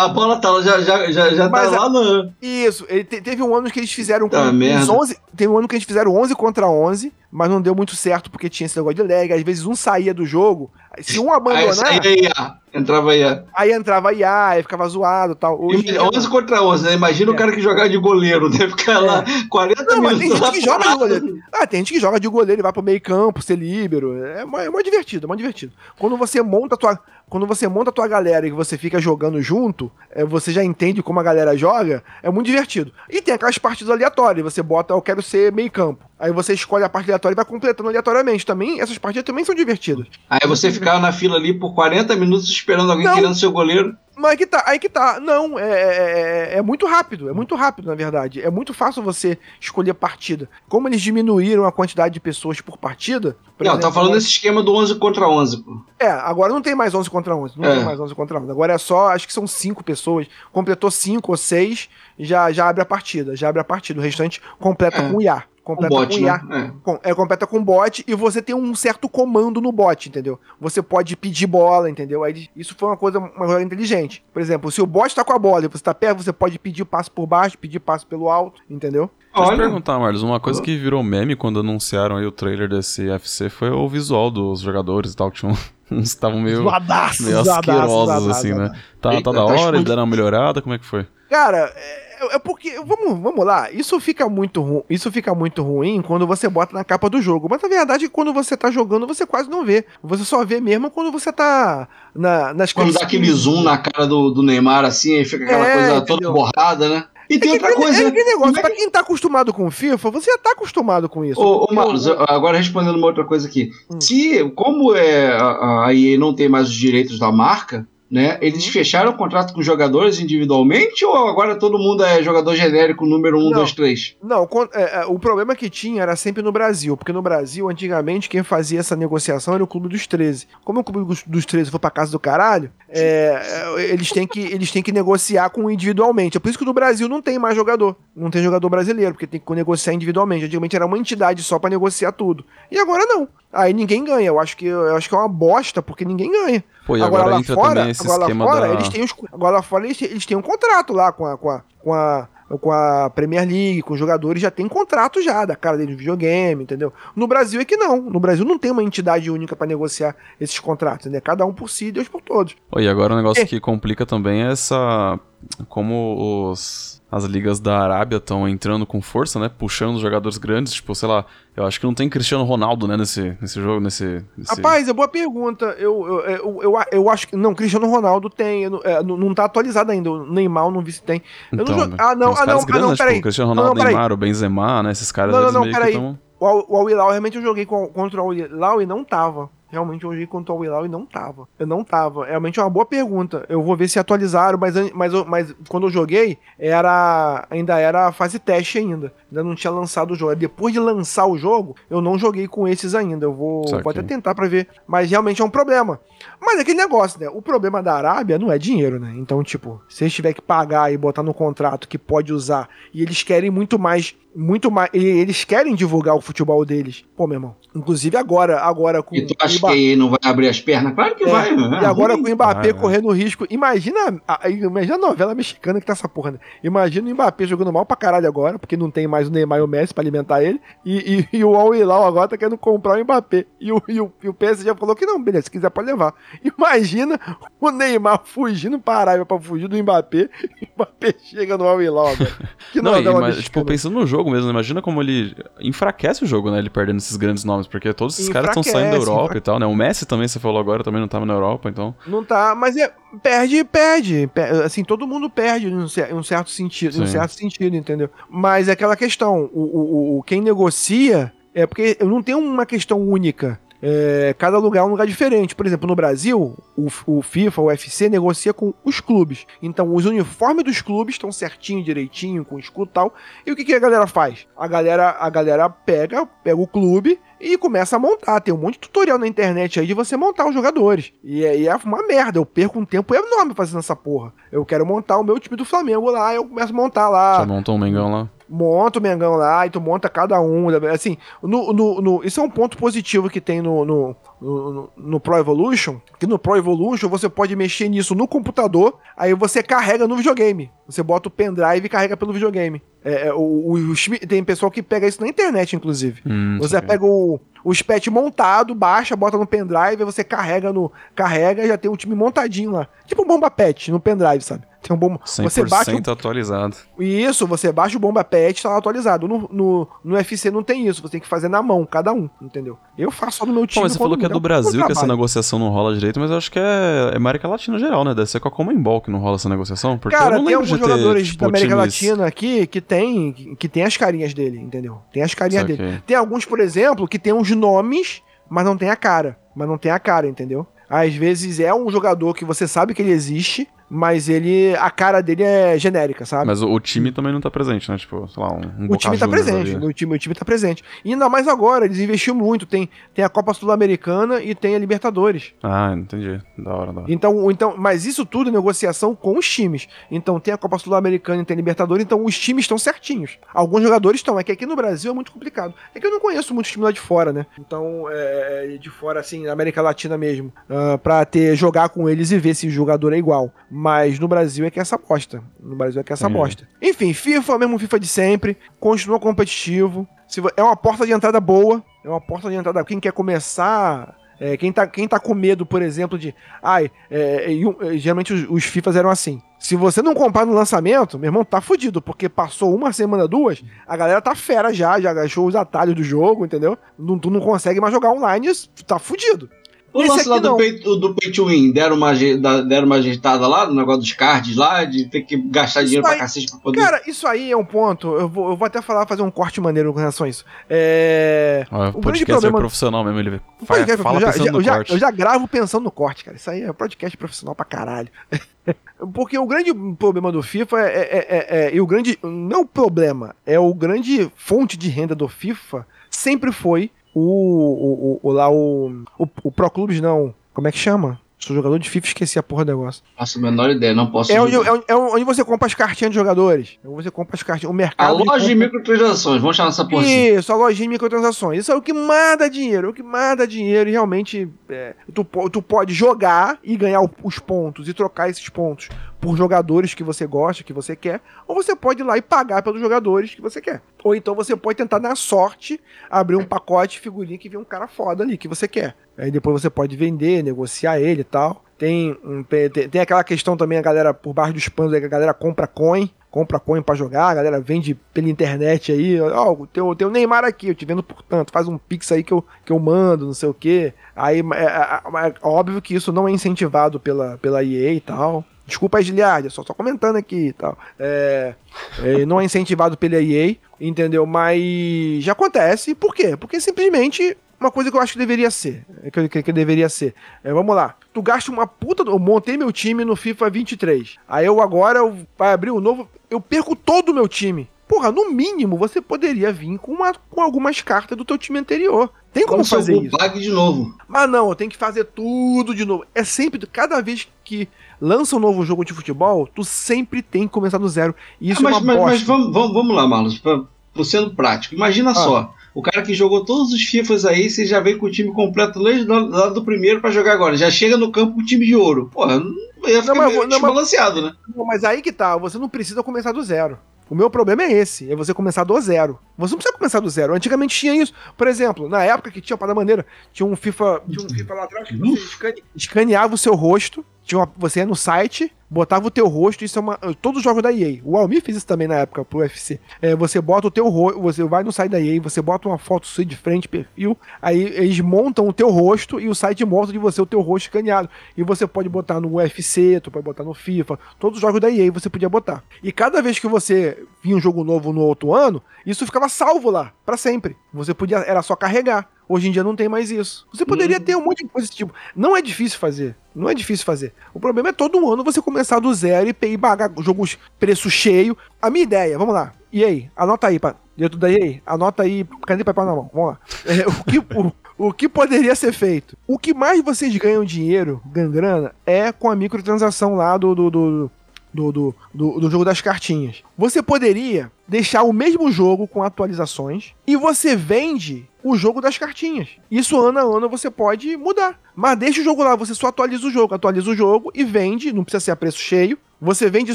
a 0.00 0.08
bola 0.08 0.36
tá, 0.40 0.50
lá, 0.50 0.62
já, 0.62 0.80
já, 0.80 1.10
já, 1.12 1.30
já 1.30 1.44
tá 1.44 1.50
Mas 1.50 1.72
a- 1.72 1.80
lá 1.80 1.88
na. 1.88 2.28
Isso, 2.42 2.84
ele 2.88 3.04
te- 3.04 3.20
teve 3.20 3.42
um 3.42 3.54
ano 3.54 3.70
que 3.70 3.78
eles 3.80 3.92
fizeram 3.92 4.28
Tá 4.28 4.46
com 4.46 4.52
merda. 4.52 4.92
11, 4.92 5.16
teve 5.36 5.52
um 5.52 5.58
ano 5.58 5.68
que 5.68 5.74
eles 5.76 5.84
fizeram 5.86 6.14
11 6.16 6.34
contra 6.34 6.66
11, 6.68 7.12
mas 7.36 7.50
não 7.50 7.60
deu 7.60 7.74
muito 7.74 7.96
certo 7.96 8.30
porque 8.30 8.48
tinha 8.48 8.66
esse 8.66 8.76
negócio 8.76 8.94
de 8.94 9.02
lag, 9.12 9.32
às 9.32 9.42
vezes 9.42 9.66
um 9.66 9.74
saía 9.74 10.14
do 10.14 10.24
jogo, 10.24 10.70
se 11.02 11.18
um 11.18 11.30
Aí 11.32 11.36
abandonar, 11.36 11.74
saía 11.74 12.22
IA, 12.22 12.54
entrava 12.72 13.16
IA. 13.16 13.44
aí 13.52 13.72
entrava 13.72 14.12
IA, 14.12 14.46
aí 14.50 14.62
ficava 14.62 14.86
zoado 14.88 15.32
e 15.32 15.36
tal. 15.36 15.60
Hoje, 15.60 15.80
em 15.80 15.82
dia, 15.92 16.02
11 16.04 16.28
contra 16.28 16.62
11, 16.62 16.84
né? 16.84 16.94
Imagina 16.94 17.32
o 17.32 17.34
É. 17.34 17.36
cara 17.36 17.50
que 17.50 17.60
jogar 17.60 17.88
de 17.88 17.98
goleiro, 17.98 18.48
deve 18.48 18.70
ficar 18.70 19.00
lá 19.00 19.24
40 19.50 19.82
Não, 19.82 20.00
mas 20.02 20.18
tem 20.18 20.28
minutos. 20.28 20.46
gente 20.46 20.60
que 20.60 20.64
joga 20.64 20.88
de 20.88 20.94
goleiro. 20.96 21.38
Ah, 21.52 21.66
tem 21.66 21.80
gente 21.80 21.92
que 21.92 21.98
joga 22.00 22.20
de 22.20 22.28
goleiro 22.28 22.60
e 22.60 22.62
vai 22.62 22.72
pro 22.72 22.82
meio 22.84 23.00
campo, 23.00 23.42
ser 23.42 23.56
líbero. 23.56 24.22
É 24.24 24.44
mó, 24.44 24.60
é 24.60 24.82
divertido, 24.84 25.26
é 25.26 25.28
mó 25.28 25.34
divertido. 25.34 25.72
Quando 25.98 26.16
você 26.16 26.40
monta 26.40 26.76
a 26.76 26.78
tua. 26.78 26.98
Quando 27.28 27.46
você 27.46 27.66
monta 27.66 27.88
a 27.88 27.92
tua 27.92 28.06
galera 28.06 28.46
e 28.46 28.50
você 28.50 28.76
fica 28.78 29.00
jogando 29.00 29.40
junto, 29.40 29.90
é, 30.10 30.24
você 30.24 30.52
já 30.52 30.62
entende 30.62 31.02
como 31.02 31.18
a 31.18 31.22
galera 31.22 31.56
joga, 31.56 32.04
é 32.22 32.30
muito 32.30 32.46
divertido. 32.46 32.92
E 33.10 33.20
tem 33.22 33.34
aquelas 33.34 33.56
partidas 33.58 33.90
aleatórias, 33.90 34.44
você 34.44 34.62
bota, 34.62 34.92
eu 34.92 35.00
quero 35.02 35.22
ser 35.22 35.50
meio 35.50 35.70
campo. 35.70 36.04
Aí 36.18 36.32
você 36.32 36.54
escolhe 36.54 36.84
a 36.84 36.88
parte 36.88 37.06
aleatória 37.06 37.34
e 37.34 37.36
vai 37.36 37.44
completando 37.44 37.88
aleatoriamente. 37.88 38.46
Também, 38.46 38.80
essas 38.80 38.96
partidas 38.98 39.24
também 39.24 39.44
são 39.44 39.54
divertidas. 39.54 40.06
Aí 40.30 40.46
você 40.46 40.70
ficava 40.70 41.00
na 41.00 41.12
fila 41.12 41.36
ali 41.36 41.52
por 41.52 41.74
40 41.74 42.14
minutos 42.16 42.48
esperando 42.48 42.90
alguém 42.92 43.06
Não. 43.06 43.14
querendo 43.14 43.34
ser 43.34 43.48
goleiro. 43.48 43.96
Mas 44.16 44.30
aí 44.30 44.36
que 44.36 44.46
tá, 44.46 44.62
aí 44.64 44.78
que 44.78 44.88
tá. 44.88 45.18
Não, 45.20 45.58
é, 45.58 45.64
é, 45.72 46.54
é- 46.54 46.58
é 46.58 46.62
muito 46.62 46.86
rápido, 46.86 47.28
é 47.28 47.32
muito 47.32 47.56
rápido, 47.56 47.86
na 47.88 47.96
verdade. 47.96 48.40
É 48.40 48.48
muito 48.48 48.72
fácil 48.72 49.02
você 49.02 49.36
escolher 49.60 49.92
partida. 49.94 50.48
Como 50.68 50.86
eles 50.88 51.02
diminuíram 51.02 51.64
a 51.64 51.72
quantidade 51.72 52.14
de 52.14 52.20
pessoas 52.20 52.60
por 52.60 52.78
partida. 52.78 53.36
por 53.58 53.64
não, 53.64 53.72
exemplo, 53.72 53.88
tá 53.88 53.92
falando 53.92 54.08
agora- 54.10 54.20
desse 54.20 54.30
esquema 54.32 54.62
do 54.62 54.72
11 54.74 54.94
contra 54.96 55.28
11, 55.28 55.62
pô. 55.64 55.80
É, 55.98 56.06
agora 56.08 56.52
não 56.52 56.62
tem 56.62 56.74
mais 56.76 56.94
11 56.94 57.10
contra 57.10 57.34
11. 57.36 57.58
Não 57.58 57.68
É. 57.68 57.74
tem 57.76 57.84
mais 57.84 57.98
11 57.98 58.14
contra 58.14 58.38
11. 58.38 58.50
Agora 58.50 58.72
é 58.72 58.78
só, 58.78 59.08
acho 59.08 59.26
que 59.26 59.32
são 59.32 59.46
5 59.48 59.82
pessoas. 59.82 60.26
Completou 60.52 60.90
5 60.92 61.32
ou 61.32 61.36
6, 61.36 61.88
já, 62.18 62.50
já 62.52 62.68
abre 62.68 62.82
a 62.82 62.86
partida. 62.86 63.34
Já 63.36 63.48
abre 63.48 63.60
a 63.60 63.64
partida. 63.64 63.98
O 63.98 64.02
restante 64.02 64.40
completa 64.60 64.98
É. 65.02 65.08
com 65.10 65.20
IA. 65.20 65.42
Um 65.64 65.74
Completa 65.76 65.94
bot, 65.96 66.14
com 66.18 66.24
IA. 66.26 66.42
né? 66.44 66.72
Com- 66.82 67.00
é, 67.02 67.14
completa 67.14 67.46
com 67.46 67.64
bot 67.64 68.04
e 68.06 68.14
você 68.14 68.42
tem 68.42 68.54
um 68.54 68.74
certo 68.74 69.08
comando 69.08 69.62
no 69.62 69.72
bot, 69.72 70.10
entendeu? 70.10 70.38
Você 70.60 70.82
pode 70.82 71.16
pedir 71.16 71.46
bola, 71.46 71.88
entendeu? 71.88 72.22
Aí 72.22 72.48
isso 72.54 72.74
foi 72.76 72.90
uma 72.90 72.98
coisa, 72.98 73.18
uma 73.18 73.30
coisa 73.30 73.62
inteligente. 73.62 74.22
Por 74.30 74.42
exemplo, 74.42 74.70
se 74.70 74.82
o 74.82 74.86
bot 74.86 75.14
tá 75.14 75.24
com 75.24 75.32
a 75.32 75.38
bola 75.38 75.64
e 75.64 75.68
você 75.68 75.82
tá 75.82 75.94
perto, 75.94 76.22
você 76.22 76.34
pode 76.34 76.58
pedir 76.58 76.84
passo 76.84 77.10
por 77.10 77.26
baixo, 77.26 77.56
pedir 77.56 77.80
passo 77.80 78.06
pelo 78.06 78.28
alto, 78.28 78.60
entendeu? 78.68 79.10
Deixa 79.34 79.50
eu 79.52 79.56
te 79.56 79.60
perguntar, 79.60 79.98
Marlos, 79.98 80.22
uma 80.22 80.38
coisa 80.38 80.60
que 80.60 80.76
virou 80.76 81.02
meme 81.02 81.34
quando 81.34 81.60
anunciaram 81.60 82.16
aí 82.18 82.26
o 82.26 82.30
trailer 82.30 82.68
desse 82.68 83.08
UFC 83.08 83.48
foi 83.48 83.70
o 83.70 83.88
visual 83.88 84.30
dos 84.30 84.60
jogadores 84.60 85.12
e 85.12 85.16
tal, 85.16 85.30
que 85.30 85.38
tinham 85.40 85.56
uns 85.90 86.08
estavam 86.08 86.40
meio, 86.40 86.58
Zoadaço, 86.62 87.22
meio 87.24 87.42
zoadaço, 87.42 87.58
asquerosos, 87.70 88.04
zoadaço, 88.06 88.30
assim, 88.30 88.52
né? 88.54 88.70
Tá, 89.00 89.14
Eita, 89.14 89.32
tá 89.32 89.40
da 89.40 89.46
tá 89.46 89.52
hora, 89.60 89.76
eles 89.76 89.84
deram 89.88 90.02
uma 90.04 90.10
melhorada, 90.10 90.60
como 90.60 90.74
é 90.74 90.78
que 90.78 90.84
foi? 90.84 91.06
Cara, 91.30 91.72
é, 91.74 92.03
é 92.32 92.38
porque 92.38 92.78
vamos, 92.84 93.20
vamos 93.20 93.44
lá, 93.44 93.70
isso 93.70 93.98
fica 94.00 94.28
muito 94.28 94.62
ru- 94.62 94.84
isso 94.88 95.10
fica 95.12 95.34
muito 95.34 95.62
ruim 95.62 96.02
quando 96.02 96.26
você 96.26 96.48
bota 96.48 96.74
na 96.74 96.84
capa 96.84 97.08
do 97.10 97.20
jogo, 97.20 97.48
mas 97.50 97.60
na 97.62 97.68
verdade 97.68 98.08
quando 98.08 98.32
você 98.32 98.56
tá 98.56 98.70
jogando 98.70 99.06
você 99.06 99.24
quase 99.26 99.48
não 99.50 99.64
vê. 99.64 99.84
Você 100.02 100.24
só 100.24 100.44
vê 100.44 100.60
mesmo 100.60 100.90
quando 100.90 101.10
você 101.12 101.32
tá 101.32 101.88
na, 102.14 102.52
nas 102.54 102.72
quando 102.72 102.92
dá 102.92 103.00
aquele 103.02 103.30
zoom 103.32 103.62
na 103.62 103.78
cara 103.78 104.06
do, 104.06 104.30
do 104.30 104.42
Neymar 104.42 104.84
assim, 104.84 105.16
aí 105.16 105.24
fica 105.24 105.44
aquela 105.44 105.66
É, 105.68 105.72
coisa 105.74 105.96
entendeu? 105.98 106.06
toda 106.06 106.30
borrada, 106.32 106.88
né? 106.88 107.04
E 107.30 107.36
É 107.36 107.38
tem 107.38 107.48
que 107.52 107.54
outra 107.56 107.68
aquele- 107.70 107.84
coisa. 107.86 108.02
é 108.02 108.06
aquele 108.06 108.24
negócio, 108.24 108.58
é 108.58 108.60
pra 108.60 108.70
quem 108.70 108.90
tá 108.90 109.00
acostumado 109.00 109.52
com 109.52 109.70
FIFA, 109.70 110.10
você 110.10 110.30
já 110.30 110.36
tá 110.38 110.50
acostumado 110.52 111.08
com 111.08 111.24
isso. 111.24 111.40
Ô, 111.40 111.66
ô 111.70 111.74
Marlos, 111.74 112.06
eu- 112.06 112.20
agora 112.28 112.58
respondendo 112.58 112.96
uma 112.96 113.06
outra 113.06 113.24
coisa 113.24 113.48
aqui. 113.48 113.70
Hum. 113.90 113.98
Se, 113.98 114.44
como 114.54 114.94
é, 114.94 115.28
a, 115.34 115.86
a 115.86 115.94
EA 115.94 116.18
não 116.18 116.34
tem 116.34 116.50
mais 116.50 116.68
os 116.68 116.74
direitos 116.74 117.18
da 117.18 117.32
marca, 117.32 117.88
né? 118.14 118.34
Uhum. 118.34 118.38
Eles 118.42 118.66
fecharam 118.68 119.10
o 119.10 119.16
contrato 119.16 119.52
com 119.52 119.58
os 119.58 119.66
jogadores 119.66 120.20
individualmente 120.20 121.04
ou 121.04 121.28
agora 121.28 121.56
todo 121.58 121.76
mundo 121.78 122.04
é 122.04 122.22
jogador 122.22 122.54
genérico 122.54 123.04
número 123.04 123.36
1, 123.38 123.50
Não. 123.50 123.58
2, 123.58 123.72
3? 123.72 124.16
Não, 124.22 124.48
é, 124.72 125.00
é, 125.00 125.06
o 125.06 125.18
problema 125.18 125.56
que 125.56 125.68
tinha 125.68 126.02
era 126.02 126.14
sempre 126.14 126.40
no 126.42 126.52
Brasil, 126.52 126.96
porque 126.96 127.12
no 127.12 127.20
Brasil, 127.20 127.68
antigamente, 127.68 128.28
quem 128.28 128.44
fazia 128.44 128.78
essa 128.78 128.94
negociação 128.94 129.54
era 129.54 129.64
o 129.64 129.66
Clube 129.66 129.88
dos 129.88 130.06
13. 130.06 130.46
Como 130.64 130.78
o 130.80 130.84
Clube 130.84 131.08
dos- 131.08 131.24
dos 131.26 131.44
13 131.44 131.70
foi 131.72 131.80
pra 131.80 131.90
casa 131.90 132.12
do 132.12 132.20
caralho, 132.20 132.70
é, 132.88 133.42
é, 133.78 133.92
eles, 133.92 134.10
têm 134.10 134.26
que, 134.28 134.40
eles 134.40 134.70
têm 134.70 134.82
que 134.82 134.92
negociar 134.92 135.50
com 135.50 135.68
individualmente. 135.68 136.36
É 136.36 136.40
por 136.40 136.48
isso 136.48 136.58
que 136.58 136.64
no 136.64 136.72
Brasil 136.72 137.08
não 137.08 137.20
tem 137.20 137.36
mais 137.38 137.56
jogador. 137.56 137.96
Não 138.14 138.30
tem 138.30 138.42
jogador 138.44 138.68
brasileiro, 138.68 139.12
porque 139.12 139.26
tem 139.26 139.40
que 139.40 139.52
negociar 139.54 139.92
individualmente. 139.92 140.44
Antigamente 140.44 140.76
era 140.76 140.86
uma 140.86 140.96
entidade 140.98 141.42
só 141.42 141.58
pra 141.58 141.68
negociar 141.70 142.12
tudo. 142.12 142.44
E 142.70 142.78
agora 142.78 143.04
não. 143.06 143.26
Aí 143.52 143.72
ninguém 143.72 144.04
ganha. 144.04 144.26
Eu 144.28 144.38
acho 144.38 144.56
que, 144.56 144.66
eu 144.66 144.94
acho 144.96 145.08
que 145.08 145.14
é 145.14 145.18
uma 145.18 145.28
bosta, 145.28 145.82
porque 145.82 146.04
ninguém 146.04 146.30
ganha. 146.30 146.62
Pô, 146.86 146.96
e 146.96 147.02
agora, 147.02 147.22
agora, 147.22 147.34
lá 147.34 147.40
entra 147.40 147.54
fora, 147.54 147.74
também 147.74 147.90
esse 147.90 148.02
agora 148.02 148.26
lá 148.26 148.46
fora, 148.46 148.68
da... 148.68 148.74
eles 148.74 148.88
têm 148.88 149.04
os, 149.04 149.14
agora 149.32 149.56
lá 149.56 149.62
fora 149.62 149.84
eles 149.86 149.96
têm, 149.96 150.08
eles 150.08 150.26
têm 150.26 150.36
um 150.36 150.42
contrato 150.42 150.92
lá 150.92 151.12
com 151.12 151.26
a, 151.26 151.36
com 151.36 151.50
a, 151.50 151.62
com 151.82 151.94
a 151.94 152.28
com 152.60 152.70
a 152.70 153.10
Premier 153.10 153.46
League, 153.46 153.82
com 153.82 153.94
os 153.94 153.98
jogadores, 153.98 154.42
já 154.42 154.50
tem 154.50 154.68
contrato 154.68 155.22
já 155.22 155.44
da 155.44 155.56
cara 155.56 155.76
dele 155.76 155.92
no 155.92 155.98
videogame, 155.98 156.62
entendeu? 156.62 156.92
No 157.16 157.26
Brasil 157.26 157.60
é 157.60 157.64
que 157.64 157.76
não. 157.76 158.00
No 158.00 158.20
Brasil 158.20 158.44
não 158.44 158.58
tem 158.58 158.70
uma 158.70 158.82
entidade 158.82 159.30
única 159.30 159.56
para 159.56 159.66
negociar 159.66 160.14
esses 160.40 160.60
contratos, 160.60 161.10
né? 161.10 161.20
Cada 161.20 161.44
um 161.46 161.52
por 161.52 161.70
si, 161.70 161.90
Deus 161.90 162.06
por 162.06 162.20
todos. 162.20 162.54
E 162.76 162.86
agora 162.86 163.14
um 163.14 163.16
negócio 163.16 163.42
É. 163.42 163.46
que 163.46 163.58
complica 163.58 164.04
também 164.04 164.42
é 164.42 164.52
essa. 164.52 165.18
Como 165.68 166.50
os. 166.50 167.02
As 167.12 167.22
ligas 167.24 167.60
da 167.60 167.78
Arábia 167.78 168.16
estão 168.16 168.48
entrando 168.48 168.84
com 168.84 169.00
força, 169.00 169.38
né? 169.38 169.48
Puxando 169.48 169.94
os 169.94 170.00
jogadores 170.00 170.36
grandes. 170.36 170.72
Tipo, 170.72 170.96
sei 170.96 171.08
lá, 171.08 171.24
eu 171.56 171.64
acho 171.64 171.78
que 171.78 171.86
não 171.86 171.94
tem 171.94 172.08
Cristiano 172.08 172.42
Ronaldo, 172.42 172.88
né? 172.88 172.96
Nesse, 172.96 173.36
nesse 173.40 173.60
jogo, 173.60 173.78
nesse. 173.80 174.24
nesse... 174.36 174.56
Rapaz, 174.56 174.88
é 174.88 174.92
boa 174.92 175.06
pergunta. 175.06 175.66
Eu, 175.78 176.04
eu, 176.06 176.20
eu, 176.24 176.62
eu, 176.62 176.74
eu 176.90 177.08
acho 177.10 177.28
que. 177.28 177.36
Não, 177.36 177.54
Cristiano 177.54 177.86
Ronaldo 177.88 178.28
tem. 178.28 178.68
não- 178.68 178.80
é, 178.82 179.00
não, 179.00 179.16
não 179.16 179.32
tá 179.32 179.44
atualizado 179.44 179.92
ainda. 179.92 180.10
O 180.10 180.26
Neymar 180.32 180.64
eu 180.64 180.72
não 180.72 180.82
vi 180.82 180.90
se 180.90 181.02
tem. 181.02 181.22
Eu 181.52 181.62
Então, 181.62 181.76
não 181.76 181.86
né, 181.86 181.96
Ah, 182.00 182.16
não, 182.16 182.32
uns 182.32 182.36
ah, 182.36 182.40
não, 182.40 182.46
caras 182.46 182.62
ah, 182.62 182.66
grandes, 182.66 182.82
não, 182.82 182.90
né? 182.90 182.96
peraí. 182.96 183.12
Tipo, 183.14 183.22
Cristiano 183.22 183.48
Não, 183.54 183.54
Ronaldo, 183.62 183.68
não, 183.78 183.84
peraí. 183.84 183.94
Neymar, 183.94 184.12
o 184.12 184.16
Benzema, 184.16 184.82
né? 184.82 184.90
Esses 184.90 185.12
caras 185.12 185.32
Não, 185.36 185.42
não, 185.52 185.52
não, 185.64 185.70
peraí. 185.72 185.96
O, 185.96 186.46
Al- 186.46 186.66
o 186.68 186.76
Al-Hilal, 186.78 187.10
realmente 187.10 187.36
eu 187.36 187.42
joguei 187.42 187.64
contra 187.64 188.20
o 188.20 188.24
Al-Hilal 188.26 188.82
e 188.82 188.86
não 188.86 189.04
tava. 189.04 189.48
Realmente 189.68 190.04
eu 190.04 190.12
joguei 190.12 190.26
contra 190.26 190.52
o 190.52 190.56
Al-Hilal 190.56 190.86
e 190.86 190.88
não 190.88 191.04
tava. 191.04 191.48
Eu 191.58 191.66
não 191.66 191.82
tava. 191.82 192.26
Realmente 192.26 192.60
é 192.60 192.62
uma 192.62 192.70
boa 192.70 192.86
pergunta. 192.86 193.44
Eu 193.48 193.62
vou 193.62 193.76
ver 193.76 193.88
se 193.88 193.98
atualizaram, 193.98 194.58
mas, 194.58 194.74
mas, 194.92 195.12
mas 195.24 195.54
quando 195.68 195.86
eu 195.86 195.90
joguei, 195.90 196.38
era 196.58 197.46
ainda 197.50 197.78
era 197.78 198.06
a 198.06 198.12
fase 198.12 198.38
teste 198.38 198.78
ainda. 198.78 199.12
Ainda 199.30 199.42
não 199.42 199.54
tinha 199.54 199.70
lançado 199.70 200.12
o 200.12 200.14
jogo. 200.14 200.36
Depois 200.36 200.72
de 200.72 200.78
lançar 200.78 201.26
o 201.26 201.36
jogo, 201.36 201.74
eu 201.90 202.00
não 202.00 202.18
joguei 202.18 202.46
com 202.46 202.68
esses 202.68 202.94
ainda. 202.94 203.26
Eu 203.26 203.32
vou, 203.32 203.64
vou 203.82 203.90
até 203.90 204.02
tentar 204.02 204.34
pra 204.34 204.46
ver. 204.46 204.68
Mas 204.86 205.10
realmente 205.10 205.42
é 205.42 205.44
um 205.44 205.50
problema. 205.50 206.00
Mas 206.40 206.58
é 206.58 206.62
aquele 206.62 206.78
negócio, 206.78 207.18
né? 207.18 207.28
O 207.28 207.42
problema 207.42 207.82
da 207.82 207.94
Arábia 207.94 208.38
não 208.38 208.52
é 208.52 208.58
dinheiro, 208.58 209.00
né? 209.00 209.12
Então, 209.16 209.42
tipo, 209.42 209.80
se 209.88 210.04
eles 210.04 210.12
tiver 210.12 210.32
que 210.32 210.42
pagar 210.42 210.92
e 210.92 210.96
botar 210.96 211.22
no 211.22 211.34
contrato 211.34 211.88
que 211.88 211.98
pode 211.98 212.32
usar, 212.32 212.68
e 212.92 213.02
eles 213.02 213.22
querem 213.22 213.50
muito 213.50 213.78
mais, 213.78 214.14
muito 214.34 214.70
mais, 214.70 214.90
e 214.92 214.98
eles 214.98 215.44
querem 215.44 215.74
divulgar 215.74 216.14
o 216.16 216.20
futebol 216.20 216.64
deles. 216.64 217.04
Pô, 217.16 217.26
meu 217.26 217.36
irmão. 217.36 217.56
Inclusive 217.74 218.16
agora, 218.16 218.60
agora 218.60 219.02
com 219.02 219.14
E 219.16 219.26
tu 219.26 219.34
acha 219.40 219.58
Mba- 219.58 219.72
que 219.72 219.96
não 219.96 220.08
vai 220.10 220.18
abrir 220.24 220.48
as 220.48 220.60
pernas? 220.60 220.94
Claro 220.94 221.14
que 221.16 221.24
É, 221.24 221.28
vai, 221.28 221.56
né? 221.56 221.80
e 221.82 221.84
agora 221.84 222.16
com 222.16 222.22
o 222.28 222.34
Mbappé 222.34 222.54
Vai, 222.62 222.72
vai. 222.72 222.80
correndo 222.80 223.10
risco. 223.10 223.46
Imagina, 223.50 224.20
a, 224.28 224.48
imagina 224.48 224.94
a 224.94 224.98
novela 224.98 225.34
mexicana 225.34 225.80
que 225.80 225.86
tá 225.86 225.92
essa 225.92 226.08
porra, 226.08 226.32
né? 226.32 226.38
Imagina 226.62 227.08
o 227.10 227.14
Mbappé 227.14 227.46
jogando 227.46 227.72
mal 227.72 227.84
pra 227.84 227.96
caralho 227.96 228.28
agora, 228.28 228.58
porque 228.58 228.76
não 228.76 228.90
tem 228.90 229.06
mais 229.08 229.28
o 229.28 229.30
Neymar 229.32 229.58
e 229.58 229.62
o 229.62 229.66
Messi 229.66 229.92
pra 229.92 230.02
alimentar 230.02 230.42
ele. 230.42 230.60
E, 230.84 231.26
e, 231.32 231.38
e 231.38 231.44
o 231.44 231.54
Al 231.56 231.74
Hilal 231.74 232.06
agora 232.06 232.28
tá 232.28 232.36
querendo 232.36 232.56
comprar 232.58 232.96
o 232.98 233.02
Mbappé. 233.02 233.46
E 233.60 233.72
o, 233.72 233.82
e 233.88 234.00
o, 234.00 234.12
e 234.22 234.28
o 234.28 234.34
PSG 234.34 234.66
já 234.66 234.74
falou 234.76 234.94
que 234.94 235.04
não, 235.06 235.20
beleza, 235.22 235.44
se 235.46 235.50
quiser 235.50 235.70
pode 235.70 235.86
levar. 235.88 236.14
Imagina 236.56 237.18
o 237.60 237.70
Neymar 237.70 238.20
fugindo 238.24 238.78
pra 238.78 238.96
Arábia 238.98 239.24
pra 239.26 239.38
fugir 239.40 239.68
do 239.68 239.76
Mbappé. 239.82 240.28
E 240.60 240.64
o 240.66 240.68
Mbappé 240.76 241.14
chega 241.24 241.58
no 241.58 241.64
Al 241.66 241.82
Hilal 241.82 242.06
agora. 242.08 242.30
Que 242.72 242.80
Não, 242.80 242.92
novela 242.92 243.20
mas, 243.20 243.36
mexicana. 243.36 243.42
tipo, 243.42 243.64
pensando 243.64 243.94
no 243.98 244.06
jogo 244.06 244.23
mesmo, 244.30 244.46
né? 244.46 244.50
imagina 244.52 244.80
como 244.82 245.00
ele 245.02 245.34
enfraquece 245.60 246.24
o 246.24 246.26
jogo, 246.26 246.50
né? 246.50 246.58
Ele 246.58 246.70
perdendo 246.70 246.98
esses 246.98 247.16
grandes 247.16 247.44
nomes, 247.44 247.66
porque 247.66 247.92
todos 247.92 248.18
esses 248.18 248.32
caras 248.32 248.50
estão 248.50 248.62
saindo 248.62 248.90
da 248.90 248.96
Enfraquece, 248.96 249.10
Europa 249.10 249.36
e 249.36 249.40
tal, 249.40 249.58
né? 249.58 249.66
O 249.66 249.74
Messi 249.74 250.06
também, 250.06 250.26
você 250.28 250.38
falou 250.38 250.58
agora, 250.60 250.82
também 250.84 251.00
não 251.00 251.08
tava 251.08 251.26
na 251.26 251.34
Europa, 251.34 251.68
então. 251.68 251.94
Não 252.06 252.24
tá, 252.24 252.54
mas 252.54 252.76
é, 252.76 252.92
perde, 253.22 253.64
perde. 253.64 254.28
Per- 254.32 254.62
Assim, 254.64 254.84
todo 254.84 255.06
mundo 255.06 255.28
perde 255.30 255.68
em 255.68 255.76
um 255.76 256.22
certo 256.22 256.50
sentido, 256.50 256.96
em 256.98 257.02
um 257.02 257.06
certo 257.06 257.32
sentido, 257.34 257.76
entendeu? 257.76 258.08
Mas 258.28 258.68
é 258.68 258.72
aquela 258.72 258.96
questão, 258.96 259.48
o, 259.52 259.60
o, 259.60 260.18
o- 260.18 260.22
quem 260.22 260.40
negocia 260.40 261.32
é 261.54 261.66
porque 261.66 261.96
não 262.00 262.22
tem 262.22 262.34
uma 262.34 262.66
questão 262.66 263.00
única. 263.00 263.60
É, 263.86 264.34
cada 264.38 264.56
lugar 264.56 264.80
é 264.80 264.84
um 264.84 264.88
lugar 264.88 265.06
diferente. 265.06 265.54
Por 265.54 265.66
exemplo, 265.66 265.86
no 265.86 265.94
Brasil, 265.94 266.56
o, 266.74 266.88
o 267.06 267.20
FIFA, 267.20 267.60
o 267.60 267.66
UFC, 267.66 268.08
negocia 268.08 268.54
com 268.54 268.72
os 268.82 268.98
clubes. 268.98 269.46
Então, 269.60 269.94
os 269.94 270.06
uniformes 270.06 270.64
dos 270.64 270.80
clubes 270.80 271.16
estão 271.16 271.30
certinho, 271.30 271.84
direitinho, 271.84 272.46
com 272.46 272.58
escudo 272.58 272.88
e 272.90 272.94
tal. 272.94 273.14
E 273.44 273.52
o 273.52 273.56
que, 273.56 273.62
que 273.62 273.74
a 273.74 273.78
galera 273.78 274.06
faz? 274.06 274.46
A 274.56 274.66
galera, 274.66 275.10
a 275.20 275.28
galera 275.28 275.68
pega, 275.68 276.24
pega 276.24 276.56
o 276.56 276.66
clube 276.66 277.20
e 277.52 277.58
começa 277.58 277.96
a 277.96 277.98
montar. 277.98 278.40
Tem 278.40 278.52
um 278.54 278.56
monte 278.58 278.74
de 278.74 278.80
tutorial 278.80 279.18
na 279.18 279.26
internet 279.26 279.78
aí 279.80 279.86
de 279.86 279.94
você 279.94 280.16
montar 280.16 280.46
os 280.48 280.54
jogadores. 280.54 281.12
E 281.22 281.44
é, 281.44 281.56
e 281.58 281.68
é 281.68 281.76
uma 281.76 282.06
merda. 282.06 282.38
Eu 282.38 282.46
perco 282.46 282.78
um 282.78 282.84
tempo 282.84 283.14
enorme 283.14 283.54
fazendo 283.54 283.78
essa 283.80 283.94
porra. 283.94 284.32
Eu 284.50 284.64
quero 284.64 284.86
montar 284.86 285.18
o 285.18 285.24
meu 285.24 285.38
time 285.38 285.56
do 285.56 285.64
Flamengo 285.64 286.10
lá, 286.10 286.34
eu 286.34 286.44
começo 286.46 286.72
a 286.72 286.76
montar 286.76 287.08
lá 287.08 287.38
Já 287.40 287.46
montou 287.46 287.74
um 287.74 287.78
Mengão 287.78 288.10
lá. 288.10 288.28
monta 288.48 288.98
o 288.98 289.02
Mengão 289.02 289.34
lá 289.36 289.66
e 289.66 289.70
tu 289.70 289.80
monta 289.80 290.08
cada 290.08 290.40
um. 290.40 290.68
Assim, 290.92 291.16
no, 291.42 291.72
no, 291.72 292.00
no- 292.00 292.24
isso 292.24 292.40
é 292.40 292.42
um 292.44 292.50
ponto 292.50 292.76
positivo 292.76 293.28
que 293.28 293.40
tem 293.40 293.60
no, 293.60 293.84
no, 293.84 294.16
no, 294.40 294.90
no 294.96 295.20
Pro 295.20 295.36
Evolution. 295.38 296.00
Que 296.18 296.26
no 296.26 296.38
Pro 296.38 296.56
Evolution 296.56 297.08
você 297.08 297.28
pode 297.28 297.54
mexer 297.56 297.88
nisso 297.88 298.14
no 298.14 298.26
computador, 298.28 298.98
aí 299.16 299.34
você 299.34 299.62
carrega 299.62 300.06
no 300.08 300.16
videogame. 300.16 300.70
Você 300.86 301.02
bota 301.02 301.28
o 301.28 301.30
pendrive 301.30 301.86
e 301.86 301.88
carrega 301.88 302.16
pelo 302.16 302.32
videogame. 302.32 302.82
É, 303.04 303.28
é, 303.28 303.34
o, 303.34 303.38
o- 303.72 303.94
tem 304.28 304.42
pessoal 304.44 304.70
que 304.70 304.82
pega 304.82 305.06
isso 305.06 305.20
na 305.20 305.28
internet, 305.28 305.76
inclusive. 305.76 306.22
Hum, 306.26 306.58
Você 306.58 306.76
saquei. 306.76 306.88
pega 306.88 307.04
o, 307.04 307.38
o 307.64 307.74
SPET 307.74 308.10
montado, 308.10 308.74
baixa, 308.74 309.14
bota 309.16 309.36
no 309.38 309.46
pendrive, 309.46 309.96
aí 310.00 310.04
você 310.04 310.24
carrega 310.24 310.72
no. 310.72 310.90
Carrega 311.14 311.64
e 311.64 311.68
já 311.68 311.76
tem 311.78 311.90
um 311.90 311.96
time 311.96 312.14
montadinho 312.14 312.70
lá. 312.70 312.88
Tipo 313.06 313.22
um 313.22 313.26
bomba 313.26 313.50
pet 313.50 313.90
no 313.90 314.00
pendrive, 314.00 314.42
sabe? 314.42 314.64
Tem 314.84 314.94
um 314.94 314.98
bomba. 314.98 315.18
100% 315.24 315.42
Você 315.44 315.64
baixa 315.64 315.96
o 315.96 316.10
atualizado. 316.10 316.76
isso, 316.98 317.46
você 317.46 317.72
baixa 317.72 317.96
o 317.96 318.00
bomba 318.00 318.22
pet 318.22 318.62
tá 318.62 318.68
lá 318.68 318.76
atualizado. 318.76 319.26
No, 319.26 319.48
no, 319.50 319.88
no 320.04 320.14
UFC 320.14 320.50
não 320.50 320.62
tem 320.62 320.86
isso, 320.86 321.00
você 321.00 321.12
tem 321.12 321.20
que 321.20 321.26
fazer 321.26 321.48
na 321.48 321.62
mão, 321.62 321.86
cada 321.86 322.12
um, 322.12 322.28
entendeu? 322.40 322.78
Eu 322.98 323.10
faço 323.10 323.38
só 323.38 323.46
no 323.46 323.52
meu 323.54 323.66
time. 323.66 323.80
Pô, 323.80 323.82
mas 323.84 323.92
você 323.92 323.98
falou 323.98 324.18
que 324.18 324.26
é 324.26 324.28
do 324.28 324.38
Brasil 324.38 324.84
que 324.84 324.92
essa 324.92 325.06
negociação 325.06 325.58
não 325.58 325.70
rola 325.70 325.94
direito, 325.94 326.20
mas 326.20 326.30
eu 326.30 326.36
acho 326.36 326.50
que 326.50 326.58
é, 326.58 327.12
é 327.14 327.16
América 327.16 327.48
Latina 327.48 327.78
geral, 327.78 328.04
né? 328.04 328.14
Deve 328.14 328.28
ser 328.28 328.40
com 328.40 328.48
a 328.48 328.50
Comembol 328.50 329.00
que 329.00 329.10
não 329.10 329.20
rola 329.20 329.36
essa 329.36 329.48
negociação. 329.48 329.96
Porque 329.96 330.14
Cara, 330.14 330.36
eu 330.36 330.38
não 330.40 330.46
tem 330.46 330.54
alguns 330.54 330.70
ter, 330.70 330.78
jogadores 330.78 331.28
tipo, 331.28 331.40
da 331.40 331.46
América 331.46 331.76
Latina 331.76 332.26
aqui 332.26 332.66
que 332.66 332.82
tem, 332.82 333.32
que, 333.32 333.56
que 333.56 333.68
tem 333.68 333.84
as 333.84 333.96
carinhas 333.96 334.34
dele, 334.34 334.58
entendeu? 334.58 335.00
Tem 335.10 335.22
as 335.22 335.32
carinhas 335.32 335.64
dele. 335.64 336.02
Tem 336.06 336.16
alguns, 336.16 336.44
por 336.44 336.60
exemplo, 336.60 337.08
que 337.08 337.18
tem 337.18 337.32
uns 337.32 337.50
nomes, 337.50 338.22
mas 338.50 338.66
não 338.66 338.76
tem 338.76 338.90
a 338.90 338.96
cara. 338.96 339.38
Mas 339.56 339.66
não 339.66 339.78
tem 339.78 339.90
a 339.90 339.98
cara, 339.98 340.26
entendeu? 340.26 340.66
Às 340.88 341.14
vezes 341.14 341.60
é 341.60 341.74
um 341.74 341.90
jogador 341.90 342.34
que 342.34 342.44
você 342.44 342.68
sabe 342.68 342.94
que 342.94 343.02
ele 343.02 343.10
existe, 343.10 343.66
mas 343.94 344.28
ele. 344.28 344.74
A 344.76 344.90
cara 344.90 345.20
dele 345.20 345.44
é 345.44 345.78
genérica, 345.78 346.26
sabe? 346.26 346.46
Mas 346.46 346.60
o, 346.60 346.68
o 346.68 346.80
time 346.80 347.12
também 347.12 347.32
não 347.32 347.40
tá 347.40 347.50
presente, 347.50 347.88
né? 347.88 347.96
Tipo, 347.96 348.26
sei 348.28 348.42
lá, 348.42 348.52
um, 348.52 348.84
um 348.84 348.92
O 348.92 348.96
time 348.96 349.16
tá 349.16 349.28
presente, 349.28 349.76
o 349.76 349.92
time, 349.92 350.14
o 350.16 350.18
time 350.18 350.34
tá 350.34 350.44
presente. 350.44 350.82
E 351.04 351.12
ainda 351.12 351.28
mais 351.28 351.46
agora, 351.46 351.84
eles 351.84 352.00
investiram 352.00 352.36
muito. 352.36 352.66
Tem, 352.66 352.90
tem 353.14 353.24
a 353.24 353.28
Copa 353.28 353.54
Sul-Americana 353.54 354.42
e 354.42 354.52
tem 354.52 354.74
a 354.74 354.78
Libertadores. 354.78 355.52
Ah, 355.62 355.94
entendi. 355.96 356.40
Da 356.58 356.74
hora, 356.74 356.92
da 356.92 357.02
hora. 357.02 357.12
Então, 357.12 357.50
então, 357.50 357.74
mas 357.78 358.04
isso 358.04 358.26
tudo 358.26 358.50
é 358.50 358.52
negociação 358.52 359.14
com 359.14 359.38
os 359.38 359.48
times. 359.48 359.86
Então 360.10 360.40
tem 360.40 360.52
a 360.52 360.58
Copa 360.58 360.76
Sul-Americana 360.78 361.42
e 361.42 361.44
tem 361.44 361.54
a 361.54 361.56
Libertadores, 361.56 362.04
então 362.04 362.24
os 362.24 362.36
times 362.36 362.64
estão 362.64 362.76
certinhos. 362.76 363.38
Alguns 363.52 363.82
jogadores 363.82 364.20
estão, 364.20 364.40
é 364.40 364.42
que 364.42 364.50
aqui 364.50 364.66
no 364.66 364.74
Brasil 364.74 365.12
é 365.12 365.14
muito 365.14 365.30
complicado. 365.30 365.72
É 365.94 366.00
que 366.00 366.06
eu 366.06 366.10
não 366.10 366.20
conheço 366.20 366.52
muitos 366.52 366.72
times 366.72 366.84
lá 366.84 366.90
de 366.90 367.00
fora, 367.00 367.32
né? 367.32 367.46
Então, 367.58 368.06
é, 368.10 368.76
de 368.80 368.90
fora, 368.90 369.20
assim, 369.20 369.44
na 369.44 369.52
América 369.52 369.80
Latina 369.80 370.18
mesmo, 370.18 370.52
ah, 370.68 370.98
pra 370.98 371.24
ter, 371.24 371.54
jogar 371.54 371.90
com 371.90 372.08
eles 372.08 372.32
e 372.32 372.38
ver 372.38 372.54
se 372.54 372.66
o 372.66 372.70
jogador 372.70 373.12
é 373.12 373.18
igual. 373.18 373.52
Mas 373.84 374.18
no 374.18 374.26
Brasil 374.26 374.64
é 374.64 374.70
que 374.70 374.78
é 374.78 374.82
essa 374.82 374.96
bosta. 374.96 375.42
No 375.60 375.76
Brasil 375.76 376.00
é 376.00 376.04
que 376.04 376.10
é 376.10 376.14
essa 376.14 376.24
Entendi. 376.24 376.38
bosta. 376.40 376.68
Enfim, 376.80 377.12
FIFA, 377.12 377.58
mesmo 377.58 377.78
FIFA 377.78 378.00
de 378.00 378.08
sempre, 378.08 378.56
continua 378.80 379.20
competitivo. 379.20 380.08
É 380.56 380.62
uma 380.62 380.74
porta 380.74 381.04
de 381.04 381.12
entrada 381.12 381.38
boa, 381.38 381.84
é 382.02 382.08
uma 382.08 382.18
porta 382.20 382.48
de 382.48 382.54
entrada. 382.56 382.82
Quem 382.82 382.98
quer 382.98 383.12
começar 383.12 384.16
é, 384.40 384.56
quem, 384.56 384.72
tá, 384.72 384.86
quem 384.86 385.06
tá 385.06 385.20
com 385.20 385.34
medo, 385.34 385.66
por 385.66 385.82
exemplo, 385.82 386.18
de. 386.18 386.34
Ai, 386.62 386.90
é, 387.10 387.46
um- 387.50 387.76
é, 387.82 387.98
geralmente 387.98 388.32
os, 388.32 388.46
os 388.48 388.64
FIFAs 388.64 388.96
eram 388.96 389.10
assim. 389.10 389.42
Se 389.58 389.76
você 389.76 390.00
não 390.00 390.14
comprar 390.14 390.46
no 390.46 390.54
lançamento, 390.54 391.18
meu 391.18 391.28
irmão, 391.28 391.44
tá 391.44 391.60
fudido, 391.60 392.00
porque 392.00 392.26
passou 392.26 392.74
uma 392.74 392.90
semana, 392.90 393.28
duas, 393.28 393.62
a 393.86 393.96
galera 393.98 394.20
tá 394.22 394.34
fera 394.34 394.72
já, 394.72 394.98
já 394.98 395.12
achou 395.12 395.46
os 395.46 395.54
atalhos 395.54 395.94
do 395.94 396.02
jogo, 396.02 396.44
entendeu? 396.46 396.76
Não, 396.98 397.18
tu 397.18 397.30
não 397.30 397.40
consegue 397.40 397.80
mais 397.80 397.92
jogar 397.92 398.10
online, 398.10 398.48
tá 398.86 398.98
fudido. 398.98 399.48
O 399.94 400.02
Esse 400.02 400.10
lance 400.10 400.28
lá 400.28 400.38
do 400.38 400.56
pay, 400.56 400.72
do 400.80 401.14
pay 401.14 401.30
to 401.30 401.46
win, 401.46 401.70
deram 401.70 401.94
uma, 401.96 402.12
deram 402.12 402.84
uma 402.86 402.96
ajeitada 402.96 403.46
lá 403.46 403.64
no 403.66 403.74
negócio 403.76 404.00
dos 404.00 404.12
cards 404.12 404.56
lá, 404.56 404.84
de 404.84 405.04
ter 405.08 405.22
que 405.22 405.36
gastar 405.36 405.82
Isso 405.82 405.90
dinheiro 405.90 406.06
aí- 406.08 406.14
pra 406.16 406.24
cacete 406.24 406.50
pra 406.50 406.58
poder. 406.58 406.80
Cara, 406.80 407.00
isso 407.06 407.26
aí 407.28 407.52
é 407.52 407.56
um 407.56 407.64
ponto. 407.64 408.08
Eu 408.16 408.28
vou, 408.28 408.50
eu 408.50 408.56
vou 408.56 408.66
até 408.66 408.82
falar, 408.82 409.06
fazer 409.06 409.22
um 409.22 409.30
corte 409.30 409.60
maneiro 409.60 409.92
com 409.92 410.00
relação 410.00 410.26
a 410.26 410.28
isso. 410.28 410.44
É. 410.68 411.64
O 411.94 412.00
podcast 412.00 412.22
é 412.22 412.26
problema- 412.26 412.58
profissional 412.58 413.04
mesmo, 413.04 413.20
ele 413.20 413.36
O 413.60 413.66
fa- 413.66 413.74
podcast, 413.74 414.02
fala 414.02 414.16
eu, 414.16 414.20
já, 414.20 414.26
pensando 414.32 414.44
já- 414.46 414.52
no 414.52 414.58
eu 414.58 414.62
já- 414.64 414.74
corte. 414.74 414.92
eu 414.92 414.98
já 414.98 415.10
gravo 415.12 415.46
pensando 415.48 415.84
no 415.84 415.90
corte, 415.92 416.24
cara. 416.24 416.36
Isso 416.36 416.50
aí 416.50 416.62
é 416.62 416.72
podcast 416.72 417.16
profissional 417.16 417.54
pra 417.54 417.64
caralho. 417.64 418.08
Porque 419.14 419.38
o 419.38 419.46
grande 419.46 419.72
problema 419.98 420.32
do 420.32 420.42
FIFA 420.42 420.80
é, 420.80 420.86
é- 420.88 421.26
é- 421.28 421.46
é- 421.66 421.74
e 421.74 421.80
o 421.80 421.86
grande. 421.86 422.18
Não 422.22 422.62
o 422.62 422.66
problema, 422.66 423.34
é 423.46 423.58
o 423.60 423.72
grande 423.74 424.30
fonte 424.34 424.76
de 424.76 424.88
renda 424.88 425.14
do 425.14 425.28
FIFA 425.28 425.86
sempre 426.10 426.50
foi 426.50 426.90
o. 427.14 428.18
o, 428.22 428.28
o- 428.28 428.32
lá 428.32 428.50
o, 428.50 429.04
o. 429.18 429.28
O 429.44 429.50
Pro 429.52 429.70
Clubes, 429.70 430.00
não. 430.00 430.34
Como 430.52 430.68
é 430.68 430.72
que 430.72 430.78
chama? 430.78 431.20
Sou 431.36 431.54
jogador 431.54 431.78
de 431.78 431.90
FIFA, 431.90 432.06
esqueci 432.06 432.38
a 432.38 432.42
porra 432.42 432.64
do 432.64 432.68
negócio. 432.74 433.02
Faço 433.18 433.38
a 433.38 433.42
menor 433.42 433.68
ideia, 433.68 433.92
não 433.92 434.06
posso. 434.10 434.32
É 434.32 434.40
onde, 434.40 434.54
é, 434.54 434.58
onde, 434.72 434.84
é 434.88 434.94
onde 434.96 435.24
você 435.24 435.44
compra 435.44 435.66
as 435.66 435.74
cartinhas 435.74 436.10
de 436.10 436.14
jogadores. 436.18 436.78
É 436.82 436.88
onde 436.88 437.02
você 437.02 437.10
compra 437.10 437.36
as 437.36 437.42
cartinhas. 437.42 437.68
O 437.70 437.74
A 437.74 437.76
mercado. 437.76 438.16
loja 438.24 438.46
de 438.46 438.52
compra- 438.54 438.66
microtransações, 438.78 439.42
vamos 439.42 439.54
chamar 439.56 439.68
essa 439.68 439.84
porra 439.84 440.04
assim. 440.04 440.36
isso, 440.36 440.50
a 440.52 440.56
lojinha 440.56 440.84
de 440.86 440.88
microtransações. 440.88 441.58
Isso 441.60 441.72
é 441.72 441.74
o 441.74 441.82
que 441.82 441.92
mais 441.92 442.38
dá 442.38 442.48
dinheiro. 442.48 442.86
É 442.86 442.90
o 442.90 442.94
que 442.94 443.02
mais 443.02 443.36
dá 443.36 443.44
dinheiro. 443.44 443.90
E 443.90 443.92
realmente, 443.92 444.48
é, 444.70 444.94
tu, 445.12 445.22
tu 445.52 445.60
pode 445.60 445.92
jogar 445.92 446.56
e 446.64 446.76
ganhar 446.78 447.02
os 447.22 447.38
pontos 447.38 447.88
e 447.90 447.92
trocar 447.92 448.30
esses 448.30 448.48
pontos 448.48 448.88
por 449.24 449.38
jogadores 449.38 449.94
que 449.94 450.04
você 450.04 450.26
gosta, 450.26 450.62
que 450.62 450.72
você 450.74 450.94
quer, 450.94 451.18
ou 451.48 451.54
você 451.54 451.74
pode 451.74 452.02
ir 452.02 452.04
lá 452.04 452.18
e 452.18 452.20
pagar 452.20 452.62
pelos 452.62 452.78
jogadores 452.78 453.34
que 453.34 453.40
você 453.40 453.58
quer. 453.58 453.80
Ou 454.04 454.14
então 454.14 454.34
você 454.34 454.54
pode 454.54 454.76
tentar, 454.76 455.00
na 455.00 455.16
sorte, 455.16 455.80
abrir 456.10 456.36
um 456.36 456.44
pacote 456.44 457.00
figurinha 457.00 457.38
que 457.38 457.48
vem 457.48 457.58
um 457.58 457.64
cara 457.64 457.88
foda 457.88 458.22
ali 458.22 458.36
que 458.36 458.46
você 458.46 458.68
quer. 458.68 458.94
Aí 459.16 459.30
depois 459.30 459.62
você 459.62 459.70
pode 459.70 459.96
vender, 459.96 460.42
negociar 460.42 461.00
ele 461.00 461.22
e 461.22 461.24
tal. 461.24 461.64
Tem, 461.78 462.14
tem, 462.50 462.88
tem 462.90 463.00
aquela 463.00 463.24
questão 463.24 463.56
também, 463.56 463.78
a 463.78 463.82
galera, 463.82 464.12
por 464.12 464.34
baixo 464.34 464.52
dos 464.52 464.68
panos, 464.68 464.92
a 464.92 465.00
galera 465.00 465.32
compra 465.32 465.66
coin 465.66 466.10
compra 466.34 466.58
coin 466.58 466.82
pra 466.82 466.96
jogar, 466.96 467.28
a 467.28 467.34
galera 467.34 467.60
vende 467.60 467.94
pela 468.12 468.28
internet 468.28 468.90
aí, 468.90 469.20
ó, 469.20 469.52
oh, 469.52 469.66
tem, 469.68 469.80
o 469.80 470.10
Neymar 470.10 470.42
aqui, 470.42 470.66
eu 470.66 470.74
te 470.74 470.84
vendo 470.84 471.00
por 471.00 471.22
tanto, 471.22 471.52
faz 471.52 471.68
um 471.68 471.78
pix 471.78 472.10
aí 472.10 472.24
que 472.24 472.32
eu, 472.32 472.44
que 472.64 472.72
eu 472.72 472.78
mando, 472.80 473.26
não 473.26 473.32
sei 473.32 473.48
o 473.48 473.54
que. 473.54 473.94
Aí 474.16 474.40
é, 474.40 474.64
é, 474.64 475.28
é, 475.28 475.34
óbvio 475.40 475.80
que 475.80 475.94
isso 475.94 476.12
não 476.12 476.26
é 476.26 476.32
incentivado 476.32 476.98
pela, 476.98 477.38
pela 477.38 477.62
EA 477.62 477.92
e 477.92 478.00
tal. 478.00 478.44
Desculpa, 478.66 479.00
Giliard, 479.00 479.48
só, 479.48 479.62
só 479.62 479.72
comentando 479.72 480.16
aqui 480.16 480.48
e 480.48 480.52
tal. 480.52 480.76
É, 480.98 481.54
é, 482.02 482.26
não 482.26 482.40
é 482.40 482.44
incentivado 482.44 482.96
pela 482.96 483.22
EA, 483.22 483.54
entendeu? 483.80 484.26
Mas 484.26 485.22
já 485.22 485.32
acontece. 485.32 485.94
Por 485.94 486.16
quê? 486.16 486.36
Porque 486.36 486.60
simplesmente 486.60 487.36
uma 487.64 487.72
coisa 487.72 487.90
que 487.90 487.96
eu 487.96 488.00
acho 488.00 488.12
que 488.12 488.18
deveria 488.18 488.50
ser. 488.50 488.84
Que, 489.12 489.28
que, 489.28 489.42
que 489.42 489.52
deveria 489.52 489.88
ser. 489.88 490.14
É, 490.42 490.52
vamos 490.52 490.74
lá. 490.74 490.94
Tu 491.12 491.22
gasta 491.22 491.50
uma 491.50 491.66
puta. 491.66 492.02
Eu 492.02 492.18
montei 492.18 492.56
meu 492.56 492.72
time 492.72 493.04
no 493.04 493.16
FIFA 493.16 493.50
23. 493.50 494.16
Aí 494.28 494.46
eu 494.46 494.60
agora 494.60 494.98
eu, 494.98 495.26
vai 495.36 495.52
abrir 495.52 495.70
o 495.70 495.76
um 495.76 495.80
novo. 495.80 496.08
Eu 496.30 496.40
perco 496.40 496.76
todo 496.76 497.10
o 497.10 497.14
meu 497.14 497.28
time. 497.28 497.68
Porra, 497.86 498.10
no 498.10 498.30
mínimo 498.30 498.76
você 498.76 499.00
poderia 499.00 499.52
vir 499.52 499.78
com, 499.78 499.92
uma, 499.92 500.12
com 500.30 500.40
algumas 500.40 500.80
cartas 500.80 501.16
do 501.16 501.24
teu 501.24 501.36
time 501.36 501.58
anterior. 501.58 502.10
Tem 502.32 502.44
como, 502.44 502.58
como 502.58 502.64
fazer 502.64 503.00
isso. 503.00 503.16
Bug 503.16 503.40
de 503.40 503.50
novo. 503.50 503.94
Mas 504.08 504.28
não, 504.28 504.48
eu 504.48 504.54
tenho 504.54 504.70
que 504.70 504.76
fazer 504.76 505.04
tudo 505.04 505.74
de 505.74 505.84
novo. 505.84 506.04
É 506.14 506.24
sempre, 506.24 506.66
cada 506.66 507.00
vez 507.00 507.28
que 507.44 507.68
lança 508.00 508.36
um 508.36 508.40
novo 508.40 508.64
jogo 508.64 508.84
de 508.84 508.92
futebol, 508.92 509.46
tu 509.46 509.62
sempre 509.62 510.22
tem 510.22 510.42
que 510.42 510.52
começar 510.52 510.78
do 510.78 510.88
zero. 510.88 511.14
E 511.40 511.50
isso 511.50 511.60
ah, 511.60 511.70
mas, 511.70 511.74
é 511.74 511.76
uma 511.76 511.86
mas, 511.86 511.96
bosta. 511.96 512.10
mas 512.10 512.22
vamos, 512.22 512.52
vamos, 512.52 512.72
vamos 512.72 512.96
lá, 512.96 513.06
Marlos, 513.06 513.38
pra, 513.38 513.62
pra 513.92 514.04
sendo 514.04 514.34
prático. 514.34 514.74
Imagina 514.74 515.12
ah. 515.12 515.14
só, 515.14 515.54
o 515.74 515.82
cara 515.82 516.02
que 516.02 516.14
jogou 516.14 516.44
todos 516.44 516.72
os 516.72 516.82
FIFAs 516.82 517.24
aí, 517.24 517.50
você 517.50 517.66
já 517.66 517.80
vem 517.80 517.98
com 517.98 518.06
o 518.06 518.10
time 518.10 518.32
completo 518.32 518.82
desde 518.82 519.04
do, 519.04 519.50
do 519.50 519.64
primeiro 519.64 520.00
para 520.00 520.10
jogar 520.10 520.32
agora. 520.32 520.56
Já 520.56 520.70
chega 520.70 520.96
no 520.96 521.10
campo 521.10 521.34
com 521.34 521.40
o 521.40 521.44
time 521.44 521.66
de 521.66 521.74
ouro. 521.74 522.08
Porra, 522.12 522.40
ia 522.86 523.02
ficar 523.02 523.14
não, 523.14 523.24
mas, 523.24 523.34
não, 523.34 523.48
desbalanceado, 523.48 524.22
né? 524.22 524.32
Não, 524.54 524.64
mas 524.64 524.84
aí 524.84 525.02
que 525.02 525.12
tá, 525.12 525.36
você 525.36 525.58
não 525.58 525.68
precisa 525.68 526.02
começar 526.02 526.30
do 526.30 526.42
zero. 526.44 526.78
O 527.10 527.14
meu 527.14 527.28
problema 527.28 527.62
é 527.62 527.72
esse, 527.72 528.10
é 528.10 528.16
você 528.16 528.32
começar 528.32 528.64
do 528.64 528.80
zero. 528.80 529.18
Você 529.36 529.52
não 529.52 529.58
precisa 529.58 529.76
começar 529.76 530.00
do 530.00 530.08
zero. 530.08 530.34
Antigamente 530.34 530.78
tinha 530.78 530.94
isso. 530.94 531.12
Por 531.36 531.48
exemplo, 531.48 531.88
na 531.88 532.02
época 532.02 532.30
que 532.30 532.40
tinha 532.40 532.56
para 532.56 532.74
maneira, 532.74 533.04
tinha 533.32 533.46
um 533.46 533.54
FIFA, 533.54 534.02
tinha 534.08 534.24
um 534.24 534.28
FIFA 534.30 534.54
lá 534.54 534.64
atrás 534.64 534.88
que 534.88 534.96
você 534.96 535.54
escaneava 535.76 536.34
o 536.34 536.38
seu 536.38 536.54
rosto, 536.54 537.04
tinha 537.24 537.38
uma, 537.38 537.50
você 537.56 537.80
ia 537.80 537.86
no 537.86 537.96
site, 537.96 538.52
botava 538.68 539.06
o 539.06 539.10
teu 539.10 539.26
rosto, 539.28 539.64
isso 539.64 539.78
é 539.78 539.82
uma. 539.82 539.96
Todos 540.20 540.38
os 540.38 540.44
jogos 540.44 540.62
da 540.62 540.72
EA. 540.72 541.00
O 541.04 541.16
Almir 541.16 541.42
fez 541.42 541.56
isso 541.56 541.66
também 541.66 541.88
na 541.88 541.96
época 541.96 542.24
pro 542.24 542.40
UFC. 542.40 542.78
É, 543.00 543.14
você 543.14 543.40
bota 543.40 543.68
o 543.68 543.70
teu 543.70 543.88
rosto, 543.88 544.20
você 544.20 544.44
vai 544.44 544.62
no 544.62 544.72
site 544.72 544.90
da 544.90 545.00
EA, 545.00 545.20
você 545.20 545.40
bota 545.40 545.68
uma 545.68 545.78
foto 545.78 546.06
sua 546.06 546.24
de 546.24 546.36
frente, 546.36 546.68
perfil, 546.68 547.16
aí 547.40 547.62
eles 547.62 548.00
montam 548.00 548.46
o 548.48 548.52
teu 548.52 548.68
rosto 548.68 549.20
e 549.20 549.28
o 549.28 549.34
site 549.34 549.64
mostra 549.64 549.92
de 549.92 549.98
você 549.98 550.20
o 550.20 550.26
teu 550.26 550.40
rosto 550.40 550.66
escaneado. 550.66 551.08
E 551.36 551.42
você 551.42 551.66
pode 551.66 551.88
botar 551.88 552.20
no 552.20 552.34
UFC, 552.34 553.00
tu 553.00 553.10
pode 553.10 553.24
botar 553.24 553.44
no 553.44 553.54
FIFA, 553.54 553.98
todos 554.18 554.38
os 554.38 554.42
jogos 554.42 554.60
da 554.60 554.70
EA 554.70 554.90
você 554.92 555.08
podia 555.08 555.28
botar. 555.28 555.62
E 555.82 555.90
cada 555.92 556.20
vez 556.20 556.38
que 556.38 556.46
você 556.46 557.02
via 557.22 557.36
um 557.36 557.40
jogo 557.40 557.64
novo 557.64 557.92
no 557.92 558.00
outro 558.00 558.34
ano, 558.34 558.62
isso 558.84 559.06
ficava 559.06 559.28
salvo 559.28 559.70
lá, 559.70 559.92
para 560.04 560.16
sempre. 560.16 560.56
Você 560.72 560.92
podia, 560.92 561.18
era 561.18 561.42
só 561.42 561.56
carregar. 561.56 562.08
Hoje 562.28 562.48
em 562.48 562.50
dia 562.50 562.64
não 562.64 562.74
tem 562.74 562.88
mais 562.88 563.10
isso. 563.10 563.46
Você 563.52 563.64
poderia 563.64 563.98
uhum. 563.98 564.04
ter 564.04 564.16
um 564.16 564.24
monte 564.24 564.42
de 564.42 564.48
coisa 564.48 564.66
desse 564.66 564.76
tipo. 564.76 564.94
Não 565.14 565.36
é 565.36 565.42
difícil 565.42 565.78
fazer. 565.78 566.16
Não 566.34 566.48
é 566.48 566.54
difícil 566.54 566.84
fazer. 566.84 567.12
O 567.32 567.40
problema 567.40 567.68
é 567.68 567.72
todo 567.72 568.10
ano 568.10 568.24
você 568.24 568.40
começar 568.40 568.80
do 568.80 568.92
zero 568.92 569.28
e 569.28 569.58
pagar 569.58 569.92
jogos 570.00 570.38
preço 570.58 570.90
cheio. 570.90 571.36
A 571.60 571.70
minha 571.70 571.84
ideia, 571.84 572.18
vamos 572.18 572.34
lá. 572.34 572.52
E 572.72 572.84
aí? 572.84 573.10
Anota 573.16 573.46
aí, 573.46 573.58
pra, 573.58 573.76
dentro 573.96 574.18
da 574.18 574.30
EA. 574.30 574.60
Anota 574.66 575.02
aí. 575.02 575.24
Cadê 575.46 575.62
papel 575.62 575.84
na 575.84 575.94
mão? 575.94 576.10
Vamos 576.12 576.30
lá. 576.30 576.38
É, 576.66 576.86
o, 576.88 577.04
que, 577.04 577.18
o, 577.18 577.52
o 577.88 577.92
que 577.92 578.08
poderia 578.08 578.54
ser 578.54 578.72
feito? 578.72 579.16
O 579.26 579.38
que 579.38 579.54
mais 579.54 579.82
vocês 579.84 580.16
ganham 580.16 580.44
dinheiro, 580.44 581.00
gangrana, 581.06 581.74
é 581.86 582.10
com 582.10 582.30
a 582.30 582.34
microtransação 582.34 583.14
lá 583.14 583.36
do, 583.36 583.54
do, 583.54 583.70
do 583.70 584.10
do, 584.54 584.70
do, 584.70 584.94
do, 585.12 585.40
do, 585.40 585.50
jogo 585.50 585.64
das 585.64 585.80
cartinhas. 585.80 586.42
Você 586.56 586.80
poderia 586.80 587.50
deixar 587.66 588.04
o 588.04 588.12
mesmo 588.12 588.50
jogo 588.52 588.86
com 588.86 589.02
atualizações 589.02 589.92
e 590.06 590.16
você 590.16 590.54
vende 590.54 591.28
o 591.42 591.56
jogo 591.56 591.80
das 591.80 591.98
cartinhas. 591.98 592.48
Isso 592.70 592.98
ano 592.98 593.18
a 593.18 593.22
ano 593.22 593.48
você 593.48 593.70
pode 593.70 594.16
mudar. 594.16 594.58
Mas 594.74 594.98
deixa 594.98 595.20
o 595.20 595.24
jogo 595.24 595.42
lá, 595.42 595.56
você 595.56 595.74
só 595.74 595.88
atualiza 595.88 596.26
o 596.26 596.30
jogo, 596.30 596.54
atualiza 596.54 596.90
o 596.90 596.94
jogo 596.94 597.30
e 597.34 597.44
vende, 597.44 597.92
não 597.92 598.04
precisa 598.04 598.20
ser 598.20 598.30
a 598.30 598.36
preço 598.36 598.58
cheio. 598.58 598.96
Você 599.20 599.50
vende 599.50 599.74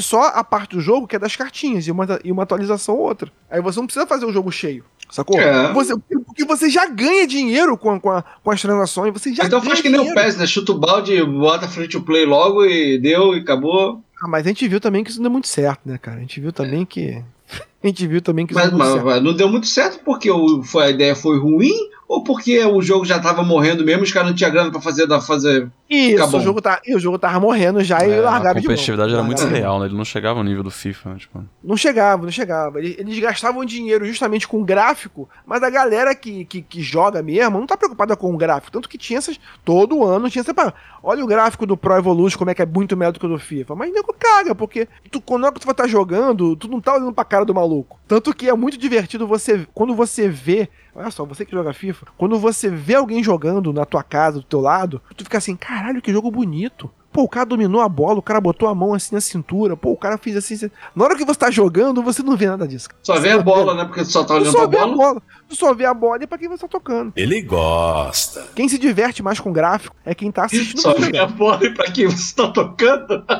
só 0.00 0.28
a 0.28 0.44
parte 0.44 0.76
do 0.76 0.80
jogo 0.80 1.06
que 1.06 1.16
é 1.16 1.18
das 1.18 1.36
cartinhas 1.36 1.86
e 1.86 1.90
uma, 1.90 2.20
e 2.24 2.32
uma 2.32 2.44
atualização 2.44 2.94
ou 2.96 3.02
outra. 3.02 3.30
Aí 3.50 3.60
você 3.60 3.78
não 3.78 3.86
precisa 3.86 4.06
fazer 4.06 4.24
o 4.24 4.32
jogo 4.32 4.50
cheio. 4.50 4.84
Sacou? 5.10 5.40
É. 5.40 5.72
Você, 5.72 5.94
porque 6.24 6.44
você 6.44 6.70
já 6.70 6.86
ganha 6.86 7.26
dinheiro 7.26 7.76
com, 7.76 7.98
com, 7.98 8.10
a, 8.10 8.22
com 8.22 8.50
as 8.50 8.62
transações. 8.62 9.12
Você 9.12 9.34
já 9.34 9.44
então 9.44 9.60
faz 9.60 9.80
que 9.80 9.88
nem 9.88 10.00
o 10.00 10.14
PES, 10.14 10.36
né? 10.36 10.46
Chuta 10.46 10.72
o 10.72 10.78
balde, 10.78 11.22
bota 11.24 11.66
free 11.66 11.88
to 11.88 12.00
play 12.02 12.24
logo 12.24 12.64
e 12.64 12.96
deu 12.98 13.34
e 13.34 13.40
acabou. 13.40 14.02
Ah, 14.22 14.28
mas 14.28 14.44
a 14.44 14.48
gente 14.48 14.68
viu 14.68 14.80
também 14.80 15.02
que 15.02 15.10
isso 15.10 15.18
não 15.18 15.24
deu 15.24 15.32
muito 15.32 15.48
certo, 15.48 15.80
né, 15.84 15.98
cara? 15.98 16.18
A 16.18 16.20
gente 16.20 16.40
viu 16.40 16.52
também 16.52 16.82
é. 16.82 16.86
que. 16.86 17.22
A 17.82 17.86
gente 17.86 18.06
viu 18.06 18.20
também 18.20 18.46
que 18.46 18.52
isso 18.52 18.60
mas, 18.60 18.70
não 18.70 18.78
deu 18.78 18.86
muito 18.86 19.04
mas, 19.06 19.12
certo. 19.14 19.24
Não 19.24 19.34
deu 19.34 19.48
muito 19.48 19.66
certo 19.66 20.04
porque 20.04 20.28
foi, 20.64 20.84
a 20.84 20.90
ideia 20.90 21.16
foi 21.16 21.38
ruim 21.38 21.72
ou 22.10 22.24
porque 22.24 22.58
o 22.64 22.82
jogo 22.82 23.04
já 23.04 23.20
tava 23.20 23.44
morrendo 23.44 23.84
mesmo, 23.84 24.02
os 24.02 24.10
caras 24.10 24.30
não 24.30 24.34
tinham 24.34 24.50
grana 24.50 24.68
pra 24.68 24.80
fazer, 24.80 25.06
da, 25.06 25.20
fazer 25.20 25.70
isso, 25.88 26.36
o 26.36 26.40
jogo, 26.40 26.60
tá, 26.60 26.80
e 26.84 26.94
o 26.94 26.98
jogo 26.98 27.18
tava 27.18 27.38
morrendo 27.38 27.84
já 27.84 27.98
é, 28.00 28.08
e 28.08 28.20
largaram 28.20 28.60
de 28.60 28.66
A 28.66 28.68
competitividade 28.68 29.12
era 29.12 29.22
muito 29.24 29.44
real, 29.44 29.80
né? 29.80 29.86
Ele 29.86 29.96
não 29.96 30.04
chegava 30.04 30.38
ao 30.38 30.44
nível 30.44 30.62
do 30.62 30.70
FIFA, 30.70 31.10
né? 31.10 31.16
tipo. 31.18 31.44
Não 31.62 31.76
chegava, 31.76 32.22
não 32.22 32.30
chegava. 32.30 32.78
Eles, 32.78 32.96
eles, 32.98 33.18
gastavam 33.18 33.64
dinheiro 33.64 34.04
justamente 34.06 34.46
com 34.46 34.64
gráfico, 34.64 35.28
mas 35.44 35.62
a 35.64 35.68
galera 35.68 36.14
que, 36.14 36.44
que, 36.44 36.62
que, 36.62 36.80
joga 36.80 37.22
mesmo 37.22 37.58
não 37.58 37.66
tá 37.66 37.76
preocupada 37.76 38.16
com 38.16 38.32
o 38.32 38.36
gráfico. 38.36 38.70
Tanto 38.70 38.88
que 38.88 38.96
tinha 38.96 39.18
essas. 39.18 39.38
Todo 39.64 40.04
ano 40.04 40.30
tinha 40.30 40.42
essa. 40.42 40.74
Olha 41.02 41.24
o 41.24 41.28
gráfico 41.28 41.66
do 41.66 41.76
Pro 41.76 41.96
Evolution, 41.96 42.38
como 42.38 42.50
é 42.50 42.54
que 42.54 42.62
é 42.62 42.66
muito 42.66 42.96
melhor 42.96 43.12
do 43.12 43.18
que 43.18 43.26
o 43.26 43.28
do 43.28 43.38
FIFA. 43.38 43.74
Mas 43.74 43.92
nego 43.92 44.14
caga, 44.16 44.54
porque 44.54 44.86
tu, 45.10 45.20
quando 45.20 45.46
é 45.46 45.52
que 45.52 45.58
tu 45.58 45.64
vai 45.64 45.72
estar 45.72 45.84
tá 45.84 45.88
jogando, 45.88 46.54
tu 46.54 46.68
não 46.68 46.80
tá 46.80 46.94
olhando 46.94 47.12
pra 47.12 47.24
cara 47.24 47.44
do 47.44 47.54
maluco. 47.54 47.98
Tanto 48.06 48.32
que 48.32 48.48
é 48.48 48.54
muito 48.54 48.78
divertido 48.78 49.26
você. 49.26 49.66
Quando 49.74 49.92
você 49.94 50.28
vê 50.28 50.68
Olha 50.94 51.10
só, 51.10 51.24
você 51.24 51.44
que 51.44 51.52
joga 51.52 51.72
FIFA, 51.72 52.06
quando 52.18 52.38
você 52.38 52.68
vê 52.68 52.94
alguém 52.94 53.22
jogando 53.22 53.72
na 53.72 53.84
tua 53.84 54.02
casa, 54.02 54.38
do 54.38 54.44
teu 54.44 54.60
lado, 54.60 55.00
tu 55.16 55.24
fica 55.24 55.38
assim, 55.38 55.56
caralho, 55.56 56.02
que 56.02 56.12
jogo 56.12 56.30
bonito. 56.30 56.90
Pô, 57.12 57.22
o 57.22 57.28
cara 57.28 57.44
dominou 57.44 57.80
a 57.80 57.88
bola, 57.88 58.20
o 58.20 58.22
cara 58.22 58.40
botou 58.40 58.68
a 58.68 58.74
mão 58.74 58.94
assim 58.94 59.16
na 59.16 59.20
cintura, 59.20 59.76
pô, 59.76 59.90
o 59.90 59.96
cara 59.96 60.16
fez 60.16 60.36
assim. 60.36 60.70
Na 60.94 61.04
hora 61.04 61.16
que 61.16 61.24
você 61.24 61.38
tá 61.38 61.50
jogando, 61.50 62.04
você 62.04 62.22
não 62.22 62.36
vê 62.36 62.46
nada 62.46 62.68
disso. 62.68 62.88
Só 63.02 63.16
você 63.16 63.22
vê 63.22 63.30
a 63.30 63.42
bola, 63.42 63.74
né? 63.74 63.84
Porque 63.84 64.02
tu 64.02 64.12
só 64.12 64.22
tá 64.22 64.34
olhando 64.34 64.52
só 64.52 64.68
pra 64.68 64.86
bola. 64.86 64.96
bola. 64.96 65.22
Tu 65.48 65.56
só 65.56 65.74
vê 65.74 65.86
a 65.86 65.94
bola 65.94 66.22
e 66.22 66.26
pra 66.28 66.38
quem 66.38 66.48
você 66.48 66.62
tá 66.62 66.68
tocando. 66.68 67.12
Ele 67.16 67.42
gosta. 67.42 68.46
Quem 68.54 68.68
se 68.68 68.78
diverte 68.78 69.24
mais 69.24 69.40
com 69.40 69.52
gráfico 69.52 69.96
é 70.04 70.14
quem 70.14 70.30
tá 70.30 70.44
assistindo. 70.44 70.80
Só 70.80 70.94
vê 70.94 71.18
a 71.18 71.26
bola 71.26 71.64
e 71.64 71.74
pra 71.74 71.90
quem 71.90 72.06
você 72.06 72.32
tá 72.32 72.46
tocando. 72.48 73.24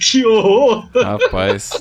que 0.00 0.26
horror! 0.26 0.88
Rapaz. 0.96 1.80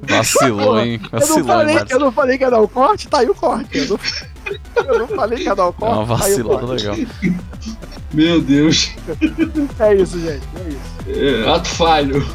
Vacilou, 0.00 0.78
hein? 0.78 1.00
Vacilou, 1.10 1.38
eu, 1.38 1.44
não 1.44 1.46
falei, 1.46 1.84
eu 1.90 2.00
não 2.00 2.12
falei 2.12 2.38
que 2.38 2.44
ia 2.44 2.50
dar 2.50 2.60
o 2.60 2.68
corte, 2.68 3.08
tá 3.08 3.18
aí 3.18 3.28
o 3.28 3.34
corte. 3.34 3.78
Eu 3.78 3.88
não, 3.88 3.98
eu 4.94 4.98
não 5.00 5.08
falei 5.08 5.38
que 5.38 5.44
ia 5.44 5.54
dar 5.54 5.66
o 5.66 5.72
corte. 5.72 5.94
É 5.94 5.96
uma 5.98 6.04
vacilada 6.04 6.66
tá 6.66 6.72
legal. 6.72 6.96
Meu 8.12 8.40
Deus. 8.40 8.92
É 9.78 9.94
isso, 9.94 10.20
gente. 10.20 10.42
É 10.56 10.68
isso. 10.68 11.46
É, 11.46 11.54
ato 11.54 11.68
falho. 11.68 12.26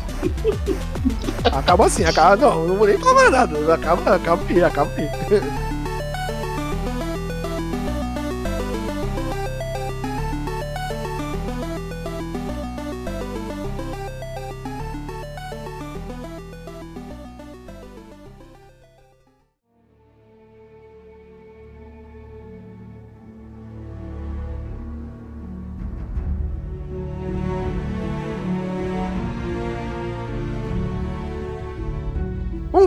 Acaba 1.44 1.86
assim, 1.86 2.04
acaba. 2.04 2.36
Não, 2.36 2.68
não 2.68 2.76
vou 2.78 2.88
nem 2.88 2.98
falar 2.98 3.30
nada. 3.30 3.74
Acaba, 3.74 4.16
acaba 4.16 4.42
aí, 4.50 4.64
acaba 4.64 4.92
aí. 4.98 5.67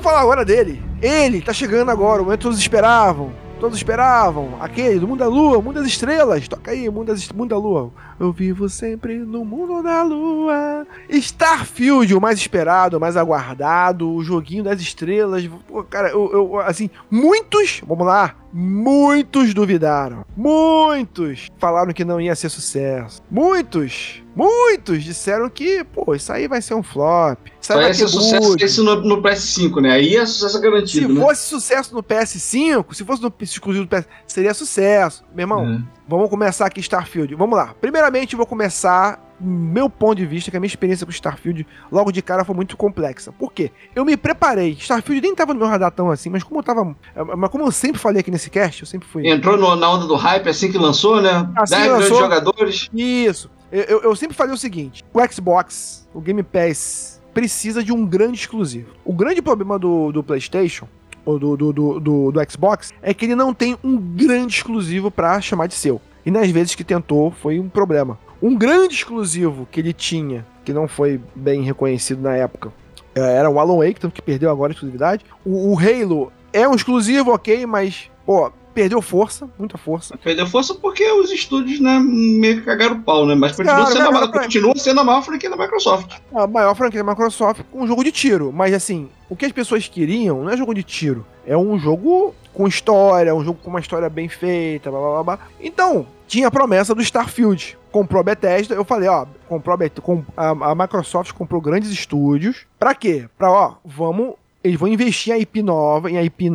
Vamos 0.01 0.13
falar 0.13 0.23
agora 0.23 0.47
dele. 0.47 0.83
Ele 1.03 1.43
tá 1.43 1.53
chegando 1.53 1.91
agora, 1.91 2.23
o 2.23 2.25
momento 2.25 2.39
que 2.39 2.45
todos 2.45 2.59
esperavam. 2.59 3.33
Todos 3.61 3.77
esperavam. 3.77 4.57
Aquele 4.59 4.99
do 4.99 5.07
mundo 5.07 5.19
da 5.19 5.29
lua, 5.29 5.61
mundo 5.61 5.75
das 5.75 5.87
estrelas. 5.87 6.49
Toca 6.49 6.71
aí, 6.71 6.89
mundo, 6.89 7.09
das, 7.09 7.31
mundo 7.31 7.51
da 7.51 7.59
lua. 7.59 7.93
Eu 8.21 8.31
vivo 8.33 8.69
sempre 8.69 9.17
no 9.17 9.47
mundo 9.47 9.83
da 9.83 10.03
lua. 10.03 10.87
Starfield, 11.09 12.15
o 12.15 12.21
mais 12.21 12.39
esperado, 12.39 12.99
o 12.99 13.01
mais 13.01 13.17
aguardado. 13.17 14.13
O 14.13 14.23
joguinho 14.23 14.63
das 14.63 14.79
estrelas. 14.79 15.49
Pô, 15.67 15.83
cara, 15.83 16.11
eu, 16.11 16.31
eu, 16.31 16.61
assim, 16.61 16.91
muitos. 17.11 17.81
Vamos 17.87 18.07
lá. 18.07 18.37
muitos 18.53 19.55
duvidaram. 19.55 20.27
Muitos 20.37 21.49
falaram 21.59 21.95
que 21.95 22.05
não 22.05 22.21
ia 22.21 22.35
ser 22.35 22.51
sucesso. 22.51 23.23
Muitos, 23.31 24.23
muitos 24.37 25.03
disseram 25.03 25.49
que, 25.49 25.83
pô, 25.85 26.15
isso 26.15 26.31
aí 26.31 26.47
vai 26.47 26.61
ser 26.61 26.75
um 26.75 26.83
flop. 26.83 27.39
Isso 27.59 27.73
aí 27.73 27.81
vai 27.81 27.95
ser 27.95 28.09
sucesso 28.09 28.57
esse 28.61 28.83
no, 28.83 28.97
no 28.97 29.23
PS5, 29.23 29.81
né? 29.81 29.93
Aí 29.93 30.17
é 30.17 30.27
sucesso 30.27 30.57
Se 30.57 30.63
garantido, 30.63 31.15
né? 31.15 31.21
fosse 31.21 31.49
sucesso 31.49 31.95
no 31.95 32.03
PS5, 32.03 32.93
se 32.93 33.05
fosse 33.05 33.23
no 33.23 33.33
exclusivo 33.41 33.87
do 33.87 33.97
PS, 33.97 34.07
seria 34.27 34.53
sucesso. 34.53 35.25
Meu 35.35 35.45
irmão, 35.45 35.65
É. 35.65 36.00
vamos 36.19 36.31
começar 36.31 36.66
aqui 36.66 36.81
Starfield. 36.81 37.35
Vamos 37.35 37.57
lá. 37.57 37.74
Primeiramente, 37.81 38.35
eu 38.35 38.37
vou 38.39 38.47
começar 38.47 39.27
meu 39.43 39.89
ponto 39.89 40.16
de 40.16 40.27
vista, 40.27 40.51
que 40.51 40.57
a 40.57 40.61
minha 40.61 40.66
experiência 40.69 41.07
com 41.07 41.11
Starfield 41.11 41.66
logo 41.91 42.12
de 42.12 42.20
cara 42.20 42.45
foi 42.45 42.55
muito 42.55 42.77
complexa. 42.77 43.32
Por 43.32 43.53
quê? 43.53 43.70
Eu 43.95 44.05
me 44.05 44.15
preparei. 44.16 44.73
Starfield 44.73 45.23
nem 45.23 45.35
tava 45.35 45.55
no 45.55 45.61
meu 45.61 45.69
radar 45.69 45.91
tão 45.91 46.11
assim, 46.11 46.28
mas 46.28 46.43
como 46.43 46.61
eu 46.61 46.65
tava. 46.65 46.95
Mas 47.39 47.51
como 47.51 47.65
eu 47.65 47.73
sempre 47.73 47.99
falei 47.99 48.20
aqui 48.20 48.31
nesse 48.31 48.51
cast, 48.51 48.82
eu 48.82 48.87
sempre 48.87 49.09
fui. 49.09 49.27
Entrou 49.27 49.57
no- 49.57 49.77
na 49.77 49.91
onda 49.91 50.07
do 50.07 50.15
hype 50.15 50.47
assim 50.49 50.70
que 50.70 50.77
lançou, 50.77 51.23
né? 51.23 51.49
Assim 51.57 51.74
10 51.74 51.87
que 51.87 51.93
milhões 51.93 52.12
de 52.12 52.19
jogadores. 52.19 52.89
Isso. 52.95 53.51
Eu, 53.73 53.82
eu- 53.85 54.03
eu 54.03 54.16
sempre 54.16 54.37
falei 54.37 54.53
o 54.53 54.59
seguinte: 54.59 55.03
o 55.15 55.20
Xbox, 55.32 56.07
o 56.12 56.20
Game 56.20 56.43
Pass, 56.43 57.23
precisa 57.32 57.82
de 57.82 57.93
um 57.93 58.05
grande 58.05 58.39
exclusivo. 58.39 58.91
O 59.05 59.12
grande 59.15 59.41
problema 59.41 59.78
do, 59.78 60.12
do 60.12 60.23
PlayStation, 60.23 60.87
do, 61.25 61.39
do, 61.57 61.73
do, 61.73 62.01
do- 62.01 62.33
do 62.33 62.51
Xbox, 62.51 62.93
é 63.03 63.13
que 63.15 63.25
ele 63.27 63.35
não 63.35 63.53
tem 63.55 63.77
um 63.83 63.97
grande 63.97 64.55
exclusivo 64.57 65.11
pra 65.11 65.41
chamar 65.41 65.67
de 65.67 65.75
seu. 65.75 66.01
E 66.25 66.31
nas 66.31 66.51
vezes 66.51 66.75
que 66.75 66.85
tentou, 66.85 67.31
foi 67.31 67.59
um 67.59 67.69
problema. 67.69 68.19
Um 68.43 68.57
grande 68.57 68.95
exclusivo 68.95 69.67
que 69.71 69.81
ele 69.81 69.93
tinha, 69.93 70.47
que 70.65 70.73
não 70.73 70.87
foi 70.89 71.21
bem 71.35 71.63
reconhecido 71.63 72.21
na 72.23 72.35
época, 72.37 72.73
eh, 73.15 73.21
era 73.37 73.51
o 73.51 73.59
Alan 73.59 73.79
Wake, 73.79 74.11
que 74.11 74.23
perdeu 74.23 74.51
agora 74.51 74.73
a 74.73 74.75
exclusividade. 74.75 75.25
O, 75.45 75.73
o 75.75 75.79
Halo 75.79 76.33
é 76.53 76.67
um 76.69 76.75
exclusivo, 76.75 77.33
ok, 77.33 77.65
mas, 77.67 78.11
pô, 78.27 78.51
perdeu 78.75 79.01
força, 79.03 79.49
muita 79.59 79.77
força. 79.79 80.17
Perdeu 80.19 80.47
força 80.47 80.75
porque 80.75 81.05
os 81.13 81.31
estúdios, 81.31 81.81
né, 81.81 81.99
meio 82.01 82.57
que 82.61 82.63
cagaram 82.63 82.97
o 82.97 83.03
pau, 83.03 83.27
né? 83.27 83.35
Mas 83.35 83.53
continua, 83.57 83.87
sendo, 83.87 84.09
a, 84.19 84.29
pra- 84.29 84.43
continua 84.43 84.77
sendo 84.77 85.01
a 85.01 85.05
maior 85.05 85.23
franquia 85.23 85.51
da 85.51 85.57
Microsoft. 85.57 86.17
a 86.35 86.47
maior 86.47 86.75
franquia 86.75 87.03
da 87.03 87.11
Microsoft 87.11 87.63
com 87.71 87.83
um 87.83 87.87
jogo 87.87 88.03
de 88.05 88.13
tiro. 88.13 88.53
Mas 88.53 88.73
assim, 88.75 89.09
o 89.29 89.37
que 89.37 89.45
as 89.47 89.53
pessoas 89.53 89.87
queriam 89.89 90.45
não 90.45 90.51
é 90.51 90.57
jogo 90.57 90.75
de 90.75 90.83
tiro. 90.83 91.25
É 91.47 91.57
um 91.57 91.79
jogo 91.79 92.35
com 92.55 92.67
história, 92.67 93.35
um 93.35 93.45
jogo 93.45 93.59
com 93.63 93.71
uma 93.71 93.81
história 93.81 94.09
bem 94.09 94.29
feita, 94.29 94.91
blá 94.91 95.01
blá 95.01 95.11
blá. 95.11 95.23
blá. 95.37 95.39
Então, 95.61 96.07
tinha 96.27 96.49
a 96.49 96.51
promessa 96.51 96.95
do 96.95 97.03
Starfield. 97.03 97.77
Comprou 97.91 98.21
a 98.21 98.23
Bethesda, 98.25 98.75
eu 98.75 98.85
falei, 98.85 99.09
ó, 99.09 99.27
comprou 99.49 99.75
a, 99.75 99.77
Bet- 99.77 100.01
com- 100.01 100.25
a, 100.37 100.51
a 100.51 100.75
Microsoft 100.77 101.33
comprou 101.33 101.61
grandes 101.61 101.91
estúdios. 101.91 102.67
Pra 102.79 102.95
quê? 102.95 103.29
Pra, 103.37 103.51
ó, 103.51 103.75
vamos. 103.85 104.35
Eles 104.62 104.78
vão 104.78 104.89
investir 104.89 105.35
em 105.35 105.41
IP 105.41 105.62
nova, 105.62 106.11
em 106.11 106.23
IP, 106.24 106.51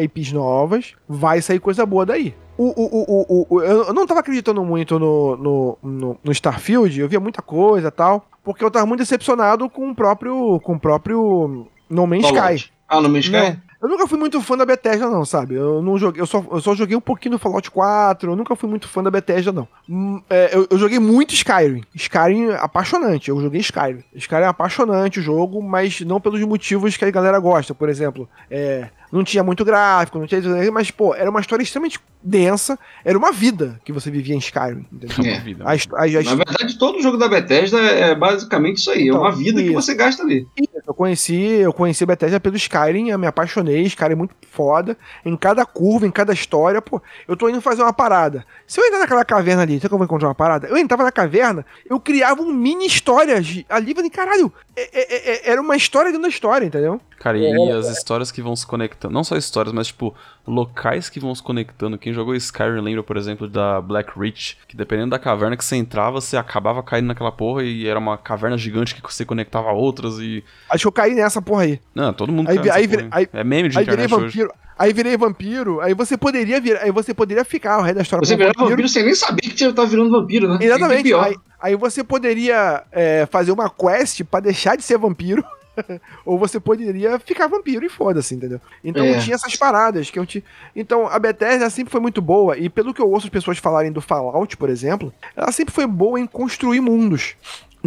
IPs 0.00 0.32
novas, 0.32 0.94
vai 1.08 1.42
sair 1.42 1.58
coisa 1.60 1.84
boa 1.84 2.06
daí. 2.06 2.34
O, 2.56 2.64
o, 2.64 2.86
o, 2.86 3.26
o, 3.28 3.46
o- 3.56 3.62
eu 3.62 3.92
não 3.94 4.06
tava 4.06 4.20
acreditando 4.20 4.64
muito 4.64 4.98
no, 4.98 5.36
no, 5.36 5.78
no, 5.82 6.18
no 6.22 6.32
Starfield, 6.32 6.98
eu 7.00 7.08
via 7.08 7.20
muita 7.20 7.40
coisa 7.42 7.88
e 7.88 7.90
tal, 7.90 8.26
porque 8.44 8.64
eu 8.64 8.70
tava 8.70 8.86
muito 8.86 9.00
decepcionado 9.00 9.68
com 9.68 9.90
o 9.90 9.94
próprio, 9.94 10.58
com 10.60 10.74
o 10.74 10.80
próprio 10.80 11.66
No 11.88 12.06
Man's 12.06 12.24
Sky. 12.58 12.70
Ah, 12.88 13.00
no 13.00 13.08
Man's 13.08 13.24
Sky? 13.26 13.58
Eu 13.82 13.88
nunca 13.88 14.06
fui 14.06 14.18
muito 14.18 14.40
fã 14.42 14.58
da 14.58 14.66
Bethesda, 14.66 15.08
não, 15.08 15.24
sabe? 15.24 15.54
Eu 15.54 15.80
não 15.80 15.98
joguei, 15.98 16.20
eu 16.20 16.26
só, 16.26 16.44
eu 16.50 16.60
só 16.60 16.74
joguei 16.74 16.94
um 16.94 17.00
pouquinho 17.00 17.32
no 17.32 17.38
Fallout 17.38 17.70
4, 17.70 18.30
eu 18.30 18.36
nunca 18.36 18.54
fui 18.54 18.68
muito 18.68 18.86
fã 18.86 19.02
da 19.02 19.10
Bethesda, 19.10 19.52
não. 19.52 19.66
Hum, 19.88 20.20
é, 20.28 20.50
eu, 20.54 20.66
eu 20.70 20.78
joguei 20.78 20.98
muito 20.98 21.32
Skyrim. 21.32 21.82
Skyrim 21.94 22.50
é 22.50 22.56
apaixonante, 22.56 23.30
eu 23.30 23.40
joguei 23.40 23.60
Skyrim. 23.60 24.04
Skyrim 24.14 24.42
é 24.42 24.46
apaixonante 24.46 25.20
o 25.20 25.22
jogo, 25.22 25.62
mas 25.62 26.02
não 26.02 26.20
pelos 26.20 26.42
motivos 26.42 26.94
que 26.96 27.04
a 27.06 27.10
galera 27.10 27.38
gosta. 27.38 27.74
Por 27.74 27.88
exemplo, 27.88 28.28
é, 28.50 28.90
não 29.12 29.24
tinha 29.24 29.42
muito 29.42 29.64
gráfico, 29.64 30.18
não 30.18 30.26
tinha. 30.26 30.40
Mas, 30.72 30.90
pô, 30.90 31.14
era 31.14 31.30
uma 31.30 31.40
história 31.40 31.62
extremamente 31.62 31.98
densa, 32.22 32.78
era 33.04 33.16
uma 33.16 33.32
vida 33.32 33.80
que 33.84 33.92
você 33.92 34.10
vivia 34.10 34.34
em 34.34 34.38
Skyrim. 34.38 34.86
Entendeu? 34.92 35.32
É. 35.32 35.40
Vida. 35.40 35.64
A, 35.64 35.70
a, 35.72 36.04
a, 36.04 36.22
Na 36.22 36.34
verdade, 36.34 36.78
todo 36.78 37.00
jogo 37.02 37.16
da 37.16 37.28
Bethesda 37.28 37.78
é 37.78 38.14
basicamente 38.14 38.78
isso 38.78 38.90
aí. 38.90 39.08
Então, 39.08 39.16
é 39.16 39.20
uma 39.20 39.32
vida 39.32 39.60
que 39.60 39.68
isso. 39.68 39.74
você 39.74 39.94
gasta 39.94 40.22
ali. 40.22 40.46
Eu 40.86 40.94
conheci, 40.94 41.34
eu 41.34 41.72
conheci 41.72 42.04
a 42.04 42.06
Bethesda 42.06 42.40
pelo 42.40 42.56
Skyrim, 42.56 43.10
eu 43.10 43.18
me 43.18 43.26
apaixonei, 43.26 43.82
Skyrim 43.84 44.12
é 44.12 44.16
muito 44.16 44.34
foda. 44.50 44.96
Em 45.24 45.36
cada 45.36 45.64
curva, 45.64 46.06
em 46.06 46.10
cada 46.10 46.32
história, 46.32 46.82
pô, 46.82 47.00
eu 47.26 47.36
tô 47.36 47.48
indo 47.48 47.60
fazer 47.60 47.82
uma 47.82 47.92
parada. 47.92 48.44
Se 48.66 48.80
eu 48.80 48.84
entrar 48.84 48.98
naquela 48.98 49.24
caverna 49.24 49.62
ali, 49.62 49.74
sabe 49.74 49.88
que 49.88 49.94
eu 49.94 49.98
vou 49.98 50.04
encontrar 50.04 50.28
uma 50.28 50.34
parada? 50.34 50.66
Eu 50.68 50.76
entrava 50.76 51.04
na 51.04 51.12
caverna, 51.12 51.64
eu 51.88 51.98
criava 52.00 52.42
um 52.42 52.52
mini 52.52 52.86
história 52.86 53.40
de- 53.40 53.64
ali, 53.68 53.94
falei, 53.94 54.10
caralho, 54.10 54.52
é- 54.82 55.14
é- 55.14 55.32
é- 55.48 55.50
era 55.52 55.60
uma 55.60 55.76
história 55.76 56.10
dentro 56.10 56.22
da 56.22 56.28
história, 56.28 56.64
entendeu? 56.64 57.00
Cara, 57.18 57.36
e 57.36 57.70
as 57.72 57.88
histórias 57.88 58.32
que 58.32 58.40
vão 58.40 58.56
se 58.56 58.66
conectando. 58.66 59.12
Não 59.12 59.22
só 59.22 59.36
histórias, 59.36 59.74
mas, 59.74 59.88
tipo, 59.88 60.14
locais 60.46 61.08
que 61.10 61.20
vão 61.20 61.34
se 61.34 61.42
conectando. 61.42 61.98
Quem 61.98 62.12
jogou 62.12 62.34
Skyrim 62.34 62.80
lembra, 62.80 63.02
por 63.02 63.16
exemplo, 63.16 63.46
da 63.46 63.80
Black 63.80 64.18
Reach, 64.18 64.56
que 64.66 64.76
dependendo 64.76 65.10
da 65.10 65.18
caverna 65.18 65.56
que 65.56 65.64
você 65.64 65.76
entrava, 65.76 66.20
você 66.20 66.36
acabava 66.36 66.82
caindo 66.82 67.06
naquela 67.08 67.30
porra 67.32 67.62
e 67.62 67.86
era 67.86 67.98
uma 67.98 68.16
caverna 68.16 68.56
gigante 68.56 68.94
que 68.94 69.02
você 69.02 69.24
conectava 69.24 69.68
a 69.68 69.72
outras 69.72 70.18
e. 70.18 70.42
Acho 70.70 70.82
que 70.84 70.88
eu 70.88 70.92
caí 70.92 71.14
nessa 71.14 71.42
porra 71.42 71.62
aí. 71.64 71.80
Não, 71.94 72.12
todo 72.12 72.32
mundo 72.32 72.48
Aí 72.48 72.56
cai 72.56 72.62
vi- 72.62 72.68
nessa 72.68 72.78
aí 72.78 72.88
porra, 72.88 72.96
vi- 72.98 73.04
hein? 73.04 73.10
aí- 73.12 73.28
É 73.32 73.44
meme 73.44 73.68
de 73.68 73.78
Aí 73.78 73.84
virei 73.84 74.04
internet 74.06 74.24
hoje. 74.26 74.48
Vampiro. 74.80 74.84
Aí 74.84 74.92
virei 74.92 75.16
vampiro, 75.16 75.80
aí 75.80 75.94
você 75.94 76.16
poderia 76.16 76.60
vir, 76.60 76.76
aí 76.78 76.90
você 76.90 77.12
poderia 77.12 77.44
ficar 77.44 77.78
o 77.78 77.82
resto 77.82 77.96
da 77.96 78.02
história 78.02 78.26
Você 78.26 78.36
virava 78.36 78.64
vampiro 78.64 78.88
sem 78.88 79.04
nem 79.04 79.14
saber 79.14 79.42
que 79.42 79.50
tinha- 79.50 79.72
tava 79.72 79.88
virando 79.88 80.10
vampiro, 80.10 80.48
né? 80.48 80.58
Exatamente. 80.60 81.12
Aí, 81.14 81.36
aí 81.60 81.76
você 81.76 82.02
poderia 82.02 82.82
é, 82.90 83.26
fazer 83.30 83.52
uma 83.52 83.68
quest 83.68 84.22
pra 84.24 84.40
deixar 84.40 84.76
de 84.76 84.82
ser 84.82 84.98
vampiro. 84.98 85.44
ou 86.26 86.38
você 86.38 86.58
poderia 86.58 87.18
ficar 87.18 87.46
vampiro 87.46 87.84
e 87.86 87.88
foda-se, 87.88 88.34
entendeu? 88.34 88.60
Então 88.84 89.04
É. 89.04 89.18
tinha 89.18 89.34
essas 89.34 89.54
paradas 89.56 90.10
que 90.10 90.18
eu 90.18 90.26
te... 90.26 90.44
Então 90.74 91.06
a 91.06 91.18
Bethesda 91.18 91.70
sempre 91.70 91.90
foi 91.92 92.00
muito 92.00 92.20
boa, 92.20 92.58
e 92.58 92.68
pelo 92.68 92.92
que 92.92 93.00
eu 93.00 93.08
ouço 93.08 93.26
as 93.26 93.30
pessoas 93.30 93.56
falarem 93.56 93.92
do 93.92 94.00
Fallout, 94.00 94.56
por 94.56 94.68
exemplo, 94.68 95.12
ela 95.34 95.50
sempre 95.52 95.72
foi 95.72 95.86
boa 95.86 96.18
em 96.20 96.26
construir 96.26 96.80
mundos. 96.80 97.34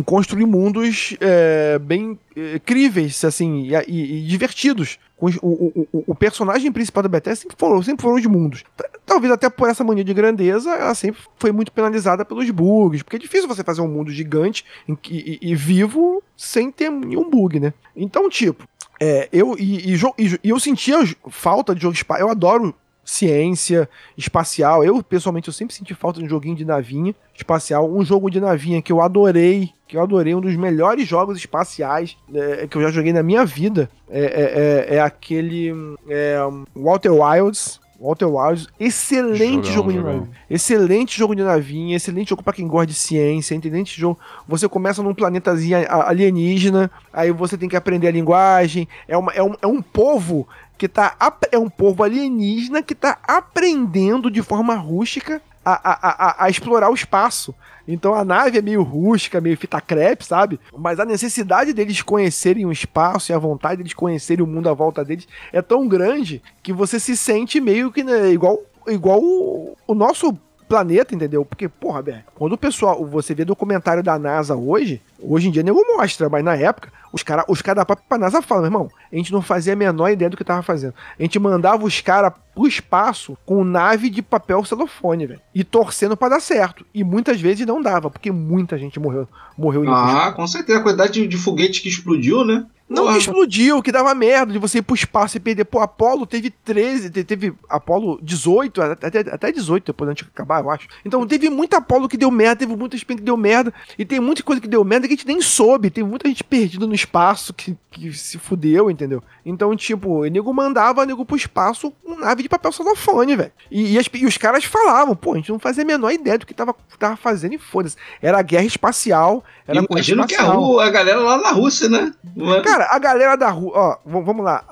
Construir 0.05 0.45
mundos 0.47 1.15
é, 1.21 1.77
bem 1.77 2.17
é, 2.35 2.57
críveis, 2.59 3.23
assim, 3.23 3.67
e, 3.67 3.75
e- 3.87 4.17
e 4.23 4.27
divertidos. 4.27 4.97
O, 5.19 5.27
o, 5.41 5.87
o- 5.93 6.03
o 6.07 6.15
personagem 6.15 6.71
principal 6.71 7.03
da 7.03 7.09
Bethesda 7.09 7.41
sempre 7.43 7.55
foram, 7.57 7.81
sempre 7.83 8.01
foram 8.01 8.15
os 8.17 8.25
mundos. 8.25 8.63
Talvez 9.05 9.31
até 9.31 9.49
por 9.49 9.69
essa 9.69 9.83
mania 9.83 10.03
de 10.03 10.13
grandeza, 10.13 10.71
ela 10.71 10.95
sempre 10.95 11.21
foi 11.37 11.51
muito 11.51 11.71
penalizada 11.71 12.25
pelos 12.25 12.49
bugs, 12.49 13.03
porque 13.03 13.17
é 13.17 13.19
difícil 13.19 13.47
você 13.47 13.63
fazer 13.63 13.81
um 13.81 13.87
mundo 13.87 14.11
gigante 14.11 14.65
que- 15.01 15.39
e, 15.41 15.51
e 15.51 15.55
vivo 15.55 16.23
sem 16.35 16.71
ter 16.71 16.89
nenhum 16.89 17.29
bug, 17.29 17.59
né? 17.59 17.71
Então, 17.95 18.27
tipo, 18.29 18.67
é, 18.99 19.29
eu 19.31 19.55
e, 19.59 19.93
e 19.93 19.95
e 19.95 20.39
e 20.43 20.49
eu 20.49 20.59
sentia 20.59 20.97
falta 21.29 21.75
de 21.75 21.81
jogo 21.83 21.93
espacial. 21.95 22.27
Eu 22.27 22.31
adoro 22.31 22.73
ciência 23.03 23.89
espacial. 24.17 24.83
Eu, 24.83 25.01
pessoalmente, 25.03 25.47
eu 25.47 25.53
sempre 25.53 25.73
senti 25.75 25.93
falta 25.93 26.19
de 26.19 26.25
um 26.25 26.29
joguinho 26.29 26.55
de 26.55 26.65
navinha 26.65 27.13
espacial. 27.35 27.89
Um 27.91 28.03
jogo 28.03 28.29
de 28.29 28.39
navinha 28.39 28.81
que 28.81 28.91
eu 28.91 29.01
adorei, 29.01 29.71
que 29.87 29.97
eu 29.97 30.01
adorei, 30.01 30.33
um 30.35 30.41
dos 30.41 30.55
melhores 30.55 31.07
jogos 31.07 31.37
espaciais 31.37 32.15
é, 32.33 32.67
que 32.67 32.77
eu 32.77 32.81
já 32.81 32.91
joguei 32.91 33.13
na 33.13 33.23
minha 33.23 33.45
vida. 33.45 33.89
É, 34.09 34.21
é- 34.21 34.93
é- 34.93 34.95
é 34.97 35.01
aquele 35.01 35.73
hum, 35.73 35.95
é, 36.07 36.37
Walter 36.75 37.11
Wilds. 37.11 37.79
Walter 38.03 38.25
Wilds, 38.25 38.67
excelente 38.77 39.67
Jogão, 39.67 39.73
jogo 39.73 39.91
de 39.91 39.97
jogão. 39.97 40.13
navinha. 40.13 40.35
Excelente 40.49 41.17
jogo 41.17 41.35
de 41.35 41.41
navinha, 41.43 41.95
excelente 41.95 42.29
jogo 42.31 42.43
pra 42.43 42.51
quem 42.51 42.67
gosta 42.67 42.87
de 42.87 42.93
ciência, 42.95 43.55
excelente 43.55 43.99
jogo. 43.99 44.19
Você 44.45 44.67
começa 44.67 45.01
num 45.01 45.13
planetazinho 45.13 45.77
alienígena, 45.89 46.91
aí 47.13 47.31
você 47.31 47.57
tem 47.57 47.69
que 47.69 47.77
aprender 47.77 48.09
a 48.09 48.11
linguagem. 48.11 48.89
É, 49.07 49.17
uma, 49.17 49.31
é, 49.31 49.41
um, 49.41 49.55
é 49.61 49.67
um 49.67 49.81
povo 49.81 50.45
que 50.77 50.89
tá. 50.89 51.15
É 51.49 51.57
um 51.57 51.69
povo 51.69 52.03
alienígena 52.03 52.83
que 52.83 52.93
tá 52.93 53.17
aprendendo 53.25 54.29
de 54.29 54.41
forma 54.41 54.75
rústica 54.75 55.41
a, 55.63 55.71
a, 55.71 56.27
a, 56.27 56.45
a 56.45 56.49
explorar 56.49 56.89
o 56.89 56.95
espaço. 56.95 57.53
Então 57.87 58.13
a 58.13 58.23
nave 58.23 58.57
é 58.57 58.61
meio 58.61 58.81
rústica, 58.81 59.41
meio 59.41 59.57
fita 59.57 59.81
crepe, 59.81 60.25
sabe? 60.25 60.59
Mas 60.77 60.99
a 60.99 61.05
necessidade 61.05 61.73
deles 61.73 62.01
conhecerem 62.01 62.65
o 62.65 62.71
espaço 62.71 63.31
e 63.31 63.35
a 63.35 63.39
vontade 63.39 63.77
deles 63.77 63.93
conhecerem 63.93 64.43
o 64.43 64.47
mundo 64.47 64.69
à 64.69 64.73
volta 64.73 65.03
deles 65.03 65.27
é 65.51 65.61
tão 65.61 65.87
grande 65.87 66.41
que 66.61 66.71
você 66.71 66.99
se 66.99 67.17
sente 67.17 67.59
meio 67.59 67.91
que 67.91 68.03
né, 68.03 68.31
igual, 68.31 68.59
igual 68.87 69.19
o, 69.21 69.77
o 69.85 69.93
nosso 69.93 70.37
planeta, 70.63 71.13
entendeu? 71.13 71.45
Porque, 71.45 71.67
porra, 71.67 72.01
Bé, 72.01 72.23
quando 72.35 72.53
o 72.53 72.57
pessoal, 72.57 73.05
você 73.05 73.33
vê 73.35 73.45
documentário 73.45 74.03
da 74.03 74.17
NASA 74.17 74.55
hoje, 74.55 75.01
hoje 75.19 75.47
em 75.47 75.51
dia 75.51 75.63
nego 75.63 75.79
mostra, 75.95 76.29
mas 76.29 76.43
na 76.43 76.55
época, 76.55 76.91
os 77.13 77.21
caras 77.21 77.45
os 77.47 77.61
cara 77.61 77.75
da 77.75 77.85
própria 77.85 78.17
NASA 78.17 78.41
falam, 78.41 78.63
meu 78.63 78.67
irmão, 78.69 78.91
a 79.11 79.15
gente 79.15 79.31
não 79.31 79.41
fazia 79.41 79.73
a 79.73 79.75
menor 79.75 80.09
ideia 80.09 80.29
do 80.29 80.35
que 80.35 80.43
tava 80.43 80.63
fazendo. 80.63 80.95
A 81.17 81.21
gente 81.21 81.37
mandava 81.37 81.85
os 81.85 82.01
caras 82.01 82.33
pro 82.55 82.67
espaço 82.67 83.37
com 83.45 83.63
nave 83.63 84.09
de 84.09 84.21
papel 84.21 84.65
celofone, 84.65 85.27
velho. 85.27 85.41
E 85.53 85.63
torcendo 85.63 86.17
pra 86.17 86.29
dar 86.29 86.39
certo. 86.39 86.83
E 86.93 87.03
muitas 87.03 87.39
vezes 87.39 87.67
não 87.67 87.81
dava, 87.81 88.09
porque 88.09 88.31
muita 88.31 88.77
gente 88.77 88.99
morreu, 88.99 89.27
morreu 89.55 89.83
Ah, 89.87 90.31
com 90.31 90.47
certeza. 90.47 90.79
A 90.79 90.81
quantidade 90.81 91.13
de, 91.13 91.27
de 91.27 91.37
foguete 91.37 91.81
que 91.81 91.89
explodiu, 91.89 92.43
né? 92.43 92.65
Não 92.93 93.05
Porra. 93.05 93.17
explodiu, 93.17 93.81
que 93.81 93.91
dava 93.91 94.13
merda 94.13 94.53
de 94.53 94.59
você 94.59 94.77
ir 94.77 94.81
pro 94.81 94.95
espaço 94.95 95.37
e 95.37 95.39
perder. 95.39 95.65
Pô, 95.65 95.79
Apolo 95.79 96.25
teve 96.25 96.49
13, 96.49 97.09
te- 97.09 97.23
teve 97.23 97.53
Apolo 97.69 98.19
18, 98.21 98.81
até, 98.81 99.19
até 99.19 99.51
18 99.51 99.85
depois 99.87 100.09
antes 100.09 100.23
de 100.25 100.31
acabar, 100.33 100.63
eu 100.63 100.69
acho. 100.69 100.87
Então 101.03 101.25
teve 101.27 101.49
muita 101.49 101.77
Apolo 101.77 102.07
que 102.07 102.17
deu 102.17 102.29
merda, 102.31 102.57
teve 102.57 102.75
muita 102.75 102.95
spin 102.95 103.15
que 103.15 103.21
deu 103.23 103.35
merda, 103.35 103.73
e 103.97 104.05
tem 104.05 104.19
muita 104.19 104.43
coisa 104.43 104.61
que 104.61 104.67
deu 104.67 104.83
merda 104.83 105.07
que 105.07 105.13
a 105.13 105.17
gente 105.17 105.27
nem 105.27 105.41
soube. 105.41 105.89
Tem 105.89 106.03
muita 106.03 106.27
gente 106.27 106.43
perdida 106.43 106.85
no 106.85 106.93
espaço 106.93 107.53
que, 107.53 107.75
que 107.91 108.13
se 108.13 108.37
fudeu, 108.37 108.89
entendeu? 108.91 109.23
Então, 109.45 109.75
tipo, 109.75 110.21
o 110.21 110.25
nego 110.25 110.53
mandava 110.53 111.01
o 111.01 111.05
nego 111.05 111.25
pro 111.25 111.35
espaço 111.35 111.91
com 112.03 112.15
nave 112.19 112.43
de 112.43 112.49
papel 112.49 112.71
celofane, 112.71 113.35
velho. 113.35 113.51
E, 113.71 113.93
e 113.93 113.97
as- 113.99 114.07
e 114.13 114.25
os 114.25 114.37
caras 114.37 114.63
falavam, 114.63 115.15
pô, 115.15 115.33
a 115.33 115.37
gente 115.37 115.51
não 115.51 115.59
fazia 115.59 115.83
a 115.83 115.87
menor 115.87 116.11
ideia 116.11 116.37
do 116.37 116.45
que 116.45 116.53
tava, 116.53 116.75
tava 116.99 117.15
fazendo 117.17 117.53
e 117.55 117.57
foda-se. 117.57 117.95
Era 118.21 118.41
guerra 118.41 118.65
espacial, 118.65 119.43
era 119.67 119.79
Imagino 119.89 120.25
que 120.27 120.35
a, 120.35 120.37
espacial. 120.37 120.61
Ru- 120.63 120.79
a 120.79 120.89
galera 120.89 121.19
lá 121.19 121.37
na 121.37 121.51
Rússia, 121.51 121.89
né? 121.89 122.13
É? 122.37 122.61
Cara, 122.83 122.95
a 122.95 122.99
galera 122.99 123.35
da 123.35 123.49
Rússia. 123.49 123.79
Ó, 123.79 123.97
vamos 124.05 124.43
lá. 124.43 124.63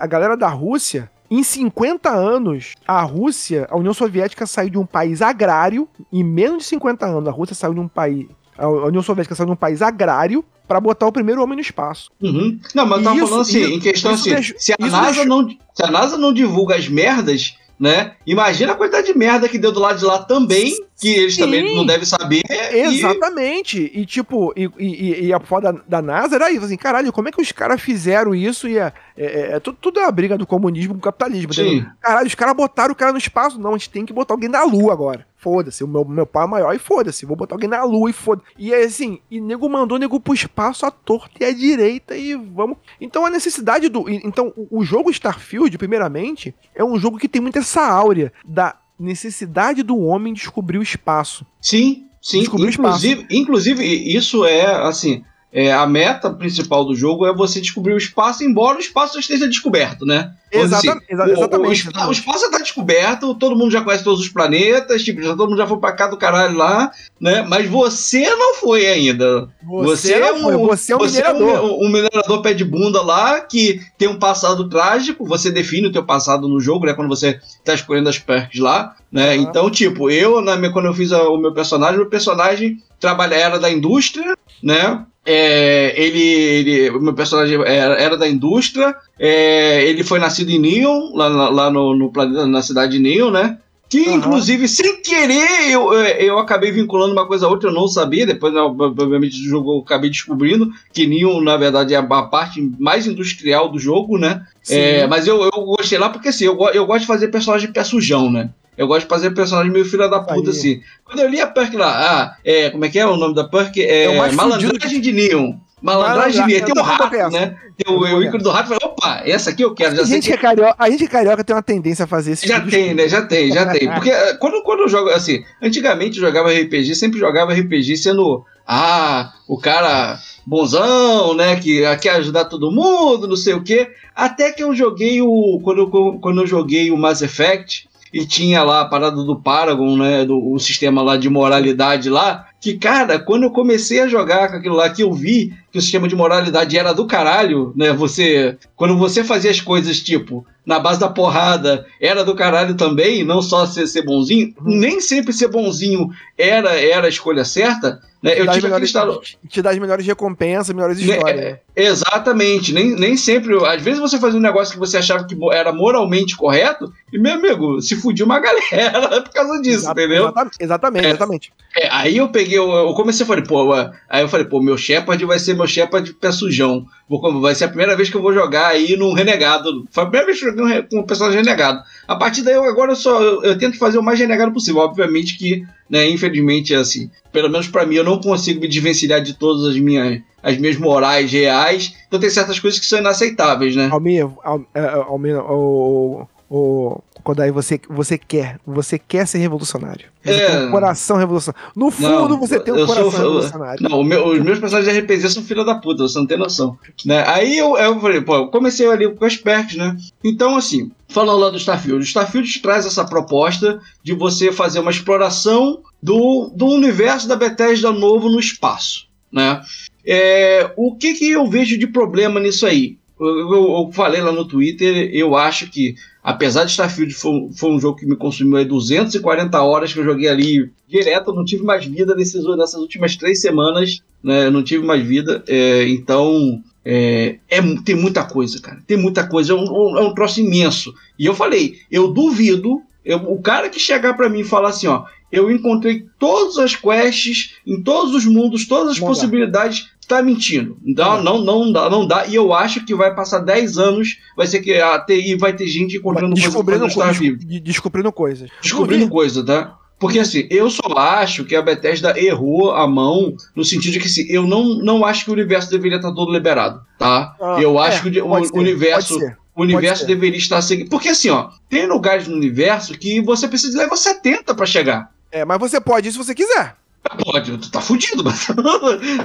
a- 0.00 0.06
galera 0.06 0.36
da 0.36 0.48
Rússia, 0.48 1.10
em 1.30 1.42
50 1.42 2.10
anos, 2.10 2.74
a 2.86 3.00
Rússia, 3.02 3.66
a 3.70 3.76
União 3.76 3.94
Soviética 3.94 4.46
saiu 4.46 4.70
de 4.70 4.78
um 4.78 4.86
país 4.86 5.22
agrário. 5.22 5.88
Em 6.12 6.22
menos 6.24 6.58
de 6.58 6.64
50 6.64 7.06
anos, 7.06 7.28
a 7.28 7.32
Rússia 7.32 7.54
saiu 7.54 7.74
de 7.74 7.80
um 7.80 7.88
país. 7.88 8.26
A 8.56 8.68
União 8.68 9.02
Soviética 9.02 9.34
saiu 9.34 9.46
de 9.46 9.52
um 9.52 9.56
país 9.56 9.80
agrário 9.82 10.44
pra 10.68 10.80
botar 10.80 11.06
o 11.06 11.12
primeiro 11.12 11.42
homem 11.42 11.56
no 11.56 11.60
espaço. 11.62 12.10
Uhum. 12.22 12.58
Não, 12.74 12.86
mas 12.86 12.98
eu 12.98 13.04
tava 13.04 13.16
Isso- 13.16 13.26
falando 13.26 13.40
assim, 13.42 13.60
isso- 13.60 13.72
em 13.72 13.80
questão 13.80 14.12
assim, 14.12 14.30
deixa- 14.30 14.54
se, 14.58 14.72
a 14.72 14.76
NASA 14.78 15.02
deixa- 15.06 15.24
não, 15.24 15.48
se 15.48 15.82
a 15.84 15.90
NASA 15.90 16.16
não 16.16 16.32
divulga 16.32 16.76
as 16.76 16.88
merdas, 16.88 17.56
né? 17.78 18.12
Imagina 18.26 18.72
a 18.72 18.76
quantidade 18.76 19.06
de 19.12 19.18
merda 19.18 19.48
que 19.48 19.58
deu 19.58 19.72
do 19.72 19.80
lado 19.80 19.98
de 19.98 20.04
lá 20.04 20.18
também, 20.22 20.74
que 21.00 21.08
eles 21.08 21.34
Sim. 21.34 21.42
também 21.42 21.74
não 21.74 21.84
devem 21.84 22.04
saber. 22.04 22.42
e- 22.48 22.76
Exatamente. 22.96 23.90
E, 23.94 24.06
tipo, 24.06 24.52
e, 24.56 24.70
e- 24.78 25.26
e 25.26 25.32
a 25.32 25.40
foda 25.40 25.72
da, 25.88 26.00
NASA 26.00 26.36
era 26.36 26.50
isso, 26.50 26.64
assim, 26.64 26.76
caralho, 26.76 27.12
como 27.12 27.28
é 27.28 27.32
que 27.32 27.40
os 27.42 27.52
caras 27.52 27.80
fizeram 27.80 28.34
isso? 28.34 28.68
E 28.68 28.78
é, 28.78 28.92
é, 29.16 29.52
é- 29.54 29.60
tudo, 29.60 29.78
tudo 29.80 30.00
é 30.00 30.04
a 30.04 30.10
briga 30.12 30.38
do 30.38 30.46
comunismo 30.46 30.94
com 30.94 30.98
o 31.00 31.02
capitalismo? 31.02 31.52
Caralho, 32.00 32.26
os 32.26 32.34
caras 32.34 32.54
botaram 32.56 32.92
o 32.92 32.96
cara 32.96 33.12
no 33.12 33.18
espaço. 33.18 33.58
Não, 33.60 33.70
a 33.70 33.78
gente 33.78 33.90
tem 33.90 34.06
que 34.06 34.12
botar 34.12 34.34
alguém 34.34 34.48
na 34.48 34.62
lua 34.64 34.92
agora. 34.92 35.26
Foda-se, 35.42 35.82
o 35.82 35.88
meu, 35.88 36.04
meu 36.04 36.26
pai 36.26 36.44
é 36.44 36.48
maior 36.48 36.74
e 36.74 36.78
foda-se, 36.78 37.26
vou 37.26 37.36
botar 37.36 37.54
alguém 37.54 37.68
na 37.68 37.82
lua 37.84 38.10
e 38.10 38.12
foda 38.12 38.42
E 38.58 38.72
é 38.72 38.84
assim, 38.84 39.18
e 39.30 39.40
nego 39.40 39.68
mandou 39.68 39.98
nego 39.98 40.20
pro 40.20 40.34
espaço 40.34 40.86
à 40.86 40.90
torta 40.90 41.30
e 41.40 41.44
à 41.44 41.52
direita 41.52 42.16
e 42.16 42.34
vamos. 42.34 42.76
Então 43.00 43.24
a 43.24 43.30
necessidade 43.30 43.88
do. 43.88 44.08
Então 44.08 44.52
o 44.56 44.82
o 44.82 44.84
jogo 44.84 45.10
Starfield, 45.10 45.78
primeiramente, 45.78 46.54
é 46.74 46.84
um 46.84 46.98
jogo 46.98 47.16
que 47.16 47.28
tem 47.28 47.40
muito 47.40 47.58
essa 47.58 47.82
áurea 47.82 48.32
da 48.44 48.76
necessidade 48.98 49.82
do 49.82 49.96
homem 49.96 50.34
descobrir 50.34 50.78
o 50.78 50.82
espaço. 50.82 51.46
Sim, 51.60 52.08
sim. 52.20 52.40
Descobrir 52.40 52.66
o 52.66 52.70
Inclusive, 52.70 53.26
inclusive, 53.30 54.16
isso 54.16 54.44
é 54.44 54.66
assim. 54.84 55.24
É, 55.52 55.72
a 55.72 55.86
meta 55.86 56.30
principal 56.30 56.84
do 56.84 56.94
jogo 56.94 57.26
é 57.26 57.34
você 57.34 57.60
descobrir 57.60 57.92
o 57.92 57.98
espaço, 57.98 58.42
embora 58.42 58.78
o 58.78 58.80
espaço 58.80 59.14
já 59.14 59.20
esteja 59.20 59.46
descoberto, 59.48 60.06
né? 60.06 60.32
Vamos 60.52 60.70
dizer 60.70 60.88
Exata- 60.88 61.02
exa- 61.08 61.24
o- 61.24 61.26
o- 61.26 61.32
exatamente, 61.32 61.68
O, 61.68 61.72
espa- 61.72 61.90
exatamente. 61.90 62.08
o 62.08 62.12
espaço 62.12 62.44
está 62.46 62.58
descoberto, 62.58 63.34
todo 63.34 63.56
mundo 63.56 63.70
já 63.70 63.80
conhece 63.82 64.04
todos 64.04 64.20
os 64.20 64.28
planetas, 64.28 65.02
tipo, 65.02 65.22
já 65.22 65.30
todo 65.36 65.48
mundo 65.48 65.58
já 65.58 65.66
foi 65.66 65.78
pra 65.78 65.92
cá 65.92 66.06
do 66.08 66.16
caralho 66.16 66.56
lá, 66.56 66.90
né? 67.20 67.42
Mas 67.42 67.66
você 67.68 68.28
não 68.36 68.54
foi 68.56 68.86
ainda. 68.86 69.48
Você, 69.62 70.12
é 70.14 70.32
um, 70.32 70.42
foi, 70.42 70.56
você 70.56 70.92
é 70.92 70.96
um 70.96 70.98
você 70.98 71.16
minerador. 71.18 71.48
É 71.56 71.60
um, 71.60 71.84
um 71.86 71.88
minerador 71.90 72.42
pé 72.42 72.52
de 72.54 72.64
bunda 72.64 73.00
lá 73.02 73.40
que 73.40 73.80
tem 73.98 74.08
um 74.08 74.18
passado 74.18 74.68
trágico. 74.68 75.24
Você 75.26 75.50
define 75.50 75.86
o 75.88 75.92
teu 75.92 76.04
passado 76.04 76.48
no 76.48 76.60
jogo, 76.60 76.84
né? 76.86 76.92
Quando 76.94 77.08
você 77.08 77.38
tá 77.64 77.72
escolhendo 77.74 78.08
as 78.08 78.18
perks 78.18 78.60
lá, 78.60 78.94
né? 79.10 79.36
Então, 79.36 79.70
tipo, 79.70 80.10
eu, 80.10 80.40
na 80.42 80.56
minha, 80.56 80.72
quando 80.72 80.86
eu 80.86 80.94
fiz 80.94 81.12
a- 81.12 81.28
o 81.28 81.38
meu 81.38 81.52
personagem, 81.52 81.96
meu 81.96 82.06
personagem 82.10 82.78
trabalha 83.00 83.34
era 83.36 83.58
da 83.58 83.70
indústria, 83.70 84.34
né? 84.62 85.04
É, 85.24 85.94
ele, 85.96 86.20
ele- 86.20 86.90
o 86.90 87.00
meu 87.00 87.14
personagem 87.14 87.56
era, 87.64 87.94
era 87.94 88.16
da 88.16 88.28
indústria. 88.28 88.94
é, 89.18 89.84
ele 89.88 90.02
foi 90.02 90.18
nascido 90.18 90.50
em 90.50 90.58
Neon, 90.58 91.12
lá, 91.14 91.28
lá- 91.28 91.70
no, 91.70 91.94
no 91.96 92.10
planeta, 92.10 92.46
na 92.46 92.60
cidade 92.62 92.92
de 92.92 92.98
Neon, 92.98 93.30
né? 93.30 93.58
Que, 93.88 94.06
Aham. 94.08 94.16
inclusive, 94.16 94.66
sem 94.68 95.02
querer, 95.02 95.70
eu, 95.70 95.92
é, 95.92 96.24
eu 96.24 96.38
acabei 96.38 96.72
vinculando 96.72 97.12
uma 97.12 97.26
coisa 97.26 97.46
a 97.46 97.48
outra, 97.50 97.68
eu 97.68 97.74
não 97.74 97.86
sabia. 97.86 98.24
Depois, 98.26 98.52
né, 98.54 98.60
obviamente, 98.60 99.36
do 99.42 99.48
jogo 99.48 99.74
eu 99.74 99.80
acabei 99.82 100.08
descobrindo 100.08 100.70
que 100.94 101.06
Neon, 101.06 101.40
na 101.42 101.56
verdade, 101.58 101.92
é 101.94 101.98
a 101.98 102.02
parte 102.22 102.60
mais 102.78 103.06
industrial 103.06 103.68
do 103.68 103.78
jogo, 103.78 104.16
né? 104.18 104.42
É, 104.68 105.06
mas 105.06 105.26
eu, 105.26 105.42
eu 105.42 105.50
gostei 105.50 105.98
lá 105.98 106.08
porque, 106.08 106.28
assim, 106.30 106.46
eu, 106.46 106.58
eu 106.72 106.86
gosto 106.86 107.02
de 107.02 107.06
fazer 107.06 107.28
personagem 107.28 107.70
pé 107.70 107.84
sujão, 107.84 108.30
né? 108.32 108.48
Eu 108.76 108.86
gosto 108.86 109.02
de 109.02 109.08
fazer 109.08 109.30
personagem 109.32 109.70
meio 109.70 109.84
filha 109.84 110.08
da 110.08 110.20
puta, 110.20 110.50
Aí. 110.50 110.56
assim. 110.56 110.82
Quando 111.04 111.20
eu 111.20 111.28
li 111.28 111.40
a 111.40 111.46
perk 111.46 111.76
lá, 111.76 111.92
ah, 111.92 112.36
é, 112.44 112.70
como 112.70 112.84
é 112.84 112.88
que 112.88 112.98
é 112.98 113.06
o 113.06 113.16
nome 113.16 113.34
da 113.34 113.44
perk? 113.44 113.78
É, 113.78 114.04
É 114.04 114.32
Malandragem 114.32 115.00
de 115.00 115.12
Neon. 115.12 115.54
Malandragem 115.82 116.46
de 116.46 116.54
Neon. 116.54 116.64
Tem 116.64 116.82
um 116.82 116.84
rato, 116.84 117.30
né? 117.30 117.56
Tem 117.76 117.94
o, 117.94 117.98
o 117.98 118.22
ícone 118.22 118.42
do 118.42 118.50
rato. 118.50 118.68
Falei, 118.68 118.80
opa, 118.82 119.22
essa 119.26 119.50
aqui 119.50 119.62
eu 119.62 119.74
quero. 119.74 119.96
Já 119.96 120.02
a, 120.02 120.04
gente 120.06 120.22
que 120.22 120.28
que 120.28 120.32
é 120.32 120.36
carioca, 120.38 120.74
a 120.78 120.90
gente 120.90 121.04
é 121.04 121.08
carioca 121.08 121.44
tem 121.44 121.54
uma 121.54 121.62
tendência 121.62 122.04
a 122.04 122.08
fazer 122.08 122.32
esse 122.32 122.48
já 122.48 122.54
tipo 122.54 122.70
de 122.70 122.76
tem, 122.76 122.94
né? 122.94 123.08
Já 123.08 123.22
tem, 123.22 123.52
já 123.52 123.66
tem. 123.66 123.88
Porque 123.92 124.10
eh, 124.10 124.34
quando, 124.34 124.62
quando 124.62 124.80
eu 124.80 124.88
jogo, 124.88 125.10
assim, 125.10 125.44
antigamente 125.60 126.18
eu 126.18 126.24
jogava 126.24 126.50
RPG, 126.50 126.94
sempre 126.94 127.18
jogava 127.18 127.52
RPG 127.52 127.96
sendo, 127.98 128.42
ah, 128.66 129.32
o 129.46 129.58
cara 129.58 130.18
bonzão, 130.46 131.34
né? 131.34 131.56
Que 131.56 131.84
ah, 131.84 131.96
quer 131.96 132.14
ajudar 132.16 132.46
todo 132.46 132.70
mundo, 132.70 133.28
não 133.28 133.36
sei 133.36 133.52
o 133.52 133.62
quê. 133.62 133.90
Até 134.14 134.50
que 134.50 134.62
eu 134.62 134.74
joguei 134.74 135.20
o. 135.20 135.60
Quando 135.62 135.82
eu, 135.82 136.18
quando 136.20 136.40
eu 136.40 136.46
joguei 136.46 136.90
o 136.90 136.96
Mass 136.96 137.20
Effect 137.20 137.91
e 138.12 138.26
tinha 138.26 138.62
lá 138.62 138.82
a 138.82 138.84
parada 138.84 139.16
do 139.16 139.40
Paragon, 139.40 139.96
né? 139.96 140.24
Do, 140.24 140.52
o 140.52 140.58
sistema 140.58 141.02
lá 141.02 141.16
de 141.16 141.30
moralidade 141.30 142.10
lá. 142.10 142.48
Que, 142.62 142.78
cara, 142.78 143.18
quando 143.18 143.42
eu 143.42 143.50
comecei 143.50 143.98
a 144.00 144.06
jogar 144.06 144.48
com 144.48 144.56
aquilo 144.56 144.76
lá, 144.76 144.88
que 144.88 145.02
eu 145.02 145.12
vi 145.12 145.52
que 145.72 145.78
o 145.78 145.82
sistema 145.82 146.06
de 146.06 146.14
moralidade 146.14 146.78
era 146.78 146.92
do 146.94 147.06
caralho, 147.06 147.72
né? 147.74 147.92
Você. 147.92 148.56
Quando 148.76 148.96
você 148.96 149.24
fazia 149.24 149.50
as 149.50 149.60
coisas, 149.60 149.98
tipo, 150.00 150.46
na 150.64 150.78
base 150.78 151.00
da 151.00 151.08
porrada, 151.08 151.84
era 152.00 152.24
do 152.24 152.36
caralho 152.36 152.74
também, 152.76 153.24
não 153.24 153.42
só 153.42 153.66
ser, 153.66 153.88
ser 153.88 154.02
bonzinho. 154.02 154.54
Uhum. 154.60 154.78
Nem 154.78 155.00
sempre 155.00 155.32
ser 155.32 155.48
bonzinho 155.48 156.08
era, 156.38 156.80
era 156.80 157.06
a 157.06 157.10
escolha 157.10 157.44
certa. 157.44 158.00
Né? 158.22 158.34
Eu 158.38 158.46
Te 158.46 158.52
tive 158.52 158.52
aquele 158.52 158.62
melhores- 158.66 158.86
estado. 158.88 159.20
te 159.48 159.60
dá 159.60 159.70
as 159.70 159.78
melhores 159.80 160.06
recompensas, 160.06 160.72
melhores 160.72 160.98
Né, 161.04 161.16
histórias. 161.16 161.44
né? 161.44 161.58
Exatamente, 161.74 162.72
nem, 162.72 162.94
nem 162.94 163.16
sempre. 163.16 163.56
Às 163.66 163.82
vezes 163.82 163.98
você 163.98 164.18
fazia 164.18 164.38
um 164.38 164.42
negócio 164.42 164.72
que 164.74 164.78
você 164.78 164.98
achava 164.98 165.24
que 165.24 165.36
era 165.52 165.72
moralmente 165.72 166.36
correto, 166.36 166.92
e 167.12 167.18
meu 167.18 167.34
amigo, 167.34 167.80
se 167.80 167.96
fudiu 167.96 168.24
uma 168.26 168.38
galera 168.40 169.20
por 169.22 169.32
causa 169.32 169.60
disso, 169.60 169.78
Exata- 169.86 170.00
entendeu? 170.00 170.32
Exatamente, 170.60 171.06
exatamente. 171.06 171.52
É. 171.76 171.86
É, 171.86 171.88
aí 171.90 172.16
eu 172.18 172.28
peguei, 172.28 172.51
eu, 172.54 172.70
eu 172.70 172.94
comecei 172.94 173.24
a 173.24 173.26
falei, 173.26 173.44
pô, 173.44 173.72
aí 174.08 174.22
eu 174.22 174.28
falei, 174.28 174.46
pô, 174.46 174.60
meu 174.60 174.76
Shepard 174.76 175.24
vai 175.24 175.38
ser 175.38 175.54
meu 175.54 175.66
Shepard 175.66 176.12
pé 176.14 176.30
sujão. 176.32 176.86
Vou, 177.08 177.40
vai 177.40 177.54
ser 177.54 177.64
a 177.64 177.68
primeira 177.68 177.94
vez 177.96 178.08
que 178.08 178.16
eu 178.16 178.22
vou 178.22 178.32
jogar 178.32 178.68
aí 178.68 178.96
num 178.96 179.12
renegado. 179.12 179.86
Foi 179.90 180.04
a 180.04 180.06
primeira 180.06 180.26
vez 180.26 180.38
que 180.40 180.46
eu 180.46 180.56
joguei 180.56 180.82
com 180.82 181.00
um 181.00 181.06
personagem 181.06 181.40
renegado. 181.42 181.82
A 182.08 182.16
partir 182.16 182.42
daí 182.42 182.54
eu 182.54 182.64
agora 182.64 182.92
eu 182.92 182.96
só 182.96 183.20
eu, 183.22 183.42
eu 183.42 183.58
tento 183.58 183.78
fazer 183.78 183.98
o 183.98 184.02
mais 184.02 184.18
renegado 184.18 184.52
possível. 184.52 184.80
Obviamente 184.80 185.36
que, 185.36 185.64
né, 185.88 186.08
infelizmente, 186.08 186.74
assim, 186.74 187.10
pelo 187.32 187.50
menos 187.50 187.68
pra 187.68 187.84
mim, 187.86 187.96
eu 187.96 188.04
não 188.04 188.20
consigo 188.20 188.60
me 188.60 188.68
desvencilhar 188.68 189.20
de 189.22 189.34
todas 189.34 189.64
as 189.66 189.76
minhas, 189.78 190.20
as 190.42 190.56
minhas 190.58 190.76
morais 190.76 191.30
reais. 191.30 191.94
Então 192.08 192.18
tem 192.20 192.30
certas 192.30 192.58
coisas 192.58 192.78
que 192.80 192.86
são 192.86 192.98
inaceitáveis, 192.98 193.76
né? 193.76 193.88
Almir, 193.92 194.26
Al- 194.42 194.64
é, 194.74 194.80
é, 194.80 194.88
Almir, 194.94 195.36
o, 195.38 196.26
o, 196.54 197.02
Kodai, 197.22 197.50
você, 197.50 197.80
você 197.88 198.18
quer, 198.18 198.58
você 198.66 198.98
quer 198.98 199.26
ser 199.26 199.38
revolucionário. 199.38 200.06
Você 200.22 200.32
É. 200.32 200.46
tem 200.50 200.66
um 200.66 200.70
coração 200.70 201.16
revolucionário. 201.16 201.70
No 201.74 201.90
fundo, 201.90 202.28
Não, 202.30 202.38
você 202.40 202.60
tem 202.60 202.74
um 202.74 202.78
sou- 202.78 202.86
coração 202.88 203.04
eu- 203.12 203.26
revolucionário. 203.28 203.82
Não, 203.88 204.02
meu- 204.04 204.26
os 204.28 204.40
meus 204.40 204.58
personagens 204.58 204.92
de 204.92 205.00
RPG 205.00 205.30
são 205.30 205.42
filha 205.42 205.64
da 205.64 205.76
puta, 205.76 206.02
você 206.02 206.18
não 206.18 206.26
tem 206.26 206.36
noção. 206.36 206.76
Né? 207.06 207.24
Aí 207.26 207.56
eu, 207.56 207.76
eu 207.78 207.98
falei, 208.00 208.20
pô, 208.20 208.36
eu 208.36 208.46
comecei 208.48 208.86
ali 208.86 209.08
com 209.14 209.24
as 209.24 209.36
perks, 209.36 209.76
né? 209.76 209.96
Então, 210.22 210.56
assim, 210.56 210.90
falando 211.08 211.38
lá 211.40 211.48
do 211.48 211.56
Starfield, 211.56 212.00
o 212.02 212.04
Starfield 212.06 212.60
traz 212.60 212.84
essa 212.84 213.04
proposta 213.04 213.80
de 214.02 214.12
você 214.14 214.52
fazer 214.52 214.80
uma 214.80 214.90
exploração 214.90 215.80
do, 216.02 216.50
do 216.54 216.66
universo 216.66 217.26
da 217.28 217.36
Bethesda 217.36 217.90
novo 217.92 218.28
no 218.28 218.38
espaço, 218.40 219.06
né? 219.32 219.62
É, 220.04 220.70
o 220.76 220.96
que, 220.96 221.14
que 221.14 221.30
eu 221.30 221.48
vejo 221.48 221.78
de 221.78 221.86
problema 221.86 222.40
nisso 222.40 222.66
aí? 222.66 222.98
Eu, 223.20 223.28
eu- 223.28 223.52
eu 223.86 223.90
falei 223.92 224.20
lá 224.20 224.32
no 224.32 224.44
Twitter, 224.44 225.08
eu 225.14 225.36
acho 225.36 225.70
que, 225.70 225.94
apesar 226.22 226.64
de 226.64 226.70
Starfield 226.70 227.12
foi, 227.14 227.48
foi 227.56 227.70
um 227.70 227.80
jogo 227.80 227.98
que 227.98 228.06
me 228.06 228.16
consumiu 228.16 228.56
aí 228.56 228.64
240 228.64 229.60
horas 229.62 229.92
que 229.92 229.98
eu 230.00 230.04
joguei 230.04 230.28
ali 230.28 230.70
direto, 230.88 231.32
não 231.32 231.44
tive 231.44 231.64
mais 231.64 231.84
vida 231.84 232.14
nesses, 232.14 232.44
nessas 232.56 232.80
últimas 232.80 233.16
três 233.16 233.40
semanas, 233.40 234.00
né? 234.22 234.46
Eu 234.46 234.50
não 234.50 234.62
tive 234.62 234.84
mais 234.84 235.04
vida, 235.04 235.42
é, 235.48 235.88
então 235.88 236.62
é, 236.84 237.38
é 237.48 237.60
tem 237.84 237.94
muita 237.94 238.24
coisa, 238.24 238.60
cara. 238.60 238.80
Tem 238.86 238.96
muita 238.96 239.26
coisa, 239.26 239.52
é 239.52 239.56
um, 239.56 239.64
um- 239.64 239.98
é 239.98 240.02
um 240.02 240.14
troço 240.14 240.40
imenso. 240.40 240.92
E 241.18 241.26
eu 241.26 241.34
falei, 241.34 241.76
eu 241.90 242.08
duvido, 242.12 242.80
eu- 243.04 243.18
o 243.32 243.40
cara 243.42 243.68
que 243.68 243.78
chegar 243.80 244.14
pra 244.14 244.28
mim 244.28 244.40
e 244.40 244.44
falar 244.44 244.68
assim, 244.70 244.86
ó, 244.86 245.04
eu 245.30 245.50
encontrei 245.50 246.04
todas 246.18 246.58
as 246.58 246.76
quests 246.76 247.54
em 247.66 247.82
todos 247.82 248.14
os 248.14 248.26
mundos, 248.26 248.66
todas 248.68 248.92
as 248.92 248.98
possibilidades, 249.08 249.88
tá 250.16 250.22
mentindo. 250.22 250.76
Não, 250.82 251.22
não, 251.22 251.38
não, 251.44 251.72
dá, 251.72 251.88
não 251.90 252.06
dá. 252.06 252.26
E 252.26 252.34
eu 252.34 252.52
acho 252.52 252.84
que 252.84 252.94
vai 252.94 253.14
passar 253.14 253.38
10 253.40 253.78
anos, 253.78 254.18
vai 254.36 254.46
ser 254.46 254.60
que 254.60 254.74
a 254.74 254.98
TI 254.98 255.36
vai 255.36 255.52
ter 255.54 255.66
gente 255.66 255.96
encontrando 255.96 256.34
coisas 256.34 256.44
Descobrindo, 256.52 256.84
no 256.84 256.88
Starfield. 256.90 257.44
co- 257.44 257.50
des- 257.50 257.60
descobrindo 257.62 258.12
coisas. 258.12 258.50
Descobrindo 258.62 259.00
Não 259.00 259.06
vi- 259.06 259.12
coisa, 259.12 259.44
tá? 259.44 259.76
Porque 259.98 260.18
assim, 260.18 260.48
eu 260.50 260.68
só 260.68 260.82
acho 260.96 261.44
que 261.44 261.54
a 261.54 261.62
Bethesda 261.62 262.18
errou 262.18 262.72
a 262.72 262.88
mão 262.88 263.34
no 263.54 263.64
sentido 263.64 263.92
de 263.92 264.00
que 264.00 264.06
assim, 264.08 264.26
eu 264.28 264.44
não, 264.44 264.74
não 264.78 265.04
acho 265.04 265.24
que 265.24 265.30
o 265.30 265.32
universo 265.32 265.70
deveria 265.70 265.96
estar 265.98 266.12
todo 266.12 266.32
liberado, 266.32 266.80
tá? 266.98 267.36
Ah, 267.40 267.56
eu 267.60 267.80
é, 267.80 267.86
acho 267.86 268.02
que 268.10 268.20
o, 268.20 268.28
o 268.32 268.44
ser, 268.44 268.58
universo. 268.58 269.18
O 269.54 269.62
universo 269.62 270.06
deveria 270.06 270.38
estar 270.38 270.60
seguindo. 270.62 270.88
Porque 270.88 271.10
assim, 271.10 271.28
ó, 271.30 271.50
tem 271.68 271.86
lugares 271.86 272.26
no 272.26 272.34
universo 272.34 272.98
que 272.98 273.20
você 273.20 273.46
precisa 273.46 273.72
de 273.72 273.78
level 273.78 273.96
70 273.96 274.54
pra 274.54 274.66
chegar. 274.66 275.10
É, 275.30 275.44
mas 275.44 275.58
você 275.60 275.80
pode 275.80 276.08
ir 276.08 276.12
se 276.12 276.18
você 276.18 276.34
quiser. 276.34 276.74
Pode, 277.24 277.58
tu 277.58 277.70
tá 277.70 277.80
fudido, 277.80 278.22
mas. 278.24 278.46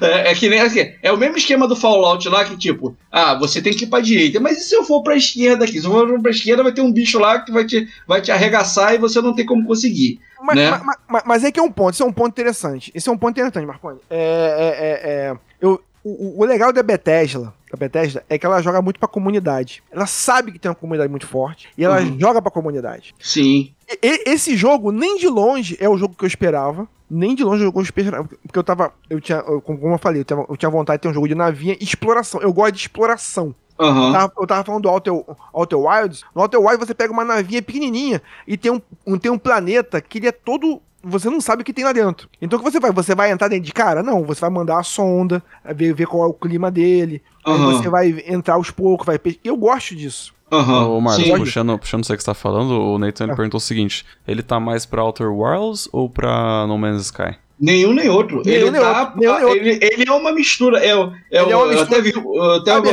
é, 0.01 0.31
é 0.31 0.35
que 0.35 0.49
nem 0.49 0.59
assim, 0.59 0.91
é 1.01 1.11
o 1.11 1.17
mesmo 1.17 1.37
esquema 1.37 1.67
do 1.67 1.75
Fallout 1.75 2.27
lá 2.27 2.43
que, 2.43 2.57
tipo, 2.57 2.97
ah, 3.11 3.35
você 3.37 3.61
tem 3.61 3.71
que 3.73 3.83
ir 3.85 3.87
pra 3.87 3.99
direita, 4.01 4.39
mas 4.39 4.57
e 4.57 4.61
se 4.63 4.75
eu 4.75 4.83
for 4.83 5.03
pra 5.03 5.15
esquerda 5.15 5.63
aqui? 5.63 5.79
Se 5.79 5.85
eu 5.85 5.91
for 5.91 6.19
pra 6.21 6.31
esquerda, 6.31 6.63
vai 6.63 6.71
ter 6.73 6.81
um 6.81 6.91
bicho 6.91 7.19
lá 7.19 7.39
que 7.39 7.51
vai 7.51 7.65
te, 7.65 7.87
vai 8.07 8.19
te 8.21 8.31
arregaçar 8.31 8.93
e 8.95 8.97
você 8.97 9.21
não 9.21 9.33
tem 9.33 9.45
como 9.45 9.65
conseguir. 9.65 10.19
Mas, 10.41 10.55
Né? 10.55 10.69
mas, 10.71 10.97
mas- 11.07 11.23
mas 11.25 11.43
é 11.43 11.51
que 11.51 11.59
é 11.59 11.63
um 11.63 11.71
ponto, 11.71 11.93
isso 11.93 12.03
é 12.03 12.05
um 12.05 12.11
ponto 12.13 12.29
interessante. 12.31 12.91
Esse 12.95 13.07
é 13.09 13.11
um 13.11 13.17
ponto 13.17 13.31
interessante, 13.31 13.65
Marconi. 13.65 13.99
É, 14.09 14.17
é, 14.17 14.67
é, 14.85 15.11
é, 15.31 15.37
eu, 15.61 15.81
o, 16.03 16.41
o 16.41 16.45
legal 16.45 16.73
da 16.73 16.81
Bethesda, 16.83 17.53
da 17.71 17.77
Bethesda 17.77 18.23
é 18.29 18.37
que 18.39 18.45
ela 18.45 18.61
joga 18.61 18.81
muito 18.81 18.99
pra 18.99 19.07
comunidade. 19.07 19.83
Ela 19.91 20.07
sabe 20.07 20.51
que 20.51 20.59
tem 20.59 20.69
uma 20.69 20.75
comunidade 20.75 21.09
muito 21.11 21.27
forte 21.27 21.69
e 21.77 21.83
ela 21.85 22.01
Uhum. 22.01 22.19
joga 22.19 22.41
pra 22.41 22.51
comunidade. 22.51 23.13
Sim. 23.19 23.71
E- 24.01 24.29
esse 24.29 24.55
jogo, 24.57 24.91
nem 24.91 25.17
de 25.17 25.27
longe, 25.27 25.77
é 25.79 25.87
o 25.87 25.97
jogo 25.97 26.15
que 26.17 26.23
eu 26.23 26.27
esperava. 26.27 26.87
Nem 27.09 27.33
de 27.35 27.43
longe 27.43 27.61
o 27.61 27.65
jogo 27.65 27.73
que 27.73 27.79
eu 27.79 27.83
esperava. 27.83 28.27
Porque 28.43 28.59
eu 28.59 28.63
tava. 28.63 28.91
Eu 29.09 29.21
tinha, 29.21 29.37
eu- 29.39 29.61
como 29.61 29.93
eu 29.93 29.97
falei, 29.97 30.21
eu 30.21 30.25
tinha, 30.25 30.45
eu 30.49 30.57
tinha 30.57 30.69
vontade 30.69 30.97
de 30.99 31.03
ter 31.03 31.07
um 31.09 31.13
jogo 31.13 31.27
de 31.27 31.35
navinha 31.35 31.75
e 31.79 31.83
exploração. 31.83 32.41
Eu 32.41 32.51
gosto 32.51 32.73
de 32.73 32.81
exploração. 32.81 33.55
Aham. 33.79 34.07
Eu 34.07 34.11
tava, 34.13 34.33
eu 34.39 34.47
tava 34.47 34.63
falando 34.63 34.81
do 34.83 34.89
Outer, 34.89 35.13
Outer 35.53 35.79
Wilds. 35.79 36.23
No 36.35 36.41
Outer 36.41 36.59
Wilds 36.59 36.87
você 36.87 36.93
pega 36.93 37.13
uma 37.13 37.23
navinha 37.23 37.61
pequenininha 37.61 38.21
e 38.47 38.57
tem 38.57 38.71
um, 38.71 38.81
um- 39.05 39.17
tem 39.17 39.31
um 39.31 39.37
planeta 39.37 40.01
que 40.01 40.17
ele 40.17 40.27
é 40.27 40.31
todo. 40.31 40.81
Você 41.03 41.29
não 41.29 41.39
sabe 41.39 41.61
o 41.61 41.65
que 41.65 41.71
tem 41.71 41.85
lá 41.85 41.93
dentro. 41.93 42.27
Então 42.41 42.59
o 42.59 42.63
que 42.63 42.69
você 42.71 42.79
vai? 42.79 42.91
Você 42.91 43.15
vai 43.15 43.31
entrar 43.31 43.47
dentro 43.47 43.63
de 43.65 43.71
cara? 43.71 44.01
Não, 44.03 44.25
você 44.25 44.41
vai 44.41 44.49
mandar 44.49 44.79
a 44.79 44.83
sonda, 44.83 45.41
ver, 45.73 45.93
ver 45.93 46.07
qual 46.07 46.23
é 46.23 46.27
o 46.27 46.33
clima 46.33 46.69
dele. 46.71 47.21
Aí 47.45 47.53
Aham. 47.53 47.71
você 47.73 47.87
vai 47.87 48.23
entrar 48.27 48.55
aos 48.55 48.71
poucos, 48.71 49.05
vai. 49.05 49.17
Eu 49.43 49.55
gosto 49.55 49.95
disso. 49.95 50.33
Aham. 50.51 50.87
Ô, 50.89 51.01
Marcos, 51.01 51.25
Sim. 51.25 51.37
puxando, 51.37 51.77
puxando 51.77 52.05
aí 52.09 52.15
que 52.17 52.23
você 52.23 52.25
tá 52.27 52.33
falando, 52.33 52.71
o 52.71 52.97
Nathan 52.97 53.25
Ah. 53.31 53.35
perguntou 53.35 53.57
o 53.57 53.61
seguinte: 53.61 54.05
ele 54.27 54.41
tá 54.41 54.59
mais 54.59 54.85
pra 54.85 55.03
Outer 55.03 55.29
Worlds 55.31 55.89
ou 55.91 56.09
pra 56.09 56.65
No 56.67 56.77
Man's 56.77 57.03
Sky? 57.05 57.35
Nenhum 57.59 57.91
nem 57.91 58.07
outro. 58.07 58.43
Nenhum 58.45 58.57
ele, 58.67 58.71
nem 58.71 58.79
tá, 58.81 58.99
outro, 59.01 59.19
nenhum 59.19 59.33
nem 59.35 59.43
outro. 59.45 59.57
Ele, 59.67 59.79
ele 59.81 60.05
é 60.07 60.11
uma 60.13 60.31
mistura. 60.31 60.77
É, 60.77 60.95
o- 60.95 61.11
é, 61.31 61.41
Ele 61.41 61.51
é 61.51 61.57
o- 61.57 61.63
uma 61.65 61.73
eu 61.73 61.81
até 61.81 61.99
vi. 62.01 62.13
mistura 62.13 62.55
Até 62.57 62.71
eu- 62.77 62.83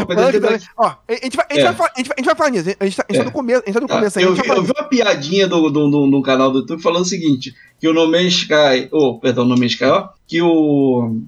também. 0.40 0.58
Ó, 0.78 0.86
a 1.06 1.12
gente 1.12 1.36
vai, 1.36 1.46
a 1.50 1.54
gente 1.54 1.60
É. 1.60 1.64
vai 1.64 1.74
falar- 1.74 1.92
a 1.94 1.98
gente 1.98 2.08
vai- 2.08 2.14
a 2.16 2.20
gente 2.20 2.26
vai 2.26 2.34
falar 2.34 2.50
nisso. 2.50 2.76
A 2.80 2.84
gente 2.86 2.96
tá, 2.96 3.04
a 3.06 3.12
gente 3.12 3.18
tá 3.18 3.22
É. 3.22 3.26
no 3.26 3.32
começo, 3.32 3.62
a 3.62 3.66
gente 3.66 3.74
tá 3.74 3.80
no 3.80 3.86
Ah, 3.86 3.94
começo 3.96 4.18
aí. 4.18 4.24
a 4.24 4.28
eu, 4.28 4.34
gente 4.34 4.44
vi, 4.44 4.50
eu 4.56 4.62
vi 4.62 4.72
uma 4.76 4.88
piadinha 4.88 5.46
do, 5.46 5.68
do, 5.70 5.90
do- 5.90 6.06
no 6.06 6.22
canal 6.22 6.50
do 6.50 6.60
YouTube 6.60 6.82
falando 6.82 7.02
o 7.02 7.06
seguinte: 7.06 7.54
que 7.78 7.86
o 7.86 7.92
No 7.92 8.10
Man's 8.10 8.32
Sky, 8.32 8.88
oh, 8.90 9.18
perdão, 9.18 9.44
No 9.44 9.54
Man's 9.56 9.72
Sky, 9.72 9.84
ó, 9.84 10.08
que 10.26 10.40
o, 10.40 11.20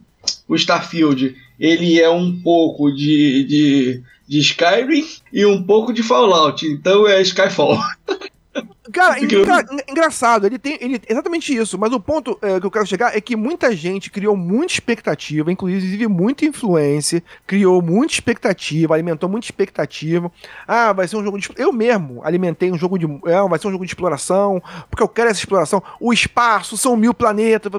o 0.48 0.54
Starfield 0.56 1.36
ele 1.60 2.00
é 2.00 2.08
um 2.08 2.40
pouco 2.42 2.90
de, 2.90 3.44
de, 3.44 4.02
de 4.28 4.40
Skyrim 4.40 5.06
e 5.32 5.46
um 5.46 5.62
pouco 5.62 5.92
de 5.92 6.02
Fallout, 6.02 6.66
então 6.66 7.06
é 7.06 7.20
Skyfall. 7.22 7.78
Cara, 8.92 9.18
engra- 9.20 9.66
engraçado, 9.88 10.46
ele 10.46 10.58
tem 10.58 10.78
ele, 10.80 11.00
exatamente 11.08 11.54
isso, 11.54 11.78
mas 11.78 11.92
o 11.92 12.00
ponto 12.00 12.38
é, 12.42 12.60
que 12.60 12.66
eu 12.66 12.70
quero 12.70 12.86
chegar 12.86 13.16
é 13.16 13.20
que 13.20 13.34
muita 13.36 13.74
gente 13.74 14.10
criou 14.10 14.36
muita 14.36 14.72
expectativa, 14.74 15.50
inclusive 15.50 16.06
muita 16.06 16.44
influência, 16.44 17.22
criou 17.46 17.80
muita 17.82 18.14
expectativa, 18.14 18.94
alimentou 18.94 19.28
muita 19.28 19.46
expectativa. 19.46 20.30
Ah, 20.66 20.92
vai 20.92 21.08
ser 21.08 21.16
um 21.16 21.24
jogo 21.24 21.38
de. 21.38 21.48
Eu 21.56 21.72
mesmo 21.72 22.20
alimentei 22.24 22.70
um 22.70 22.78
jogo 22.78 22.98
de. 22.98 23.06
É, 23.26 23.48
vai 23.48 23.58
ser 23.58 23.68
um 23.68 23.72
jogo 23.72 23.84
de 23.84 23.90
exploração, 23.90 24.62
porque 24.90 25.02
eu 25.02 25.08
quero 25.08 25.30
essa 25.30 25.40
exploração. 25.40 25.82
O 26.00 26.12
espaço, 26.12 26.76
são 26.76 26.96
mil 26.96 27.12
planetas. 27.14 27.70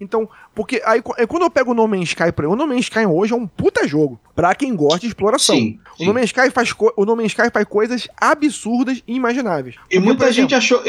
Então, 0.00 0.28
porque 0.54 0.80
aí 0.84 1.02
qu- 1.02 1.14
quando 1.28 1.42
eu 1.42 1.50
pego 1.50 1.72
o 1.72 1.74
No 1.74 1.86
Man's 1.86 2.08
Sky, 2.08 2.32
o 2.46 2.56
No 2.56 2.66
Man's 2.66 2.80
Sky 2.84 3.04
hoje 3.06 3.32
é 3.32 3.36
um 3.36 3.46
puta 3.46 3.86
jogo, 3.86 4.18
pra 4.34 4.54
quem 4.54 4.74
gosta 4.74 5.00
de 5.00 5.08
exploração. 5.08 5.56
Sim. 5.56 5.78
O 6.00 6.04
No 6.04 6.14
Man's 6.14 6.26
Sky 6.26 6.50
faz, 6.50 6.72
o 6.96 7.04
no 7.04 7.16
Man's 7.16 7.28
Sky 7.28 7.50
faz 7.52 7.66
coisas 7.66 8.08
absurdas 8.16 9.02
e 9.06 9.14
imagináveis. 9.14 9.76
E 9.90 9.98
muita 9.98 10.24
por 10.24 10.28
gente 10.48 10.54
achou, 10.54 10.82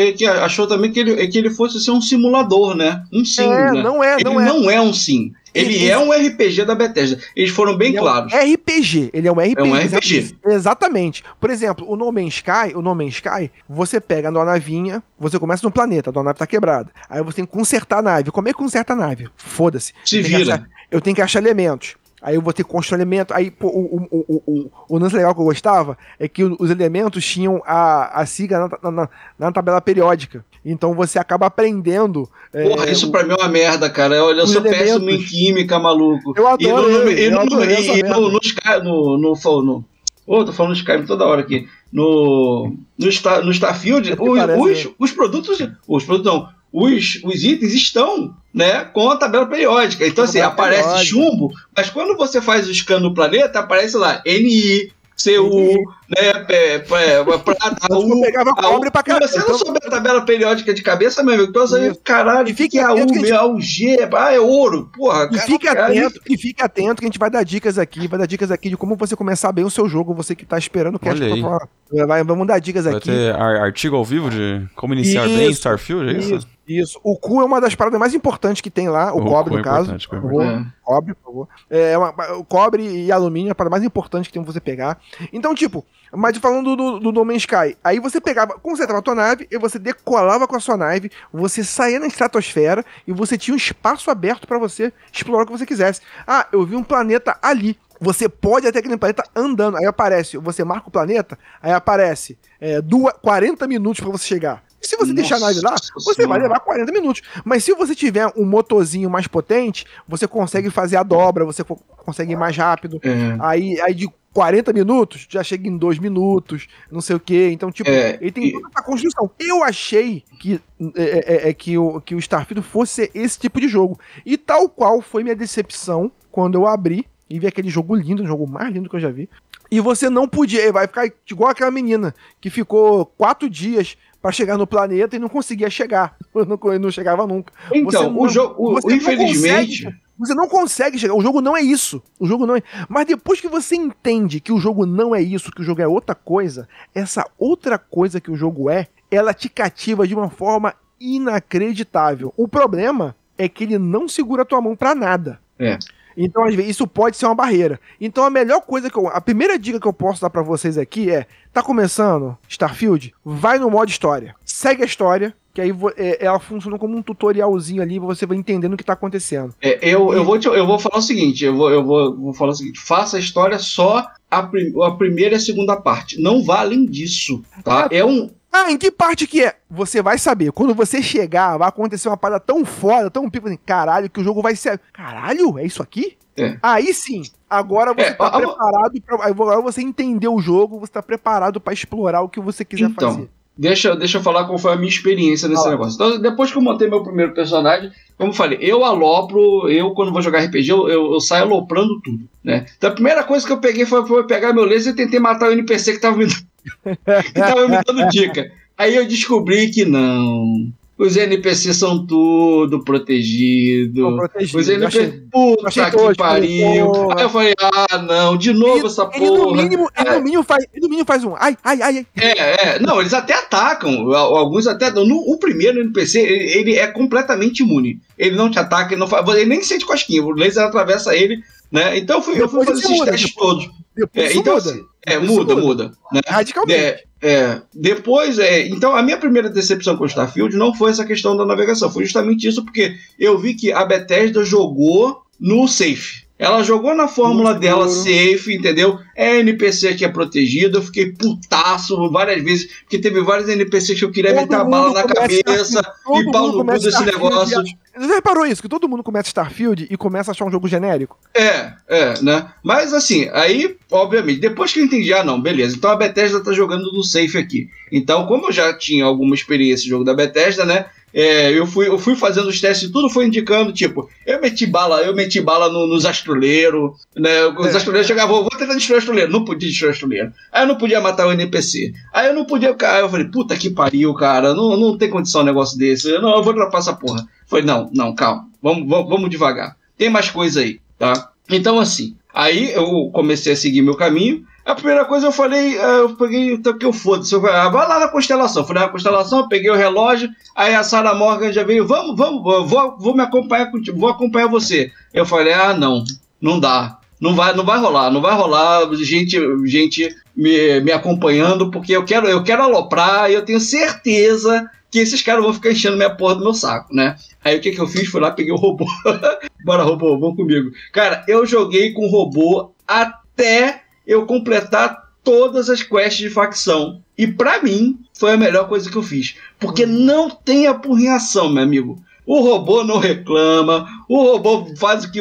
achou 0.44 0.68
também 0.68 0.92
que 0.92 1.00
ele, 1.00 1.28
que 1.28 1.38
ele 1.38 1.50
fosse 1.50 1.80
ser 1.84 1.92
um 1.92 2.02
simulador, 2.02 2.76
né? 2.76 3.04
Um 3.14 3.24
sim. 3.26 3.44
É, 3.44 3.72
né? 3.72 3.82
não 3.84 4.04
é, 4.04 4.16
ele 4.16 4.24
não 4.24 4.40
é. 4.42 4.46
não 4.46 4.70
é 4.72 4.82
um 4.82 4.94
sim. 4.94 5.32
Ele, 5.54 5.74
Ele- 5.74 5.90
é 5.90 5.98
um 5.98 6.12
RPG 6.12 6.66
da 6.66 6.76
Bethesda. 6.76 7.20
Eles 7.36 7.50
foram 7.50 7.76
bem 7.76 7.88
Ele 7.90 7.98
é 7.98 8.02
um 8.02 8.04
claros. 8.04 8.32
RPG, 8.34 9.10
ele 9.12 9.28
é 9.28 9.32
um 9.32 9.40
RPG. 9.40 9.56
É 9.60 9.64
um 9.64 9.74
RPG. 9.76 10.36
Exatamente. 10.46 11.24
Por 11.40 11.50
exemplo, 11.50 11.90
o 11.90 11.96
No 11.96 12.12
Man's 12.12 12.36
Sky, 12.36 12.76
o 12.76 12.82
No 12.82 12.94
Man's 12.94 13.16
Sky, 13.16 13.50
você 13.68 14.00
pega 14.00 14.28
a 14.30 14.32
navinha, 14.32 15.02
você 15.20 15.40
começa 15.40 15.66
no 15.66 15.72
planeta, 15.72 16.12
a 16.14 16.24
nave 16.24 16.38
tá 16.38 16.46
quebrada. 16.46 16.92
Aí 17.10 17.24
você 17.24 17.38
tem 17.38 17.46
que 17.46 17.52
consertar 17.52 18.00
a 18.00 18.02
nave. 18.04 18.30
Como 18.30 18.48
é 18.48 18.52
que 18.52 18.58
conserta 18.60 18.94
a 18.94 18.96
nave? 18.96 19.30
Foda-se. 19.36 19.94
Se 20.06 20.18
Eu 20.20 20.24
vira. 20.24 20.42
achar- 20.56 20.68
eu 20.92 21.02
tenho 21.02 21.16
que 21.16 21.22
achar 21.24 21.40
elementos. 21.40 21.96
Aí 22.28 22.36
eu 22.36 22.42
vou 22.42 22.52
ter 22.52 22.66
que 22.66 22.70
construir 22.70 22.98
elementos. 22.98 23.34
Aí, 23.34 23.50
pô, 23.50 23.68
o, 23.68 24.06
o, 24.12 24.44
o, 24.46 24.72
o, 24.90 25.00
lance 25.00 25.16
legal 25.16 25.34
que 25.34 25.40
eu 25.40 25.46
gostava 25.46 25.98
é 26.20 26.28
que 26.28 26.44
os 26.44 26.70
elementos 26.70 27.26
tinham 27.26 27.64
a, 27.66 28.20
a 28.20 28.26
sigla 28.26 28.70
na, 28.84 28.92
na, 28.92 29.10
na 29.40 29.50
tabela 29.54 29.80
periódica. 29.80 30.44
Então 30.66 30.94
você 30.94 31.18
acaba 31.18 31.46
aprendendo. 31.46 32.30
é, 32.52 32.68
Porra, 32.68 32.92
isso 32.92 33.10
pra 33.12 33.24
mim 33.24 33.32
é 33.32 33.36
uma 33.36 33.48
merda, 33.48 33.90
cara. 33.90 34.22
Olha, 34.26 34.42
eu 34.42 34.48
sou 34.48 34.62
péssimo 34.62 35.10
em 35.10 35.14
elementos. 35.14 35.30
química, 35.32 35.80
maluco. 35.80 36.34
Eu 36.36 36.48
adoro 36.50 36.92
E 37.10 37.30
no, 37.30 37.46
no, 37.46 37.64
e 37.64 38.02
eu 38.02 38.84
no, 38.84 39.86
Ô, 40.26 40.44
tô 40.44 40.52
falando 40.52 40.76
Skyrim 40.76 41.06
toda 41.06 41.26
hora 41.26 41.40
aqui. 41.40 41.66
No, 41.94 42.76
no, 43.00 43.10
Star, 43.10 43.42
no 43.42 43.52
Starfield, 43.52 44.12
É 44.12 44.22
os, 44.22 44.38
parece, 44.38 44.62
os, 44.62 44.86
né? 44.86 44.92
os 45.00 45.12
produtos. 45.14 45.60
Os 45.88 46.04
produtos 46.04 46.34
não. 46.34 46.50
Os, 46.74 47.22
os 47.24 47.44
itens 47.46 47.74
estão 47.74 48.36
né, 48.58 48.86
com 48.92 49.10
a 49.12 49.16
tabela 49.18 49.46
periódica. 49.46 50.06
Então, 50.08 50.24
assim, 50.24 50.40
Tabela 50.40 50.54
aparece 50.54 50.84
periódica. 50.84 51.06
chumbo, 51.16 51.54
mas 51.76 51.90
quando 51.90 52.18
você 52.18 52.42
faz 52.42 52.68
o 52.68 52.74
scan 52.74 53.00
do 53.02 53.14
planeta, 53.14 53.60
aparece 53.60 53.96
lá 53.96 54.22
NI, 54.26 54.92
CU, 55.20 55.74
né, 56.08 56.34
pé, 56.48 56.78
prata, 56.80 57.76
Antes 57.92 58.10
eu 58.10 58.22
pegava 58.22 58.52
a 58.52 58.54
cobre 58.56 58.90
U. 58.90 58.92
pra 58.92 59.02
caralho. 59.02 59.28
Se 59.28 59.34
você 59.34 59.40
não 59.40 59.46
Então- 59.56 59.58
souber 59.66 59.82
a 59.88 59.90
tabela 59.90 60.22
periódica 60.22 60.72
de 60.76 60.84
cabeça, 60.84 61.24
meu 61.24 61.34
amigo, 61.34 61.50
então 61.50 61.66
você 61.68 61.92
caralho, 62.04 62.50
E 62.50 62.54
fique 62.54 62.70
que 62.70 62.80
é 62.80 62.84
a 62.84 62.92
atento 62.92 63.04
U, 63.06 63.08
que 63.08 63.14
a 63.14 63.22
gente- 63.22 64.00
é 64.00 64.10
ah, 64.16 64.32
é 64.34 64.40
ouro, 64.40 64.92
porra. 64.96 65.24
E 65.26 65.30
cara, 65.36 65.42
fique 65.48 65.66
cara, 65.66 65.86
atento, 65.88 66.22
e 66.30 66.38
fique 66.38 66.62
atento 66.64 66.96
que 67.00 67.06
a 67.06 67.08
gente 67.08 67.18
vai 67.18 67.32
dar 67.32 67.44
dicas 67.44 67.80
aqui, 67.80 68.08
vai 68.08 68.20
dar 68.20 68.28
dicas 68.28 68.52
aqui 68.52 68.70
de 68.70 68.78
como 68.78 68.96
você 68.96 69.16
começar 69.16 69.52
bem 69.52 69.66
o 69.66 69.72
seu 69.72 69.90
jogo, 69.90 70.14
você 70.14 70.36
que 70.36 70.46
tá 70.46 70.58
esperando 70.58 70.96
o 70.96 71.00
cast 71.00 71.20
pra 71.20 71.38
falar. 71.38 71.68
Vai, 72.08 72.24
vamos 72.24 72.46
dar 72.46 72.60
dicas 72.60 72.86
Vai 72.86 72.96
aqui. 72.98 73.10
ter 73.10 73.34
ar- 73.36 73.62
artigo 73.62 73.96
ao 73.96 74.06
vivo 74.06 74.30
de 74.30 74.68
como 74.76 74.94
iniciar 74.94 75.24
bem 75.28 75.46
Isso, 75.50 75.54
Starfield, 75.54 76.14
é 76.16 76.20
isso? 76.20 76.36
Isso, 76.36 76.48
isso. 76.68 77.00
O 77.04 77.18
cu 77.18 77.42
é 77.42 77.46
uma 77.46 77.62
das 77.62 77.76
paradas 77.76 78.00
mais 78.00 78.14
importantes 78.14 78.62
que 78.62 78.70
tem 78.70 78.90
lá, 78.90 79.14
o, 79.14 79.22
O 79.22 79.26
cobre, 79.26 79.54
é 79.54 79.58
no 79.58 79.64
caso. 79.64 79.94
importante, 79.94 80.10
o 80.12 80.42
é. 80.42 80.66
Cobre, 80.84 81.14
por 81.16 81.24
favor. 81.24 81.48
É 81.70 81.98
uma, 81.98 82.10
o 82.34 82.44
cobre 82.44 82.84
e 82.84 83.12
alumínio 83.12 83.50
é 83.50 83.52
a 83.52 83.56
parada 83.56 83.72
mais 83.72 83.84
importante 83.84 84.28
que 84.28 84.34
tem 84.34 84.44
pra 84.44 84.52
você 84.52 84.60
pegar. 84.60 85.00
Então, 85.32 85.56
tipo, 85.56 85.86
mas 86.12 86.38
falando 86.38 86.76
do, 86.76 87.00
do 87.00 87.12
No 87.12 87.26
Man's 87.26 87.44
Sky, 87.44 87.78
aí 87.84 88.00
você 88.00 88.20
pegava, 88.22 88.54
consertava 88.60 89.00
a 89.00 89.02
tua 89.02 89.16
nave, 89.16 89.48
e 89.52 89.58
você 89.58 89.78
decolava 89.80 90.48
com 90.48 90.56
a 90.56 90.60
sua 90.60 90.78
nave, 90.78 91.12
você 91.32 91.64
saía 91.64 92.00
na 92.00 92.08
estratosfera 92.08 92.86
e 93.06 93.12
você 93.12 93.38
tinha 93.38 93.54
um 93.54 93.58
espaço 93.58 94.10
aberto 94.10 94.48
pra 94.48 94.58
você 94.58 94.92
explorar 95.12 95.44
o 95.44 95.46
que 95.46 95.52
você 95.52 95.66
quisesse. 95.66 96.02
Ah, 96.26 96.48
eu 96.52 96.66
vi 96.66 96.76
um 96.76 96.84
planeta 96.84 97.38
ali. 97.42 97.78
Você 98.00 98.30
pode 98.30 98.68
até 98.68 98.80
aquele 98.80 98.96
planeta 98.96 99.24
andando. 99.36 99.78
Aí 99.78 99.86
aparece, 99.86 100.38
você 100.38 100.64
marca 100.64 100.88
o 100.88 100.92
planeta, 100.92 101.38
aí 101.62 101.72
aparece 101.72 102.38
é, 102.62 102.80
duas, 102.82 103.14
40 103.22 103.68
minutos 103.68 104.00
pra 104.00 104.12
você 104.12 104.26
chegar. 104.26 104.64
E 104.82 104.88
se 104.88 104.96
você 104.96 105.14
deixar 105.14 105.38
a 105.38 105.40
nave 105.40 105.60
lá, 105.62 105.72
Nossa 105.72 105.92
você 105.96 106.26
vai 106.28 106.38
Senhora. 106.38 106.44
levar 106.44 106.60
40 106.60 106.92
minutos. 106.92 107.22
Mas 107.44 107.64
se 107.64 107.74
você 107.74 107.96
tiver 107.96 108.32
um 108.36 108.46
motorzinho 108.46 109.10
mais 109.10 109.28
potente, 109.28 109.86
você 110.08 110.28
consegue 110.28 110.70
fazer 110.70 110.98
a 110.98 111.04
dobra, 111.04 111.44
você 111.46 111.64
co- 111.64 111.76
consegue 111.98 112.34
ir 112.34 112.36
mais 112.36 112.56
rápido. 112.56 113.00
É. 113.04 113.38
Aí, 113.40 113.80
aí 113.82 113.94
de 113.94 114.08
40 114.34 114.72
minutos, 114.72 115.26
já 115.28 115.42
chega 115.44 115.68
em 115.68 115.76
2 115.78 115.98
minutos, 115.98 116.68
não 116.92 117.02
sei 117.02 117.16
o 117.16 117.20
quê. 117.20 117.50
Então, 117.52 117.72
tipo, 117.72 117.90
É, 117.90 118.20
ele 118.22 118.32
tem 118.32 118.52
toda 118.52 118.68
essa 118.68 118.84
construção. 118.84 119.32
Eu 119.40 119.64
achei 119.64 120.24
que, 120.40 120.62
é, 120.96 121.48
é, 121.48 121.50
é, 121.50 121.54
que, 121.54 121.76
o, 121.76 122.00
que 122.00 122.14
o 122.14 122.20
Starfield 122.20 122.62
fosse 122.68 123.10
esse 123.16 123.40
tipo 123.40 123.60
de 123.60 123.68
jogo. 123.68 124.00
E 124.24 124.38
tal 124.38 124.70
qual 124.70 125.02
foi 125.02 125.24
minha 125.24 125.36
decepção 125.36 126.12
quando 126.32 126.54
eu 126.54 126.68
abri 126.68 127.08
e 127.28 127.40
vi 127.40 127.48
aquele 127.48 127.70
jogo 127.70 127.96
lindo, 127.96 128.22
o 128.24 128.28
jogo 128.28 128.46
mais 128.48 128.72
lindo 128.72 128.88
que 128.88 128.96
eu 128.96 129.00
já 129.00 129.10
vi. 129.10 129.28
E 129.70 129.82
você 129.82 130.10
não 130.10 130.30
podia, 130.30 130.72
vai 130.72 130.88
ficar 130.88 131.12
igual 131.30 131.50
aquela 131.50 131.72
menina 131.72 132.16
que 132.40 132.50
ficou 132.50 133.06
quatro 133.06 133.50
dias 133.50 133.98
pra 134.28 134.32
chegar 134.34 134.58
no 134.58 134.68
planeta 134.68 135.16
e 135.16 135.20
não 135.20 135.30
conseguia 135.30 135.70
chegar. 135.70 136.18
Não, 136.36 136.80
não 136.80 136.92
chegava 136.92 137.26
nunca. 137.26 137.54
Então, 137.74 138.10
o 138.10 138.24
não- 138.24 138.30
jogo, 138.30 138.56
o- 138.72 138.74
não 138.82 138.92
infelizmente, 138.96 139.84
consegue- 139.86 140.02
Você 140.20 140.34
não 140.36 140.48
consegue 140.50 141.00
chegar. 141.00 141.14
O 141.14 141.22
jogo 141.22 141.40
não 141.42 141.56
é 141.56 141.62
isso. 141.62 142.02
O 142.20 142.26
jogo 142.28 142.46
não 142.46 142.56
é. 142.58 142.62
Mas 142.90 143.06
depois 143.06 143.40
que 143.40 143.48
você 143.48 143.76
entende 143.76 144.40
que 144.42 144.52
o 144.52 144.60
jogo 144.60 144.86
não 144.86 145.16
é 145.16 145.22
isso, 145.22 145.52
que 145.52 145.62
o 145.62 145.64
jogo 145.64 145.82
é 145.82 145.88
outra 145.88 146.14
coisa, 146.16 146.68
essa 146.94 147.24
outra 147.40 147.78
coisa 147.78 148.20
que 148.20 148.30
o 148.32 148.36
jogo 148.36 148.70
é, 148.70 148.88
ela 149.10 149.34
te 149.34 149.48
cativa 149.48 150.06
de 150.08 150.14
uma 150.16 150.30
forma 150.30 150.74
inacreditável. 151.00 152.34
O 152.36 152.48
problema 152.48 153.16
é 153.38 153.48
que 153.48 153.64
ele 153.64 153.78
não 153.78 154.08
segura 154.08 154.42
a 154.42 154.46
tua 154.46 154.60
mão 154.62 154.76
pra 154.76 154.94
nada. 154.96 155.40
É. 155.60 155.78
Então, 156.18 156.44
às 156.46 156.56
vezes, 156.56 156.72
isso 156.72 156.88
pode 156.88 157.16
ser 157.16 157.28
uma 157.28 157.36
barreira. 157.36 157.80
Então, 158.02 158.24
a 158.24 158.30
melhor 158.30 158.62
coisa 158.62 158.90
que 158.90 158.98
eu. 158.98 159.08
A 159.08 159.22
primeira 159.22 159.58
dica 159.60 159.80
que 159.80 159.88
eu 159.88 159.94
posso 159.94 160.20
dar 160.22 160.30
pra 160.32 160.42
vocês 160.42 160.78
aqui 160.78 161.12
é: 161.12 161.28
tá 161.54 161.62
começando 161.62 162.36
Starfield? 162.50 163.14
Vai 163.24 163.60
no 163.60 163.70
modo 163.70 163.90
história. 163.90 164.36
Segue 164.44 164.82
a 164.82 164.86
história. 164.86 165.34
que 165.54 165.62
aí 165.62 165.72
é, 165.96 166.26
ela 166.26 166.40
funciona 166.40 166.78
como 166.78 166.96
um 166.98 167.02
tutorialzinho 167.02 167.82
ali, 167.82 167.98
você 168.00 168.26
vai 168.26 168.38
entendendo 168.38 168.74
o 168.74 168.78
que 168.78 168.84
tá 168.84 168.94
acontecendo. 168.94 169.54
É, 169.62 169.80
eu, 169.82 170.14
eu, 170.14 170.24
vou 170.24 170.38
te- 170.40 170.48
eu 170.48 170.66
vou 170.68 170.78
falar 170.80 170.98
o 170.98 171.02
seguinte, 171.02 171.44
eu 171.46 171.56
vou, 171.56 171.70
eu 171.72 171.84
vou, 171.84 172.16
vou 172.16 172.34
falar 172.34 172.52
o 172.52 172.56
seguinte, 172.56 172.80
faça 172.80 173.18
a 173.18 173.20
história 173.20 173.58
só 173.60 174.08
a, 174.30 174.44
prim- 174.44 174.74
a 174.84 174.92
primeira 174.92 175.34
e 175.34 175.38
a 175.38 175.40
segunda 175.40 175.76
parte. 175.76 176.22
Não 176.22 176.44
vá 176.44 176.60
além 176.62 176.86
disso, 176.86 177.44
tá? 177.64 177.88
É 177.92 178.04
um. 178.06 178.30
Ah, 178.66 178.72
em 178.72 178.78
que 178.78 178.92
parte 178.92 179.28
que 179.28 179.44
é? 179.44 179.56
Você 179.70 180.02
vai 180.02 180.18
saber. 180.18 180.52
Quando 180.52 180.74
você 180.74 181.02
chegar, 181.02 181.58
vai 181.58 181.68
acontecer 181.70 182.08
uma 182.10 182.18
parada 182.18 182.40
tão 182.40 182.66
foda, 182.66 183.10
tão 183.12 183.30
pico, 183.30 183.48
assim, 183.48 183.58
caralho, 183.66 184.10
que 184.10 184.20
o 184.20 184.24
jogo 184.24 184.42
vai 184.42 184.56
ser. 184.56 184.80
Caralho, 184.94 185.58
é 185.60 185.66
isso 185.66 185.82
aqui? 185.84 186.18
É. 186.36 186.58
Aí 186.62 186.94
sim, 186.94 187.24
agora 187.50 187.94
você 187.94 188.02
É, 188.10 188.14
tá 188.14 188.28
a- 188.28 188.38
preparado 188.40 189.02
pra. 189.06 189.26
Agora 189.26 189.62
você 189.62 189.82
entendeu 189.82 190.34
o 190.36 190.40
jogo, 190.42 190.80
você 190.80 190.92
tá 190.92 191.02
preparado 191.02 191.60
pra 191.60 191.74
explorar 191.74 192.22
o 192.22 192.30
que 192.30 192.40
você 192.40 192.64
quiser 192.64 192.90
Então, 192.90 193.12
fazer. 193.12 193.30
Deixa, 193.58 193.96
deixa 193.96 194.20
eu 194.20 194.22
falar 194.22 194.46
qual 194.46 194.58
foi 194.58 194.74
a 194.74 194.76
minha 194.76 194.90
experiência 194.90 195.48
nesse 195.48 195.64
Fala. 195.64 195.76
negócio. 195.76 195.96
Então, 195.96 196.22
depois 196.22 196.52
que 196.52 196.58
eu 196.58 196.62
montei 196.62 196.88
meu 196.88 197.02
primeiro 197.02 197.34
personagem, 197.34 197.92
como 198.18 198.30
eu 198.30 198.36
falei, 198.36 198.60
eu 198.62 198.84
alopro, 198.86 199.70
eu 199.70 199.92
quando 199.92 200.12
vou 200.12 200.22
jogar 200.22 200.44
RPG, 200.44 200.70
eu, 200.70 200.88
eu, 200.88 201.14
eu 201.14 201.20
saio 201.20 201.44
aloprando 201.44 202.00
tudo, 202.02 202.28
né? 202.44 202.66
Então 202.78 202.90
a 202.90 202.94
primeira 202.94 203.24
coisa 203.24 203.46
que 203.46 203.52
eu 203.52 203.60
peguei 203.60 203.86
foi, 203.86 204.06
foi 204.06 204.28
pegar 204.28 204.54
meu 204.54 204.66
laser 204.66 204.94
e 204.94 204.96
tentei 204.96 205.20
matar 205.20 205.50
o 205.50 205.52
NPC 205.54 205.94
que 205.94 206.02
tava 206.02 206.18
me, 206.18 206.28
que 206.86 207.34
tava 207.34 207.68
me 207.68 207.82
dando 207.84 208.10
dica. 208.10 208.52
Aí 208.78 208.96
eu 208.96 209.08
descobri 209.08 209.72
que 209.72 209.86
não. 209.86 210.72
Os 210.98 211.16
NPCs 211.16 211.76
são 211.78 212.06
tudo 212.08 212.84
protegido. 212.84 214.16
Protegido. 214.16 214.58
Os 214.60 214.68
Eu 214.68 214.76
NPC, 214.78 214.98
achei- 215.00 215.22
puta 215.32 215.68
achei 215.68 215.86
que 215.86 215.92
tosco, 215.92 216.16
pariu. 216.18 216.92
porra. 216.92 217.16
Aí 217.18 217.24
eu 217.24 217.30
falei, 217.30 217.54
ah, 217.62 217.98
não, 218.00 218.36
de 218.38 218.52
novo 218.54 218.88
essa 218.88 219.10
Ele 219.14 219.30
no 219.30 219.36
porra. 219.36 219.62
mínimo, 219.64 219.90
ele 219.98 220.10
no 220.10 220.22
mínimo 220.24 220.44
faz, 220.44 220.66
ele 220.74 220.82
no 220.82 220.90
mínimo 220.90 221.06
faz 221.06 221.24
um. 221.24 221.36
Ai, 221.38 221.56
ai, 221.64 221.82
ai, 221.82 221.98
ai. 221.98 222.08
É, 222.16 222.68
é, 222.76 222.80
não, 222.80 223.00
eles 223.00 223.14
até 223.14 223.34
atacam, 223.34 224.12
al- 224.12 224.36
alguns 224.36 224.66
até. 224.66 224.90
No, 224.90 225.16
o 225.18 225.38
primeiro 225.38 225.80
NPC, 225.82 226.20
ele, 226.20 226.52
ele 226.60 226.76
é 226.76 226.88
completamente 226.88 227.60
imune. 227.62 228.00
Ele 228.18 228.36
não 228.36 228.50
te 228.50 228.58
ataca, 228.58 228.94
ele, 228.94 229.00
não 229.00 229.08
faz, 229.08 229.28
ele 229.30 229.46
nem 229.46 229.62
sente 229.62 229.86
cosquinha, 229.86 230.24
o 230.24 230.32
laser 230.32 230.64
atravessa 230.64 231.16
ele, 231.16 231.40
né? 231.72 231.96
Então 231.98 232.18
eu 232.18 232.22
fui, 232.24 232.42
eu 232.42 232.50
fui 232.50 232.66
fazer 232.66 232.80
esses 232.80 232.90
muda, 232.98 233.12
testes 233.12 233.30
depois- 233.30 233.50
todos. 233.66 233.70
Depois 233.96 234.30
É, 234.32 234.34
então, 234.36 234.54
muda. 234.56 234.70
assim, 234.72 234.82
é, 235.06 235.14
Isso 235.18 235.26
muda, 235.26 235.56
muda. 235.56 235.92
Né? 236.14 236.22
Radicalmente. 236.28 236.80
É, 236.80 237.04
é, 237.22 237.62
depois, 237.74 238.38
é, 238.38 238.68
então 238.68 238.96
a 238.96 239.02
minha 239.02 239.18
primeira 239.18 239.50
decepção 239.50 239.98
com 239.98 240.04
o 240.04 240.08
Starfield 240.08 240.56
não 240.56 240.74
foi 240.74 240.92
essa 240.92 241.06
questão 241.06 241.36
da 241.36 241.46
navegação, 241.46 241.92
foi 241.92 242.04
justamente 242.04 242.48
isso, 242.48 242.64
porque 242.64 242.96
eu 243.20 243.38
vi 243.38 243.56
que 243.56 243.72
a 243.72 243.84
Bethesda 243.84 244.44
jogou 244.44 245.24
no 245.40 245.68
safe. 245.68 246.27
Ela 246.40 246.64
jogou 246.64 246.94
na 246.96 247.08
fórmula 247.08 247.56
No 247.56 247.60
dela 247.60 247.88
seguro. 247.90 248.38
safe, 248.38 248.56
entendeu? 248.56 249.00
É 249.16 249.40
NPC 249.40 249.96
que 249.96 250.06
é 250.06 250.08
protegido, 250.10 250.78
eu 250.78 250.82
fiquei 250.84 251.12
putaço 251.12 252.10
várias 252.12 252.44
vezes, 252.44 252.70
porque 252.82 253.00
teve 253.00 253.22
vários 253.22 253.50
NPCs 253.50 253.98
que 253.98 254.06
eu 254.06 254.12
queria 254.12 254.32
Todo 254.32 254.42
meter 254.42 254.56
a 254.56 254.64
bala 254.64 254.94
na 254.94 255.04
cabeça 255.04 255.82
e 256.16 256.32
pau 256.32 256.52
no 256.52 256.64
cu 256.64 256.72
desse 256.74 256.90
Starfield 256.90 257.12
negócio. 257.12 257.64
Você 257.98 258.14
reparou 258.14 258.46
isso? 258.46 258.62
Que 258.62 258.70
todo 258.70 258.88
mundo 258.88 259.02
começa 259.02 259.30
Starfield 259.30 259.88
e 259.90 259.98
começa 259.98 260.30
a 260.30 260.34
achar 260.34 260.46
um 260.46 260.52
jogo 260.52 260.68
genérico? 260.68 261.18
É, 261.34 261.74
é, 261.88 262.22
né? 262.22 262.48
Mas 262.64 262.94
assim, 262.94 263.28
aí, 263.34 263.76
obviamente, 263.92 264.40
depois 264.40 264.72
que 264.72 264.80
eu 264.80 264.86
entendi, 264.86 265.12
ah, 265.14 265.24
não, 265.24 265.42
beleza, 265.42 265.76
então 265.76 265.90
a 265.90 265.96
Bethesda 265.96 266.44
tá 266.44 266.54
jogando 266.54 266.92
no 266.92 267.04
safe 267.04 267.36
aqui. 267.38 267.68
Então, 267.92 268.28
como 268.28 268.48
eu 268.48 268.52
já 268.52 268.72
tinha 268.78 269.06
alguma 269.06 269.34
experiência 269.34 269.86
no 269.86 269.90
jogo 269.90 270.04
da 270.04 270.14
Bethesda, 270.14 270.64
né? 270.64 270.86
É, 271.20 271.52
eu, 271.52 271.66
fui, 271.66 271.88
eu 271.88 271.98
fui 271.98 272.16
fazendo 272.16 272.48
os 272.48 272.62
testes, 272.62 272.92
tudo 272.92 273.10
foi 273.10 273.26
indicando, 273.26 273.74
tipo, 273.74 274.08
eu 274.26 274.40
meti 274.40 274.68
bala, 274.68 275.02
eu 275.02 275.16
meti 275.16 275.42
bala 275.42 275.68
no- 275.68 275.88
nos 275.88 276.06
astroleiros, 276.06 276.92
né? 277.16 277.46
Os 277.58 277.74
É. 277.74 277.78
astroleiros 277.78 278.08
chegavam, 278.08 278.42
vou 278.42 278.50
tentar 278.52 278.76
destruir 278.76 278.98
o 278.98 279.00
astroleiro. 279.00 279.32
Não 279.32 279.44
podia 279.44 279.68
destruir 279.68 279.90
o 279.90 279.94
astroleiro. 279.94 280.32
Aí 280.52 280.62
eu 280.64 280.68
não 280.68 280.76
podia 280.78 281.02
matar 281.02 281.26
o 281.28 281.32
NPC. 281.32 281.92
Aí 282.14 282.28
eu 282.28 282.36
não 282.36 282.46
podia. 282.46 282.76
Aí 282.80 283.02
eu 283.02 283.10
falei, 283.10 283.26
puta 283.28 283.56
que 283.58 283.70
pariu, 283.72 284.14
cara. 284.14 284.54
Não, 284.54 284.78
não 284.78 284.98
tem 284.98 285.10
condição 285.10 285.42
um 285.42 285.46
negócio 285.46 285.78
desse. 285.78 286.08
Eu, 286.10 286.22
não, 286.22 286.36
eu 286.38 286.44
vou 286.44 286.54
dropar 286.54 286.82
essa 286.82 286.94
porra. 286.94 287.26
Falei, 287.48 287.66
não, 287.66 287.90
não, 287.94 288.14
calma. 288.14 288.46
Vamos, 288.62 288.88
vamos, 288.88 289.10
vamos 289.10 289.30
devagar. 289.30 289.76
Tem 289.98 290.10
mais 290.10 290.30
coisa 290.30 290.60
aí, 290.62 290.80
tá? 291.00 291.32
Então, 291.50 291.80
assim, 291.80 292.16
aí 292.34 292.72
eu 292.74 293.10
comecei 293.12 293.54
a 293.54 293.56
seguir 293.56 293.82
meu 293.82 293.96
caminho. 293.96 294.44
A 294.68 294.76
primeira 294.76 295.06
coisa 295.06 295.28
eu 295.28 295.32
falei, 295.32 295.80
ah, 295.80 296.00
eu 296.00 296.16
peguei, 296.18 296.52
então 296.52 296.78
que 296.78 296.86
eu 296.86 296.92
foda-se. 296.92 297.34
Eu 297.34 297.40
falei, 297.40 297.56
ah, 297.56 297.70
vai 297.70 297.88
lá 297.88 298.02
na 298.02 298.10
constelação. 298.10 298.68
Fui 298.68 298.76
na 298.76 298.90
constelação, 298.90 299.48
peguei 299.48 299.72
o 299.72 299.76
relógio. 299.76 300.30
Aí 300.54 300.76
a 300.76 300.84
Sarah 300.84 301.16
Morgan 301.16 301.54
já 301.54 301.64
veio, 301.64 301.88
vamos, 301.88 302.18
vamos, 302.18 302.44
vou, 302.70 302.98
vou 303.00 303.16
me 303.16 303.24
acompanhar 303.24 303.72
contigo, 303.72 303.98
vou 303.98 304.10
acompanhar 304.10 304.48
você. 304.48 304.92
Eu 305.14 305.26
falei, 305.26 305.54
ah, 305.54 305.74
não, 305.74 306.04
não 306.42 306.60
dá. 306.60 307.00
Não 307.20 307.34
vai, 307.34 307.56
não 307.56 307.64
vai 307.64 307.80
rolar, 307.80 308.12
não 308.12 308.22
vai 308.22 308.36
rolar 308.36 308.94
gente, 308.96 309.40
gente 309.66 310.14
me, 310.36 310.82
me 310.82 310.92
acompanhando, 310.92 311.72
porque 311.72 311.96
eu 311.96 312.04
quero, 312.04 312.28
eu 312.28 312.44
quero 312.44 312.62
aloprar 312.62 313.32
e 313.32 313.36
eu 313.36 313.46
tenho 313.46 313.62
certeza 313.62 314.70
que 314.92 315.00
esses 315.00 315.22
caras 315.22 315.44
vão 315.44 315.54
ficar 315.54 315.72
enchendo 315.72 315.96
minha 315.96 316.14
porra 316.14 316.36
do 316.36 316.44
meu 316.44 316.54
saco, 316.54 316.94
né? 316.94 317.16
Aí 317.42 317.58
o 317.58 317.62
que, 317.62 317.72
que 317.72 317.80
eu 317.80 317.88
fiz? 317.88 318.08
Fui 318.10 318.20
lá, 318.20 318.32
peguei 318.32 318.52
o 318.52 318.58
robô. 318.58 318.86
Bora, 319.64 319.84
robô, 319.84 320.20
vamos 320.20 320.36
comigo. 320.36 320.72
Cara, 320.92 321.24
eu 321.26 321.46
joguei 321.46 321.94
com 321.94 322.06
o 322.06 322.10
robô 322.10 322.74
até 322.86 323.87
eu 324.08 324.26
completar 324.26 325.08
todas 325.24 325.70
as 325.70 325.84
quests 325.84 326.18
de 326.18 326.30
facção. 326.30 327.02
E 327.18 327.28
pra 327.28 327.62
mim, 327.62 328.00
foi 328.18 328.32
a 328.34 328.38
melhor 328.38 328.68
coisa 328.70 328.90
que 328.90 328.96
eu 328.96 329.04
fiz. 329.04 329.36
Porque 329.60 329.86
não 329.86 330.30
tem 330.30 330.66
apurrinhação, 330.68 331.50
meu 331.50 331.62
amigo. 331.64 332.02
O 332.26 332.42
robô 332.42 332.84
não 332.84 332.98
reclama, 332.98 333.88
o 334.10 334.22
robô 334.22 334.74
faz 334.78 335.06
o 335.06 335.12
que 335.12 335.20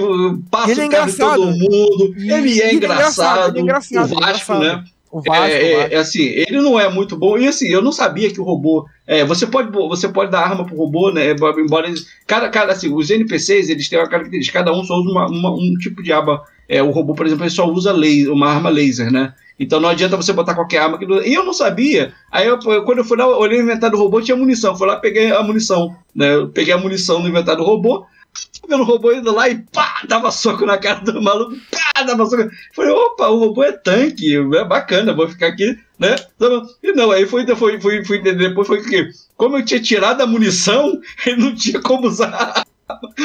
passa 0.51 0.73
Ele 0.73 0.81
é 0.83 0.87
o 0.87 0.91
carro 0.91 1.09
em 1.11 1.13
todo 1.17 1.43
engraçado. 1.45 1.59
mundo, 1.59 2.15
ele 2.17 2.33
é 2.33 2.39
ele 2.39 2.61
é 2.63 2.75
engraçado, 2.75 2.75
engraçado, 2.75 3.51
ele 3.51 3.59
é 3.59 3.63
engraçado, 3.63 4.11
o 4.11 4.15
ele 4.15 4.25
é 4.25 4.33
Vasco, 4.33 4.53
engraçado. 4.55 4.61
né? 4.61 4.85
O 5.11 5.23
Vasco, 5.23 5.45
é, 5.45 5.73
é- 5.73 5.75
o 5.75 5.79
Vasco. 5.81 5.95
é 5.95 5.97
assim, 5.99 6.23
ele 6.23 6.61
não 6.61 6.79
é 6.79 6.89
muito 6.89 7.17
bom. 7.17 7.39
E 7.39 7.47
assim, 7.47 7.69
eu 7.69 7.81
não 7.83 7.93
sabia 7.93 8.31
que 8.31 8.41
o 8.41 8.45
robô. 8.45 8.87
é, 9.07 9.25
você, 9.25 9.47
pode, 9.47 9.71
você 9.71 10.09
pode 10.09 10.31
dar 10.33 10.41
arma 10.41 10.65
pro 10.67 10.77
robô, 10.77 11.11
né? 11.13 11.31
Embora 11.31 11.87
eles. 11.87 12.07
Cada, 12.27 12.49
cada, 12.49 12.73
assim, 12.73 12.93
os 12.93 13.09
NPCs, 13.09 13.69
eles 13.69 13.89
têm 13.89 13.99
uma 13.99 14.09
característica, 14.09 14.59
cada 14.59 14.73
um 14.73 14.83
só 14.85 14.95
usa 14.97 15.11
uma- 15.11 15.27
uma- 15.29 15.51
um 15.53 15.75
tipo 15.81 16.03
de 16.03 16.13
arma. 16.13 16.43
É, 16.69 16.83
o 16.83 16.91
robô, 16.91 17.15
por 17.15 17.25
exemplo, 17.25 17.45
ele 17.45 17.51
só 17.51 17.65
usa 17.71 17.93
laser, 17.93 18.33
uma 18.33 18.49
arma 18.51 18.69
laser, 18.69 19.11
né? 19.13 19.33
Então 19.59 19.81
não 19.81 19.89
adianta 19.89 20.17
você 20.17 20.33
botar 20.33 20.55
qualquer 20.55 20.79
arma. 20.79 20.99
Que 20.99 21.07
E 21.25 21.33
eu 21.35 21.45
não 21.45 21.53
sabia. 21.53 22.13
Aí 22.31 22.47
eu, 22.47 22.59
quando 22.85 22.99
eu 22.99 23.05
fui 23.05 23.17
lá, 23.17 23.27
olhei 23.27 23.59
no 23.59 23.65
inventário 23.65 23.97
do 23.97 24.03
robô, 24.03 24.21
tinha 24.21 24.37
munição. 24.37 24.77
Fui 24.77 24.87
lá, 24.87 24.97
peguei 24.97 25.31
a 25.31 25.43
munição. 25.43 25.95
Né? 26.15 26.35
Eu 26.35 26.49
peguei 26.49 26.75
a 26.75 26.79
munição 26.79 27.23
no 27.23 27.29
inventário 27.29 27.63
do 27.63 27.67
robô. 27.67 28.05
Vendo 28.69 28.81
o 28.83 28.85
robô 28.85 29.13
indo 29.13 29.33
lá 29.33 29.49
e 29.49 29.59
pá, 29.73 30.01
dava 30.09 30.31
soco 30.33 30.67
na 30.67 30.77
cara 30.77 31.01
do 31.01 31.23
maluco, 31.23 31.55
pá, 31.71 32.03
dava 32.03 32.27
soco. 32.27 32.49
Falei, 32.75 32.91
opa, 32.91 33.29
o 33.29 33.39
robô 33.39 33.63
é 33.63 33.73
tanque, 33.73 34.35
é 34.37 34.65
bacana, 34.65 35.13
vou 35.15 35.29
ficar 35.29 35.49
aqui, 35.49 35.79
né? 35.99 36.17
E 36.83 36.93
não, 36.93 37.11
aí 37.13 37.27
foi, 37.27 37.47
foi, 37.55 37.81
foi, 37.81 38.05
foi 38.05 38.21
depois 38.23 38.67
foi 38.67 38.83
que, 38.83 39.09
como 39.37 39.57
eu 39.59 39.65
tinha 39.65 39.81
tirado 39.81 40.21
a 40.21 40.27
munição, 40.27 41.01
ele 41.25 41.37
não 41.37 41.55
tinha 41.55 41.81
como 41.81 42.09
usar. 42.09 42.65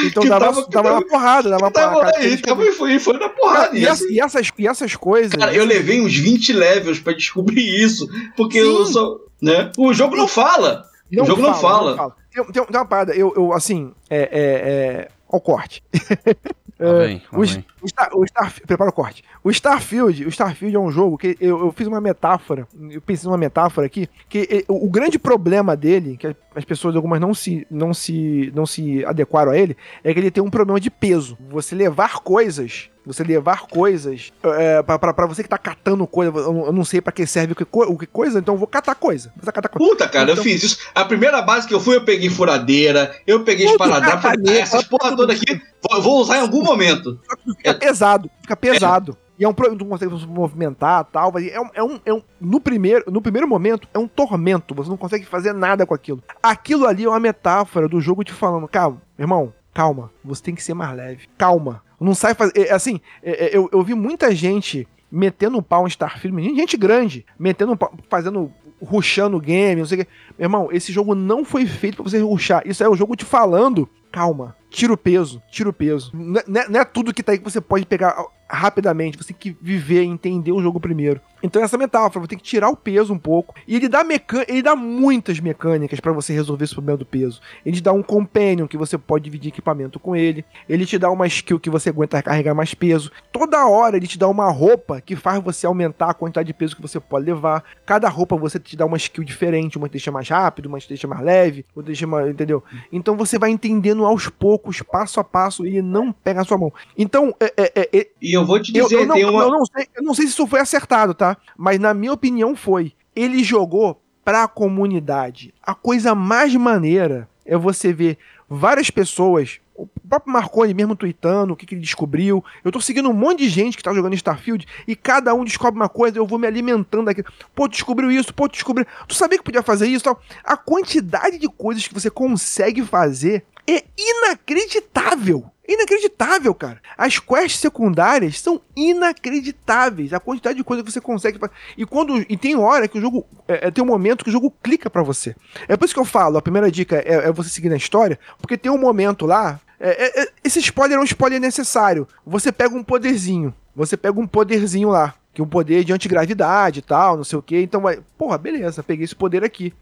Então 0.04 0.24
dava, 0.24 0.46
tava- 0.46 0.60
dava 0.68 0.70
tava- 0.70 0.92
uma 0.92 1.06
porrada, 1.08 1.50
dava 1.50 1.64
uma 1.66 1.70
Tava 1.70 1.94
porrada. 1.94 2.24
e 2.24 2.36
tava, 2.36 2.64
e 2.64 2.72
foi, 2.72 2.98
foi 2.98 3.18
na 3.18 3.28
porrada. 3.28 3.76
e, 3.76 3.82
E 3.82 3.86
essa- 3.86 4.04
e 4.10 4.20
essas, 4.20 4.48
e 4.58 4.66
essas 4.66 4.94
coisas. 4.96 5.32
Cara, 5.32 5.54
eu 5.54 5.64
levei 5.64 6.00
uns 6.00 6.16
20 6.16 6.52
levels 6.52 6.98
pra 7.00 7.12
descobrir 7.12 7.62
isso, 7.82 8.08
porque 8.36 8.58
eu 8.58 8.86
Sim. 8.86 8.92
só. 8.92 9.16
Né? 9.40 9.72
O 9.76 9.92
jogo 9.92 10.14
não 10.16 10.28
fala. 10.28 10.84
O 11.20 11.24
jogo 11.24 11.42
não 11.42 11.54
fala. 11.54 12.16
Tem, 12.32 12.44
tem- 12.44 12.64
tem 12.64 12.76
uma 12.80 12.86
parada, 12.86 13.14
eu, 13.14 13.32
eu 13.36 13.52
assim, 13.52 13.92
é. 14.08 14.18
é, 14.20 14.28
é... 14.32 15.08
Ó 15.28 15.36
o 15.36 15.40
corte. 15.40 15.82
Lá 16.78 17.04
O, 17.32 17.40
o, 17.82 17.88
Star, 17.88 18.10
o 18.12 18.24
Starfield, 18.24 18.66
prepara 18.66 18.90
o 18.90 18.92
corte. 18.92 19.22
O 19.44 19.50
Starfield, 19.50 20.24
o 20.24 20.28
Starfield 20.28 20.74
é 20.74 20.78
um 20.78 20.90
jogo 20.90 21.16
que 21.16 21.36
eu, 21.40 21.60
eu 21.66 21.72
fiz 21.72 21.86
uma 21.86 22.00
metáfora, 22.00 22.66
eu 22.90 23.00
pensei 23.00 23.26
numa 23.28 23.38
metáfora 23.38 23.86
aqui, 23.86 24.08
que 24.28 24.64
o, 24.68 24.86
o 24.86 24.90
grande 24.90 25.18
problema 25.18 25.76
dele, 25.76 26.16
que 26.16 26.34
as 26.54 26.64
pessoas 26.64 26.96
algumas 26.96 27.20
não 27.20 27.32
se, 27.32 27.66
não 27.70 27.94
se, 27.94 28.52
não 28.54 28.66
se 28.66 29.04
adequaram 29.04 29.52
a 29.52 29.56
ele, 29.58 29.76
é 30.02 30.12
que 30.12 30.18
ele 30.18 30.30
tem 30.30 30.42
um 30.42 30.50
problema 30.50 30.80
de 30.80 30.90
peso. 30.90 31.38
Você 31.50 31.74
levar 31.74 32.18
coisas, 32.20 32.90
você 33.04 33.24
levar 33.24 33.62
coisas, 33.62 34.32
é, 34.56 34.82
pra 34.82 35.26
você 35.26 35.42
que 35.42 35.48
tá 35.48 35.58
catando 35.58 36.06
coisa, 36.06 36.32
eu, 36.38 36.52
não- 36.52 36.66
eu 36.66 36.72
não 36.72 36.84
sei 36.84 37.00
pra 37.00 37.12
que 37.12 37.26
serve 37.26 37.52
o 37.52 37.56
que, 37.56 37.66
o 37.70 37.98
que 37.98 38.06
coisa, 38.06 38.38
então 38.38 38.54
eu 38.54 38.58
vou 38.58 38.66
catar 38.68 38.94
coisa. 38.94 39.32
Vou 39.36 39.52
catar 39.52 39.68
coisa. 39.68 39.90
Puta, 39.90 40.08
cara, 40.08 40.30
eu 40.30 40.32
Então- 40.34 40.44
fiz 40.44 40.62
isso. 40.62 40.78
A 40.94 41.04
primeira 41.04 41.42
base 41.42 41.66
que 41.66 41.74
eu 41.74 41.80
fui, 41.80 41.96
eu 41.96 42.04
peguei 42.04 42.30
furadeira, 42.30 43.14
eu 43.26 43.42
peguei 43.44 43.66
esparadrapo, 43.66 44.26
ah, 44.28 44.34
essas 44.52 44.84
porra 44.84 45.16
toda 45.16 45.32
aqui, 45.32 45.60
vou, 45.90 46.02
vou 46.02 46.20
usar 46.20 46.38
em 46.38 46.40
algum 46.40 46.62
momento. 46.62 47.18
Fica 47.56 47.74
pesado, 47.74 48.30
fica 48.40 48.56
pesado. 48.56 49.16
E 49.38 49.44
é 49.44 49.48
um 49.48 49.54
problema, 49.54 49.78
tu 49.78 49.84
não 49.84 49.90
consegue 49.90 50.20
se 50.20 50.26
movimentar 50.26 51.04
tal. 51.06 51.32
É 51.38 51.60
um, 51.60 51.68
é 51.74 51.82
um, 51.82 52.00
é 52.06 52.12
um- 52.14 52.22
no, 52.40 52.60
primeiro, 52.60 53.02
no 53.10 53.20
primeiro 53.20 53.48
momento, 53.48 53.88
é 53.92 53.98
um 53.98 54.06
tormento. 54.06 54.72
Você 54.74 54.88
não 54.88 54.96
consegue 54.96 55.24
fazer 55.24 55.52
nada 55.52 55.84
com 55.84 55.94
aquilo. 55.94 56.22
Aquilo 56.40 56.86
ali 56.86 57.04
é 57.04 57.08
uma 57.08 57.18
metáfora 57.18 57.88
do 57.88 58.00
jogo 58.00 58.22
te 58.22 58.32
falando, 58.32 58.68
calma, 58.68 59.02
irmão, 59.18 59.52
calma. 59.74 60.10
Você 60.24 60.42
tem 60.42 60.54
que 60.54 60.62
ser 60.62 60.74
mais 60.74 60.94
leve. 60.96 61.28
Calma. 61.36 61.82
Não 62.02 62.14
sai 62.14 62.34
fazer. 62.34 62.52
é, 62.56 62.72
assim, 62.72 63.00
é, 63.22 63.46
é, 63.46 63.56
eu, 63.56 63.68
eu 63.72 63.82
vi 63.82 63.94
muita 63.94 64.34
gente 64.34 64.86
metendo 65.10 65.58
um 65.58 65.62
pau 65.62 65.84
em 65.86 65.88
Starfield, 65.88 66.54
gente 66.56 66.76
grande, 66.76 67.24
metendo 67.38 67.76
pau, 67.76 67.92
fazendo, 68.08 68.50
rushando 68.80 69.36
o 69.36 69.40
game, 69.40 69.80
não 69.80 69.86
sei 69.86 70.00
o 70.00 70.04
que. 70.04 70.10
Meu 70.38 70.46
irmão, 70.46 70.68
esse 70.72 70.90
jogo 70.92 71.14
não 71.14 71.44
foi 71.44 71.66
feito 71.66 71.96
pra 71.96 72.04
você 72.04 72.18
rushar. 72.20 72.62
Isso 72.64 72.82
é 72.82 72.88
o 72.88 72.96
jogo 72.96 73.14
te 73.14 73.24
falando, 73.24 73.88
calma, 74.10 74.56
tira 74.70 74.92
o 74.92 74.96
peso, 74.96 75.42
tira 75.50 75.68
o 75.68 75.72
peso. 75.72 76.10
Não 76.14 76.40
é- 76.60 76.68
não 76.68 76.80
é 76.80 76.84
tudo 76.84 77.12
que 77.12 77.22
tá 77.22 77.32
aí 77.32 77.38
que 77.38 77.44
você 77.44 77.60
pode 77.60 77.84
pegar. 77.84 78.16
Rapidamente, 78.52 79.16
você 79.16 79.32
tem 79.32 79.36
que 79.36 79.56
viver 79.60 80.02
entender 80.02 80.52
o 80.52 80.62
jogo 80.62 80.78
primeiro. 80.78 81.20
Então 81.42 81.62
essa 81.62 81.76
metáfora, 81.76 82.24
você 82.24 82.28
tem 82.28 82.38
que 82.38 82.44
tirar 82.44 82.68
o 82.68 82.76
peso 82.76 83.12
um 83.12 83.18
pouco. 83.18 83.54
E 83.66 83.74
ele 83.74 83.88
dá, 83.88 84.04
mecan 84.04 84.44
ele 84.46 84.62
dá 84.62 84.76
muitas 84.76 85.40
mecânicas 85.40 85.98
para 85.98 86.12
você 86.12 86.32
resolver 86.32 86.64
esse 86.64 86.74
problema 86.74 86.98
do 86.98 87.04
peso. 87.04 87.40
Ele 87.66 87.76
te 87.76 87.82
dá 87.82 87.92
um 87.92 88.02
companion 88.02 88.68
que 88.68 88.76
você 88.76 88.96
pode 88.96 89.24
dividir 89.24 89.48
equipamento 89.48 89.98
com 89.98 90.14
ele. 90.14 90.44
Ele 90.68 90.86
te 90.86 90.98
dá 90.98 91.10
uma 91.10 91.26
skill 91.26 91.58
que 91.58 91.68
você 91.68 91.88
aguenta 91.88 92.22
carregar 92.22 92.54
mais 92.54 92.74
peso. 92.74 93.10
Toda 93.32 93.66
hora 93.66 93.96
ele 93.96 94.06
te 94.06 94.18
dá 94.18 94.28
uma 94.28 94.48
roupa 94.50 95.00
que 95.00 95.16
faz 95.16 95.42
você 95.42 95.66
aumentar 95.66 96.10
a 96.10 96.14
quantidade 96.14 96.46
de 96.46 96.54
peso 96.54 96.76
que 96.76 96.82
você 96.82 97.00
pode 97.00 97.26
levar. 97.26 97.64
Cada 97.84 98.08
roupa 98.08 98.36
você 98.36 98.60
te 98.60 98.76
dá 98.76 98.86
uma 98.86 98.96
skill 98.96 99.24
diferente. 99.24 99.76
Uma 99.76 99.88
te 99.88 99.92
deixa 99.92 100.12
mais 100.12 100.28
rápido, 100.28 100.66
uma 100.66 100.78
te 100.78 100.88
deixa 100.88 101.08
mais 101.08 101.22
leve, 101.22 101.64
outra 101.74 101.88
deixa 101.88 102.06
mais. 102.06 102.28
Entendeu? 102.28 102.62
Então 102.92 103.16
você 103.16 103.36
vai 103.36 103.50
entendendo 103.50 104.04
aos 104.04 104.28
poucos, 104.28 104.80
passo 104.82 105.18
a 105.18 105.24
passo, 105.24 105.66
e 105.66 105.70
ele 105.70 105.82
não 105.82 106.12
pega 106.12 106.40
na 106.40 106.44
sua 106.44 106.58
mão. 106.58 106.72
Então, 106.96 107.34
é, 107.40 107.52
é, 107.56 107.88
é, 107.92 108.08
E 108.20 108.32
eu 108.32 108.41
vou 108.44 108.60
te 108.60 108.72
dizer, 108.72 108.94
eu, 108.94 109.00
eu, 109.00 109.06
não, 109.06 109.14
tem 109.14 109.24
uma. 109.24 109.42
eu 109.42 109.50
não 109.50 109.64
sei, 109.66 109.88
eu 109.94 110.02
não 110.02 110.14
sei 110.14 110.26
se 110.26 110.32
isso 110.32 110.46
foi 110.46 110.60
acertado, 110.60 111.14
tá? 111.14 111.36
Mas 111.56 111.78
na 111.78 111.94
minha 111.94 112.12
opinião 112.12 112.54
foi. 112.54 112.92
Ele 113.14 113.42
jogou 113.44 114.00
pra 114.24 114.48
comunidade. 114.48 115.52
A 115.62 115.74
coisa 115.74 116.14
mais 116.14 116.54
maneira 116.54 117.28
é 117.44 117.56
você 117.56 117.92
ver 117.92 118.18
várias 118.48 118.90
pessoas, 118.90 119.60
o 119.74 119.88
próprio 120.08 120.32
Marconi 120.32 120.74
mesmo 120.74 120.94
tweetando 120.94 121.54
o 121.54 121.56
que, 121.56 121.66
que 121.66 121.74
ele 121.74 121.80
descobriu. 121.80 122.44
Eu 122.64 122.70
tô 122.70 122.80
seguindo 122.80 123.08
um 123.08 123.14
monte 123.14 123.40
de 123.40 123.48
gente 123.48 123.76
que 123.76 123.82
tá 123.82 123.92
jogando 123.92 124.14
Starfield 124.14 124.66
e 124.86 124.94
cada 124.94 125.34
um 125.34 125.44
descobre 125.44 125.80
uma 125.80 125.88
coisa, 125.88 126.18
eu 126.18 126.26
vou 126.26 126.38
me 126.38 126.46
alimentando 126.46 127.06
daquilo. 127.06 127.28
Pô, 127.54 127.66
descobriu 127.66 128.10
isso, 128.10 128.32
pô, 128.32 128.46
descobriu. 128.48 128.86
Tu 129.08 129.14
sabia 129.14 129.38
que 129.38 129.44
podia 129.44 129.62
fazer 129.62 129.88
isso 129.88 130.04
tal. 130.04 130.20
A 130.44 130.56
quantidade 130.56 131.38
de 131.38 131.48
coisas 131.48 131.86
que 131.86 131.94
você 131.94 132.10
consegue 132.10 132.82
fazer 132.82 133.44
é 133.66 133.84
inacreditável. 133.96 135.46
Inacreditável, 135.66 136.52
cara. 136.54 136.80
As 136.98 137.18
quests 137.18 137.60
secundárias 137.60 138.40
são 138.40 138.60
inacreditáveis. 138.76 140.12
A 140.12 140.18
quantidade 140.18 140.56
de 140.56 140.64
coisa 140.64 140.82
que 140.82 140.90
você 140.90 141.00
consegue. 141.00 141.38
E 141.78 141.86
quando. 141.86 142.18
E 142.28 142.36
tem 142.36 142.56
hora 142.56 142.88
que 142.88 142.98
o 142.98 143.00
jogo. 143.00 143.24
É, 143.46 143.68
é, 143.68 143.70
tem 143.70 143.82
um 143.82 143.86
momento 143.86 144.24
que 144.24 144.30
o 144.30 144.32
jogo 144.32 144.52
clica 144.62 144.90
para 144.90 145.02
você. 145.02 145.36
É 145.68 145.76
por 145.76 145.84
isso 145.84 145.94
que 145.94 146.00
eu 146.00 146.04
falo, 146.04 146.36
a 146.36 146.42
primeira 146.42 146.70
dica 146.70 146.96
é, 146.96 147.28
é 147.28 147.32
você 147.32 147.48
seguir 147.48 147.68
na 147.68 147.76
história, 147.76 148.18
porque 148.38 148.58
tem 148.58 148.72
um 148.72 148.78
momento 148.78 149.24
lá. 149.24 149.60
É, 149.78 150.22
é, 150.22 150.28
esse 150.44 150.58
spoiler 150.60 150.98
é 150.98 151.00
um 151.00 151.04
spoiler 151.04 151.40
necessário. 151.40 152.06
Você 152.26 152.50
pega 152.50 152.74
um 152.74 152.84
poderzinho. 152.84 153.54
Você 153.74 153.96
pega 153.96 154.20
um 154.20 154.26
poderzinho 154.26 154.88
lá 154.90 155.14
que 155.34 155.40
um 155.40 155.46
poder 155.46 155.84
de 155.84 155.92
antigravidade 155.92 156.80
e 156.80 156.82
tal, 156.82 157.16
não 157.16 157.24
sei 157.24 157.38
o 157.38 157.42
que. 157.42 157.60
Então 157.60 157.80
vai, 157.80 158.00
porra, 158.18 158.36
beleza, 158.36 158.82
peguei 158.82 159.04
esse 159.04 159.14
poder 159.14 159.42
aqui. 159.42 159.72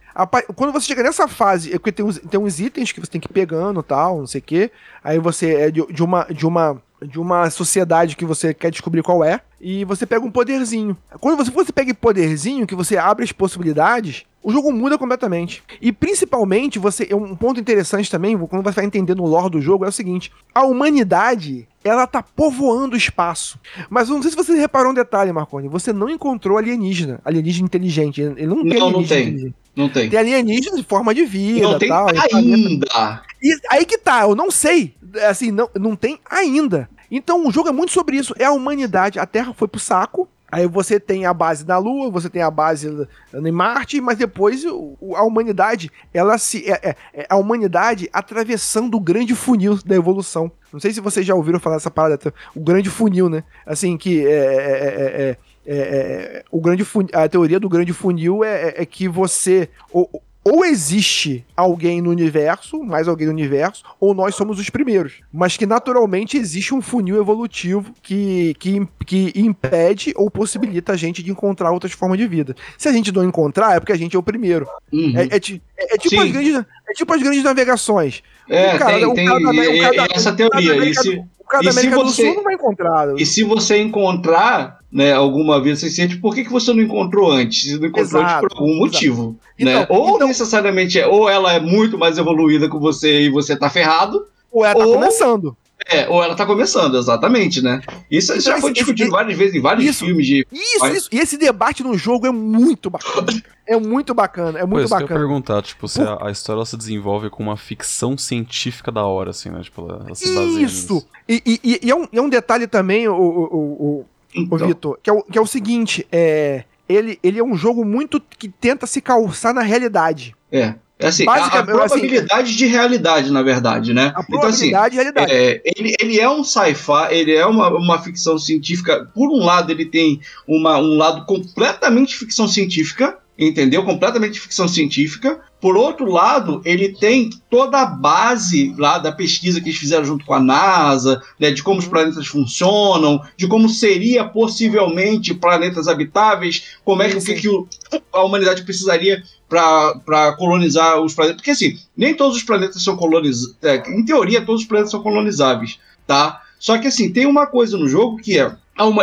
Quando 0.55 0.73
você 0.73 0.87
chega 0.87 1.03
nessa 1.03 1.27
fase, 1.27 1.75
é 1.75 1.79
porque 1.79 1.93
tem 1.93 2.05
uns, 2.05 2.19
tem 2.19 2.39
uns 2.39 2.61
itens 2.61 2.93
que 2.93 3.01
você 3.01 3.11
tem 3.11 3.21
que 3.21 3.27
ir 3.27 3.33
pegando 3.33 3.83
tal, 3.83 4.19
não 4.19 4.27
sei 4.27 4.41
o 4.41 4.45
que. 4.45 4.71
Aí 5.03 5.19
você 5.19 5.55
é 5.55 5.71
de, 5.71 5.85
de 5.87 6.03
uma. 6.03 6.25
De 6.25 6.47
uma 6.47 6.81
de 7.03 7.19
uma 7.19 7.49
sociedade 7.49 8.15
que 8.15 8.27
você 8.27 8.53
quer 8.53 8.71
descobrir 8.71 9.03
qual 9.03 9.25
é, 9.25 9.41
e 9.59 9.87
você 9.87 10.05
pega 10.05 10.25
um 10.25 10.31
poderzinho. 10.31 10.95
Quando 11.19 11.37
você, 11.39 11.51
você 11.51 11.73
pega 11.73 11.95
poderzinho, 11.95 12.67
que 12.67 12.75
você 12.75 12.99
abre 12.99 13.25
as 13.25 13.33
possibilidades, 13.33 14.27
o 14.43 14.51
jogo 14.51 14.73
muda 14.73 14.97
completamente. 14.97 15.63
E 15.81 15.93
principalmente, 15.93 16.79
você 16.79 17.09
um 17.15 17.37
ponto 17.37 17.61
interessante 17.61 18.11
também, 18.11 18.39
quando 18.39 18.63
você 18.63 18.77
vai 18.77 18.85
entendendo 18.85 19.23
o 19.23 19.27
lore 19.27 19.51
do 19.51 19.61
jogo, 19.61 19.85
é 19.85 19.89
o 19.89 19.93
seguinte: 19.93 20.33
a 20.55 20.65
humanidade 20.65 21.69
ela 21.85 22.07
tá 22.07 22.23
povoando 22.23 22.95
o 22.95 22.99
espaço. 22.99 23.59
Mas 23.89 24.09
eu 24.09 24.15
não 24.15 24.23
sei 24.23 24.31
se 24.31 24.37
você 24.37 24.55
reparou 24.55 24.93
um 24.93 24.95
detalhe, 24.95 25.33
Marconi. 25.33 25.69
Você 25.69 25.93
não 25.93 26.09
encontrou 26.09 26.59
alienígena, 26.59 27.21
alienígena 27.25 27.67
inteligente. 27.67 28.21
Ele 28.21 28.47
não 28.47 28.63
tem 28.63 28.79
não, 28.79 28.91
não 28.91 29.05
tem. 29.05 29.55
Não 29.75 29.89
tem. 29.89 30.11
Tem 30.11 30.19
alienígena 30.19 30.77
de 30.77 30.83
forma 30.83 31.15
de 31.15 31.25
vida. 31.25 31.63
Não 31.63 31.79
tem 31.79 31.89
tal, 31.89 32.09
ainda. 32.33 33.23
E 33.43 33.57
aí 33.71 33.85
que 33.85 33.99
tá, 33.99 34.23
eu 34.23 34.35
não 34.35 34.51
sei. 34.51 34.95
Assim, 35.29 35.51
não, 35.51 35.69
não 35.75 35.97
tem 35.97 36.19
ainda. 36.29 36.89
Então 37.11 37.47
o 37.47 37.51
jogo 37.51 37.69
é 37.69 37.73
muito 37.73 37.93
sobre 37.93 38.17
isso. 38.17 38.35
É 38.39 38.45
a 38.45 38.53
humanidade. 38.53 39.19
A 39.19 39.27
Terra 39.27 39.53
foi 39.55 39.69
pro 39.69 39.81
saco. 39.81 40.29
Aí 40.51 40.67
você 40.67 40.99
tem 40.99 41.27
a 41.27 41.33
base 41.33 41.67
na 41.67 41.79
Lua, 41.79 42.11
você 42.11 42.29
tem 42.29 42.43
a 42.43 42.51
base 42.51 42.89
em 43.33 43.53
Marte, 43.53 44.01
mas 44.01 44.19
depois 44.19 44.65
a 44.65 45.23
humanidade, 45.23 45.91
ela 46.13 46.37
se. 46.39 46.69
É, 46.71 46.81
é, 46.83 46.97
é, 47.15 47.27
a 47.29 47.37
humanidade 47.37 48.09
atravessando 48.13 48.97
o 48.97 49.01
grande 49.01 49.35
funil 49.35 49.79
da 49.85 49.95
evolução. 49.95 50.51
Não 50.73 50.81
sei 50.81 50.93
se 50.93 51.01
vocês 51.01 51.25
já 51.27 51.35
ouviram 51.35 51.61
falar 51.61 51.77
dessa 51.77 51.91
parada, 51.91 52.33
o 52.55 52.61
grande 52.61 52.91
funil, 52.91 53.29
né? 53.29 53.45
Assim, 53.65 53.97
que 53.97 54.27
é, 54.27 54.31
é, 54.31 55.37
é 55.67 56.45
o 56.51 56.61
grande 56.61 56.85
funil, 56.85 57.11
a 57.13 57.29
teoria 57.29 57.61
do 57.61 57.69
grande 57.69 57.93
funil 57.93 58.43
é, 58.43 58.85
que 58.85 59.09
você. 59.09 59.69
Ou, 59.93 60.23
ou 60.43 60.65
existe 60.65 61.45
alguém 61.55 62.01
no 62.01 62.11
universo, 62.11 62.83
mais 62.83 63.07
alguém 63.07 63.27
no 63.27 63.33
universo, 63.33 63.85
ou 64.01 64.15
nós 64.15 64.35
somos 64.35 64.59
os 64.59 64.71
primeiros. 64.71 65.21
Mas 65.33 65.57
que 65.57 65.67
naturalmente 65.67 66.37
existe 66.37 66.75
um 66.75 66.81
funil 66.81 67.21
evolutivo 67.21 67.93
que, 68.03 68.55
que, 68.59 68.89
que 69.05 69.33
impede 69.37 70.15
ou 70.17 70.31
possibilita 70.31 70.93
a 70.93 70.97
gente 70.97 71.23
de 71.23 71.31
encontrar 71.31 71.71
outras 71.71 71.93
formas 71.93 72.19
de 72.19 72.27
vida. 72.27 72.57
Se 72.79 72.89
a 72.89 72.93
gente 72.93 73.13
não 73.13 73.25
encontrar, 73.25 73.77
é 73.77 73.81
porque 73.81 73.93
a 73.93 73.99
gente 73.99 74.17
é 74.17 74.19
o 74.19 74.23
primeiro. 74.23 74.67
Uhum. 74.93 75.13
É, 75.17 75.25
é, 75.25 75.37
é, 75.37 75.99
tipo 75.99 76.21
as 76.21 76.31
grandes, 76.31 76.55
é 76.89 76.93
tipo 76.95 77.13
as 77.13 77.23
grandes 77.23 77.43
navegações. 77.43 78.23
É, 78.49 78.79
cara, 78.79 78.99
tem, 78.99 79.15
tem 79.15 79.27
cada, 79.27 80.09
essa 80.15 80.33
teoria. 80.33 80.73
O 80.73 80.77
cara, 80.77 80.87
e 80.87 81.19
o 81.39 81.45
cara 81.47 81.65
da 81.65 81.71
América 81.71 81.97
do 81.97 82.11
Sul 82.11 82.35
não 82.35 82.43
vai 82.43 82.55
encontrar. 82.55 83.15
E 83.19 83.27
se 83.27 83.45
você 83.45 83.79
encontrar 83.79 84.80
né, 84.93 85.13
alguma 85.13 85.61
vez 85.61 85.79
suficiente, 85.79 86.17
por 86.17 86.35
que, 86.35 86.45
que 86.45 86.51
você 86.51 86.73
não 86.73 86.83
encontrou 86.83 87.31
antes? 87.31 87.71
Você 87.71 87.79
não 87.79 87.87
encontrou 87.87 88.23
exato, 88.23 88.47
antes 88.47 88.57
por 88.57 88.63
algum 88.63 88.77
motivo. 88.77 89.37
Né? 89.59 89.83
Então, 89.83 89.87
ou 89.89 90.17
então, 90.17 90.29
necessariamente 90.29 90.99
é, 90.99 91.07
ou 91.07 91.29
ela 91.29 91.53
é 91.53 91.61
muito 91.61 91.97
mais 91.97 92.19
evoluída 92.19 92.69
que 92.69 92.79
você 92.79 93.23
e 93.23 93.31
você 93.31 93.57
tá 93.57 93.71
ferrado. 93.71 94.27
Ou 94.51 94.65
ela 94.65 94.75
tá 94.75 94.87
ou, 94.87 94.95
começando. 94.95 95.57
É, 95.89 96.09
ou 96.09 96.23
ela 96.23 96.35
tá 96.35 96.45
começando, 96.45 96.99
exatamente, 96.99 97.63
né? 97.63 97.81
Isso 98.11 98.33
então, 98.33 98.43
já 98.43 98.61
foi 98.61 98.71
esse, 98.71 98.81
discutido 98.81 99.05
esse, 99.05 99.13
várias 99.13 99.39
vezes 99.39 99.55
em 99.55 99.61
vários 99.61 99.87
isso, 99.87 100.05
filmes 100.05 100.27
de. 100.27 100.47
Isso, 100.53 100.87
isso. 100.87 101.09
E 101.11 101.19
esse 101.19 101.39
debate 101.39 101.83
no 101.83 101.97
jogo 101.97 102.27
é 102.27 102.31
muito 102.31 102.91
bacana. 102.91 103.27
é 103.67 103.79
muito 103.79 104.13
bacana, 104.13 104.59
é 104.59 104.67
muito 104.67 104.81
pois, 104.81 104.91
bacana. 104.91 105.11
Eu 105.11 105.15
ia 105.15 105.21
perguntar, 105.21 105.63
tipo, 105.63 105.89
se 105.89 106.03
a, 106.03 106.27
a, 106.27 106.31
história 106.31 106.65
se 106.67 106.77
desenvolve 106.77 107.31
com 107.31 107.43
uma 107.43 107.57
ficção 107.57 108.19
científica 108.19 108.93
da 108.93 109.05
hora, 109.05 109.31
assim, 109.31 109.49
né? 109.49 109.63
Tipo, 109.63 109.89
ela, 109.89 110.05
ela 110.07 110.15
se 110.15 110.35
baseia 110.35 110.67
Isso! 110.67 111.07
E, 111.29 111.43
e, 111.47 111.81
e, 111.83 111.91
é, 111.91 111.95
um, 111.95 112.07
é 112.13 112.21
um 112.21 112.29
detalhe 112.29 112.67
também, 112.67 113.09
o, 113.09 113.15
o, 113.15 113.55
o, 114.01 114.07
então. 114.35 114.59
o 114.59 114.67
Vitor, 114.67 114.99
que, 115.03 115.11
é 115.11 115.13
o, 115.13 115.23
que 115.23 115.39
é 115.39 115.41
o 115.41 115.47
seguinte: 115.47 116.07
é, 116.11 116.65
ele, 116.89 117.19
ele 117.23 117.39
é 117.39 117.45
um 117.45 117.57
jogo 117.57 117.85
muito 117.85 118.21
que 118.21 118.49
tenta 118.49 118.87
se 118.87 119.01
calçar 119.01 119.55
na 119.55 119.63
realidade. 119.63 120.35
É. 120.51 120.75
É 121.01 121.07
assim, 121.07 121.27
a, 121.27 121.47
a, 121.47 121.63
probabilidade 121.63 122.43
assim, 122.43 122.57
de 122.57 122.67
realidade, 122.67 123.33
na 123.33 123.43
verdade, 123.43 123.95
né? 123.95 124.13
A 124.15 124.23
probabilidade 124.23 124.67
então, 124.69 124.81
assim, 124.83 124.91
de 124.91 124.97
realidade. 124.97 125.33
É, 125.33 125.63
ele, 125.65 125.95
ele 125.99 126.21
é 126.21 126.29
um 126.29 126.45
sci-fi, 126.45 127.09
ele 127.11 127.33
é 127.35 127.47
uma, 127.47 127.71
uma 127.71 127.99
ficção 128.03 128.39
científica. 128.39 129.11
Por 129.15 129.31
um 129.31 129.43
lado, 129.43 129.73
ele 129.73 129.87
tem 129.87 130.21
uma, 130.47 130.77
um 130.77 130.99
lado 130.99 131.25
completamente 131.25 132.15
ficção 132.15 132.47
científica, 132.47 133.17
entendeu? 133.39 133.83
Completamente 133.83 134.39
ficção 134.39 134.69
científica. 134.69 135.41
Por 135.61 135.77
outro 135.77 136.11
lado, 136.11 136.63
ele 136.65 136.89
tem 136.89 137.29
toda 137.51 137.83
a 137.83 137.87
base 137.87 138.75
lá 138.79 138.99
da 138.99 139.13
pesquisa 139.13 139.61
que 139.61 139.69
eles 139.69 139.79
fizeram 139.79 140.05
junto 140.05 140.25
com 140.25 140.33
a 140.33 140.41
NASA, 140.41 141.23
né, 141.39 141.51
de 141.51 141.63
como 141.63 141.79
os 141.79 141.87
planetas 141.87 142.27
funcionam, 142.27 143.21
de 143.37 143.47
como 143.47 143.69
seria 143.69 144.25
possivelmente 144.25 145.35
planetas 145.35 145.87
habitáveis, 145.87 146.77
como 146.83 147.03
é 147.03 147.11
que, 147.11 147.17
o 147.19 147.23
que, 147.23 147.35
que 147.35 148.03
a 148.13 148.23
humanidade 148.23 148.63
precisaria 148.63 149.23
para 149.49 150.35
colonizar 150.39 150.99
os 151.01 151.13
planetas. 151.13 151.37
Porque 151.37 151.51
assim, 151.51 151.79
nem 151.95 152.15
todos 152.15 152.39
os 152.39 152.43
planetas 152.43 152.83
são 152.83 152.97
colonizáveis. 152.97 153.57
É, 153.63 153.77
em 153.91 154.05
teoria, 154.05 154.41
todos 154.41 154.63
os 154.63 154.67
planetas 154.67 154.91
são 154.91 155.03
colonizáveis, 155.03 155.79
tá? 156.07 156.41
Só 156.59 156.79
que 156.79 156.87
assim, 156.87 157.13
tem 157.13 157.27
uma 157.27 157.47
coisa 157.47 157.77
no 157.77 157.89
jogo 157.89 158.19
que 158.19 158.39
é, 158.39 158.51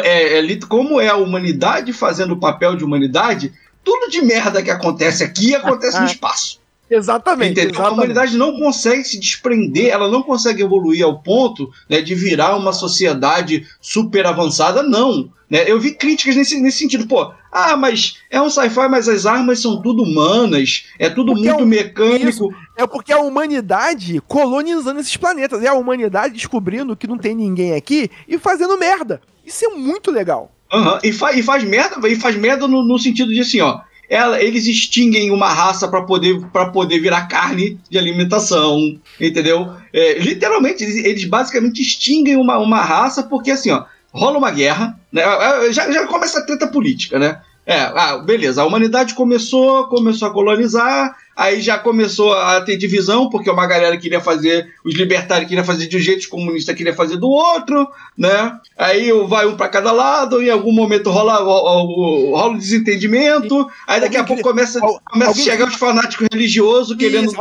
é, 0.03 0.39
é 0.39 0.59
como 0.67 0.99
é 0.99 1.09
a 1.09 1.17
humanidade 1.17 1.93
fazendo 1.93 2.33
o 2.33 2.39
papel 2.39 2.75
de 2.75 2.83
humanidade, 2.83 3.53
tudo 3.87 4.11
de 4.11 4.21
merda 4.21 4.61
que 4.61 4.69
acontece 4.69 5.23
aqui 5.23 5.55
acontece 5.55 5.97
no 5.97 6.05
espaço. 6.05 6.59
Exatamente, 6.89 7.57
exatamente, 7.59 7.81
A 7.81 7.91
humanidade 7.91 8.37
não 8.37 8.57
consegue 8.59 9.05
se 9.05 9.17
desprender, 9.17 9.87
ela 9.87 10.09
não 10.09 10.21
consegue 10.21 10.61
evoluir 10.61 11.05
ao 11.05 11.19
ponto 11.19 11.69
né, 11.89 12.01
de 12.01 12.13
virar 12.13 12.57
uma 12.57 12.73
sociedade 12.73 13.65
super 13.79 14.25
avançada, 14.25 14.83
não. 14.83 15.29
Né? 15.49 15.69
Eu 15.69 15.79
vi 15.79 15.93
críticas 15.93 16.35
nesse, 16.35 16.59
nesse 16.59 16.79
sentido. 16.79 17.07
Pô, 17.07 17.31
ah, 17.49 17.77
mas 17.77 18.17
é 18.29 18.41
um 18.41 18.49
sci-fi, 18.49 18.89
mas 18.89 19.07
as 19.07 19.25
armas 19.25 19.61
são 19.61 19.81
tudo 19.81 20.03
humanas, 20.03 20.85
é 20.99 21.09
tudo 21.09 21.31
porque 21.31 21.47
muito 21.47 21.61
é 21.61 21.63
um, 21.63 21.67
mecânico. 21.67 22.29
Isso, 22.29 22.49
é 22.75 22.85
porque 22.85 23.13
a 23.13 23.19
humanidade 23.19 24.21
colonizando 24.27 24.99
esses 24.99 25.15
planetas. 25.15 25.63
É 25.63 25.67
a 25.69 25.73
humanidade 25.73 26.33
descobrindo 26.33 26.95
que 26.95 27.07
não 27.07 27.17
tem 27.17 27.33
ninguém 27.33 27.73
aqui 27.73 28.11
e 28.27 28.37
fazendo 28.37 28.77
merda. 28.77 29.21
Isso 29.45 29.65
é 29.65 29.69
muito 29.69 30.11
legal. 30.11 30.51
Uhum. 30.73 30.99
E, 31.03 31.11
fa 31.11 31.33
e 31.33 31.41
faz 31.41 31.63
merda, 31.63 32.07
e 32.07 32.15
faz 32.15 32.35
merda 32.35 32.67
no, 32.67 32.83
no 32.83 32.99
sentido 32.99 33.33
de 33.33 33.41
assim, 33.41 33.61
ó. 33.61 33.79
Ela, 34.09 34.41
eles 34.41 34.65
extinguem 34.67 35.31
uma 35.31 35.49
raça 35.49 35.87
para 35.87 36.01
poder, 36.01 36.39
poder 36.71 36.99
virar 36.99 37.27
carne 37.27 37.77
de 37.89 37.97
alimentação, 37.97 38.97
entendeu? 39.19 39.73
É, 39.91 40.17
literalmente, 40.19 40.81
eles, 40.81 41.03
eles, 41.03 41.25
basicamente 41.25 41.81
extinguem 41.81 42.37
uma, 42.37 42.57
uma 42.57 42.81
raça 42.81 43.23
porque, 43.23 43.51
assim, 43.51 43.69
ó, 43.69 43.83
rola 44.13 44.37
uma 44.37 44.51
guerra, 44.51 44.97
né? 45.11 45.21
É, 45.21 45.67
é, 45.67 45.73
já, 45.73 45.91
já 45.91 46.07
começa 46.07 46.39
a 46.39 46.45
treta 46.45 46.67
política, 46.67 47.19
né? 47.19 47.41
É, 47.65 47.81
ah, 47.81 48.17
beleza, 48.19 48.61
a 48.61 48.65
humanidade 48.65 49.13
começou, 49.13 49.87
começou 49.89 50.29
a 50.29 50.33
colonizar, 50.33 51.13
Aí 51.37 51.61
já 51.61 51.77
começou 51.77 52.33
a 52.33 52.59
ter 52.61 52.77
divisão, 52.77 53.29
porque 53.29 53.47
uma 53.47 53.67
galera 53.67 53.95
queria 53.95 54.19
fazer, 54.19 54.73
os 54.83 54.95
libertários 54.95 55.47
queriam 55.47 55.63
fazer 55.63 55.85
de 55.85 55.95
um 55.95 55.99
jeito, 55.99 56.21
os 56.21 56.25
comunistas 56.25 56.75
queriam 56.75 56.95
fazer 56.95 57.17
do 57.17 57.29
outro, 57.29 57.87
né? 58.17 58.57
Aí 58.75 59.11
vai 59.27 59.45
um 59.45 59.55
para 59.55 59.69
cada 59.69 59.91
lado, 59.91 60.41
em 60.41 60.49
algum 60.49 60.71
momento 60.71 61.11
rola, 61.11 61.35
rola, 61.35 62.35
rola 62.35 62.57
desentendimento, 62.57 63.69
aí 63.85 64.01
daqui 64.01 64.17
a 64.17 64.23
pouco 64.23 64.41
começa, 64.41 64.79
começa 64.81 65.39
a 65.39 65.43
chegar 65.43 65.67
os 65.67 65.75
fanáticos 65.75 66.27
religiosos 66.31 66.97
querendo 66.97 67.31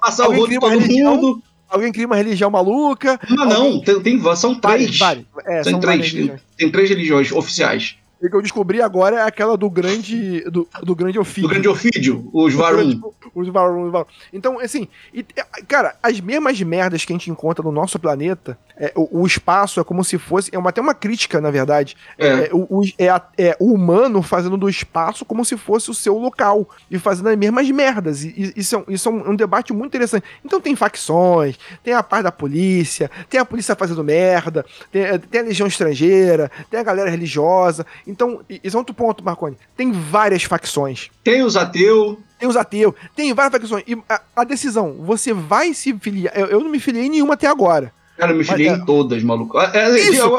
passar 0.00 0.28
o 0.28 0.34
rodo 0.34 0.48
de 0.48 0.58
todo 0.58 0.80
mundo. 0.80 1.42
Alguém 1.68 1.92
cria 1.92 2.06
uma 2.06 2.16
religião 2.16 2.50
maluca. 2.50 3.20
Não, 3.30 3.46
não, 3.46 3.80
tem, 3.80 4.00
tem, 4.00 4.36
são 4.36 4.56
três. 4.56 4.98
É, 5.46 5.62
são 5.62 5.78
três. 5.78 6.12
Tem 6.56 6.70
três 6.70 6.88
religiões 6.88 7.30
oficiais. 7.30 7.96
E 8.24 8.30
que 8.30 8.34
eu 8.34 8.40
descobri 8.40 8.80
agora 8.80 9.16
é 9.16 9.22
aquela 9.22 9.54
do 9.54 9.68
grande. 9.68 10.40
Do, 10.50 10.66
do 10.82 10.94
grande 10.94 11.18
ofídio. 11.18 11.42
Do 11.42 11.52
grande 11.52 11.68
ofídio, 11.68 12.30
os 12.32 12.54
Varum. 12.54 12.98
Os 13.34 13.48
Varum, 13.48 13.84
os 13.84 13.92
Varum. 13.92 14.06
Então, 14.32 14.58
assim, 14.58 14.88
e, 15.12 15.22
cara, 15.68 15.94
as 16.02 16.20
mesmas 16.20 16.58
merdas 16.62 17.04
que 17.04 17.12
a 17.12 17.16
gente 17.16 17.30
encontra 17.30 17.62
no 17.62 17.70
nosso 17.70 17.98
planeta, 17.98 18.58
é, 18.78 18.92
o, 18.96 19.20
o, 19.20 19.26
espaço 19.26 19.78
é 19.78 19.84
como 19.84 20.02
se 20.02 20.16
fosse. 20.16 20.48
É 20.54 20.58
uma, 20.58 20.70
até 20.70 20.80
uma 20.80 20.94
crítica, 20.94 21.38
na 21.38 21.50
verdade. 21.50 21.96
É. 22.16 22.26
É, 22.26 22.50
o, 22.50 22.82
é, 22.98 23.06
é, 23.36 23.56
o 23.60 23.74
humano 23.74 24.22
fazendo 24.22 24.56
do 24.56 24.70
espaço 24.70 25.24
como 25.26 25.44
se 25.44 25.58
fosse 25.58 25.90
o 25.90 25.94
seu 25.94 26.16
local. 26.16 26.66
E 26.90 26.98
fazendo 26.98 27.28
as 27.28 27.36
mesmas 27.36 27.70
merdas. 27.70 28.24
E, 28.24 28.28
e 28.36 28.60
isso, 28.60 28.76
é, 28.76 28.84
isso 28.88 29.08
é 29.08 29.12
um, 29.12 29.32
um, 29.32 29.36
debate 29.36 29.72
muito 29.74 29.88
interessante. 29.88 30.24
Então 30.42 30.62
tem 30.62 30.74
facções, 30.74 31.58
tem 31.82 31.92
a 31.92 32.02
parte 32.02 32.24
da 32.24 32.32
polícia, 32.32 33.10
tem 33.28 33.38
a 33.38 33.44
polícia 33.44 33.76
fazendo 33.76 34.02
merda, 34.02 34.64
tem, 34.90 35.18
tem 35.18 35.40
a 35.42 35.44
legião 35.44 35.66
estrangeira, 35.68 36.50
tem 36.70 36.80
a 36.80 36.82
galera 36.82 37.10
religiosa. 37.10 37.84
Então, 38.06 38.13
isso 38.62 38.76
é 38.76 38.78
outro 38.78 38.94
ponto, 38.94 39.24
Marconi. 39.24 39.56
Tem 39.76 39.90
várias 39.92 40.44
facções. 40.44 41.10
Tem 41.22 41.42
os 41.42 41.56
ateus. 41.56 42.16
Tem 42.38 42.48
os 42.48 42.56
ateus, 42.56 42.94
tem 43.14 43.32
várias 43.32 43.52
facções. 43.52 43.84
E 43.86 43.96
a, 44.08 44.20
a 44.36 44.44
decisão, 44.44 44.96
você 45.00 45.32
vai 45.32 45.72
se 45.72 45.94
filiar. 45.98 46.32
Eu, 46.36 46.46
eu 46.46 46.60
não 46.60 46.70
me 46.70 46.78
filiei 46.80 47.06
em 47.06 47.10
nenhuma 47.10 47.34
até 47.34 47.46
agora. 47.46 47.92
Cara, 48.16 48.30
eu 48.30 48.36
me 48.36 48.44
filiei 48.44 48.68
em 48.68 48.84
todas, 48.84 49.22
maluco. 49.24 49.58
É, 49.58 49.70
é, 49.74 50.00
isso. 50.00 50.30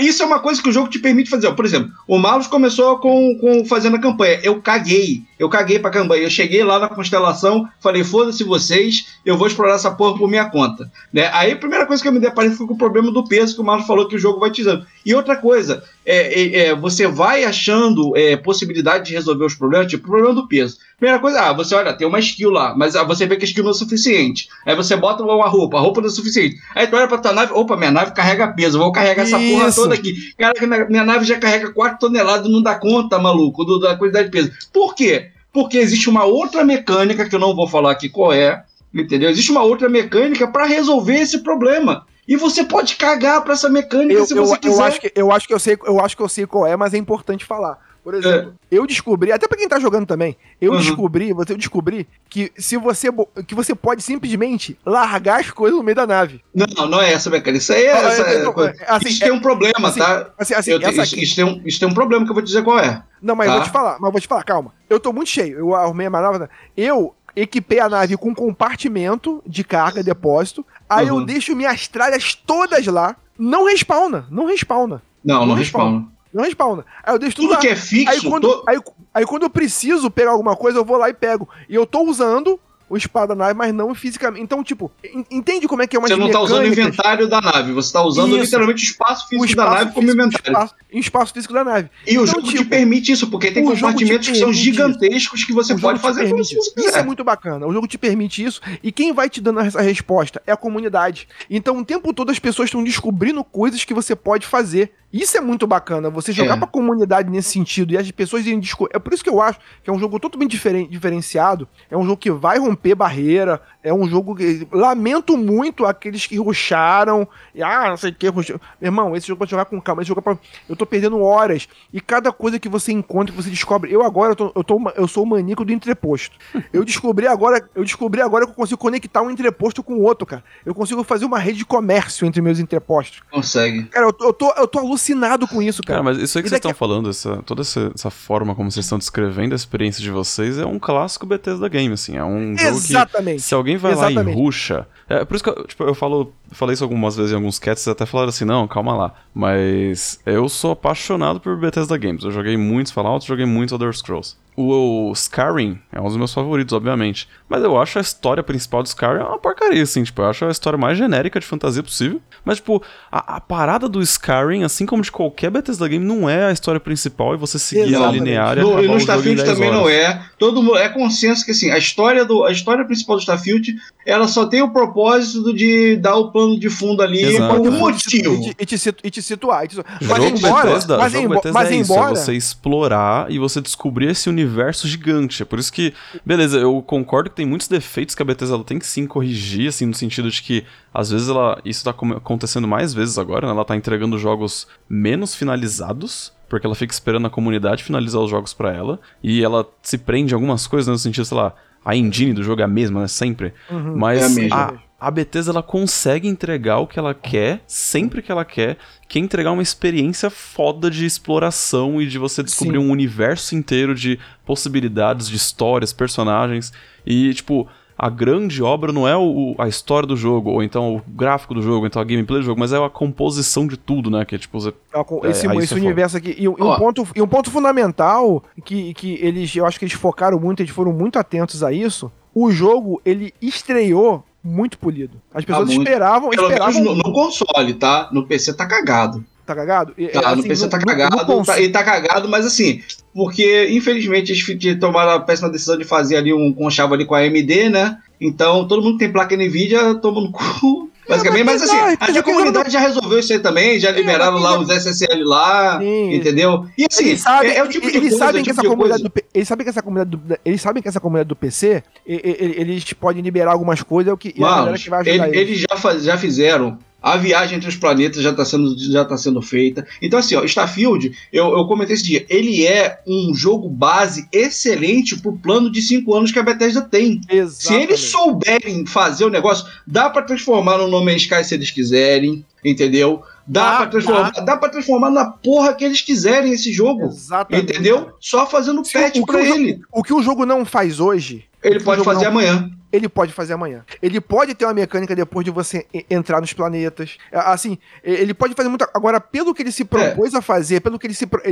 isso. 0.00 0.22
é 0.22 0.26
uma 0.26 0.40
coisa 0.40 0.60
que 0.60 0.68
o 0.68 0.72
jogo 0.72 0.88
te 0.88 0.98
permite 0.98 1.30
fazer. 1.30 1.52
Por 1.52 1.64
exemplo, 1.64 1.90
o 2.08 2.18
Malus 2.18 2.48
começou 2.48 2.98
com, 2.98 3.38
com 3.38 3.64
fazendo 3.64 3.94
a 3.94 4.00
campanha. 4.00 4.40
Eu 4.42 4.60
caguei. 4.60 5.22
Eu 5.38 5.48
caguei 5.48 5.78
pra 5.78 5.90
campanha. 5.90 6.24
Eu 6.24 6.30
cheguei 6.30 6.64
lá 6.64 6.80
na 6.80 6.88
constelação, 6.88 7.68
falei, 7.80 8.02
foda-se 8.02 8.42
vocês, 8.42 9.06
eu 9.24 9.36
vou 9.36 9.46
explorar 9.46 9.76
essa 9.76 9.90
porra 9.90 10.18
por 10.18 10.28
minha 10.28 10.46
conta. 10.46 10.90
Né? 11.12 11.30
Aí 11.32 11.52
a 11.52 11.56
primeira 11.56 11.86
coisa 11.86 12.02
que 12.02 12.08
eu 12.08 12.12
me 12.12 12.18
deparei 12.18 12.50
foi 12.50 12.66
com 12.66 12.74
o 12.74 12.78
problema 12.78 13.12
do 13.12 13.24
peso 13.24 13.54
que 13.54 13.60
o 13.60 13.64
Malus 13.64 13.86
falou 13.86 14.08
que 14.08 14.16
o 14.16 14.18
jogo 14.18 14.40
vai 14.40 14.50
te 14.50 14.64
dando. 14.64 14.84
E 15.06 15.14
outra 15.14 15.36
coisa, 15.36 15.84
é, 16.04 16.40
é, 16.40 16.56
é, 16.66 16.74
você 16.74 17.06
vai 17.06 17.44
achando 17.44 18.16
é, 18.16 18.36
possibilidade 18.36 19.06
de 19.06 19.12
resolver 19.12 19.44
os 19.44 19.54
problemas, 19.54 19.86
tipo 19.86 20.06
o 20.06 20.10
problema 20.10 20.34
do 20.34 20.48
peso. 20.48 20.78
Primeira 20.98 21.20
coisa, 21.20 21.40
ah, 21.40 21.52
você 21.52 21.74
olha, 21.74 21.92
tem 21.92 22.06
uma 22.06 22.18
skill 22.18 22.50
lá, 22.50 22.74
mas 22.76 22.96
ah, 22.96 23.04
você 23.04 23.26
vê 23.26 23.36
que 23.36 23.44
a 23.44 23.48
skill 23.48 23.64
não 23.64 23.70
é 23.70 23.74
suficiente. 23.74 24.48
Aí 24.66 24.74
você 24.74 24.96
bota 24.96 25.22
uma 25.22 25.48
roupa, 25.48 25.76
a 25.76 25.80
roupa 25.80 26.00
não 26.00 26.08
é 26.08 26.12
suficiente. 26.12 26.56
Aí 26.74 26.86
tu 26.86 26.96
olha 26.96 27.08
pra 27.08 27.18
tua 27.18 27.32
nave, 27.32 27.52
opa, 27.52 27.76
minha 27.76 27.90
nave 27.90 28.12
carrega 28.12 28.48
peso, 28.48 28.78
vou 28.78 28.92
carregar 28.92 29.22
essa 29.22 29.38
Isso. 29.38 29.56
porra 29.56 29.72
toda 29.72 29.94
aqui. 29.94 30.14
Cara, 30.36 30.86
minha 30.88 31.04
nave 31.04 31.24
já 31.24 31.38
carrega 31.38 31.72
4 31.72 31.98
toneladas, 31.98 32.50
não 32.50 32.62
dá 32.62 32.74
conta, 32.74 33.18
maluco, 33.18 33.64
do, 33.64 33.78
da 33.78 33.96
quantidade 33.96 34.26
de 34.26 34.32
peso. 34.32 34.52
Por 34.72 34.94
quê? 34.94 35.30
Porque 35.52 35.78
existe 35.78 36.08
uma 36.08 36.24
outra 36.24 36.64
mecânica 36.64 37.28
que 37.28 37.34
eu 37.34 37.40
não 37.40 37.54
vou 37.54 37.68
falar 37.68 37.92
aqui 37.92 38.08
qual 38.08 38.32
é, 38.32 38.64
entendeu? 38.92 39.30
Existe 39.30 39.50
uma 39.50 39.62
outra 39.62 39.88
mecânica 39.88 40.48
para 40.48 40.66
resolver 40.66 41.20
esse 41.20 41.42
problema. 41.42 42.06
E 42.26 42.36
você 42.36 42.64
pode 42.64 42.96
cagar 42.96 43.42
para 43.42 43.54
essa 43.54 43.68
mecânica 43.68 44.20
eu, 44.20 44.26
se 44.26 44.34
você 44.34 44.54
eu, 44.54 44.58
quiser. 44.58 44.74
Eu 44.76 44.84
acho, 44.84 45.00
que, 45.00 45.12
eu, 45.14 45.32
acho 45.32 45.46
que 45.48 45.54
eu, 45.54 45.58
sei, 45.58 45.78
eu 45.84 46.00
acho 46.00 46.16
que 46.16 46.22
eu 46.22 46.28
sei 46.28 46.46
qual 46.46 46.66
é, 46.66 46.76
mas 46.76 46.94
é 46.94 46.98
importante 46.98 47.44
falar. 47.44 47.78
Por 48.02 48.14
exemplo, 48.14 48.52
é. 48.68 48.76
eu 48.76 48.84
descobri, 48.84 49.30
até 49.30 49.46
pra 49.46 49.56
quem 49.56 49.68
tá 49.68 49.78
jogando 49.78 50.06
também, 50.06 50.36
eu 50.60 50.72
uhum. 50.72 50.78
descobri, 50.78 51.32
você 51.32 51.54
descobri 51.54 52.08
que 52.28 52.50
se 52.58 52.76
você 52.76 53.08
que 53.46 53.54
você 53.54 53.76
pode 53.76 54.02
simplesmente 54.02 54.76
largar 54.84 55.38
as 55.38 55.52
coisas 55.52 55.78
no 55.78 55.84
meio 55.84 55.94
da 55.94 56.04
nave. 56.04 56.42
Não, 56.52 56.88
não 56.88 57.00
é 57.00 57.12
essa 57.12 57.30
mecânica. 57.30 57.62
Isso 57.62 57.72
aí 57.72 57.84
é, 57.84 57.90
essa, 57.90 58.22
é, 58.22 58.44
é, 58.44 58.84
assim, 58.88 59.08
isso 59.08 59.20
tem 59.20 59.30
um 59.30 59.38
problema, 59.38 59.88
assim, 59.88 60.00
tá? 60.00 60.30
Assim, 60.36 60.54
assim, 60.54 60.72
eu, 60.72 60.80
isso, 60.80 61.16
isso, 61.16 61.36
tem 61.36 61.44
um, 61.44 61.62
isso 61.64 61.78
tem 61.78 61.88
um 61.88 61.94
problema 61.94 62.24
que 62.24 62.30
eu 62.32 62.34
vou 62.34 62.42
dizer 62.42 62.64
qual 62.64 62.80
é. 62.80 63.04
Não, 63.22 63.36
mas 63.36 63.46
tá? 63.46 63.52
eu 63.52 63.56
vou 63.58 63.62
tá? 63.62 63.70
te 63.70 63.72
falar, 63.72 63.92
mas 64.00 64.08
eu 64.08 64.12
vou 64.12 64.20
te 64.20 64.28
falar, 64.28 64.42
calma. 64.42 64.74
Eu 64.90 64.98
tô 64.98 65.12
muito 65.12 65.30
cheio. 65.30 65.58
Eu 65.58 65.74
arrumei 65.74 66.08
a 66.08 66.10
nave. 66.10 66.48
Eu 66.76 67.14
equipei 67.34 67.80
a 67.80 67.88
nave 67.88 68.16
com 68.16 68.34
compartimento 68.34 69.42
de 69.46 69.64
carga, 69.64 70.02
depósito. 70.02 70.64
Aí 70.88 71.10
uhum. 71.10 71.20
eu 71.20 71.26
deixo 71.26 71.56
minhas 71.56 71.88
tralhas 71.88 72.34
todas 72.34 72.86
lá. 72.86 73.16
Não 73.38 73.66
respawna, 73.66 74.26
não 74.30 74.46
respawna. 74.46 75.02
Não, 75.24 75.40
não, 75.40 75.46
não 75.46 75.54
respawna. 75.54 75.90
respawna. 75.90 76.12
Não 76.32 76.44
respawna. 76.44 76.86
Aí 77.02 77.14
eu 77.14 77.18
deixo 77.18 77.36
tudo, 77.36 77.46
tudo 77.46 77.54
lá. 77.54 77.60
que 77.60 77.68
é 77.68 77.76
fixo. 77.76 78.10
Aí 78.10 78.20
quando, 78.20 78.48
tô... 78.48 78.64
aí, 78.68 78.78
aí 79.14 79.26
quando 79.26 79.42
eu 79.42 79.50
preciso 79.50 80.10
pegar 80.10 80.30
alguma 80.30 80.56
coisa, 80.56 80.78
eu 80.78 80.84
vou 80.84 80.96
lá 80.96 81.08
e 81.08 81.14
pego. 81.14 81.48
E 81.68 81.74
eu 81.74 81.86
tô 81.86 82.02
usando 82.02 82.58
o 82.92 82.96
espada 82.98 83.34
nave, 83.34 83.54
mas 83.54 83.72
não 83.72 83.94
fisicamente. 83.94 84.42
Então, 84.42 84.62
tipo, 84.62 84.92
entende 85.30 85.66
como 85.66 85.80
é 85.80 85.86
que 85.86 85.96
é 85.96 85.98
uma 85.98 86.06
Você 86.06 86.14
não 86.14 86.30
tá 86.30 86.40
usando 86.40 86.60
o 86.60 86.66
inventário 86.66 87.26
da 87.26 87.40
nave, 87.40 87.72
você 87.72 87.90
tá 87.90 88.02
usando 88.02 88.34
isso. 88.34 88.44
literalmente 88.44 88.84
o 88.84 88.84
espaço 88.84 89.28
físico 89.28 89.42
o 89.42 89.46
espaço 89.46 89.70
da 89.70 89.78
nave 89.78 89.94
como 89.94 90.10
inventário. 90.10 90.46
Espaço, 90.46 90.74
espaço 90.92 91.32
físico 91.32 91.54
da 91.54 91.64
nave. 91.64 91.88
E 92.06 92.10
então, 92.10 92.24
o 92.24 92.26
jogo 92.26 92.42
tipo, 92.42 92.64
te 92.64 92.64
permite 92.66 93.10
isso, 93.10 93.30
porque 93.30 93.50
tem 93.50 93.64
compartimentos 93.64 94.28
que 94.28 94.34
são 94.34 94.52
gigantescos 94.52 95.42
que 95.42 95.54
você 95.54 95.74
pode 95.74 96.00
fazer 96.00 96.28
tudo 96.28 96.42
isso. 96.42 96.54
Isso 96.76 96.98
é 96.98 97.02
muito 97.02 97.24
bacana. 97.24 97.66
O 97.66 97.72
jogo 97.72 97.88
te 97.88 97.96
permite 97.96 98.44
isso. 98.44 98.60
E 98.82 98.92
quem 98.92 99.10
vai 99.10 99.30
te 99.30 99.40
dando 99.40 99.60
essa 99.60 99.80
resposta 99.80 100.42
é 100.46 100.52
a 100.52 100.56
comunidade. 100.56 101.26
Então, 101.48 101.78
o 101.78 101.84
tempo 101.84 102.12
todo 102.12 102.30
as 102.30 102.38
pessoas 102.38 102.66
estão 102.66 102.84
descobrindo 102.84 103.42
coisas 103.42 103.86
que 103.86 103.94
você 103.94 104.14
pode 104.14 104.46
fazer. 104.46 104.92
Isso 105.12 105.36
é 105.36 105.42
muito 105.42 105.66
bacana, 105.66 106.08
você 106.08 106.32
jogar 106.32 106.56
é. 106.56 106.58
pra 106.58 106.66
comunidade 106.66 107.30
nesse 107.30 107.50
sentido 107.50 107.92
e 107.92 107.98
as 107.98 108.10
pessoas 108.10 108.46
irem 108.46 108.58
descobrir. 108.58 108.96
É 108.96 108.98
por 108.98 109.12
isso 109.12 109.22
que 109.22 109.28
eu 109.28 109.42
acho 109.42 109.58
que 109.84 109.90
é 109.90 109.92
um 109.92 109.98
jogo 109.98 110.18
totalmente 110.18 110.50
diferen 110.52 110.88
diferenciado. 110.88 111.68
É 111.90 111.96
um 111.96 112.04
jogo 112.04 112.16
que 112.16 112.30
vai 112.30 112.58
romper 112.58 112.81
barreira. 112.94 113.60
É 113.82 113.92
um 113.92 114.08
jogo 114.08 114.34
que. 114.34 114.66
Lamento 114.70 115.36
muito 115.36 115.84
aqueles 115.84 116.26
que 116.26 116.38
ruxaram. 116.38 117.26
E, 117.54 117.62
ah, 117.62 117.90
não 117.90 117.96
sei 117.96 118.10
o 118.10 118.14
que. 118.14 118.30
Meu 118.30 118.60
irmão, 118.80 119.16
esse 119.16 119.26
jogo 119.26 119.38
pode 119.40 119.50
jogar 119.50 119.64
com 119.64 119.80
calma. 119.80 120.02
Esse 120.02 120.08
jogo 120.08 120.20
é 120.20 120.22
pra... 120.22 120.38
Eu 120.68 120.76
tô 120.76 120.86
perdendo 120.86 121.20
horas. 121.20 121.68
E 121.92 122.00
cada 122.00 122.32
coisa 122.32 122.58
que 122.58 122.68
você 122.68 122.92
encontra, 122.92 123.34
que 123.34 123.42
você 123.42 123.50
descobre. 123.50 123.92
Eu 123.92 124.02
agora, 124.02 124.32
eu, 124.32 124.36
tô, 124.36 124.52
eu, 124.54 124.64
tô, 124.64 124.92
eu 124.96 125.08
sou 125.08 125.24
o 125.24 125.26
maníaco 125.26 125.64
do 125.64 125.72
entreposto. 125.72 126.36
eu 126.72 126.84
descobri 126.84 127.26
agora. 127.26 127.68
Eu 127.74 127.82
descobri 127.82 128.20
agora 128.20 128.44
que 128.44 128.52
eu 128.52 128.56
consigo 128.56 128.78
conectar 128.78 129.22
um 129.22 129.30
entreposto 129.30 129.82
com 129.82 129.94
o 129.94 130.02
outro, 130.02 130.26
cara. 130.26 130.44
Eu 130.64 130.74
consigo 130.74 131.02
fazer 131.02 131.24
uma 131.24 131.38
rede 131.38 131.58
de 131.58 131.64
comércio 131.64 132.26
entre 132.26 132.40
meus 132.40 132.58
entrepostos. 132.58 133.20
Consegue. 133.30 133.84
Cara, 133.84 134.06
eu 134.06 134.12
tô, 134.12 134.24
eu 134.26 134.32
tô, 134.32 134.52
eu 134.52 134.68
tô 134.68 134.78
alucinado 134.78 135.48
com 135.48 135.60
isso, 135.60 135.82
cara. 135.82 136.00
Cara, 136.00 136.02
mas 136.02 136.22
isso 136.22 136.38
aí 136.38 136.42
que 136.42 136.48
vocês 136.48 136.58
estão 136.58 136.74
falando, 136.74 137.10
essa, 137.10 137.42
toda 137.44 137.62
essa, 137.62 137.90
essa, 137.94 138.10
forma 138.10 138.54
como 138.54 138.70
vocês 138.70 138.84
estão 138.84 138.98
descrevendo 138.98 139.54
a 139.54 139.56
experiência 139.56 140.02
de 140.02 140.10
vocês 140.10 140.58
é 140.58 140.66
um 140.66 140.78
clássico 140.78 141.26
Bethesda 141.26 141.68
Game, 141.68 141.92
assim. 141.94 142.16
É 142.16 142.24
um 142.24 142.56
jogo 142.56 142.76
Exatamente. 142.76 143.36
que 143.36 143.42
se 143.42 143.54
alguém 143.54 143.71
vai 143.76 143.92
Exatamente. 143.92 144.26
lá 144.26 144.30
e 144.30 144.34
ruxa... 144.34 144.86
É 145.08 145.26
por 145.26 145.34
isso 145.34 145.44
que 145.44 145.50
eu, 145.50 145.66
tipo, 145.66 145.84
eu 145.84 145.94
falo, 145.94 146.32
falei 146.52 146.72
isso 146.72 146.82
algumas 146.82 147.14
vezes 147.14 147.32
em 147.32 147.34
alguns 147.34 147.58
cats, 147.58 147.86
até 147.86 148.06
falaram 148.06 148.30
assim, 148.30 148.46
não, 148.46 148.66
calma 148.66 148.96
lá. 148.96 149.14
Mas 149.34 150.18
eu 150.24 150.48
sou 150.48 150.70
apaixonado 150.70 151.38
por 151.38 151.54
Bethesda 151.58 151.98
Games. 151.98 152.24
Eu 152.24 152.30
joguei 152.30 152.56
muitos 152.56 152.92
Fallout, 152.92 153.26
joguei 153.26 153.44
muitos 153.44 153.74
Other 153.74 153.92
Scrolls. 153.92 154.36
O, 154.54 155.08
o 155.08 155.12
Skyrim 155.12 155.78
é 155.90 155.98
um 155.98 156.04
dos 156.04 156.16
meus 156.16 156.32
favoritos, 156.32 156.74
obviamente. 156.74 157.26
Mas 157.48 157.62
eu 157.62 157.80
acho 157.80 157.98
a 157.98 158.02
história 158.02 158.42
principal 158.42 158.82
do 158.82 158.86
Skyrim 158.86 159.20
uma 159.20 159.38
porcaria, 159.38 159.82
assim. 159.82 160.02
Tipo, 160.02 160.22
eu 160.22 160.26
acho 160.26 160.44
a 160.44 160.50
história 160.50 160.78
mais 160.78 160.96
genérica 160.98 161.40
de 161.40 161.46
fantasia 161.46 161.82
possível. 161.82 162.20
Mas, 162.44 162.56
tipo, 162.56 162.82
a, 163.10 163.36
a 163.36 163.40
parada 163.40 163.88
do 163.88 164.02
Skyrim, 164.02 164.62
assim 164.62 164.84
como 164.84 165.02
de 165.02 165.10
qualquer 165.10 165.50
Bethesda 165.50 165.88
game, 165.88 166.04
não 166.04 166.28
é 166.28 166.46
a 166.46 166.52
história 166.52 166.80
principal 166.80 167.34
e 167.34 167.38
você 167.38 167.58
seguir 167.58 167.94
ela 167.94 168.10
linear 168.10 168.58
e 168.58 168.60
no, 168.60 168.82
e 168.82 168.88
no 168.88 168.96
Starfield 168.98 169.42
também 169.42 169.68
horas. 169.68 169.80
não 169.80 169.88
é. 169.88 170.22
Todo 170.38 170.76
é 170.76 170.88
consenso 170.88 171.44
que, 171.44 171.50
assim, 171.50 171.70
a 171.70 171.78
história, 171.78 172.24
do, 172.24 172.44
a 172.44 172.52
história 172.52 172.84
principal 172.84 173.16
do 173.16 173.20
Starfield, 173.20 173.61
ela 174.06 174.26
só 174.28 174.46
tem 174.46 174.62
o 174.62 174.70
propósito 174.72 175.54
de 175.54 175.96
dar 175.96 176.16
o 176.16 176.30
plano 176.30 176.58
de 176.58 176.68
fundo 176.68 177.02
ali 177.02 177.22
Exato. 177.22 177.56
por 177.56 177.68
um 177.68 177.72
motivo. 177.72 178.34
E 178.58 178.66
te, 178.66 178.74
e 179.04 179.10
te 179.10 179.22
situar. 179.22 179.64
E 179.64 179.68
te 179.68 179.74
situar. 179.76 179.98
Mas, 180.02 180.24
embora, 180.24 180.66
Bethesda, 180.68 180.98
mas, 180.98 181.12
Bethesda 181.12 181.52
mas 181.52 181.70
é 181.70 181.74
embora... 181.74 182.12
Isso, 182.12 182.22
é 182.22 182.24
você 182.24 182.32
explorar 182.34 183.30
e 183.30 183.38
você 183.38 183.60
descobrir 183.60 184.08
esse 184.10 184.28
universo 184.28 184.52
universo 184.62 184.86
gigante. 184.86 185.42
É 185.42 185.44
por 185.44 185.58
isso 185.58 185.72
que, 185.72 185.92
beleza, 186.24 186.58
eu 186.58 186.82
concordo 186.82 187.30
que 187.30 187.36
tem 187.36 187.46
muitos 187.46 187.68
defeitos 187.68 188.14
que 188.14 188.22
a 188.22 188.24
Bethesda 188.24 188.54
ela 188.54 188.64
tem 188.64 188.78
que 188.78 188.86
sim 188.86 189.06
corrigir, 189.06 189.68
assim, 189.68 189.86
no 189.86 189.94
sentido 189.94 190.30
de 190.30 190.42
que 190.42 190.64
às 190.92 191.10
vezes 191.10 191.28
ela 191.28 191.60
isso 191.64 191.84
tá 191.84 191.90
acontecendo 191.90 192.68
mais 192.68 192.92
vezes 192.92 193.18
agora, 193.18 193.46
né? 193.46 193.52
Ela 193.52 193.64
tá 193.64 193.76
entregando 193.76 194.18
jogos 194.18 194.66
menos 194.88 195.34
finalizados 195.34 196.32
porque 196.48 196.66
ela 196.66 196.74
fica 196.74 196.92
esperando 196.92 197.26
a 197.26 197.30
comunidade 197.30 197.82
finalizar 197.82 198.20
os 198.20 198.30
jogos 198.30 198.52
para 198.52 198.70
ela 198.70 199.00
e 199.22 199.42
ela 199.42 199.66
se 199.80 199.96
prende 199.96 200.32
em 200.32 200.34
algumas 200.34 200.66
coisas 200.66 200.86
né, 200.86 200.92
no 200.92 200.98
sentido, 200.98 201.24
sei 201.24 201.36
lá, 201.36 201.54
a 201.84 201.96
engine 201.96 202.32
do 202.32 202.42
jogo 202.42 202.60
é 202.60 202.64
a 202.64 202.68
mesma, 202.68 203.02
né, 203.02 203.08
sempre. 203.08 203.52
Uhum, 203.70 203.96
Mas 203.96 204.22
é 204.22 204.24
a, 204.24 204.28
mesma. 204.28 204.56
a 204.56 204.92
a 205.02 205.10
Bethesda 205.10 205.50
ela 205.50 205.64
consegue 205.64 206.28
entregar 206.28 206.78
o 206.78 206.86
que 206.86 206.96
ela 206.96 207.12
quer, 207.12 207.60
sempre 207.66 208.22
que 208.22 208.30
ela 208.30 208.44
quer, 208.44 208.78
que 209.08 209.18
é 209.18 209.20
entregar 209.20 209.50
uma 209.50 209.60
experiência 209.60 210.30
foda 210.30 210.88
de 210.88 211.04
exploração 211.04 212.00
e 212.00 212.06
de 212.06 212.18
você 212.18 212.40
descobrir 212.40 212.78
Sim. 212.78 212.86
um 212.86 212.90
universo 212.92 213.56
inteiro 213.56 213.96
de 213.96 214.16
possibilidades, 214.46 215.28
de 215.28 215.34
histórias, 215.34 215.92
personagens. 215.92 216.72
E, 217.04 217.34
tipo, 217.34 217.68
a 218.02 218.10
grande 218.10 218.60
obra 218.62 218.92
não 218.92 219.06
é 219.06 219.16
o, 219.16 219.54
a 219.56 219.68
história 219.68 220.08
do 220.08 220.16
jogo, 220.16 220.50
ou 220.50 220.62
então 220.62 220.96
o 220.96 221.02
gráfico 221.06 221.54
do 221.54 221.62
jogo, 221.62 221.82
ou 221.82 221.86
então 221.86 222.02
a 222.02 222.04
gameplay 222.04 222.40
do 222.40 222.44
jogo, 222.44 222.58
mas 222.58 222.72
é 222.72 222.84
a 222.84 222.90
composição 222.90 223.64
de 223.64 223.76
tudo, 223.76 224.10
né? 224.10 224.24
Que 224.24 224.34
é 224.34 224.38
tipo. 224.38 224.58
Você, 224.60 224.70
é, 224.92 225.30
esse, 225.30 225.46
é, 225.46 225.56
esse 225.56 225.74
universo 225.74 226.16
aqui. 226.16 226.34
E, 226.36 226.42
e, 226.42 226.48
um 226.48 226.76
ponto, 226.76 227.08
e 227.14 227.22
um 227.22 227.28
ponto 227.28 227.48
fundamental 227.48 228.42
que, 228.64 228.92
que 228.94 229.14
eles. 229.22 229.54
Eu 229.54 229.64
acho 229.64 229.78
que 229.78 229.84
eles 229.84 229.94
focaram 229.94 230.40
muito, 230.40 230.60
eles 230.60 230.72
foram 230.72 230.92
muito 230.92 231.16
atentos 231.16 231.62
a 231.62 231.72
isso 231.72 232.10
o 232.34 232.50
jogo 232.50 233.00
ele 233.04 233.32
estreou 233.40 234.24
muito 234.42 234.78
polido. 234.78 235.20
As 235.32 235.44
pessoas 235.44 235.68
muito. 235.68 235.82
esperavam, 235.82 236.30
Pelo 236.30 236.50
esperavam 236.50 236.82
menos 236.82 236.98
no, 236.98 237.02
no 237.04 237.12
console, 237.12 237.74
tá? 237.74 238.08
No 238.12 238.26
PC 238.26 238.54
tá 238.54 238.66
cagado. 238.66 239.24
Tá 239.44 239.54
cagado? 239.56 239.92
E, 239.98 240.06
Tá, 240.08 240.20
no 240.20 240.40
assim, 240.40 240.48
PC 240.48 240.68
tá 240.68 240.78
no- 240.78 240.84
cagado, 240.86 241.16
no 241.16 241.24
cons- 241.26 241.46
tá, 241.48 241.58
ele 241.60 241.70
tá 241.70 241.82
cagado, 241.82 242.28
mas 242.28 242.46
assim, 242.46 242.80
porque 243.12 243.68
infelizmente 243.70 244.30
eles 244.32 244.78
tomaram 244.78 245.12
a 245.12 245.20
péssima 245.20 245.50
decisão 245.50 245.76
de 245.76 245.84
fazer 245.84 246.16
ali 246.16 246.32
um 246.32 246.52
conchavo 246.52 246.94
ali 246.94 247.04
com 247.04 247.14
a 247.14 247.18
AMD, 247.18 247.68
né? 247.68 247.98
Então 248.20 248.68
todo 248.68 248.82
mundo 248.82 248.92
que 248.98 249.04
tem 249.04 249.12
placa 249.12 249.36
NVIDIA 249.36 249.94
toma 249.96 250.20
no 250.20 250.30
cu. 250.32 250.90
Basicamente, 251.08 251.42
mas 251.44 251.60
mas 251.60 251.68
assim, 251.68 251.96
tá, 251.96 252.06
a, 252.06 252.18
a 252.20 252.22
comunidade 252.22 252.70
já 252.70 252.78
resolveu 252.78 253.18
isso 253.18 253.32
aí 253.32 253.40
também, 253.40 253.78
já 253.80 253.90
liberaram 253.90 254.34
mas 254.34 254.42
lá 254.42 254.60
os 254.60 254.68
SSL 254.70 255.24
lá, 255.24 255.80
Sim. 255.80 256.14
entendeu? 256.14 256.64
E 256.78 256.86
assim, 256.88 257.06
eles 257.08 257.20
sabem, 257.20 257.50
é, 257.50 257.56
é 257.56 257.64
o 257.64 257.68
tipo 257.68 257.90
de 257.90 257.96
eles 257.96 258.10
coisa, 258.10 258.24
sabem 258.24 258.40
é 258.40 258.44
que 258.44 258.50
tipo 258.50 258.60
essa 258.60 258.62
de 258.62 258.68
comunidade 258.68 259.02
do, 259.02 259.12
eles 259.34 259.48
sabem 259.48 259.64
que 259.64 259.70
essa 259.70 259.82
comunidade 259.82 260.10
do, 260.16 260.38
eles 260.44 260.60
sabem 260.62 260.80
que 260.80 260.88
essa 260.88 261.00
comunidade 261.00 261.28
do 261.28 261.34
PC 261.34 261.82
eles 262.06 262.92
podem 262.92 263.20
liberar 263.20 263.50
algumas 263.50 263.82
coisas 263.82 264.10
é 264.10 264.14
o 264.14 264.16
que 264.16 264.32
e 264.36 264.44
a 264.44 264.48
galera 264.48 264.78
que 264.78 264.88
vai 264.88 265.00
ajudar 265.00 265.28
ele- 265.28 265.36
eles. 265.38 265.50
eles 265.50 265.66
já, 265.68 265.76
faz- 265.76 266.04
já 266.04 266.16
fizeram. 266.16 266.78
A 267.02 267.16
viagem 267.16 267.56
entre 267.56 267.68
os 267.68 267.76
planetas 267.76 268.22
já 268.22 268.30
está 268.30 268.44
sendo, 268.44 268.74
já 268.78 269.04
tá 269.04 269.16
sendo 269.16 269.42
feita. 269.42 269.86
Então, 270.00 270.18
assim, 270.18 270.36
ó, 270.36 270.44
Starfield, 270.44 271.12
eu, 271.32 271.46
eu 271.58 271.66
comentei 271.66 271.94
esse 271.94 272.04
dia, 272.04 272.24
ele 272.28 272.64
é 272.64 273.00
um 273.06 273.34
jogo 273.34 273.68
base 273.68 274.28
excelente 274.32 275.18
pro 275.20 275.36
plano 275.36 275.70
de 275.70 275.82
5 275.82 276.14
anos 276.14 276.30
que 276.30 276.38
a 276.38 276.42
Bethesda 276.42 276.80
tem. 276.82 277.20
Se 277.28 277.36
Exatamente. 277.36 277.84
eles 277.88 278.00
souberem 278.00 278.86
fazer 278.86 279.24
o 279.24 279.30
negócio, 279.30 279.66
dá 279.86 280.08
pra 280.08 280.22
transformar 280.22 280.78
no 280.78 280.88
No 280.88 281.04
Man's 281.04 281.22
Sky 281.22 281.42
se 281.44 281.54
eles 281.54 281.70
quiserem, 281.70 282.44
entendeu? 282.64 283.22
Dá, 283.44 283.78
pra 283.78 283.86
transformar, 283.88 284.30
dá. 284.30 284.56
pra 284.56 284.68
transformar 284.68 285.10
na 285.10 285.24
porra 285.24 285.74
que 285.74 285.84
eles 285.84 286.00
quiserem 286.00 286.52
esse 286.52 286.72
jogo. 286.72 287.06
Exatamente. 287.06 287.72
Entendeu? 287.72 288.12
Só 288.20 288.46
fazendo 288.46 288.84
Se 288.84 288.92
patch 288.92 289.16
o 289.16 289.24
o 289.28 289.32
jogo- 289.32 289.38
ele. 289.38 289.80
O 289.90 290.02
que 290.04 290.14
o 290.14 290.22
jogo 290.22 290.46
não 290.46 290.64
faz 290.64 291.00
hoje, 291.00 291.44
Ele 291.62 291.80
pode 291.80 292.02
fazer 292.04 292.24
não- 292.24 292.30
amanhã. 292.32 292.70
ele 292.92 293.08
pode 293.08 293.32
fazer 293.32 293.52
amanhã. 293.52 293.84
Ele 294.02 294.20
pode 294.20 294.54
ter 294.54 294.64
uma 294.64 294.74
mecânica 294.74 295.14
depois 295.14 295.44
de 295.44 295.50
você 295.50 295.86
entrar 296.10 296.40
nos 296.40 296.52
planetas. 296.52 297.16
É, 297.30 297.38
Assim, 297.38 297.78
ele 298.02 298.34
pode 298.34 298.54
fazer 298.54 298.68
muita. 298.68 298.90
Agora, 298.92 299.20
pelo 299.20 299.54
que 299.54 299.62
ele 299.62 299.72
se 299.72 299.84
propôs 299.84 300.34
a 300.34 300.42
fazer, 300.42 300.80
pelo 300.80 300.98
que 300.98 301.06
ele 301.06 301.14
se. 301.14 301.26
pro- 301.26 301.42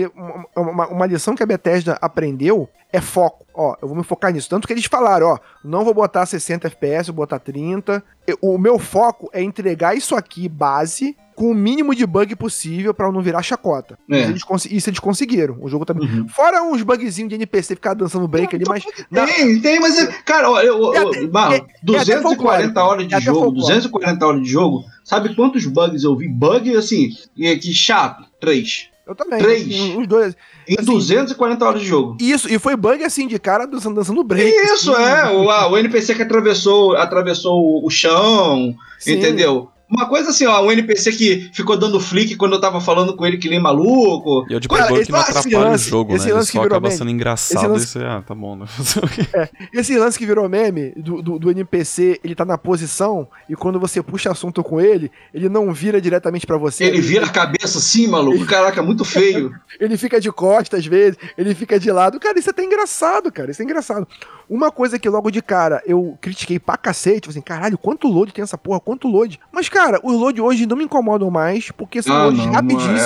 uma, 0.57 0.87
uma- 0.89 1.07
lição 1.07 1.35
que 1.35 1.43
a 1.43 1.47
Bethesda 1.47 1.97
aprendeu 2.01 2.69
é 2.93 3.01
foco. 3.01 3.47
Ó, 3.55 3.77
eu 3.81 3.89
vou 3.89 3.97
me 3.97 4.05
focar 4.05 4.33
nisso. 4.33 4.49
Tanto 4.49 4.67
que 4.67 4.73
eles 4.73 4.85
falaram, 4.85 5.27
ó, 5.29 5.39
não 5.65 5.85
vou 5.85 5.93
botar 5.95 6.25
60 6.27 6.67
FPS, 6.69 7.09
vou 7.11 7.17
botar 7.17 7.39
30. 7.39 8.03
Eu- 8.27 8.39
O 8.43 8.59
meu 8.59 8.79
foco 8.79 9.29
é 9.33 9.43
entregar 9.43 9.97
isso 9.97 10.15
aqui, 10.17 10.49
base, 10.49 11.17
com 11.35 11.51
o 11.51 11.55
mínimo 11.55 11.95
de 11.95 12.05
bug 12.07 12.35
possível 12.37 12.93
pra 12.93 13.11
não 13.11 13.21
virar 13.23 13.43
chacota. 13.43 13.99
É. 14.11 14.21
Isso, 14.31 14.31
eles, 14.51 14.65
isso 14.67 14.91
eles 14.91 14.99
conseguiram. 15.01 15.57
O 15.61 15.69
jogo 15.69 15.85
também. 15.85 16.09
Uhum. 16.09 16.29
Fora 16.29 16.63
uns 16.63 16.83
bugzinhos 16.83 17.29
de 17.29 17.35
NPC 17.37 17.75
ficar 17.75 17.95
dançando 17.95 18.29
break 18.29 18.55
ali, 18.55 18.65
mas. 18.69 18.85
na- 19.11 19.27
Tem, 19.27 19.61
tem, 19.61 19.81
mas, 19.81 19.99
é- 19.99 20.07
cara, 20.25 20.51
olha, 20.51 20.67
eu, 20.67 20.95
É 20.95 20.99
eu, 21.03 21.09
até- 21.09 21.21
mano, 21.27 21.53
é- 21.55 21.57
é 21.57 21.61
até 21.61 21.79
240 21.83 22.23
folclórico. 22.23 22.81
horas 22.81 23.05
É 23.05 23.19
de 23.19 23.25
jogo, 23.25 23.39
folclórico. 23.41 23.61
240 23.69 24.27
horas 24.27 24.43
de 24.43 24.49
jogo, 24.49 24.85
sabe 25.05 25.35
quantos 25.35 25.65
bugs 25.67 26.05
eu 26.05 26.17
vi? 26.17 26.29
Bug, 26.29 26.77
assim, 26.77 27.09
que 27.35 27.57
que 27.57 27.73
chato, 27.73 28.25
três. 28.41 28.89
Eu 29.07 29.15
também. 29.17 29.41
Três. 29.41 29.63
assim, 29.67 29.99
Os 29.99 30.07
dois. 30.07 30.37
Em 30.69 30.75
Assim, 30.79 30.85
240 30.85 31.65
horas 31.65 31.81
de 31.81 31.87
jogo. 31.89 32.17
Isso, 32.21 32.49
e 32.53 32.57
foi 32.61 32.77
bug 32.77 33.03
assim 33.03 33.27
de 33.27 33.41
cara 33.41 33.67
dançando, 33.67 33.97
dançando 33.97 34.23
break. 34.23 34.49
Isso, 34.73 34.95
assim. 34.95 35.03
é, 35.03 35.31
o, 35.37 35.51
ah, 35.51 35.67
o 35.69 35.77
NPC 35.77 36.15
que 36.15 36.23
atravessou, 36.23 36.95
atravessou 36.97 37.59
o- 37.61 37.87
o 37.87 37.91
chão, 37.91 38.73
Sim. 39.01 39.15
entendeu? 39.15 39.69
Uma 39.91 40.07
coisa 40.09 40.31
assim, 40.31 40.47
ó, 40.47 40.63
o 40.63 40.71
NPC 40.71 41.13
que 41.13 41.51
ficou 41.53 41.77
dando 41.77 41.99
flick 42.01 42.37
quando 42.37 42.53
eu 42.55 42.61
tava 42.61 42.81
falando 42.81 43.17
com 43.17 43.27
ele 43.27 43.39
que 43.39 43.49
nem 43.49 43.61
maluco. 43.61 44.47
E 44.49 44.55
é 44.55 44.57
o 44.57 44.61
Cara, 44.69 44.87
de 44.93 44.95
esse- 45.01 45.07
que 45.07 45.13
não 45.13 45.21
esse 45.21 45.31
atrapalha 45.31 45.71
lance- 45.71 45.87
o 45.87 45.91
jogo, 45.91 46.15
esse 46.15 46.25
né? 46.25 46.31
Ele 46.31 46.39
lance 46.39 46.47
que 46.53 46.57
só 46.59 46.63
virou 46.63 46.77
acaba 46.77 46.89
meme. 46.89 46.99
sendo 46.99 47.11
engraçado 47.11 47.69
lance- 47.69 47.85
e 47.85 47.89
você, 47.89 47.99
ah, 48.05 48.23
tá 48.27 48.35
bom, 48.35 48.57
né? 48.57 48.67
Quê? 49.15 49.49
Esse 49.75 49.99
lance 49.99 50.19
que 50.19 50.25
virou 50.27 50.49
meme 50.49 50.93
do, 50.97 51.21
do, 51.23 51.39
do 51.39 51.51
NPC, 51.51 52.21
ele 52.23 52.35
tá 52.35 52.45
na 52.45 52.57
posição 52.57 53.27
e 53.49 53.57
quando 53.57 53.81
você 53.81 54.03
puxa 54.03 54.31
assunto 54.31 54.63
com 54.63 54.81
ele, 54.81 55.11
ele 55.35 55.49
não 55.49 55.73
vira 55.73 56.01
diretamente 56.01 56.47
pra 56.47 56.57
você. 56.57 56.85
Ele 56.85 57.01
vira 57.01 57.27
a 57.27 57.29
cabeça 57.29 57.79
assim, 57.79 58.07
maluco. 58.07 58.45
Caraca, 58.47 58.83
muito 58.83 59.05
feio. 59.05 59.53
Ele 59.81 59.97
fica 59.97 60.21
de 60.21 60.31
costas 60.31 60.81
às 60.81 60.87
vezes, 60.87 61.17
ele 61.39 61.55
fica 61.55 61.79
de 61.81 61.91
lado. 61.91 62.21
Cara, 62.21 62.39
isso 62.39 62.51
é 62.51 62.53
até 62.53 62.63
engraçado, 62.63 63.33
cara. 63.33 63.51
Isso 63.51 63.63
é 63.63 63.65
engraçado. 63.65 64.07
Uma 64.49 64.71
coisa 64.71 64.99
que 64.99 65.09
logo 65.09 65.31
de 65.31 65.41
cara 65.41 65.83
eu 65.87 66.19
critiquei 66.21 66.59
pra 66.59 66.77
cacete, 66.77 67.21
tipo 67.23 67.31
assim, 67.31 67.41
caralho, 67.41 67.79
quanto 67.79 68.07
load 68.09 68.33
tem 68.33 68.43
essa 68.43 68.59
porra, 68.59 68.79
quanto 68.81 69.09
load. 69.09 69.41
Mas, 69.51 69.69
cara, 69.71 69.80
os 70.03 70.15
load 70.15 70.41
hoje 70.41 70.67
não 70.67 70.77
me 70.77 70.85
incomodam 70.85 71.31
mais, 71.31 71.71
porque 71.71 72.03
são 72.03 72.15
Ah, 72.15 72.25
loads 72.25 72.45
não, 72.47 72.53
rapidíssimos. 72.53 73.01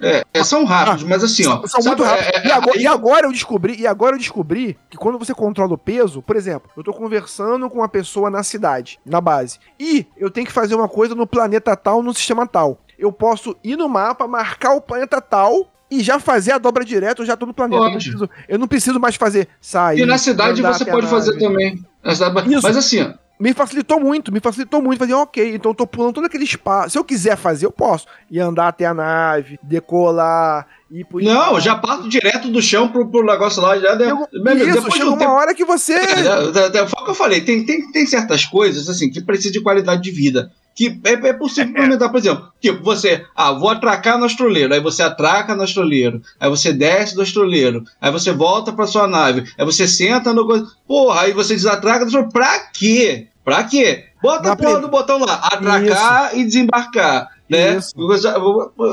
É, 0.00 0.16
é, 0.18 0.24
é, 0.34 0.44
são 0.44 0.64
rápidos, 0.64 1.04
mas 1.04 1.22
assim, 1.24 1.46
ó. 1.46 1.66
São 1.66 1.82
sabe, 1.82 1.86
muito 1.86 2.02
rápidos. 2.02 2.28
é, 2.28 2.36
é, 2.38 2.46
e, 2.46 2.52
agora, 2.52 2.80
e 2.80 2.86
agora 2.86 3.26
eu 3.26 3.32
descobri, 3.32 3.76
e 3.80 3.86
agora 3.86 4.14
eu 4.16 4.18
descobri 4.18 4.76
que 4.90 4.96
quando 4.96 5.18
você 5.18 5.34
controla 5.34 5.74
o 5.74 5.78
peso, 5.78 6.20
por 6.22 6.36
exemplo, 6.36 6.70
eu 6.76 6.82
tô 6.82 6.92
conversando 6.92 7.68
com 7.70 7.78
uma 7.78 7.88
pessoa 7.88 8.30
na 8.30 8.42
cidade, 8.42 8.98
na 9.04 9.20
base, 9.20 9.58
e 9.78 10.06
eu 10.16 10.30
tenho 10.30 10.46
que 10.46 10.52
fazer 10.52 10.74
uma 10.74 10.88
coisa 10.88 11.14
no 11.14 11.26
planeta 11.26 11.74
tal, 11.76 12.02
no 12.02 12.12
sistema 12.14 12.46
tal. 12.46 12.78
Eu 12.98 13.12
posso 13.12 13.56
ir 13.62 13.76
no 13.76 13.88
mapa, 13.88 14.26
marcar 14.26 14.74
o 14.74 14.80
planeta 14.80 15.20
tal 15.20 15.70
e 15.90 16.02
já 16.02 16.18
fazer 16.18 16.52
a 16.52 16.58
dobra 16.58 16.84
direto, 16.84 17.22
eu 17.22 17.26
já 17.26 17.36
tô 17.36 17.46
no 17.46 17.54
planeta. 17.54 17.80
Eu 17.80 17.84
não, 17.84 17.92
preciso, 17.92 18.30
eu 18.48 18.58
não 18.58 18.68
preciso 18.68 19.00
mais 19.00 19.16
fazer 19.16 19.48
sair. 19.60 20.00
E 20.00 20.06
na 20.06 20.18
cidade 20.18 20.60
você 20.60 20.84
pode 20.84 21.06
fazer 21.06 21.38
também. 21.38 21.82
Mas 22.02 22.76
assim, 22.76 23.02
ó. 23.02 23.27
Me 23.40 23.52
facilitou 23.54 24.00
muito, 24.00 24.32
me 24.32 24.40
facilitou 24.40 24.82
muito. 24.82 24.98
Fazer, 24.98 25.14
ok, 25.14 25.54
então 25.54 25.70
eu 25.70 25.74
tô 25.74 25.86
pulando 25.86 26.14
todo 26.14 26.24
aquele 26.26 26.44
espaço. 26.44 26.90
Se 26.90 26.98
eu 26.98 27.04
quiser 27.04 27.36
fazer, 27.36 27.66
eu 27.66 27.70
posso. 27.70 28.06
Ir 28.30 28.40
andar 28.40 28.68
até 28.68 28.84
a 28.84 28.92
nave, 28.92 29.58
decolar, 29.62 30.66
ir 30.90 31.04
pro. 31.04 31.22
Não, 31.22 31.54
eu 31.54 31.60
já 31.60 31.76
parto 31.76 32.08
direto 32.08 32.48
do 32.48 32.60
chão 32.60 32.88
pro, 32.88 33.06
pro 33.08 33.24
negócio 33.24 33.62
lá. 33.62 33.78
Já, 33.78 33.96
Chega- 33.96 34.28
Beleza, 34.42 34.64
Isso, 34.64 34.72
depois 34.74 34.92
de 34.94 34.98
chega 34.98 35.04
um 35.10 35.12
uma 35.12 35.18
tempo- 35.18 35.30
hora 35.32 35.54
que 35.54 35.64
você. 35.64 35.94
É, 35.98 36.78
é, 36.78 36.82
é, 36.82 36.86
foi 36.88 37.00
o 37.02 37.04
que 37.04 37.10
eu 37.10 37.14
falei, 37.14 37.40
tem, 37.42 37.64
tem, 37.64 37.90
tem 37.92 38.06
certas 38.06 38.44
coisas 38.44 38.88
assim 38.88 39.10
que 39.10 39.20
precisam 39.20 39.52
de 39.52 39.60
qualidade 39.62 40.02
de 40.02 40.10
vida. 40.10 40.50
Que 40.78 40.96
é, 41.02 41.12
é 41.14 41.32
possível 41.32 41.70
implementar, 41.70 42.08
por 42.08 42.18
exemplo, 42.18 42.52
tipo, 42.60 42.84
você, 42.84 43.26
ah, 43.34 43.50
vou 43.50 43.68
atracar 43.68 44.16
no 44.16 44.24
astroleiro, 44.24 44.72
aí 44.72 44.78
você 44.78 45.02
atraca 45.02 45.56
no 45.56 45.64
astroleiro, 45.64 46.22
aí 46.38 46.48
você 46.48 46.72
desce 46.72 47.16
do 47.16 47.22
astroleiro, 47.22 47.82
aí 48.00 48.12
você 48.12 48.30
volta 48.30 48.72
pra 48.72 48.86
sua 48.86 49.08
nave, 49.08 49.42
aí 49.58 49.66
você 49.66 49.88
senta 49.88 50.32
no. 50.32 50.46
Porra, 50.86 51.22
aí 51.22 51.32
você 51.32 51.54
desatraca 51.54 52.04
do 52.04 52.06
astroleiro. 52.06 52.32
Pra 52.32 52.60
quê? 52.72 53.26
Pra 53.44 53.64
quê? 53.64 54.04
Bota 54.22 54.52
a 54.52 54.56
porra 54.56 54.78
do 54.78 54.86
botão 54.86 55.18
lá, 55.18 55.34
atracar 55.42 56.38
e 56.38 56.44
desembarcar. 56.44 57.28
Né? 57.48 57.78
Isso. 57.78 57.92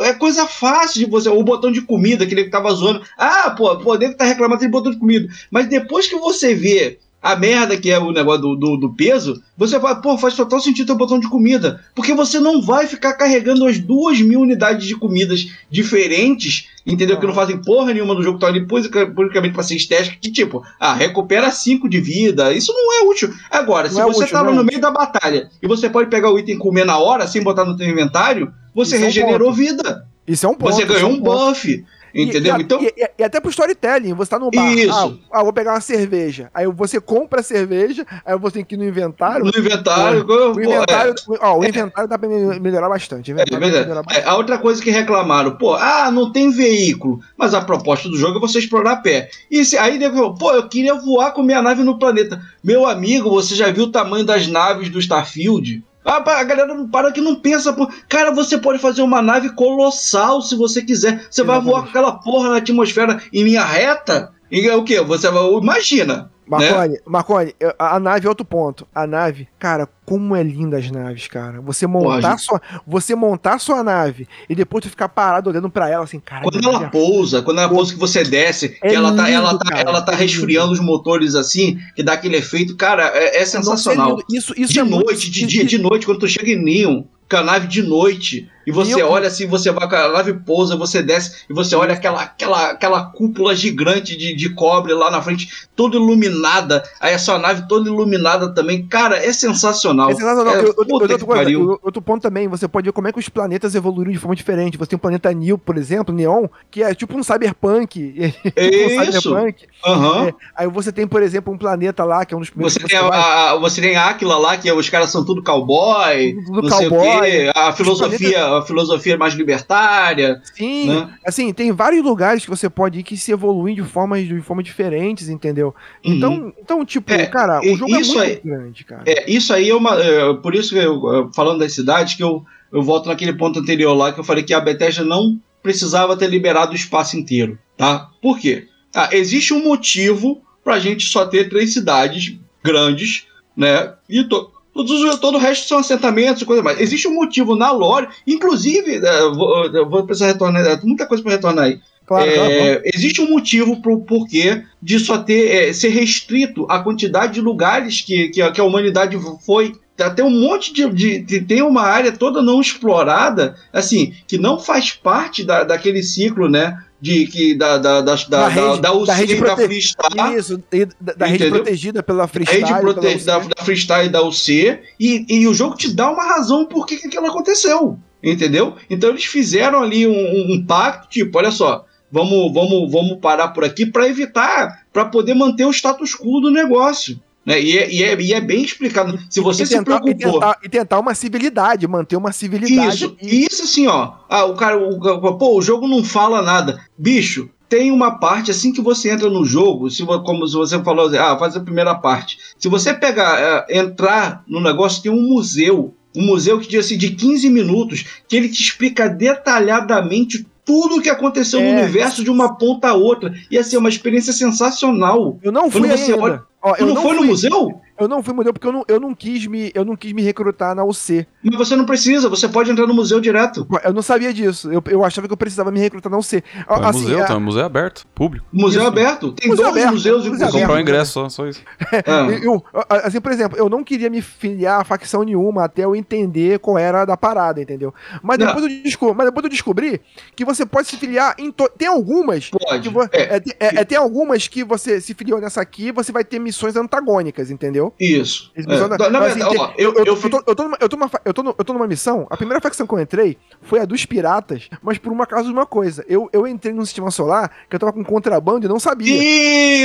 É 0.03 0.13
coisa 0.13 0.47
fácil 0.47 1.05
de 1.05 1.11
você. 1.11 1.29
O 1.29 1.43
botão 1.43 1.71
de 1.71 1.81
comida, 1.81 2.23
aquele 2.23 2.45
que 2.45 2.49
tava 2.49 2.71
zoando. 2.71 3.03
Ah, 3.15 3.51
pô, 3.51 3.77
pô, 3.77 3.95
nego 3.95 4.15
tá 4.15 4.25
reclamando 4.25 4.61
de 4.61 4.69
botão 4.69 4.91
de 4.91 4.97
comida. 4.97 5.27
Mas 5.51 5.67
depois 5.67 6.07
que 6.07 6.15
você 6.15 6.55
vê 6.55 6.97
a 7.25 7.35
merda 7.35 7.75
que 7.75 7.89
é 7.89 7.97
o 7.97 8.11
negócio 8.11 8.41
do, 8.43 8.55
do, 8.55 8.77
do 8.77 8.93
peso, 8.93 9.41
você 9.57 9.79
fala, 9.79 9.95
pô, 9.95 10.15
faz 10.15 10.35
total 10.35 10.59
sentido 10.59 10.85
ter 10.85 10.91
o 10.93 10.95
botão 10.95 11.19
de 11.19 11.27
comida. 11.27 11.81
Porque 11.95 12.13
você 12.13 12.39
não 12.39 12.61
vai 12.61 12.85
ficar 12.85 13.13
carregando 13.15 13.65
as 13.65 13.79
duas 13.79 14.21
mil 14.21 14.41
unidades 14.41 14.85
de 14.85 14.95
comidas 14.95 15.47
diferentes, 15.71 16.67
entendeu? 16.85 17.19
Que 17.19 17.25
não 17.25 17.33
fazem 17.33 17.57
porra 17.57 17.93
nenhuma 17.93 18.13
no 18.13 18.21
jogo, 18.21 18.37
tá 18.37 18.45
ali 18.45 18.67
publica- 18.67 19.07
publicamente 19.07 19.55
pra 19.55 19.63
ser 19.63 19.75
estética, 19.75 20.17
que 20.21 20.31
tipo, 20.31 20.63
ah, 20.79 20.93
recupera 20.93 21.49
5 21.49 21.89
de 21.89 21.99
vida. 21.99 22.53
Isso 22.53 22.71
não 22.71 22.93
é 23.01 23.09
útil. 23.09 23.33
Agora, 23.49 23.89
se 23.89 23.95
Não 23.95 24.01
é 24.01 24.05
você 24.05 24.25
útil, 24.25 24.33
tá 24.33 24.47
é 24.47 24.53
no 24.53 24.63
meio 24.63 24.79
da 24.79 24.91
batalha 24.91 25.49
e 25.61 25.67
você 25.67 25.89
pode 25.89 26.11
pegar 26.11 26.31
o 26.31 26.37
item 26.37 26.55
e 26.55 26.59
comer 26.59 26.85
na 26.85 26.99
hora, 26.99 27.25
sem 27.27 27.41
botar 27.41 27.65
no 27.65 27.75
teu 27.75 27.89
inventário, 27.89 28.53
você 28.73 28.95
Isso 28.97 29.03
é 29.03 29.07
um 29.07 29.07
regenerou 29.07 29.51
vida. 29.51 30.05
Isso 30.27 30.45
é 30.45 30.49
um 30.49 30.53
ponto. 30.53 30.71
Você 30.73 30.83
isso 30.83 30.91
é 30.91 30.95
ganhou 30.95 31.09
um 31.11 31.19
ponto. 31.21 31.49
buff. 31.49 31.85
Entendeu? 32.15 32.57
E, 32.57 32.61
então. 32.61 32.81
e, 32.81 32.87
e- 32.97 33.09
e 33.19 33.23
até 33.23 33.39
pro 33.41 33.49
storytelling, 33.49 34.13
você 34.13 34.29
tá 34.31 34.39
no 34.39 34.49
bar. 34.49 34.71
Isso. 34.73 35.19
Ah, 35.31 35.39
ah, 35.39 35.43
vou 35.43 35.51
pegar 35.51 35.73
uma 35.73 35.81
cerveja. 35.81 36.49
Aí 36.53 36.65
você 36.67 36.99
compra 37.01 37.41
a 37.41 37.43
cerveja, 37.43 38.05
aí 38.25 38.37
você 38.37 38.55
tem 38.55 38.65
que 38.65 38.75
ir 38.75 38.77
no 38.77 38.85
inventário. 38.85 39.43
No 39.45 39.51
inventário, 39.57 40.21
O 40.21 40.25
pô, 40.25 40.59
inventário, 40.61 41.11
é. 41.13 41.37
ó, 41.45 41.57
o 41.59 41.65
inventário 41.65 42.09
dá 42.09 42.17
pra 42.17 42.29
me- 42.29 42.59
melhorar 42.59 42.87
bastante. 42.89 43.33
O 43.33 43.39
É, 43.39 43.45
melhorar 43.59 43.99
É, 43.99 44.03
bastante. 44.03 44.27
a 44.27 44.35
outra 44.35 44.57
coisa 44.57 44.81
que 44.81 44.89
reclamaram, 44.89 45.57
pô, 45.57 45.73
ah, 45.73 46.09
não 46.09 46.31
tem 46.31 46.49
veículo, 46.51 47.19
mas 47.37 47.53
a 47.53 47.61
proposta 47.61 48.07
do 48.07 48.17
jogo 48.17 48.37
é 48.37 48.41
você 48.41 48.59
explorar 48.59 48.91
a 48.93 48.97
pé. 48.97 49.29
E 49.51 49.65
se, 49.65 49.77
aí 49.77 49.97
nego 49.97 50.15
falou, 50.15 50.33
pô, 50.35 50.51
eu 50.53 50.67
queria 50.69 50.95
voar 50.95 51.31
com 51.31 51.43
minha 51.43 51.61
nave 51.61 51.83
no 51.83 51.99
planeta. 51.99 52.41
Meu 52.63 52.85
amigo, 52.85 53.29
você 53.29 53.55
já 53.55 53.69
viu 53.71 53.83
o 53.85 53.91
tamanho 53.91 54.23
das 54.25 54.47
naves 54.47 54.89
do 54.89 54.99
Starfield? 54.99 55.83
Ah, 56.05 56.17
a 56.17 56.43
galera 56.43 56.73
não 56.75 56.87
para 56.87 57.11
que 57.11 57.19
não 57.19 57.33
pensa, 57.33 57.73
pô. 57.73 57.89
Cara, 58.07 58.29
você 58.29 58.59
pode 58.59 58.77
fazer 58.77 59.01
uma 59.01 59.23
nave 59.23 59.49
colossal 59.49 60.39
se 60.39 60.55
você 60.55 60.83
quiser. 60.83 61.25
Você 61.29 61.43
vai 61.43 61.59
voar 61.59 61.81
com 61.81 61.89
aquela 61.89 62.11
porra 62.19 62.49
na 62.49 62.57
atmosfera 62.57 63.19
em 63.33 63.43
linha 63.43 63.65
reta? 63.65 64.31
E 64.51 64.67
é 64.67 64.75
o 64.75 64.83
quê? 64.83 65.01
Você 65.01 65.29
vai. 65.31 65.43
Imagina! 65.43 66.31
Né? 66.47 66.69
Marconi, 66.71 66.97
Marconi, 67.05 67.55
eu- 67.59 67.73
a 67.79 67.99
nave 67.99 68.25
é 68.25 68.29
outro 68.29 68.45
ponto. 68.45 68.87
A 68.93 69.07
nave, 69.07 69.47
cara, 69.57 69.87
como 70.05 70.35
é 70.35 70.43
linda 70.43 70.77
as 70.77 70.89
naves, 70.91 71.27
cara. 71.27 71.59
Você 71.61 71.87
montar 71.87 72.37
sua, 72.37 72.61
você 72.85 73.15
montar 73.15 73.59
sua 73.59 73.83
nave 73.83 74.27
e 74.47 74.53
depois 74.55 74.83
tu 74.83 74.89
ficar 74.89 75.09
parado 75.09 75.49
olhando 75.49 75.69
pra 75.69 75.89
ela 75.89 76.03
assim, 76.03 76.19
cara. 76.19 76.43
Quando 76.43 76.63
ela 76.67 76.89
pousa, 76.89 77.41
quando 77.41 77.59
ela 77.59 77.69
pousa 77.69 77.93
que 77.93 77.99
você 77.99 78.23
desce, 78.23 78.77
É 78.81 78.89
que 78.89 78.95
ela 78.95 79.15
tá, 79.15 79.23
lindo, 79.25 79.37
ela 79.37 79.57
tá, 79.57 79.65
cara, 79.71 79.89
ela 79.89 80.01
tá 80.01 80.13
é 80.13 80.15
resfriando 80.15 80.71
os 80.73 80.79
motores 80.79 81.33
assim, 81.35 81.79
que 81.95 82.03
dá 82.03 82.13
aquele 82.13 82.37
efeito, 82.37 82.75
cara, 82.75 83.11
é, 83.13 83.41
é 83.41 83.45
sensacional. 83.45 84.17
Isso, 84.31 84.53
isso 84.55 84.73
de 84.73 84.79
é 84.79 84.83
muito- 84.83 85.05
noite, 85.05 85.29
de 85.31 85.45
dia, 85.45 85.65
de 85.65 85.77
noite, 85.77 86.05
quando 86.05 86.19
tu 86.19 86.27
chega 86.27 86.51
em 86.51 86.61
Neon, 86.63 87.03
com 87.29 87.37
a 87.37 87.43
nave 87.43 87.67
de 87.67 87.81
noite, 87.81 88.47
e 88.65 88.71
você 88.71 88.95
E 88.95 88.99
eu- 88.99 89.09
olha 89.09 89.27
assim, 89.27 89.47
você 89.47 89.71
vai 89.71 89.87
com 89.89 89.95
a 89.95 90.09
nave 90.09 90.33
pousa, 90.33 90.75
você 90.75 91.01
desce 91.03 91.43
e 91.49 91.53
você 91.53 91.75
olha 91.75 91.93
aquela, 91.93 92.21
aquela, 92.21 92.71
aquela 92.71 93.05
cúpula 93.05 93.55
gigante 93.55 94.17
de, 94.17 94.35
de 94.35 94.49
cobre 94.49 94.93
lá 94.93 95.09
na 95.11 95.21
frente, 95.21 95.67
toda 95.75 95.95
iluminada. 95.95 96.83
Aí 96.99 97.13
a 97.13 97.19
sua 97.19 97.37
nave 97.37 97.67
toda 97.67 97.89
iluminada 97.89 98.53
também. 98.53 98.85
Cara, 98.87 99.17
é 99.17 99.31
sensacional. 99.33 100.09
É 100.09 100.13
sensacional. 100.15 100.55
É, 100.55 100.59
Eu- 100.59 100.65
eu- 100.67 100.73
que 100.75 101.25
coisa, 101.25 101.59
outro 101.83 102.01
ponto 102.01 102.21
também, 102.21 102.47
você 102.47 102.67
pode 102.67 102.85
ver 102.85 102.91
como 102.91 103.07
é 103.07 103.11
que 103.11 103.19
os 103.19 103.29
planetas 103.29 103.75
evoluíram 103.75 104.11
de 104.11 104.17
forma 104.17 104.35
diferente. 104.35 104.77
Você 104.77 104.89
tem 104.91 104.97
o 104.97 104.99
planeta 104.99 105.31
Neo, 105.31 105.57
por 105.57 105.77
exemplo, 105.77 106.13
Neon, 106.13 106.47
que 106.71 106.81
é 106.83 106.93
tipo 106.93 107.17
um 107.17 107.23
cyberpunk. 107.23 107.95
tipo 108.43 108.59
um 108.59 108.61
Isso. 108.61 109.21
cyberpunk. 109.21 109.65
Aham. 109.85 110.27
É, 110.27 110.33
aí 110.55 110.67
você 110.67 110.91
tem, 110.91 111.07
por 111.07 111.21
exemplo, 111.21 111.53
um 111.53 111.57
planeta 111.57 112.03
lá, 112.03 112.25
que 112.25 112.33
é 112.33 112.37
um 112.37 112.39
dos 112.39 112.49
primeiros 112.49 112.73
Você 112.73 112.79
tem 112.87 112.97
a, 112.97 113.07
vai. 113.07 113.19
a- 113.19 113.55
você 113.55 113.81
tem 113.81 113.95
a 113.95 114.09
Aquila 114.09 114.37
lá, 114.37 114.57
que 114.57 114.71
os 114.71 114.89
caras 114.89 115.09
são 115.09 115.23
tudo 115.25 115.43
cowboy, 115.43 116.33
Tudo 116.45 116.61
não 116.63 116.77
sei 116.77 116.87
o 116.87 116.89
cowboy. 116.89 117.21
quê. 117.31 117.51
A 117.55 117.73
filosofia, 117.73 118.54
a 118.55 118.65
filosofia 118.65 119.17
mais 119.17 119.33
libertária. 119.33 120.41
Sim, 120.55 120.87
né? 120.89 121.09
assim, 121.25 121.53
tem 121.53 121.71
vários 121.71 122.03
lugares 122.03 122.43
que 122.43 122.49
você 122.49 122.69
pode 122.69 122.99
ir 122.99 123.03
que 123.03 123.17
se 123.17 123.31
evoluem 123.31 123.75
de 123.75 123.83
formas, 123.83 124.25
de 124.27 124.41
formas 124.41 124.65
diferentes, 124.65 125.29
entendeu? 125.29 125.73
Então, 126.03 126.33
Uhum. 126.33 126.53
então 126.61 126.85
tipo, 126.85 127.11
É, 127.13 127.25
cara, 127.25 127.59
o 127.61 127.75
jogo 127.77 127.93
é 127.93 127.97
aí- 127.99 128.05
muito 128.05 128.43
grande, 128.43 128.83
cara. 128.83 129.03
É, 129.05 129.29
isso 129.31 129.53
aí 129.53 129.69
é 129.69 129.75
uma. 129.75 129.95
é, 130.01 130.33
por 130.35 130.55
isso 130.55 130.69
que 130.73 130.79
eu, 130.79 131.13
é, 131.29 131.33
falando 131.33 131.59
das 131.59 131.73
cidades, 131.73 132.15
que 132.15 132.23
eu, 132.23 132.43
eu 132.71 132.81
volto 132.81 133.07
naquele 133.07 133.33
ponto 133.33 133.59
anterior 133.59 133.93
lá, 133.93 134.11
que 134.11 134.19
eu 134.19 134.23
falei 134.23 134.43
que 134.43 134.53
a 134.53 134.59
Bethesda 134.59 135.03
não 135.03 135.39
precisava 135.61 136.15
ter 136.17 136.27
liberado 136.29 136.71
o 136.73 136.75
espaço 136.75 137.17
inteiro, 137.17 137.57
tá? 137.77 138.09
Por 138.21 138.37
quê? 138.39 138.67
Ah, 138.93 139.09
existe 139.11 139.53
um 139.53 139.63
motivo 139.63 140.41
pra 140.63 140.79
gente 140.79 141.05
só 141.07 141.25
ter 141.25 141.49
três 141.49 141.73
cidades 141.73 142.37
grandes, 142.63 143.25
né? 143.55 143.93
E 144.09 144.23
to, 144.23 144.51
todos 144.75 144.91
os- 145.01 145.19
todo 145.19 145.35
o 145.35 145.39
resto 145.39 145.67
são 145.67 145.79
assentamentos 145.79 146.41
e 146.41 146.45
coisa 146.45 146.61
mais. 146.61 146.79
Existe 146.79 147.07
um 147.07 147.13
motivo 147.13 147.55
na 147.55 147.71
lore, 147.71 148.09
inclusive, 148.27 148.97
é, 148.97 149.21
vou, 149.31 149.89
vou 149.89 150.03
precisar 150.05 150.27
retornar, 150.27 150.63
é, 150.65 150.77
muita 150.83 151.07
coisa 151.07 151.23
pra 151.23 151.31
retornar 151.31 151.65
aí. 151.65 151.79
Claro, 152.05 152.29
É, 152.51 152.81
existe 152.93 153.19
um 153.21 153.29
motivo 153.31 153.81
pro 153.81 154.01
porquê 154.01 154.61
de 154.79 154.99
só 154.99 155.17
ter 155.17 155.69
é, 155.69 155.73
ser 155.73 155.89
restrito 155.89 156.67
a 156.69 156.79
quantidade 156.79 157.33
de 157.33 157.41
lugares 157.41 158.01
que, 158.01 158.27
que, 158.29 158.41
a, 158.41 158.51
que 158.51 158.61
a 158.61 158.63
humanidade 158.63 159.17
foi. 159.43 159.73
Até 159.97 160.21
um 160.21 160.29
monte 160.29 160.73
de, 160.73 160.87
de, 160.89 161.19
de- 161.19 161.41
Tem 161.41 161.61
uma 161.61 161.81
área 161.83 162.11
toda 162.11 162.41
não 162.41 162.59
explorada, 162.59 163.55
assim, 163.71 164.13
que 164.27 164.37
não 164.37 164.59
faz 164.59 164.91
parte 164.91 165.41
da, 165.43 165.63
daquele 165.63 166.03
ciclo, 166.03 166.49
né? 166.49 166.77
De 167.01 167.27
que 167.27 167.53
da, 167.55 167.77
da, 167.77 168.01
da, 168.01 168.15
da, 168.15 168.25
da, 168.27 168.47
rede- 168.47 168.81
da 168.81 168.93
UC 168.93 169.05
da 169.07 169.13
rede 169.13 169.33
e 169.35 169.41
da 169.41 169.55
Freestyle. 169.57 170.37
Isso, 170.37 170.63
da, 170.99 171.13
da 171.13 171.25
rede 171.25 171.49
protegida 171.49 172.01
pela 172.01 172.23
A 172.23 172.27
Freestyle. 172.27 172.63
rede 172.63 172.79
prote- 172.79 173.25
da, 173.25 173.39
da 173.39 173.63
Freestyle 173.63 174.05
e 174.05 174.09
da 174.09 174.23
UC, 174.23 174.79
e, 174.99 175.25
e 175.29 175.47
o 175.47 175.53
jogo 175.53 175.75
te 175.75 175.93
dá 175.93 176.09
uma 176.09 176.23
razão 176.23 176.65
por 176.65 176.85
que, 176.85 176.97
que 176.97 177.07
aquilo 177.07 177.27
aconteceu. 177.27 177.99
Entendeu? 178.23 178.75
Então 178.89 179.09
eles 179.11 179.25
fizeram 179.25 179.83
ali 179.83 180.07
um, 180.07 180.11
um- 180.11 180.53
um 180.55 180.65
pacto, 180.65 181.07
tipo, 181.09 181.37
olha 181.37 181.51
só, 181.51 181.85
vamos, 182.11 182.51
vamos, 182.53 182.91
vamos 182.91 183.19
parar 183.21 183.49
por 183.49 183.63
aqui 183.63 183.85
para 183.85 184.07
evitar, 184.09 184.85
para 184.91 185.05
poder 185.05 185.35
manter 185.35 185.65
o 185.65 185.71
status 185.71 186.15
quo 186.15 186.39
do 186.39 186.49
negócio. 186.49 187.19
Né? 187.45 187.61
E, 187.61 187.77
é, 187.77 187.93
e, 187.93 188.03
é, 188.03 188.19
e 188.21 188.33
é 188.33 188.41
bem 188.41 188.63
explicado. 188.63 189.19
Se 189.29 189.39
você 189.39 189.63
e 189.63 189.65
se 189.67 189.77
tentar, 189.77 189.97
e, 189.97 190.15
preocupou. 190.15 190.33
tentar, 190.39 190.57
e 190.63 190.69
tentar 190.69 190.99
uma 190.99 191.13
civilidade, 191.13 191.87
manter 191.87 192.15
uma 192.15 192.31
civilidade. 192.31 192.95
Isso, 193.05 193.17
e- 193.21 193.45
isso 193.45 193.63
assim, 193.63 193.85
ó. 193.87 194.13
Ah, 194.27 194.45
o 194.45 194.55
cara, 194.55 194.77
o, 194.77 195.37
pô, 195.37 195.57
o 195.57 195.61
jogo 195.61 195.87
não 195.87 196.03
fala 196.03 196.41
nada. 196.41 196.79
Bicho, 196.97 197.49
tem 197.69 197.91
uma 197.91 198.17
parte 198.19 198.49
assim 198.49 198.73
que 198.73 198.81
você 198.81 199.11
entra 199.11 199.29
no 199.29 199.45
jogo, 199.45 199.89
se, 199.91 200.03
como 200.05 200.47
você 200.47 200.81
falou, 200.83 201.07
ah, 201.19 201.37
faz 201.37 201.55
a 201.55 201.59
primeira 201.59 201.93
parte. 201.93 202.37
Se 202.57 202.67
você 202.67 202.93
pegar, 202.93 203.65
é, 203.69 203.77
entrar 203.79 204.43
no 204.47 204.59
negócio, 204.59 205.03
tem 205.03 205.11
um 205.11 205.21
museu. 205.21 205.93
Um 206.17 206.25
museu 206.25 206.59
que 206.59 206.67
diz 206.67 206.85
assim, 206.85 206.97
de 206.97 207.11
15 207.11 207.49
minutos, 207.49 208.05
que 208.27 208.35
ele 208.37 208.47
te 208.49 208.61
explica 208.63 209.07
detalhadamente 209.09 210.45
tudo 210.63 210.95
o 210.95 211.01
que 211.01 211.09
aconteceu 211.09 211.59
no 211.59 211.67
É. 211.67 211.81
universo 211.83 212.23
de 212.23 212.29
uma 212.31 212.57
ponta 212.57 212.87
a 212.89 212.93
outra. 212.95 213.31
E 213.51 213.57
assim, 213.57 213.75
é 213.75 213.79
uma 213.79 213.89
experiência 213.89 214.33
sensacional. 214.33 215.37
Eu 215.43 215.51
não 215.51 215.69
fui 215.69 215.81
Quando 215.81 215.91
você 215.97 216.11
ainda. 216.13 216.23
olha- 216.23 216.43
Ó, 216.65 216.73
Tu 216.73 216.81
eu 216.81 216.87
não, 216.95 217.01
foi 217.03 217.11
no 217.13 217.19
fui- 217.19 217.27
museu? 217.27 217.79
Eu 217.97 218.07
não 218.07 218.21
fui 218.21 218.33
no 218.33 218.37
museu 218.37 218.51
porque 218.53 218.67
eu 218.67 218.71
não, 218.73 218.83
eu 218.87 218.99
não 218.99 219.15
quis 219.15 219.47
me 219.47 219.71
eu 219.73 219.85
não 219.85 219.95
quis 219.95 220.11
me 220.11 220.21
recrutar 220.21 220.75
na 220.75 220.83
UC. 220.83 221.25
Mas 221.43 221.57
você 221.57 221.75
não 221.75 221.85
precisa, 221.85 222.27
você 222.27 222.47
pode 222.49 222.69
entrar 222.69 222.85
no 222.87 222.93
museu 222.93 223.19
direto. 223.21 223.65
Eu 223.83 223.93
não 223.93 224.01
sabia 224.01 224.33
disso. 224.33 224.71
Eu, 224.71 224.83
eu 224.87 225.03
achava 225.03 225.27
que 225.27 225.33
eu 225.33 225.37
precisava 225.37 225.71
me 225.71 225.79
recrutar 225.79 226.11
na 226.11 226.17
UC. 226.17 226.37
Em 226.37 226.43
Assim, 226.67 227.01
museu, 227.03 227.19
é- 227.19 227.25
tá 227.25 227.35
em 227.35 227.39
museu 227.39 227.65
aberto, 227.65 228.05
público. 228.13 228.45
Museu 228.51 228.81
Isso. 228.81 228.87
aberto. 228.89 229.31
Tem 229.33 229.49
Museu 229.49 229.65
12 229.65 229.79
aberto, 229.79 229.93
museus, 229.93 230.27
museu. 230.27 230.47
Comprar 230.47 230.59
o 230.61 230.63
aberto. 230.73 230.81
ingresso 230.81 231.11
só, 231.13 231.29
só 231.29 231.47
isso. 231.47 231.61
Ah. 232.05 232.27
Eu, 232.43 232.63
assim, 232.89 233.21
por 233.21 233.31
exemplo, 233.31 233.57
eu 233.57 233.69
não 233.69 233.83
queria 233.83 234.09
me 234.09 234.21
filiar 234.21 234.81
a 234.81 234.83
facção 234.83 235.23
nenhuma 235.23 235.63
até 235.65 235.85
eu 235.85 235.95
entender 235.95 236.59
qual 236.59 236.77
era 236.77 237.05
da 237.05 237.15
parada, 237.17 237.61
entendeu? 237.61 237.93
Mas 238.21 238.37
Não. 238.37 238.47
depois, 238.47 238.63
eu, 238.65 238.83
desco- 238.83 239.13
mas 239.15 239.25
depois 239.27 239.43
eu 239.45 239.49
descobri 239.49 240.01
que 240.35 240.43
você 240.45 240.65
pode 240.65 240.87
se 240.87 240.97
filiar 240.97 241.33
em. 241.37 241.51
to- 241.51 241.69
Tem 241.77 241.87
algumas. 241.87 242.49
Pode. 242.49 242.81
que 242.81 242.89
vo- 242.93 243.03
É, 243.11 243.35
é, 243.35 243.39
tem- 243.39 243.53
é- 243.59 243.75
é, 243.81 243.85
tem 243.85 243.97
algumas 243.97 244.47
que 244.47 244.63
você 244.63 244.99
se 244.99 245.13
filiou 245.13 245.39
nessa 245.39 245.61
aqui, 245.61 245.91
você 245.91 246.11
vai 246.11 246.23
ter 246.23 246.39
missões 246.39 246.75
antagônicas, 246.75 247.49
entendeu? 247.49 247.84
Isso. 247.99 248.51
Eles 248.55 248.67
É. 248.67 248.71
missão- 248.71 248.87
Na, 248.89 248.97
na 249.09 249.19
mas, 249.19 249.33
verdade, 249.35 249.57
ó, 249.57 249.67
tem- 249.67 249.75
eu, 249.83 249.91
eu, 249.93 249.99
eu, 249.99 250.05
eu, 250.05 250.15
fi- 250.15 250.29
tô, 250.29 250.43
eu, 250.47 250.55
tô 250.55 250.63
numa, 250.63 250.77
eu, 250.79 250.89
tô 250.89 250.95
numa, 250.97 251.09
fa- 251.09 251.21
eu, 251.25 251.33
tô 251.33 251.43
no- 251.43 251.55
eu 251.57 251.65
tô 251.65 251.73
numa 251.73 251.87
missão. 251.87 252.27
A 252.29 252.37
primeira 252.37 252.61
facção 252.61 252.85
que 252.87 252.93
eu 252.93 252.99
entrei 252.99 253.37
foi 253.61 253.79
a 253.79 253.85
dos 253.85 254.05
piratas, 254.05 254.69
mas 254.81 254.97
por 254.97 255.11
uma 255.11 255.25
causa 255.25 255.45
de 255.47 255.53
uma 255.53 255.65
coisa. 255.65 256.03
Eu, 256.07 256.29
eu 256.33 256.47
entrei 256.47 256.73
num 256.73 256.85
sistema 256.85 257.11
solar 257.11 257.51
que 257.69 257.75
eu 257.75 257.79
tava 257.79 257.93
com 257.93 258.03
contrabando 258.03 258.65
e 258.65 258.69
não 258.69 258.79
sabia. 258.79 259.15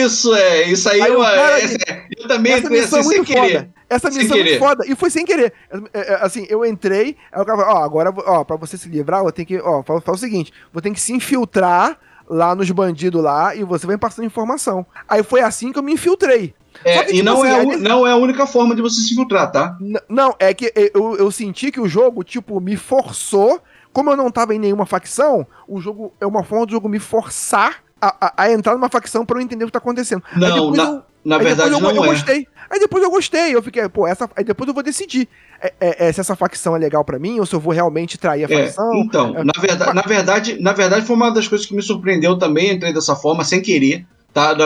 Isso, 0.05 0.35
é. 0.35 0.65
Isso 0.71 0.89
aí, 0.89 1.01
Aí 1.01 1.13
eu, 1.13 1.21
o 1.21 1.25
cara- 1.25 1.61
essa- 1.61 1.77
eu 2.19 2.29
também 2.29 2.53
Essa 2.53 2.63
entrei 2.67 2.81
missão 2.81 2.99
assim 3.01 3.09
é 3.09 3.11
sem 3.11 3.19
muito 3.19 3.33
querer. 3.33 3.53
foda. 3.59 3.75
Essa 3.89 4.09
missão 4.11 4.37
é 4.37 4.43
querer. 4.45 4.59
foda. 4.59 4.85
E 4.87 4.95
foi 4.95 5.11
sem 5.11 5.25
querer. 5.25 5.53
É, 5.93 6.13
é, 6.13 6.15
Assim, 6.23 6.47
eu 6.49 6.65
entrei, 6.65 7.17
aí 7.33 7.43
o 7.43 7.45
cara 7.45 7.59
falou, 7.59 7.75
ó, 7.81 7.85
agora, 7.85 8.15
ó, 8.27 8.45
pra 8.45 8.57
você 8.57 8.77
se 8.77 8.89
livrar, 8.89 9.25
eu 9.25 9.33
tenho 9.33 9.47
que, 9.49 9.59
ó, 9.59 9.83
fala, 9.83 10.01
fala 10.01 10.17
o 10.17 10.21
seguinte, 10.21 10.53
vou 10.73 10.81
ter 10.81 10.91
que 10.93 11.01
se 11.01 11.13
infiltrar 11.13 11.99
lá 12.29 12.55
nos 12.55 12.71
bandidos 12.71 13.21
lá 13.21 13.57
e 13.57 13.65
você 13.65 13.87
vai 13.89 13.99
passando 13.99 14.25
informação. 14.27 14.87
Aí 15.09 15.23
foi 15.25 15.41
assim 15.41 15.73
que 15.73 15.79
eu 15.79 15.83
me 15.83 15.93
infiltrei. 15.95 16.55
É, 16.85 17.03
que, 17.05 17.11
e 17.11 17.15
tipo 17.17 17.25
não, 17.25 17.43
assim, 17.43 17.51
é, 17.71 17.75
a 17.75 17.79
não 17.79 18.07
é 18.07 18.13
a 18.13 18.17
única 18.17 18.47
forma 18.47 18.75
de 18.75 18.83
você 18.83 19.01
se 19.01 19.15
filtrar, 19.15 19.51
tá? 19.53 19.77
Não, 20.09 20.35
é 20.39 20.55
que 20.55 20.73
eu, 20.95 21.17
eu 21.17 21.31
senti 21.31 21.71
que 21.71 21.81
o 21.81 21.89
jogo, 21.89 22.23
tipo, 22.25 22.61
me 22.61 22.77
forçou. 22.77 23.61
Como 23.93 24.09
eu 24.11 24.17
não 24.17 24.31
tava 24.31 24.55
em 24.55 24.59
nenhuma 24.59 24.87
facção, 24.87 25.45
o 25.67 25.81
jogo 25.81 26.13
é 26.21 26.27
uma 26.27 26.45
forma 26.45 26.65
do 26.65 26.71
jogo 26.73 26.89
me 26.89 27.01
forçar 27.01 27.79
a, 28.01 28.15
a- 28.29 28.33
a 28.45 28.53
entrar 28.53 28.75
numa 28.75 28.89
facção 28.89 29.27
pra 29.27 29.37
eu 29.39 29.43
entender 29.43 29.65
o 29.65 29.67
que 29.67 29.73
tá 29.73 29.79
acontecendo. 29.81 30.23
Não, 30.37 30.49
depois 30.71 30.77
na, 30.77 30.85
eu- 30.85 31.03
na 31.25 31.37
aí 31.37 31.43
verdade 31.45 31.71
depois 31.71 31.73
eu, 31.91 31.95
não 31.97 32.05
eu 32.05 32.11
é. 32.11 32.15
gostei. 32.15 32.47
Aí 32.71 32.79
depois 32.79 33.03
eu 33.03 33.11
gostei. 33.11 33.55
Eu 33.55 33.63
fiquei, 33.63 33.89
pô, 33.89 34.07
essa. 34.07 34.31
Aí 34.37 34.45
depois 34.45 34.69
eu 34.69 34.73
vou 34.75 34.83
decidir 34.85 35.29
é, 35.61 35.73
é, 35.81 36.07
é, 36.09 36.13
se 36.13 36.21
essa 36.21 36.37
facção 36.37 36.77
é 36.77 36.79
legal 36.79 37.05
pra 37.05 37.19
mim 37.19 37.41
ou 37.41 37.47
se 37.47 37.53
eu 37.55 37.59
vou 37.61 37.73
realmente 37.75 38.17
trair 38.17 38.45
a 38.45 38.55
É, 38.55 38.67
facção. 38.67 38.95
então, 38.95 39.37
É. 39.37 39.43
na, 39.43 39.53
verdade, 39.61 39.95
na, 39.95 40.03
verdade, 40.03 40.63
na 40.63 40.73
verdade, 40.73 41.05
foi 41.05 41.17
uma 41.17 41.31
das 41.33 41.49
coisas 41.49 41.67
que 41.67 41.75
me 41.75 41.83
surpreendeu 41.83 42.39
também, 42.39 42.71
entrei 42.73 42.95
dessa 42.95 43.17
forma, 43.17 43.43
sem 43.45 43.61
querer, 43.61 44.07
tá? 44.33 44.57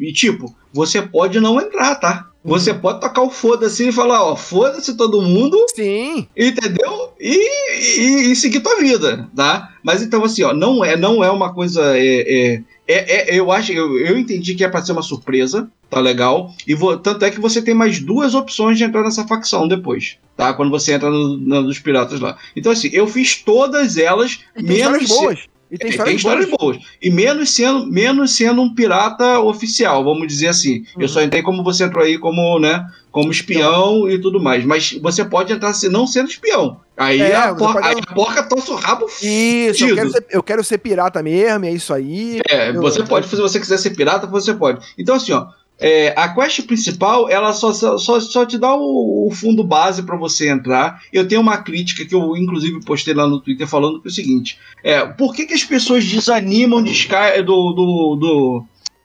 E 0.00 0.12
tipo, 0.12 0.54
você 0.72 1.00
pode 1.02 1.40
não 1.40 1.60
entrar, 1.60 1.94
tá? 1.96 2.28
Você 2.44 2.70
Uhum. 2.70 2.78
pode 2.78 3.00
tocar 3.00 3.22
o 3.22 3.30
foda-se 3.30 3.88
e 3.88 3.92
falar, 3.92 4.22
ó, 4.22 4.36
foda-se 4.36 4.96
todo 4.96 5.20
mundo, 5.20 5.58
Sim. 5.74 6.28
entendeu? 6.36 7.12
E, 7.20 7.98
e, 8.00 8.30
e 8.30 8.36
seguir 8.36 8.60
tua 8.60 8.78
vida, 8.78 9.28
tá? 9.34 9.74
Mas 9.82 10.00
então, 10.00 10.22
assim, 10.22 10.44
ó, 10.44 10.52
não 10.54 10.84
é, 10.84 10.96
não 10.96 11.24
é 11.24 11.30
uma 11.30 11.52
coisa. 11.52 11.98
É, 11.98 12.54
é, 12.56 12.62
é- 12.86 13.34
é- 13.34 13.38
eu 13.40 13.50
acho, 13.50 13.72
eu, 13.72 13.98
eu 13.98 14.16
entendi 14.16 14.54
que 14.54 14.62
é 14.62 14.68
pra 14.68 14.80
ser 14.80 14.92
uma 14.92 15.02
surpresa, 15.02 15.68
tá 15.90 15.98
legal? 15.98 16.52
E 16.68 16.72
vou- 16.74 16.96
tanto 16.96 17.24
é 17.24 17.30
que 17.32 17.40
você 17.40 17.60
tem 17.60 17.74
mais 17.74 17.98
duas 17.98 18.32
opções 18.32 18.78
de 18.78 18.84
entrar 18.84 19.02
nessa 19.02 19.26
facção 19.26 19.66
depois, 19.66 20.16
tá? 20.36 20.52
Quando 20.54 20.70
você 20.70 20.92
entra 20.92 21.10
no, 21.10 21.36
no- 21.36 21.64
dos 21.64 21.80
piratas 21.80 22.20
lá. 22.20 22.36
Então, 22.54 22.70
assim, 22.70 22.90
eu 22.92 23.08
fiz 23.08 23.42
todas 23.42 23.96
elas, 23.96 24.38
menos. 24.56 25.08
boas. 25.08 25.40
E 25.70 25.76
tem 25.76 25.90
histórias, 25.90 26.08
tem 26.08 26.16
histórias 26.16 26.48
boas. 26.48 26.76
boas. 26.76 26.86
E 27.02 27.10
menos 27.10 27.50
sendo, 27.50 27.86
menos 27.86 28.36
sendo 28.36 28.62
um 28.62 28.72
pirata 28.74 29.40
oficial, 29.40 30.04
vamos 30.04 30.26
dizer 30.28 30.48
assim. 30.48 30.84
Eu 30.96 31.02
Uhum. 31.02 31.08
só 31.08 31.22
entrei 31.22 31.42
como 31.42 31.64
você 31.64 31.84
entrou 31.84 32.04
aí 32.04 32.18
como, 32.18 32.58
né, 32.60 32.86
como 33.10 33.32
espião 33.32 34.08
e 34.08 34.20
tudo 34.20 34.40
mais. 34.40 34.64
Mas 34.64 34.92
você 35.02 35.24
pode 35.24 35.52
entrar 35.52 35.72
se- 35.72 35.88
não 35.88 36.06
sendo 36.06 36.28
espião. 36.30 36.80
Aí, 36.96 37.20
É, 37.20 37.34
a, 37.36 37.54
por- 37.54 37.72
pode- 37.72 37.86
aí 37.86 37.96
a 38.00 38.14
porca 38.14 38.42
torce 38.44 38.70
o 38.70 38.74
rabo 38.76 39.06
Isso, 39.22 39.84
eu 39.84 39.94
quero, 39.96 40.10
ser, 40.12 40.26
eu 40.30 40.42
quero 40.42 40.64
ser 40.64 40.78
pirata 40.78 41.22
mesmo, 41.22 41.64
é 41.64 41.72
isso 41.72 41.92
aí. 41.92 42.40
É, 42.48 42.70
Eu- 42.70 42.80
você 42.80 43.02
pode, 43.02 43.28
se 43.28 43.36
você 43.36 43.58
quiser 43.60 43.78
ser 43.78 43.90
pirata, 43.90 44.26
você 44.26 44.54
pode. 44.54 44.86
Então, 44.96 45.16
assim, 45.16 45.32
ó, 45.32 45.46
é, 45.78 46.14
a 46.16 46.28
quest 46.34 46.62
principal, 46.62 47.28
ela 47.28 47.52
só, 47.52 47.72
só, 47.72 47.98
só- 47.98 48.46
te 48.46 48.56
dá 48.58 48.74
o, 48.74 49.28
o 49.28 49.30
fundo 49.30 49.62
base 49.62 50.02
pra 50.02 50.16
você 50.16 50.48
entrar. 50.48 51.02
Eu 51.12 51.28
tenho 51.28 51.40
uma 51.40 51.58
crítica 51.58 52.04
que 52.04 52.14
eu, 52.14 52.36
inclusive, 52.36 52.84
postei 52.84 53.12
lá 53.12 53.26
no 53.26 53.40
Twitter 53.40 53.66
falando 53.66 54.00
que 54.00 54.08
é 54.08 54.10
o 54.10 54.14
seguinte: 54.14 54.58
é, 54.82 55.04
por 55.04 55.34
que, 55.34 55.44
que 55.46 55.54
as 55.54 55.64
pessoas 55.64 56.04
desanimam 56.04 56.82
de 56.82 56.92
Sky, 56.92 57.42
do, 57.44 57.72
do, 57.72 58.16
do, 58.16 58.64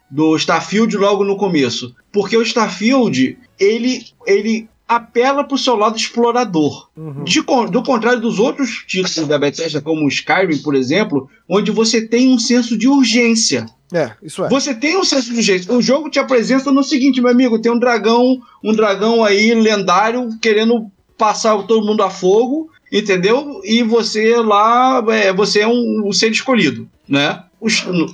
do 0.09 0.35
Starfield 0.38 0.95
logo 0.95 1.24
no 1.25 1.35
começo? 1.35 1.93
Porque 2.11 2.38
o 2.38 2.41
Starfield, 2.41 3.38
ele, 3.59 4.06
ele 4.25 4.69
apela 4.88 5.43
pro 5.43 5.58
seu 5.58 5.75
lado 5.75 5.98
explorador. 5.98 6.90
Uhum. 6.95 7.24
De 7.24 7.41
do 7.69 7.83
contrário 7.83 8.19
dos 8.19 8.40
outros 8.40 8.83
títulos 8.85 9.27
da 9.27 9.40
Bethesda, 9.40 9.82
como 9.82 10.06
o 10.06 10.09
Skyrim, 10.09 10.58
por 10.58 10.75
exemplo, 10.75 11.30
onde 11.48 11.72
você 11.72 12.06
tem 12.06 12.30
um 12.30 12.38
senso 12.38 12.77
de 12.77 12.88
urgência. 12.88 13.66
É, 13.93 14.11
isso 14.23 14.43
é. 14.43 14.49
Você 14.49 14.73
tem 14.73 14.97
um 14.97 15.03
senso 15.03 15.31
de 15.31 15.37
urgência. 15.37 15.73
O 15.73 15.81
jogo 15.81 16.09
te 16.09 16.19
apresenta 16.19 16.71
no 16.71 16.83
seguinte, 16.83 17.21
meu 17.21 17.31
amigo, 17.31 17.59
tem 17.59 17.71
um 17.71 17.79
dragão, 17.79 18.39
um 18.63 18.73
dragão 18.73 19.23
aí 19.23 19.53
lendário 19.53 20.29
querendo 20.41 20.89
passar 21.17 21.57
todo 21.63 21.85
mundo 21.85 22.01
a 22.01 22.09
fogo 22.09 22.69
entendeu? 22.91 23.61
E 23.63 23.81
você 23.81 24.35
lá, 24.37 25.03
é, 25.09 25.31
você 25.31 25.61
é 25.61 25.67
um, 25.67 26.03
um 26.05 26.11
ser 26.11 26.31
escolhido, 26.31 26.89
né? 27.07 27.43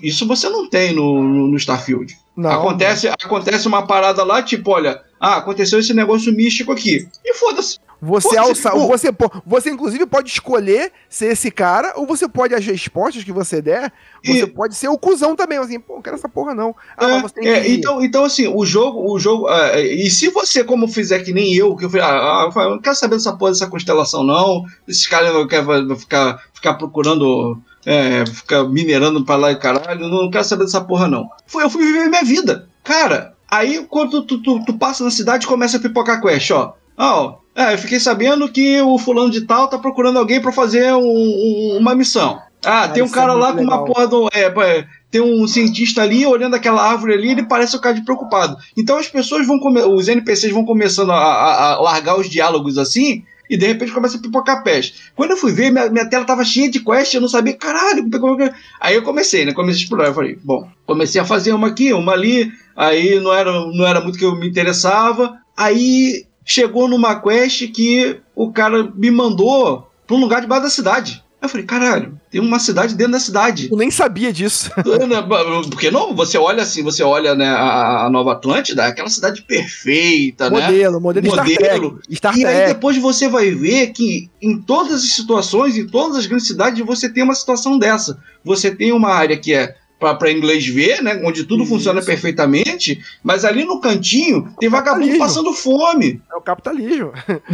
Isso 0.03 0.27
você 0.27 0.49
não 0.49 0.69
tem 0.69 0.93
no, 0.93 1.23
no, 1.47 1.57
Starfield. 1.57 2.15
Não, 2.35 2.51
acontece, 2.51 3.07
acontece 3.07 3.67
uma 3.67 3.87
parada 3.87 4.23
lá, 4.23 4.43
tipo, 4.43 4.71
olha, 4.71 5.01
ah, 5.19 5.37
aconteceu 5.37 5.79
esse 5.79 5.93
negócio 5.93 6.33
místico 6.33 6.71
aqui. 6.71 7.07
E 7.25 7.33
foda-se. 7.33 7.79
Você, 8.01 8.29
Pô, 8.35 8.39
alça, 8.39 8.69
você- 8.71 9.09
você, 9.45 9.69
inclusive 9.71 10.05
pode 10.05 10.29
escolher 10.29 10.91
ser 11.09 11.31
esse 11.31 11.49
cara, 11.49 11.93
ou 11.95 12.05
você 12.05 12.27
pode, 12.27 12.53
as 12.53 12.63
respostas 12.65 13.23
que 13.23 13.31
você 13.31 13.59
der, 13.61 13.91
você 14.23 14.43
E- 14.43 14.47
pode 14.47 14.75
ser 14.75 14.87
o 14.87 14.97
cuzão 14.99 15.35
também, 15.35 15.57
assim, 15.57 15.79
pô, 15.79 15.95
não 15.95 16.01
quero 16.03 16.15
essa 16.15 16.29
porra 16.29 16.53
não. 16.53 16.75
Ah, 16.95 17.05
É, 17.05 17.13
mas 17.13 17.21
você 17.31 17.41
tem 17.41 17.47
é, 17.49 17.67
então, 17.69 18.03
então, 18.03 18.23
assim, 18.23 18.47
o 18.47 18.63
jogo, 18.65 19.11
o 19.11 19.17
jogo. 19.19 19.49
é, 19.49 19.81
e 19.83 20.09
se 20.11 20.29
você, 20.29 20.63
como 20.63 20.87
fizer 20.87 21.19
que 21.23 21.33
nem 21.33 21.55
eu, 21.55 21.75
que 21.75 21.85
eu 21.85 21.89
falei, 21.89 22.05
ah, 22.05 22.49
ah, 22.55 22.59
eu 22.63 22.69
não 22.69 22.79
quero 22.79 22.95
saber 22.95 23.15
dessa 23.15 23.35
porra 23.35 23.51
dessa 23.51 23.67
constelação, 23.67 24.23
não. 24.23 24.63
Esses 24.87 25.07
caras 25.07 25.33
não 25.33 25.47
querem 25.47 25.95
ficar, 25.95 26.39
ficar 26.53 26.75
procurando. 26.75 27.59
É, 27.85 28.25
ficar 28.25 28.65
minerando 28.65 29.23
pra 29.23 29.37
lá 29.37 29.51
e 29.51 29.55
caralho, 29.55 30.09
não 30.09 30.29
quero 30.29 30.43
saber 30.43 30.65
dessa 30.65 30.81
porra, 30.81 31.07
não. 31.07 31.29
Foi, 31.45 31.63
eu 31.63 31.69
fui 31.69 31.85
viver 31.85 32.09
minha 32.09 32.23
vida. 32.23 32.67
Cara, 32.83 33.33
aí 33.49 33.85
quando 33.89 34.23
tu, 34.23 34.41
tu, 34.43 34.63
tu 34.65 34.73
passa 34.77 35.05
na 35.05 35.09
cidade 35.11 35.47
começa 35.47 35.77
a 35.77 35.79
pipocar 35.79 36.21
quest, 36.21 36.51
ó. 36.51 36.73
Ah, 36.97 37.15
ó, 37.21 37.35
é, 37.55 37.73
eu 37.73 37.77
fiquei 37.77 37.99
sabendo 37.99 38.49
que 38.49 38.81
o 38.81 38.97
fulano 38.97 39.29
de 39.31 39.41
tal 39.41 39.67
tá 39.69 39.77
procurando 39.77 40.17
alguém 40.19 40.41
pra 40.41 40.51
fazer 40.51 40.91
um- 40.93 40.99
um- 41.01 41.77
uma 41.79 41.93
missão. 41.95 42.39
Ah, 42.65 42.83
Ah, 42.83 42.87
tem 42.89 43.03
um 43.03 43.05
é 43.05 43.09
cara 43.09 43.33
lá 43.33 43.53
muito 43.53 43.57
com 43.57 43.63
uma 43.63 43.81
legal. 43.81 43.85
porra 43.93 44.07
do. 44.07 44.27
É, 44.33 44.41
é, 44.45 44.85
tem 45.11 45.21
um 45.21 45.47
cientista 45.47 46.01
ali 46.01 46.25
olhando 46.25 46.55
aquela 46.55 46.81
árvore 46.83 47.13
ali, 47.13 47.29
ele 47.31 47.43
parece 47.43 47.77
um 47.77 47.79
cara 47.79 47.95
de 47.95 48.03
preocupado. 48.03 48.57
Então 48.75 48.97
as 48.97 49.07
pessoas 49.07 49.45
vão 49.45 49.59
come- 49.59 49.81
os 49.81 50.07
NPCs 50.07 50.51
vão 50.51 50.65
começando 50.65 51.11
a, 51.11 51.17
a- 51.17 51.73
a 51.75 51.81
largar 51.81 52.19
os 52.19 52.27
diálogos 52.29 52.77
assim. 52.77 53.23
E 53.49 53.55
de 53.55 53.65
repente 53.65 53.93
começa 53.93 54.17
a 54.17 54.19
pipocar 54.21 54.61
peste. 54.61 54.95
Quando 55.15 55.31
eu 55.31 55.37
fui 55.37 55.53
ver, 55.53 55.71
minha, 55.71 55.89
minha 55.89 56.09
tela 56.09 56.25
tava 56.25 56.43
cheia 56.43 56.69
de 56.69 56.81
quest, 56.81 57.13
eu 57.13 57.21
não 57.21 57.29
sabia, 57.29 57.53
caralho, 57.53 58.09
como 58.19 58.41
é 58.43 58.49
que- 58.49 58.55
aí 58.81 58.95
eu 58.95 59.03
comecei, 59.03 59.45
né? 59.45 59.53
Comecei 59.53 59.79
a 59.79 59.83
explorar. 59.83 60.07
Eu 60.07 60.13
falei, 60.13 60.37
bom, 60.43 60.67
comecei 60.85 61.21
a 61.21 61.25
fazer 61.25 61.53
uma 61.53 61.67
aqui, 61.67 61.93
uma 61.93 62.11
ali, 62.11 62.51
aí 62.75 63.17
não 63.21 63.31
era, 63.33 63.49
não 63.51 63.87
era 63.87 64.01
muito 64.01 64.17
que 64.19 64.25
eu 64.25 64.35
me 64.35 64.49
interessava. 64.49 65.37
Aí 65.55 66.25
chegou 66.47 66.87
numa 66.87 67.19
quest 67.19 67.67
que 67.73 68.21
o 68.33 68.51
cara 68.51 68.89
me 68.95 69.11
mandou 69.11 69.91
pra 70.07 70.15
um 70.15 70.19
lugar 70.19 70.39
debaixo 70.39 70.63
da 70.63 70.69
cidade. 70.69 71.23
Eu 71.39 71.47
falei, 71.47 71.67
caralho, 71.67 72.19
tem 72.31 72.41
uma 72.41 72.57
cidade 72.57 72.95
dentro 72.95 73.11
da 73.11 73.19
cidade. 73.19 73.67
Eu 73.69 73.77
nem 73.77 73.91
sabia 73.91 74.33
disso. 74.33 74.71
Porque 75.69 75.91
não, 75.91 76.15
você 76.15 76.35
olha 76.35 76.63
assim, 76.63 76.81
você 76.81 77.03
olha 77.03 77.35
né, 77.35 77.47
a, 77.47 78.05
a 78.05 78.09
Nova 78.09 78.31
Atlântida, 78.31 78.85
aquela 78.85 79.09
cidade 79.09 79.43
perfeita, 79.43 80.49
né? 80.49 80.61
modelo, 80.61 80.99
modelo, 80.99 81.27
Star 81.27 81.45
Modelo. 81.47 81.91
Trek. 81.99 82.15
Star 82.15 82.37
E 82.37 82.45
aí 82.45 82.55
Trek. 82.55 82.73
depois 82.73 82.97
você 82.97 83.27
vai 83.27 83.51
ver 83.51 83.91
que 83.91 84.31
em 84.41 84.59
todas 84.59 84.93
as 84.93 85.11
situações, 85.11 85.77
em 85.77 85.85
todas 85.85 86.17
as 86.17 86.25
grandes 86.25 86.47
cidades, 86.47 86.83
você 86.83 87.07
tem 87.07 87.23
uma 87.23 87.35
situação 87.35 87.77
dessa. 87.77 88.17
Você 88.43 88.73
tem 88.73 88.91
uma 88.91 89.09
área 89.13 89.37
que 89.37 89.53
é 89.53 89.75
para 89.99 90.31
inglês 90.31 90.65
ver, 90.67 91.01
né? 91.01 91.19
Onde 91.23 91.43
tudo 91.43 91.63
Isso. 91.63 91.71
funciona 91.73 92.01
perfeitamente, 92.01 92.99
mas 93.23 93.43
ali 93.43 93.63
no 93.65 93.79
cantinho 93.81 94.53
tem 94.59 94.69
vagabundo 94.69 95.17
passando 95.17 95.51
fome. 95.53 96.21
É 96.31 96.35
o 96.35 96.41
capitalismo. 96.41 97.11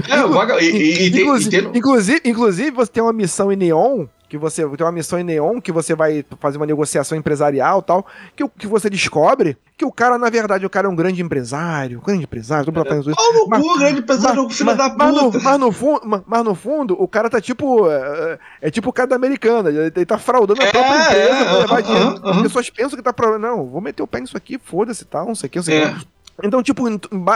É, 0.09 0.23
o 0.25 0.29
vaga... 0.29 0.61
e, 0.61 0.65
e- 0.69 1.03
e 1.09 1.21
inclusive, 1.21 1.49
tem- 1.61 1.71
inclusive, 1.77 2.21
inclusive, 2.25 2.71
você 2.71 2.91
tem 2.91 3.03
uma 3.03 3.13
missão 3.13 3.51
em 3.51 3.55
Neon, 3.55 4.05
que 4.33 4.37
você 4.39 4.67
tem 4.67 4.83
uma 4.83 4.91
missão 4.91 5.19
em 5.19 5.23
Neon, 5.23 5.61
que 5.61 5.71
você 5.71 5.93
vai 5.93 6.25
fazer 6.39 6.57
uma 6.57 6.65
negociação 6.65 7.15
empresarial 7.15 7.81
e 7.81 7.83
tal, 7.83 8.07
que, 8.35 8.47
que 8.57 8.65
você 8.65 8.89
descobre 8.89 9.55
que 9.77 9.85
o 9.85 9.91
cara, 9.91 10.17
na 10.17 10.27
verdade, 10.27 10.65
o 10.65 10.69
cara 10.71 10.87
é 10.87 10.89
um 10.89 10.95
grande 10.95 11.21
empresário, 11.21 11.99
um 11.99 12.01
grande 12.01 12.23
empresário, 12.23 12.65
tô 12.65 12.71
botando 12.71 13.11
isso. 13.11 13.19
Mas- 13.47 13.61
cu, 13.61 13.77
grande 13.77 14.01
filho 14.49 14.65
mas, 14.65 14.77
da 14.77 14.89
mas 14.95 15.13
no, 15.13 15.31
puta. 15.31 15.39
mas, 15.43 15.59
no 15.59 15.71
fundo, 15.71 16.01
mas, 16.03 16.21
mas 16.25 16.43
no 16.43 16.55
fundo, 16.55 16.99
o 16.99 17.07
cara 17.07 17.29
tá 17.29 17.39
tipo. 17.39 17.87
É, 17.91 18.39
é 18.63 18.71
tipo 18.71 18.89
o 18.89 18.93
cara 18.93 19.07
da 19.09 19.15
americana. 19.15 19.69
Ele, 19.69 19.91
ele 19.95 20.05
tá 20.05 20.17
fraudando 20.17 20.59
a 20.61 20.65
É, 20.65 20.71
própria 20.71 21.03
empresa 21.05 21.35
é, 21.35 21.43
pra 21.45 21.57
levar 21.59 21.81
dinheiro. 21.83 22.21
As 22.27 22.41
pessoas 22.41 22.69
pensam 22.71 22.97
que 22.97 23.03
tá. 23.03 23.13
Não, 23.39 23.67
vou 23.67 23.81
meter 23.81 24.01
o 24.01 24.07
pé 24.07 24.19
nisso 24.19 24.35
aqui, 24.35 24.59
foda-se 24.63 25.05
tal, 25.05 25.27
não 25.27 25.35
sei 25.35 25.47
o 25.47 25.49
que, 25.51 25.57
não 25.59 25.63
sei 25.63 25.85
o 25.85 25.95
que. 25.95 26.07
Então, 26.41 26.63
tipo, 26.63 26.83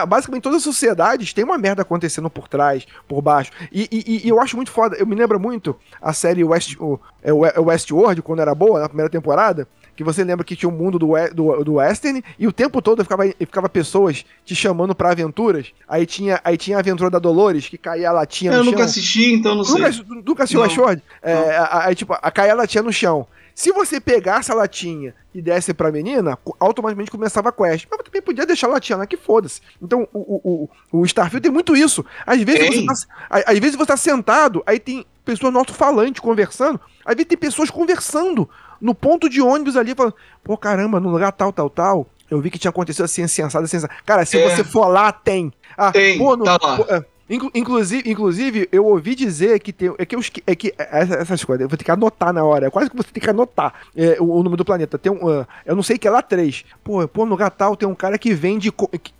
basicamente 0.07 0.43
todas 0.43 0.57
as 0.57 0.63
sociedades 0.63 1.33
tem 1.33 1.43
uma 1.43 1.57
merda 1.57 1.81
acontecendo 1.83 2.29
por 2.29 2.47
trás, 2.47 2.85
por 3.07 3.21
baixo. 3.21 3.51
E, 3.71 3.87
e- 3.91 4.25
e 4.25 4.29
eu 4.29 4.39
acho 4.41 4.55
muito 4.55 4.71
foda. 4.71 4.95
Eu 4.97 5.05
me 5.05 5.15
lembro 5.15 5.39
muito 5.39 5.75
a 6.01 6.13
série 6.13 6.43
West, 6.43 6.75
o, 6.79 6.99
é, 7.21 7.31
o- 7.31 7.45
é 7.45 7.59
Westworld, 7.59 8.21
quando 8.21 8.39
era 8.41 8.55
boa, 8.55 8.79
na 8.79 8.87
primeira 8.87 9.09
temporada. 9.09 9.67
Que 9.95 10.03
você 10.03 10.23
lembra 10.23 10.45
que 10.45 10.55
tinha 10.55 10.69
o 10.69 10.71
mundo 10.71 10.99
do, 10.99 11.07
do, 11.33 11.63
do 11.63 11.73
Western 11.73 12.23
e 12.37 12.45
o 12.47 12.51
tempo 12.51 12.81
todo 12.83 13.01
ficava, 13.03 13.23
ficava 13.39 13.67
pessoas 13.67 14.23
te 14.45 14.55
chamando 14.55 14.93
pra 14.93 15.09
aventuras. 15.11 15.71
Aí 15.87 16.05
tinha, 16.05 16.39
aí 16.43 16.55
tinha 16.55 16.77
a 16.77 16.79
aventura 16.81 17.09
da 17.09 17.17
Dolores, 17.17 17.67
que 17.67 17.79
caía 17.79 18.09
a 18.09 18.11
latinha 18.13 18.51
Eu 18.51 18.59
no 18.59 18.65
nunca 18.65 18.77
chão. 18.77 18.85
assisti, 18.85 19.33
então 19.33 19.55
não 19.55 19.63
sei. 19.63 19.81
Nunca, 19.81 20.21
nunca 20.25 20.43
assistiu. 20.43 20.61
Westworld? 20.61 21.01
É, 21.21 21.33
aí, 21.71 21.95
tipo, 21.95 22.13
a 22.13 22.29
cair 22.29 22.51
a 22.51 22.55
latinha 22.55 22.83
no 22.83 22.93
chão. 22.93 23.25
Se 23.57 23.71
você 23.71 23.99
pegasse 23.99 24.51
a 24.51 24.53
latinha 24.53 25.15
e 25.33 25.41
desse 25.41 25.73
pra 25.73 25.91
menina, 25.91 26.37
automaticamente 26.59 27.09
começava 27.09 27.49
a 27.49 27.51
quest. 27.51 27.87
Mas 27.89 28.01
também 28.03 28.21
podia 28.21 28.45
deixar 28.45 28.67
a 28.67 28.69
latinha 28.69 28.99
lá 28.99 29.07
que 29.07 29.17
foda-se. 29.17 29.61
Então, 29.81 30.07
o, 30.13 30.69
o, 30.93 30.99
o, 30.99 31.05
Starfield 31.07 31.41
tem 31.41 31.51
muito 31.51 31.75
isso. 31.75 32.05
Às 32.23 32.39
vezes, 32.43 32.85
você 32.85 33.07
tá, 33.07 33.41
às 33.47 33.57
vezes 33.57 33.75
você 33.75 33.85
tá 33.87 33.97
sentado, 33.97 34.61
aí 34.63 34.79
tem 34.79 35.03
pessoas 35.25 35.51
no 35.51 35.57
alto-falante 35.57 36.21
conversando. 36.21 36.79
Às 37.03 37.15
vezes 37.15 37.29
tem 37.29 37.37
pessoas 37.37 37.71
conversando 37.71 38.47
no 38.79 38.93
ponto 38.93 39.27
de 39.27 39.41
ônibus 39.41 39.75
ali, 39.75 39.95
falando, 39.95 40.13
pô, 40.43 40.55
caramba, 40.55 40.99
no 40.99 41.09
lugar 41.09 41.31
tal, 41.31 41.51
tal, 41.51 41.67
tal. 41.67 42.05
Eu 42.29 42.39
vi 42.39 42.51
que 42.51 42.59
tinha 42.59 42.69
acontecido 42.69 43.05
assim, 43.05 43.23
assim, 43.23 43.41
assado, 43.41 43.65
assim, 43.65 43.77
assado. 43.77 43.93
Cara, 44.05 44.23
se 44.23 44.37
É. 44.37 44.47
você 44.55 44.63
for 44.63 44.85
lá, 44.87 45.11
tem. 45.11 45.51
Ah, 45.75 45.91
Tem, 45.91 46.15
pô, 46.19 46.37
no- 46.37 46.45
tá 46.45 46.59
lá. 46.61 46.77
pô, 46.77 46.83
é, 46.93 47.03
Inclu- 47.29 47.51
inclusive, 47.53 48.09
inclusive, 48.09 48.69
eu 48.71 48.85
ouvi 48.85 49.13
dizer 49.13 49.59
que 49.59 49.73
tem. 49.73 49.93
É 49.97 50.05
que, 50.05 50.15
eu, 50.15 50.19
esque- 50.19 50.41
é 50.47 50.55
que 50.55 50.73
essa- 50.77 51.15
essas 51.15 51.43
coisas, 51.43 51.63
eu 51.63 51.67
vou 51.69 51.77
ter 51.77 51.83
que 51.83 51.91
anotar 51.91 52.31
na 52.31 52.43
hora. 52.43 52.67
É 52.67 52.69
quase 52.69 52.89
que 52.89 52.95
você 52.95 53.09
tem 53.11 53.21
que 53.21 53.29
anotar 53.29 53.73
é, 53.95 54.15
o, 54.19 54.31
o 54.31 54.37
número 54.37 54.55
do 54.57 54.63
planeta. 54.65 54.97
Tem 54.97 55.11
um. 55.11 55.27
ah, 55.27 55.45
eu 55.65 55.75
não 55.75 55.83
sei 55.83 55.97
que 55.97 56.07
é 56.07 56.11
lá 56.11 56.21
três. 56.21 56.63
Pô, 56.83 57.05
pô, 57.07 57.25
no 57.25 57.35
Gatal 57.35 57.75
tem 57.75 57.87
um 57.87 57.95
cara 57.95 58.17
que 58.17 58.33
vende. 58.33 58.71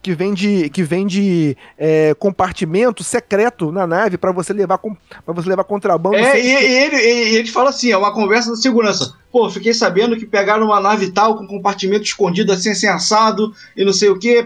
que- 0.02 0.14
vende. 0.16 0.70
Que 0.70 0.84
vende 0.84 1.58
é, 1.78 2.14
compartimento 2.18 3.04
secreto 3.04 3.72
na 3.72 3.86
nave 3.86 4.18
pra 4.18 4.32
você 4.32 4.54
levar 4.54 4.78
para 4.78 5.34
você 5.34 5.50
levar 5.50 5.64
contrabando. 5.66 6.16
É, 6.16 6.32
sem- 6.32 6.46
e, 6.46 6.48
e 6.50 6.78
ele, 6.84 6.96
e 6.96 7.36
ele 7.36 7.50
fala 7.50 7.72
assim, 7.72 7.92
é 7.92 7.98
uma 7.98 8.14
conversa 8.14 8.52
da 8.52 8.56
segurança. 8.56 9.14
Pô, 9.30 9.50
fiquei 9.50 9.74
sabendo 9.74 10.16
que 10.16 10.26
pegaram 10.26 10.66
uma 10.68 10.80
nave 10.80 11.12
tal 11.12 11.36
com 11.38 11.46
compartimento 11.46 12.04
escondido 12.04 12.52
assim, 12.54 12.70
assim, 12.70 12.88
assado, 12.88 13.54
e 13.76 13.84
não 13.84 13.92
sei 13.92 14.10
o 14.10 14.18
que. 14.18 14.42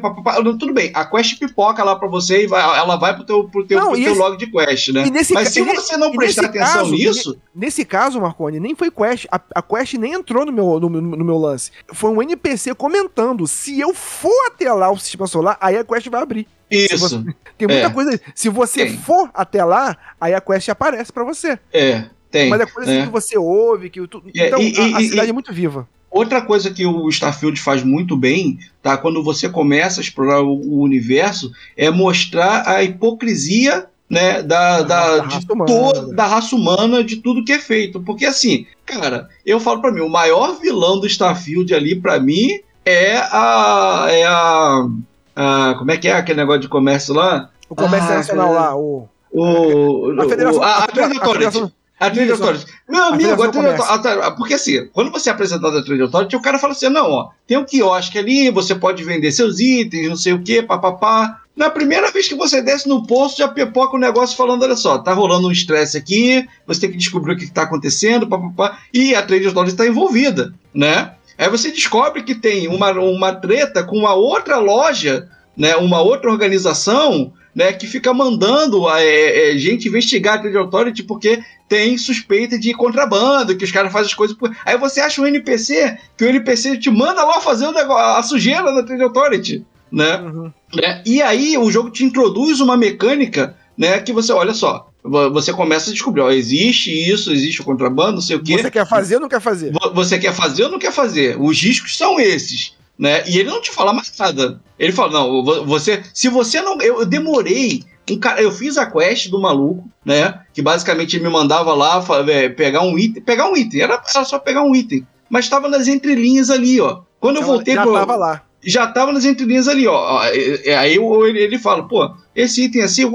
Tudo 0.59 0.73
bem, 0.73 0.91
a 0.95 1.05
quest 1.05 1.37
pipoca 1.39 1.83
lá 1.83 1.95
pra 1.95 2.07
você 2.07 2.43
e 2.43 2.47
vai- 2.47 2.61
ela 2.79 2.95
vai 2.97 3.13
pro 3.15 3.23
teu, 3.23 3.43
pro 3.51 3.65
teu, 3.65 3.79
Não, 3.79 3.87
pro 3.91 3.97
teu 4.01 4.11
esse- 4.11 4.19
log 4.19 4.37
de 4.37 4.47
quest, 4.47 4.89
né? 4.89 5.03
Mas 5.33 5.49
se 5.49 5.61
você 5.61 5.97
não 5.97 6.11
prestar 6.11 6.45
atenção 6.45 6.73
caso, 6.77 6.91
nisso, 6.91 7.41
Nesse 7.53 7.83
caso, 7.85 8.19
Marconi, 8.21 8.59
nem 8.59 8.73
foi 8.75 8.89
quest. 8.89 9.25
A, 9.31 9.39
a 9.55 9.61
quest 9.61 9.93
nem 9.95 10.13
entrou 10.13 10.45
no 10.45 10.51
meu, 10.51 10.79
no, 10.79 10.89
meu- 10.89 11.01
no 11.01 11.25
meu 11.25 11.37
lance. 11.37 11.71
Foi 11.93 12.09
um 12.09 12.21
NPC 12.21 12.73
comentando. 12.73 13.45
Se 13.47 13.79
eu 13.79 13.93
for 13.93 14.47
até 14.47 14.71
lá 14.73 14.89
o 14.89 14.97
sistema 14.97 15.27
solar, 15.27 15.57
aí 15.61 15.77
a 15.77 15.83
quest 15.83 16.07
vai 16.09 16.21
abrir. 16.21 16.47
Isso. 16.69 16.97
você- 16.97 17.17
Tem 17.57 17.67
muita 17.67 17.87
É. 17.87 17.89
coisa. 17.89 18.19
Se 18.33 18.47
você 18.49 18.85
Tem. 18.85 18.97
for 18.97 19.29
até 19.33 19.63
lá, 19.63 19.95
aí 20.19 20.33
a 20.33 20.39
quest 20.41 20.69
aparece 20.69 21.11
pra 21.11 21.23
você. 21.25 21.59
É, 21.73 22.05
tem. 22.31 22.49
Mas 22.49 22.61
é 22.61 22.65
coisa 22.65 22.89
assim 22.89 23.01
é. 23.01 23.05
que 23.05 23.11
você 23.11 23.37
ouve, 23.37 23.89
que 23.89 24.07
tu... 24.07 24.23
É, 24.35 24.47
Então, 24.47 24.59
e- 24.61 24.75
a, 24.93 24.97
a 24.97 25.01
cidade 25.01 25.27
e- 25.27 25.29
é 25.29 25.33
muito 25.33 25.53
viva. 25.53 25.87
Outra 26.11 26.41
coisa 26.41 26.69
que 26.71 26.85
o 26.85 27.07
Starfield 27.09 27.59
faz 27.61 27.83
muito 27.83 28.17
bem, 28.17 28.59
tá? 28.83 28.97
Quando 28.97 29.23
você 29.23 29.47
começa 29.47 30.01
a 30.01 30.03
explorar 30.03 30.41
o, 30.41 30.51
o 30.53 30.81
universo, 30.81 31.51
é 31.77 31.89
mostrar 31.89 32.67
a 32.67 32.83
hipocrisia, 32.83 33.85
né, 34.09 34.41
da, 34.43 34.81
da, 34.81 35.17
Da 35.17 35.23
raça 35.23 35.53
humana. 35.53 35.65
to- 35.93 36.13
da 36.13 36.27
raça 36.27 36.53
humana, 36.55 37.01
de 37.01 37.15
tudo 37.15 37.45
que 37.45 37.53
é 37.53 37.59
feito. 37.59 38.01
Porque 38.01 38.25
assim, 38.25 38.65
cara, 38.85 39.29
eu 39.45 39.57
falo 39.57 39.79
pra 39.79 39.89
mim, 39.91 40.01
o 40.01 40.09
maior 40.09 40.59
vilão 40.59 40.99
do 40.99 41.07
Starfield 41.07 41.73
ali, 41.73 41.95
pra 41.95 42.19
mim, 42.19 42.59
é 42.85 43.15
a. 43.17 44.07
É 44.09 44.25
a, 44.25 44.87
a- 45.33 45.75
como 45.77 45.91
é 45.91 45.97
que 45.97 46.09
é 46.09 46.11
aquele 46.13 46.39
negócio 46.41 46.61
de 46.61 46.67
comércio 46.67 47.13
lá? 47.13 47.49
O 47.69 47.75
comércio 47.75 48.01
Ah, 48.01 48.03
internacional 48.19 48.47
cara. 48.53 48.59
lá, 48.59 48.75
o. 48.75 49.07
O, 49.33 50.11
A 50.21 50.27
Federação- 50.27 50.59
o- 50.59 50.63
a, 50.63 50.67
a 50.67 50.79
a- 50.81 50.83
a. 50.83 50.87
Federação- 51.31 51.71
A 52.01 52.09
Trade 52.09 52.31
Isso. 52.31 52.41
Authority. 52.41 52.65
Meu 52.89 53.03
A 53.03 53.07
amigo, 53.09 53.31
a 53.31 53.37
Trade 53.37 53.53
Comércio. 53.53 53.83
Authority. 53.85 54.35
Porque 54.35 54.53
assim, 54.55 54.87
quando 54.87 55.11
você 55.11 55.29
é 55.29 55.33
apresentado 55.33 55.77
a 55.77 55.83
Trade 55.83 56.01
Authority, 56.01 56.35
o 56.35 56.41
cara 56.41 56.57
fala 56.57 56.73
assim: 56.73 56.89
não, 56.89 57.11
ó, 57.11 57.29
tem 57.45 57.57
um 57.57 57.63
quiosque 57.63 58.17
ali, 58.17 58.49
você 58.49 58.73
pode 58.73 59.03
vender 59.03 59.31
seus 59.31 59.59
itens, 59.59 60.09
não 60.09 60.17
sei 60.17 60.33
o 60.33 60.41
que, 60.41 60.63
papapá. 60.63 61.41
Na 61.55 61.69
primeira 61.69 62.09
vez 62.11 62.27
que 62.27 62.33
você 62.33 62.59
desce 62.59 62.89
no 62.89 63.05
posto, 63.05 63.37
já 63.37 63.47
pipoca 63.47 63.95
o 63.95 63.99
negócio 63.99 64.35
falando: 64.35 64.63
olha 64.63 64.75
só, 64.75 64.97
tá 64.97 65.13
rolando 65.13 65.47
um 65.47 65.51
estresse 65.51 65.95
aqui, 65.95 66.43
você 66.65 66.81
tem 66.81 66.91
que 66.91 66.97
descobrir 66.97 67.33
o 67.33 67.37
que, 67.37 67.45
que 67.45 67.53
tá 67.53 67.61
acontecendo, 67.61 68.27
papapá. 68.27 68.79
E 68.91 69.13
a 69.13 69.21
Trade 69.21 69.45
Authority 69.45 69.73
está 69.73 69.85
envolvida, 69.85 70.55
né? 70.73 71.11
Aí 71.37 71.49
você 71.49 71.69
descobre 71.69 72.23
que 72.23 72.33
tem 72.33 72.67
uma, 72.67 72.91
uma 72.93 73.35
treta 73.35 73.83
com 73.83 73.95
uma 73.95 74.15
outra 74.15 74.57
loja, 74.57 75.29
né? 75.55 75.75
Uma 75.75 76.01
outra 76.01 76.31
organização. 76.31 77.31
Né, 77.53 77.73
que 77.73 77.85
fica 77.85 78.13
mandando 78.13 78.89
é, 78.89 79.51
é, 79.51 79.57
gente 79.57 79.89
investigar 79.89 80.35
a 80.35 80.37
Trade 80.37 80.55
Authority 80.55 81.03
porque 81.03 81.43
tem 81.71 81.97
suspeita 81.97 82.59
de 82.59 82.73
contrabando, 82.73 83.55
que 83.55 83.63
os 83.63 83.71
caras 83.71 83.93
fazem 83.93 84.07
as 84.07 84.13
coisas 84.13 84.35
por. 84.35 84.53
Aí 84.65 84.77
você 84.77 84.99
acha 84.99 85.21
um 85.21 85.25
NPC, 85.25 85.97
que 86.17 86.25
o 86.25 86.27
NPC 86.27 86.77
te 86.77 86.89
manda 86.89 87.23
lá 87.23 87.39
fazer 87.39 87.65
o 87.65 87.71
negócio, 87.71 88.17
a 88.17 88.21
sujeira 88.21 88.75
da 88.75 88.83
Trade 88.83 89.03
Authority, 89.03 89.65
né? 89.89 90.17
Uhum. 90.17 90.51
né? 90.75 91.01
E 91.05 91.21
aí 91.21 91.57
o 91.57 91.71
jogo 91.71 91.89
te 91.89 92.03
introduz 92.03 92.59
uma 92.59 92.75
mecânica, 92.75 93.55
né? 93.77 94.01
Que 94.01 94.11
você, 94.11 94.33
olha 94.33 94.53
só, 94.53 94.89
vo- 95.01 95.31
você 95.31 95.53
começa 95.53 95.89
a 95.91 95.93
descobrir, 95.93 96.19
ó, 96.19 96.29
existe 96.29 96.91
isso, 96.91 97.31
existe 97.31 97.61
o 97.61 97.63
contrabando, 97.63 98.15
não 98.15 98.21
sei 98.21 98.35
o 98.35 98.43
quê. 98.43 98.57
Você 98.61 98.69
quer 98.69 98.85
fazer 98.85 99.15
ou 99.15 99.21
não 99.21 99.29
quer 99.29 99.39
fazer? 99.39 99.71
Vo- 99.71 99.93
Você 99.93 100.19
quer 100.19 100.33
fazer 100.35 100.63
ou 100.65 100.71
não 100.71 100.77
quer 100.79 100.91
fazer? 100.91 101.37
Os 101.39 101.57
riscos 101.61 101.95
são 101.95 102.19
esses, 102.19 102.73
né? 102.99 103.23
E 103.29 103.37
ele 103.39 103.49
não 103.49 103.61
te 103.61 103.71
fala 103.71 103.93
mais 103.93 104.11
nada. 104.19 104.61
Ele 104.77 104.91
fala, 104.91 105.13
não, 105.13 105.41
vo- 105.41 105.63
você, 105.65 106.03
se 106.13 106.27
você 106.27 106.61
não, 106.61 106.81
eu, 106.81 106.99
eu 106.99 107.05
demorei, 107.05 107.85
um 108.05 108.17
cara, 108.17 108.41
eu 108.41 108.51
fiz 108.51 108.77
a 108.77 108.85
quest 108.85 109.29
do 109.29 109.39
maluco, 109.39 109.87
né? 110.05 110.41
Que 110.53 110.61
basicamente 110.61 111.19
me 111.19 111.29
mandava 111.29 111.73
lá 111.73 112.03
é, 112.27 112.49
pegar 112.49 112.81
um 112.81 112.97
item, 112.97 113.21
pegar 113.23 113.49
um 113.49 113.55
item, 113.55 113.81
era, 113.81 114.01
era 114.13 114.25
só 114.25 114.39
pegar 114.39 114.63
um 114.63 114.75
item, 114.75 115.05
mas 115.29 115.45
estava 115.45 115.69
nas 115.69 115.87
entrelinhas 115.87 116.49
ali, 116.49 116.81
ó. 116.81 117.01
Quando 117.19 117.37
eu 117.37 117.43
voltei 117.43 117.75
já 117.75 117.83
pro- 117.83 117.93
tava 117.93 118.15
lá. 118.15 118.41
já 118.63 118.87
tava 118.87 119.11
nas 119.11 119.23
entrelinhas 119.25 119.67
ali, 119.67 119.87
ó. 119.87 120.19
Aí 120.19 120.95
eu- 120.95 121.27
ele, 121.27 121.39
ele 121.39 121.59
fala, 121.59 121.87
pô, 121.87 122.11
esse 122.35 122.63
item 122.65 122.81
assim, 122.81 123.05
o 123.05 123.11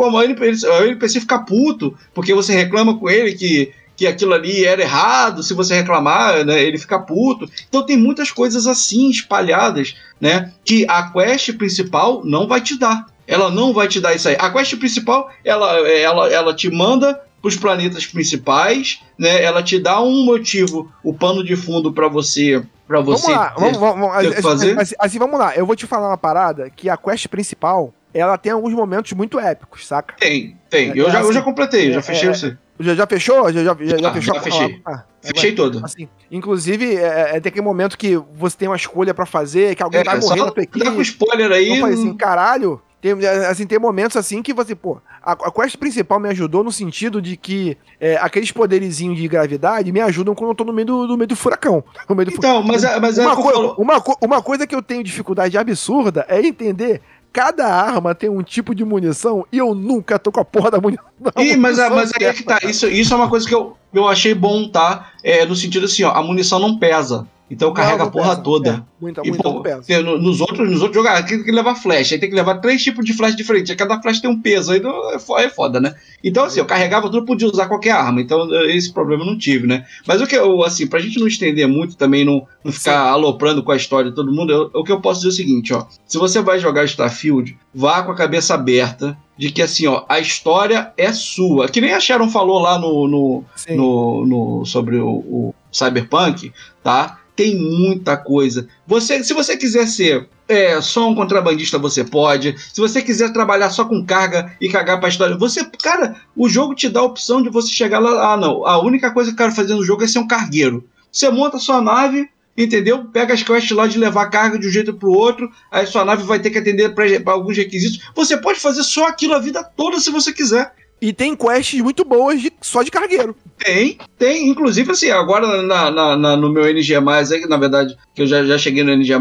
precisa 0.97 1.21
ficar 1.21 1.41
puto, 1.41 1.97
porque 2.15 2.33
você 2.33 2.55
reclama 2.55 2.97
com 2.99 3.11
ele 3.11 3.35
que, 3.35 3.73
que 3.97 4.07
aquilo 4.07 4.35
ali 4.35 4.65
era 4.65 4.81
errado, 4.83 5.43
se 5.43 5.53
você 5.55 5.75
reclamar, 5.75 6.45
né, 6.45 6.63
ele 6.63 6.79
fica 6.79 6.99
puto. 6.99 7.51
Então 7.69 7.85
tem 7.85 7.97
muitas 7.97 8.31
coisas 8.31 8.67
assim 8.67 9.11
espalhadas, 9.11 9.95
né, 10.21 10.53
que 10.65 10.87
a 10.89 11.11
quest 11.11 11.53
principal 11.55 12.23
não 12.25 12.47
vai 12.47 12.61
te 12.61 12.79
dar. 12.79 13.07
Ela 13.27 13.51
não 13.51 13.73
vai 13.73 13.89
te 13.89 14.01
dar 14.01 14.15
isso 14.15 14.29
aí. 14.29 14.37
A 14.39 14.51
quest 14.51 14.77
principal, 14.77 15.31
ela, 15.45 15.77
ela, 15.89 16.33
ela 16.33 16.55
te 16.55 16.71
manda 16.71 17.21
os 17.43 17.57
planetas 17.57 18.05
principais, 18.07 19.01
né? 19.19 19.43
Ela 19.43 19.63
te 19.63 19.79
dá 19.79 20.01
um 20.01 20.25
motivo, 20.25 20.91
o 21.03 21.15
pano 21.15 21.45
de 21.45 21.55
fundo 21.55 21.93
para 21.93 22.09
você, 22.09 22.63
para 22.89 23.01
você 23.01 23.33
Vamos 23.33 23.39
lá, 23.41 23.55
vamos, 23.57 23.79
vamos, 23.79 24.17
ter 24.19 24.29
Assim, 24.33 24.43
fazer? 24.43 24.81
assim, 24.81 24.95
assim, 24.99 25.19
vamos 25.19 25.39
lá. 25.39 25.55
Eu 25.55 25.65
vou 25.65 25.77
te 25.77 25.87
falar 25.87 26.09
uma 26.09 26.19
parada 26.19 26.69
que 26.71 26.89
a 26.91 26.97
quest 26.97 27.29
principal, 27.29 27.95
ela 28.13 28.37
tem 28.37 28.51
alguns 28.53 28.73
momentos 28.73 29.13
muito 29.13 29.39
épicos, 29.39 29.87
saca? 29.87 30.15
Tem, 30.19 30.57
tem. 30.69 30.91
É, 30.91 30.93
Eu, 30.97 31.11
já, 31.11 31.19
assim, 31.21 31.29
eu 31.29 31.33
já 31.35 31.43
completei, 31.43 31.89
eu 31.89 31.93
já 31.93 31.99
é, 31.99 32.03
fechei 32.03 32.29
é, 32.29 32.35
você. 32.35 32.57
Já, 32.79 32.95
já 32.95 33.07
fechou? 33.07 33.53
Já, 33.53 33.63
já, 33.63 33.77
já, 33.79 33.87
já 33.87 33.99
Já, 33.99 34.13
fechou? 34.13 34.35
já 34.35 34.41
fechei. 34.41 34.81
Ah, 34.85 35.05
é, 35.25 35.29
Fechei 35.29 35.53
todo. 35.53 35.85
Assim, 35.85 36.09
inclusive, 36.31 36.97
é, 36.97 37.37
é, 37.37 37.41
tem 37.41 37.51
aquele 37.51 37.65
momento 37.65 37.97
que 37.97 38.17
você 38.35 38.57
tem 38.57 38.69
uma 38.69 38.77
escolha 38.77 39.15
pra 39.15 39.25
fazer, 39.25 39.75
que 39.75 39.83
alguém 39.83 40.03
vai 40.05 40.19
É, 40.19 40.21
só 40.21 40.29
morrer 40.31 40.45
na 40.45 40.51
tua 40.51 40.85
dá 40.85 40.91
com 40.91 41.01
spoiler 41.01 41.53
aí. 41.53 41.71
Eu 41.71 41.77
falei 41.81 41.95
assim, 41.95 42.15
caralho. 42.15 42.83
Tem, 43.15 43.27
assim, 43.47 43.67
tem 43.67 43.79
momentos 43.79 44.17
assim 44.17 44.43
que 44.43 44.53
você, 44.53 44.75
pô, 44.75 44.99
a, 45.23 45.33
a 45.33 45.51
quest 45.53 45.77
principal 45.77 46.19
me 46.19 46.29
ajudou 46.31 46.65
no 46.65 46.73
sentido 46.73 47.23
de 47.23 47.37
que 47.37 47.77
é, 48.01 48.17
aqueles 48.17 48.51
poderizinhos 48.51 49.17
de 49.17 49.29
gravidade 49.29 49.93
me 49.93 50.01
ajudam 50.01 50.35
quando 50.35 50.51
eu 50.51 50.55
tô 50.57 50.65
no 50.65 50.73
meio 50.73 50.87
do, 50.87 51.07
no 51.07 51.17
meio 51.17 51.29
do 51.29 51.37
furacão. 51.37 51.85
No 52.09 52.17
meio 52.17 52.31
do 52.31 52.35
Então, 52.35 52.63
mas, 52.63 52.83
é- 52.85 52.99
mas 52.99 53.19
é 53.19 53.23
uma, 53.27 53.33
o 53.33 53.37
que 53.37 53.41
eu 53.41 53.45
coi- 53.45 53.55
falo. 53.55 53.75
uma, 53.79 54.01
co- 54.01 54.17
uma 54.23 54.43
coisa 54.43 54.67
que 54.67 54.75
eu 54.75 54.83
tenho 54.83 55.05
dificuldade 55.05 55.57
absurda 55.57 56.25
é 56.29 56.41
entender. 56.41 57.01
Cada 57.33 57.67
arma 57.67 58.15
tem 58.15 58.31
um 58.31 58.43
tipo 58.43 58.75
de 58.75 58.85
munição 58.85 59.45
e 59.53 59.59
eu 59.59 59.75
nunca 59.75 60.19
tô 60.19 60.33
com 60.33 60.41
a 60.41 60.45
porra 60.45 60.71
da 60.71 60.81
munição. 60.81 61.05
Ih, 61.39 61.55
mas, 61.59 61.79
é- 61.79 61.91
mas 61.91 62.11
aí 62.19 62.27
é 62.27 62.33
que 62.33 62.43
tá. 62.43 62.59
Isso, 62.63 62.87
isso 62.89 63.13
é 63.13 63.17
uma 63.17 63.29
coisa 63.29 63.47
que 63.47 63.55
eu, 63.55 63.77
eu 63.93 64.09
achei 64.09 64.35
bom, 64.35 64.69
tá? 64.69 65.13
É, 65.23 65.45
no 65.45 65.55
sentido 65.55 65.85
assim, 65.85 66.03
ó, 66.03 66.11
a 66.13 66.23
munição 66.23 66.59
não 66.59 66.79
pesa. 66.79 67.27
Então 67.49 67.73
carrega 67.73 67.99
Não, 67.99 68.07
a 68.07 68.11
porra 68.11 68.31
pesa. 68.31 68.43
toda. 68.43 68.71
É, 68.71 68.83
muita, 69.01 69.21
E, 69.25 69.29
muita 69.29 69.43
pô, 69.45 69.63
tem- 69.87 70.03
no- 70.03 70.19
nos 70.19 70.41
outros, 70.41 70.69
nos 70.69 70.81
outros 70.83 70.97
jogar, 70.97 71.25
tem 71.25 71.45
que 71.45 71.53
levar 71.53 71.77
flash, 71.77 72.13
aí 72.13 72.19
tem 72.19 72.29
que 72.29 72.35
levar 72.35 72.57
três 72.57 72.83
tipos 72.83 73.05
de 73.05 73.13
flash 73.13 73.37
diferentes, 73.37 73.71
aí 73.71 73.77
cada 73.77 74.03
flash 74.03 74.21
tem 74.21 74.29
um 74.29 74.41
peso, 74.41 74.73
aí 74.73 74.83
é 74.83 75.45
é 75.45 75.49
foda, 75.49 75.79
né? 75.81 75.95
Então, 76.25 76.45
assim, 76.45 76.59
eu 76.59 76.67
carregava 76.67 77.09
tudo, 77.09 77.25
podia 77.25 77.47
usar 77.49 77.69
qualquer 77.69 77.93
arma, 77.93 78.21
então 78.21 78.49
esse 78.69 78.93
problema 78.93 79.23
eu 79.23 79.27
não 79.27 79.39
tive, 79.39 79.65
né? 79.67 79.85
Mas 80.07 80.21
o 80.21 80.27
que 80.27 80.35
eu, 80.37 80.65
assim, 80.65 80.87
pra 80.89 80.99
gente 80.99 81.21
não 81.21 81.27
estender 81.29 81.69
muito 81.69 81.97
também, 81.97 82.25
não, 82.25 82.45
não 82.65 82.73
ficar 82.73 82.99
aloprando 83.11 83.63
com 83.63 83.71
a 83.71 83.77
história 83.77 84.11
de 84.11 84.17
todo 84.17 84.33
mundo, 84.33 84.53
eu- 84.53 84.71
o 84.75 84.83
que 84.83 84.91
eu 84.91 85.01
posso 85.01 85.21
dizer 85.21 85.29
é 85.29 85.33
o 85.33 85.37
seguinte, 85.37 85.73
ó, 85.73 85.85
se 86.05 86.19
você 86.19 86.41
vai 86.43 86.59
jogar 86.59 86.85
Starfield, 86.85 87.57
vá 87.73 88.03
com 88.03 88.11
a 88.11 88.17
cabeça 88.17 88.55
aberta 88.55 89.17
de 89.39 89.53
que, 89.53 89.63
assim, 89.63 89.87
ó, 89.87 90.05
a 90.09 90.19
história 90.19 90.93
é 90.97 91.13
sua, 91.13 91.69
que 91.69 91.81
nem 91.81 91.93
a 91.93 92.01
Sharon 92.01 92.29
falou 92.31 92.59
lá 92.59 92.77
no, 92.79 93.07
no, 93.07 93.45
Sim. 93.55 93.77
no, 93.77 94.27
no- 94.27 94.65
sobre 94.65 94.97
o, 94.99 95.09
o 95.09 95.55
Cyberpunk, 95.71 96.53
tá? 96.83 97.19
Tem 97.37 97.55
muita 97.55 98.17
coisa. 98.17 98.67
Você, 98.87 99.23
se 99.23 99.35
você 99.35 99.57
quiser 99.57 99.87
ser 99.87 100.27
é, 100.49 100.81
só 100.81 101.09
um 101.09 101.15
contrabandista, 101.15 101.79
você 101.79 102.03
pode. 102.03 102.57
Se 102.73 102.81
você 102.81 103.03
quiser 103.03 103.33
trabalhar 103.33 103.71
só 103.71 103.85
com 103.85 104.05
carga 104.05 104.57
e 104.61 104.69
cagar 104.69 104.99
pra 104.99 105.09
história, 105.09 105.37
você, 105.37 105.65
cara, 105.83 106.17
o 106.35 106.49
jogo 106.49 106.75
te 106.75 106.89
dá 106.89 107.01
a 107.01 107.05
opção 107.05 107.43
de 107.43 107.51
você 107.51 107.69
chegar 107.69 107.99
lá. 107.99 108.33
Ah, 108.33 108.37
não. 108.37 108.67
A 108.67 108.83
única 108.83 109.11
coisa 109.11 109.31
que 109.31 109.35
eu 109.35 109.39
quero 109.45 109.55
fazer 109.55 109.75
no 109.75 109.85
jogo 109.85 110.03
é 110.03 110.07
ser 110.07 110.19
um 110.19 110.27
cargueiro. 110.27 110.89
Você 111.13 111.29
monta 111.31 111.59
sua 111.59 111.81
nave, 111.83 112.29
entendeu? 112.57 113.05
Pega 113.07 113.35
as 113.35 113.43
quests 113.43 113.77
lá 113.77 113.87
de 113.87 113.99
levar 113.99 114.27
carga 114.27 114.59
de 114.59 114.67
um 114.67 114.71
jeito 114.71 114.95
pro 114.95 115.11
outro, 115.11 115.51
aí 115.71 115.87
sua 115.87 116.05
nave 116.05 116.23
vai 116.23 116.39
ter 116.39 116.51
que 116.51 116.59
atender 116.59 116.95
pra 116.95 117.33
alguns 117.33 117.57
requisitos. 117.57 118.01
Você 118.15 118.37
pode 118.37 118.61
fazer 118.61 118.83
só 118.83 119.07
aquilo 119.07 119.35
a 119.35 119.39
vida 119.39 119.63
toda 119.63 120.01
se 120.01 120.11
você 120.11 120.33
quiser. 120.33 120.73
E 121.01 121.13
tem 121.13 121.37
quests 121.37 121.81
muito 121.83 122.05
boas 122.05 122.41
de- 122.41 122.51
só 122.63 122.83
de 122.83 122.91
cargueiro. 122.91 123.37
Tem, 123.59 123.99
tem. 124.19 124.49
Inclusive, 124.49 124.91
assim, 124.93 125.11
agora 125.11 125.63
na, 125.63 125.91
na- 125.91 126.17
na- 126.17 126.37
no 126.37 126.51
meu 126.51 126.65
NG, 126.67 126.99
aí, 127.33 127.47
na 127.47 127.57
verdade, 127.59 127.97
que 128.15 128.23
eu 128.23 128.27
já, 128.27 128.43
já 128.45 128.57
cheguei 128.57 128.83
no 128.83 128.93
NG, 128.93 129.13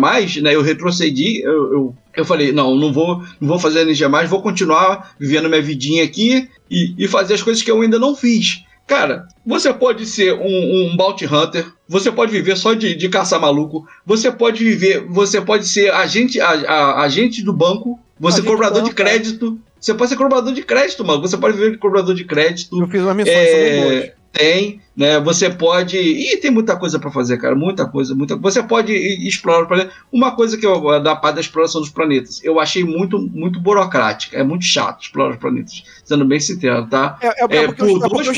né? 0.42 0.56
Eu 0.56 0.62
retrocedi, 0.62 1.42
eu, 1.42 1.74
eu, 1.74 1.96
eu 2.16 2.26
falei, 2.26 2.52
não, 2.54 2.76
não 2.76 2.94
vou, 2.94 3.18
não 3.42 3.48
vou 3.50 3.60
fazer 3.60 3.82
NG, 3.82 4.06
vou 4.30 4.42
continuar 4.42 5.16
vivendo 5.20 5.50
minha 5.50 5.62
vidinha 5.62 6.04
aqui 6.04 6.48
e, 6.72 6.94
e 6.98 7.08
fazer 7.08 7.34
as 7.34 7.44
coisas 7.44 7.62
que 7.62 7.70
eu 7.72 7.82
ainda 7.82 8.00
não 8.00 8.16
fiz. 8.16 8.64
Cara, 8.88 9.28
você 9.46 9.74
pode 9.74 10.06
ser 10.06 10.34
um, 10.34 10.92
um 10.92 10.96
bounty 10.96 11.26
hunter, 11.26 11.66
você 11.90 12.12
pode 12.12 12.32
viver 12.32 12.56
só 12.56 12.74
de, 12.74 12.96
de 12.96 13.10
caçar 13.10 13.42
maluco, 13.42 13.86
você 14.06 14.32
pode 14.32 14.64
viver, 14.64 15.06
você 15.10 15.42
pode 15.42 15.68
ser 15.68 15.92
agente, 15.92 16.40
a- 16.40 16.50
a- 16.52 17.02
agente 17.04 17.44
do 17.44 17.52
banco, 17.52 18.00
você 18.20 18.36
Agente 18.40 18.46
do 18.46 18.52
cobrador 18.52 18.84
de 18.84 18.90
banco, 18.92 19.02
é. 19.02 19.04
crédito, 19.06 19.60
você 19.86 19.94
pode 19.94 20.10
ser 20.10 20.16
cobrador 20.18 20.52
de 20.54 20.64
crédito, 20.64 21.06
mano. 21.06 21.22
Você 21.22 21.38
pode 21.38 21.56
viver 21.56 21.72
de 21.72 21.78
cobrador 21.78 22.16
de 22.16 22.24
crédito. 22.26 22.82
Eu 22.82 22.88
fiz 22.88 23.02
umas 23.02 23.16
missões, 23.16 23.50
são 23.50 23.60
bem 23.60 23.82
boas. 23.84 23.94
É, 24.04 24.14
tem, 24.34 24.82
né? 24.98 25.20
Você 25.22 25.50
pode. 25.50 25.96
E 25.98 26.36
tem 26.38 26.50
muita 26.52 26.76
coisa 26.76 26.98
pra 27.00 27.10
fazer, 27.12 27.38
cara. 27.38 27.56
Muita 27.56 27.86
coisa, 27.88 28.14
muita 28.16 28.36
Você 28.36 28.62
pode 28.64 28.92
explorar 28.94 29.64
o 29.64 29.68
planeta. 29.68 29.92
Uma 30.12 30.36
coisa 30.36 30.58
que 30.58 30.66
eu 30.66 31.00
da 31.02 31.16
parte 31.16 31.36
da 31.36 31.42
exploração 31.42 31.80
dos 31.80 31.90
planetas, 31.92 32.44
eu 32.44 32.60
achei 32.60 32.84
muito, 32.84 33.18
muito 33.20 33.60
burocrática. 33.62 34.36
É 34.38 34.44
muito 34.44 34.66
chato 34.66 35.04
explorar 35.04 35.32
os 35.34 35.38
planetas. 35.38 35.84
Sendo 36.04 36.26
bem 36.26 36.40
sincero, 36.40 36.86
tá? 36.88 37.18
É, 37.22 37.28
é, 37.28 37.32
É, 37.44 37.66
porque 37.68 37.76
por 37.76 37.86
os- 37.86 37.96
é 37.96 38.00
dois 38.00 38.12
porque 38.12 38.30
os- 38.32 38.38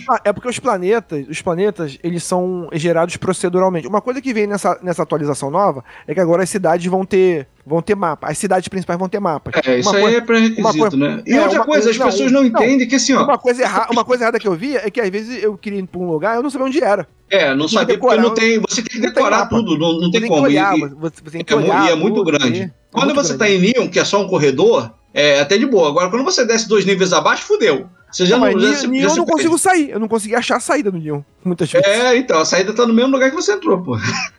porque 0.00 0.28
É 0.28 0.32
porque 0.32 0.48
os 0.48 0.58
planetas, 0.58 1.26
os 1.28 1.42
planetas, 1.42 1.98
eles 2.02 2.24
são 2.24 2.68
gerados 2.72 3.16
proceduralmente. 3.18 3.86
Uma 3.86 4.00
coisa 4.00 4.20
que 4.22 4.32
vem 4.32 4.46
nessa, 4.46 4.78
nessa 4.82 5.02
atualização 5.02 5.50
nova 5.50 5.84
é 6.08 6.14
que 6.14 6.20
agora 6.20 6.42
as 6.42 6.50
cidades 6.50 6.86
vão 6.90 7.04
ter, 7.04 7.46
vão 7.66 7.82
ter 7.82 7.96
mapa. 7.96 8.28
As 8.30 8.38
cidades 8.38 8.68
principais 8.68 8.96
vão 8.98 9.08
ter 9.08 9.18
mapas. 9.18 9.52
É, 9.66 9.78
isso 9.80 9.88
Uma 9.90 9.96
aí 9.98 10.02
coisa- 10.04 10.18
é 10.18 10.20
pré-requisito, 10.20 10.78
coisa- 10.78 10.96
né? 10.96 11.22
E 11.26 11.32
é, 11.34 11.42
outra 11.42 11.64
coisa, 11.64 11.64
coisa- 11.64 11.90
as 11.90 11.98
não, 11.98 12.06
pessoas 12.06 12.32
não, 12.32 12.40
não. 12.42 12.46
entendem 12.48 12.86
que 12.86 12.94
assim, 12.94 13.12
ó. 13.14 13.24
Uma 13.24 13.36
coisa, 13.38 13.62
erra, 13.64 13.88
uma 13.90 14.04
coisa 14.04 14.22
errada 14.24 14.38
que 14.38 14.46
eu 14.46 14.54
vi 14.54 14.76
é 14.76 14.88
que 14.88 15.00
às 15.00 15.10
vezes 15.10 15.42
eu 15.42 15.58
queria 15.58 15.80
ir 15.80 15.86
pra 15.86 16.00
um 16.00 16.08
lugar 16.08 16.36
eu 16.36 16.42
não 16.42 16.48
sabia 16.50 16.66
onde 16.68 16.82
era. 16.82 17.08
É, 17.28 17.50
não 17.54 17.66
tem 17.66 17.78
sabia 17.78 17.98
porque 17.98 18.14
decorar, 18.16 18.22
não 18.22 18.34
tem. 18.34 18.60
Você 18.60 18.76
tem 18.76 18.84
que 18.84 18.90
tem 18.92 19.00
decorar 19.00 19.38
mapa. 19.40 19.56
tudo, 19.56 19.76
não, 19.76 19.94
não 20.00 20.10
tem 20.12 20.20
tem 20.20 20.30
como. 20.30 20.42
olhar, 20.42 20.76
e- 20.78 20.80
você, 20.80 21.14
você 21.24 21.30
tem 21.32 21.44
que 21.44 21.52
É, 21.52 21.56
olhar. 21.56 21.86
e 21.86 21.90
é 21.90 21.94
muito 21.96 22.14
tudo, 22.14 22.24
grande. 22.30 22.60
é 22.62 22.70
Quando 22.92 23.06
muito 23.06 23.16
você 23.22 23.36
grande. 23.36 23.58
tá 23.60 23.66
em 23.66 23.72
Neon, 23.74 23.88
que 23.90 23.98
é 23.98 24.04
só 24.04 24.22
um 24.22 24.28
corredor, 24.28 24.94
é 25.12 25.40
até 25.40 25.58
de 25.58 25.66
boa. 25.66 25.88
Agora, 25.88 26.08
quando 26.08 26.24
você 26.24 26.44
desce 26.44 26.68
dois 26.68 26.84
níveis 26.84 27.12
abaixo, 27.12 27.42
fudeu. 27.44 27.88
Você 28.10 28.24
já 28.24 28.38
Não, 28.38 28.50
não. 28.50 28.60
já 28.60 28.84
eu 28.88 29.16
não 29.16 29.26
consigo 29.26 29.58
sair. 29.58 29.90
Eu 29.90 30.00
não 30.00 30.08
consegui 30.08 30.34
achar 30.34 30.56
a 30.56 30.60
saída 30.60 30.90
do 30.90 30.98
Neon. 30.98 31.20
Muitas 31.44 31.70
vezes. 31.70 31.86
É, 31.86 32.16
então, 32.16 32.38
a 32.38 32.44
saída 32.44 32.72
tá 32.72 32.86
no 32.86 32.94
mesmo 32.94 33.10
lugar 33.12 33.28
que 33.30 33.36
você 33.36 33.52
entrou, 33.52 33.82
pô. 33.82 33.96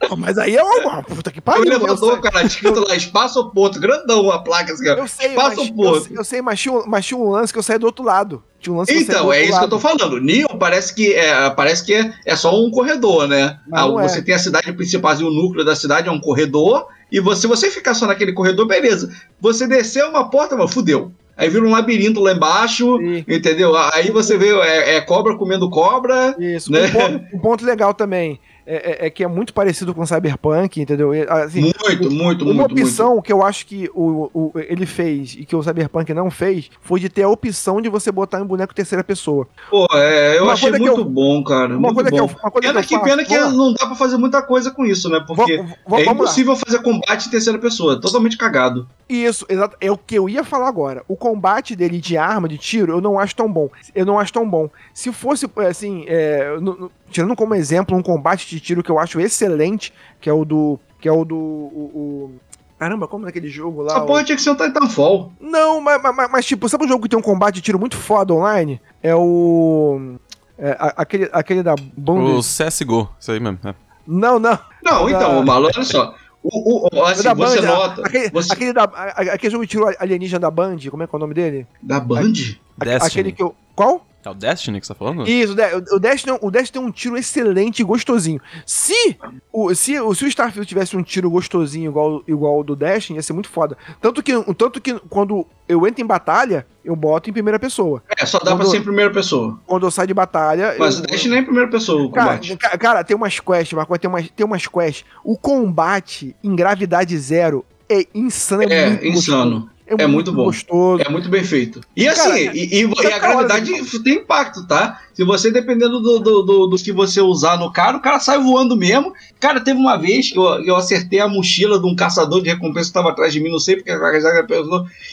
Não, 0.10 0.18
mas 0.18 0.38
aí 0.38 0.56
é 0.56 0.64
uma 0.64 1.04
puta 1.04 1.32
que 1.32 1.40
pariu. 1.40 1.64
eu 1.66 1.72
elevador, 1.74 2.14
sei. 2.14 2.22
cara, 2.22 2.46
escrito 2.46 2.80
lá, 2.80 2.96
espaço 2.96 3.40
ou 3.40 3.50
ponto, 3.52 3.80
grandão 3.80 4.32
a 4.32 4.40
placa 4.42 4.74
assim, 4.74 4.90
ó. 4.90 4.94
Eu 4.96 5.08
sei, 5.08 5.28
Espaço 5.30 5.58
mas, 5.58 5.70
ponto. 5.70 5.96
eu, 5.96 6.02
sei- 6.02 6.18
eu 6.18 6.24
sei, 6.24 6.42
mas 6.42 6.60
tinha, 6.60 6.74
um- 6.74 6.84
mas 6.88 7.06
tinha 7.06 7.18
um 7.20 7.30
lance 7.30 7.54
que 7.54 7.60
eu 7.60 7.64
saí 7.64 7.78
do 7.78 7.86
outro 7.86 8.04
lado. 8.04 8.42
Tinha 8.60 8.74
um 8.74 8.78
lance 8.78 8.94
Então, 8.94 9.32
é 9.32 9.44
isso 9.44 9.58
que 9.60 9.66
eu 9.66 9.70
tô 9.70 9.76
lado. 9.76 10.00
falando. 10.00 10.20
Neon 10.20 10.58
parece 10.58 10.96
que 10.96 11.14
é, 11.14 11.50
parece 11.52 11.86
que 11.86 11.94
é, 11.94 12.14
é 12.26 12.36
só 12.36 12.58
um 12.60 12.72
corredor, 12.72 13.28
né? 13.28 13.60
Ah, 13.72 13.86
é. 13.88 13.92
você 14.08 14.22
tem 14.22 14.34
a 14.34 14.40
cidade 14.40 14.72
principal, 14.74 15.16
o 15.18 15.30
núcleo 15.30 15.64
da 15.64 15.76
cidade 15.76 16.08
é 16.10 16.12
um 16.12 16.20
corredor, 16.20 16.88
e 17.12 17.20
você, 17.20 17.42
se 17.42 17.48
você 17.48 17.70
ficar 17.70 17.94
só 17.94 18.08
naquele 18.08 18.34
corredor, 18.34 18.66
beleza. 18.66 19.14
Você 19.40 19.68
descer 19.68 20.04
uma 20.06 20.30
porta, 20.30 20.56
mano, 20.56 20.68
fudeu. 20.68 21.12
Aí 21.38 21.50
vira 21.50 21.64
um 21.64 21.72
labirinto 21.72 22.20
lá 22.20 22.34
embaixo, 22.34 22.98
Sim. 22.98 23.24
entendeu? 23.28 23.76
Aí 23.94 24.10
você 24.10 24.38
vê, 24.38 24.50
é, 24.60 24.96
é 24.96 25.02
cobra 25.02 25.38
comendo 25.38 25.70
cobra. 25.70 26.36
Isso. 26.40 26.72
né? 26.72 26.88
Um, 26.88 26.92
ponto, 26.92 27.36
um 27.36 27.40
ponto 27.40 27.66
legal 27.66 27.94
também 27.94 28.40
é, 28.68 29.06
é- 29.06 29.08
é 29.08 29.10
que 29.10 29.24
é 29.24 29.28
muito 29.28 29.54
parecido 29.54 29.94
com 29.96 30.06
Cyberpunk, 30.06 30.82
entendeu? 30.82 31.12
Assim, 31.30 31.62
Muito, 31.62 31.80
muito, 31.86 32.10
uma 32.10 32.24
muito, 32.24 32.46
muito. 32.54 32.72
opção 32.74 33.22
que 33.22 33.32
eu 33.32 33.42
acho 33.42 33.66
que 33.66 33.90
o, 33.96 34.30
o- 34.34 34.52
ele 34.56 34.86
fez 34.86 35.36
e 35.40 35.46
que 35.46 35.56
o 35.56 35.64
Cyberpunk 35.64 36.14
não 36.14 36.30
fez 36.30 36.70
foi 36.82 37.00
de 37.00 37.08
ter 37.10 37.24
a 37.24 37.30
opção 37.30 37.82
de 37.82 37.88
você 37.90 38.12
botar 38.12 38.42
um 38.42 38.46
boneco 38.46 38.76
terceira 38.76 39.04
pessoa. 39.04 39.48
Pô, 39.70 39.88
é, 39.94 40.38
eu 40.38 40.44
Uma 40.44 40.54
achei 40.54 40.70
muito 40.72 40.86
eu- 41.00 41.06
bom, 41.06 41.44
cara. 41.44 41.70
Uma 41.78 41.92
muito 41.92 41.96
coisa, 41.96 42.12
que 42.12 42.20
eu, 42.20 42.28
bom. 42.28 42.34
uma 42.44 42.52
coisa 42.52 42.68
Pena 42.68 42.84
que 42.84 42.94
eu 42.94 43.00
faço. 43.00 43.10
pena 43.10 43.26
que 43.26 43.38
não 43.56 43.74
dá 43.74 43.86
pra 43.88 43.96
fazer 43.96 44.18
muita 44.18 44.42
coisa 44.42 44.70
com 44.70 44.86
isso, 44.86 45.10
né? 45.10 45.24
Porque 45.26 45.58
Vamos- 45.58 45.72
é 45.72 45.76
vamos 45.88 46.06
lá. 46.06 46.12
impossível 46.14 46.56
fazer 46.56 46.80
combate 46.84 47.28
em 47.28 47.32
terceira 47.32 47.58
pessoa, 47.58 48.00
totalmente 48.02 48.38
cagado. 48.38 48.88
Isso, 49.10 49.46
exato. 49.48 49.78
É 49.80 49.90
o 49.90 49.98
que 49.98 50.16
eu 50.16 50.28
ia 50.28 50.44
falar 50.44 50.68
agora. 50.68 51.02
O 51.08 51.16
combate 51.16 51.76
dele 51.78 52.02
de 52.02 52.18
arma, 52.18 52.50
de 52.50 52.58
tiro, 52.58 52.92
eu 52.92 53.00
não 53.00 53.18
acho 53.18 53.34
tão 53.34 53.50
bom. 53.50 53.70
Eu 53.96 54.06
não 54.06 54.20
acho 54.20 54.34
tão 54.34 54.48
bom. 54.50 54.70
Se 54.94 55.14
fosse, 55.14 55.50
assim, 55.66 56.04
é, 56.08 56.58
no- 56.60 56.76
no- 56.76 56.92
tirando 57.10 57.34
como 57.34 57.56
exemplo 57.56 57.96
um 57.98 58.04
combate 58.04 58.50
de 58.50 58.57
tiro 58.60 58.84
que 58.84 58.90
eu 58.92 59.00
acho 59.00 59.20
excelente, 59.20 59.94
que 60.22 60.30
é 60.30 60.34
o 60.34 60.44
do. 60.46 60.80
Que 61.00 61.08
é 61.08 61.12
o 61.12 61.24
do. 61.26 61.36
O, 61.38 61.92
o- 61.94 62.48
Caramba, 62.80 63.08
como 63.08 63.26
naquele 63.26 63.50
jogo 63.50 63.82
lá? 63.82 63.94
Essa 63.94 64.04
o- 64.04 64.06
porra 64.06 64.24
tinha 64.24 64.36
que 64.36 64.42
ser 64.42 64.52
um 64.52 64.56
Titanfall. 64.56 65.32
Não, 65.42 65.82
mas, 65.82 66.00
mas, 66.02 66.32
mas, 66.32 66.46
tipo, 66.46 66.70
sabe 66.70 66.86
um 66.86 66.88
jogo 66.88 67.02
que 67.04 67.10
tem 67.10 67.18
um 67.18 67.24
combate 67.24 67.56
de 67.56 67.62
tiro 67.62 67.80
muito 67.80 67.98
foda 67.98 68.34
online? 68.34 68.80
É 69.02 69.16
o. 69.16 70.16
É, 70.60 70.72
a- 70.80 70.94
aquele, 70.98 71.30
aquele 71.34 71.64
da 71.64 71.76
Bunda. 71.96 72.32
O 72.38 72.42
CSGO, 72.42 73.10
isso 73.20 73.32
aí 73.32 73.40
mesmo. 73.40 73.60
é. 73.64 73.74
Não, 74.06 74.40
não. 74.40 74.58
Não, 74.84 75.10
então, 75.10 75.40
Ah. 75.40 75.46
Malo, 75.46 75.66
olha 75.74 75.84
só. 75.84 76.16
O, 76.44 76.86
o, 76.86 76.90
o- 76.98 77.04
assim, 77.04 77.24
da 77.24 77.34
você 77.34 77.62
Band, 77.62 77.68
nota. 77.68 78.02
Aquele, 78.06 78.30
você- 78.30 78.54
aquele, 78.54 78.74
da, 78.74 78.84
aquele 78.84 79.52
jogo 79.52 79.66
de 79.66 79.72
tiro 79.72 79.86
alienígena 80.00 80.40
da 80.40 80.50
Band, 80.52 80.78
como 80.90 81.04
é 81.04 81.08
que 81.08 81.14
é 81.14 81.18
o 81.18 81.20
nome 81.20 81.34
dele? 81.34 81.68
Da 81.82 82.00
Band? 82.00 82.32
A-. 82.80 83.06
Aquele 83.06 83.32
que 83.32 83.44
eu. 83.44 83.54
Qual? 83.76 84.06
É 84.26 84.30
o 84.30 84.34
Destiny 84.34 84.82
que 84.82 84.86
você 84.88 84.94
tá 84.94 85.00
falando? 85.00 85.26
Isso, 85.26 85.54
o 85.54 85.56
De- 85.56 85.94
o 85.96 86.00
Destiny, 86.00 86.38
o 86.42 86.52
Destiny 86.52 86.72
tem 86.84 86.90
um 86.90 86.92
tiro 86.92 87.16
excelente 87.18 87.80
e 87.80 87.84
gostosinho. 87.84 88.42
Se 88.66 89.18
o, 89.54 89.74
se, 89.74 89.98
o, 90.02 90.14
se 90.14 90.26
o 90.26 90.28
Starfield 90.28 90.68
tivesse 90.68 90.98
um 90.98 91.04
tiro 91.04 91.30
gostosinho 91.30 91.90
igual, 91.90 92.22
igual 92.28 92.60
o 92.60 92.64
do 92.64 92.76
Destiny, 92.76 93.18
ia 93.20 93.24
ser 93.24 93.32
muito 93.32 93.48
foda. 93.48 93.78
Tanto 94.02 94.22
que, 94.22 94.34
tanto 94.56 94.82
que 94.82 94.96
quando 95.10 95.48
eu 95.70 95.88
entro 95.88 96.04
em 96.04 96.06
batalha, 96.06 96.68
eu 96.84 96.94
boto 96.94 97.30
em 97.30 97.34
primeira 97.34 97.58
pessoa. 97.58 98.04
É, 98.18 98.26
só 98.26 98.38
dá 98.40 98.48
pra 98.48 98.58
Quando- 98.58 98.72
ser 98.72 98.78
em 98.78 98.84
primeira 98.84 99.12
pessoa. 99.14 99.60
Quando 99.66 99.86
eu 99.88 99.92
saio 99.92 100.08
de 100.10 100.14
batalha. 100.14 100.76
Mas 100.78 100.96
eu, 100.98 101.04
o 101.04 101.08
Dash 101.08 101.26
nem 101.26 101.38
é 101.38 101.42
em 101.42 101.46
primeira 101.46 101.70
pessoa 101.70 102.04
o 102.04 102.12
Cara, 102.12 102.28
combate. 102.38 102.58
ca- 102.58 102.78
cara, 102.78 103.04
tem 103.06 103.16
umas 103.16 103.40
quests, 103.40 103.74
Marco, 103.74 103.98
tem 103.98 104.10
umas, 104.10 104.30
tem 104.30 104.46
umas 104.46 104.68
quests. 104.68 105.06
O 105.24 105.38
combate 105.38 106.36
em 106.44 106.54
gravidade 106.54 107.18
zero 107.18 107.64
é 107.88 108.06
insano. 108.14 108.64
É, 108.64 108.90
muito 108.90 109.06
insano. 109.06 109.70
Gostoso. 109.96 110.02
É 110.02 110.08
muito 110.08 110.32
bom. 110.34 110.44
gostoso. 110.46 111.04
É 111.04 111.10
muito 111.10 111.30
bem 111.30 111.44
feito. 111.44 111.82
E 111.96 112.08
assim, 112.08 112.46
Cara, 112.46 112.58
e, 112.58 112.60
e- 112.60 112.84
e 112.84 112.96
tá 112.96 113.16
a 113.16 113.20
gravidade 113.20 113.72
tem 114.04 114.16
impacto, 114.16 114.68
tá? 114.68 115.02
Se 115.14 115.24
você, 115.24 115.50
dependendo 115.52 116.00
do, 116.00 116.20
do, 116.20 116.42
do, 116.44 116.68
do 116.68 116.78
que 116.78 116.92
você 116.92 117.22
usar 117.22 117.58
no 117.58 117.72
cara, 117.72 117.98
o 117.98 118.02
cara 118.02 118.20
sai 118.20 118.38
voando 118.40 118.76
mesmo. 118.76 119.14
Cara, 119.40 119.60
teve 119.60 119.80
uma 119.80 119.98
vez 119.98 120.32
que 120.32 120.38
eu, 120.38 120.44
eu 120.66 120.76
acertei 120.76 121.20
a 121.20 121.28
mochila 121.28 121.80
de 121.80 121.88
um 121.88 121.96
caçador 121.96 122.42
de 122.42 122.50
recompensa 122.50 122.90
que 122.90 122.94
tava 122.94 123.10
atrás 123.10 123.34
de 123.34 123.40
mim, 123.40 123.50
não 123.50 123.60
sei 123.60 123.78
porque. 123.78 123.92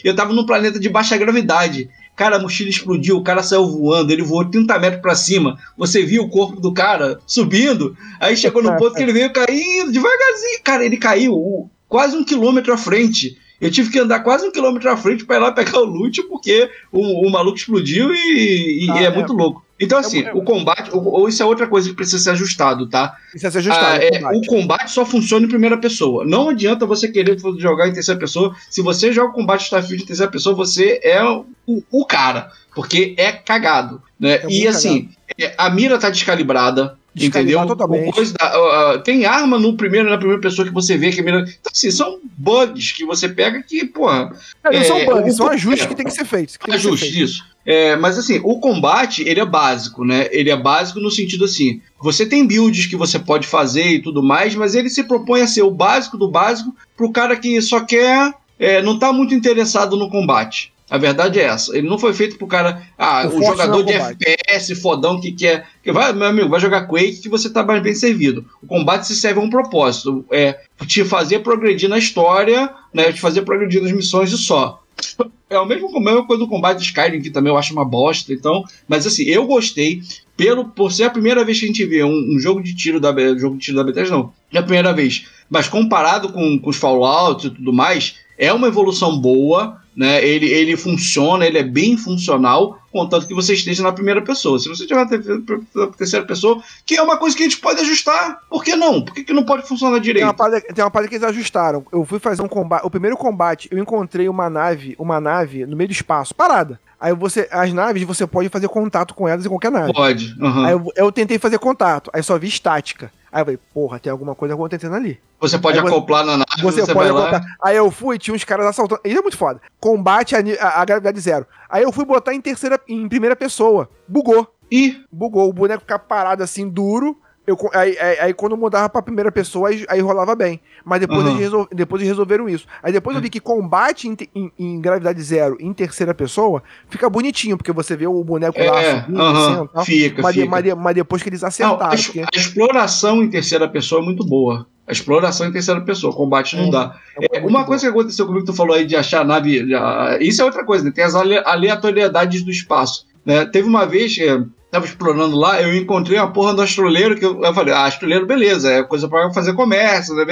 Eu 0.03 0.15
tava 0.15 0.33
num 0.33 0.45
planeta 0.45 0.79
de 0.79 0.89
baixa 0.89 1.17
gravidade. 1.17 1.89
Cara, 2.15 2.37
a 2.37 2.39
mochila 2.39 2.69
explodiu, 2.69 3.17
o 3.17 3.23
cara 3.23 3.43
saiu 3.43 3.67
voando, 3.67 4.11
ele 4.11 4.23
voou 4.23 4.45
30 4.45 4.79
metros 4.79 5.01
pra 5.01 5.15
cima. 5.15 5.57
Você 5.77 6.03
viu 6.05 6.23
o 6.23 6.29
corpo 6.29 6.61
do 6.61 6.73
cara 6.73 7.19
subindo, 7.27 7.95
aí 8.21 8.37
chegou 8.37 8.63
no 8.63 8.69
ponto 8.77 8.95
que 8.95 9.01
ele 9.01 9.11
veio 9.11 9.33
caindo 9.33 9.91
devagarzinho. 9.91 10.59
Cara, 10.63 10.85
ele 10.85 10.95
caiu 10.95 11.69
quase 11.89 12.15
um 12.15 12.23
quilômetro 12.23 12.73
à 12.73 12.77
frente. 12.77 13.37
Eu 13.59 13.71
tive 13.71 13.89
que 13.89 13.99
andar 13.99 14.19
quase 14.19 14.45
um 14.47 14.51
quilômetro 14.51 14.89
à 14.89 14.97
frente 14.97 15.25
pra 15.25 15.37
ir 15.37 15.39
lá 15.39 15.51
pegar 15.51 15.79
o 15.79 15.85
loot, 15.85 16.21
porque 16.23 16.69
o, 16.91 17.27
o 17.27 17.31
maluco 17.31 17.57
explodiu 17.57 18.13
e, 18.13 18.85
e 18.85 18.91
Ah, 18.91 19.01
é, 19.01 19.05
é. 19.05 19.11
muito 19.11 19.33
louco. 19.33 19.63
Então, 19.79 19.97
assim, 19.97 20.23
É- 20.23 20.29
é- 20.29 20.33
o 20.33 20.41
combate, 20.41 20.89
ou, 20.93 21.03
ou 21.05 21.27
isso 21.29 21.43
é 21.43 21.45
outra 21.45 21.67
coisa 21.67 21.89
que 21.89 21.95
precisa 21.95 22.17
ser 22.23 22.29
ajustado, 22.31 22.87
tá? 22.87 23.15
É 23.33 23.37
ser 23.37 23.47
ajustado. 23.57 23.85
Ah, 23.85 23.97
o 23.97 24.01
é, 24.01 24.11
combate. 24.19 24.37
o 24.37 24.45
combate 24.49 24.91
só 24.91 25.05
funciona 25.05 25.45
em 25.45 25.49
primeira 25.49 25.77
pessoa. 25.77 26.25
Não 26.25 26.49
adianta 26.49 26.85
você 26.85 27.09
querer 27.09 27.37
jogar 27.57 27.87
em 27.87 27.93
terceira 27.93 28.19
pessoa. 28.19 28.55
Se 28.69 28.81
você 28.81 29.11
joga 29.11 29.31
o 29.31 29.33
combate 29.33 29.63
Starfield 29.63 30.03
em 30.03 30.07
terceira 30.07 30.31
pessoa, 30.31 30.55
você 30.55 30.99
é 31.03 31.21
o, 31.23 31.45
o 31.91 32.05
cara. 32.05 32.51
Porque 32.73 33.15
é 33.17 33.31
cagado. 33.33 34.01
Né? 34.19 34.35
É 34.43 34.45
e 34.49 34.67
assim, 34.67 35.09
é, 35.37 35.53
a 35.57 35.69
mira 35.69 35.97
tá 35.97 36.09
descalibrada. 36.09 36.97
Entendeu? 37.15 37.65
Totalmente. 37.65 38.13
Coisa 38.13 38.33
da- 38.33 38.95
uh, 38.95 38.99
tem 39.01 39.25
arma 39.25 39.57
no 39.57 39.77
primeiro, 39.77 40.09
na 40.09 40.17
primeira 40.17 40.41
pessoa 40.41 40.67
que 40.67 40.73
você 40.73 40.97
vê 40.97 41.11
que 41.11 41.21
a 41.21 41.23
mira. 41.23 41.39
Então, 41.41 41.71
assim, 41.71 41.89
são 41.89 42.19
bugs 42.37 42.91
que 42.91 43.05
você 43.05 43.29
pega 43.29 43.63
que, 43.63 43.85
porra, 43.85 44.31
Não, 44.63 44.71
não 44.71 44.83
são 44.83 44.97
é, 44.97 45.05
bugs, 45.05 45.35
são 45.37 45.47
ajustes 45.49 45.85
que 45.85 45.95
tem 45.95 46.05
que 46.05 46.11
ser 46.11 46.25
feitos. 46.25 46.57
que 46.57 46.65
tem 46.65 46.75
que 46.75 46.81
ser 46.81 46.87
ajuste 46.87 47.05
feitos. 47.11 47.31
disso. 47.31 47.43
É, 47.65 47.95
mas 47.95 48.17
assim, 48.17 48.39
o 48.43 48.59
combate, 48.59 49.23
ele 49.27 49.39
é 49.39 49.45
básico, 49.45 50.05
né? 50.05 50.27
Ele 50.31 50.51
é 50.51 50.55
básico 50.57 50.99
no 50.99 51.09
sentido 51.09 51.45
assim, 51.45 51.81
você 51.99 52.23
tem 52.25 52.45
builds 52.45 52.85
que 52.85 52.95
você 52.95 53.17
pode 53.17 53.47
fazer 53.47 53.87
e 53.87 54.01
tudo 54.01 54.21
mais, 54.21 54.53
mas 54.53 54.75
ele 54.75 54.89
se 54.89 55.03
propõe 55.03 55.41
a 55.41 55.47
ser 55.47 55.63
o 55.63 55.71
básico 55.71 56.15
do 56.17 56.29
básico 56.29 56.75
pro 56.95 57.11
cara 57.11 57.35
que 57.35 57.59
só 57.61 57.79
quer, 57.79 58.31
é, 58.59 58.81
não 58.83 58.99
tá 58.99 59.11
muito 59.11 59.33
interessado 59.33 59.97
no 59.97 60.09
combate. 60.11 60.71
A 60.89 60.97
verdade 60.97 61.39
é 61.39 61.43
essa. 61.43 61.75
Ele 61.75 61.87
não 61.87 61.97
foi 61.97 62.13
feito 62.13 62.37
pro 62.37 62.45
cara, 62.45 62.83
ah, 62.97 63.27
O 63.27 63.41
jogador 63.41 63.79
é 63.79 63.81
o 63.81 63.83
de 63.83 63.93
combate. 63.93 64.17
FPS 64.23 64.75
fodão 64.79 65.19
que 65.19 65.31
quer, 65.31 65.67
que 65.83 65.91
vai, 65.91 66.13
meu 66.13 66.27
amigo, 66.27 66.49
vai 66.49 66.59
jogar 66.59 66.87
Quake 66.87 67.21
que 67.21 67.29
você 67.29 67.49
tá 67.49 67.63
mais 67.63 67.81
bem 67.81 67.95
servido. 67.95 68.45
O 68.61 68.67
combate 68.67 69.07
se 69.07 69.15
serve 69.15 69.39
a 69.39 69.43
um 69.43 69.49
propósito, 69.49 70.23
é 70.31 70.59
te 70.85 71.03
fazer 71.03 71.39
progredir 71.39 71.89
na 71.89 71.97
história, 71.97 72.71
né, 72.93 73.11
te 73.11 73.19
fazer 73.19 73.41
progredir 73.41 73.81
nas 73.81 73.91
missões 73.91 74.31
e 74.31 74.37
só. 74.37 74.81
É 75.47 75.59
o 75.59 75.65
mesmo, 75.65 75.95
a 75.95 76.01
mesma 76.01 76.25
coisa 76.25 76.43
do 76.43 76.49
combate 76.49 76.79
de 76.79 76.85
Skyrim, 76.85 77.21
que 77.21 77.29
também 77.29 77.53
eu 77.53 77.57
acho 77.57 77.71
uma 77.71 77.85
bosta. 77.85 78.33
Então, 78.33 78.63
mas 78.87 79.05
assim, 79.05 79.25
eu 79.25 79.45
gostei 79.45 80.01
pelo 80.35 80.65
por 80.65 80.91
ser 80.91 81.03
a 81.03 81.09
primeira 81.09 81.45
vez 81.45 81.59
que 81.59 81.65
a 81.65 81.67
gente 81.67 81.85
vê 81.85 82.03
um, 82.03 82.35
um 82.35 82.39
jogo 82.39 82.63
de 82.63 82.75
tiro 82.75 82.99
da 82.99 83.13
jogo 83.37 83.55
de 83.55 83.65
tiro 83.65 83.77
da 83.77 83.83
Bethesda, 83.83 84.15
não. 84.15 84.33
É 84.51 84.57
a 84.57 84.63
primeira 84.63 84.91
vez. 84.91 85.27
Mas 85.47 85.69
comparado 85.69 86.29
com, 86.29 86.57
com 86.57 86.69
os 86.69 86.77
Fallout 86.77 87.45
e 87.45 87.51
tudo 87.51 87.71
mais, 87.71 88.15
é 88.37 88.51
uma 88.51 88.67
evolução 88.67 89.17
boa, 89.17 89.79
né? 89.95 90.23
Ele, 90.25 90.47
ele 90.47 90.75
funciona, 90.75 91.45
ele 91.45 91.57
é 91.57 91.63
bem 91.63 91.95
funcional, 91.97 92.77
contanto 92.91 93.27
que 93.27 93.33
você 93.33 93.53
esteja 93.53 93.81
na 93.83 93.91
primeira 93.91 94.21
pessoa. 94.21 94.59
Se 94.59 94.67
você 94.67 94.83
estiver 94.83 95.05
na 95.05 95.07
te- 95.07 95.67
na 95.75 95.87
terceira 95.87 96.25
pessoa, 96.25 96.61
que 96.85 96.95
é 96.95 97.01
uma 97.01 97.17
coisa 97.17 97.35
que 97.35 97.43
a 97.43 97.45
gente 97.45 97.59
pode 97.59 97.79
ajustar, 97.81 98.39
por 98.49 98.63
que 98.63 98.75
não? 98.75 99.01
Por 99.01 99.13
que, 99.13 99.23
que 99.23 99.33
não 99.33 99.43
pode 99.43 99.67
funcionar 99.67 99.93
Tem 99.95 100.01
direito? 100.03 100.25
uma, 100.25 100.33
parada, 100.33 100.61
tem 100.61 100.83
uma 100.83 100.91
parada 100.91 101.09
que 101.09 101.15
eles 101.15 101.27
ajustaram. 101.27 101.85
Eu 101.91 102.05
fui 102.05 102.19
fazer 102.19 102.41
um 102.41 102.47
combate. 102.47 102.85
O 102.85 102.89
primeiro 102.89 103.15
combate, 103.17 103.67
eu 103.71 103.79
encontrei 103.79 104.27
uma 104.27 104.49
nave, 104.49 104.95
uma 104.99 105.19
nave 105.21 105.65
no 105.65 105.75
meio 105.75 105.87
do 105.89 105.93
espaço, 105.93 106.33
parada. 106.35 106.79
Aí 106.99 107.13
você. 107.13 107.47
As 107.51 107.71
naves, 107.73 108.03
você 108.03 108.25
pode 108.25 108.47
fazer 108.49 108.67
contato 108.69 109.13
com 109.13 109.27
elas 109.27 109.45
em 109.45 109.49
qualquer 109.49 109.69
nave. 109.71 109.93
Pode. 109.93 110.33
aham. 110.41 110.65
Aí 110.65 110.71
eu, 110.73 110.91
eu 110.95 111.11
tentei 111.11 111.37
fazer 111.37 111.59
contato, 111.59 112.09
aí 112.13 112.23
só 112.23 112.37
vi 112.39 112.47
estática. 112.47 113.11
Aí 113.35 113.41
eu 113.41 113.45
falei, 113.45 113.59
porra, 113.73 113.99
tem 113.99 114.09
alguma 114.09 114.33
coisa 114.33 114.53
acontecendo 114.53 114.95
ali. 114.95 115.19
Você 115.41 115.59
pode 115.59 115.77
Aí 115.77 115.85
acoplar 115.85 116.25
na 116.25 116.37
nave, 116.37 116.61
Você, 116.61 116.79
você, 116.85 116.93
pode 116.93 117.11
vai 117.11 117.31
lá. 117.31 117.41
Aí 117.61 117.75
eu 117.75 117.91
fui, 117.91 118.17
tinha 118.17 118.33
uns 118.33 118.45
caras 118.45 118.65
assaltando. 118.65 119.01
Isso 119.03 119.19
é 119.19 119.21
muito 119.21 119.37
foda. 119.37 119.59
Combate 119.77 120.37
a, 120.37 120.39
a- 120.61 120.81
a 120.81 120.85
gravidade 120.85 121.19
zero. 121.19 121.45
Aí 121.69 121.83
eu 121.83 121.91
fui 121.91 122.05
botar 122.05 122.33
em 122.33 122.39
terceira, 122.39 122.79
em 122.87 123.09
primeira 123.09 123.35
pessoa. 123.35 123.89
Bugou. 124.07 124.47
Ih, 124.71 125.03
Bugou. 125.11 125.49
O 125.49 125.53
boneco 125.53 125.81
ficava 125.81 126.01
parado 126.01 126.43
assim, 126.43 126.69
duro. 126.69 127.17
Eu, 127.47 127.55
aí, 127.73 127.97
aí, 127.99 128.19
aí 128.19 128.33
quando 128.33 128.57
mudava 128.57 128.89
pra 128.89 129.01
primeira 129.01 129.31
pessoa, 129.31 129.69
aí, 129.69 129.85
aí 129.87 129.99
rolava 130.01 130.35
bem. 130.35 130.59
Mas 130.83 130.99
depois, 131.01 131.19
Aham. 131.21 131.29
eles 131.29 131.39
resol- 131.41 131.67
depois 131.71 132.01
eles 132.01 132.11
resolveram 132.11 132.49
isso. 132.49 132.65
Aí 132.81 132.91
depois 132.91 133.15
eu 133.15 133.21
vi 133.21 133.29
que 133.29 133.39
combate 133.39 134.07
em, 134.07 134.17
em- 134.35 134.51
em 134.57 134.81
gravidade 134.81 135.21
zero 135.21 135.55
em 135.59 135.71
terceira 135.71 136.13
pessoa 136.13 136.63
fica 136.89 137.09
bonitinho, 137.09 137.55
porque 137.57 137.71
você 137.71 137.95
vê 137.95 138.07
o 138.07 138.23
boneco 138.23 138.57
lá 138.59 138.81
é, 138.81 139.01
subindo, 139.01 139.33
descendo 139.33 139.63
e 139.65 139.73
tal. 139.73 139.85
fica, 139.85 140.21
Mas, 140.23 140.35
fica. 140.35 140.49
mas 140.49 140.73
mas 140.73 140.95
depois 140.95 141.21
que 141.21 141.29
eles 141.29 141.41
Não, 141.41 141.47
acertaram. 141.49 141.91
a, 141.91 141.95
es- 141.95 142.05
porque- 142.07 142.21
a 142.21 142.29
exploração 142.35 143.21
em 143.23 143.29
terceira 143.29 143.67
pessoa 143.69 144.01
é 144.01 144.05
muito 144.05 144.25
boa. 144.25 144.65
A 144.87 144.91
exploração 144.91 145.47
em 145.47 145.51
terceira 145.51 145.81
pessoa, 145.81 146.13
combate 146.13 146.55
não 146.55 146.67
É, 146.67 146.71
dá. 146.71 146.95
é 147.19 147.37
É, 147.37 147.41
uma 147.41 147.59
bom. 147.61 147.65
coisa 147.65 147.83
que 147.83 147.89
aconteceu 147.89 148.25
comigo 148.27 148.45
que 148.45 148.51
tu 148.51 148.55
falou 148.55 148.75
aí 148.75 148.85
de 148.85 148.95
achar 148.95 149.21
a 149.21 149.23
nave. 149.23 149.67
já- 149.67 150.17
isso 150.21 150.41
é 150.41 150.45
outra 150.45 150.63
coisa, 150.63 150.83
né? 150.85 150.91
Tem 150.91 151.03
as 151.03 151.15
ale- 151.15 151.41
aleatoriedades 151.45 152.43
do 152.43 152.51
espaço. 152.51 153.05
Né? 153.25 153.45
Teve 153.45 153.67
uma 153.67 153.85
vez 153.87 154.15
eu 154.19 154.47
tava 154.75 154.85
explorando 154.85 155.37
lá, 155.37 155.61
eu 155.61 155.73
encontrei 155.75 156.19
uma 156.19 156.31
porra 156.31 156.53
do 156.53 156.61
astroleiro 156.61 157.15
que 157.15 157.25
eu, 157.25 157.41
eu 157.41 157.53
falei, 157.53 157.73
ah, 157.73 157.85
astroleiro, 157.85 158.25
beleza, 158.25 158.71
é 158.71 158.83
coisa 158.83 159.07
pra 159.07 159.31
fazer 159.31 159.53
comércio, 159.53 160.13
né? 160.15 160.25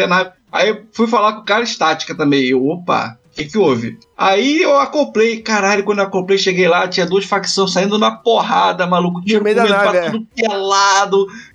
Aí 0.51 0.83
fui 0.91 1.07
falar 1.07 1.33
com 1.33 1.39
o 1.39 1.45
cara 1.45 1.63
estática 1.63 2.13
também. 2.13 2.43
Eu, 2.49 2.65
opa, 2.65 3.17
que, 3.33 3.45
que 3.45 3.57
houve? 3.57 3.97
Aí 4.17 4.61
eu 4.61 4.77
acoplei, 4.77 5.41
caralho, 5.41 5.83
quando 5.83 5.99
eu 5.99 6.05
acoplei, 6.05 6.37
cheguei 6.37 6.67
lá, 6.67 6.87
tinha 6.87 7.05
duas 7.05 7.25
facções 7.25 7.71
saindo 7.71 7.97
na 7.97 8.11
porrada, 8.11 8.85
maluco, 8.85 9.23
tiro 9.25 9.43
meio 9.43 9.55
da 9.55 9.65
nave, 9.65 9.89
pra 9.89 10.05
é. 10.05 10.11
tudo 10.11 10.27
que 10.35 10.45
é 10.45 10.53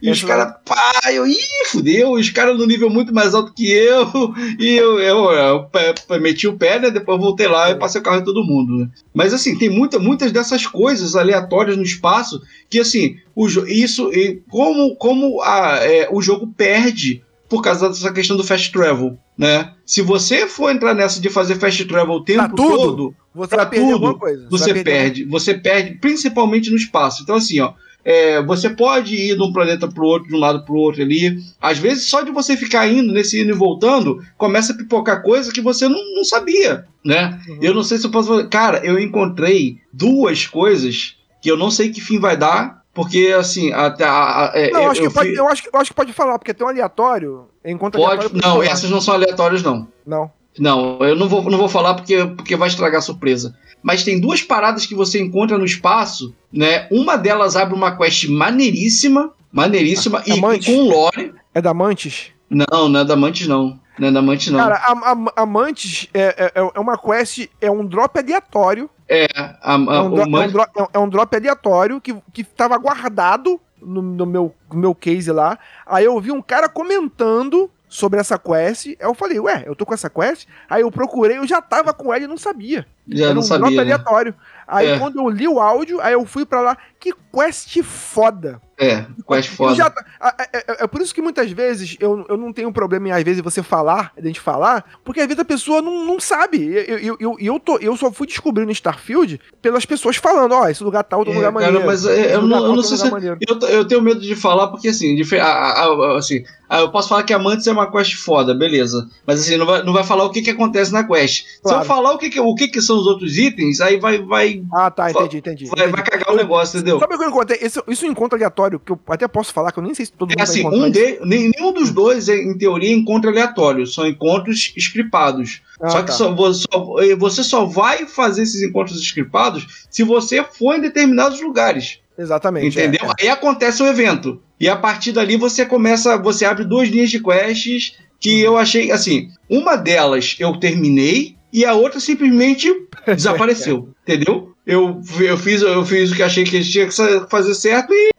e 0.02 0.10
os 0.10 0.23
caras, 0.23 0.55
pá, 0.65 1.00
eu, 1.12 1.26
ih, 1.26 1.36
fudeu, 1.66 2.12
os 2.12 2.31
caras 2.31 2.58
no 2.58 2.66
nível 2.66 2.90
muito 2.90 3.15
mais 3.15 3.34
alto 3.34 3.52
que 3.55 3.70
eu, 3.70 4.07
e 4.58 4.76
eu, 4.76 4.98
eu, 4.98 5.31
eu 5.31 5.65
pe- 5.65 6.18
meti 6.18 6.48
o 6.48 6.57
pé, 6.57 6.78
né, 6.78 6.90
depois 6.90 7.20
voltei 7.20 7.47
lá 7.47 7.70
e 7.70 7.76
passei 7.76 8.00
o 8.00 8.05
carro 8.05 8.20
em 8.20 8.24
todo 8.24 8.44
mundo, 8.44 8.76
né. 8.76 8.89
Mas 9.15 9.32
assim, 9.32 9.57
tem 9.57 9.70
muita, 9.70 9.98
muitas 9.98 10.32
dessas 10.32 10.66
coisas 10.66 11.15
aleatórias 11.15 11.76
no 11.76 11.82
espaço, 11.82 12.42
que 12.68 12.81
assim, 12.81 13.16
o 13.34 13.47
isso, 13.66 14.12
e 14.12 14.42
como, 14.50 14.97
como 14.97 15.40
a, 15.42 15.78
é, 15.82 16.08
o 16.10 16.20
jogo 16.20 16.47
perde 16.57 17.23
por 17.48 17.62
causa 17.62 17.88
dessa 17.88 18.12
questão 18.12 18.36
do 18.36 18.44
fast 18.44 18.70
travel, 18.70 19.18
né? 19.36 19.72
Se 19.86 20.02
você 20.02 20.46
for 20.46 20.70
entrar 20.70 20.94
nessa 20.94 21.20
de 21.20 21.30
fazer 21.30 21.56
fast 21.56 21.84
travel 21.86 22.16
o 22.16 22.24
tempo 22.24 22.54
tudo, 22.54 22.76
todo, 22.76 23.14
Você 23.34 23.56
pra 23.56 23.66
tudo, 23.66 24.18
você 24.50 24.74
perde, 24.84 25.24
você 25.24 25.54
perde 25.54 25.94
principalmente 25.98 26.70
no 26.70 26.76
espaço. 26.76 27.22
Então 27.22 27.36
assim, 27.36 27.58
ó, 27.60 27.72
é, 28.04 28.42
você 28.42 28.70
pode 28.70 29.14
ir 29.14 29.36
de 29.36 29.42
um 29.42 29.52
planeta 29.52 29.88
pro 29.88 30.04
outro, 30.04 30.28
de 30.28 30.34
um 30.34 30.38
lado 30.38 30.64
pro 30.64 30.76
outro 30.76 31.02
ali. 31.02 31.38
Às 31.60 31.78
vezes 31.78 32.06
só 32.06 32.22
de 32.22 32.30
você 32.30 32.56
ficar 32.56 32.86
indo 32.88 33.12
nesse 33.12 33.40
indo 33.40 33.50
e 33.50 33.54
voltando, 33.54 34.22
começa 34.36 34.72
a 34.72 34.76
pipocar 34.76 35.22
coisa 35.22 35.52
que 35.52 35.60
você 35.60 35.88
não, 35.88 36.00
não 36.14 36.24
sabia, 36.24 36.86
né? 37.04 37.38
Uhum. 37.48 37.58
Eu 37.60 37.74
não 37.74 37.82
sei 37.82 37.98
se 37.98 38.06
eu 38.06 38.10
posso 38.10 38.28
falar. 38.28 38.46
Cara, 38.48 38.84
eu 38.84 38.98
encontrei 38.98 39.78
duas 39.92 40.46
coisas 40.46 41.16
que 41.42 41.50
eu 41.50 41.56
não 41.56 41.70
sei 41.70 41.90
que 41.90 42.00
fim 42.00 42.18
vai 42.18 42.36
dar. 42.36 42.77
Porque, 42.98 43.32
assim, 43.38 43.72
até. 43.72 44.02
a- 44.04 44.10
a- 44.10 44.52
é, 44.56 44.70
Não, 44.72 44.82
eu 44.82 44.90
acho, 44.90 45.02
eu 45.02 45.08
que 45.08 45.14
pode, 45.14 45.28
fui- 45.30 45.38
eu, 45.38 45.46
acho, 45.48 45.62
eu 45.72 45.80
acho 45.80 45.90
que 45.90 45.96
pode 45.96 46.12
falar, 46.12 46.36
porque 46.36 46.52
tem 46.52 46.66
um 46.66 46.70
aleatório. 46.70 47.46
Enquanto 47.64 47.94
Pode. 47.96 48.26
aleatório, 48.26 48.40
Não, 48.44 48.60
essas 48.60 48.90
não 48.90 49.00
são 49.00 49.14
aleatórias, 49.14 49.62
não. 49.62 49.86
Não. 50.04 50.28
Não, 50.58 50.98
eu 51.02 51.14
não 51.14 51.28
vou, 51.28 51.48
não 51.48 51.56
vou 51.58 51.68
falar 51.68 51.94
porque, 51.94 52.24
porque 52.36 52.56
vai 52.56 52.66
estragar 52.66 52.98
a 52.98 53.00
surpresa. 53.00 53.54
Mas 53.80 54.02
tem 54.02 54.20
duas 54.20 54.42
paradas 54.42 54.84
que 54.84 54.96
você 54.96 55.20
encontra 55.22 55.56
no 55.56 55.64
espaço, 55.64 56.34
né? 56.52 56.88
Uma 56.90 57.16
delas 57.16 57.54
abre 57.54 57.72
uma 57.74 57.96
quest 57.96 58.24
maneiríssima, 58.28 59.32
maneiríssima, 59.52 60.18
Ah, 60.18 60.22
e, 60.26 60.32
Amante? 60.32 60.68
e 60.70 60.74
com 60.74 60.88
lore. 60.88 61.34
É 61.54 61.60
da 61.62 61.72
Mantis? 61.72 62.32
Não, 62.50 62.88
não 62.88 63.00
é 63.00 63.04
da 63.04 63.14
Mantis, 63.14 63.46
não. 63.46 63.78
Não 63.98 64.08
é 64.08 64.10
da 64.12 64.18
Amante, 64.20 64.50
não. 64.50 64.58
Cara, 64.58 64.76
a, 64.76 64.92
a, 64.92 65.42
Amantes 65.42 66.08
é, 66.14 66.52
é, 66.56 66.70
é 66.74 66.80
uma 66.80 66.96
quest, 66.98 67.48
é 67.60 67.70
um 67.70 67.84
drop 67.84 68.18
aleatório. 68.18 68.88
É, 69.08 69.26
a, 69.34 69.56
a, 69.62 69.74
É 69.74 69.78
um, 69.78 70.10
dro- 70.10 70.24
o 70.24 70.30
Man- 70.30 70.44
é 70.44 70.48
um 70.48 70.50
é 70.60 70.82
um- 70.82 70.88
é 70.94 70.98
um 70.98 71.08
drop 71.08 71.34
aleatório 71.36 72.00
que, 72.00 72.14
que 72.32 72.44
tava 72.44 72.76
guardado 72.76 73.60
no, 73.80 74.02
no 74.02 74.26
meu, 74.26 74.54
no 74.70 74.78
meu 74.78 74.94
case 74.94 75.30
lá. 75.32 75.58
Aí 75.86 76.04
eu 76.04 76.20
vi 76.20 76.30
um 76.32 76.42
cara 76.42 76.68
comentando 76.68 77.70
sobre 77.88 78.20
essa 78.20 78.38
quest. 78.38 78.86
Aí 78.88 78.96
eu 79.00 79.14
falei, 79.14 79.40
ué, 79.40 79.64
eu 79.66 79.74
tô 79.74 79.86
com 79.86 79.94
essa 79.94 80.10
quest? 80.10 80.46
Aí 80.68 80.82
eu 80.82 80.90
procurei, 80.90 81.38
eu 81.38 81.46
já 81.46 81.62
tava 81.62 81.94
com 81.94 82.12
ela 82.12 82.24
e 82.24 82.26
não 82.26 82.36
sabia. 82.36 82.86
já 83.08 83.26
Era 83.26 83.34
não 83.34 83.40
um 83.40 83.46
drop 83.46 83.60
sabia. 83.62 83.76
Né? 83.76 83.82
aleatório. 83.82 84.34
Aí 84.66 84.88
É. 84.88 84.98
quando 84.98 85.18
eu 85.18 85.28
li 85.30 85.48
o 85.48 85.58
áudio, 85.58 86.00
aí 86.02 86.12
eu 86.12 86.26
fui 86.26 86.44
pra 86.44 86.60
lá. 86.60 86.76
Que 87.00 87.14
quest 87.32 87.82
foda. 87.82 88.60
É, 88.81 89.05
Eu 89.28 89.42
foda. 89.42 89.74
já 89.74 89.90
tá- 89.90 90.05
é, 90.39 90.58
é- 90.58 90.84
é- 90.84 90.86
por 90.86 91.00
isso 91.00 91.12
que 91.15 91.20
muitas 91.20 91.50
vezes 91.50 91.97
eu, 91.98 92.24
eu 92.28 92.36
não 92.36 92.52
tenho 92.52 92.73
problema 92.73 93.08
em, 93.08 93.12
às 93.12 93.23
vezes, 93.24 93.42
você 93.42 93.60
falar, 93.62 94.12
a 94.16 94.24
gente 94.24 94.39
falar, 94.39 94.84
porque 95.05 95.20
às 95.20 95.26
vezes 95.26 95.40
a 95.40 95.44
pessoa 95.44 95.82
não, 95.82 96.05
não 96.07 96.20
sabe. 96.20 96.65
Eu, 96.65 96.98
eu, 96.98 97.16
eu, 97.18 97.36
eu, 97.40 97.58
tô, 97.60 97.76
eu 97.78 97.97
só 97.97 98.10
fui 98.12 98.26
descobrindo 98.26 98.70
Starfield 98.70 99.40
pelas 99.60 99.84
pessoas 99.84 100.16
falando, 100.16 100.52
ó, 100.52 100.68
esse 100.68 100.84
lugar 100.84 101.02
tal, 101.02 101.18
outro 101.20 101.34
É, 101.34 101.36
lugar 101.36 101.52
cara, 101.52 101.65
maneiro. 101.66 101.86
mas 101.86 102.07
é, 102.07 102.36
eu, 102.36 102.42
não, 102.42 102.66
eu 102.66 102.76
não 102.76 102.82
sei 102.82 102.97
se. 102.97 103.08
Eu, 103.48 103.58
eu 103.68 103.84
tenho 103.84 104.00
medo 104.00 104.20
de 104.20 104.36
falar, 104.36 104.68
porque 104.68 104.89
assim, 104.89 105.16
dife- 105.16 105.40
a- 105.40 105.47
a- 105.47 105.84
a- 105.84 106.18
assim 106.18 106.44
ah, 106.70 106.81
eu 106.81 106.90
posso 106.90 107.08
falar 107.08 107.23
que 107.23 107.32
Amantes 107.32 107.66
é 107.66 107.73
uma 107.73 107.90
quest 107.90 108.15
foda, 108.16 108.52
beleza. 108.55 109.08
Mas 109.26 109.40
assim, 109.40 109.57
não 109.57 109.65
vai, 109.65 109.82
não 109.82 109.92
vai 109.94 110.05
falar 110.05 110.24
o 110.24 110.31
que, 110.31 110.42
que 110.42 110.50
acontece 110.50 110.92
na 110.92 111.02
quest. 111.02 111.47
Se 111.47 111.60
Claro. 111.62 111.81
eu 111.81 111.84
falar 111.86 112.12
o 112.12 112.18
que, 112.18 112.28
que, 112.28 112.39
o 112.39 112.55
que, 112.55 112.68
que 112.68 112.82
são 112.82 112.98
os 112.98 113.07
outros 113.07 113.39
itens, 113.39 113.81
aí 113.81 113.98
vai, 113.98 114.18
vai, 114.20 114.62
Ah, 114.74 114.90
tá, 114.90 115.10
entendi, 115.10 115.39
entendi. 115.39 115.65
vai, 115.65 115.89
vai 115.89 116.00
entendi. 116.02 116.10
cagar 116.10 116.34
o 116.34 116.36
negócio, 116.36 116.76
entendeu? 116.76 116.98
Sabe 117.00 117.15
o 117.15 117.18
que 117.18 117.24
eu 117.24 117.28
encontrei? 117.31 117.58
Esse, 117.62 117.82
isso 117.89 118.05
é 118.05 118.08
um 118.08 118.12
encontro 118.12 118.36
aleatório, 118.36 118.67
que 118.76 118.90
eu 118.90 118.98
até 119.08 119.28
posso 119.28 119.52
falar, 119.52 119.70
que 119.70 119.78
eu 119.78 119.82
nem 119.84 119.94
sei 119.94 120.06
se 120.06 120.12
todo 120.12 120.30
mundo 120.30 120.40
É 120.40 120.42
assim, 120.42 120.66
um 120.66 120.90
de, 120.90 121.20
nenhum 121.24 121.72
dos 121.72 121.90
dois, 121.92 122.28
é, 122.28 122.36
em 122.36 122.58
teoria, 122.58 122.90
é 122.90 122.92
encontro 122.92 123.30
aleatório. 123.30 123.86
São 123.86 124.06
encontros 124.06 124.72
scriptados. 124.76 125.62
Ah, 125.80 125.88
só 125.90 126.00
que 126.00 126.08
tá. 126.08 126.12
só, 126.12 126.34
vo- 126.34 126.52
só- 126.52 126.97
você 127.18 127.44
só 127.44 127.64
vai 127.64 128.06
fazer 128.06 128.42
esses 128.42 128.60
encontros 128.62 129.00
scriptados 129.00 129.86
se 129.88 130.02
você 130.02 130.42
for 130.42 130.74
em 130.74 130.80
determinados 130.80 131.40
lugares. 131.40 132.00
Exatamente. 132.18 132.76
Entendeu? 132.76 133.00
é. 133.18 133.22
Aí 133.22 133.28
acontece 133.28 133.80
o 133.82 133.86
evento. 133.86 134.42
E 134.58 134.68
a 134.68 134.74
partir 134.74 135.12
dali 135.12 135.36
você 135.36 135.64
começa, 135.64 136.16
você 136.18 136.44
abre 136.44 136.64
duas 136.64 136.88
linhas 136.88 137.10
de 137.10 137.22
quests 137.22 137.97
que 138.18 138.40
eu 138.40 138.58
achei, 138.58 138.90
assim, 138.90 139.28
uma 139.48 139.76
delas 139.76 140.34
eu 140.40 140.56
terminei 140.58 141.36
e 141.52 141.64
a 141.64 141.74
outra 141.74 142.00
simplesmente 142.00 142.68
desapareceu, 143.06 143.90
entendeu? 144.02 144.52
Eu, 144.66 145.00
eu, 145.20 145.36
fiz, 145.38 145.62
eu 145.62 145.84
fiz 145.84 146.10
o 146.10 146.16
que 146.16 146.22
achei 146.22 146.44
que 146.44 146.60
tinha 146.62 146.86
que 146.86 146.94
fazer 147.30 147.55
certo 147.55 147.92
e 147.94 148.10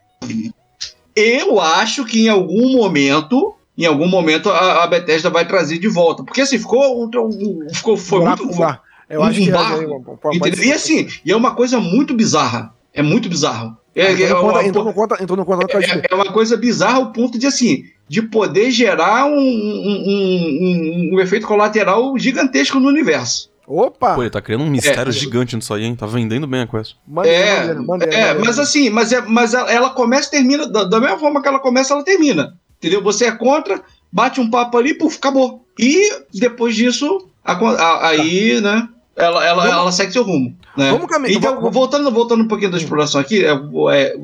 eu 1.15 1.59
acho 1.59 2.05
que 2.05 2.25
em 2.25 2.29
algum 2.29 2.71
momento, 2.73 3.53
em 3.77 3.85
algum 3.85 4.07
momento 4.07 4.49
a, 4.49 4.83
a 4.83 4.87
Bethesda 4.87 5.29
vai 5.29 5.45
trazer 5.47 5.77
de 5.79 5.87
volta, 5.87 6.23
porque 6.23 6.41
assim 6.41 6.57
ficou, 6.57 7.03
um- 7.03 7.09
um- 7.19 7.67
ficou 7.73 7.97
foi 7.97 8.19
Buraco 8.19 8.43
muito, 8.43 8.55
no 8.55 8.61
bar. 8.61 8.81
Eu 9.09 9.21
um 9.21 9.23
acho 9.23 9.39
que 9.41 9.49
é, 9.49 10.55
ser. 10.55 10.65
E 10.65 10.71
assim, 10.71 11.07
e 11.25 11.31
é 11.31 11.35
uma 11.35 11.55
coisa 11.55 11.79
muito 11.79 12.13
bizarra, 12.13 12.73
é 12.93 13.01
muito 13.01 13.27
bizarro. 13.27 13.75
É, 13.95 14.03
Ah, 14.05 14.11
é, 14.11 14.13
então, 14.13 14.29
não 14.29 14.41
conta, 14.43 14.53
uma- 14.59 14.63
então 14.67 14.83
não 14.85 14.93
conta, 14.93 15.17
então 15.23 15.35
não 15.35 15.45
conta, 15.45 15.77
é, 15.77 16.03
é 16.11 16.15
uma 16.15 16.31
coisa 16.31 16.55
bizarra 16.55 16.97
ao 16.97 17.11
ponto 17.11 17.37
de 17.39 17.47
assim 17.47 17.83
de 18.07 18.21
poder 18.23 18.71
gerar 18.71 19.25
um- 19.25 19.35
um- 19.35 21.09
um 21.15 21.19
efeito 21.19 21.45
colateral 21.45 22.17
gigantesco 22.17 22.79
no 22.79 22.87
universo. 22.87 23.48
Opa! 23.71 24.15
Pô, 24.15 24.23
ele 24.23 24.29
tá 24.31 24.41
criando 24.41 24.63
um 24.63 24.69
mistério 24.69 25.09
É. 25.09 25.13
gigante 25.13 25.55
nisso 25.55 25.71
aí, 25.73 25.83
hein? 25.83 25.95
Tá 25.95 26.07
vendendo 26.07 26.47
bem 26.47 26.61
a 26.61 26.67
quest. 26.67 26.95
Maneiro, 27.07 27.37
é, 27.37 27.55
maneiro, 27.59 27.85
maneiro, 27.87 28.13
é, 28.13 28.17
maneiro. 28.25 28.45
mas 28.45 28.57
assim, 28.59 28.89
mas, 28.89 29.11
é, 29.13 29.21
mas 29.21 29.53
ela, 29.53 29.71
ela 29.71 29.89
começa 29.91 30.27
e 30.29 30.31
termina 30.31 30.67
da, 30.67 30.83
da 30.85 30.99
mesma 30.99 31.19
forma 31.19 31.39
que 31.41 31.47
ela 31.47 31.59
começa, 31.59 31.93
ela 31.93 32.03
termina. 32.03 32.57
Entendeu? 32.79 33.03
Você 33.03 33.25
é 33.25 33.31
contra, 33.31 33.79
bate 34.11 34.41
um 34.41 34.49
papo 34.49 34.75
ali, 34.77 34.93
puf, 34.95 35.17
acabou. 35.17 35.63
E 35.77 36.09
depois 36.33 36.75
disso, 36.75 37.27
a- 37.45 37.53
a- 37.53 38.07
aí, 38.09 38.59
né? 38.59 38.87
Ela, 39.15 39.45
ela, 39.45 39.63
Vamos- 39.63 39.77
ela 39.77 39.91
segue 39.91 40.13
seu 40.13 40.23
rumo. 40.23 40.55
Né? 40.77 40.91
Vamos 40.91 41.07
caminhar- 41.07 41.37
Então, 41.37 41.55
vamos- 41.55 41.73
voltando, 41.73 42.09
voltando 42.09 42.43
um 42.43 42.47
pouquinho 42.47 42.71
da 42.71 42.77
exploração 42.77 43.19
aqui, 43.19 43.43
é, 43.43 43.49
é, 43.49 43.53
o 43.53 43.59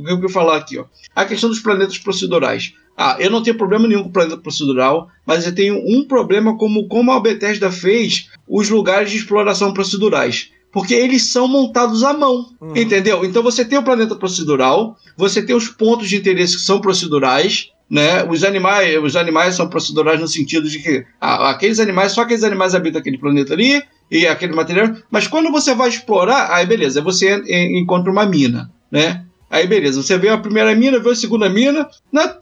que 0.03 0.11
eu 0.11 0.15
quero 0.17 0.29
falar 0.29 0.55
aqui, 0.57 0.79
ó. 0.79 0.85
A 1.13 1.25
questão 1.25 1.49
dos 1.49 1.59
planetas 1.59 1.97
procedurais. 1.97 2.73
Ah, 2.97 3.17
eu 3.19 3.29
não 3.29 3.43
tenho 3.43 3.57
problema 3.57 3.87
nenhum 3.87 4.03
com 4.03 4.11
planeta 4.11 4.37
procedural, 4.37 5.09
mas 5.25 5.45
eu 5.45 5.53
tenho 5.53 5.75
um 5.85 6.05
problema 6.07 6.57
como, 6.57 6.87
como 6.87 7.11
a 7.11 7.19
Bethesda 7.19 7.69
fez 7.71 8.29
os 8.47 8.69
lugares 8.69 9.11
de 9.11 9.17
exploração 9.17 9.73
procedurais. 9.73 10.49
Porque 10.71 10.93
eles 10.93 11.23
são 11.23 11.47
montados 11.47 12.03
à 12.03 12.13
mão, 12.13 12.49
Uhum. 12.59 12.75
entendeu? 12.75 13.23
Então 13.25 13.41
você 13.43 13.63
tem 13.65 13.77
o 13.77 13.83
planeta 13.83 14.15
procedural, 14.15 14.97
você 15.17 15.41
tem 15.41 15.55
os 15.55 15.67
pontos 15.69 16.07
de 16.09 16.17
interesse 16.17 16.55
que 16.57 16.61
são 16.63 16.79
procedurais, 16.81 17.69
né? 17.89 18.23
Os 18.29 18.43
animais, 18.43 19.01
os 19.03 19.15
animais 19.15 19.55
são 19.55 19.69
procedurais 19.69 20.19
no 20.19 20.27
sentido 20.27 20.67
de 20.69 20.79
que 20.79 21.05
ah, 21.21 21.49
aqueles 21.49 21.79
animais, 21.79 22.11
só 22.13 22.21
aqueles 22.21 22.43
animais 22.43 22.75
habitam 22.75 22.99
aquele 22.99 23.17
planeta 23.17 23.53
ali 23.53 23.81
e 24.11 24.25
aquele 24.27 24.53
material. 24.53 24.95
Mas 25.09 25.27
quando 25.27 25.51
você 25.51 25.73
vai 25.73 25.89
explorar, 25.89 26.51
aí 26.51 26.65
beleza, 26.65 27.01
você 27.01 27.35
en- 27.35 27.43
en- 27.47 27.79
encontra 27.81 28.11
uma 28.11 28.25
mina, 28.25 28.69
né? 28.91 29.23
Aí 29.49 29.67
beleza, 29.67 30.01
você 30.03 30.17
vê 30.17 30.27
a 30.29 30.37
primeira 30.37 30.75
mina, 30.75 30.99
vê 30.99 31.11
a 31.11 31.15
segunda 31.15 31.47
mina. 31.47 31.87
Na- 32.11 32.35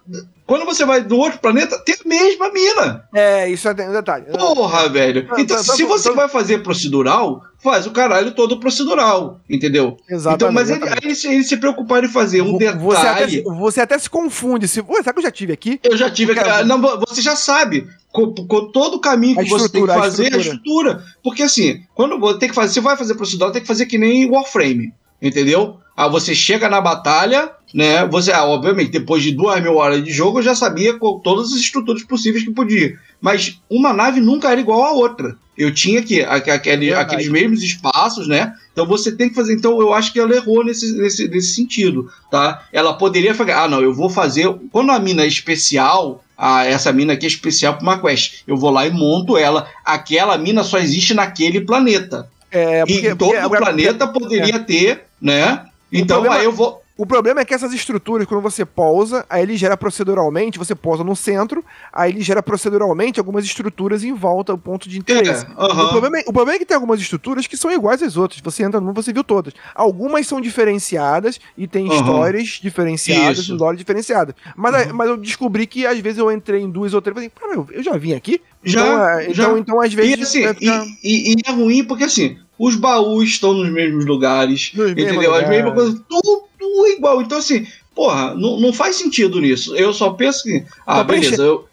quando 0.53 0.65
você 0.67 0.85
vai 0.85 1.01
do 1.01 1.17
outro 1.17 1.39
planeta, 1.39 1.79
tem 1.79 1.95
a 1.95 2.07
mesma 2.07 2.51
mina. 2.53 3.03
É, 3.11 3.49
isso 3.49 3.67
é 3.67 3.71
um 3.71 3.91
detalhe. 3.91 4.25
Porra, 4.31 4.87
velho. 4.87 5.27
Então, 5.35 5.57
se 5.63 5.83
você 5.83 6.11
vai 6.11 6.29
fazer 6.29 6.59
procedural, 6.61 7.41
faz 7.57 7.87
o 7.87 7.91
caralho 7.91 8.35
todo 8.35 8.59
procedural, 8.59 9.39
entendeu? 9.49 9.97
Exatamente. 10.07 10.35
então, 10.35 10.51
mas 10.51 10.69
ele, 10.69 10.85
eles, 11.01 11.25
eles 11.25 11.47
se 11.47 11.57
preocuparam 11.57 12.05
em 12.07 12.11
fazer 12.11 12.43
um 12.43 12.55
detalhe. 12.55 12.83
Você 12.83 13.07
até, 13.07 13.27
se- 13.29 13.41
você 13.41 13.81
até 13.81 13.97
se 13.97 14.07
confunde. 14.07 14.67
Se, 14.67 14.79
Ué, 14.81 14.97
será 15.01 15.11
que 15.13 15.19
eu 15.19 15.23
já 15.23 15.31
tive 15.31 15.53
aqui? 15.53 15.79
Eu 15.83 15.97
já 15.97 16.07
tive. 16.11 16.35
Cara, 16.35 16.57
ah, 16.57 16.63
não, 16.63 16.79
você 17.07 17.19
já 17.19 17.35
sabe. 17.35 17.87
Com, 18.11 18.31
com 18.31 18.71
todo 18.71 18.97
o 18.97 19.01
caminho 19.01 19.35
que 19.35 19.49
você 19.49 19.67
tem 19.69 19.81
que 19.81 19.89
estrutura, 19.89 19.93
a 19.93 19.97
fazer, 19.97 20.35
a 20.35 20.37
estrutura. 20.37 21.03
Porque 21.23 21.41
assim, 21.41 21.81
quando 21.95 22.19
você 22.19 22.37
tem 22.37 22.49
que 22.49 22.53
fazer, 22.53 22.73
você 22.73 22.81
vai 22.81 22.95
fazer 22.95 23.15
procedural, 23.15 23.51
tem 23.51 23.61
que 23.63 23.67
fazer 23.67 23.87
que 23.87 23.97
nem 23.97 24.29
Warframe. 24.29 24.93
Entendeu? 25.19 25.77
Ah, 25.95 26.07
você 26.07 26.33
chega 26.33 26.67
na 26.67 26.81
batalha, 26.81 27.51
né? 27.73 28.05
Você, 28.07 28.31
ah, 28.31 28.45
obviamente, 28.45 28.91
depois 28.91 29.21
de 29.21 29.31
duas 29.31 29.61
mil 29.61 29.75
horas 29.75 30.03
de 30.03 30.11
jogo, 30.11 30.39
eu 30.39 30.43
já 30.43 30.55
sabia 30.55 30.93
com 30.97 31.19
todas 31.19 31.51
as 31.53 31.59
estruturas 31.59 32.03
possíveis 32.03 32.43
que 32.43 32.51
podia. 32.51 32.97
Mas 33.21 33.59
uma 33.69 33.93
nave 33.93 34.19
nunca 34.19 34.51
era 34.51 34.59
igual 34.59 34.83
à 34.83 34.91
outra. 34.91 35.35
Eu 35.55 35.71
tinha 35.71 36.01
que 36.01 36.21
aque- 36.23 36.49
aquele, 36.49 36.87
Verdade. 36.87 37.05
aqueles 37.13 37.29
mesmos 37.31 37.61
espaços, 37.61 38.27
né? 38.27 38.53
Então 38.71 38.87
você 38.87 39.11
tem 39.11 39.29
que 39.29 39.35
fazer. 39.35 39.53
Então 39.53 39.79
eu 39.79 39.93
acho 39.93 40.11
que 40.11 40.19
ela 40.19 40.35
errou 40.35 40.65
nesse, 40.65 40.93
nesse, 40.97 41.27
nesse 41.27 41.53
sentido, 41.53 42.09
tá? 42.31 42.63
Ela 42.73 42.93
poderia 42.95 43.35
falar, 43.35 43.63
ah, 43.63 43.67
não, 43.67 43.79
eu 43.81 43.93
vou 43.93 44.09
fazer. 44.09 44.51
Quando 44.71 44.91
a 44.91 44.97
mina 44.97 45.21
é 45.23 45.27
especial, 45.27 46.23
ah, 46.35 46.65
essa 46.65 46.91
mina 46.91 47.13
aqui 47.13 47.27
é 47.27 47.29
especial 47.29 47.75
para 47.75 47.83
uma 47.83 47.99
quest. 47.99 48.41
Eu 48.47 48.57
vou 48.57 48.71
lá 48.71 48.87
e 48.87 48.91
monto 48.91 49.37
ela. 49.37 49.67
Aquela 49.85 50.35
mina 50.39 50.63
só 50.63 50.79
existe 50.79 51.13
naquele 51.13 51.61
planeta. 51.61 52.27
É, 52.51 52.81
e 52.87 52.93
porque- 52.93 53.15
todo 53.15 53.29
porque- 53.31 53.45
o 53.45 53.49
planeta 53.49 54.07
poderia 54.07 54.57
ter, 54.59 55.03
né? 55.21 55.65
Então 55.99 56.17
problema- 56.17 56.35
aí 56.39 56.45
eu 56.45 56.51
vou. 56.51 56.81
O 56.95 57.07
problema 57.07 57.41
é 57.41 57.45
que 57.45 57.55
essas 57.55 57.73
estruturas, 57.73 58.27
quando 58.27 58.41
você 58.43 58.63
pousa, 58.63 59.25
aí 59.27 59.41
ele 59.41 59.57
gera 59.57 59.75
proceduralmente, 59.75 60.59
você 60.59 60.75
pousa 60.75 61.03
no 61.03 61.15
centro, 61.15 61.65
aí 61.91 62.11
ele 62.11 62.21
gera 62.21 62.43
proceduralmente 62.43 63.19
algumas 63.19 63.43
estruturas 63.43 64.03
em 64.03 64.13
volta, 64.13 64.53
o 64.53 64.57
ponto 64.59 64.87
de 64.87 64.99
interesse. 64.99 65.43
É, 65.43 65.49
aham. 65.57 65.85
o, 65.85 65.89
problema 65.89 66.19
é, 66.19 66.21
o 66.27 66.31
problema 66.31 66.53
é 66.55 66.59
que 66.59 66.65
tem 66.65 66.75
algumas 66.75 66.99
estruturas 67.01 67.47
que 67.47 67.57
são 67.57 67.71
iguais 67.71 68.03
às 68.03 68.15
outras. 68.15 68.39
Você 68.43 68.61
entra 68.63 68.79
numa, 68.79 68.93
você 68.93 69.11
viu 69.11 69.23
todas. 69.23 69.53
Algumas 69.73 70.27
são 70.27 70.39
diferenciadas 70.39 71.39
e 71.57 71.67
tem 71.67 71.87
Aham. 71.87 71.95
histórias 71.95 72.47
diferenciadas, 72.61 73.39
Isso. 73.39 73.55
lore 73.55 73.75
diferenciadas. 73.75 74.35
Mas, 74.55 74.75
aí- 74.75 74.93
mas 74.93 75.09
eu 75.09 75.17
descobri 75.17 75.65
que 75.65 75.87
às 75.87 75.97
vezes 75.97 76.19
eu 76.19 76.31
entrei 76.31 76.61
em 76.61 76.69
duas 76.69 76.93
ou 76.93 77.01
três 77.01 77.17
e 77.17 77.31
falei, 77.31 77.31
"Pera, 77.57 77.67
eu, 77.75 77.83
já 77.83 77.97
vim 77.97 78.13
aqui? 78.13 78.39
Já, 78.63 78.81
então, 78.81 79.09
é, 79.09 79.23
já. 79.33 79.43
então, 79.43 79.57
então, 79.57 79.81
às 79.81 79.91
vezes. 79.93 80.19
E, 80.35 80.45
assim, 80.45 80.53
ficar 80.53 80.85
e, 81.03 81.33
e- 81.33 81.33
e 81.33 81.41
é 81.43 81.51
ruim 81.51 81.83
porque 81.83 82.03
assim, 82.03 82.37
os 82.57 82.75
baús 82.75 83.29
estão 83.29 83.53
nos 83.53 83.69
mesmos 83.71 84.05
lugares, 84.05 84.71
nos 84.73 84.91
entendeu? 84.91 85.19
As 85.19 85.25
lugares. 85.25 85.49
mesmas 85.49 85.73
coisas, 85.73 86.01
tudo 86.07 86.87
igual. 86.87 87.21
Então, 87.21 87.37
assim, 87.37 87.65
porra, 87.95 88.33
não, 88.35 88.59
não 88.59 88.71
faz 88.73 88.95
sentido 88.95 89.39
nisso. 89.41 89.75
Eu 89.75 89.93
só 89.93 90.11
penso 90.11 90.43
que, 90.43 90.63
ah, 90.85 90.97
Só 90.97 91.03
preencher. 91.03 91.31
beleza, 91.31 91.43
eu, 91.43 91.67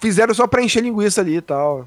Fizeram 0.00 0.32
só 0.32 0.46
pra 0.46 0.62
encher 0.62 0.82
linguiça 0.82 1.20
ali 1.20 1.36
e 1.36 1.40
tal. 1.42 1.86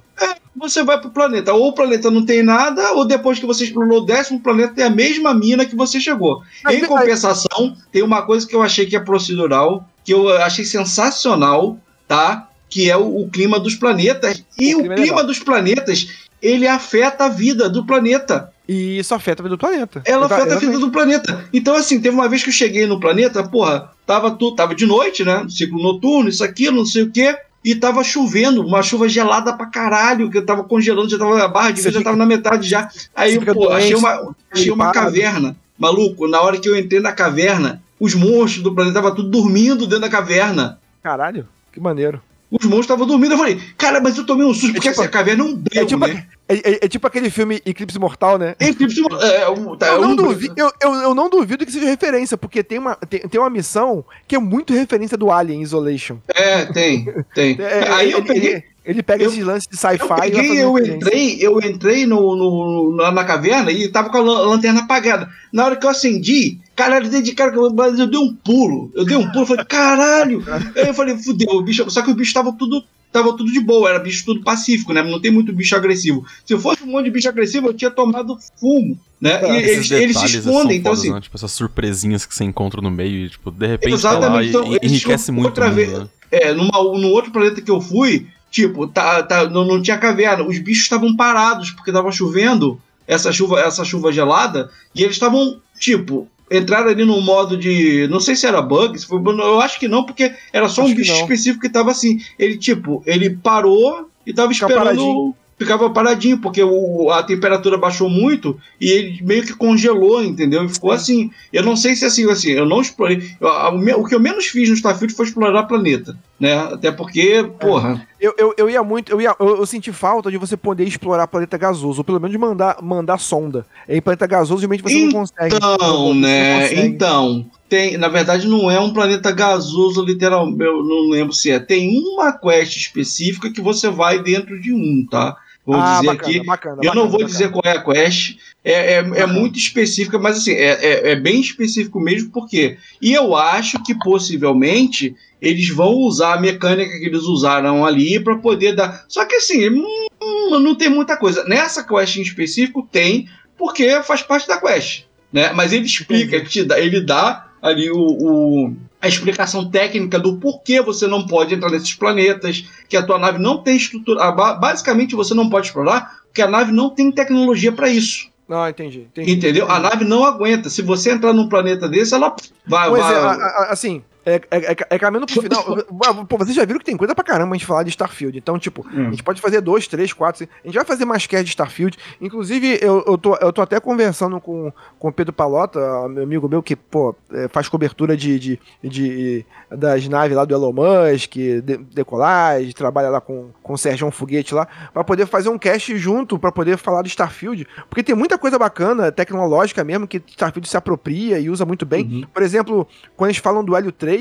você 0.55 0.83
vai 0.83 1.01
pro 1.01 1.09
planeta. 1.09 1.51
Ou 1.51 1.69
o 1.69 1.73
planeta 1.73 2.11
não 2.11 2.23
tem 2.23 2.43
nada, 2.43 2.91
ou 2.93 3.05
depois 3.05 3.39
que 3.39 3.45
você 3.45 3.63
explorou 3.63 4.01
o 4.01 4.05
décimo 4.05 4.39
planeta, 4.39 4.75
tem 4.75 4.85
a 4.85 4.89
mesma 4.89 5.33
mina 5.33 5.65
que 5.65 5.75
você 5.75 5.99
chegou. 5.99 6.43
Mas, 6.63 6.75
em 6.75 6.81
mas- 6.81 6.87
compensação, 6.89 7.75
tem 7.91 8.03
uma 8.03 8.21
coisa 8.21 8.47
que 8.47 8.55
eu 8.55 8.61
achei 8.61 8.85
que 8.85 8.95
é 8.95 8.99
procedural, 8.99 9.89
que 10.05 10.13
eu 10.13 10.29
achei 10.43 10.63
sensacional, 10.63 11.79
tá? 12.07 12.47
Que 12.69 12.89
é 12.89 12.95
o, 12.95 13.21
o 13.23 13.29
clima 13.29 13.59
dos 13.59 13.73
planetas. 13.75 14.43
E 14.59 14.75
O 14.75 14.77
o, 14.77 14.81
clima 14.81 14.93
é 14.93 14.97
clima 14.97 15.11
legal. 15.15 15.25
dos 15.27 15.39
planetas, 15.39 16.07
ele 16.43 16.67
afeta 16.67 17.25
a 17.25 17.29
vida 17.29 17.69
do 17.69 17.85
planeta. 17.85 18.51
E 18.67 18.99
isso 18.99 19.15
afeta 19.15 19.41
a 19.41 19.43
vida 19.43 19.55
do 19.55 19.59
planeta. 19.59 20.01
Ela 20.05 20.25
afeta 20.25 20.41
a 20.41 20.59
vida 20.59 20.73
exatamente. 20.73 20.81
do 20.81 20.91
planeta. 20.91 21.45
Então, 21.53 21.75
assim, 21.75 22.01
teve 22.01 22.13
uma 22.13 22.27
vez 22.27 22.43
que 22.43 22.49
eu 22.49 22.53
cheguei 22.53 22.85
no 22.85 22.99
planeta, 22.99 23.41
porra, 23.43 23.91
tava, 24.05 24.29
tu, 24.31 24.53
tava 24.53 24.75
de 24.75 24.85
noite, 24.85 25.23
né? 25.23 25.45
Ciclo 25.47 25.81
noturno, 25.81 26.27
isso 26.27 26.43
aqui, 26.43 26.69
não 26.69 26.85
sei 26.85 27.03
o 27.03 27.11
quê. 27.11 27.37
E 27.63 27.73
tava 27.75 28.03
chovendo, 28.03 28.61
uma 28.61 28.83
chuva 28.83 29.07
gelada 29.07 29.53
pra 29.53 29.67
caralho, 29.67 30.29
que 30.29 30.37
eu 30.37 30.45
tava 30.45 30.65
congelando, 30.65 31.09
já 31.09 31.17
tava 31.17 31.41
a 31.41 31.47
barra 31.47 31.71
de 31.71 31.81
vida, 31.81 31.93
já 31.93 32.03
tava 32.03 32.17
na 32.17 32.25
metade 32.25 32.67
já. 32.67 32.89
Aí, 33.15 33.39
pô, 33.39 33.69
achei 33.69 33.95
uma, 33.95 34.35
achei 34.51 34.69
uma 34.69 34.91
caverna. 34.91 35.55
Maluco, 35.79 36.27
na 36.27 36.41
hora 36.41 36.59
que 36.59 36.67
eu 36.67 36.77
entrei 36.77 36.99
na 36.99 37.13
caverna, 37.13 37.81
os 37.97 38.13
monstros 38.13 38.61
do 38.61 38.75
planeta 38.75 38.99
estavam 38.99 39.15
tudo 39.15 39.29
dormindo 39.29 39.87
dentro 39.87 40.01
da 40.01 40.09
caverna. 40.09 40.77
Caralho, 41.01 41.47
que 41.71 41.79
maneiro. 41.79 42.21
Os 42.59 42.65
monstros 42.65 42.81
estavam 42.85 43.07
dormindo. 43.07 43.33
Eu 43.33 43.37
falei, 43.37 43.59
cara, 43.77 43.99
mas 43.99 44.17
eu 44.17 44.25
tomei 44.25 44.45
um 44.45 44.53
susto, 44.53 44.73
porque 44.73 44.89
tipo- 44.89 45.01
assim, 45.01 45.09
caverna 45.11 45.43
é 45.43 45.47
um 45.47 45.55
breu, 45.55 45.83
É 45.83 45.85
tipo, 45.85 46.05
né? 46.07 46.25
é, 46.47 46.53
é- 46.55 46.79
é 46.85 46.87
tipo 46.87 47.07
aquele 47.07 47.29
filme 47.29 47.61
Eclipse 47.65 47.97
Mortal, 47.99 48.37
né? 48.37 48.55
Eclipse, 48.59 49.01
é, 49.21 49.49
um- 49.49 49.75
tá, 49.75 49.87
Eu 49.87 49.95
é 49.97 49.99
não, 50.01 50.11
um- 50.11 50.15
duvido, 50.15 50.53
eu, 50.57 50.71
eu, 50.81 50.93
eu 50.93 51.15
não 51.15 51.29
duvido 51.29 51.65
que 51.65 51.71
seja 51.71 51.85
referência, 51.85 52.37
porque 52.37 52.63
tem 52.63 52.77
uma, 52.79 52.95
tem, 52.95 53.21
tem 53.21 53.39
uma 53.41 53.49
missão 53.49 54.05
que 54.27 54.35
é 54.35 54.39
muito 54.39 54.73
referência 54.73 55.17
do 55.17 55.31
Alien 55.31 55.61
Isolation. 55.61 56.17
É, 56.33 56.65
tem, 56.65 57.05
tem. 57.33 57.57
É, 57.61 57.89
Aí 57.91 58.11
eu 58.11 58.23
peguei, 58.23 58.63
ele, 58.85 59.01
pega 59.01 59.23
eu- 59.23 59.29
esses 59.29 59.43
lances 59.43 59.67
de 59.67 59.75
Eu 59.75 59.79
sci-fi 59.79 60.57
eu 60.59 60.73
referência. 60.73 60.95
entrei, 60.95 61.37
eu 61.41 61.59
entrei 61.61 62.05
no, 62.05 62.35
no- 62.35 62.95
na, 62.95 63.11
na 63.11 63.23
caverna 63.23 63.71
e 63.71 63.87
tava 63.87 64.09
com 64.09 64.17
a 64.17 64.21
lan- 64.21 64.41
lanterna 64.49 64.81
apagada. 64.81 65.29
Na 65.51 65.65
hora 65.65 65.75
que 65.75 65.85
eu 65.85 65.89
acendi, 65.89 66.59
caralho, 66.75 67.09
de 67.09 67.31
cara, 67.33 67.51
mas 67.73 67.99
eu 67.99 68.07
dei 68.07 68.19
um 68.19 68.33
pulo. 68.33 68.91
Eu 68.95 69.05
dei 69.05 69.15
um 69.17 69.29
pulo, 69.31 69.45
falei, 69.45 69.65
caralho! 69.65 70.43
Aí 70.75 70.87
eu 70.87 70.93
falei, 70.93 71.17
fudeu, 71.17 71.55
o 71.57 71.61
bicho. 71.61 71.89
Só 71.89 72.01
que 72.01 72.11
o 72.11 72.15
bicho 72.15 72.33
tava 72.33 72.51
tudo. 72.53 72.83
Tava 73.11 73.31
tudo 73.37 73.51
de 73.51 73.59
boa, 73.59 73.89
era 73.89 73.99
bicho 73.99 74.25
tudo 74.25 74.41
pacífico, 74.41 74.91
né? 74.91 75.03
Não 75.03 75.21
tem 75.21 75.29
muito 75.29 75.53
bicho 75.53 75.75
agressivo. 75.75 76.25
Se 76.43 76.51
eu 76.51 76.59
fosse 76.59 76.81
um 76.81 76.87
monte 76.87 77.05
de 77.05 77.11
bicho 77.11 77.29
agressivo, 77.29 77.67
eu 77.67 77.73
tinha 77.75 77.91
tomado 77.91 78.35
fumo, 78.59 78.99
né? 79.21 79.39
E 79.51 79.55
eles, 79.69 79.91
eles 79.91 80.17
se 80.17 80.37
escondem, 80.39 80.79
então 80.79 80.91
fodas, 80.93 80.99
assim. 81.05 81.13
né? 81.13 81.21
Tipo, 81.21 81.37
essas 81.37 81.51
surpresinhas 81.51 82.25
que 82.25 82.33
você 82.33 82.43
encontra 82.43 82.81
no 82.81 82.89
meio 82.89 83.27
e, 83.27 83.29
tipo, 83.29 83.51
de 83.51 83.67
repente 83.67 83.91
tá 83.91 83.95
Exatamente, 83.95 84.33
lá 84.33 84.43
e- 84.43 84.49
então, 84.49 84.63
e, 84.81 84.87
enriquece 84.87 85.31
muito 85.31 85.45
outra 85.45 85.67
mundo, 85.67 85.75
vez- 85.75 85.91
né? 85.91 86.07
É, 86.31 86.53
numa, 86.55 86.71
no 86.71 87.09
outro 87.09 87.31
planeta 87.31 87.61
que 87.61 87.69
eu 87.69 87.79
fui, 87.79 88.25
tipo, 88.49 88.87
tá, 88.87 89.21
tá, 89.21 89.47
não, 89.47 89.63
não 89.63 89.79
tinha 89.79 89.99
caverna. 89.99 90.43
Os 90.43 90.57
bichos 90.57 90.81
estavam 90.85 91.15
parados 91.15 91.69
porque 91.69 91.91
tava 91.91 92.11
chovendo 92.11 92.81
essa 93.07 93.31
chuva, 93.31 93.59
essa 93.59 93.85
chuva 93.85 94.11
gelada, 94.11 94.71
e 94.95 95.03
eles 95.03 95.15
estavam, 95.17 95.61
tipo, 95.79 96.27
entraram 96.57 96.89
ali 96.89 97.05
num 97.05 97.21
modo 97.21 97.57
de. 97.57 98.07
Não 98.09 98.19
sei 98.19 98.35
se 98.35 98.45
era 98.45 98.61
bug, 98.61 98.97
se 98.97 99.05
foi, 99.07 99.21
eu 99.21 99.61
acho 99.61 99.79
que 99.79 99.87
não, 99.87 100.05
porque 100.05 100.33
era 100.51 100.67
só 100.69 100.83
Acho 100.83 100.91
um 100.91 100.95
bicho 100.95 101.13
específico 101.13 101.61
que 101.61 101.69
tava 101.69 101.91
assim. 101.91 102.19
Ele, 102.37 102.57
tipo, 102.57 103.03
ele 103.05 103.31
parou 103.31 104.09
e 104.25 104.33
tava 104.33 104.53
Fica 104.53 104.65
esperando. 104.65 104.83
paradinho. 104.85 105.35
Ficava 105.63 105.89
paradinho, 105.89 106.37
porque 106.39 106.61
o, 106.63 107.09
a 107.09 107.23
temperatura 107.23 107.77
baixou 107.77 108.09
muito 108.09 108.57
e 108.79 108.89
ele 108.89 109.19
meio 109.23 109.43
que 109.43 109.53
congelou, 109.53 110.23
entendeu? 110.23 110.63
E 110.65 110.69
ficou 110.69 110.91
assim. 110.91 111.31
Eu 111.51 111.63
não 111.63 111.75
sei 111.75 111.95
se 111.95 112.05
assim, 112.05 112.29
assim, 112.29 112.51
eu 112.51 112.65
não 112.65 112.81
explorei. 112.81 113.23
eu- 113.39 113.47
a- 113.47 113.69
O, 113.73 114.01
o 114.01 114.05
que 114.05 114.13
eu 114.15 114.19
menos 114.19 114.45
fiz 114.45 114.67
no 114.69 114.75
Starfield 114.75 115.13
foi 115.13 115.25
explorar 115.25 115.63
planeta, 115.63 116.17
né? 116.39 116.53
Até 116.53 116.91
porque, 116.91 117.43
porra. 117.59 118.05
Eu, 118.19 118.33
eu, 118.37 118.53
eu 118.57 118.69
ia 118.69 118.81
muito, 118.83 119.11
eu, 119.11 119.19
ia, 119.19 119.35
eu, 119.39 119.57
eu 119.57 119.65
senti 119.65 119.91
falta 119.91 120.31
de 120.31 120.37
você 120.37 120.55
poder 120.55 120.85
explorar 120.87 121.27
planeta 121.27 121.57
gasoso, 121.57 121.99
ou 121.99 122.03
pelo 122.05 122.19
menos 122.21 122.35
mandar, 122.37 122.77
mandar 122.81 123.17
sonda. 123.17 123.65
E 123.87 123.93
aí, 123.93 124.01
planeta 124.01 124.25
gasoso, 124.27 124.61
geralmente 124.61 124.81
você 124.83 125.05
não 125.05 125.11
consegue. 125.11 125.55
Então, 125.55 126.13
né? 126.13 126.61
consegue. 126.61 126.81
Então, 126.87 127.45
tem, 127.67 127.97
na 127.97 128.07
verdade 128.07 128.47
não 128.47 128.69
é 128.71 128.79
um 128.79 128.93
planeta 128.93 129.31
gasoso 129.31 130.03
literal, 130.05 130.47
eu 130.59 130.83
não 130.83 131.09
lembro 131.09 131.33
se 131.33 131.51
é. 131.51 131.59
Tem 131.59 131.99
uma 131.99 132.31
quest 132.31 132.77
específica 132.77 133.51
que 133.51 133.59
você 133.59 133.89
vai 133.89 134.21
dentro 134.21 134.61
de 134.61 134.71
um, 134.73 135.05
tá? 135.09 135.35
Vou 135.65 135.75
ah, 135.75 135.95
dizer 136.01 136.07
bacana, 136.07 136.29
aqui. 136.29 136.45
bacana, 136.45 136.75
Eu 136.83 136.93
não 136.93 137.03
bacana, 137.03 137.03
vou 137.03 137.11
bacana. 137.19 137.27
dizer 137.29 137.51
qual 137.51 137.61
é 137.65 137.77
a 137.77 137.81
quest, 137.83 138.37
é, 138.65 138.73
é, 138.73 138.97
é 138.97 139.25
muito 139.25 139.57
específica, 139.57 140.19
mas 140.19 140.37
assim, 140.37 140.51
é, 140.51 140.71
é, 140.73 141.11
é 141.11 141.15
bem 141.15 141.39
específico 141.39 141.99
mesmo, 142.01 142.31
porque. 142.31 142.77
E 143.01 143.13
eu 143.13 143.35
acho 143.35 143.81
que 143.83 143.95
possivelmente 143.97 145.15
eles 145.41 145.69
vão 145.69 145.93
usar 145.93 146.33
a 146.33 146.39
mecânica 146.41 146.97
que 146.97 147.05
eles 147.05 147.23
usaram 147.23 147.85
ali 147.85 148.19
para 148.19 148.37
poder 148.37 148.75
dar. 148.75 149.05
Só 149.07 149.25
que 149.25 149.35
assim, 149.35 149.69
hum, 149.69 150.59
não 150.59 150.75
tem 150.75 150.89
muita 150.89 151.17
coisa. 151.17 151.43
Nessa 151.45 151.83
quest 151.83 152.17
em 152.17 152.21
específico 152.21 152.87
tem, 152.91 153.27
porque 153.57 154.01
faz 154.03 154.21
parte 154.21 154.47
da 154.47 154.57
quest. 154.59 155.03
Né? 155.31 155.51
Mas 155.53 155.73
ele 155.73 155.85
explica, 155.85 156.35
ele, 156.35 156.65
dá, 156.65 156.79
ele 156.79 157.01
dá 157.01 157.47
ali 157.61 157.89
o, 157.89 157.97
o- 157.97 158.75
a 159.03 159.07
explicação 159.09 159.69
técnica 159.69 160.17
do 160.17 160.37
porquê 160.37 160.81
você 160.81 161.05
não 161.07 161.27
pode 161.27 161.53
entrar 161.53 161.69
nesses 161.69 161.93
planetas, 161.93 162.63
que 162.87 162.95
a 162.95 163.03
tua 163.03 163.19
nave 163.19 163.37
não 163.37 163.57
tem 163.61 163.75
estrutura. 163.75 164.23
ah, 164.23 164.31
ba- 164.31 164.53
Basicamente, 164.53 165.13
você 165.13 165.33
não 165.33 165.49
pode 165.49 165.67
explorar 165.67 166.19
porque 166.27 166.41
a 166.41 166.47
nave 166.47 166.71
não 166.71 166.89
tem 166.89 167.11
tecnologia 167.11 167.71
para 167.73 167.89
isso. 167.89 168.29
Não, 168.47 168.67
entendi. 168.67 169.01
entendi 169.11 169.31
Entendeu? 169.33 169.69
A 169.69 169.77
nave 169.79 170.05
não 170.05 170.23
aguenta. 170.23 170.69
Se 170.69 170.81
você 170.81 171.11
entrar 171.11 171.33
num 171.33 171.49
planeta 171.49 171.87
desse, 171.87 172.13
ela 172.13 172.33
vai. 172.65 172.89
Pois 172.89 173.03
vai 173.03 173.13
é, 173.13 173.17
a- 173.17 173.31
a- 173.31 173.67
assim, 173.71 174.01
é, 174.25 174.35
é, 174.51 174.71
é, 174.71 174.75
é 174.91 174.99
caminhando 174.99 175.25
pro 175.27 175.41
final. 175.41 175.63
Pô, 176.27 176.37
vocês 176.37 176.55
já 176.55 176.65
viram 176.65 176.79
que 176.79 176.85
tem 176.85 176.97
coisa 176.97 177.13
pra 177.15 177.23
caramba 177.23 177.55
a 177.55 177.57
gente 177.57 177.65
falar 177.67 177.83
de 177.83 177.89
Starfield. 177.89 178.37
Então, 178.37 178.57
tipo, 178.59 178.85
Hum. 178.93 179.07
a 179.07 179.09
gente 179.11 179.23
pode 179.23 179.41
fazer 179.41 179.61
dois, 179.61 179.87
três, 179.87 180.13
quatro. 180.13 180.39
cinco. 180.39 180.51
A 180.63 180.67
gente 180.67 180.75
vai 180.75 180.85
fazer 180.85 181.05
mais 181.05 181.25
cast 181.27 181.43
de 181.43 181.49
Starfield. 181.49 181.97
Inclusive, 182.21 182.79
eu, 182.81 183.03
eu, 183.07 183.17
tô, 183.17 183.35
eu 183.37 183.51
tô 183.51 183.61
até 183.61 183.79
conversando 183.79 184.39
com, 184.39 184.71
o 184.99 185.11
Pedro 185.11 185.33
Palota, 185.33 185.79
meu 186.09 186.23
amigo 186.23 186.47
meu, 186.47 186.61
que, 186.63 186.75
pô, 186.75 187.15
é, 187.31 187.47
faz 187.47 187.67
cobertura 187.67 188.15
de, 188.15 188.39
de, 188.39 188.59
de- 188.83 189.45
das 189.71 190.07
naves 190.07 190.35
lá 190.37 190.45
do 190.45 190.53
Elon 190.53 190.71
Musk, 190.73 191.33
de, 191.35 191.61
decolagem, 191.61 192.71
trabalha 192.73 193.09
lá 193.09 193.19
com, 193.21 193.49
com 193.61 193.73
o 193.73 193.77
Sérgio 193.77 194.09
Foguete 194.11 194.53
lá, 194.53 194.67
pra 194.93 195.03
poder 195.03 195.25
fazer 195.25 195.49
um 195.49 195.57
cast 195.57 195.97
junto, 195.97 196.37
pra 196.37 196.51
poder 196.51 196.77
falar 196.77 197.01
de 197.01 197.09
Starfield. 197.09 197.67
Porque 197.89 198.03
tem 198.03 198.15
muita 198.15 198.37
coisa 198.37 198.59
bacana, 198.59 199.11
tecnológica 199.11 199.83
mesmo, 199.83 200.07
que 200.07 200.21
Starfield 200.27 200.67
se 200.69 200.77
apropria 200.77 201.39
e 201.39 201.49
usa 201.49 201.65
muito 201.65 201.85
bem. 201.85 202.05
Uhum. 202.05 202.23
Por 202.33 202.43
exemplo, 202.43 202.87
quando 203.15 203.29
eles 203.29 203.37
falam 203.41 203.63
do 203.63 203.75
hélio 203.75 203.91
3, 203.91 204.12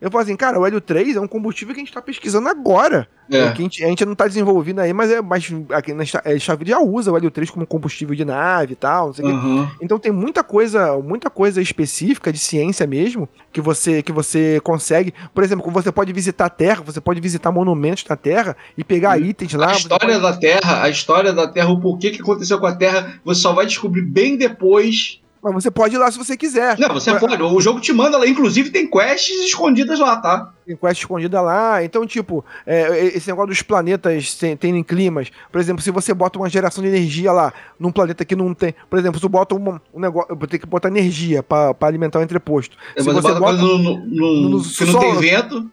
eu 0.00 0.10
falo 0.12 0.22
assim, 0.22 0.36
cara, 0.36 0.60
o 0.60 0.64
hélio 0.64 0.80
3 0.80 1.16
é 1.16 1.20
um 1.20 1.26
combustível 1.26 1.74
que 1.74 1.80
a 1.80 1.84
gente 1.84 1.92
tá 1.92 2.00
pesquisando 2.00 2.48
agora. 2.48 3.08
É. 3.30 3.48
A, 3.48 3.52
gente, 3.54 3.84
a 3.84 3.88
gente 3.88 4.04
não 4.06 4.14
tá 4.14 4.28
desenvolvendo 4.28 4.78
aí, 4.78 4.92
mas 4.92 5.10
é 5.10 5.20
mas 5.20 5.52
aqui 5.70 5.92
na 5.92 6.04
é, 6.24 6.36
Starfield 6.36 6.70
já 6.70 6.78
usa 6.78 7.10
o 7.10 7.16
hélio 7.16 7.30
3 7.32 7.50
como 7.50 7.66
combustível 7.66 8.14
de 8.14 8.24
nave 8.24 8.74
e 8.74 8.76
tal. 8.76 9.12
Aham. 9.22 9.68
Então 9.82 9.98
tem 9.98 10.12
muita 10.12 10.44
coisa, 10.44 10.96
muita 10.98 11.28
coisa 11.28 11.60
específica 11.60 12.32
de 12.32 12.38
ciência 12.38 12.86
mesmo 12.86 13.28
que 13.52 13.60
você 13.60 14.00
que 14.00 14.12
você 14.12 14.60
consegue. 14.62 15.12
Por 15.34 15.42
exemplo, 15.42 15.68
você 15.70 15.90
pode 15.90 16.12
visitar 16.12 16.46
a 16.46 16.50
Terra, 16.50 16.80
você 16.82 17.00
pode 17.00 17.20
visitar 17.20 17.50
monumentos 17.50 18.04
da 18.04 18.16
Terra 18.16 18.56
e 18.78 18.84
pegar 18.84 19.18
itens 19.20 19.52
lá. 19.54 19.70
A 19.70 19.76
história 19.76 20.06
pode- 20.06 20.22
da 20.22 20.36
Terra, 20.36 20.82
a 20.84 20.88
história 20.88 21.32
da 21.32 21.48
Terra, 21.48 21.70
o 21.70 21.80
porquê 21.80 22.10
que 22.12 22.22
aconteceu 22.22 22.60
com 22.60 22.66
a 22.66 22.74
Terra, 22.74 23.20
você 23.24 23.40
só 23.40 23.52
vai 23.52 23.66
descobrir 23.66 24.02
bem 24.02 24.36
depois. 24.38 25.20
Mas 25.42 25.54
você 25.54 25.70
pode 25.70 25.94
ir 25.94 25.98
lá 25.98 26.10
se 26.10 26.18
você 26.18 26.36
quiser. 26.36 26.78
Não, 26.78 26.88
você 26.88 27.14
pode. 27.14 27.42
O 27.42 27.60
jogo 27.60 27.80
te 27.80 27.92
manda 27.92 28.18
lá, 28.18 28.26
inclusive 28.26 28.70
tem 28.70 28.88
quests 28.88 29.44
escondidas 29.44 29.98
lá, 29.98 30.16
tá? 30.16 30.52
Tem 30.68 30.76
quest 30.76 31.00
escondida 31.00 31.40
lá. 31.40 31.82
Então, 31.82 32.06
tipo, 32.06 32.44
é, 32.66 33.06
esse 33.06 33.26
negócio 33.26 33.48
dos 33.48 33.62
planetas 33.62 34.34
terem 34.60 34.82
climas. 34.84 35.30
Por 35.50 35.58
exemplo, 35.58 35.82
se 35.82 35.90
você 35.90 36.12
bota 36.12 36.38
uma 36.38 36.50
geração 36.50 36.84
de 36.84 36.90
energia 36.90 37.32
lá 37.32 37.54
num 37.80 37.90
planeta 37.90 38.22
que 38.22 38.36
não 38.36 38.52
tem. 38.52 38.74
Por 38.90 38.98
exemplo, 38.98 39.16
se 39.18 39.22
tu 39.22 39.30
bota 39.30 39.54
uma- 39.54 39.80
um 39.94 39.98
negócio. 39.98 40.30
Eu 40.38 40.46
ter 40.46 40.58
que 40.58 40.66
botar 40.66 40.88
energia 40.88 41.42
pra 41.42 41.72
pra 41.72 41.88
alimentar 41.88 42.18
o 42.18 42.22
entreposto. 42.22 42.76
Se 42.96 43.02
Você 43.02 43.12
você 43.12 43.28
bota, 43.32 43.40
bota. 43.40 43.52
no, 43.56 43.78
no- 43.78 44.06
no- 44.06 44.48
no 44.58 44.62
que 44.62 44.84
não 44.84 45.00
tem 45.00 45.16
vento. 45.16 45.70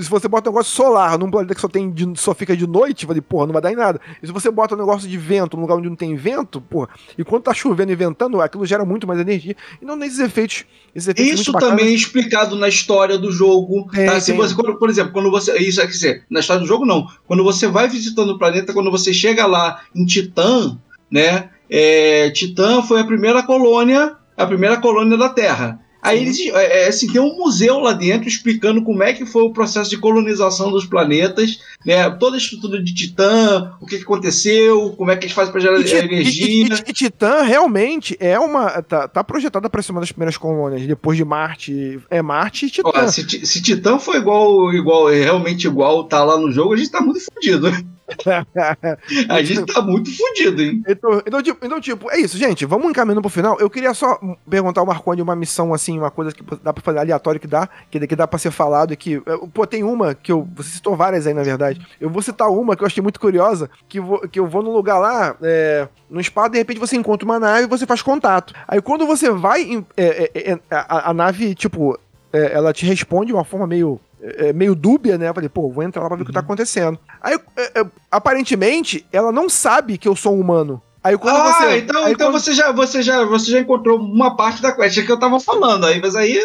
Se 0.00 0.08
você 0.08 0.28
bota 0.28 0.48
um 0.48 0.52
negócio 0.52 0.72
solar 0.72 1.18
num 1.18 1.28
planeta 1.30 1.54
que 1.54 1.60
só, 1.60 1.66
tem 1.68 1.90
de- 1.90 2.12
só 2.20 2.32
fica 2.34 2.56
de 2.56 2.66
noite, 2.68 3.06
vai 3.06 3.20
porra, 3.20 3.46
não 3.46 3.52
vai 3.52 3.62
dar 3.62 3.72
em 3.72 3.76
nada. 3.76 4.00
E 4.22 4.26
se 4.28 4.32
você 4.32 4.48
bota 4.50 4.74
um 4.76 4.78
negócio 4.78 5.08
de 5.08 5.18
vento 5.18 5.56
num 5.56 5.62
lugar 5.62 5.76
onde 5.76 5.88
não 5.88 5.96
tem 5.96 6.14
vento, 6.14 6.60
porra, 6.60 6.88
e 7.18 7.24
quando 7.24 7.42
tá 7.42 7.52
chovendo 7.54 7.90
e 7.90 7.96
ventando, 7.96 8.40
aquilo 8.40 8.64
gera 8.64 8.84
muito 8.84 9.06
mais 9.08 9.18
energia. 9.18 9.56
E 9.82 9.84
não 9.84 9.98
tem 9.98 10.06
esses 10.06 10.20
efeitos. 10.20 10.64
Esses 10.94 11.08
efeitos 11.08 11.40
Isso 11.40 11.52
também 11.52 11.86
é 11.86 11.90
explicado 11.90 12.54
na 12.56 12.68
história 12.68 13.16
do 13.18 13.30
jogo. 13.32 13.88
Tem, 13.90 14.06
tá? 14.06 14.19
Se 14.20 14.32
tem. 14.32 14.36
você, 14.40 14.54
quando- 14.54 14.76
por 14.78 14.88
exemplo, 14.90 15.12
quando 15.12 15.30
você. 15.30 15.56
Isso 15.58 15.80
é 15.80 15.84
quer 15.86 15.92
dizer, 15.92 16.24
na 16.30 16.40
história 16.40 16.60
do 16.62 16.66
jogo, 16.68 16.84
não. 16.86 17.06
Quando 17.26 17.42
você 17.42 17.66
vai 17.66 17.88
visitando 17.88 18.30
o 18.30 18.38
planeta, 18.38 18.72
quando 18.72 18.90
você 18.90 19.12
chega 19.12 19.46
lá 19.46 19.80
em 19.94 20.04
Titã, 20.04 20.78
né? 21.10 21.50
é, 21.68 22.30
Titã 22.30 22.82
foi 22.82 23.00
a 23.00 23.04
primeira 23.04 23.42
colônia, 23.42 24.16
a 24.36 24.46
primeira 24.46 24.76
colônia 24.78 25.16
da 25.16 25.28
Terra. 25.28 25.80
Aí 26.02 26.20
eles, 26.22 26.38
é, 26.40 26.84
é, 26.84 26.88
assim, 26.88 27.12
tem 27.12 27.20
um 27.20 27.36
museu 27.36 27.78
lá 27.78 27.92
dentro 27.92 28.26
explicando 28.28 28.82
como 28.82 29.02
é 29.02 29.12
que 29.12 29.26
foi 29.26 29.42
o 29.42 29.52
processo 29.52 29.90
de 29.90 29.98
colonização 29.98 30.70
dos 30.70 30.86
planetas, 30.86 31.60
né? 31.84 32.08
Toda 32.10 32.36
a 32.36 32.38
estrutura 32.38 32.82
de 32.82 32.94
Titã, 32.94 33.72
o 33.80 33.86
que, 33.86 33.98
que 33.98 34.02
aconteceu, 34.04 34.94
como 34.96 35.10
é 35.10 35.16
que 35.16 35.24
eles 35.26 35.34
fazem 35.34 35.52
para 35.52 35.60
gerar 35.60 35.78
E, 35.78 35.80
energia. 35.92 36.46
e- 36.46 36.62
e- 36.88 36.92
Titã 36.92 37.42
realmente 37.42 38.16
é 38.20 38.38
uma. 38.38 38.82
Tá, 38.82 39.08
tá 39.08 39.22
projetada 39.24 39.68
pra 39.68 39.82
ser 39.82 39.92
uma 39.92 40.00
das 40.00 40.12
primeiras 40.12 40.36
colônias. 40.36 40.86
Depois 40.86 41.16
de 41.16 41.24
Marte. 41.24 42.00
É 42.10 42.22
Marte 42.22 42.66
e 42.66 42.70
Titã. 42.70 42.90
Ó, 42.94 43.08
se, 43.08 43.22
se 43.46 43.62
Titã 43.62 43.98
for 43.98 44.16
igual, 44.16 44.72
igual, 44.72 45.08
realmente 45.08 45.66
igual 45.66 46.04
tá 46.04 46.24
lá 46.24 46.38
no 46.38 46.50
jogo, 46.50 46.72
a 46.74 46.76
gente 46.76 46.90
tá 46.90 47.00
muito 47.00 47.20
fudido. 47.20 47.68
A 49.28 49.42
gente 49.42 49.64
tá 49.66 49.80
muito 49.80 50.10
fudido, 50.16 50.62
hein? 50.62 50.82
Então, 50.86 51.22
então, 51.26 51.42
tipo, 51.42 51.66
então, 51.66 51.80
tipo, 51.80 52.10
é 52.10 52.18
isso, 52.18 52.36
gente. 52.36 52.64
Vamos 52.64 52.90
encaminhando 52.90 53.20
pro 53.20 53.30
final. 53.30 53.58
Eu 53.60 53.70
queria 53.70 53.94
só 53.94 54.18
perguntar 54.48 54.80
ao 54.80 54.86
Marconi 54.86 55.22
uma 55.22 55.36
missão, 55.36 55.72
assim, 55.72 55.98
uma 55.98 56.10
coisa 56.10 56.32
que 56.32 56.42
dá 56.62 56.72
pra 56.72 56.82
fazer 56.82 56.98
aleatório 56.98 57.40
que 57.40 57.46
dá, 57.46 57.68
que, 57.90 58.06
que 58.06 58.16
dá 58.16 58.26
pra 58.26 58.38
ser 58.38 58.50
falado. 58.50 58.96
Que, 58.96 59.16
eh, 59.16 59.38
pô, 59.52 59.66
tem 59.66 59.82
uma 59.82 60.14
que 60.14 60.32
eu. 60.32 60.48
Você 60.56 60.70
citou 60.70 60.96
várias 60.96 61.26
aí, 61.26 61.34
na 61.34 61.42
verdade. 61.42 61.80
Eu 62.00 62.10
vou 62.10 62.22
citar 62.22 62.48
uma 62.50 62.76
que 62.76 62.82
eu 62.82 62.86
achei 62.86 63.02
muito 63.02 63.20
curiosa, 63.20 63.70
que, 63.88 64.00
vou, 64.00 64.20
que 64.28 64.38
eu 64.38 64.46
vou 64.46 64.62
num 64.62 64.72
lugar 64.72 64.98
lá, 64.98 65.36
é, 65.42 65.88
no 66.08 66.20
espaço, 66.20 66.50
de 66.50 66.58
repente 66.58 66.80
você 66.80 66.96
encontra 66.96 67.24
uma 67.24 67.38
nave 67.38 67.64
e 67.64 67.68
você 67.68 67.86
faz 67.86 68.02
contato. 68.02 68.54
Aí 68.66 68.80
quando 68.80 69.06
você 69.06 69.30
vai. 69.30 69.84
é, 69.96 70.30
é, 70.34 70.52
é, 70.52 70.58
a, 70.70 71.10
a 71.10 71.14
nave, 71.14 71.54
tipo, 71.54 71.98
é, 72.32 72.52
ela 72.52 72.72
te 72.72 72.86
responde 72.86 73.26
de 73.26 73.32
uma 73.32 73.44
forma 73.44 73.66
meio. 73.66 74.00
É, 74.22 74.52
meio 74.52 74.74
dúbia, 74.74 75.16
né? 75.16 75.28
Eu 75.28 75.34
falei, 75.34 75.48
pô, 75.48 75.70
vou 75.70 75.82
entrar 75.82 76.02
lá 76.02 76.08
pra 76.08 76.16
ver 76.16 76.22
o 76.22 76.26
que 76.26 76.32
tá 76.32 76.40
acontecendo. 76.40 76.98
Aí, 77.20 77.38
é, 77.56 77.80
é, 77.80 77.86
aparentemente, 78.10 79.06
ela 79.12 79.32
não 79.32 79.48
sabe 79.48 79.98
que 79.98 80.08
eu 80.08 80.16
sou 80.16 80.36
um 80.36 80.40
humano. 80.40 80.82
Aí 81.02 81.16
quando 81.16 81.36
ah, 81.36 81.52
você. 81.52 81.78
então, 81.78 82.08
então 82.08 82.30
quando- 82.30 82.40
você, 82.40 82.52
já, 82.52 82.72
você, 82.72 83.02
já, 83.02 83.24
você 83.24 83.50
já 83.50 83.60
encontrou 83.60 83.98
uma 83.98 84.36
parte 84.36 84.60
da 84.60 84.72
quest 84.72 85.04
que 85.04 85.10
eu 85.10 85.18
tava 85.18 85.40
falando 85.40 85.86
aí, 85.86 86.00
mas 86.00 86.14
aí. 86.14 86.38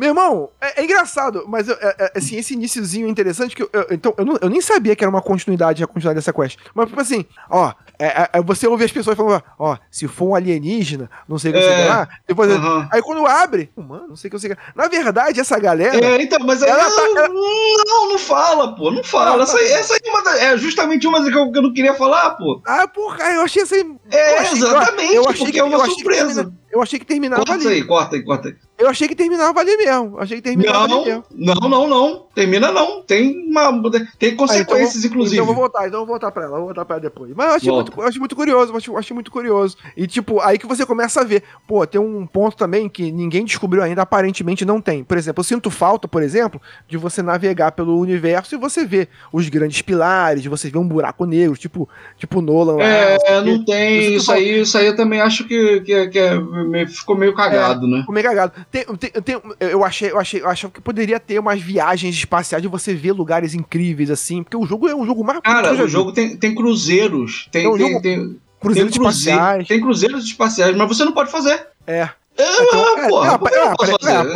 Meu 0.00 0.08
irmão, 0.08 0.48
é, 0.58 0.80
é 0.80 0.84
engraçado, 0.84 1.44
mas 1.46 1.68
eu- 1.68 1.74
é- 1.78 1.94
é, 1.98 2.12
assim, 2.16 2.36
esse 2.38 2.54
iniciozinho 2.54 3.06
é 3.06 3.10
interessante 3.10 3.54
que 3.54 3.62
eu, 3.62 3.68
eu- 3.70 3.86
então, 3.90 4.14
eu, 4.16 4.24
não- 4.24 4.38
eu 4.40 4.48
nem 4.48 4.62
sabia 4.62 4.96
que 4.96 5.04
era 5.04 5.10
uma 5.10 5.20
continuidade, 5.20 5.84
a 5.84 5.86
continuidade 5.86 6.14
dessa 6.14 6.32
quest. 6.32 6.58
Mas, 6.74 6.88
tipo 6.88 6.98
assim, 6.98 7.26
ó, 7.50 7.70
é, 7.98 8.30
é- 8.32 8.40
você 8.40 8.66
ouve 8.66 8.82
as 8.82 8.90
pessoas 8.90 9.14
falando, 9.14 9.42
ó, 9.58 9.76
se 9.90 10.08
for 10.08 10.28
um 10.30 10.34
alienígena, 10.34 11.10
não 11.28 11.38
sei 11.38 11.50
o 11.50 11.54
que, 11.54 11.60
É. 11.60 11.86
lá, 11.86 12.08
depois, 12.26 12.50
aí 12.90 13.02
quando 13.02 13.26
abre, 13.26 13.70
mano, 13.76 14.08
não 14.08 14.16
sei 14.16 14.28
o 14.28 14.30
que, 14.30 14.34
não 14.36 14.40
sei 14.40 14.52
o 14.52 14.56
que. 14.56 14.62
Na 14.74 14.88
verdade, 14.88 15.38
essa 15.38 15.58
galera, 15.58 15.94
É, 16.02 16.22
então, 16.22 16.38
mas. 16.46 16.62
Ela 16.62 16.82
não, 16.88 16.96
tá- 17.14 17.20
ela- 17.20 17.28
não, 17.28 18.08
não 18.08 18.18
fala, 18.18 18.74
pô. 18.74 18.90
Não 18.90 19.04
fala. 19.04 19.36
Não, 19.36 19.42
essa, 19.42 19.58
tá- 19.58 19.62
essa 19.64 19.96
é, 19.96 20.22
da- 20.24 20.42
é 20.44 20.56
justamente 20.56 21.06
uma 21.06 21.22
que 21.22 21.36
eu, 21.36 21.52
que 21.52 21.58
eu 21.58 21.62
não 21.62 21.74
queria 21.74 21.92
falar, 21.92 22.30
pô. 22.36 22.62
ah, 22.66 22.88
porra, 22.88 23.18
eu 23.34 23.42
achei 23.42 23.64
assim... 23.64 23.98
É, 24.10 24.34
eu 24.36 24.38
achei- 24.40 24.58
exatamente, 24.58 25.14
eu 25.14 25.22
achei 25.28 25.38
porque 25.40 25.52
que, 25.52 25.58
é 25.60 25.64
uma 25.64 25.84
surpresa. 25.84 26.50
Eu 26.70 26.82
achei 26.82 26.98
que 26.98 27.04
terminava 27.06 27.44
Corta 27.44 27.54
ali. 27.68 27.74
aí, 27.76 27.84
corta 27.84 28.16
aí, 28.16 28.22
corta 28.22 28.48
aí. 28.48 28.54
Eu 28.78 28.88
achei 28.88 29.06
que 29.06 29.14
terminava 29.14 29.60
ali 29.60 29.76
mesmo. 29.76 30.18
Achei 30.18 30.38
que 30.38 30.42
terminava 30.42 30.84
ali 30.84 31.04
mesmo. 31.04 31.24
Não, 31.32 31.54
não, 31.54 31.68
não, 31.68 31.88
não. 31.88 32.26
Termina 32.34 32.72
não. 32.72 33.02
Tem 33.02 33.44
uma. 33.46 33.70
Tem 34.18 34.32
Ah, 34.32 34.36
consequências, 34.36 34.96
então, 34.96 35.00
vou- 35.02 35.10
inclusive. 35.10 35.36
Então 35.36 35.42
eu 35.42 35.46
vou 35.46 35.54
voltar, 35.54 35.86
então 35.86 36.00
eu 36.00 36.06
vou 36.06 36.14
voltar 36.14 36.30
pra 36.30 36.44
ela, 36.44 36.52
eu 36.52 36.56
vou 36.58 36.66
voltar 36.66 36.84
pra 36.86 36.94
ela 36.96 37.02
depois. 37.02 37.30
Mas 37.36 37.46
eu 37.48 37.52
achei, 37.56 37.68
Volta. 37.70 37.90
muito, 37.90 38.00
eu 38.02 38.08
achei 38.08 38.18
muito 38.18 38.36
curioso, 38.36 38.72
eu 38.72 38.76
achei, 38.78 38.94
eu 38.94 38.98
achei 38.98 39.14
muito 39.14 39.30
curioso. 39.30 39.76
E 39.96 40.06
tipo, 40.06 40.40
aí 40.40 40.56
que 40.58 40.66
você 40.66 40.86
começa 40.86 41.20
a 41.20 41.24
ver, 41.24 41.42
pô, 41.68 41.86
tem 41.86 42.00
um 42.00 42.26
ponto 42.26 42.56
também 42.56 42.88
que 42.88 43.12
ninguém 43.12 43.44
descobriu 43.44 43.82
ainda, 43.82 44.00
aparentemente 44.00 44.64
não 44.64 44.80
tem. 44.80 45.04
Por 45.04 45.18
exemplo, 45.18 45.40
eu 45.40 45.44
sinto 45.44 45.70
falta, 45.70 46.08
por 46.08 46.22
exemplo, 46.22 46.58
de 46.88 46.96
você 46.96 47.20
navegar 47.22 47.72
pelo 47.72 47.98
universo 47.98 48.54
e 48.54 48.58
você 48.58 48.86
ver 48.86 49.08
os 49.30 49.46
grandes 49.50 49.82
pilares, 49.82 50.42
de 50.42 50.48
você 50.48 50.70
ver 50.70 50.78
um 50.78 50.88
buraco 50.88 51.26
negro, 51.26 51.54
tipo, 51.56 51.86
tipo 52.16 52.40
Nolan 52.40 52.76
lá. 52.76 52.84
É, 52.84 53.40
não 53.42 53.62
tem. 53.62 54.14
Isso 54.14 54.32
aí, 54.32 54.60
isso 54.62 54.78
aí 54.78 54.86
eu 54.86 54.96
também 54.96 55.20
acho 55.20 55.46
que, 55.46 55.80
que, 55.80 56.08
que 56.08 56.18
é- 56.18 56.40
me- 56.64 56.86
ficou 56.86 57.16
meio 57.16 57.34
cagado, 57.34 57.86
né? 57.86 58.00
Ficou 58.00 58.14
meio 58.14 58.26
cagado. 58.26 58.52
Tem, 58.70 58.84
tem, 58.96 59.10
tem- 59.10 59.40
eu 59.60 59.84
achei, 59.84 60.10
eu 60.10 60.18
achei, 60.18 60.40
eu 60.42 60.48
achava 60.48 60.72
que 60.72 60.80
poderia 60.80 61.18
ter 61.20 61.38
umas 61.38 61.60
viagens 61.60 62.14
espaciais 62.14 62.62
de 62.62 62.68
você 62.68 62.94
ver 62.94 63.12
lugares 63.12 63.54
incríveis 63.54 64.10
assim, 64.10 64.42
porque 64.42 64.56
o 64.56 64.66
jogo 64.66 64.88
é 64.88 64.94
um 64.94 65.04
jogo 65.06 65.24
mais 65.24 65.40
Cara, 65.40 65.72
o 65.84 65.88
jogo 65.88 66.12
tem, 66.12 66.36
tem 66.36 66.54
cruzeiros. 66.54 67.48
Tem, 67.50 67.66
É 67.66 67.76
tem, 67.76 68.00
tem, 68.02 68.40
cruzeiros 68.60 68.92
tem 68.92 69.00
espaciais. 69.02 69.68
Tem 69.68 69.80
cruzeiros 69.80 70.24
espaciais, 70.24 70.76
mas 70.76 70.88
você 70.88 71.04
não 71.04 71.12
pode 71.12 71.30
fazer. 71.30 71.66
É. 71.86 72.08
É, 72.38 72.42
é, 72.42 72.46
é, 72.46 73.06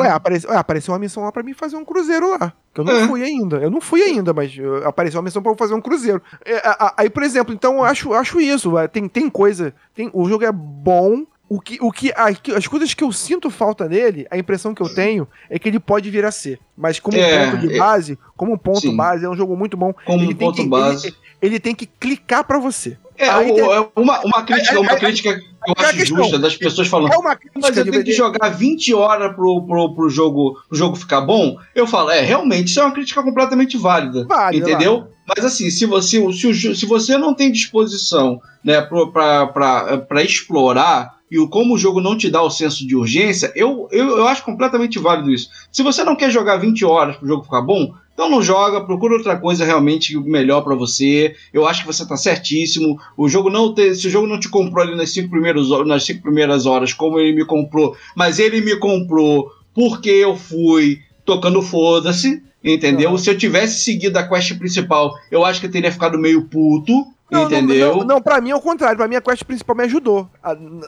é, 0.02 0.06
é, 0.06 0.10
apareceu, 0.10 0.50
é, 0.50 0.92
uma 0.94 0.98
missão 0.98 1.22
lá 1.22 1.32
pra 1.32 1.42
mim 1.42 1.54
fazer 1.54 1.76
um 1.76 1.84
cruzeiro 1.84 2.30
lá. 2.32 2.52
Que 2.74 2.80
eu 2.80 2.84
não 2.84 2.92
É. 2.92 3.06
fui 3.08 3.22
ainda. 3.22 3.56
Eu 3.56 3.70
não 3.70 3.80
fui 3.80 4.02
ainda, 4.02 4.34
mas 4.34 4.54
uh, 4.58 4.86
apareceu 4.86 5.18
uma 5.18 5.24
missão 5.24 5.40
pra 5.42 5.52
eu 5.52 5.56
fazer 5.56 5.72
um 5.74 5.80
cruzeiro. 5.80 6.20
É, 6.44 6.56
a- 6.56 6.76
a- 6.86 6.94
aí, 6.98 7.08
por 7.08 7.22
exemplo, 7.22 7.54
então 7.54 7.76
eu 7.76 7.84
acho, 7.84 8.12
acho 8.12 8.40
isso. 8.40 8.72
ué, 8.72 8.88
Tem, 8.88 9.08
tem 9.08 9.30
coisa. 9.30 9.72
Tem, 9.94 10.10
o 10.12 10.28
jogo 10.28 10.44
é 10.44 10.52
bom. 10.52 11.24
O 11.54 11.60
que, 11.60 11.78
o 11.80 11.92
que, 11.92 12.12
as 12.56 12.66
coisas 12.66 12.94
que 12.94 13.04
eu 13.04 13.12
sinto 13.12 13.48
falta 13.48 13.88
nele, 13.88 14.26
a 14.28 14.36
impressão 14.36 14.74
que 14.74 14.82
eu 14.82 14.92
tenho 14.92 15.28
é 15.48 15.56
que 15.56 15.68
ele 15.68 15.78
pode 15.78 16.10
vir 16.10 16.24
a 16.24 16.32
ser. 16.32 16.58
Mas 16.76 16.98
como 16.98 17.16
É, 17.16 17.46
ponto 17.46 17.58
de 17.58 17.72
é- 17.72 17.78
base, 17.78 18.18
como 18.36 18.58
ponto 18.58 18.80
Sim. 18.80 18.96
base, 18.96 19.24
é 19.24 19.28
um 19.28 19.36
jogo 19.36 19.56
muito 19.56 19.76
bom. 19.76 19.94
Como 20.04 20.24
ele 20.24 20.34
ponto 20.34 20.60
que, 20.60 20.68
base. 20.68 21.06
Ele, 21.06 21.16
ele 21.40 21.60
tem 21.60 21.72
que 21.72 21.86
clicar 21.86 22.42
pra 22.42 22.58
você. 22.58 22.98
É, 23.16 23.28
Aí 23.28 23.50
é 23.50 23.88
uma, 23.94 24.20
uma 24.24 24.42
crítica, 24.42 24.80
uma 24.80 24.96
crítica 24.96 25.36
que 25.38 25.44
eu 25.44 25.74
é 25.78 25.84
acho 25.84 25.96
questão. 25.96 26.18
justa 26.18 26.38
das 26.40 26.56
pessoas 26.56 26.88
falando. 26.88 27.12
É 27.12 27.16
uma 27.16 27.36
crítica 27.36 27.60
Mas 27.62 27.76
eu 27.76 27.88
tenho 27.88 28.02
que 28.02 28.12
jogar 28.12 28.48
20 28.48 28.92
horas 28.92 29.32
pro, 29.36 29.64
pro, 29.64 29.94
pro, 29.94 30.10
jogo, 30.10 30.60
pro 30.68 30.76
jogo 30.76 30.96
ficar 30.96 31.20
bom. 31.20 31.56
Eu 31.72 31.86
falo, 31.86 32.10
é, 32.10 32.20
realmente, 32.22 32.66
isso 32.66 32.80
é 32.80 32.84
uma 32.84 32.92
crítica 32.92 33.22
completamente 33.22 33.78
válida. 33.78 34.26
Válida, 34.26 34.68
entendeu? 34.68 35.06
Mas 35.24 35.44
assim, 35.44 35.70
se 35.70 35.86
você, 35.86 36.20
se, 36.32 36.74
se 36.74 36.86
você 36.86 37.16
não 37.16 37.32
tem 37.32 37.52
disposição 37.52 38.40
né, 38.64 38.80
pra 38.80 40.22
explorar, 40.22 41.13
e 41.30 41.38
o, 41.38 41.48
como 41.48 41.74
o 41.74 41.78
jogo 41.78 42.00
não 42.00 42.16
te 42.16 42.30
dá 42.30 42.42
o 42.42 42.50
senso 42.50 42.86
de 42.86 42.94
urgência, 42.94 43.52
eu, 43.56 43.88
eu, 43.90 44.18
eu 44.18 44.28
acho 44.28 44.44
completamente 44.44 44.98
válido 44.98 45.32
isso. 45.32 45.48
Se 45.72 45.82
você 45.82 46.04
não 46.04 46.16
quer 46.16 46.30
jogar 46.30 46.56
20 46.56 46.84
horas 46.84 47.16
pro 47.16 47.26
jogo 47.26 47.44
ficar 47.44 47.62
bom, 47.62 47.94
então 48.14 48.30
não 48.30 48.40
joga, 48.40 48.84
procura 48.84 49.14
outra 49.14 49.36
coisa 49.36 49.64
realmente 49.64 50.16
melhor 50.16 50.62
pra 50.62 50.76
você. 50.76 51.34
Eu 51.52 51.66
acho 51.66 51.80
que 51.80 51.86
você 51.86 52.06
tá 52.06 52.16
certíssimo. 52.16 52.96
O 53.16 53.28
jogo 53.28 53.50
não 53.50 53.74
te, 53.74 53.94
se 53.94 54.06
o 54.06 54.10
jogo 54.10 54.26
não 54.26 54.38
te 54.38 54.48
comprou 54.48 54.84
ali 54.84 54.96
nas 54.96 55.10
cinco, 55.10 55.30
primeiros, 55.30 55.68
nas 55.84 56.04
cinco 56.04 56.22
primeiras 56.22 56.64
horas, 56.64 56.92
como 56.92 57.18
ele 57.18 57.34
me 57.34 57.44
comprou, 57.44 57.96
mas 58.14 58.38
ele 58.38 58.60
me 58.60 58.76
comprou 58.76 59.50
porque 59.74 60.10
eu 60.10 60.36
fui 60.36 61.00
tocando 61.24 61.60
foda-se, 61.60 62.40
entendeu? 62.62 63.18
Se 63.18 63.28
eu 63.28 63.36
tivesse 63.36 63.82
seguido 63.82 64.16
a 64.16 64.22
quest 64.22 64.56
principal, 64.56 65.12
eu 65.30 65.44
acho 65.44 65.58
que 65.58 65.66
eu 65.66 65.70
teria 65.70 65.90
ficado 65.90 66.16
meio 66.16 66.44
puto, 66.44 67.06
Não, 67.34 67.44
entendeu? 67.46 67.90
Não, 67.90 67.98
não, 67.98 68.06
não, 68.06 68.22
pra 68.22 68.40
mim 68.40 68.50
é 68.50 68.56
o 68.56 68.60
contrário. 68.60 68.96
Pra 68.96 69.08
mim 69.08 69.16
a 69.16 69.20
quest 69.20 69.44
principal 69.44 69.76
me 69.76 69.84
ajudou. 69.84 70.28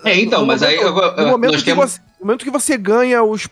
É, 0.05 0.18
então, 0.20 0.41
no 0.41 0.47
mas 0.47 0.62
aí 0.62 0.76
momento- 0.76 0.89
agora, 0.89 1.23
no 1.23 1.28
momento, 1.31 1.52
nós 1.52 1.62
que 1.62 1.70
temos- 1.70 1.92
você, 1.92 2.00
no 2.26 2.32
momento 2.32 2.44
que 2.44 2.50
você 2.50 2.76
ganha 2.76 3.22
os, 3.22 3.48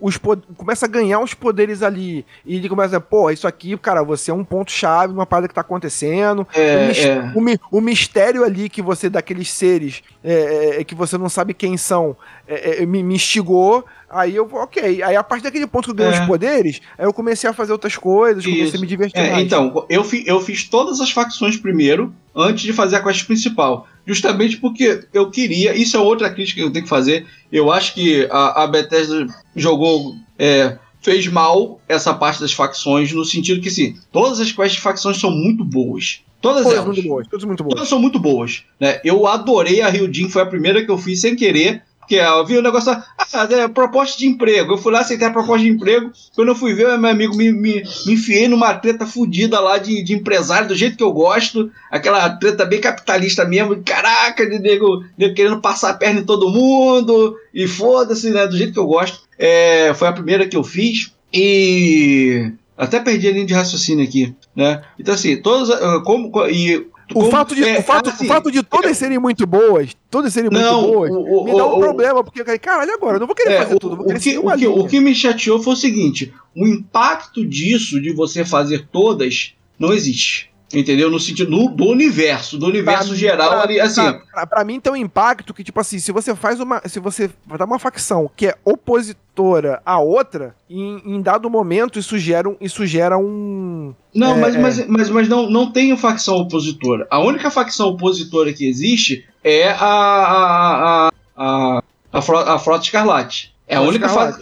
os, 0.00 0.16
po- 0.16 0.36
começa 0.56 0.86
a 0.86 0.88
ganhar 0.88 1.18
os 1.18 1.34
poderes 1.34 1.82
ali 1.82 2.24
e 2.46 2.56
ele 2.56 2.68
começa 2.68 2.96
a, 2.96 3.00
pô, 3.00 3.28
isso 3.30 3.46
aqui, 3.48 3.76
cara, 3.76 4.04
você 4.04 4.30
é 4.30 4.34
um 4.34 4.44
ponto 4.44 4.70
chave 4.70 5.12
numa 5.12 5.26
parada 5.26 5.48
que 5.48 5.54
tá 5.54 5.62
acontecendo. 5.62 6.46
É, 6.54 7.32
o, 7.34 7.48
é. 7.48 7.58
o 7.72 7.78
o 7.78 7.80
mistério 7.80 8.44
ali 8.44 8.68
que 8.68 8.80
você 8.80 9.10
daqueles 9.10 9.50
seres 9.50 10.00
é, 10.22 10.76
é, 10.80 10.84
que 10.84 10.94
você 10.94 11.18
não 11.18 11.28
sabe 11.28 11.52
quem 11.52 11.76
são 11.76 12.16
é, 12.46 12.82
é, 12.82 12.86
me, 12.86 13.02
me 13.02 13.14
instigou. 13.16 13.84
Aí 14.08 14.36
eu, 14.36 14.48
ok. 14.52 15.02
Aí 15.02 15.16
a 15.16 15.24
partir 15.24 15.42
daquele 15.42 15.66
ponto 15.66 15.86
que 15.86 15.90
eu 15.90 15.94
ganhei 15.96 16.14
É. 16.16 16.20
os 16.20 16.26
poderes, 16.26 16.80
aí 16.96 17.04
eu 17.04 17.12
comecei 17.12 17.50
a 17.50 17.52
fazer 17.52 17.72
outras 17.72 17.96
coisas, 17.96 18.44
comecei 18.44 18.64
Isso. 18.66 18.76
a 18.76 18.80
me 18.80 18.86
divertir 18.86 19.20
É, 19.20 19.40
então, 19.40 19.84
eu, 19.88 20.04
fi- 20.04 20.22
eu 20.24 20.40
fiz 20.40 20.62
todas 20.68 21.00
as 21.00 21.10
facções 21.10 21.56
primeiro, 21.56 22.14
antes 22.34 22.62
de 22.62 22.72
fazer 22.72 22.94
a 22.96 23.02
quest 23.02 23.26
principal. 23.26 23.88
Justamente 24.06 24.58
porque 24.58 25.04
eu 25.12 25.30
queria. 25.30 25.74
Isso 25.74 25.96
é 25.96 26.00
outra 26.00 26.30
crítica 26.30 26.60
que 26.60 26.66
eu 26.66 26.72
tenho 26.72 26.84
que 26.84 26.88
fazer. 26.90 27.26
Eu 27.50 27.70
acho 27.70 27.94
que 27.94 28.28
a, 28.30 28.64
a 28.64 28.66
Bethesda 28.66 29.26
jogou. 29.56 30.14
é, 30.38 30.78
fez 31.04 31.26
mal 31.26 31.80
essa 31.86 32.14
parte 32.14 32.40
das 32.40 32.52
facções, 32.52 33.12
no 33.12 33.24
sentido 33.26 33.60
que, 33.60 33.70
sim, 33.70 33.94
todas 34.10 34.40
as 34.40 34.50
quests 34.50 34.76
de 34.76 34.80
facções 34.80 35.20
são 35.20 35.30
muito 35.30 35.62
boas. 35.62 36.22
Todas 36.40 36.62
Todas 36.62 36.78
elas. 36.78 36.86
muito 36.86 37.02
boas, 37.08 37.28
todas 37.28 37.44
muito 37.44 37.62
boas. 37.62 37.74
Todas 37.74 37.88
são 37.88 37.98
muito 37.98 38.18
boas. 38.18 38.64
Né? 38.80 39.00
Eu 39.04 39.26
adorei 39.26 39.82
a 39.82 39.88
Rio 39.88 40.12
Jin, 40.12 40.28
foi 40.30 40.42
a 40.42 40.46
primeira 40.46 40.84
que 40.84 40.90
eu 40.90 40.98
fiz 40.98 41.20
sem 41.20 41.36
querer. 41.36 41.82
Porque 42.04 42.16
eu 42.16 42.44
vi 42.44 42.58
o 42.58 42.62
negócio, 42.62 42.92
ah, 42.92 43.48
é, 43.50 43.66
proposta 43.66 44.18
de 44.18 44.26
emprego. 44.26 44.74
Eu 44.74 44.78
fui 44.78 44.92
lá 44.92 45.00
aceitar 45.00 45.28
a 45.28 45.32
proposta 45.32 45.64
de 45.64 45.70
emprego. 45.70 46.12
Quando 46.34 46.48
eu 46.48 46.54
fui 46.54 46.74
ver, 46.74 46.98
meu 46.98 47.10
amigo, 47.10 47.34
me, 47.34 47.50
me, 47.50 47.82
me 48.06 48.12
enfiei 48.12 48.46
numa 48.46 48.74
treta 48.74 49.06
fodida 49.06 49.58
lá 49.58 49.78
de, 49.78 50.02
de 50.02 50.12
empresário, 50.14 50.68
do 50.68 50.74
jeito 50.74 50.98
que 50.98 51.02
eu 51.02 51.12
gosto. 51.12 51.70
Aquela 51.90 52.28
treta 52.28 52.66
bem 52.66 52.80
capitalista 52.80 53.46
mesmo. 53.46 53.82
Caraca, 53.82 54.48
de 54.48 54.58
nego, 54.58 55.02
nego 55.16 55.34
querendo 55.34 55.60
passar 55.60 55.90
a 55.90 55.94
perna 55.94 56.20
em 56.20 56.24
todo 56.24 56.50
mundo. 56.50 57.36
E 57.54 57.66
foda-se, 57.66 58.30
né? 58.30 58.46
Do 58.46 58.56
jeito 58.56 58.74
que 58.74 58.78
eu 58.78 58.86
gosto. 58.86 59.20
É, 59.38 59.92
foi 59.94 60.08
a 60.08 60.12
primeira 60.12 60.46
que 60.46 60.56
eu 60.56 60.62
fiz. 60.62 61.10
E. 61.32 62.52
Até 62.76 63.00
perdi 63.00 63.28
a 63.28 63.32
linha 63.32 63.46
de 63.46 63.54
raciocínio 63.54 64.04
aqui, 64.04 64.34
né? 64.54 64.82
Então, 64.98 65.14
assim, 65.14 65.36
todas. 65.40 65.70
ah, 65.70 66.02
Como, 66.04 66.30
e, 66.48 66.86
O 67.10 67.14
como- 67.14 67.30
fato, 67.30 67.54
de, 67.54 67.62
é, 67.62 67.78
o, 67.78 67.82
fato, 67.82 68.08
assim, 68.10 68.24
o 68.24 68.28
fato 68.28 68.50
de 68.50 68.62
todas 68.62 68.96
serem 68.96 69.18
muito 69.18 69.46
boas, 69.46 69.90
todas 70.10 70.32
serem 70.32 70.48
Não, 70.50 70.80
muito 70.82 70.92
boas, 70.94 71.10
o- 71.10 71.44
me 71.44 71.52
dá 71.54 71.66
um 71.66 71.78
problema, 71.78 72.24
porque 72.24 72.40
eu 72.40 72.44
falei, 72.44 72.58
caralho, 72.58 72.94
agora, 72.94 73.16
eu 73.16 73.20
não 73.20 73.26
vou 73.26 73.36
querer 73.36 73.52
É, 73.52 73.58
fazer 73.58 73.78
tudo, 73.78 73.96
vou 73.96 74.06
querer 74.06 74.20
que, 74.20 74.38
o, 74.38 74.56
que, 74.56 74.66
o 74.66 74.86
que 74.86 75.00
me 75.00 75.14
chateou 75.14 75.60
foi 75.62 75.74
o 75.74 75.76
seguinte: 75.76 76.32
o 76.56 76.66
impacto 76.66 77.44
disso, 77.46 78.00
de 78.00 78.12
você 78.12 78.44
fazer 78.44 78.88
todas, 78.90 79.52
não 79.78 79.92
existe. 79.92 80.50
Entendeu? 80.72 81.10
No 81.10 81.20
sentido 81.20 81.50
do, 81.50 81.68
do 81.68 81.84
universo, 81.86 82.58
do 82.58 82.66
universo 82.66 83.08
Pra- 83.08 83.16
geral 83.16 83.50
pra- 83.50 83.62
ali, 83.62 83.78
assim. 83.80 84.00
Pra, 84.48 84.64
mim 84.64 84.80
tem 84.80 84.92
um 84.92 84.96
impacto 84.96 85.54
que, 85.54 85.62
tipo 85.62 85.78
assim, 85.78 85.98
se 85.98 86.10
você 86.10 86.34
faz 86.34 86.58
uma. 86.58 86.80
Se 86.86 86.98
você 86.98 87.30
vai 87.46 87.56
dar 87.58 87.66
uma 87.66 87.78
facção 87.78 88.28
que 88.34 88.46
é 88.48 88.54
opositora 88.64 89.80
à 89.84 89.98
outra, 90.00 90.54
em, 90.68 91.00
em 91.04 91.20
dado 91.22 91.48
momento 91.50 91.98
isso 91.98 92.18
gera 92.18 92.48
um. 92.48 92.56
Isso 92.60 92.86
gera 92.86 93.16
um 93.18 93.94
Não, 94.14 94.32
É, 94.36 94.40
mas, 94.40 94.54
é. 94.56 94.58
mas, 94.58 94.86
mas, 94.88 95.10
mas 95.10 95.28
não, 95.28 95.48
não 95.48 95.70
tem 95.70 95.96
facção 95.96 96.36
opositora. 96.36 97.06
A 97.10 97.20
única 97.20 97.50
facção 97.50 97.88
opositora 97.88 98.52
que 98.52 98.66
existe 98.66 99.26
é 99.44 99.68
a, 99.70 99.76
a, 99.76 101.06
a, 101.06 101.10
a, 101.36 101.82
a, 102.12 102.22
Fro- 102.22 102.38
a 102.38 102.58
Frota 102.58 102.84
Escarlate. 102.84 103.54
É 103.66 103.76
a, 103.76 103.78
Frota 103.80 103.90
única 103.92 104.08
fa- 104.10 104.38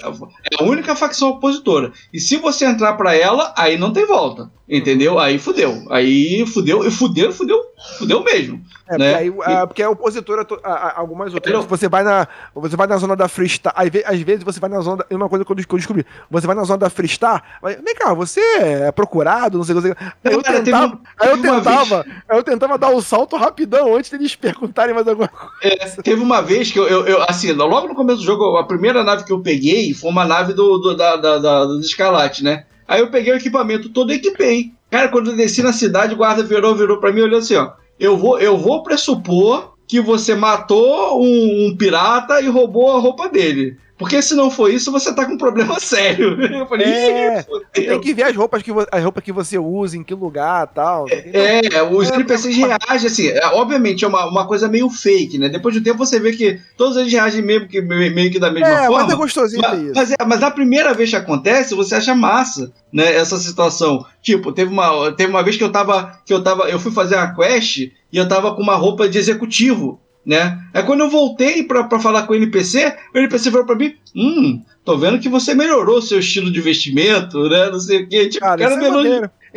é 0.50 0.62
a 0.62 0.64
única 0.64 0.96
facção 0.96 1.28
opositora. 1.30 1.92
E 2.12 2.18
se 2.18 2.36
você 2.38 2.64
entrar 2.66 2.94
pra 2.94 3.14
ela, 3.14 3.54
aí 3.56 3.78
não 3.78 3.92
tem 3.92 4.04
volta. 4.04 4.50
Entendeu? 4.74 5.18
Aí 5.18 5.38
fudeu. 5.38 5.82
Aí 5.90 6.46
fudeu, 6.46 6.82
e 6.86 6.90
fudeu, 6.90 7.30
fudeu, 7.30 7.60
fudeu 7.98 8.24
mesmo. 8.24 8.58
É, 8.88 8.96
né? 8.96 9.12
porque, 9.30 9.50
aí, 9.50 9.54
ah, 9.56 9.66
porque 9.66 9.82
é 9.82 9.88
opositora 9.88 10.46
a, 10.64 10.98
algumas 10.98 11.34
outras. 11.34 11.52
Entendeu? 11.52 11.68
Você 11.68 11.88
vai 11.90 12.02
na. 12.02 12.26
Você 12.54 12.74
vai 12.74 12.86
na 12.86 12.96
zona 12.96 13.14
da 13.14 13.28
Freestar. 13.28 13.74
Às 13.76 13.90
ve- 13.90 14.02
às 14.06 14.18
vezes 14.22 14.42
você 14.42 14.58
vai 14.58 14.70
na 14.70 14.80
zona. 14.80 15.04
Da, 15.08 15.14
uma 15.14 15.28
coisa 15.28 15.44
que 15.44 15.52
eu 15.52 15.56
descobri. 15.56 16.06
Você 16.30 16.46
vai 16.46 16.56
na 16.56 16.64
zona 16.64 16.78
da 16.78 16.88
Freestar. 16.88 17.42
vai, 17.60 17.76
Vem 17.76 17.94
cá, 17.94 18.14
você 18.14 18.40
é 18.40 18.90
procurado, 18.90 19.58
não 19.58 19.64
sei 19.64 19.76
o 19.76 19.82
que. 19.82 19.88
Aí 20.24 20.32
eu 20.32 20.42
tentava, 20.42 20.98
aí 21.20 21.28
eu 21.28 21.42
tentava, 21.42 22.06
aí 22.26 22.38
eu 22.38 22.42
tentava 22.42 22.78
dar 22.78 22.88
o 22.90 23.02
salto 23.02 23.36
rapidão 23.36 23.94
antes 23.94 24.10
deles 24.10 24.34
perguntarem 24.34 24.94
mais 24.94 25.06
alguma 25.06 25.28
coisa. 25.28 25.52
É, 25.62 25.76
teve 26.02 26.22
uma 26.22 26.40
vez 26.40 26.70
que 26.70 26.78
eu, 26.78 26.88
eu, 26.88 27.06
eu, 27.06 27.22
assim, 27.28 27.52
logo 27.52 27.88
no 27.88 27.94
começo 27.94 28.20
do 28.20 28.24
jogo, 28.24 28.56
a 28.56 28.64
primeira 28.66 29.04
nave 29.04 29.24
que 29.24 29.32
eu 29.34 29.40
peguei 29.40 29.92
foi 29.92 30.10
uma 30.10 30.24
nave 30.24 30.54
do, 30.54 30.78
do, 30.78 30.96
da, 30.96 31.16
da, 31.16 31.38
da- 31.38 31.64
do 31.66 31.78
Escalate, 31.80 32.42
né? 32.42 32.64
Aí 32.92 33.00
eu 33.00 33.10
peguei 33.10 33.32
o 33.32 33.36
equipamento 33.36 33.88
todo 33.88 34.12
e 34.12 34.16
equipei. 34.16 34.70
Cara, 34.90 35.08
quando 35.08 35.30
eu 35.30 35.36
desci 35.36 35.62
na 35.62 35.72
cidade, 35.72 36.12
o 36.12 36.16
guarda 36.18 36.42
virou, 36.42 36.76
virou 36.76 36.98
pra 36.98 37.10
mim 37.10 37.22
olhou 37.22 37.38
assim, 37.38 37.54
ó. 37.54 37.72
Eu 37.98 38.18
vou, 38.18 38.38
eu 38.38 38.58
vou 38.58 38.82
pressupor 38.82 39.72
que 39.88 39.98
você 39.98 40.34
matou 40.34 41.18
um, 41.24 41.68
um 41.68 41.74
pirata 41.74 42.42
e 42.42 42.48
roubou 42.48 42.94
a 42.94 43.00
roupa 43.00 43.30
dele. 43.30 43.78
Porque 44.02 44.20
se 44.22 44.34
não 44.34 44.50
for 44.50 44.70
isso, 44.72 44.92
você 44.92 45.14
tá 45.14 45.24
com 45.24 45.32
um 45.34 45.38
problema 45.38 45.78
sério. 45.80 46.40
Eu 46.42 46.66
falei, 46.66 46.86
É. 46.86 47.44
Tem 47.72 48.00
que 48.00 48.12
ver 48.14 48.24
as 48.24 48.36
roupas 48.36 48.62
que, 48.62 48.70
as 48.90 49.02
roupas 49.02 49.24
que 49.24 49.32
você 49.32 49.58
usa, 49.58 49.96
em 49.96 50.02
que 50.02 50.14
lugar 50.14 50.68
e 50.70 50.74
tal. 50.74 51.06
É, 51.08 51.82
os 51.82 52.10
É, 52.10 52.14
NPCs 52.14 52.56
reagem 52.56 53.06
assim. 53.06 53.28
é, 53.28 53.46
obviamente 53.54 54.04
é 54.04 54.08
uma, 54.08 54.26
uma 54.26 54.46
coisa 54.46 54.68
meio 54.68 54.88
fake, 54.90 55.38
né? 55.38 55.48
Depois 55.48 55.74
do 55.74 55.82
tempo 55.82 55.98
você 55.98 56.18
vê 56.20 56.32
que 56.32 56.60
todos 56.76 56.96
eles 56.96 57.12
reagem 57.12 57.42
meio 57.42 57.66
que, 57.66 57.80
meio 57.80 58.30
que 58.30 58.38
da 58.38 58.50
mesma 58.50 58.68
É, 58.68 58.86
forma. 58.86 59.04
mas 59.04 59.12
é 59.12 59.16
gostosinho 59.16 59.62
Mas, 59.62 59.82
isso. 59.82 59.92
mas, 59.94 60.10
é, 60.12 60.14
mas 60.26 60.42
a 60.42 60.50
primeira 60.50 60.92
vez 60.94 61.10
que 61.10 61.16
acontece, 61.16 61.74
você 61.74 61.94
acha 61.94 62.14
massa, 62.14 62.72
né? 62.92 63.14
Essa 63.14 63.38
situação. 63.38 64.04
Tipo, 64.22 64.52
teve 64.52 64.70
uma, 64.70 65.12
teve 65.12 65.30
uma 65.30 65.42
vez 65.42 65.56
que 65.56 65.64
eu 65.64 65.72
tava. 65.72 66.18
Que 66.24 66.32
eu 66.32 66.42
tava. 66.42 66.68
Eu 66.68 66.78
fui 66.78 66.92
fazer 66.92 67.16
uma 67.16 67.34
quest 67.34 67.78
e 67.78 67.92
eu 68.12 68.28
tava 68.28 68.54
com 68.54 68.62
uma 68.62 68.76
roupa 68.76 69.08
de 69.08 69.18
executivo, 69.18 70.00
né? 70.24 70.58
Aí 70.72 70.82
quando 70.84 71.00
eu 71.00 71.10
voltei 71.10 71.62
pra, 71.64 71.84
pra 71.84 71.98
falar 71.98 72.22
com 72.26 72.32
o 72.32 72.36
NPC, 72.36 72.96
o 73.14 73.18
NPC 73.18 73.50
falou 73.50 73.66
pra 73.66 73.76
mim: 73.76 73.94
Hum, 74.14 74.62
tô 74.84 74.96
vendo 74.96 75.18
que 75.18 75.28
você 75.28 75.54
melhorou 75.54 76.00
seu 76.02 76.18
estilo 76.20 76.50
de 76.50 76.60
vestimento, 76.60 77.48
né? 77.48 77.70
Não 77.70 77.80
sei 77.80 78.02
o 78.02 78.08
quê. 78.08 78.28
Tipo, 78.28 78.44
Cara, 78.44 78.58
cara 78.60 78.74
é 78.74 78.88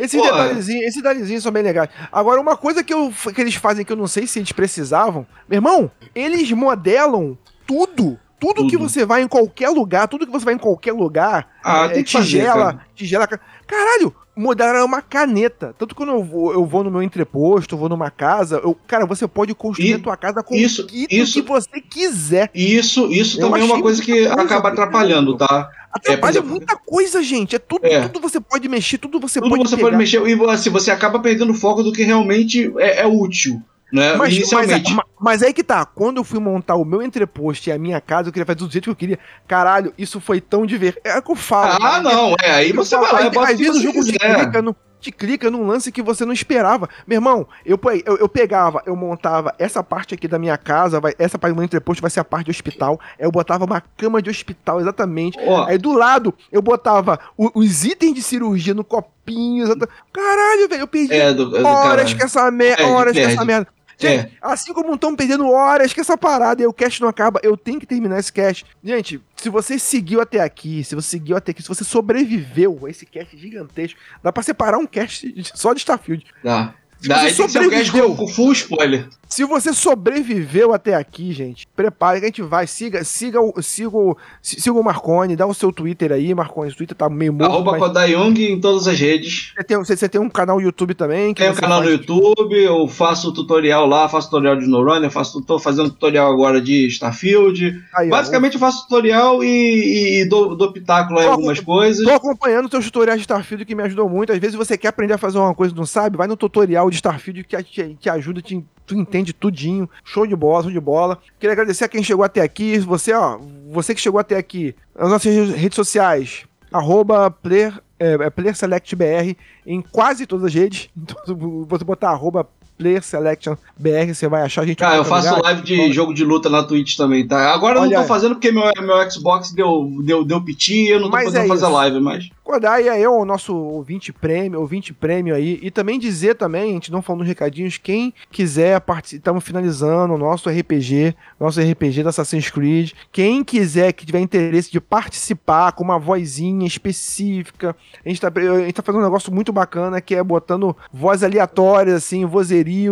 Porra. 0.08 0.22
detalhezinhos, 0.30 0.82
esses 0.82 0.96
detalhezinhos 0.96 1.42
são 1.42 1.50
bem 1.52 1.62
legais. 1.62 1.88
Agora, 2.12 2.40
uma 2.40 2.56
coisa 2.56 2.84
que, 2.84 2.92
eu, 2.92 3.12
que 3.34 3.40
eles 3.40 3.54
fazem 3.54 3.84
que 3.84 3.92
eu 3.92 3.96
não 3.96 4.06
sei 4.06 4.26
se 4.26 4.38
eles 4.38 4.52
precisavam, 4.52 5.26
meu 5.48 5.56
irmão, 5.58 5.90
eles 6.14 6.50
modelam 6.52 7.36
tudo. 7.66 8.18
Tudo, 8.38 8.66
que 8.66 8.76
Tudo. 8.76 8.86
você 8.86 9.06
vai 9.06 9.22
em 9.22 9.28
qualquer 9.28 9.70
lugar, 9.70 10.06
tudo 10.06 10.26
que 10.26 10.32
você 10.32 10.44
vai 10.44 10.52
em 10.52 10.58
qualquer 10.58 10.92
lugar, 10.92 11.48
Ah, 11.64 11.86
é, 11.86 11.88
tem 11.88 12.04
que 12.04 12.12
fazer, 12.12 12.26
tigela, 12.26 12.64
cara. 12.74 12.86
tigela. 12.94 13.26
Caralho, 13.66 14.14
modelaram 14.36 14.84
uma 14.84 15.00
caneta. 15.00 15.74
Tanto 15.78 15.94
que 15.94 15.98
quando 16.04 16.10
eu 16.12 16.22
vou, 16.22 16.52
eu 16.52 16.64
vou 16.66 16.84
no 16.84 16.90
meu 16.90 17.02
entreposto, 17.02 17.76
vou 17.76 17.88
numa 17.88 18.10
casa, 18.10 18.60
eu, 18.62 18.76
cara, 18.86 19.06
você 19.06 19.26
pode 19.26 19.54
construir 19.54 19.90
E- 19.90 19.94
a 19.94 19.98
tua 19.98 20.16
casa 20.16 20.42
com 20.42 20.54
isso- 20.54 20.82
o 20.82 20.86
que 20.86 21.06
isso- 21.10 21.42
você 21.42 21.80
quiser. 21.80 22.50
Isso, 22.54 23.06
isso 23.10 23.40
Eu 23.40 23.46
também 23.48 23.62
é 23.62 23.64
uma 23.64 23.80
coisa 23.80 24.02
que 24.02 24.12
coisa, 24.12 24.34
acaba 24.34 24.68
atrapalhando, 24.68 25.36
tá? 25.36 25.70
Atrapalha 25.92 26.32
exemplo, 26.34 26.50
muita 26.50 26.76
coisa, 26.76 27.22
gente. 27.22 27.56
É 27.56 27.58
tudo, 27.58 27.86
É. 27.86 28.06
tudo 28.06 28.20
você 28.20 28.38
pode 28.38 28.68
mexer, 28.68 28.98
tudo 28.98 29.18
você 29.18 29.40
Tudo 29.40 29.56
pode 29.56 29.66
você 29.70 29.76
pegar. 29.76 29.86
pode 29.88 29.96
mexer 29.96 30.20
e 30.26 30.50
assim, 30.50 30.68
você 30.68 30.90
acaba 30.90 31.18
perdendo 31.20 31.54
foco 31.54 31.82
do 31.82 31.90
que 31.90 32.02
realmente 32.02 32.70
é, 32.78 33.00
é 33.00 33.06
útil, 33.06 33.62
né? 33.92 34.14
Mas, 34.16 34.34
Inicialmente. 34.34 34.92
mas, 34.94 35.04
mas 35.20 35.42
aí 35.42 35.52
que 35.52 35.62
tá, 35.64 35.84
quando 35.84 36.16
eu 36.18 36.24
fui 36.24 36.40
montar 36.40 36.74
o 36.76 36.84
meu 36.84 37.00
entreposto 37.02 37.68
e 37.68 37.72
a 37.72 37.78
minha 37.78 38.00
casa, 38.00 38.28
eu 38.28 38.32
queria 38.32 38.46
fazer 38.46 38.58
do 38.58 38.70
jeito 38.70 38.84
que 38.84 38.90
eu 38.90 38.96
queria. 38.96 39.18
Caralho, 39.46 39.92
isso 39.96 40.20
foi 40.20 40.40
tão 40.40 40.66
divertido. 40.66 41.02
É 41.04 41.18
o 41.18 41.22
que 41.22 41.30
eu 41.30 41.36
falo. 41.36 41.72
ah, 41.74 41.78
cara. 41.78 42.02
não, 42.02 42.34
é. 42.42 42.50
Aí 42.50 42.70
Eu 42.70 42.76
você 42.76 42.96
falo, 42.96 43.06
vai 43.06 43.30
lá 43.30 43.52
e 43.52 43.54
às- 43.54 43.54
o 43.54 43.56
que 43.56 43.64
vezes 43.64 43.82
jogo 43.82 44.02
te 44.04 44.18
clica, 44.18 44.62
no, 44.62 44.76
te 45.00 45.12
clica 45.12 45.50
num 45.50 45.66
lance 45.66 45.92
que 45.92 46.02
você 46.02 46.24
não 46.24 46.32
esperava. 46.32 46.88
Meu 47.06 47.16
irmão, 47.18 47.46
eu, 47.64 47.78
eu, 48.04 48.16
eu 48.16 48.28
pegava, 48.28 48.82
eu 48.86 48.96
montava 48.96 49.54
essa 49.58 49.82
parte 49.84 50.14
aqui 50.14 50.26
da 50.26 50.38
minha 50.38 50.56
casa, 50.58 50.98
vai, 51.00 51.14
essa 51.18 51.38
parte 51.38 51.52
do 51.52 51.56
meu 51.56 51.64
entreposto 51.64 52.00
vai 52.02 52.10
ser 52.10 52.18
a 52.20 52.24
parte 52.24 52.46
de 52.46 52.50
hospital. 52.50 52.98
Eu 53.18 53.30
botava 53.30 53.64
uma 53.64 53.80
cama 53.96 54.20
de 54.20 54.30
hospital, 54.30 54.80
exatamente. 54.80 55.38
Ó, 55.46 55.64
Aí 55.64 55.78
do 55.78 55.92
lado, 55.92 56.34
eu 56.50 56.60
botava 56.60 57.20
o- 57.36 57.50
os 57.54 57.84
itens 57.84 58.14
de 58.14 58.22
cirurgia 58.22 58.74
no 58.74 58.82
copinho. 58.82 59.64
exata- 59.64 59.88
Caralho, 60.12 60.68
velho, 60.68 60.80
eu 60.82 60.86
perdi 60.88 61.14
é 61.14 61.32
do, 61.32 61.56
é 61.56 61.60
do 61.60 61.66
horas 61.66 62.04
cara. 62.06 62.16
que 62.16 62.22
essa 62.24 62.50
merda. 62.50 62.76
Perde, 62.78 62.92
Horas 62.92 63.12
que 63.12 63.18
perde. 63.20 63.34
essa 63.34 63.44
merda. 63.44 63.68
Gente, 63.98 64.36
assim 64.42 64.72
como 64.74 64.94
estão 64.94 65.16
perdendo 65.16 65.48
horas 65.48 65.92
que 65.92 66.00
essa 66.00 66.18
parada 66.18 66.62
e 66.62 66.66
o 66.66 66.72
cast 66.72 67.00
não 67.00 67.08
acaba, 67.08 67.40
eu 67.42 67.56
tenho 67.56 67.80
que 67.80 67.86
terminar 67.86 68.18
esse 68.18 68.32
cast. 68.32 68.66
Gente, 68.84 69.20
se 69.36 69.48
você 69.48 69.78
seguiu 69.78 70.20
até 70.20 70.40
aqui, 70.40 70.84
se 70.84 70.94
você 70.94 71.08
seguiu 71.08 71.36
até 71.36 71.52
aqui, 71.52 71.62
se 71.62 71.68
você 71.68 71.82
sobreviveu 71.84 72.80
a 72.84 72.90
esse 72.90 73.06
cast 73.06 73.36
gigantesco, 73.38 73.98
dá 74.22 74.32
pra 74.32 74.42
separar 74.42 74.78
um 74.78 74.86
cast 74.86 75.32
só 75.54 75.72
de 75.72 75.78
Starfield. 75.80 76.26
Dá. 76.44 76.74
Se 77.00 77.08
Dá, 77.08 77.16
você 77.20 77.42
cast 77.42 77.52
sobreviveu. 77.52 78.08
com, 78.10 78.26
com 78.26 78.28
full 78.28 78.52
spoiler. 78.52 79.08
Se 79.36 79.44
você 79.44 79.74
sobreviveu 79.74 80.72
até 80.72 80.94
aqui, 80.94 81.30
gente, 81.30 81.66
prepare 81.76 82.20
que 82.20 82.24
a 82.24 82.28
gente 82.28 82.40
vai. 82.40 82.66
Siga, 82.66 83.04
siga, 83.04 83.38
o, 83.38 83.52
siga, 83.60 83.94
o, 83.94 84.16
si- 84.40 84.58
siga 84.58 84.74
o 84.74 84.82
Marconi, 84.82 85.36
dá 85.36 85.44
o 85.46 85.52
seu 85.52 85.70
Twitter 85.70 86.10
aí, 86.10 86.34
Marconi. 86.34 86.70
O 86.70 86.74
Twitter 86.74 86.96
tá 86.96 87.06
meio 87.10 87.34
morto, 87.34 87.52
Arroba 87.52 87.72
mas 87.72 87.80
Kodai 87.82 88.12
Young 88.14 88.32
em 88.52 88.58
todas 88.58 88.88
as 88.88 88.98
redes. 88.98 89.52
você 89.54 89.62
tem, 89.62 89.76
você, 89.76 89.94
você 89.94 90.08
tem 90.08 90.18
um 90.18 90.30
canal 90.30 90.56
no 90.56 90.62
YouTube 90.62 90.94
também. 90.94 91.34
que 91.34 91.42
Tem 91.42 91.50
um 91.50 91.54
canal 91.54 91.82
no 91.82 91.90
YouTube, 91.90 92.56
eu 92.56 92.88
faço 92.88 93.30
tutorial 93.30 93.84
lá, 93.86 94.08
faço 94.08 94.28
tutorial 94.30 94.56
de 94.56 94.62
SnowRunner, 94.62 95.10
faço, 95.10 95.42
tô 95.42 95.58
fazendo 95.58 95.90
tutorial 95.90 96.32
agora 96.32 96.58
de 96.58 96.86
Starfield. 96.86 97.78
Aí, 97.94 98.06
ó, 98.08 98.12
Basicamente 98.12 98.54
eu 98.54 98.60
faço 98.60 98.84
tutorial 98.84 99.44
e, 99.44 99.48
e, 99.48 100.22
e 100.22 100.28
dou, 100.30 100.56
dou 100.56 100.72
pitaco 100.72 101.12
lá 101.12 101.24
em 101.24 101.28
algumas 101.28 101.60
coisas. 101.60 102.02
Tô 102.06 102.10
acompanhando 102.14 102.70
teus 102.70 102.86
tutoriais 102.86 103.18
de 103.20 103.24
Starfield 103.24 103.66
que 103.66 103.74
me 103.74 103.82
ajudou 103.82 104.08
muito. 104.08 104.32
Às 104.32 104.38
vezes 104.38 104.56
você 104.56 104.78
quer 104.78 104.88
aprender 104.88 105.12
a 105.12 105.18
fazer 105.18 105.36
uma 105.36 105.54
coisa 105.54 105.74
e 105.74 105.76
não 105.76 105.84
sabe, 105.84 106.16
vai 106.16 106.26
no 106.26 106.38
tutorial 106.38 106.88
de 106.88 106.96
Starfield 106.96 107.44
que 107.44 107.62
te, 107.62 107.96
te 108.00 108.08
ajuda, 108.08 108.40
te, 108.40 108.64
tu 108.86 108.94
entende 108.94 109.25
tudinho. 109.32 109.88
Show 110.04 110.26
de 110.26 110.36
bola, 110.36 110.64
show 110.64 110.72
de 110.72 110.80
bola. 110.80 111.18
Queria 111.38 111.52
agradecer 111.52 111.84
a 111.84 111.88
quem 111.88 112.02
chegou 112.02 112.24
até 112.24 112.40
aqui. 112.40 112.78
Você, 112.78 113.12
ó, 113.12 113.38
você 113.70 113.94
que 113.94 114.00
chegou 114.00 114.20
até 114.20 114.36
aqui, 114.36 114.74
nas 114.98 115.10
nossas 115.10 115.50
redes 115.50 115.76
sociais, 115.76 116.44
arroba 116.72 117.30
player, 117.30 117.80
é, 117.98 118.14
é, 118.14 119.36
em 119.66 119.80
quase 119.80 120.26
todas 120.26 120.46
as 120.46 120.54
redes. 120.54 120.88
Então, 120.96 121.64
você 121.68 121.84
botar 121.84 122.10
arroba 122.10 122.48
PlayerSelectionBR, 122.76 124.14
você 124.14 124.28
vai 124.28 124.42
achar 124.42 124.62
a 124.62 124.66
gente. 124.66 124.78
Cara, 124.78 124.96
eu 124.96 125.04
faço 125.04 125.28
lugar. 125.28 125.42
live 125.42 125.62
de 125.62 125.92
jogo 125.92 126.14
de 126.14 126.24
luta 126.24 126.48
na 126.48 126.62
Twitch 126.62 126.96
também, 126.96 127.26
tá? 127.26 127.52
Agora 127.52 127.76
eu 127.78 127.82
não 127.82 127.88
aí. 127.88 127.96
tô 127.96 128.04
fazendo 128.04 128.34
porque 128.34 128.52
meu, 128.52 128.64
meu 128.80 129.10
Xbox 129.10 129.52
deu, 129.52 129.90
deu, 130.04 130.24
deu 130.24 130.42
piti, 130.42 130.88
eu 130.88 131.00
não 131.00 131.10
tô 131.10 131.16
Mas 131.16 131.26
podendo 131.26 131.44
é 131.44 131.48
fazer 131.48 131.64
isso. 131.64 131.72
live, 131.74 132.00
mas. 132.00 132.28
Kodai 132.46 132.88
é 132.88 133.00
eu, 133.00 133.12
o 133.12 133.24
nosso 133.24 133.56
ouvinte 133.56 134.12
prêmio, 134.12 134.60
ouvinte 134.60 134.92
prêmio 134.92 135.34
aí. 135.34 135.58
E 135.60 135.68
também 135.68 135.98
dizer 135.98 136.36
também, 136.36 136.70
a 136.70 136.74
gente 136.74 136.92
não 136.92 137.02
falou 137.02 137.18
nos 137.18 137.28
recadinhos, 137.28 137.76
quem 137.76 138.14
quiser 138.30 138.80
participar, 138.80 139.18
estamos 139.18 139.42
finalizando 139.42 140.14
o 140.14 140.18
nosso 140.18 140.48
RPG, 140.48 141.12
nosso 141.40 141.60
RPG 141.60 142.04
da 142.04 142.10
Assassin's 142.10 142.48
Creed. 142.48 142.92
Quem 143.10 143.42
quiser, 143.42 143.92
que 143.92 144.06
tiver 144.06 144.20
interesse 144.20 144.70
de 144.70 144.80
participar 144.80 145.72
com 145.72 145.82
uma 145.82 145.98
vozinha 145.98 146.66
específica, 146.66 147.74
a 148.04 148.08
gente 148.08 148.20
tá, 148.20 148.28
a 148.28 148.60
gente 148.60 148.74
tá 148.74 148.82
fazendo 148.82 149.00
um 149.00 149.04
negócio 149.04 149.34
muito 149.34 149.52
bacana 149.52 150.00
que 150.00 150.14
é 150.14 150.22
botando 150.22 150.76
voz 150.92 151.24
aleatórias, 151.24 151.96
assim, 151.96 152.24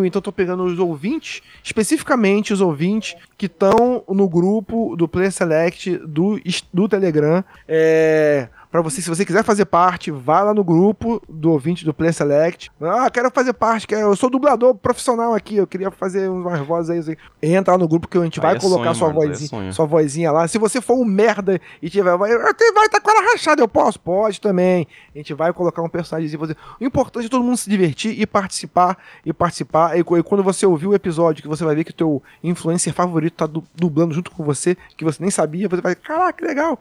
Então 0.04 0.20
tô 0.20 0.32
pegando 0.32 0.64
os 0.64 0.78
ouvintes, 0.78 1.42
especificamente 1.62 2.52
os 2.52 2.60
ouvintes 2.60 3.16
que 3.36 3.46
estão 3.46 4.04
no 4.08 4.28
grupo 4.28 4.96
do 4.96 5.08
Player 5.08 5.32
Select 5.32 5.98
do, 5.98 6.40
do 6.72 6.88
Telegram. 6.88 7.44
É 7.66 8.48
Pra 8.74 8.82
você, 8.82 9.00
se 9.00 9.08
você 9.08 9.24
quiser 9.24 9.44
fazer 9.44 9.66
parte, 9.66 10.10
vá 10.10 10.42
lá 10.42 10.52
no 10.52 10.64
grupo 10.64 11.22
do 11.28 11.52
ouvinte 11.52 11.84
do 11.84 11.94
Play 11.94 12.12
Select. 12.12 12.72
Ah, 12.82 13.08
quero 13.08 13.30
fazer 13.30 13.52
parte, 13.52 13.86
quero, 13.86 14.00
eu 14.00 14.16
sou 14.16 14.28
dublador 14.28 14.74
profissional 14.74 15.32
aqui, 15.32 15.54
eu 15.58 15.64
queria 15.64 15.92
fazer 15.92 16.28
umas 16.28 16.58
vozes 16.66 16.90
aí. 16.90 16.98
assim. 16.98 17.14
Entra 17.40 17.74
lá 17.74 17.78
no 17.78 17.86
grupo 17.86 18.08
que 18.08 18.18
a 18.18 18.24
gente 18.24 18.40
Aí 18.40 18.42
vai 18.42 18.56
é 18.56 18.58
colocar 18.60 18.92
sonho, 18.92 18.96
sua, 18.96 19.22
aí 19.22 19.28
é 19.28 19.30
vozinha, 19.30 19.48
sonho. 19.48 19.72
sua 19.72 19.86
vozinha 19.86 20.32
lá. 20.32 20.48
Se 20.48 20.58
você 20.58 20.80
for 20.80 20.94
um 20.96 21.04
merda 21.04 21.60
e 21.80 21.88
tiver, 21.88 22.16
vai 22.18 22.32
estar 22.32 22.88
tá 22.90 23.00
com 23.00 23.10
ela 23.12 23.30
rachada, 23.30 23.62
eu 23.62 23.68
posso? 23.68 24.00
Pode 24.00 24.40
também. 24.40 24.88
A 25.14 25.18
gente 25.18 25.32
vai 25.34 25.52
colocar 25.52 25.80
um 25.80 25.88
personagem. 25.88 26.36
Você. 26.36 26.56
O 26.80 26.84
importante 26.84 27.26
é 27.26 27.28
todo 27.28 27.44
mundo 27.44 27.56
se 27.56 27.70
divertir 27.70 28.20
e 28.20 28.26
participar, 28.26 28.98
e 29.24 29.32
participar. 29.32 29.96
E, 29.96 30.00
e 30.00 30.22
quando 30.24 30.42
você 30.42 30.66
ouvir 30.66 30.88
o 30.88 30.94
episódio, 30.94 31.42
que 31.44 31.48
você 31.48 31.64
vai 31.64 31.76
ver 31.76 31.84
que 31.84 31.92
o 31.92 31.94
teu 31.94 32.20
influencer 32.42 32.92
favorito 32.92 33.34
tá 33.34 33.46
du- 33.46 33.62
dublando 33.72 34.12
junto 34.12 34.32
com 34.32 34.42
você, 34.42 34.76
que 34.96 35.04
você 35.04 35.22
nem 35.22 35.30
sabia, 35.30 35.68
você 35.68 35.80
vai, 35.80 35.94
caraca, 35.94 36.32
que 36.32 36.44
legal. 36.44 36.76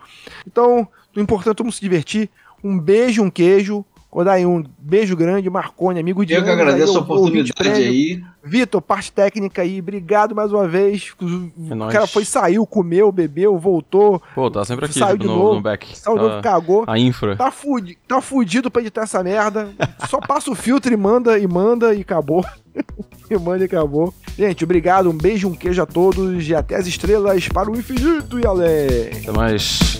Então, 0.47 0.87
o 1.15 1.19
importante 1.19 1.51
é 1.51 1.55
todo 1.55 1.65
mundo 1.65 1.73
se 1.73 1.81
divertir. 1.81 2.29
Um 2.63 2.79
beijo, 2.79 3.21
um 3.23 3.29
queijo. 3.29 3.85
Kodai, 4.09 4.45
um 4.45 4.63
beijo 4.77 5.15
grande, 5.17 5.49
Marconi, 5.49 5.99
amigo 5.99 6.23
de 6.23 6.35
Eu 6.35 6.43
que 6.43 6.49
agradeço 6.51 6.91
aí, 6.91 6.97
a 6.97 7.01
oportunidade 7.01 7.67
aí. 7.71 8.23
Vitor, 8.43 8.79
parte 8.79 9.11
técnica 9.11 9.63
aí, 9.63 9.79
obrigado 9.79 10.35
mais 10.35 10.53
uma 10.53 10.67
vez. 10.67 11.13
O 11.19 11.51
É 11.71 11.73
nóis. 11.73 11.91
cara 11.91 12.05
foi, 12.05 12.23
saiu, 12.23 12.63
comeu, 12.67 13.11
bebeu, 13.11 13.57
voltou, 13.57 14.21
Pô, 14.35 14.51
tá 14.51 14.63
sempre 14.65 14.85
aqui 14.85 14.99
Saiu 14.99 15.17
de 15.17 15.25
no, 15.25 15.35
novo. 15.35 15.55
no 15.55 15.61
back. 15.61 15.97
saiu 15.97 16.15
de 16.15 16.21
novo, 16.25 16.35
Tá- 16.35 16.41
cagou. 16.43 16.83
a 16.85 16.99
infra. 16.99 17.35
Tá, 17.35 17.49
fudi 17.49 17.97
tá 18.07 18.21
fudido 18.21 18.69
pra 18.69 18.83
editar 18.83 19.01
essa 19.01 19.23
merda. 19.23 19.73
Só 20.07 20.19
passa 20.19 20.51
o 20.51 20.55
filtro 20.55 20.93
e 20.93 20.97
manda, 20.97 21.39
e 21.39 21.47
manda, 21.47 21.95
e 21.95 22.01
acabou. 22.01 22.45
e 23.31 23.35
manda 23.35 23.63
e 23.63 23.65
acabou. 23.65 24.13
Gente, 24.37 24.63
obrigado, 24.63 25.09
um 25.09 25.17
beijo, 25.17 25.47
um 25.47 25.55
queijo 25.55 25.81
a 25.81 25.87
todos, 25.87 26.47
e 26.47 26.53
até 26.53 26.75
as 26.75 26.85
estrelas 26.85 27.47
para 27.47 27.71
o 27.71 27.75
infinito 27.75 28.39
e 28.39 28.45
além. 28.45 29.07
Até 29.23 29.31
mais. 29.31 29.99